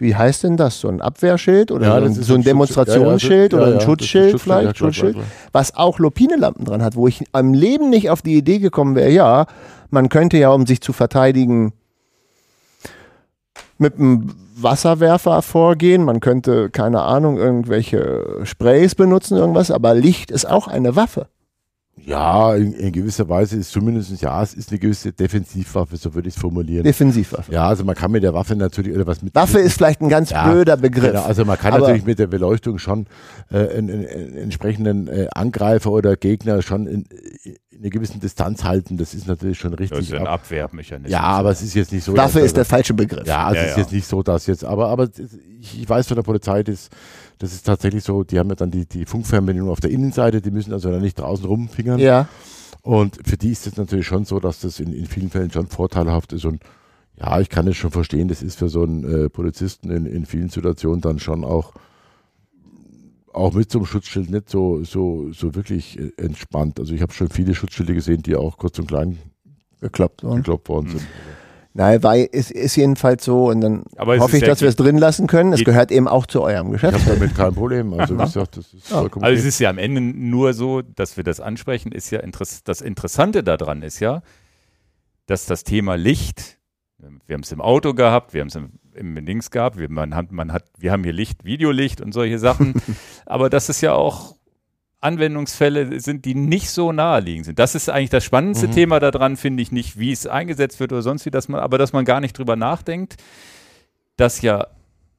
wie 0.00 0.14
heißt 0.14 0.44
denn 0.44 0.56
das? 0.56 0.80
So 0.80 0.88
ein 0.88 1.00
Abwehrschild 1.00 1.70
oder 1.70 1.86
Ja, 1.86 2.00
so 2.00 2.06
ein, 2.06 2.14
so 2.14 2.34
ein 2.34 2.42
Demonstrationsschild 2.42 3.52
ja, 3.52 3.58
ja, 3.58 3.64
oder 3.64 3.74
ein 3.74 3.80
Schutzschild 3.80 4.40
vielleicht? 4.40 4.78
Schutzschild, 4.78 5.16
was 5.52 5.74
auch 5.76 5.98
Lupinelampen 5.98 6.64
dran 6.64 6.82
hat, 6.82 6.96
wo 6.96 7.06
ich 7.06 7.24
am 7.32 7.54
Leben 7.54 7.90
nicht 7.90 8.10
auf 8.10 8.22
die 8.22 8.34
Idee 8.34 8.58
gekommen 8.58 8.94
wäre, 8.94 9.10
ja, 9.10 9.46
man 9.90 10.08
könnte 10.08 10.38
ja, 10.38 10.50
um 10.50 10.66
sich 10.66 10.80
zu 10.80 10.92
verteidigen, 10.92 11.72
mit 13.78 13.98
einem 13.98 14.34
Wasserwerfer 14.56 15.40
vorgehen, 15.42 16.04
man 16.04 16.20
könnte, 16.20 16.70
keine 16.70 17.00
Ahnung, 17.02 17.38
irgendwelche 17.38 18.40
Sprays 18.44 18.94
benutzen, 18.94 19.38
irgendwas, 19.38 19.70
aber 19.70 19.94
Licht 19.94 20.30
ist 20.30 20.48
auch 20.48 20.68
eine 20.68 20.96
Waffe. 20.96 21.28
Ja, 22.02 22.54
in, 22.54 22.72
in 22.72 22.92
gewisser 22.92 23.28
Weise 23.28 23.56
ist 23.58 23.70
zumindest, 23.72 24.22
ja, 24.22 24.42
es 24.42 24.54
ist 24.54 24.70
eine 24.70 24.78
gewisse 24.78 25.12
Defensivwaffe, 25.12 25.98
so 25.98 26.14
würde 26.14 26.28
ich 26.28 26.34
es 26.34 26.40
formulieren. 26.40 26.82
Defensivwaffe. 26.82 27.52
ja, 27.52 27.68
also 27.68 27.84
man 27.84 27.94
kann 27.94 28.10
mit 28.10 28.22
der 28.22 28.32
Waffe 28.32 28.56
natürlich, 28.56 28.94
oder 28.94 29.06
was 29.06 29.20
mit. 29.22 29.34
Waffe 29.34 29.58
ist 29.58 29.74
vielleicht 29.74 30.00
ein 30.00 30.08
ganz 30.08 30.30
Ja, 30.30 30.50
blöder 30.50 30.78
Begriff. 30.78 31.10
Genau, 31.12 31.24
also 31.24 31.44
man 31.44 31.58
kann 31.58 31.78
natürlich 31.78 32.04
mit 32.06 32.18
der 32.18 32.26
Beleuchtung 32.26 32.78
schon 32.78 33.06
äh, 33.52 33.58
einen, 33.76 33.90
einen, 33.90 34.06
einen 34.08 34.36
entsprechenden 34.38 35.08
äh, 35.08 35.28
Angreifer 35.34 35.90
oder 35.90 36.16
Gegner 36.16 36.62
schon 36.62 36.86
in, 36.86 37.04
in 37.42 37.56
einer 37.80 37.90
gewissen 37.90 38.18
Distanz 38.18 38.64
halten. 38.64 38.96
Das 38.96 39.12
ist 39.12 39.26
natürlich 39.28 39.58
schon 39.58 39.72
Das 39.72 39.80
richtig. 39.80 39.98
ist 40.00 40.14
ein 40.14 40.26
ab- 40.26 40.40
Abwehrmechanismus. 40.40 41.12
ja, 41.12 41.20
aber 41.20 41.50
es 41.50 41.60
ist 41.60 41.74
jetzt 41.74 41.92
nicht 41.92 42.04
so. 42.04 42.16
Waffe 42.16 42.38
dass- 42.38 42.46
ist 42.46 42.56
der 42.56 42.64
falsche 42.64 42.94
Begriff. 42.94 43.26
Ja, 43.26 43.44
also 43.44 43.56
Ja, 43.56 43.62
es 43.64 43.70
ist 43.72 43.76
ja. 43.76 43.82
jetzt 43.82 43.92
nicht 43.92 44.06
so, 44.06 44.22
dass 44.22 44.46
jetzt, 44.46 44.64
aber, 44.64 44.88
aber 44.88 45.08
ich, 45.60 45.82
ich 45.82 45.88
weiß 45.88 46.06
von 46.08 46.14
der 46.16 46.22
Polizei, 46.22 46.62
das, 46.62 46.88
das 47.40 47.54
ist 47.54 47.66
tatsächlich 47.66 48.04
so, 48.04 48.22
die 48.22 48.38
haben 48.38 48.50
ja 48.50 48.54
dann 48.54 48.70
die, 48.70 48.84
die 48.84 49.06
Funkfernbedienung 49.06 49.70
auf 49.70 49.80
der 49.80 49.90
Innenseite, 49.90 50.42
die 50.42 50.50
müssen 50.50 50.74
also 50.74 50.90
dann 50.90 51.00
nicht 51.00 51.18
draußen 51.18 51.46
rumfingern. 51.46 51.98
Ja. 51.98 52.28
Und 52.82 53.18
für 53.24 53.38
die 53.38 53.50
ist 53.50 53.66
es 53.66 53.78
natürlich 53.78 54.06
schon 54.06 54.26
so, 54.26 54.40
dass 54.40 54.60
das 54.60 54.78
in, 54.78 54.92
in 54.92 55.06
vielen 55.06 55.30
Fällen 55.30 55.50
schon 55.50 55.66
vorteilhaft 55.66 56.34
ist. 56.34 56.44
Und 56.44 56.62
ja, 57.18 57.40
ich 57.40 57.48
kann 57.48 57.66
es 57.66 57.78
schon 57.78 57.92
verstehen, 57.92 58.28
das 58.28 58.42
ist 58.42 58.58
für 58.58 58.68
so 58.68 58.82
einen 58.82 59.04
äh, 59.04 59.30
Polizisten 59.30 59.90
in, 59.90 60.04
in 60.04 60.26
vielen 60.26 60.50
Situationen 60.50 61.00
dann 61.00 61.18
schon 61.18 61.42
auch, 61.44 61.72
auch 63.32 63.54
mit 63.54 63.72
so 63.72 63.78
einem 63.78 63.86
Schutzschild 63.86 64.28
nicht 64.28 64.50
so, 64.50 64.84
so, 64.84 65.32
so 65.32 65.54
wirklich 65.54 65.98
äh, 65.98 66.12
entspannt. 66.18 66.78
Also 66.78 66.94
ich 66.94 67.00
habe 67.00 67.14
schon 67.14 67.30
viele 67.30 67.54
Schutzschilde 67.54 67.94
gesehen, 67.94 68.22
die 68.22 68.36
auch 68.36 68.58
kurz 68.58 68.78
und 68.78 68.88
klein 68.88 69.16
Gekloppt. 69.80 70.24
worden. 70.24 70.36
gekloppt 70.36 70.68
worden 70.68 70.90
sind. 70.90 71.06
Nein, 71.72 72.02
weil 72.02 72.28
es 72.32 72.50
ist 72.50 72.74
jedenfalls 72.76 73.24
so 73.24 73.48
und 73.48 73.60
dann 73.60 73.84
Aber 73.96 74.18
hoffe 74.18 74.36
ist 74.36 74.42
ich, 74.42 74.48
dass 74.48 74.60
wir 74.60 74.68
es 74.68 74.76
drin 74.76 74.98
lassen 74.98 75.28
können. 75.28 75.52
Es 75.52 75.62
gehört 75.62 75.92
eben 75.92 76.08
auch 76.08 76.26
zu 76.26 76.42
eurem 76.42 76.66
Ich 76.68 76.72
Geschäft. 76.80 77.06
habe 77.06 77.18
damit 77.18 77.36
kein 77.36 77.54
Problem. 77.54 77.92
Also 77.94 78.18
wie 78.18 78.22
gesagt, 78.22 78.56
das 78.56 78.74
ist 78.74 78.88
vollkommen 78.88 79.24
Also 79.24 79.38
es 79.38 79.44
ist 79.44 79.60
ja 79.60 79.70
am 79.70 79.78
Ende 79.78 80.00
nur 80.00 80.52
so, 80.52 80.82
dass 80.82 81.16
wir 81.16 81.22
das 81.22 81.38
ansprechen, 81.40 81.92
ist 81.92 82.10
ja 82.10 82.20
interess 82.20 82.64
das 82.64 82.80
Interessante 82.80 83.44
daran 83.44 83.82
ist 83.82 84.00
ja, 84.00 84.22
dass 85.26 85.46
das 85.46 85.62
Thema 85.62 85.94
Licht, 85.94 86.58
wir 87.26 87.34
haben 87.34 87.42
es 87.42 87.52
im 87.52 87.60
Auto 87.60 87.94
gehabt, 87.94 88.34
wir 88.34 88.40
haben 88.40 88.48
es 88.48 88.56
im, 88.56 88.72
im 88.94 89.24
Dings 89.24 89.52
gehabt, 89.52 89.78
wir, 89.78 89.88
man 89.88 90.16
hat, 90.16 90.32
man 90.32 90.52
hat, 90.52 90.64
wir 90.76 90.90
haben 90.90 91.04
hier 91.04 91.12
Licht, 91.12 91.44
Videolicht 91.44 92.00
und 92.00 92.12
solche 92.12 92.40
Sachen, 92.40 92.74
aber 93.26 93.48
dass 93.48 93.68
es 93.68 93.80
ja 93.80 93.94
auch 93.94 94.34
Anwendungsfälle 95.00 96.00
sind, 96.00 96.24
die 96.24 96.34
nicht 96.34 96.70
so 96.70 96.92
naheliegend 96.92 97.46
sind. 97.46 97.58
Das 97.58 97.74
ist 97.74 97.88
eigentlich 97.88 98.10
das 98.10 98.24
spannendste 98.24 98.68
Mhm. 98.68 98.72
Thema 98.72 99.00
daran, 99.00 99.36
finde 99.36 99.62
ich 99.62 99.72
nicht, 99.72 99.98
wie 99.98 100.12
es 100.12 100.26
eingesetzt 100.26 100.78
wird 100.80 100.92
oder 100.92 101.02
sonst 101.02 101.24
wie, 101.26 101.30
dass 101.30 101.48
man, 101.48 101.60
aber 101.60 101.78
dass 101.78 101.92
man 101.92 102.04
gar 102.04 102.20
nicht 102.20 102.38
drüber 102.38 102.56
nachdenkt, 102.56 103.16
dass 104.16 104.42
ja 104.42 104.66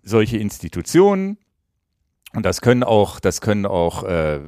solche 0.03 0.37
Institutionen 0.37 1.37
und 2.33 2.45
das 2.45 2.61
können 2.61 2.83
auch, 2.83 3.19
das 3.19 3.41
können 3.41 3.65
auch 3.65 4.03
äh, 4.03 4.39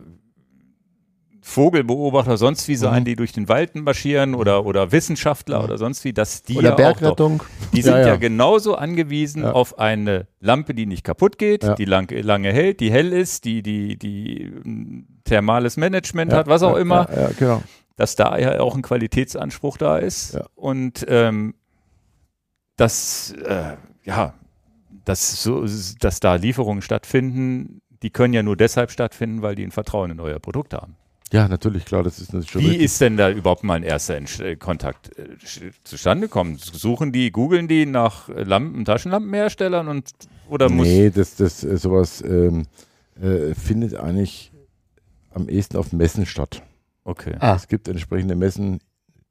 Vogelbeobachter 1.45 2.37
sonst 2.37 2.69
wie 2.69 2.77
sein, 2.77 3.01
Mhm. 3.01 3.05
die 3.05 3.15
durch 3.17 3.33
den 3.33 3.49
Wald 3.49 3.75
marschieren 3.75 4.33
oder, 4.33 4.65
oder 4.65 4.93
Wissenschaftler 4.93 5.61
oder 5.61 5.77
sonst 5.77 6.05
wie, 6.05 6.13
dass 6.13 6.41
die 6.43 6.55
Oder 6.57 6.69
ja 6.69 6.73
auch 6.73 6.77
doch, 6.77 6.99
Bergrettung. 6.99 7.43
die 7.73 7.81
sind 7.81 7.93
Ja, 7.95 8.07
ja, 8.07 8.15
genauso 8.15 8.75
angewiesen 8.75 9.43
auf 9.45 9.77
eine 9.77 10.27
Lampe, 10.39 10.73
die 10.73 10.85
nicht 10.85 11.03
kaputt 11.03 11.37
geht, 11.37 11.77
die 11.77 11.85
lang, 11.85 12.09
lange 12.11 12.51
hält, 12.53 12.79
die 12.79 12.89
hell 12.91 13.11
ist, 13.11 13.43
die, 13.43 13.61
die, 13.61 13.97
die 13.97 14.51
mm, 14.63 15.21
thermales 15.25 15.75
Management 15.75 16.31
hat, 16.31 16.47
was 16.47 16.63
auch 16.63 16.77
immer, 16.77 17.09
Ja, 17.13 17.29
genau. 17.37 17.61
dass 17.97 18.15
da 18.15 18.37
ja 18.37 18.61
auch 18.61 18.75
ein 18.75 18.81
Qualitätsanspruch 18.81 19.77
da 19.77 19.97
ist. 19.97 20.39
Und 20.55 21.05
ähm, 21.09 21.55
dass, 22.77 23.31
äh, 23.45 23.75
ja, 24.05 24.33
dass, 25.05 25.43
so, 25.43 25.65
dass 25.99 26.19
da 26.19 26.35
Lieferungen 26.35 26.81
stattfinden, 26.81 27.81
die 28.01 28.09
können 28.09 28.33
ja 28.33 28.43
nur 28.43 28.55
deshalb 28.57 28.91
stattfinden, 28.91 29.41
weil 29.41 29.55
die 29.55 29.63
ein 29.63 29.71
Vertrauen 29.71 30.11
in 30.11 30.19
euer 30.19 30.39
Produkt 30.39 30.73
haben. 30.73 30.95
Ja, 31.33 31.47
natürlich, 31.47 31.83
klar, 31.85 32.03
das 32.03 32.19
ist 32.19 32.31
natürlich 32.31 32.51
schon 32.51 32.61
Wie 32.61 32.67
richtig. 32.67 32.85
ist 32.85 33.01
denn 33.01 33.17
da 33.17 33.31
überhaupt 33.31 33.63
mal 33.63 33.73
ein 33.73 33.81
erster 33.83 34.13
Entsch- 34.15 34.43
äh, 34.43 34.55
Kontakt 34.55 35.17
äh, 35.17 35.35
zustande 35.83 36.27
gekommen? 36.27 36.57
Suchen 36.59 37.11
die, 37.11 37.31
googeln 37.31 37.67
die 37.67 37.87
nach 37.87 38.29
Lampen, 38.29 38.85
Taschenlampenherstellern 38.85 39.87
und 39.87 40.11
oder 40.47 40.69
muss 40.69 40.85
Nee, 40.85 41.09
das, 41.09 41.35
das 41.35 41.63
äh, 41.63 41.75
sowas 41.77 42.21
ähm, 42.21 42.67
äh, 43.19 43.55
findet 43.55 43.95
eigentlich 43.95 44.51
am 45.31 45.49
ehesten 45.49 45.77
auf 45.77 45.91
Messen 45.91 46.27
statt. 46.27 46.61
okay. 47.03 47.35
Ah, 47.39 47.55
Es 47.55 47.67
gibt 47.67 47.87
entsprechende 47.87 48.35
Messen, 48.35 48.79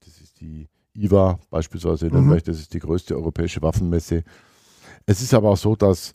das 0.05 0.20
ist 0.20 0.41
die 0.41 0.69
IWA 0.97 1.39
beispielsweise 1.51 2.07
in 2.09 2.12
Mhm. 2.15 2.19
Nürnberg, 2.19 2.43
das 2.43 2.59
ist 2.59 2.74
die 2.74 2.81
größte 2.81 3.15
europäische 3.15 3.62
Waffenmesse. 3.62 4.24
Es 5.07 5.23
ist 5.23 5.33
aber 5.35 5.51
auch 5.51 5.57
so, 5.57 5.77
dass 5.77 6.15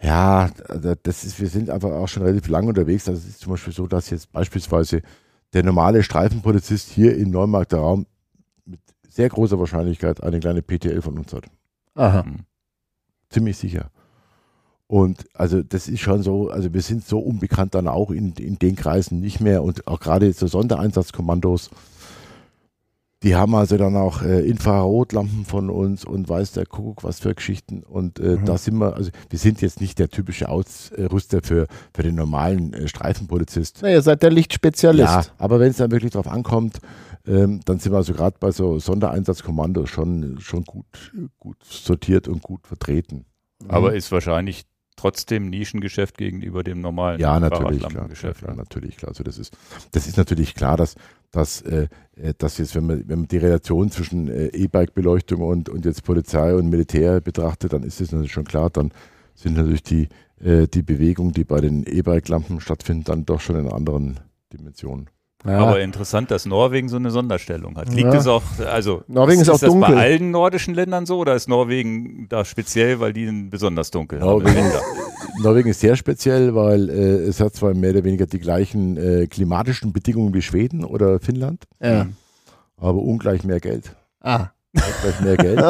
ja, 0.00 0.50
da- 0.68 0.94
das 1.02 1.24
ist, 1.24 1.40
wir 1.40 1.48
sind 1.48 1.70
einfach 1.70 1.90
auch 1.90 2.08
schon 2.08 2.22
relativ 2.24 2.48
lang 2.48 2.66
unterwegs. 2.68 3.08
Also 3.08 3.20
es 3.20 3.28
ist 3.28 3.40
zum 3.40 3.52
Beispiel 3.52 3.72
so, 3.72 3.86
dass 3.86 4.10
jetzt 4.10 4.30
beispielsweise 4.32 5.02
der 5.52 5.62
normale 5.62 6.02
Streifenpolizist 6.02 6.90
hier 6.90 7.16
im 7.16 7.30
Neumarkter 7.30 7.78
Raum 7.78 8.06
mit 8.66 8.80
sehr 9.08 9.28
großer 9.28 9.58
Wahrscheinlichkeit 9.58 10.22
eine 10.22 10.40
kleine 10.40 10.62
PTL 10.62 11.00
von 11.00 11.18
uns 11.18 11.32
hat. 11.32 11.44
aha. 11.94 12.24
Hm. 12.24 12.40
Ziemlich 13.30 13.56
sicher. 13.56 13.90
Und 14.86 15.24
also 15.34 15.62
das 15.62 15.88
ist 15.88 16.00
schon 16.00 16.22
so, 16.22 16.50
also 16.50 16.72
wir 16.74 16.82
sind 16.82 17.04
so 17.04 17.18
unbekannt 17.18 17.74
dann 17.74 17.88
auch 17.88 18.10
in, 18.10 18.32
in 18.34 18.58
den 18.58 18.76
Kreisen 18.76 19.18
nicht 19.20 19.40
mehr 19.40 19.62
und 19.64 19.86
auch 19.88 19.98
gerade 19.98 20.32
so 20.32 20.46
Sondereinsatzkommandos, 20.46 21.70
die 23.24 23.34
haben 23.34 23.54
also 23.54 23.76
dann 23.76 23.96
auch 23.96 24.22
äh, 24.22 24.46
Infrarotlampen 24.46 25.44
von 25.46 25.70
uns 25.70 26.04
und 26.04 26.28
weiß 26.28 26.52
der 26.52 26.66
Kuckuck 26.66 27.02
was 27.02 27.20
für 27.20 27.34
Geschichten 27.34 27.82
und 27.82 28.20
äh, 28.20 28.36
Mhm. 28.36 28.44
da 28.44 28.58
sind 28.58 28.76
wir, 28.76 28.94
also 28.94 29.10
wir 29.30 29.38
sind 29.38 29.62
jetzt 29.62 29.80
nicht 29.80 29.98
der 29.98 30.10
typische 30.10 30.48
Ausrüster 30.48 31.40
für, 31.42 31.66
für 31.94 32.02
den 32.02 32.14
normalen 32.14 32.72
äh, 32.74 32.86
Streifenpolizist. 32.86 33.78
Na, 33.82 33.90
ihr 33.90 34.02
seid 34.02 34.22
der 34.22 34.30
Lichtspezialist. 34.30 35.08
Ja, 35.12 35.22
aber 35.38 35.58
wenn 35.58 35.70
es 35.70 35.78
dann 35.78 35.90
wirklich 35.90 36.12
drauf 36.12 36.28
ankommt, 36.28 36.78
ähm, 37.26 37.60
dann 37.64 37.78
sind 37.78 37.92
wir 37.92 37.96
also 37.96 38.12
gerade 38.12 38.36
bei 38.38 38.50
so 38.50 38.78
Sondereinsatzkommandos 38.78 39.88
schon, 39.88 40.38
schon 40.40 40.64
gut, 40.64 41.12
gut 41.38 41.56
sortiert 41.64 42.28
und 42.28 42.42
gut 42.42 42.66
vertreten. 42.66 43.24
Aber 43.68 43.94
ist 43.94 44.12
wahrscheinlich 44.12 44.66
trotzdem 44.96 45.48
Nischengeschäft 45.48 46.18
gegenüber 46.18 46.62
dem 46.62 46.80
normalen 46.80 47.18
Ja, 47.20 47.40
natürlich, 47.40 47.80
klar, 47.80 48.08
klar, 48.08 48.32
klar, 48.34 48.54
natürlich, 48.54 48.96
klar. 48.96 49.08
Also 49.10 49.24
das 49.24 49.38
ist, 49.38 49.56
das 49.92 50.06
ist 50.06 50.16
natürlich 50.18 50.54
klar, 50.54 50.76
dass, 50.76 50.94
dass, 51.34 51.62
äh, 51.62 51.88
äh, 52.16 52.32
dass 52.38 52.58
jetzt, 52.58 52.74
wenn 52.76 52.86
man, 52.86 53.08
wenn 53.08 53.20
man 53.20 53.28
die 53.28 53.38
Relation 53.38 53.90
zwischen 53.90 54.28
äh, 54.28 54.46
E-Bike-Beleuchtung 54.46 55.42
und, 55.42 55.68
und 55.68 55.84
jetzt 55.84 56.04
Polizei 56.04 56.54
und 56.54 56.68
Militär 56.68 57.20
betrachtet, 57.20 57.72
dann 57.72 57.82
ist 57.82 58.00
es 58.00 58.12
natürlich 58.12 58.32
schon 58.32 58.44
klar, 58.44 58.70
dann 58.70 58.92
sind 59.34 59.56
natürlich 59.56 59.82
die, 59.82 60.08
äh, 60.40 60.68
die 60.68 60.82
Bewegungen, 60.82 61.32
die 61.32 61.44
bei 61.44 61.60
den 61.60 61.84
E-Bike-Lampen 61.84 62.60
stattfinden, 62.60 63.04
dann 63.04 63.26
doch 63.26 63.40
schon 63.40 63.56
in 63.56 63.68
anderen 63.68 64.20
Dimensionen. 64.52 65.10
Ja. 65.46 65.58
Aber 65.58 65.80
interessant, 65.80 66.30
dass 66.30 66.46
Norwegen 66.46 66.88
so 66.88 66.96
eine 66.96 67.10
Sonderstellung 67.10 67.76
hat. 67.76 67.90
Liegt 67.90 68.12
Ja. 68.12 68.18
es 68.18 68.26
auch, 68.26 68.42
also 68.66 69.02
Norwegen 69.08 69.42
ist 69.42 69.50
auch 69.50 69.58
das 69.58 69.70
dunkel. 69.70 69.94
bei 69.94 70.00
allen 70.00 70.30
nordischen 70.30 70.72
Ländern 70.74 71.04
so 71.04 71.18
oder 71.18 71.34
ist 71.34 71.48
Norwegen 71.48 72.26
da 72.30 72.44
speziell, 72.46 72.98
weil 72.98 73.12
die 73.12 73.28
einen 73.28 73.50
besonders 73.50 73.90
dunkel 73.90 74.20
haben? 74.20 74.26
Norwegen, 74.26 74.56
Winter? 74.56 74.80
Norwegen 75.42 75.68
ist 75.68 75.80
sehr 75.80 75.96
speziell, 75.96 76.54
weil 76.54 76.88
äh, 76.88 76.92
es 77.26 77.40
hat 77.40 77.54
zwar 77.54 77.74
mehr 77.74 77.90
oder 77.90 78.04
weniger 78.04 78.24
die 78.26 78.38
gleichen 78.38 78.96
äh, 78.96 79.26
klimatischen 79.26 79.92
Bedingungen 79.92 80.32
wie 80.32 80.40
Schweden 80.42 80.82
oder 80.84 81.20
Finnland, 81.20 81.64
ja. 81.80 82.06
aber 82.78 82.98
ungleich 83.02 83.44
mehr 83.44 83.60
Geld. 83.60 83.94
Ah. 84.20 84.48
Ungleich 84.74 85.20
mehr 85.20 85.36
Geld. 85.36 85.62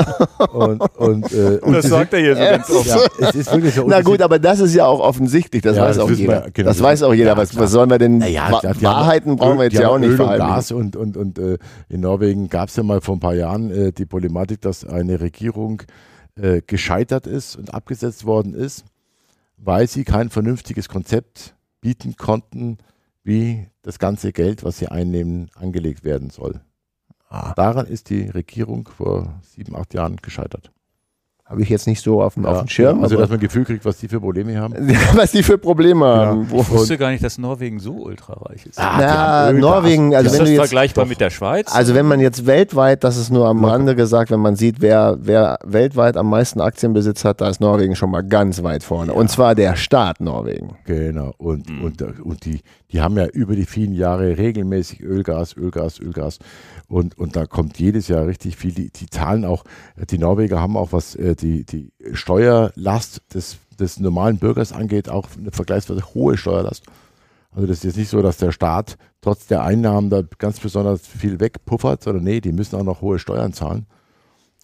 und, 0.53 0.81
und, 0.97 1.33
äh, 1.33 1.59
und 1.61 1.73
Das 1.75 1.87
sagt 1.87 2.13
er 2.15 2.21
hier 2.21 2.35
so 2.37 2.43
ganz 2.43 2.71
oft. 2.71 2.87
Ja, 2.87 2.99
es 3.29 3.35
ist 3.35 3.53
wirklich 3.53 3.75
so. 3.75 3.85
Na 3.87 3.99
Und 3.99 4.05
gut, 4.05 4.23
aber 4.23 4.39
das 4.39 4.61
ist 4.61 4.75
ja 4.75 4.87
auch 4.87 5.01
offensichtlich, 5.01 5.63
das 5.63 5.77
Ja, 5.77 5.83
weiß 5.85 5.97
das 5.97 6.05
auch 6.05 6.11
jeder. 6.11 6.45
wir, 6.45 6.51
genau. 6.53 6.69
das 6.69 6.81
weiß 6.83 7.03
auch 7.03 7.13
jeder. 7.13 7.31
Ja, 7.31 7.37
was, 7.37 7.57
was 7.57 7.71
sollen 7.71 7.91
wir 7.91 7.99
denn? 7.99 8.19
Naja, 8.19 8.51
Wa- 8.51 8.61
klar, 8.61 8.73
die 8.75 8.87
haben 8.87 8.97
Wahrheiten 8.97 9.37
brauchen 9.37 9.59
wir 9.59 9.65
jetzt 9.65 9.75
ja 9.79 9.89
auch 9.89 9.99
nicht 9.99 10.09
Öl 10.09 10.21
und 10.21 10.27
verheimlichen. 10.27 10.55
Gas 10.55 10.73
und, 10.73 10.97
und, 10.97 11.17
und 11.17 11.39
äh, 11.39 11.59
in 11.89 12.01
Norwegen 12.01 12.49
gab 12.49 12.69
es 12.71 12.77
ja 12.77 12.83
mal 12.83 13.01
vor 13.01 13.17
ein 13.17 13.21
paar 13.21 13.35
Jahren 13.35 13.71
äh, 13.71 13.93
die 13.93 14.07
Problematik, 14.07 14.61
dass 14.63 14.85
eine 14.87 15.21
Regierung 15.21 15.83
äh, 16.41 16.63
gescheitert 16.67 17.27
ist 17.27 17.57
und 17.57 17.75
abgesetzt 17.75 18.25
worden 18.25 18.55
ist, 18.55 18.85
weil 19.59 19.87
sie 19.87 20.05
kein 20.05 20.31
vernünftiges 20.31 20.89
Konzept 20.89 21.55
bieten 21.81 22.17
konnten, 22.17 22.79
wie 23.23 23.67
das 23.83 23.99
ganze 23.99 24.33
Geld, 24.33 24.65
was 24.65 24.79
sie 24.79 24.89
einnehmen, 24.89 25.51
angelegt 25.57 26.05
werden 26.05 26.31
soll. 26.31 26.61
Ah. 27.35 27.53
Daran 27.57 27.87
ist 27.87 28.11
die 28.11 28.29
Regierung 28.29 28.89
vor 28.97 29.35
sieben, 29.43 29.75
acht 29.75 29.93
Jahren 29.95 30.17
gescheitert. 30.23 30.71
habe 31.47 31.61
ich 31.63 31.69
jetzt 31.69 31.87
nicht 31.87 32.01
so 32.01 32.23
auf 32.23 32.35
dem, 32.35 32.47
auf 32.47 32.57
Ja, 32.57 32.63
dem 32.63 32.69
Schirm. 32.69 33.03
Also, 33.03 33.17
dass 33.19 33.29
man 33.29 33.39
ein 33.39 33.41
Gefühl 33.41 33.65
kriegt, 33.67 33.85
was 33.85 33.99
die 33.99 34.09
für 34.09 34.19
Probleme 34.19 34.57
haben. 34.59 34.75
was 35.15 35.33
die 35.33 35.43
für 35.43 35.59
Probleme 35.59 36.07
haben. 36.07 36.47
Ich 36.51 36.71
wusste 36.71 36.97
gar 36.97 37.11
nicht, 37.11 37.23
dass 37.23 37.37
Norwegen 37.37 37.81
so 37.81 37.93
ultrareich 37.93 38.65
ist. 38.65 38.79
Ah, 38.79 39.51
die 39.53 39.59
Na, 39.59 39.61
Norwegen, 39.61 40.15
also 40.15 40.27
ist 40.29 40.33
wenn 40.33 40.39
das 40.41 40.49
du 40.49 40.55
jetzt 40.55 40.61
vergleichbar 40.63 41.05
mit 41.05 41.21
der 41.21 41.29
Schweiz? 41.31 41.71
Also 41.71 41.95
wenn 41.95 42.07
man 42.07 42.21
jetzt 42.21 42.47
weltweit, 42.47 43.05
das 43.05 43.19
ist 43.19 43.31
nur 43.31 43.47
am 43.47 43.63
Rande 43.63 43.95
gesagt, 43.95 44.31
wenn 44.31 44.41
man 44.41 44.57
sieht, 44.57 44.81
wer, 44.81 45.19
wer 45.21 45.59
weltweit 45.65 46.17
am 46.17 46.31
meisten 46.31 46.63
Aktienbesitz 46.63 47.25
hat, 47.27 47.43
da 47.43 47.49
ist 47.51 47.61
Norwegen 47.61 47.95
schon 47.95 48.11
mal 48.11 48.23
ganz 48.23 48.63
weit 48.63 48.83
vorne. 48.83 49.13
Und 49.13 49.29
zwar 49.31 49.55
der 49.55 49.77
Staat 49.77 50.21
Norwegen. 50.21 50.77
Genau. 50.87 51.35
Und, 51.37 51.69
Mhm. 51.69 51.85
und, 51.85 52.21
und 52.23 52.45
die, 52.47 52.61
die 52.91 53.03
haben 53.03 53.17
ja 53.19 53.27
über 53.27 53.55
die 53.55 53.67
vielen 53.67 53.93
Jahre 53.93 54.39
regelmäßig 54.39 55.03
Ölgas, 55.03 55.55
Ölgas, 55.57 56.01
Ölgas. 56.01 56.39
Und, 56.89 57.17
und 57.17 57.35
da 57.37 57.47
kommt 57.47 57.79
jedes 57.79 58.09
Jahr 58.09 58.27
richtig 58.27 58.57
viel. 58.57 58.73
Die, 58.73 58.91
die 58.91 59.07
zahlen 59.07 59.45
auch, 59.45 59.65
die 60.11 60.19
Norweger 60.19 60.61
haben 60.61 60.77
auch, 60.77 60.93
was 60.93 61.15
äh, 61.15 61.35
die, 61.35 61.65
die 61.65 61.93
Steuerlast 62.13 63.23
des, 63.35 63.57
des 63.79 64.01
normalen 64.01 64.39
Bürgers 64.39 64.73
angeht, 64.73 65.09
auch 65.09 65.29
eine 65.37 65.51
vergleichsweise 65.51 66.15
hohe 66.15 66.37
Steuerlast. 66.37 66.85
Also 67.51 67.67
das 67.67 67.79
ist 67.79 67.85
jetzt 67.85 67.97
nicht 67.97 68.11
so, 68.11 68.21
dass 68.21 68.37
der 68.37 68.53
Staat 68.53 68.99
trotz 69.21 69.47
der 69.47 69.63
Einnahmen 69.63 70.11
da 70.11 70.23
ganz 70.39 70.61
besonders 70.61 71.07
viel 71.07 71.41
wegpuffert, 71.41 72.03
sondern 72.03 72.25
nee, 72.25 72.41
die 72.41 72.53
müssen 72.53 72.77
auch 72.77 72.85
noch 72.85 73.01
hohe 73.01 73.19
Steuern 73.19 73.53
zahlen. 73.53 73.87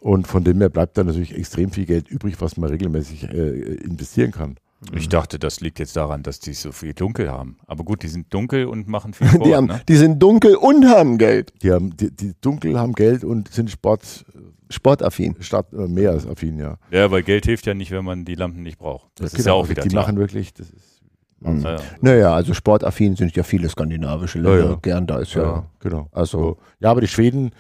Und 0.00 0.26
von 0.26 0.44
dem 0.44 0.58
her 0.58 0.70
bleibt 0.70 0.98
da 0.98 1.04
natürlich 1.04 1.34
extrem 1.34 1.70
viel 1.70 1.86
Geld 1.86 2.08
übrig, 2.08 2.40
was 2.40 2.56
man 2.56 2.70
regelmäßig 2.70 3.24
äh, 3.30 3.74
investieren 3.76 4.32
kann. 4.32 4.56
Ich 4.94 5.08
dachte, 5.08 5.38
das 5.38 5.60
liegt 5.60 5.78
jetzt 5.78 5.96
daran, 5.96 6.22
dass 6.22 6.40
die 6.40 6.54
so 6.54 6.72
viel 6.72 6.94
dunkel 6.94 7.30
haben. 7.30 7.58
Aber 7.66 7.84
gut, 7.84 8.02
die 8.02 8.08
sind 8.08 8.32
dunkel 8.32 8.64
und 8.66 8.88
machen 8.88 9.12
viel 9.12 9.26
Sport. 9.28 9.46
Die, 9.46 9.54
haben, 9.54 9.66
ne? 9.66 9.80
die 9.88 9.96
sind 9.96 10.18
dunkel 10.20 10.56
und 10.56 10.86
haben 10.86 11.18
Geld. 11.18 11.52
Die, 11.62 11.70
haben, 11.70 11.96
die, 11.96 12.10
die 12.10 12.32
dunkel 12.40 12.78
haben 12.78 12.92
Geld 12.94 13.24
und 13.24 13.48
sind 13.52 13.70
Sport 13.70 14.24
Sportaffin. 14.70 15.34
statt 15.40 15.66
äh, 15.72 15.88
mehr 15.88 16.12
als 16.12 16.26
affin, 16.26 16.58
ja. 16.58 16.78
Ja, 16.90 17.10
weil 17.10 17.22
Geld 17.24 17.44
hilft 17.44 17.66
ja 17.66 17.74
nicht, 17.74 17.90
wenn 17.90 18.04
man 18.04 18.24
die 18.24 18.36
Lampen 18.36 18.62
nicht 18.62 18.78
braucht. 18.78 19.08
Das 19.16 19.34
ist 19.34 19.44
ja 19.44 19.52
auch 19.52 19.68
wieder 19.68 19.82
Die 19.82 19.88
klar. 19.88 20.04
machen 20.04 20.16
wirklich, 20.16 20.54
das 20.54 20.70
ist. 20.70 21.02
Mhm. 21.40 21.60
Ja, 21.60 21.72
ja. 21.72 21.80
Naja, 22.00 22.34
also 22.34 22.54
sportaffin 22.54 23.16
sind 23.16 23.34
ja 23.34 23.42
viele 23.42 23.68
skandinavische 23.68 24.38
Länder. 24.38 24.58
Ja, 24.64 24.70
ja. 24.70 24.78
Gern 24.80 25.06
da 25.06 25.18
ist 25.18 25.34
ja. 25.34 25.66
genau. 25.80 26.08
Also 26.12 26.38
So. 26.38 26.58
Ja, 26.80 26.90
aber 26.90 27.00
die 27.00 27.08
Schweden 27.08 27.50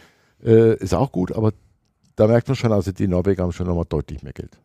äh, 0.44 0.76
ist 0.76 0.94
auch 0.94 1.10
gut, 1.10 1.32
aber 1.32 1.52
da 2.16 2.26
merkt 2.26 2.46
man 2.48 2.56
schon, 2.56 2.72
also 2.72 2.92
die 2.92 3.08
Norweger 3.08 3.42
haben 3.42 3.52
schon 3.52 3.66
nochmal 3.66 3.86
deutlich 3.88 4.22
mehr 4.22 4.32
Geld. 4.34 4.58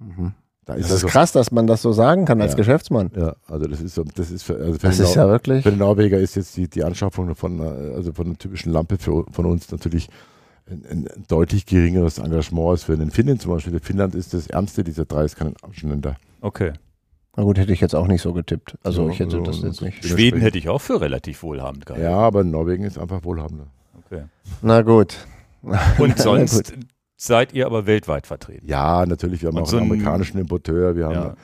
Da 0.65 0.73
ist 0.73 0.89
das 0.89 1.03
ist 1.03 1.09
krass, 1.11 1.31
dass 1.31 1.51
man 1.51 1.67
das 1.67 1.83
so 1.83 1.91
sagen 1.91 2.25
kann 2.25 2.41
als 2.41 2.53
Ja. 2.53 2.57
Geschäftsmann. 2.57 3.11
Ja, 3.15 3.35
also 3.47 3.67
das 3.67 3.81
ist 3.81 3.93
so, 3.95 4.03
das 4.03 4.31
ist 4.31 4.43
für, 4.43 4.55
also 4.55 4.73
für, 4.73 4.87
Das 4.87 4.97
den, 4.97 5.05
ist 5.05 5.15
ja 5.15 5.27
wirklich. 5.27 5.61
für 5.63 5.69
den 5.69 5.77
Norweger 5.79 6.17
ist 6.17 6.35
jetzt 6.35 6.57
die, 6.57 6.67
die 6.67 6.83
Anschaffung 6.83 7.35
von, 7.35 7.61
also 7.61 8.11
von 8.13 8.27
einer 8.27 8.37
typischen 8.37 8.71
Lampe 8.71 8.97
für, 8.97 9.25
von 9.31 9.45
uns 9.45 9.71
natürlich 9.71 10.09
ein, 10.67 10.83
ein 10.89 11.25
deutlich 11.27 11.67
geringeres 11.67 12.17
Engagement 12.17 12.69
als 12.69 12.83
für 12.83 12.97
den 12.97 13.11
Finnen 13.11 13.39
zum 13.39 13.51
Beispiel. 13.51 13.79
Finnland 13.79 14.15
ist 14.15 14.33
das 14.33 14.47
ärmste 14.47 14.83
dieser 14.83 15.05
drei 15.05 15.27
Skandinavischen 15.27 16.01
Okay. 16.41 16.73
Na 17.37 17.43
gut, 17.43 17.57
hätte 17.59 17.73
ich 17.73 17.81
jetzt 17.81 17.93
auch 17.93 18.07
nicht 18.07 18.21
so 18.21 18.33
getippt. 18.33 18.77
Also 18.81 19.05
Ja, 19.05 19.11
ich 19.11 19.19
hätte 19.19 19.37
also, 19.37 19.51
das 19.51 19.61
jetzt 19.61 19.81
nicht. 19.81 20.03
Schweden 20.05 20.39
hätte 20.41 20.57
ich 20.57 20.69
auch 20.69 20.81
für 20.81 21.01
relativ 21.01 21.43
wohlhabend 21.43 21.85
gehalten. 21.85 22.05
Ja, 22.05 22.17
aber 22.17 22.43
Norwegen 22.43 22.85
ist 22.85 22.97
einfach 22.97 23.23
wohlhabender. 23.23 23.67
Okay. 24.05 24.23
Na 24.61 24.81
gut. 24.81 25.17
Und 25.99 26.17
sonst 26.17 26.73
seid 27.17 27.53
ihr 27.53 27.65
aber 27.65 27.85
weltweit 27.85 28.27
vertreten. 28.27 28.67
Ja, 28.67 29.05
natürlich, 29.05 29.41
wir 29.41 29.47
haben 29.49 29.57
Und 29.57 29.63
auch 29.63 29.67
so 29.67 29.77
einen 29.77 29.87
ein- 29.87 29.91
amerikanischen 29.91 30.37
Importeur, 30.39 30.95
wir 30.95 31.05
haben 31.05 31.13
Ja. 31.13 31.35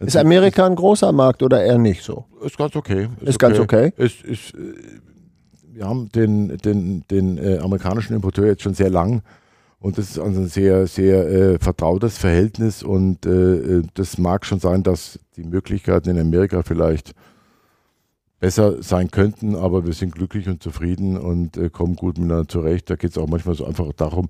Ist 0.00 0.16
Amerika 0.16 0.64
ein 0.64 0.76
großer 0.76 1.10
Markt 1.10 1.42
oder 1.42 1.62
eher 1.64 1.76
nicht 1.78 2.04
so? 2.04 2.24
Ist 2.44 2.56
ganz 2.56 2.76
okay. 2.76 3.08
Ist 3.20 3.38
ganz 3.40 3.58
okay. 3.58 3.92
Ist, 3.96 4.22
ist, 4.22 4.54
äh, 4.54 4.74
wir 5.72 5.86
haben 5.86 6.08
den, 6.10 6.56
den, 6.58 7.04
den 7.10 7.36
äh, 7.38 7.58
amerikanischen 7.58 8.14
Importeur 8.14 8.46
jetzt 8.46 8.62
schon 8.62 8.74
sehr 8.74 8.90
lang 8.90 9.22
und 9.80 9.98
das 9.98 10.10
ist 10.10 10.18
also 10.20 10.40
ein 10.40 10.46
sehr, 10.48 10.86
sehr 10.86 11.26
äh, 11.28 11.58
vertrautes 11.58 12.16
Verhältnis 12.16 12.82
und 12.84 13.26
äh, 13.26 13.30
äh, 13.78 13.82
das 13.94 14.18
mag 14.18 14.46
schon 14.46 14.60
sein, 14.60 14.84
dass 14.84 15.18
die 15.36 15.42
Möglichkeiten 15.44 16.10
in 16.10 16.20
Amerika 16.20 16.62
vielleicht 16.62 17.12
besser 18.40 18.80
sein 18.82 19.10
könnten, 19.10 19.56
aber 19.56 19.84
wir 19.84 19.92
sind 19.94 20.14
glücklich 20.14 20.48
und 20.48 20.62
zufrieden 20.62 21.16
und 21.18 21.56
äh, 21.56 21.70
kommen 21.70 21.96
gut 21.96 22.18
miteinander 22.18 22.46
zurecht. 22.48 22.88
Da 22.88 22.94
geht 22.94 23.10
es 23.10 23.18
auch 23.18 23.26
manchmal 23.28 23.56
so 23.56 23.64
einfach 23.66 23.92
darum, 23.96 24.28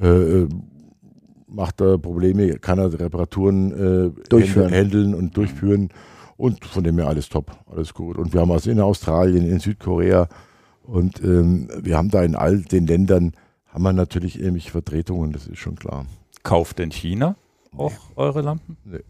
äh, 0.00 0.06
äh, 0.06 0.48
macht 1.48 1.80
er 1.80 1.98
Probleme, 1.98 2.58
kann 2.58 2.78
er 2.78 2.92
Reparaturen 2.98 3.72
äh, 3.72 4.28
Durchführen. 4.28 4.72
handeln 4.72 5.14
und 5.14 5.36
durchführen. 5.36 5.90
Und 6.36 6.64
von 6.66 6.84
dem 6.84 6.98
her 6.98 7.08
alles 7.08 7.28
top, 7.30 7.50
alles 7.66 7.94
gut. 7.94 8.18
Und 8.18 8.34
wir 8.34 8.40
haben 8.42 8.50
also 8.52 8.70
in 8.70 8.80
Australien, 8.80 9.48
in 9.48 9.58
Südkorea 9.58 10.28
und 10.82 11.22
ähm, 11.22 11.68
wir 11.80 11.96
haben 11.96 12.10
da 12.10 12.22
in 12.22 12.36
all 12.36 12.60
den 12.60 12.86
Ländern, 12.86 13.32
haben 13.66 13.82
wir 13.82 13.92
natürlich 13.92 14.40
ähnliche 14.40 14.70
Vertretungen, 14.70 15.32
das 15.32 15.46
ist 15.46 15.58
schon 15.58 15.76
klar. 15.76 16.06
Kauft 16.42 16.78
denn 16.78 16.90
China 16.90 17.36
auch 17.76 17.92
eure 18.16 18.42
Lampen? 18.42 18.76
Nee. 18.84 19.00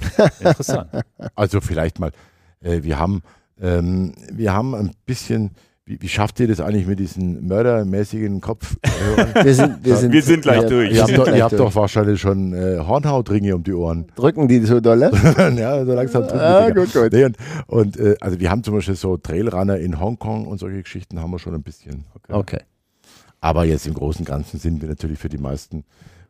Interessant. 0.40 0.90
Also 1.34 1.60
vielleicht 1.60 2.00
mal, 2.00 2.12
äh, 2.60 2.82
wir 2.82 2.98
haben, 2.98 3.22
ähm, 3.60 4.14
wir 4.32 4.52
haben 4.52 4.74
ein 4.74 4.92
bisschen, 5.06 5.50
wie, 5.90 6.00
wie 6.00 6.08
schafft 6.08 6.38
ihr 6.38 6.46
das 6.46 6.60
eigentlich 6.60 6.86
mit 6.86 7.00
diesen 7.00 7.46
mördermäßigen 7.48 8.40
Kopfhörern? 8.40 9.34
Wir 9.44 9.54
sind, 9.54 9.84
wir 9.84 9.96
sind, 9.96 10.12
Wir 10.12 10.22
sind 10.22 10.42
gleich 10.42 10.62
ja, 10.62 10.68
durch. 10.68 10.92
ihr 10.92 11.02
habt, 11.02 11.18
doch, 11.18 11.26
ihr 11.26 11.42
habt 11.42 11.52
durch. 11.52 11.60
doch 11.62 11.74
wahrscheinlich 11.74 12.20
schon 12.20 12.52
äh, 12.52 12.78
Hornhautringe 12.78 13.56
um 13.56 13.62
die 13.64 13.72
Ohren. 13.74 14.06
Drücken 14.14 14.46
die 14.46 14.60
so 14.60 14.80
dolle? 14.80 15.10
ja, 15.56 15.84
so 15.84 15.92
langsam 15.94 16.22
drücken 16.22 16.38
die 16.38 16.44
Ah, 16.44 16.68
Dinger. 16.70 16.80
gut, 16.86 16.92
gut. 16.94 17.12
Nee, 17.12 17.24
und 17.24 17.36
und 17.66 17.96
äh, 17.98 18.14
also 18.20 18.38
wir 18.38 18.50
haben 18.50 18.62
zum 18.62 18.74
Beispiel 18.74 18.94
so 18.94 19.16
Trailrunner 19.16 19.78
in 19.78 19.98
Hongkong 19.98 20.46
und 20.46 20.58
solche 20.58 20.82
Geschichten 20.82 21.20
haben 21.20 21.32
wir 21.32 21.38
schon 21.40 21.54
ein 21.54 21.62
bisschen. 21.62 22.04
Okay. 22.28 22.60
Aber 23.40 23.64
jetzt 23.64 23.86
im 23.88 23.94
Großen 23.94 24.20
und 24.20 24.26
Ganzen 24.28 24.60
sind 24.60 24.80
wir 24.82 24.88
natürlich 24.88 25.18
für 25.18 25.28
die 25.28 25.38
meisten 25.38 25.84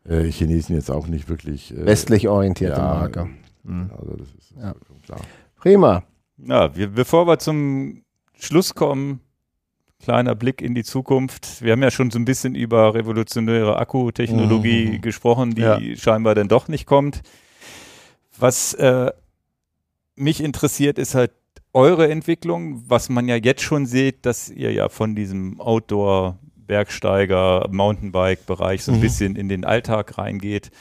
äh, 0.09 0.23
Chinesen 0.23 0.75
jetzt 0.75 0.89
auch 0.89 1.05
nicht 1.07 1.29
wirklich 1.29 1.71
äh, 1.77 1.85
Westlich 1.85 2.27
orientierte 2.27 2.77
ja, 2.79 2.83
Marke. 2.95 3.27
Also 3.95 4.15
das 4.17 4.27
ist 4.29 4.53
Ja. 4.59 4.73
klar. 5.05 5.19
Prima. 5.57 6.03
Ja, 6.37 6.75
wir, 6.75 6.87
bevor 6.87 7.27
wir 7.27 7.37
zum 7.37 8.01
Schluss 8.39 8.73
kommen, 8.73 9.19
kleiner 10.01 10.35
Blick 10.35 10.61
in 10.61 10.73
die 10.75 10.83
Zukunft. 10.83 11.61
Wir 11.61 11.71
haben 11.73 11.83
ja 11.83 11.91
schon 11.91 12.11
so 12.11 12.19
ein 12.19 12.25
bisschen 12.25 12.55
über 12.55 12.93
revolutionäre 12.93 13.77
Akkutechnologie 13.77 14.97
Mhm. 14.97 15.01
gesprochen, 15.01 15.51
die 15.55 15.61
Ja. 15.61 15.79
scheinbar 15.95 16.35
dann 16.35 16.47
doch 16.47 16.67
nicht 16.67 16.85
kommt. 16.85 17.21
Was 18.37 18.73
äh, 18.73 19.11
mich 20.15 20.41
interessiert, 20.43 20.97
ist 20.97 21.15
halt 21.15 21.31
eure 21.73 22.09
Entwicklung, 22.09 22.83
was 22.87 23.09
man 23.09 23.27
ja 23.27 23.35
jetzt 23.35 23.61
schon 23.61 23.85
sieht, 23.85 24.25
dass 24.25 24.49
ihr 24.49 24.71
ja 24.73 24.89
von 24.89 25.15
diesem 25.15 25.61
Outdoor 25.61 26.37
Bergsteiger, 26.71 27.67
Mountainbike-Bereich 27.69 28.85
so 28.85 28.93
ein 28.93 28.99
Mhm. 28.99 29.01
bisschen 29.01 29.35
in 29.35 29.49
den 29.49 29.65
Alltag 29.65 30.17
reingeht, 30.17 30.71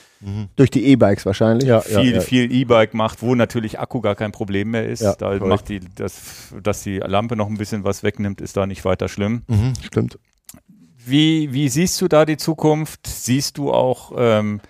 Durch 0.54 0.70
die 0.70 0.84
E-Bikes 0.84 1.26
wahrscheinlich. 1.26 1.66
Ja, 1.66 1.80
viel, 1.80 2.12
ja. 2.14 2.20
viel 2.20 2.52
E-Bike 2.52 2.94
macht, 2.94 3.22
wo 3.22 3.34
natürlich 3.34 3.80
Akku 3.80 4.00
gar 4.00 4.14
kein 4.14 4.30
Problem 4.32 4.70
mehr 4.70 4.86
ist. 4.86 5.02
Da 5.02 5.14
korrekt. 5.14 5.46
macht 5.46 5.68
die, 5.68 5.80
das, 5.96 6.54
dass 6.62 6.82
die 6.84 6.98
Lampe 6.98 7.34
noch 7.36 7.48
ein 7.48 7.56
bisschen 7.56 7.82
was 7.82 8.02
wegnimmt, 8.04 8.40
ist 8.40 8.56
da 8.56 8.66
nicht 8.66 8.84
weiter 8.84 9.08
schlimm. 9.08 9.42
Mhm, 9.48 9.72
stimmt. 9.82 10.18
Wie, 11.04 11.52
wie 11.52 11.68
siehst 11.70 12.00
du 12.02 12.06
da 12.06 12.24
die 12.26 12.36
Zukunft? 12.36 13.06
Siehst 13.06 13.56
du 13.58 13.72
auch, 13.72 14.12
ähm, 14.16 14.60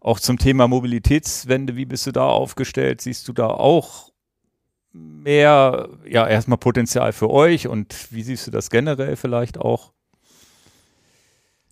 auch 0.00 0.20
zum 0.20 0.38
Thema 0.38 0.68
Mobilitätswende, 0.68 1.74
wie 1.76 1.86
bist 1.86 2.06
du 2.06 2.12
da 2.12 2.26
aufgestellt? 2.28 3.00
Siehst 3.00 3.26
du 3.26 3.32
da 3.32 3.46
auch 3.48 4.10
mehr, 4.92 5.88
ja, 6.06 6.26
erstmal 6.26 6.58
Potenzial 6.58 7.12
für 7.12 7.30
euch 7.30 7.68
und 7.68 8.08
wie 8.12 8.22
siehst 8.22 8.46
du 8.46 8.50
das 8.50 8.70
generell 8.70 9.16
vielleicht 9.16 9.56
auch? 9.58 9.92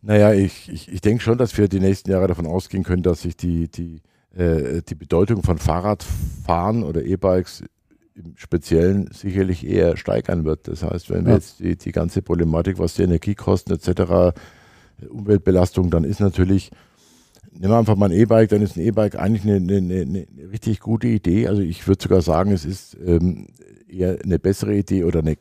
Naja, 0.03 0.33
ich, 0.33 0.69
ich, 0.73 0.93
ich 0.93 1.01
denke 1.01 1.23
schon, 1.23 1.39
dass 1.39 1.57
wir 1.59 1.69
die 1.69 1.81
nächsten 1.81 2.11
Jahre 2.11 2.29
davon 2.29 2.47
ausgehen 2.47 2.85
können, 2.85 3.03
dass 3.03 3.23
sich 3.23 3.37
die, 3.37 3.69
die, 3.69 4.01
äh, 4.37 4.83
die 4.89 4.95
Bedeutung 4.95 5.43
von 5.43 5.59
Fahrradfahren 5.59 6.83
oder 6.85 7.05
E-Bikes 7.05 7.65
im 8.15 8.37
Speziellen 8.37 9.11
sicherlich 9.13 9.67
eher 9.67 9.97
steigern 9.97 10.45
wird. 10.45 10.69
Das 10.69 10.83
heißt, 10.83 11.11
wenn 11.11 11.25
wir 11.25 11.31
Ja. 11.31 11.37
jetzt 11.37 11.61
die, 11.61 11.77
die 11.77 11.93
ganze 11.93 12.23
Problematik, 12.23 12.79
was 12.79 12.95
die 12.95 13.03
Energiekosten 13.03 13.75
etc., 13.77 14.35
Umweltbelastung, 15.09 15.91
dann 15.91 16.03
ist 16.05 16.19
natürlich, 16.21 16.71
nehmen 17.53 17.73
wir 17.73 17.79
einfach 17.79 17.97
mal 17.97 18.07
ein 18.11 18.19
E-Bike, 18.19 18.49
dann 18.51 18.63
ist 18.63 18.77
ein 18.77 18.83
E-Bike 18.83 19.17
eigentlich 19.17 19.45
eine, 19.45 19.57
eine, 19.57 19.77
eine, 19.77 20.01
eine 20.03 20.27
richtig 20.53 20.81
gute 20.81 21.07
Idee. 21.07 21.47
Also 21.47 21.63
ich 21.63 21.87
würde 21.87 22.03
sogar 22.03 22.23
sagen, 22.23 22.51
es 22.51 22.65
ist 22.65 22.97
ähm, 23.05 23.47
eher 23.89 24.19
eine 24.23 24.39
bessere 24.41 24.75
Idee 24.77 25.05
oder 25.05 25.21
eine 25.21 25.37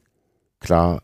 klar, 0.60 1.02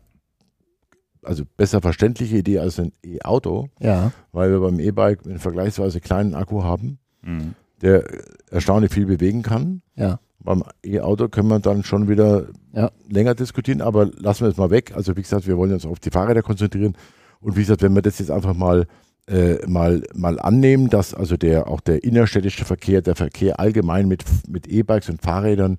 also 1.23 1.43
besser 1.57 1.81
verständliche 1.81 2.37
Idee 2.37 2.59
als 2.59 2.79
ein 2.79 2.91
E-Auto 3.03 3.69
Ja. 3.79 4.11
weil 4.31 4.51
wir 4.51 4.59
beim 4.59 4.79
E-Bike 4.79 5.25
einen 5.25 5.39
vergleichsweise 5.39 5.99
kleinen 6.01 6.33
Akku 6.35 6.63
haben, 6.63 6.99
Mhm. 7.21 7.55
der 7.81 8.03
erstaunlich 8.51 8.91
viel 8.93 9.05
bewegen 9.05 9.41
kann. 9.43 9.81
Ja. 9.95 10.19
Beim 10.39 10.63
E-Auto 10.85 11.29
können 11.29 11.47
wir 11.47 11.59
dann 11.59 11.83
schon 11.83 12.09
wieder 12.09 12.47
Ja. 12.73 12.91
länger 13.09 13.33
diskutieren, 13.35 13.81
aber 13.81 14.05
lassen 14.17 14.41
wir 14.45 14.49
es 14.49 14.57
mal 14.57 14.69
weg. 14.71 14.91
Also 14.95 15.15
wie 15.15 15.21
gesagt, 15.21 15.47
wir 15.47 15.57
wollen 15.57 15.71
uns 15.73 15.85
auf 15.85 15.99
die 15.99 16.09
Fahrräder 16.11 16.41
konzentrieren. 16.41 16.95
Und 17.39 17.55
wie 17.55 17.61
gesagt, 17.61 17.81
wenn 17.81 17.93
wir 17.95 18.01
das 18.01 18.19
jetzt 18.19 18.31
einfach 18.31 18.53
mal 18.53 18.85
äh, 19.25 19.65
mal, 19.67 20.03
mal 20.13 20.37
annehmen, 20.37 20.89
dass 20.89 21.13
also 21.13 21.37
der 21.37 21.69
auch 21.69 21.79
der 21.79 22.03
innerstädtische 22.03 22.65
Verkehr, 22.65 23.01
der 23.01 23.15
Verkehr 23.15 23.57
allgemein 23.57 24.09
mit, 24.09 24.25
mit 24.49 24.67
E-Bikes 24.67 25.07
und 25.09 25.21
Fahrrädern 25.21 25.77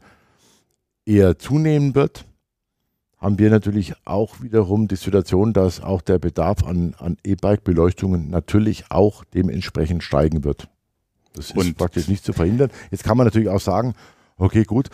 eher 1.05 1.39
zunehmen 1.39 1.95
wird, 1.95 2.25
haben 3.25 3.39
wir 3.39 3.49
natürlich 3.49 3.95
auch 4.05 4.43
wiederum 4.43 4.87
die 4.87 4.97
Situation, 4.97 5.55
dass 5.55 5.81
auch 5.83 6.03
der 6.03 6.19
Bedarf 6.19 6.63
an, 6.63 6.95
an 6.99 7.17
E-Bike-Beleuchtungen 7.25 8.29
natürlich 8.29 8.85
auch 8.91 9.25
dementsprechend 9.25 10.03
steigen 10.03 10.45
wird. 10.45 10.69
Das 11.33 11.47
ist 11.47 11.57
Und- 11.57 11.77
praktisch 11.79 12.07
nicht 12.07 12.23
zu 12.23 12.35
verhindern. 12.35 12.71
Jetzt 12.91 13.03
kann 13.03 13.17
man 13.17 13.27
natürlich 13.27 13.49
auch 13.49 13.61
sagen, 13.61 13.95
okay, 14.37 14.65
gut, 14.65 14.91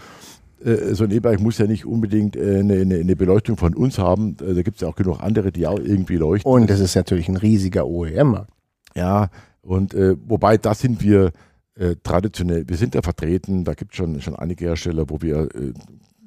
äh, 0.65 0.95
so 0.95 1.03
ein 1.05 1.11
E-Bike 1.11 1.41
muss 1.41 1.59
ja 1.59 1.67
nicht 1.67 1.85
unbedingt 1.87 2.37
äh, 2.37 2.61
eine, 2.61 2.75
eine, 2.75 2.95
eine 2.97 3.17
Beleuchtung 3.17 3.57
von 3.57 3.75
uns 3.75 3.99
haben. 3.99 4.37
Äh, 4.41 4.55
Da 4.55 4.63
gibt 4.63 4.77
es 4.77 4.83
ja 4.83 4.89
auch 4.89 4.95
genug 4.97 5.21
andere, 5.21 5.51
die 5.51 5.67
auch 5.67 5.81
irgendwie 5.81 6.17
leuchten. 6.17 6.51
Und 6.51 6.71
es 6.71 6.79
ist 6.79 6.95
natürlich 6.95 7.29
ein 7.29 7.37
riesiger 7.37 7.87
OEM-Markt. 7.89 8.53
Ja, 8.95 9.29
und 9.63 9.93
äh, 9.93 10.15
wobei 10.25 10.57
da 10.57 10.75
sind 10.75 11.03
wir 11.03 11.33
äh, 11.75 11.97
traditionell, 12.05 12.69
wir 12.69 12.77
sind 12.77 12.95
ja 12.95 13.03
vertreten, 13.03 13.65
da 13.65 13.75
gibt 13.75 13.93
es 13.93 13.97
schon, 13.97 14.21
schon 14.21 14.37
einige 14.37 14.67
Hersteller, 14.67 15.07
wo 15.09 15.21
wir 15.21 15.49
äh, 15.55 15.73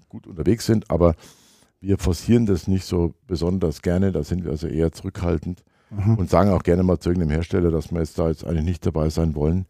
gut 0.09 0.27
unterwegs 0.27 0.65
sind, 0.65 0.91
aber 0.91 1.15
wir 1.83 1.97
forcieren 1.97 2.45
das 2.45 2.67
nicht 2.67 2.85
so 2.85 3.13
besonders 3.27 3.81
gerne, 3.81 4.11
da 4.11 4.23
sind 4.23 4.45
wir 4.45 4.51
also 4.51 4.67
eher 4.67 4.93
zurückhaltend 4.93 5.63
und 6.17 6.29
sagen 6.29 6.49
auch 6.49 6.63
gerne 6.63 6.81
mal 6.81 6.97
zu 6.97 7.09
irgendeinem 7.09 7.35
Hersteller, 7.35 7.69
dass 7.69 7.91
wir 7.91 7.99
jetzt 7.99 8.17
da 8.17 8.29
jetzt 8.29 8.45
eigentlich 8.45 8.63
nicht 8.63 8.85
dabei 8.85 9.09
sein 9.09 9.35
wollen, 9.35 9.67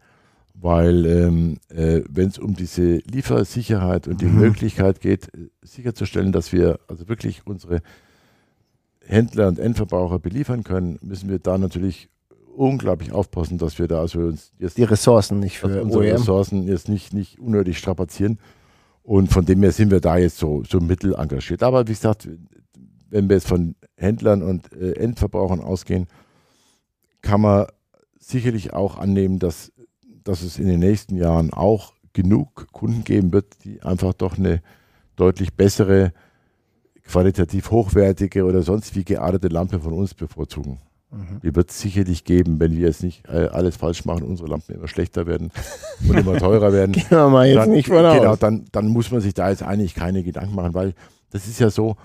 weil 0.54 1.04
ähm, 1.04 1.58
äh, 1.68 2.02
wenn 2.08 2.28
es 2.28 2.38
um 2.38 2.54
diese 2.54 2.98
Liefersicherheit 2.98 4.08
und 4.08 4.20
die 4.20 4.26
Möglichkeit 4.26 5.00
geht, 5.00 5.34
äh, 5.34 5.48
sicherzustellen, 5.62 6.32
dass 6.32 6.52
wir 6.52 6.78
also 6.88 7.08
wirklich 7.08 7.46
unsere 7.46 7.82
Händler 9.04 9.48
und 9.48 9.58
Endverbraucher 9.58 10.18
beliefern 10.18 10.64
können, 10.64 10.98
müssen 11.02 11.28
wir 11.28 11.40
da 11.40 11.58
natürlich 11.58 12.08
unglaublich 12.56 13.12
aufpassen, 13.12 13.58
dass 13.58 13.78
wir 13.78 13.88
da 13.88 14.00
also 14.00 14.20
uns 14.20 14.52
jetzt 14.58 14.78
Die 14.78 14.84
Ressourcen 14.84 15.40
nicht 15.40 15.58
für 15.58 15.82
unsere 15.82 16.04
OEM. 16.04 16.12
Ressourcen 16.12 16.62
jetzt 16.62 16.88
nicht, 16.88 17.12
nicht 17.12 17.38
unnötig 17.40 17.76
strapazieren. 17.76 18.38
Und 19.04 19.30
von 19.30 19.44
dem 19.44 19.62
her 19.62 19.70
sind 19.70 19.90
wir 19.90 20.00
da 20.00 20.16
jetzt 20.16 20.38
so, 20.38 20.64
so 20.64 20.80
mittel 20.80 21.14
engagiert. 21.14 21.62
Aber 21.62 21.86
wie 21.86 21.92
gesagt, 21.92 22.26
wenn 23.10 23.28
wir 23.28 23.36
jetzt 23.36 23.46
von 23.46 23.76
Händlern 23.96 24.42
und 24.42 24.72
äh, 24.72 24.92
Endverbrauchern 24.92 25.60
ausgehen, 25.60 26.06
kann 27.20 27.42
man 27.42 27.66
sicherlich 28.18 28.72
auch 28.72 28.96
annehmen, 28.96 29.38
dass, 29.38 29.72
dass 30.24 30.42
es 30.42 30.58
in 30.58 30.66
den 30.66 30.80
nächsten 30.80 31.16
Jahren 31.16 31.52
auch 31.52 31.92
genug 32.14 32.72
Kunden 32.72 33.04
geben 33.04 33.30
wird, 33.34 33.62
die 33.64 33.82
einfach 33.82 34.14
doch 34.14 34.38
eine 34.38 34.62
deutlich 35.16 35.52
bessere, 35.52 36.14
qualitativ 37.02 37.70
hochwertige 37.70 38.44
oder 38.44 38.62
sonst 38.62 38.96
wie 38.96 39.04
geartete 39.04 39.48
Lampe 39.48 39.80
von 39.80 39.92
uns 39.92 40.14
bevorzugen. 40.14 40.78
Die 41.42 41.54
wird 41.54 41.70
es 41.70 41.80
sicherlich 41.80 42.24
geben, 42.24 42.58
wenn 42.60 42.72
wir 42.72 42.86
jetzt 42.86 43.02
nicht 43.02 43.26
äh, 43.28 43.48
alles 43.48 43.76
falsch 43.76 44.04
machen, 44.04 44.22
unsere 44.24 44.48
Lampen 44.48 44.74
immer 44.74 44.88
schlechter 44.88 45.26
werden 45.26 45.50
und 46.08 46.18
immer 46.18 46.36
teurer 46.38 46.72
werden. 46.72 46.92
Gehen 46.92 47.10
wir 47.10 47.28
mal 47.28 47.46
jetzt 47.46 47.56
dann, 47.56 47.70
nicht 47.70 47.88
von 47.88 47.96
genau, 47.98 48.24
aus. 48.26 48.38
dann, 48.38 48.64
dann 48.72 48.88
muss 48.88 49.10
man 49.10 49.20
sich 49.20 49.34
da 49.34 49.50
jetzt 49.50 49.62
eigentlich 49.62 49.94
keine 49.94 50.22
Gedanken 50.22 50.54
machen, 50.54 50.74
weil 50.74 50.94
das 51.30 51.46
ist 51.46 51.60
ja 51.60 51.70
so, 51.70 51.96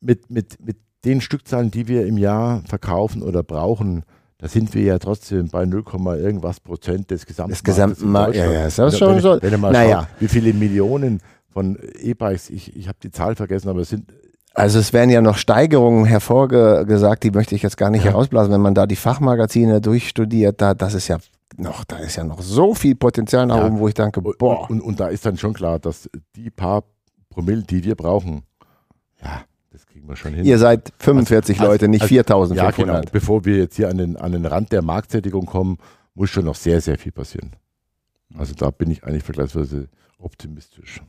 mit, 0.00 0.30
mit, 0.30 0.64
mit 0.64 0.76
den 1.04 1.20
Stückzahlen, 1.20 1.70
die 1.70 1.88
wir 1.88 2.06
im 2.06 2.18
Jahr 2.18 2.62
verkaufen 2.66 3.22
oder 3.22 3.42
brauchen, 3.42 4.04
da 4.38 4.48
sind 4.48 4.72
wir 4.74 4.82
ja 4.82 4.98
trotzdem 4.98 5.48
bei 5.48 5.66
0, 5.66 5.84
irgendwas 6.18 6.60
Prozent 6.60 7.10
des 7.10 7.26
gesamten 7.26 7.52
Des 7.52 7.64
gesamten 7.64 8.08
Marktes 8.10 8.40
ja, 8.44 8.52
ja, 8.52 8.66
ist 8.66 8.78
das 8.78 8.92
Wenn- 8.92 8.98
schon 8.98 9.14
wenn, 9.16 9.22
so- 9.22 9.38
Wenn 9.42 9.52
ihr 9.52 9.58
mal 9.58 9.72
Naja. 9.72 10.02
schaut, 10.02 10.20
wie 10.20 10.28
viele 10.28 10.52
Millionen 10.54 11.20
von 11.48 11.76
E-Bikes, 12.00 12.50
ich, 12.50 12.76
ich 12.76 12.86
habe 12.86 12.98
die 13.02 13.10
Zahl 13.10 13.34
vergessen, 13.34 13.68
aber 13.68 13.80
es 13.80 13.88
sind 13.88 14.12
Also 14.58 14.78
es 14.78 14.92
werden 14.92 15.10
ja 15.10 15.20
noch 15.20 15.36
Steigerungen 15.36 16.04
hervorgesagt, 16.04 17.22
die 17.24 17.30
möchte 17.30 17.54
ich 17.54 17.62
jetzt 17.62 17.76
gar 17.76 17.90
nicht 17.90 18.04
herausblasen, 18.04 18.52
wenn 18.52 18.60
man 18.60 18.74
da 18.74 18.86
die 18.86 18.96
Fachmagazine 18.96 19.80
durchstudiert, 19.80 20.60
da, 20.60 20.74
das 20.74 20.94
ist 20.94 21.08
ja 21.08 21.18
noch, 21.56 21.84
da 21.84 21.96
ist 21.98 22.16
ja 22.16 22.24
noch 22.24 22.40
so 22.42 22.74
viel 22.74 22.94
Potenzial 22.94 23.46
nach 23.46 23.56
Ja. 23.58 23.66
oben, 23.66 23.78
wo 23.78 23.88
ich 23.88 23.94
denke, 23.94 24.20
Und, 24.20 24.38
boah, 24.38 24.68
und, 24.70 24.80
und 24.80 25.00
da 25.00 25.08
ist 25.08 25.24
dann 25.26 25.36
schon 25.36 25.54
klar, 25.54 25.78
dass 25.78 26.08
die 26.36 26.50
paar 26.50 26.84
Promille, 27.30 27.62
die 27.62 27.82
wir 27.84 27.94
brauchen, 27.94 28.42
ja, 29.22 29.42
das 29.70 29.86
kriegen 29.86 30.08
wir 30.08 30.16
schon 30.16 30.34
hin. 30.34 30.44
ihr 30.44 30.58
seid 30.58 30.92
45 30.98 31.58
Also- 31.60 31.70
Leute, 31.72 31.88
nicht 31.88 32.02
also- 32.02 32.14
Ja, 32.14 32.22
genau. 32.22 32.32
4500. 32.42 33.12
Bevor 33.12 33.44
wir 33.44 33.56
jetzt 33.58 33.76
hier 33.76 33.88
an 33.88 33.98
den, 33.98 34.16
an 34.16 34.32
den 34.32 34.44
Rand 34.46 34.72
der 34.72 34.82
Marktsättigung 34.82 35.46
kommen, 35.46 35.78
muss 36.14 36.30
schon 36.30 36.44
noch 36.44 36.54
sehr, 36.56 36.80
sehr 36.80 36.98
viel 36.98 37.12
passieren. 37.12 37.52
Also 38.36 38.54
da 38.54 38.70
bin 38.70 38.90
ich 38.90 39.04
eigentlich 39.04 39.24
vergleichsweise 39.24 39.88
optimistisch. 40.18 41.00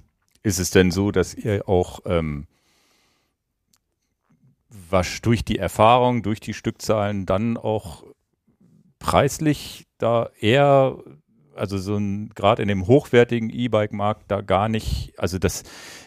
Ist 0.44 0.60
es 0.60 0.72
denn 0.72 0.92
so, 0.92 1.11
dass 1.11 1.34
ihr 1.34 1.68
auch 1.68 2.00
ähm, 2.06 2.45
was 4.90 5.22
durch 5.22 5.43
die 5.45 5.58
Erfahrung, 5.58 6.24
durch 6.24 6.40
die 6.40 6.53
Stückzahlen 6.53 7.25
dann 7.25 7.58
auch 7.58 8.03
preislich 8.99 9.85
da 9.98 10.30
eher, 10.40 10.98
also 11.56 11.77
so 11.77 11.95
ein, 11.98 12.30
gerade 12.35 12.61
in 12.61 12.67
dem 12.67 12.88
hochwertigen 12.88 13.49
E-Bike-Markt 13.49 14.24
da 14.30 14.41
gar 14.41 14.69
nicht, 14.69 15.14
also 15.17 15.40
das 15.40 15.64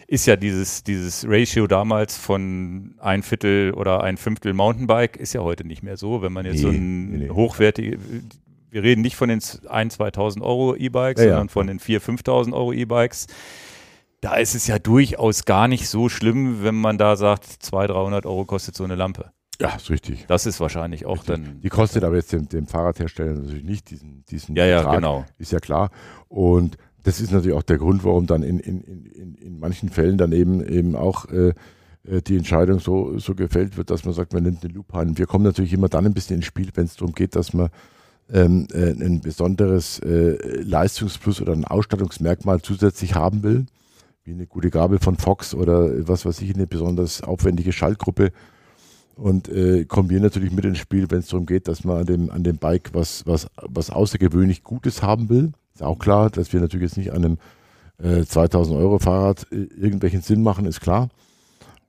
ist 0.07 0.25
ja 0.25 0.35
dieses, 0.35 0.83
dieses 0.83 1.25
Ratio 1.27 1.67
damals 1.67 2.17
von 2.17 2.95
ein 2.99 3.23
Viertel 3.23 3.73
oder 3.73 4.03
ein 4.03 4.17
Fünftel 4.17 4.53
Mountainbike 4.53 5.17
ist 5.17 5.33
ja 5.33 5.41
heute 5.41 5.65
nicht 5.65 5.81
mehr 5.83 5.97
so, 5.97 6.21
wenn 6.21 6.33
man 6.33 6.45
jetzt 6.45 6.59
so 6.61 6.69
Nee, 6.69 6.77
ein 6.77 7.09
nee, 7.09 7.17
nee. 7.25 7.29
hochwertige, 7.29 7.97
wir 8.69 8.83
reden 8.83 9.01
nicht 9.01 9.15
von 9.15 9.29
den 9.29 9.39
1.000, 9.39 9.97
2.000 9.97 10.41
Euro 10.41 10.75
E-Bikes, 10.75 11.21
Ja, 11.21 11.27
ja. 11.29 11.33
sondern 11.35 11.49
von 11.49 11.67
den 11.67 11.79
4.000, 11.79 12.23
5.000 12.23 12.53
Euro 12.53 12.73
E-Bikes. 12.73 13.27
Da 14.23 14.35
ist 14.35 14.55
es 14.55 14.67
ja 14.67 14.79
durchaus 14.79 15.43
gar 15.43 15.67
nicht 15.67 15.89
so 15.89 16.07
schlimm, 16.07 16.63
wenn 16.63 16.75
man 16.75 16.97
da 16.97 17.17
sagt, 17.17 17.43
200, 17.45 17.93
300 17.93 18.25
Euro 18.25 18.45
kostet 18.45 18.73
so 18.73 18.85
eine 18.85 18.95
Lampe. 18.95 19.33
Ja, 19.59 19.75
ist 19.75 19.89
richtig. 19.89 20.23
Das 20.27 20.45
ist 20.45 20.61
wahrscheinlich 20.61 21.05
auch 21.05 21.25
dann. 21.25 21.59
Die 21.61 21.67
kostet 21.67 22.05
aber 22.05 22.15
jetzt 22.15 22.31
dem, 22.31 22.47
dem 22.47 22.65
Fahrradhersteller 22.65 23.33
natürlich 23.33 23.65
nicht 23.65 23.89
diesen, 23.89 24.23
diesen 24.29 24.55
Ja, 24.55 24.65
ja, 24.65 24.77
Betrag, 24.77 24.95
genau. 24.95 25.25
ist 25.39 25.51
ja 25.51 25.59
klar. 25.59 25.91
Und 26.29 26.77
das 27.03 27.19
ist 27.19 27.33
natürlich 27.33 27.51
auch 27.57 27.63
der 27.63 27.77
Grund, 27.77 28.05
warum 28.05 28.25
dann 28.25 28.43
in, 28.43 28.59
in, 28.59 28.79
in, 28.81 29.05
in, 29.07 29.35
in 29.35 29.59
manchen 29.59 29.89
Fällen 29.89 30.17
dann 30.17 30.31
eben, 30.31 30.65
eben 30.65 30.95
auch 30.95 31.25
äh, 31.25 31.49
äh, 32.07 32.21
die 32.21 32.37
Entscheidung 32.37 32.79
so, 32.79 33.19
so 33.19 33.35
gefällt 33.35 33.75
wird, 33.75 33.89
dass 33.89 34.05
man 34.05 34.13
sagt, 34.13 34.31
man 34.31 34.43
nimmt 34.43 34.63
eine 34.63 34.73
Lupine. 34.73 35.17
Wir 35.17 35.25
kommen 35.25 35.43
natürlich 35.43 35.73
immer 35.73 35.89
dann 35.89 36.05
ein 36.05 36.13
bisschen 36.13 36.37
ins 36.37 36.45
Spiel, 36.45 36.69
wenn 36.75 36.85
es 36.85 36.95
darum 36.95 37.13
geht, 37.13 37.35
dass 37.35 37.53
man 37.53 37.67
ähm, 38.31 38.69
äh, 38.71 38.91
ein 38.91 39.19
besonderes 39.19 39.99
äh, 39.99 40.37
Leistungsplus 40.61 41.41
oder 41.41 41.51
ein 41.51 41.65
Ausstattungsmerkmal 41.65 42.61
zusätzlich 42.61 43.15
haben 43.15 43.43
will, 43.43 43.65
wie 44.23 44.31
eine 44.31 44.47
gute 44.47 44.69
Gabel 44.69 44.99
von 44.99 45.17
Fox 45.17 45.53
oder 45.53 46.07
was 46.07 46.25
weiß 46.25 46.41
ich, 46.41 46.53
eine 46.55 46.67
besonders 46.67 47.21
aufwendige 47.21 47.73
Schaltgruppe. 47.73 48.31
Und 49.15 49.49
äh, 49.49 49.85
kommen 49.85 50.09
wir 50.09 50.19
natürlich 50.19 50.51
mit 50.51 50.65
ins 50.65 50.79
Spiel, 50.79 51.05
wenn 51.09 51.19
es 51.19 51.27
darum 51.27 51.45
geht, 51.45 51.67
dass 51.67 51.83
man 51.83 51.97
an 51.97 52.05
dem, 52.05 52.31
an 52.31 52.43
dem 52.43 52.57
Bike 52.57 52.91
was, 52.93 53.25
was, 53.27 53.47
was 53.57 53.89
außergewöhnlich 53.89 54.63
Gutes 54.63 55.03
haben 55.03 55.29
will. 55.29 55.51
Ist 55.73 55.83
auch 55.83 55.99
klar, 55.99 56.29
dass 56.29 56.51
wir 56.53 56.61
natürlich 56.61 56.89
jetzt 56.89 56.97
nicht 56.97 57.11
an 57.11 57.25
einem 57.25 57.37
äh, 58.01 58.25
2000 58.25 58.77
Euro 58.77 58.97
Fahrrad 58.99 59.45
äh, 59.51 59.55
irgendwelchen 59.55 60.21
Sinn 60.21 60.41
machen, 60.41 60.65
ist 60.65 60.81
klar. 60.81 61.09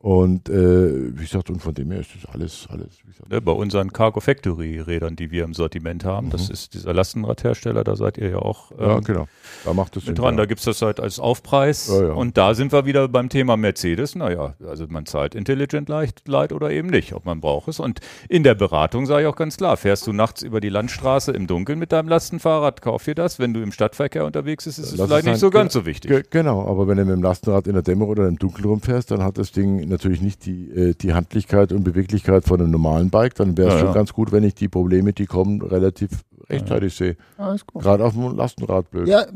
Und 0.05 0.51
äh, 0.51 1.17
wie 1.17 1.23
gesagt, 1.23 1.49
und 1.49 1.63
von 1.63 1.73
dem 1.73 1.91
her 1.91 2.01
ist 2.01 2.11
das 2.15 2.31
alles, 2.31 2.67
alles, 2.69 2.89
gesagt, 3.07 3.31
Ne, 3.31 3.41
bei 3.41 3.53
unseren 3.53 3.91
Cargo 3.91 4.21
Factory 4.21 4.79
Rädern, 4.79 5.17
die 5.17 5.31
wir 5.31 5.45
im 5.45 5.55
Sortiment 5.55 6.05
haben, 6.05 6.29
das 6.29 6.51
ist 6.51 6.75
dieser 6.75 6.93
Lastenradhersteller, 6.93 7.85
da 7.85 7.97
seid 7.97 8.19
ihr 8.19 8.29
ja 8.29 8.37
auch 8.37 8.71
ähm, 8.73 8.87
ja, 8.87 9.01
genau. 9.01 9.29
Da 9.65 9.73
macht 9.73 9.97
es 9.97 10.07
mit 10.07 10.19
dran. 10.19 10.37
Da 10.37 10.45
gibt 10.45 10.59
es 10.59 10.67
das 10.67 10.83
halt 10.83 11.01
als 11.01 11.19
Aufpreis. 11.19 11.89
Ja, 11.89 12.09
ja. 12.09 12.13
Und 12.13 12.37
da 12.37 12.53
sind 12.53 12.71
wir 12.71 12.85
wieder 12.85 13.09
beim 13.09 13.31
Thema 13.31 13.57
Mercedes. 13.57 14.15
Naja, 14.15 14.53
also 14.69 14.85
man 14.91 15.07
zahlt 15.07 15.35
Intelligent 15.35 15.89
Light, 15.89 16.21
Light 16.27 16.53
oder 16.53 16.71
eben 16.71 16.89
nicht, 16.89 17.15
ob 17.15 17.25
man 17.25 17.41
braucht 17.41 17.69
es. 17.69 17.81
Und 17.81 18.01
in 18.29 18.43
der 18.43 18.55
Beratung 18.55 19.07
sage 19.07 19.23
ich 19.23 19.29
auch 19.29 19.37
ganz 19.37 19.57
klar, 19.57 19.79
fährst 19.79 20.07
du 20.07 20.13
nachts 20.13 20.43
über 20.43 20.61
die 20.61 20.69
Landstraße 20.69 21.33
im 21.33 21.47
Dunkeln 21.47 21.79
mit 21.79 21.93
deinem 21.93 22.09
Lastenfahrrad, 22.11 22.83
kauf 22.83 23.05
dir 23.05 23.15
das. 23.15 23.39
Wenn 23.39 23.55
du 23.55 23.63
im 23.63 23.73
Stadtverkehr 23.73 24.27
unterwegs 24.27 24.67
bist, 24.67 24.79
ist 24.79 24.93
es 24.93 25.01
vielleicht 25.01 25.25
nicht 25.25 25.39
so 25.39 25.49
ganz 25.49 25.73
so 25.73 25.87
wichtig. 25.87 26.11
Ge 26.11 26.23
genau, 26.29 26.69
aber 26.69 26.89
wenn 26.89 26.99
du 26.99 27.07
mit 27.07 27.15
dem 27.15 27.23
Lastenrad 27.23 27.67
in 27.67 27.73
der 27.73 27.83
Dämmerung 27.83 28.11
oder 28.11 28.29
im 28.29 28.39
Dunkeln 28.39 28.67
rumfährst, 28.67 29.11
dann 29.11 29.23
hat 29.23 29.39
das 29.39 29.51
Ding 29.51 29.94
natürlich 29.95 30.21
nicht 30.21 30.45
die, 30.47 30.71
äh, 30.71 30.95
die 30.95 31.15
Handlichkeit 31.15 31.73
und 31.73 31.85
Beweglichkeit 31.85 32.45
von 32.45 32.61
einem 32.61 32.71
normalen 32.71 33.11
Bike. 33.11 33.35
Dann 33.35 33.57
wäre 33.57 33.69
es 33.69 33.75
Ja, 33.75 33.81
schon 33.81 33.89
ja. 33.89 33.95
ganz 33.95 34.13
gut, 34.13 34.33
wenn 34.33 34.45
ich 34.45 34.55
die 34.55 34.69
Probleme, 34.69 35.13
die 35.13 35.27
kommen, 35.27 35.63
relativ 35.63 36.11
rechtzeitig 36.49 36.95
sehe. 36.95 37.17
Alles 37.39 37.67
gut. 37.67 37.83
Gerade 37.83 38.05
auf 38.05 38.13
dem 38.13 38.37
Lastenrad 38.37 38.91
blöd. 38.91 39.09
Ja, 39.09 39.27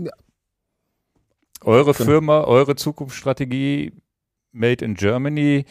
Eure 1.65 1.93
Genau. 1.93 2.05
Firma, 2.11 2.45
eure 2.45 2.77
Zukunftsstrategie 2.77 3.93
Made 4.53 4.85
in 4.85 4.95
Germany 4.95 5.65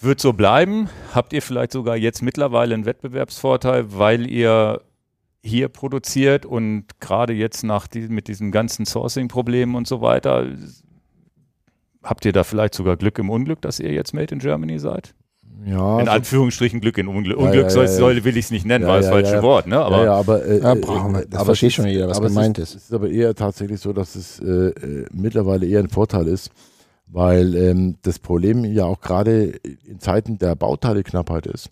wird 0.00 0.20
so 0.20 0.32
bleiben? 0.32 0.88
Habt 1.14 1.32
ihr 1.32 1.42
vielleicht 1.42 1.72
sogar 1.72 1.96
jetzt 1.96 2.22
mittlerweile 2.22 2.74
einen 2.74 2.86
Wettbewerbsvorteil, 2.86 3.86
weil 3.98 4.28
ihr 4.30 4.80
hier 5.42 5.68
produziert 5.68 6.46
und 6.46 6.86
gerade 7.00 7.34
jetzt 7.34 7.64
nach 7.64 7.86
die, 7.86 8.08
mit 8.08 8.28
diesen 8.28 8.50
ganzen 8.50 8.86
Sourcing-Problemen 8.86 9.74
und 9.74 9.86
so 9.86 10.00
weiter, 10.00 10.46
habt 12.04 12.24
ihr 12.24 12.32
da 12.32 12.44
vielleicht 12.44 12.74
sogar 12.74 12.96
Glück 12.96 13.18
im 13.18 13.30
Unglück, 13.30 13.60
dass 13.62 13.80
ihr 13.80 13.92
jetzt 13.92 14.14
Made 14.14 14.32
in 14.34 14.38
Germany 14.40 14.78
seid? 14.78 15.14
Ja, 15.66 15.98
in 16.00 16.08
Anführungsstrichen 16.08 16.80
Glück 16.80 16.98
in 16.98 17.08
Unglück. 17.08 17.38
Ja, 17.38 17.44
Unglück 17.44 17.62
ja, 17.64 17.70
soll, 17.70 17.86
ja, 17.86 17.90
ja. 17.90 17.96
soll 17.96 18.24
will 18.24 18.36
ich 18.36 18.46
es 18.46 18.50
nicht 18.50 18.66
nennen, 18.66 18.82
Ja, 18.82 18.88
war 18.88 18.96
das 18.98 19.06
ja, 19.06 19.12
falsche 19.12 19.32
ja. 19.36 19.42
Wort, 19.42 19.66
ne? 19.66 19.78
Aber 19.78 19.96
ja, 19.98 20.04
ja, 20.04 20.14
aber 20.14 20.44
äh, 20.44 20.60
Ja, 20.60 20.74
brauchen 20.74 21.12
wir- 21.14 21.20
äh, 21.22 21.26
das 21.28 21.40
aber 21.40 21.44
versteht 21.46 21.72
schon 21.72 21.86
jeder, 21.86 22.08
was 22.08 22.20
gemeint 22.20 22.58
es 22.58 22.70
ist. 22.70 22.76
Es 22.76 22.84
ist 22.84 22.92
aber 22.92 23.08
eher 23.08 23.34
tatsächlich 23.34 23.80
so, 23.80 23.92
dass 23.94 24.14
es 24.14 24.40
äh, 24.40 24.44
äh, 24.68 25.06
mittlerweile 25.12 25.66
eher 25.66 25.80
ein 25.80 25.88
Vorteil 25.88 26.26
ist, 26.28 26.50
weil 27.06 27.54
ähm, 27.56 27.96
das 28.02 28.18
Problem 28.18 28.64
ja 28.64 28.84
auch 28.84 29.00
gerade 29.00 29.54
in 29.86 30.00
Zeiten 30.00 30.38
der 30.38 30.54
Bauteileknappheit 30.54 31.46
ist. 31.46 31.70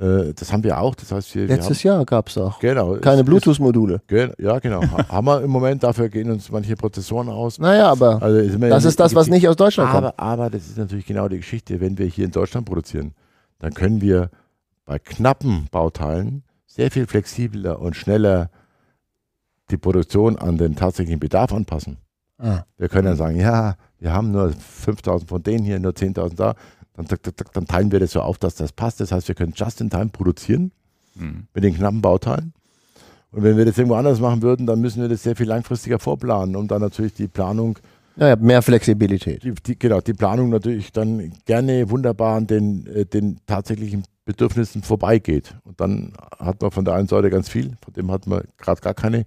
Äh, 0.00 0.32
das 0.34 0.50
haben 0.52 0.64
wir 0.64 0.78
auch. 0.80 0.94
Das 0.94 1.12
heißt, 1.12 1.34
wir, 1.34 1.46
letztes 1.46 1.84
wir 1.84 1.92
Jahr 1.92 2.04
gab 2.06 2.28
es 2.28 2.38
auch 2.38 2.52
haben, 2.54 2.60
genau, 2.60 2.94
keine 2.96 3.22
Bluetooth-Module. 3.22 4.00
Ja, 4.38 4.58
genau. 4.58 4.80
Ha- 4.82 5.08
haben 5.08 5.26
wir 5.26 5.42
im 5.42 5.50
Moment, 5.50 5.82
dafür 5.82 6.08
gehen 6.08 6.30
uns 6.30 6.50
manche 6.50 6.74
Prozessoren 6.74 7.28
aus. 7.28 7.58
Naja, 7.58 7.90
aber 7.90 8.22
Also 8.22 8.38
ist 8.40 8.60
das 8.60 8.84
ist 8.86 8.98
das, 8.98 9.14
was 9.14 9.28
nicht 9.28 9.46
aus 9.46 9.56
Deutschland 9.56 9.90
kommt. 9.90 10.04
aber, 10.06 10.18
aber 10.18 10.50
das 10.50 10.66
ist 10.68 10.78
natürlich 10.78 11.04
genau 11.06 11.28
die 11.28 11.36
Geschichte. 11.36 11.80
Wenn 11.80 11.98
wir 11.98 12.06
hier 12.06 12.24
in 12.24 12.30
Deutschland 12.30 12.66
produzieren, 12.66 13.12
dann 13.58 13.74
können 13.74 14.00
wir 14.00 14.30
bei 14.86 14.98
knappen 14.98 15.66
Bauteilen 15.70 16.44
sehr 16.66 16.90
viel 16.90 17.06
flexibler 17.06 17.78
und 17.78 17.94
schneller 17.94 18.48
die 19.70 19.76
Produktion 19.76 20.36
an 20.38 20.56
den 20.56 20.76
tatsächlichen 20.76 21.20
Bedarf 21.20 21.52
anpassen. 21.52 21.98
Ah. 22.38 22.62
Wir 22.78 22.88
können 22.88 23.04
dann 23.06 23.16
sagen, 23.16 23.36
ja, 23.38 23.74
wir 23.98 24.12
haben 24.12 24.30
nur 24.32 24.50
5000 24.52 25.28
von 25.28 25.42
denen 25.42 25.62
hier, 25.64 25.78
nur 25.78 25.92
10.000 25.92 26.34
da. 26.36 26.54
Dann, 27.06 27.18
dann 27.52 27.66
teilen 27.66 27.92
wir 27.92 28.00
das 28.00 28.12
so 28.12 28.20
auf, 28.20 28.38
dass 28.38 28.54
das 28.54 28.72
passt. 28.72 29.00
Das 29.00 29.12
heißt, 29.12 29.28
wir 29.28 29.34
können 29.34 29.52
just 29.56 29.80
in 29.80 29.90
time 29.90 30.08
produzieren 30.08 30.72
Hm. 31.18 31.46
mit 31.54 31.64
den 31.64 31.74
knappen 31.74 32.00
Bauteilen. 32.00 32.52
Und 33.32 33.42
wenn 33.42 33.56
wir 33.56 33.64
das 33.64 33.76
irgendwo 33.78 33.96
anders 33.96 34.20
machen 34.20 34.42
würden, 34.42 34.66
dann 34.66 34.80
müssen 34.80 35.02
wir 35.02 35.08
das 35.08 35.22
sehr 35.22 35.34
viel 35.36 35.46
langfristiger 35.46 35.98
vorplanen, 35.98 36.56
um 36.56 36.68
dann 36.68 36.80
natürlich 36.80 37.14
die 37.14 37.28
Planung, 37.28 37.78
Naja, 38.16 38.36
mehr 38.36 38.62
Flexibilität. 38.62 39.42
die, 39.42 39.52
die, 39.54 39.78
genau, 39.78 40.00
die 40.00 40.14
Planung 40.14 40.50
natürlich 40.50 40.92
dann 40.92 41.32
gerne 41.46 41.90
wunderbar 41.90 42.36
an 42.36 42.46
den, 42.46 42.86
äh, 42.86 43.06
den 43.06 43.38
tatsächlichen 43.46 44.04
Bedürfnissen 44.24 44.82
vorbeigeht. 44.82 45.54
Und 45.64 45.80
dann 45.80 46.12
hat 46.38 46.60
man 46.62 46.70
von 46.70 46.84
der 46.84 46.94
einen 46.94 47.08
Seite 47.08 47.30
ganz 47.30 47.48
viel, 47.48 47.76
von 47.84 47.92
dem 47.94 48.10
hat 48.10 48.26
man 48.26 48.42
gerade 48.58 48.80
gar 48.80 48.94
keine. 48.94 49.24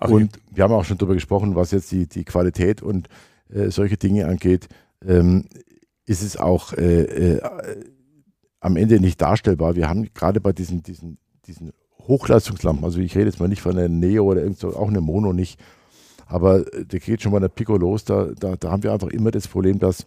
Ach, 0.00 0.08
und 0.10 0.38
wir 0.52 0.64
haben 0.64 0.72
auch 0.74 0.84
schon 0.84 0.98
darüber 0.98 1.14
gesprochen, 1.14 1.54
was 1.54 1.70
jetzt 1.70 1.90
die, 1.92 2.06
die 2.08 2.24
Qualität 2.24 2.82
und 2.82 3.08
äh, 3.52 3.70
solche 3.70 3.96
Dinge 3.96 4.26
angeht, 4.26 4.68
ähm, 5.06 5.44
ist 6.06 6.22
es 6.22 6.36
auch 6.36 6.72
äh, 6.72 7.02
äh, 7.02 7.40
am 8.60 8.76
Ende 8.76 9.00
nicht 9.00 9.20
darstellbar. 9.20 9.76
Wir 9.76 9.88
haben 9.88 10.08
gerade 10.14 10.40
bei 10.40 10.52
diesen, 10.52 10.82
diesen, 10.82 11.18
diesen 11.46 11.72
Hochleistungslampen, 12.00 12.84
also 12.84 13.00
ich 13.00 13.16
rede 13.16 13.26
jetzt 13.26 13.40
mal 13.40 13.48
nicht 13.48 13.62
von 13.62 13.76
einer 13.76 13.88
Neo 13.88 14.24
oder 14.24 14.42
irgend 14.42 14.58
so, 14.58 14.74
auch 14.76 14.88
eine 14.88 15.00
Mono 15.00 15.32
nicht, 15.32 15.60
aber 16.26 16.72
äh, 16.72 16.86
da 16.86 16.98
geht 16.98 17.22
schon 17.22 17.32
mal 17.32 17.40
der 17.40 17.48
Pico 17.48 17.76
los, 17.76 18.04
da, 18.04 18.26
da, 18.38 18.56
da 18.56 18.70
haben 18.70 18.82
wir 18.82 18.92
einfach 18.92 19.08
immer 19.08 19.32
das 19.32 19.48
Problem, 19.48 19.78
dass, 19.78 20.06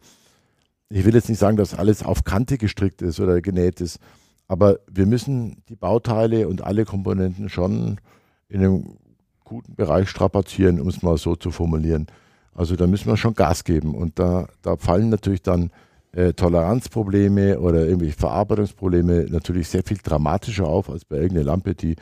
ich 0.89 1.05
will 1.05 1.13
jetzt 1.13 1.29
nicht 1.29 1.39
sagen, 1.39 1.57
dass 1.57 1.73
alles 1.73 2.03
auf 2.03 2.23
Kante 2.23 2.57
gestrickt 2.57 3.01
ist 3.01 3.19
oder 3.19 3.41
genäht 3.41 3.81
ist, 3.81 3.99
aber 4.47 4.79
wir 4.89 5.05
müssen 5.05 5.61
die 5.69 5.75
Bauteile 5.75 6.47
und 6.47 6.63
alle 6.63 6.85
Komponenten 6.85 7.49
schon 7.49 7.99
in 8.47 8.61
einem 8.61 8.97
guten 9.43 9.75
Bereich 9.75 10.09
strapazieren, 10.09 10.79
um 10.79 10.87
es 10.87 11.01
mal 11.01 11.17
so 11.17 11.35
zu 11.35 11.51
formulieren. 11.51 12.07
Also 12.53 12.75
da 12.75 12.87
müssen 12.87 13.07
wir 13.07 13.17
schon 13.17 13.35
Gas 13.35 13.63
geben 13.63 13.93
und 13.95 14.17
da, 14.17 14.47
da 14.61 14.75
fallen 14.75 15.09
natürlich 15.09 15.41
dann 15.41 15.71
äh, 16.11 16.33
Toleranzprobleme 16.33 17.59
oder 17.59 17.85
irgendwelche 17.85 18.17
Verarbeitungsprobleme 18.17 19.27
natürlich 19.29 19.67
sehr 19.67 19.83
viel 19.83 19.97
dramatischer 19.97 20.65
auf 20.65 20.89
als 20.89 21.05
bei 21.05 21.17
irgendeiner 21.17 21.45
Lampe, 21.45 21.75
die 21.75 21.95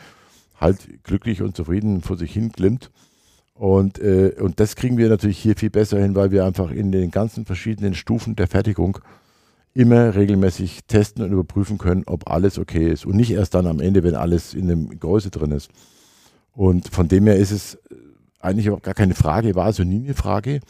halt 0.60 1.04
glücklich 1.04 1.42
und 1.42 1.56
zufrieden 1.56 2.02
vor 2.02 2.18
sich 2.18 2.32
hin 2.32 2.50
glimmt. 2.50 2.90
Und, 3.54 4.00
äh, 4.00 4.36
und 4.40 4.60
das 4.60 4.76
kriegen 4.76 4.98
wir 4.98 5.10
natürlich 5.10 5.40
hier 5.40 5.56
viel 5.56 5.72
besser 5.72 6.00
hin, 6.00 6.16
weil 6.16 6.32
wir 6.32 6.46
einfach 6.46 6.72
in 6.72 6.92
den 6.92 7.12
ganzen 7.12 7.46
verschiedenen 7.46 7.96
Stufen 7.96 8.36
der 8.36 8.48
Fertigung 8.48 9.00
immer 9.74 10.16
regelmäßig 10.16 10.82
testen 10.88 11.24
und 11.24 11.32
überprüfen 11.32 11.78
können, 11.78 12.04
ob 12.06 12.30
alles 12.30 12.58
okay 12.58 12.90
ist. 12.90 13.06
Und 13.06 13.16
nicht 13.16 13.32
erst 13.32 13.56
dann 13.56 13.68
am 13.68 13.80
Ende, 13.80 14.04
wenn 14.04 14.16
alles 14.16 14.54
in 14.54 14.68
dem 14.68 15.00
Gehäuse 15.00 15.32
drin 15.32 15.52
ist. 15.52 15.70
Und 16.54 16.90
von 16.90 17.08
dem 17.08 17.26
her 17.26 17.36
ist 17.36 17.52
es 17.52 17.76
äh, 17.76 17.96
eigentlich 18.40 18.68
überhaupt 18.68 18.86
gar 18.86 18.94
keine 18.94 19.16
Frage, 19.16 19.56
war 19.56 19.66
also 19.66 19.84
nie 19.84 20.04
eine 20.06 20.14
Frage, 20.14 20.62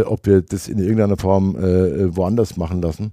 ob 0.00 0.26
wir 0.26 0.42
das 0.42 0.68
in 0.68 0.78
irgendeiner 0.78 1.16
Form 1.16 1.56
äh, 1.56 2.16
woanders 2.16 2.56
machen 2.56 2.80
lassen, 2.80 3.12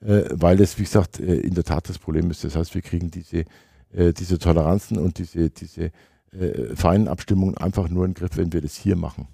äh, 0.00 0.24
weil 0.30 0.56
das, 0.56 0.78
wie 0.78 0.84
gesagt, 0.84 1.20
äh, 1.20 1.36
in 1.40 1.54
der 1.54 1.64
Tat 1.64 1.88
das 1.88 1.98
Problem 1.98 2.30
ist. 2.30 2.44
Das 2.44 2.56
heißt, 2.56 2.74
wir 2.74 2.82
kriegen 2.82 3.10
diese, 3.10 3.44
äh, 3.92 4.12
diese 4.12 4.38
Toleranzen 4.38 4.98
und 4.98 5.18
diese, 5.18 5.50
diese 5.50 5.92
äh, 6.32 6.74
feinen 6.74 7.08
Abstimmungen 7.08 7.56
einfach 7.56 7.88
nur 7.88 8.04
in 8.04 8.12
den 8.12 8.14
Griff, 8.14 8.36
wenn 8.36 8.52
wir 8.52 8.60
das 8.60 8.74
hier 8.74 8.96
machen. 8.96 9.28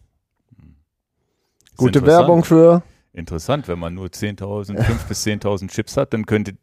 Gute. 1.77 2.05
Werbung 2.07 2.45
für. 2.45 2.83
Interessant, 3.13 3.69
wenn 3.69 3.79
man 3.79 3.95
nur 3.95 4.09
10.000, 4.09 4.77
5.000 4.77 4.99
bis 5.09 5.25
10.000 5.25 5.69
Chips 5.69 5.97
hat, 5.97 6.13
dann 6.13 6.27
könnte, 6.27 6.57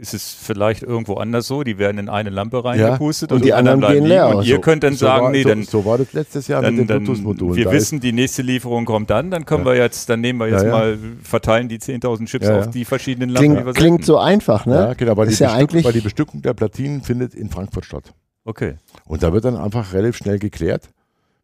ist 0.00 0.14
es 0.14 0.32
vielleicht 0.32 0.82
irgendwo 0.82 1.14
anders 1.14 1.46
so, 1.46 1.62
die 1.62 1.76
werden 1.76 1.98
in 1.98 2.08
eine 2.08 2.30
Lampe 2.30 2.64
reingepustet 2.64 3.30
und 3.32 3.36
und, 3.36 3.44
die 3.44 3.52
anderen 3.52 3.84
anderen 3.84 3.94
gehen 3.94 4.06
leer. 4.06 4.34
Und 4.34 4.44
ihr 4.46 4.54
So- 4.56 4.60
könnt 4.62 4.82
dann 4.82 4.94
so 4.94 5.04
sagen, 5.06 5.24
war, 5.26 5.30
nee, 5.30 5.42
so, 5.42 5.48
dann, 5.50 5.62
so 5.64 5.84
war 5.84 5.98
das 5.98 6.12
letztes 6.14 6.48
Jahr 6.48 6.62
dann, 6.62 6.74
mit 6.74 6.88
den 6.88 7.04
Bluetooth-Modulen. 7.04 7.54
wir 7.56 7.70
wissen, 7.70 8.00
die 8.00 8.12
nächste 8.12 8.40
Lieferung 8.40 8.86
kommt 8.86 9.10
dann, 9.10 9.30
dann 9.30 9.44
können 9.44 9.66
Ja. 9.66 9.72
wir 9.72 9.78
jetzt, 9.78 10.08
dann 10.08 10.22
nehmen 10.22 10.38
wir 10.40 10.48
jetzt 10.48 10.62
Ja, 10.62 10.68
ja. 10.68 10.78
mal, 10.78 10.98
verteilen 11.22 11.68
die 11.68 11.78
10.000 11.78 12.28
Chips 12.28 12.46
Ja, 12.46 12.58
auf 12.58 12.64
ja. 12.64 12.70
die 12.70 12.84
verschiedenen 12.86 13.28
Lampen, 13.30 13.56
Klingt, 13.56 13.76
klingt 13.76 14.04
so 14.06 14.16
einfach, 14.18 14.64
ne? 14.64 14.74
ja, 14.74 14.94
genau, 14.94 15.16
weil 15.18 15.26
die, 15.28 15.34
ja 15.34 15.48
Bestückung, 15.48 15.60
eigentlich- 15.60 15.84
weil 15.84 15.92
die 15.92 16.00
Bestückung 16.00 16.42
der 16.42 16.54
Platinen 16.54 17.02
findet 17.02 17.34
in 17.34 17.50
Frankfurt 17.50 17.84
statt. 17.84 18.14
Okay. 18.46 18.76
Und 19.04 19.22
da 19.22 19.32
wird 19.34 19.44
dann 19.44 19.56
einfach 19.56 19.92
relativ 19.92 20.16
schnell 20.16 20.38
geklärt. 20.38 20.88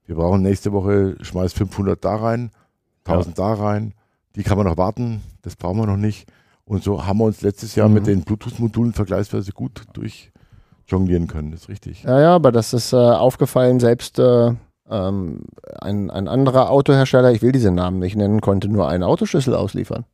Wir 0.06 0.16
brauchen 0.16 0.40
nächste 0.42 0.72
Woche, 0.72 1.16
schmeiß 1.20 1.52
500 1.52 2.02
da 2.02 2.16
rein, 2.16 2.50
1000 3.04 3.38
da 3.38 3.52
rein. 3.52 3.92
Die 4.34 4.42
kann 4.44 4.56
man 4.56 4.66
noch 4.66 4.76
warten, 4.78 5.20
das 5.42 5.56
brauchen 5.56 5.78
wir 5.78 5.86
noch 5.86 5.96
nicht. 5.98 6.26
Und 6.68 6.82
so 6.82 7.06
haben 7.06 7.18
wir 7.18 7.24
uns 7.24 7.42
letztes 7.42 7.74
Jahr 7.76 7.88
Mhm. 7.88 7.94
mit 7.94 8.06
den 8.06 8.22
Bluetooth-Modulen 8.22 8.92
vergleichsweise 8.92 9.52
gut 9.52 9.82
durchjonglieren 9.92 11.28
können. 11.28 11.52
Das 11.52 11.62
ist 11.62 11.68
richtig. 11.68 12.02
Ja, 12.02 12.20
ja, 12.20 12.34
aber 12.34 12.50
das 12.52 12.72
ist 12.74 12.92
äh, 12.92 12.96
aufgefallen, 12.96 13.78
selbst 13.80 14.18
äh, 14.18 14.52
ähm, 14.90 15.44
ein, 15.80 16.10
ein 16.10 16.28
anderer 16.28 16.70
Autohersteller, 16.70 17.32
ich 17.32 17.42
will 17.42 17.52
diese 17.52 17.70
Namen 17.70 17.98
nicht 18.00 18.16
nennen, 18.16 18.40
konnte 18.40 18.68
nur 18.68 18.88
einen 18.88 19.02
Autoschlüssel 19.04 19.54
ausliefern. 19.54 20.04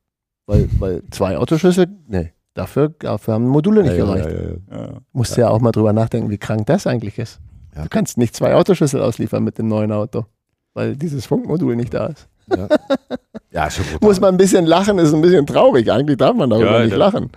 Weil, 0.45 0.69
weil 0.79 1.03
zwei 1.09 1.37
Autoschlüssel, 1.37 1.87
nee, 2.07 2.33
dafür, 2.53 2.89
dafür 2.89 3.35
haben 3.35 3.47
Module 3.47 3.81
nicht 3.83 3.97
ja, 3.97 4.05
gereicht. 4.05 4.29
ja, 4.29 4.31
ja, 4.31 4.49
ja. 4.71 4.93
Ja. 4.93 4.97
Musst 5.11 5.37
ja. 5.37 5.49
auch 5.49 5.59
mal 5.61 5.71
drüber 5.71 5.93
nachdenken, 5.93 6.29
wie 6.29 6.37
krank 6.37 6.65
das 6.67 6.85
eigentlich 6.85 7.17
ist. 7.17 7.39
Ja. 7.75 7.83
Du 7.83 7.89
kannst 7.89 8.17
nicht 8.17 8.35
zwei 8.35 8.53
Autoschlüssel 8.53 9.01
ausliefern 9.01 9.43
mit 9.43 9.57
dem 9.57 9.67
neuen 9.67 9.91
Auto, 9.91 10.25
weil 10.73 10.95
dieses 10.95 11.25
Funkmodul 11.25 11.75
nicht 11.75 11.93
da 11.93 12.07
ist. 12.07 12.27
Ja. 12.47 12.67
ja, 13.51 13.69
schon 13.71 13.85
brutal. 13.85 14.07
Muss 14.07 14.19
man 14.19 14.33
ein 14.33 14.37
bisschen 14.37 14.65
lachen, 14.65 14.97
ist 14.99 15.13
ein 15.13 15.21
bisschen 15.21 15.45
traurig. 15.45 15.91
Eigentlich 15.91 16.17
darf 16.17 16.35
man 16.35 16.49
darüber 16.49 16.79
Ja, 16.79 16.85
nicht 16.85 16.95
lachen. 16.95 17.29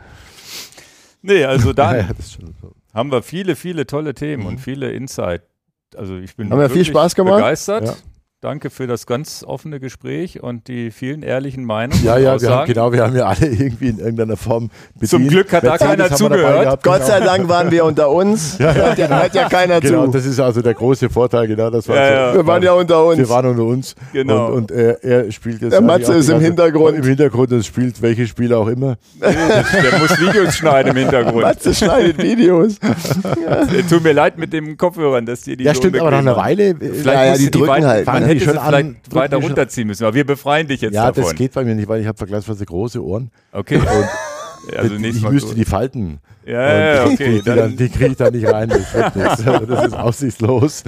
Nee, 1.22 1.44
also 1.44 1.72
dann 1.74 1.96
ja, 1.96 2.04
haben 2.94 3.10
wir 3.10 3.22
viele, 3.22 3.56
viele 3.56 3.86
tolle 3.86 4.14
Themen 4.14 4.42
Mhm. 4.44 4.48
und 4.48 4.58
viele 4.58 4.90
Insight. 4.92 5.42
Also 5.96 6.16
ich 6.16 6.36
bin 6.36 6.50
Haben 6.50 6.60
wir 6.60 6.70
viel 6.70 6.84
Spaß 6.84 7.14
gemacht? 7.14 7.36
begeistert. 7.36 7.96
Ja. 8.46 8.50
Danke 8.50 8.70
für 8.70 8.86
das 8.86 9.06
ganz 9.06 9.44
offene 9.46 9.80
Gespräch 9.80 10.42
und 10.42 10.68
die 10.68 10.90
vielen 10.92 11.22
ehrlichen 11.22 11.64
Meinungen. 11.64 12.02
Ja, 12.04 12.16
ja, 12.16 12.40
wir 12.40 12.48
haben, 12.50 12.66
genau, 12.66 12.92
wir 12.92 13.02
haben 13.02 13.16
ja 13.16 13.26
alle 13.26 13.46
irgendwie 13.46 13.88
in 13.88 13.98
irgendeiner 13.98 14.36
Form 14.36 14.70
bedient. 14.94 15.10
Zum 15.10 15.26
Glück 15.28 15.52
hat 15.52 15.64
da 15.64 15.70
Mercedes 15.70 15.96
keiner 15.96 16.10
zugehört. 16.16 16.62
gehabt, 16.62 16.82
Gott 16.84 16.94
genau. 16.96 17.06
sei 17.06 17.20
Dank 17.20 17.48
waren 17.48 17.70
wir 17.70 17.84
unter 17.84 18.08
uns. 18.10 18.58
Hört, 18.58 18.98
ja, 18.98 19.08
hört 19.08 19.34
ja 19.34 19.48
keiner 19.48 19.80
Genau, 19.80 20.06
zu. 20.06 20.12
das 20.12 20.26
ist 20.26 20.38
also 20.38 20.62
der 20.62 20.74
große 20.74 21.10
Vorteil, 21.10 21.48
genau. 21.48 21.70
Das 21.70 21.88
war 21.88 21.96
Ja, 21.96 22.06
so, 22.06 22.12
ja. 22.14 22.34
Wir 22.34 22.46
waren 22.46 22.62
ja 22.62 22.72
unter 22.72 23.04
uns. 23.04 23.18
Wir 23.18 23.28
waren 23.28 23.46
unter 23.46 23.64
uns. 23.64 23.94
Genau. 24.12 24.46
Und, 24.46 24.52
und 24.52 24.70
er, 24.70 25.02
er 25.02 25.32
spielt 25.32 25.60
jetzt. 25.62 25.72
Der 25.72 25.80
eigentlich 25.80 25.98
Matze 26.06 26.12
die 26.12 26.18
ist 26.20 26.28
im 26.30 26.40
Hintergrund. 26.40 26.98
Im 26.98 27.04
Hintergrund 27.04 27.52
und 27.52 27.64
spielt 27.66 28.00
welche 28.00 28.26
Spiele 28.28 28.56
auch 28.56 28.68
immer. 28.68 28.96
Der 29.20 29.98
muss 29.98 30.20
Videos 30.20 30.54
schneiden 30.54 30.92
im 30.92 30.96
Hintergrund. 30.98 31.42
Matze 31.42 31.74
schneidet 31.74 32.22
Videos. 32.22 32.76
Tut 33.90 34.02
mir 34.04 34.12
leid 34.12 34.38
mit 34.38 34.52
den 34.52 34.76
Kopfhörern, 34.76 35.26
dass 35.26 35.42
die 35.42 35.56
die 35.56 35.64
Ja, 35.64 35.74
so 35.74 35.80
stimmt, 35.80 35.98
aber 35.98 36.10
nach 36.10 36.18
einer 36.18 36.36
Weile. 36.36 36.68
äh, 36.68 36.74
Vielleicht 36.74 37.06
Ja, 37.06 37.24
ja, 37.24 37.36
die 37.36 37.50
du 37.50 37.58
drücken 37.60 37.84
halt. 37.86 38.06
Man 38.06 38.24
hätte 38.24 38.35
die 38.38 38.44
schon 38.44 38.58
an, 38.58 38.72
vielleicht 38.72 39.14
weiter 39.14 39.36
runterziehen 39.38 39.86
müssen, 39.86 40.04
aber 40.04 40.14
wir 40.14 40.26
befreien 40.26 40.68
dich 40.68 40.80
jetzt 40.80 40.94
ja, 40.94 41.06
davon. 41.06 41.24
das 41.24 41.34
geht 41.34 41.52
bei 41.52 41.64
mir 41.64 41.74
nicht, 41.74 41.88
weil 41.88 42.00
ich 42.00 42.06
habe 42.06 42.18
vergleichsweise 42.18 42.64
große 42.64 43.04
Ohren. 43.04 43.30
Okay. 43.52 43.80
Also 44.76 44.94
ich 44.96 45.22
müsste 45.22 45.54
die 45.54 45.64
falten. 45.64 46.18
Ja, 46.46 46.94
ja, 46.94 47.04
okay. 47.06 47.16
Die, 47.16 47.38
die, 47.38 47.42
dann, 47.42 47.76
die 47.76 47.88
kriege 47.88 48.06
ich 48.12 48.16
da 48.16 48.30
nicht 48.30 48.46
rein. 48.46 48.68
Das. 48.68 48.86
Also 49.46 49.66
Das 49.66 49.86
ist 49.88 49.94
aussichtslos. 49.94 50.84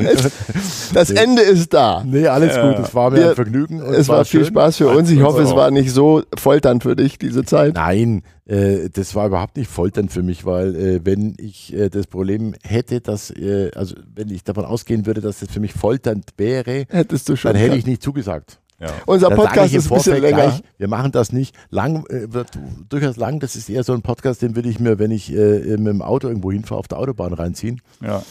Das 0.94 1.10
Ende 1.10 1.42
ist 1.42 1.74
da. 1.74 2.04
Nee, 2.06 2.26
alles 2.28 2.54
Ja. 2.54 2.68
gut. 2.72 2.84
Es 2.86 2.94
war 2.94 3.10
mir 3.10 3.16
Wir- 3.18 3.28
ein 3.30 3.34
Vergnügen. 3.34 3.82
und 3.82 3.92
Es 3.94 4.08
war 4.08 4.24
viel 4.24 4.40
schön. 4.44 4.48
Spaß 4.54 4.76
für 4.76 4.88
uns. 4.88 5.10
Ich 5.10 5.20
hoffe, 5.22 5.42
es 5.42 5.50
auch. 5.50 5.56
war 5.56 5.70
nicht 5.70 5.90
so 5.90 6.22
folternd 6.36 6.82
für 6.84 6.94
dich, 6.96 7.18
diese 7.18 7.44
Zeit. 7.44 7.74
Nein, 7.74 8.22
äh, 8.46 8.88
das 8.92 9.14
war 9.16 9.26
überhaupt 9.26 9.56
nicht 9.56 9.68
folternd 9.70 10.12
für 10.12 10.22
mich, 10.22 10.44
weil 10.46 10.76
äh, 10.76 11.00
wenn 11.04 11.34
ich 11.38 11.74
äh, 11.74 11.88
das 11.88 12.06
Problem 12.06 12.54
hätte, 12.62 13.00
dass, 13.00 13.30
äh, 13.32 13.70
also 13.74 13.96
wenn 14.14 14.30
ich 14.30 14.44
davon 14.44 14.64
ausgehen 14.64 15.06
würde, 15.06 15.20
dass 15.20 15.40
das 15.40 15.50
für 15.50 15.60
mich 15.60 15.72
folternd 15.72 16.30
wäre, 16.36 16.84
Hättest 16.88 17.28
du 17.28 17.34
schon. 17.36 17.52
dann 17.52 17.60
hätte 17.60 17.76
ich 17.76 17.86
nicht 17.86 18.02
zugesagt. 18.02 18.58
Ja. 18.80 18.88
Unser 19.06 19.28
Dann 19.30 19.38
Podcast 19.38 19.74
ist 19.74 19.90
ein 19.90 19.96
bisschen 19.96 20.20
länger. 20.20 20.36
Gleich, 20.42 20.62
wir 20.78 20.88
machen 20.88 21.12
das 21.12 21.32
nicht 21.32 21.54
lang, 21.70 22.06
äh, 22.06 22.32
wird 22.32 22.50
durchaus 22.88 23.16
lang. 23.16 23.40
Das 23.40 23.56
ist 23.56 23.68
eher 23.68 23.82
so 23.84 23.92
ein 23.92 24.02
Podcast, 24.02 24.42
den 24.42 24.54
würde 24.56 24.68
ich 24.68 24.78
mir, 24.80 24.98
wenn 24.98 25.10
ich 25.10 25.32
äh, 25.32 25.76
mit 25.76 25.86
dem 25.88 26.02
Auto 26.02 26.28
irgendwo 26.28 26.52
hinfahre, 26.52 26.78
auf 26.78 26.88
der 26.88 26.98
Autobahn 26.98 27.32
reinziehen. 27.32 27.80
ja. 28.00 28.22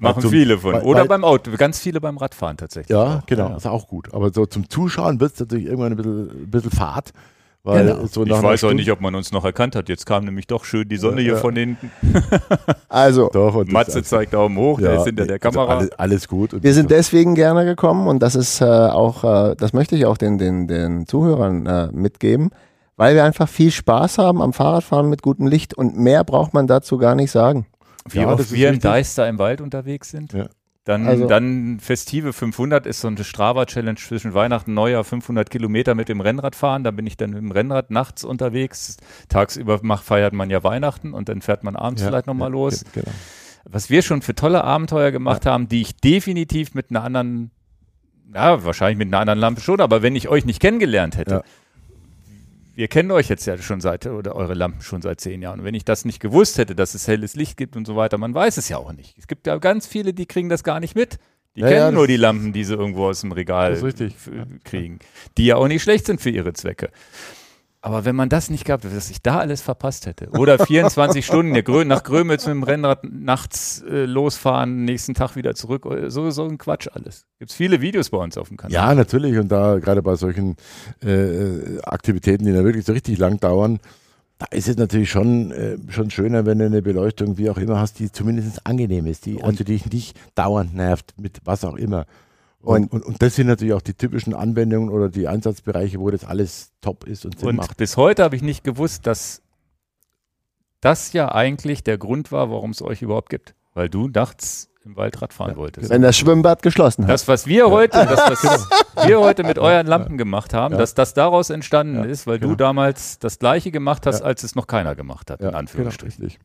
Machen 0.00 0.22
zum- 0.22 0.30
viele 0.30 0.56
von. 0.58 0.74
weil- 0.74 0.82
Oder 0.84 1.00
weil- 1.00 1.08
beim 1.08 1.24
Auto. 1.24 1.50
Ganz 1.56 1.80
viele 1.80 2.00
beim 2.00 2.18
Radfahren 2.18 2.56
tatsächlich. 2.56 2.90
Ja, 2.96 3.18
auch. 3.18 3.26
genau, 3.26 3.48
Ja. 3.48 3.56
ist 3.56 3.66
auch 3.66 3.88
gut. 3.88 4.14
Aber 4.14 4.32
so 4.32 4.46
zum 4.46 4.70
Zuschauen 4.70 5.18
wird 5.18 5.32
es 5.34 5.40
natürlich 5.40 5.66
irgendwann 5.66 5.90
ein 5.90 5.96
bisschen, 5.96 6.30
ein 6.44 6.50
bisschen 6.52 6.70
fad. 6.70 7.10
Weil 7.68 7.84
Genau. 7.86 8.06
so 8.06 8.24
Ich 8.24 8.30
weiß 8.30 8.64
auch 8.64 8.72
nicht, 8.72 8.90
ob 8.90 9.00
man 9.02 9.14
uns 9.14 9.30
noch 9.30 9.44
erkannt 9.44 9.76
hat. 9.76 9.90
Jetzt 9.90 10.06
kam 10.06 10.24
nämlich 10.24 10.46
doch 10.46 10.64
schön 10.64 10.88
die 10.88 10.96
Sonne 10.96 11.20
hier 11.20 11.32
Ja. 11.34 11.38
von 11.38 11.54
hinten. 11.54 11.90
Also, 12.88 13.28
Doch, 13.32 13.64
Matze 13.66 14.02
zeigt 14.02 14.32
Daumen 14.32 14.56
hoch, 14.56 14.80
der 14.80 14.92
Ja, 14.94 14.98
ist 15.00 15.04
hinter 15.04 15.26
der 15.26 15.38
also 15.42 15.58
Kamera. 15.60 15.76
alles, 15.78 15.92
alles 15.92 16.28
gut. 16.28 16.54
Und 16.54 16.62
wir 16.62 16.72
sind 16.72 16.90
deswegen 16.90 17.34
gerne 17.34 17.64
gekommen 17.66 18.08
und 18.08 18.20
das 18.20 18.34
ist 18.34 18.60
äh, 18.62 18.64
auch, 18.64 19.24
äh, 19.24 19.54
das 19.56 19.72
möchte 19.74 19.94
ich 19.96 20.06
auch 20.06 20.16
den, 20.16 20.38
den, 20.38 20.66
den 20.66 21.06
Zuhörern 21.06 21.66
äh, 21.66 21.88
mitgeben, 21.92 22.50
weil 22.96 23.14
wir 23.14 23.24
einfach 23.24 23.48
viel 23.48 23.70
Spaß 23.70 24.16
haben 24.18 24.40
am 24.40 24.52
Fahrradfahren 24.54 25.08
mit 25.10 25.20
gutem 25.22 25.46
Licht 25.46 25.74
und 25.74 25.98
mehr 25.98 26.24
braucht 26.24 26.54
man 26.54 26.66
dazu 26.66 26.96
gar 26.96 27.14
nicht 27.14 27.30
sagen. 27.30 27.66
Wie 28.08 28.20
Ja, 28.20 28.32
oft 28.32 28.50
wir 28.50 28.68
im 28.68 28.74
richtig. 28.76 28.90
Deister 28.90 29.28
im 29.28 29.38
Wald 29.38 29.60
unterwegs 29.60 30.10
sind. 30.10 30.32
Ja. 30.88 30.96
Dann, 30.96 31.06
Also- 31.06 31.26
dann 31.26 31.78
Festive 31.80 32.32
500 32.32 32.86
ist 32.86 33.00
so 33.02 33.08
eine 33.08 33.22
Strava-Challenge 33.22 33.96
zwischen 33.98 34.32
Weihnachten 34.34 34.70
und 34.70 34.74
Neujahr, 34.76 35.04
500 35.04 35.50
Kilometer 35.50 35.94
mit 35.94 36.08
dem 36.08 36.20
Rennrad 36.20 36.56
fahren. 36.56 36.82
Da 36.82 36.90
bin 36.90 37.06
ich 37.06 37.16
dann 37.16 37.30
mit 37.30 37.40
dem 37.40 37.50
Rennrad 37.52 37.90
nachts 37.90 38.24
unterwegs. 38.24 38.96
Tagsüber 39.28 39.80
macht, 39.82 40.04
feiert 40.04 40.32
man 40.32 40.48
ja 40.50 40.64
Weihnachten 40.64 41.12
und 41.12 41.28
dann 41.28 41.42
fährt 41.42 41.62
man 41.62 41.76
abends 41.76 42.00
Ja, 42.02 42.08
vielleicht 42.08 42.26
nochmal 42.26 42.48
ja, 42.48 42.52
los. 42.52 42.84
Genau. 42.94 43.06
was 43.64 43.90
wir 43.90 44.00
schon 44.02 44.22
für 44.22 44.34
tolle 44.34 44.64
Abenteuer 44.64 45.10
gemacht 45.10 45.44
haben, 45.44 45.68
die 45.68 45.82
ich 45.82 45.94
definitiv 45.96 46.74
mit 46.74 46.88
einer 46.90 47.04
anderen, 47.04 47.50
ja, 48.34 48.64
wahrscheinlich 48.64 48.96
mit 48.98 49.08
einer 49.08 49.20
anderen 49.20 49.38
Lampe 49.40 49.60
schon, 49.60 49.80
aber 49.82 50.00
wenn 50.02 50.16
ich 50.16 50.28
euch 50.28 50.46
nicht 50.46 50.60
kennengelernt 50.60 51.16
hätte, 51.18 51.34
Ja. 51.34 51.42
Wir 52.78 52.86
kennen 52.86 53.10
euch 53.10 53.28
jetzt 53.28 53.44
ja 53.44 53.58
schon 53.58 53.80
seit, 53.80 54.06
oder 54.06 54.36
eure 54.36 54.54
Lampen 54.54 54.82
schon 54.82 55.02
seit 55.02 55.20
zehn 55.20 55.42
Jahren. 55.42 55.58
Und 55.58 55.64
wenn 55.66 55.74
ich 55.74 55.84
das 55.84 56.04
nicht 56.04 56.20
gewusst 56.20 56.58
hätte, 56.58 56.76
dass 56.76 56.94
es 56.94 57.08
helles 57.08 57.34
Licht 57.34 57.56
gibt 57.56 57.74
und 57.74 57.88
so 57.88 57.96
weiter, 57.96 58.18
man 58.18 58.32
weiß 58.32 58.56
es 58.56 58.68
ja 58.68 58.76
auch 58.76 58.92
nicht. 58.92 59.18
Es 59.18 59.26
gibt 59.26 59.48
ja 59.48 59.56
ganz 59.56 59.88
viele, 59.88 60.14
die 60.14 60.26
kriegen 60.26 60.48
das 60.48 60.62
gar 60.62 60.78
nicht 60.78 60.94
mit. 60.94 61.18
Die 61.56 61.62
Ja, 61.62 61.66
kennen 61.66 61.80
ja, 61.80 61.90
nur 61.90 62.06
die 62.06 62.16
Lampen, 62.16 62.52
die 62.52 62.62
sie 62.62 62.74
irgendwo 62.74 63.06
aus 63.06 63.22
dem 63.22 63.32
Regal 63.32 63.76
kriegen, 64.62 65.00
die 65.36 65.46
ja 65.46 65.56
auch 65.56 65.66
nicht 65.66 65.82
schlecht 65.82 66.06
sind 66.06 66.20
für 66.20 66.30
ihre 66.30 66.52
Zwecke. 66.52 66.90
Aber 67.80 68.04
wenn 68.04 68.16
man 68.16 68.28
das 68.28 68.50
nicht 68.50 68.64
gehabt 68.64 68.84
hätte, 68.84 68.94
dass 68.96 69.08
ich 69.08 69.22
da 69.22 69.38
alles 69.38 69.60
verpasst 69.60 70.06
hätte. 70.06 70.30
Oder 70.30 70.58
24 70.58 71.24
Stunden 71.26 71.52
nach 71.86 72.02
Grömitz 72.02 72.44
mit 72.46 72.54
dem 72.54 72.62
Rennrad 72.64 73.04
nachts 73.04 73.82
äh, 73.88 74.04
losfahren, 74.04 74.84
nächsten 74.84 75.14
Tag 75.14 75.36
wieder 75.36 75.54
zurück. 75.54 75.86
äh, 75.86 76.10
So, 76.10 76.28
so 76.30 76.44
ein 76.44 76.58
Quatsch 76.58 76.88
alles. 76.92 77.26
Gibt 77.38 77.52
es 77.52 77.56
viele 77.56 77.80
Videos 77.80 78.10
bei 78.10 78.18
uns 78.18 78.36
auf 78.36 78.48
dem 78.48 78.56
Kanal. 78.56 78.72
Ja, 78.72 78.94
natürlich. 78.94 79.38
Und 79.38 79.48
da 79.48 79.78
gerade 79.78 80.02
bei 80.02 80.16
solchen 80.16 80.56
äh, 81.04 81.80
Aktivitäten, 81.82 82.44
die 82.46 82.52
dann 82.52 82.64
wirklich 82.64 82.84
so 82.84 82.92
richtig 82.92 83.16
lang 83.18 83.38
dauern, 83.38 83.78
da 84.38 84.46
ist 84.50 84.68
es 84.68 84.76
natürlich 84.76 85.10
schon, 85.10 85.52
äh, 85.52 85.76
schon 85.88 86.10
schöner, 86.10 86.46
wenn 86.46 86.58
du 86.58 86.66
eine 86.66 86.82
Beleuchtung, 86.82 87.38
wie 87.38 87.50
auch 87.50 87.58
immer, 87.58 87.78
hast, 87.80 87.98
die 88.00 88.10
zumindest 88.10 88.66
angenehm 88.66 89.06
ist, 89.06 89.26
die 89.26 89.42
also 89.42 89.64
dich 89.64 89.86
nicht 89.90 90.16
dauernd 90.34 90.74
nervt, 90.74 91.14
mit 91.16 91.40
was 91.44 91.64
auch 91.64 91.76
immer. 91.76 92.06
Und, 92.68 92.92
und, 92.92 93.02
und 93.04 93.22
das 93.22 93.34
sind 93.34 93.46
natürlich 93.46 93.72
auch 93.72 93.80
die 93.80 93.94
typischen 93.94 94.34
Anwendungen 94.34 94.90
oder 94.90 95.08
die 95.08 95.26
Einsatzbereiche, 95.26 95.98
wo 96.00 96.10
das 96.10 96.24
alles 96.24 96.70
top 96.82 97.04
ist 97.06 97.24
und 97.24 97.38
Sinn 97.38 97.48
Und 97.48 97.56
macht. 97.56 97.76
bis 97.78 97.96
heute 97.96 98.22
habe 98.22 98.36
ich 98.36 98.42
nicht 98.42 98.62
gewusst, 98.62 99.06
dass 99.06 99.40
das 100.80 101.12
ja 101.12 101.32
eigentlich 101.32 101.82
der 101.82 101.98
Grund 101.98 102.30
war, 102.30 102.50
warum 102.50 102.70
es 102.70 102.82
euch 102.82 103.02
überhaupt 103.02 103.30
gibt. 103.30 103.54
Weil 103.74 103.88
du 103.88 104.08
nachts 104.08 104.68
im 104.84 104.96
Wald 104.96 105.20
Radfahren 105.20 105.56
wolltest. 105.56 105.90
Wenn 105.90 106.02
das 106.02 106.16
Schwimmbad 106.16 106.62
geschlossen 106.62 107.04
hat. 107.04 107.10
Das, 107.10 107.26
was 107.28 107.46
wir 107.46 107.70
heute, 107.70 108.06
das, 108.06 108.42
was 108.44 108.68
wir 109.08 109.20
heute 109.20 109.44
mit 109.44 109.58
euren 109.58 109.86
Lampen 109.86 110.16
gemacht 110.18 110.54
haben, 110.54 110.72
Ja. 110.74 110.78
dass 110.78 110.94
das 110.94 111.14
daraus 111.14 111.50
entstanden 111.50 111.96
Ja, 111.96 112.04
ist, 112.04 112.26
weil 112.26 112.38
genau. 112.38 112.52
du 112.52 112.56
damals 112.56 113.18
das 113.18 113.38
Gleiche 113.38 113.70
gemacht 113.70 114.06
hast, 114.06 114.20
Ja. 114.20 114.26
als 114.26 114.42
es 114.44 114.54
noch 114.54 114.66
keiner 114.66 114.94
gemacht 114.94 115.30
hat, 115.30 115.40
in 115.40 115.50
Ja, 115.50 115.52
Anführungsstrichen. 115.54 116.16
genau, 116.20 116.26
richtig. 116.32 116.40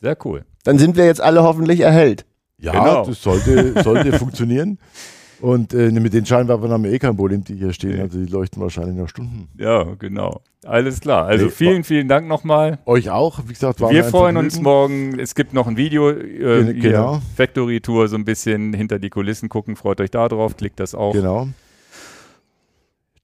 Sehr 0.00 0.16
cool. 0.24 0.44
Dann 0.64 0.78
sind 0.78 0.96
wir 0.96 1.04
jetzt 1.06 1.20
alle 1.20 1.42
hoffentlich 1.42 1.80
erhellt. 1.80 2.24
Ja, 2.58 2.72
Genau. 2.72 3.04
das 3.06 3.22
sollte, 3.22 3.82
sollte 3.82 4.12
funktionieren. 4.18 4.78
Und 5.40 5.72
äh, 5.72 5.90
mit 5.90 6.12
den 6.12 6.26
Scheinwerfern 6.26 6.70
haben 6.70 6.84
wir 6.84 6.92
eh 6.92 6.98
kein 6.98 7.16
Problem, 7.16 7.42
die 7.44 7.54
hier 7.56 7.72
stehen. 7.72 7.96
Nee. 7.96 8.00
Also 8.02 8.18
die 8.18 8.26
leuchten 8.30 8.60
wahrscheinlich 8.62 8.96
noch 8.96 9.08
Stunden. 9.08 9.48
Ja, 9.58 9.84
genau. 9.98 10.42
Alles 10.66 11.00
klar. 11.00 11.26
Also 11.26 11.46
Nee, 11.46 11.50
vielen, 11.50 11.84
vielen 11.84 12.08
Dank 12.08 12.28
nochmal. 12.28 12.78
Euch 12.84 13.08
auch, 13.10 13.40
wie 13.46 13.52
gesagt, 13.54 13.80
Wir 13.80 14.04
freuen 14.04 14.36
uns 14.36 14.60
morgen. 14.60 15.18
Es 15.18 15.34
gibt 15.34 15.54
noch 15.54 15.66
ein 15.66 15.76
Video, 15.78 16.10
äh, 16.10 16.74
genau. 16.74 17.22
Factory 17.36 17.80
Tour, 17.80 18.08
so 18.08 18.16
ein 18.16 18.24
bisschen 18.26 18.74
hinter 18.74 18.98
die 18.98 19.08
Kulissen 19.08 19.48
gucken. 19.48 19.76
Freut 19.76 20.00
euch 20.02 20.10
da 20.10 20.28
drauf, 20.28 20.56
klickt 20.56 20.78
das 20.78 20.94
auch. 20.94 21.12
Genau, 21.14 21.48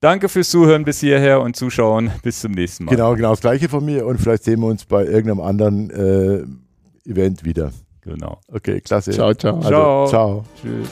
Danke 0.01 0.29
fürs 0.29 0.51
Zuhören 0.51 0.85
bis 0.85 1.01
hierher 1.01 1.41
und 1.41 1.57
Zuschauen. 1.57 2.11
Bis 2.23 2.41
zum 2.41 2.53
nächsten 2.53 2.85
Mal. 2.85 2.91
genau, 2.93 3.15
genau 3.15 3.31
das 3.31 3.41
Gleiche 3.41 3.69
von 3.69 3.85
mir. 3.85 4.07
Und 4.07 4.19
vielleicht 4.21 4.45
sehen 4.45 4.61
wir 4.61 4.67
uns 4.69 4.85
bei 4.85 5.05
irgendeinem 5.05 5.41
anderen 5.41 5.91
äh, 5.91 7.11
Event 7.11 7.45
wieder. 7.45 7.73
genau. 8.03 8.41
Okay, 8.53 8.81
klasse. 8.81 9.11
Ciao, 9.13 9.35
ciao. 9.35 9.57
Also, 9.57 9.69
Ciao. 9.69 10.07
ciao. 10.07 10.45
Tschüss. 10.63 10.89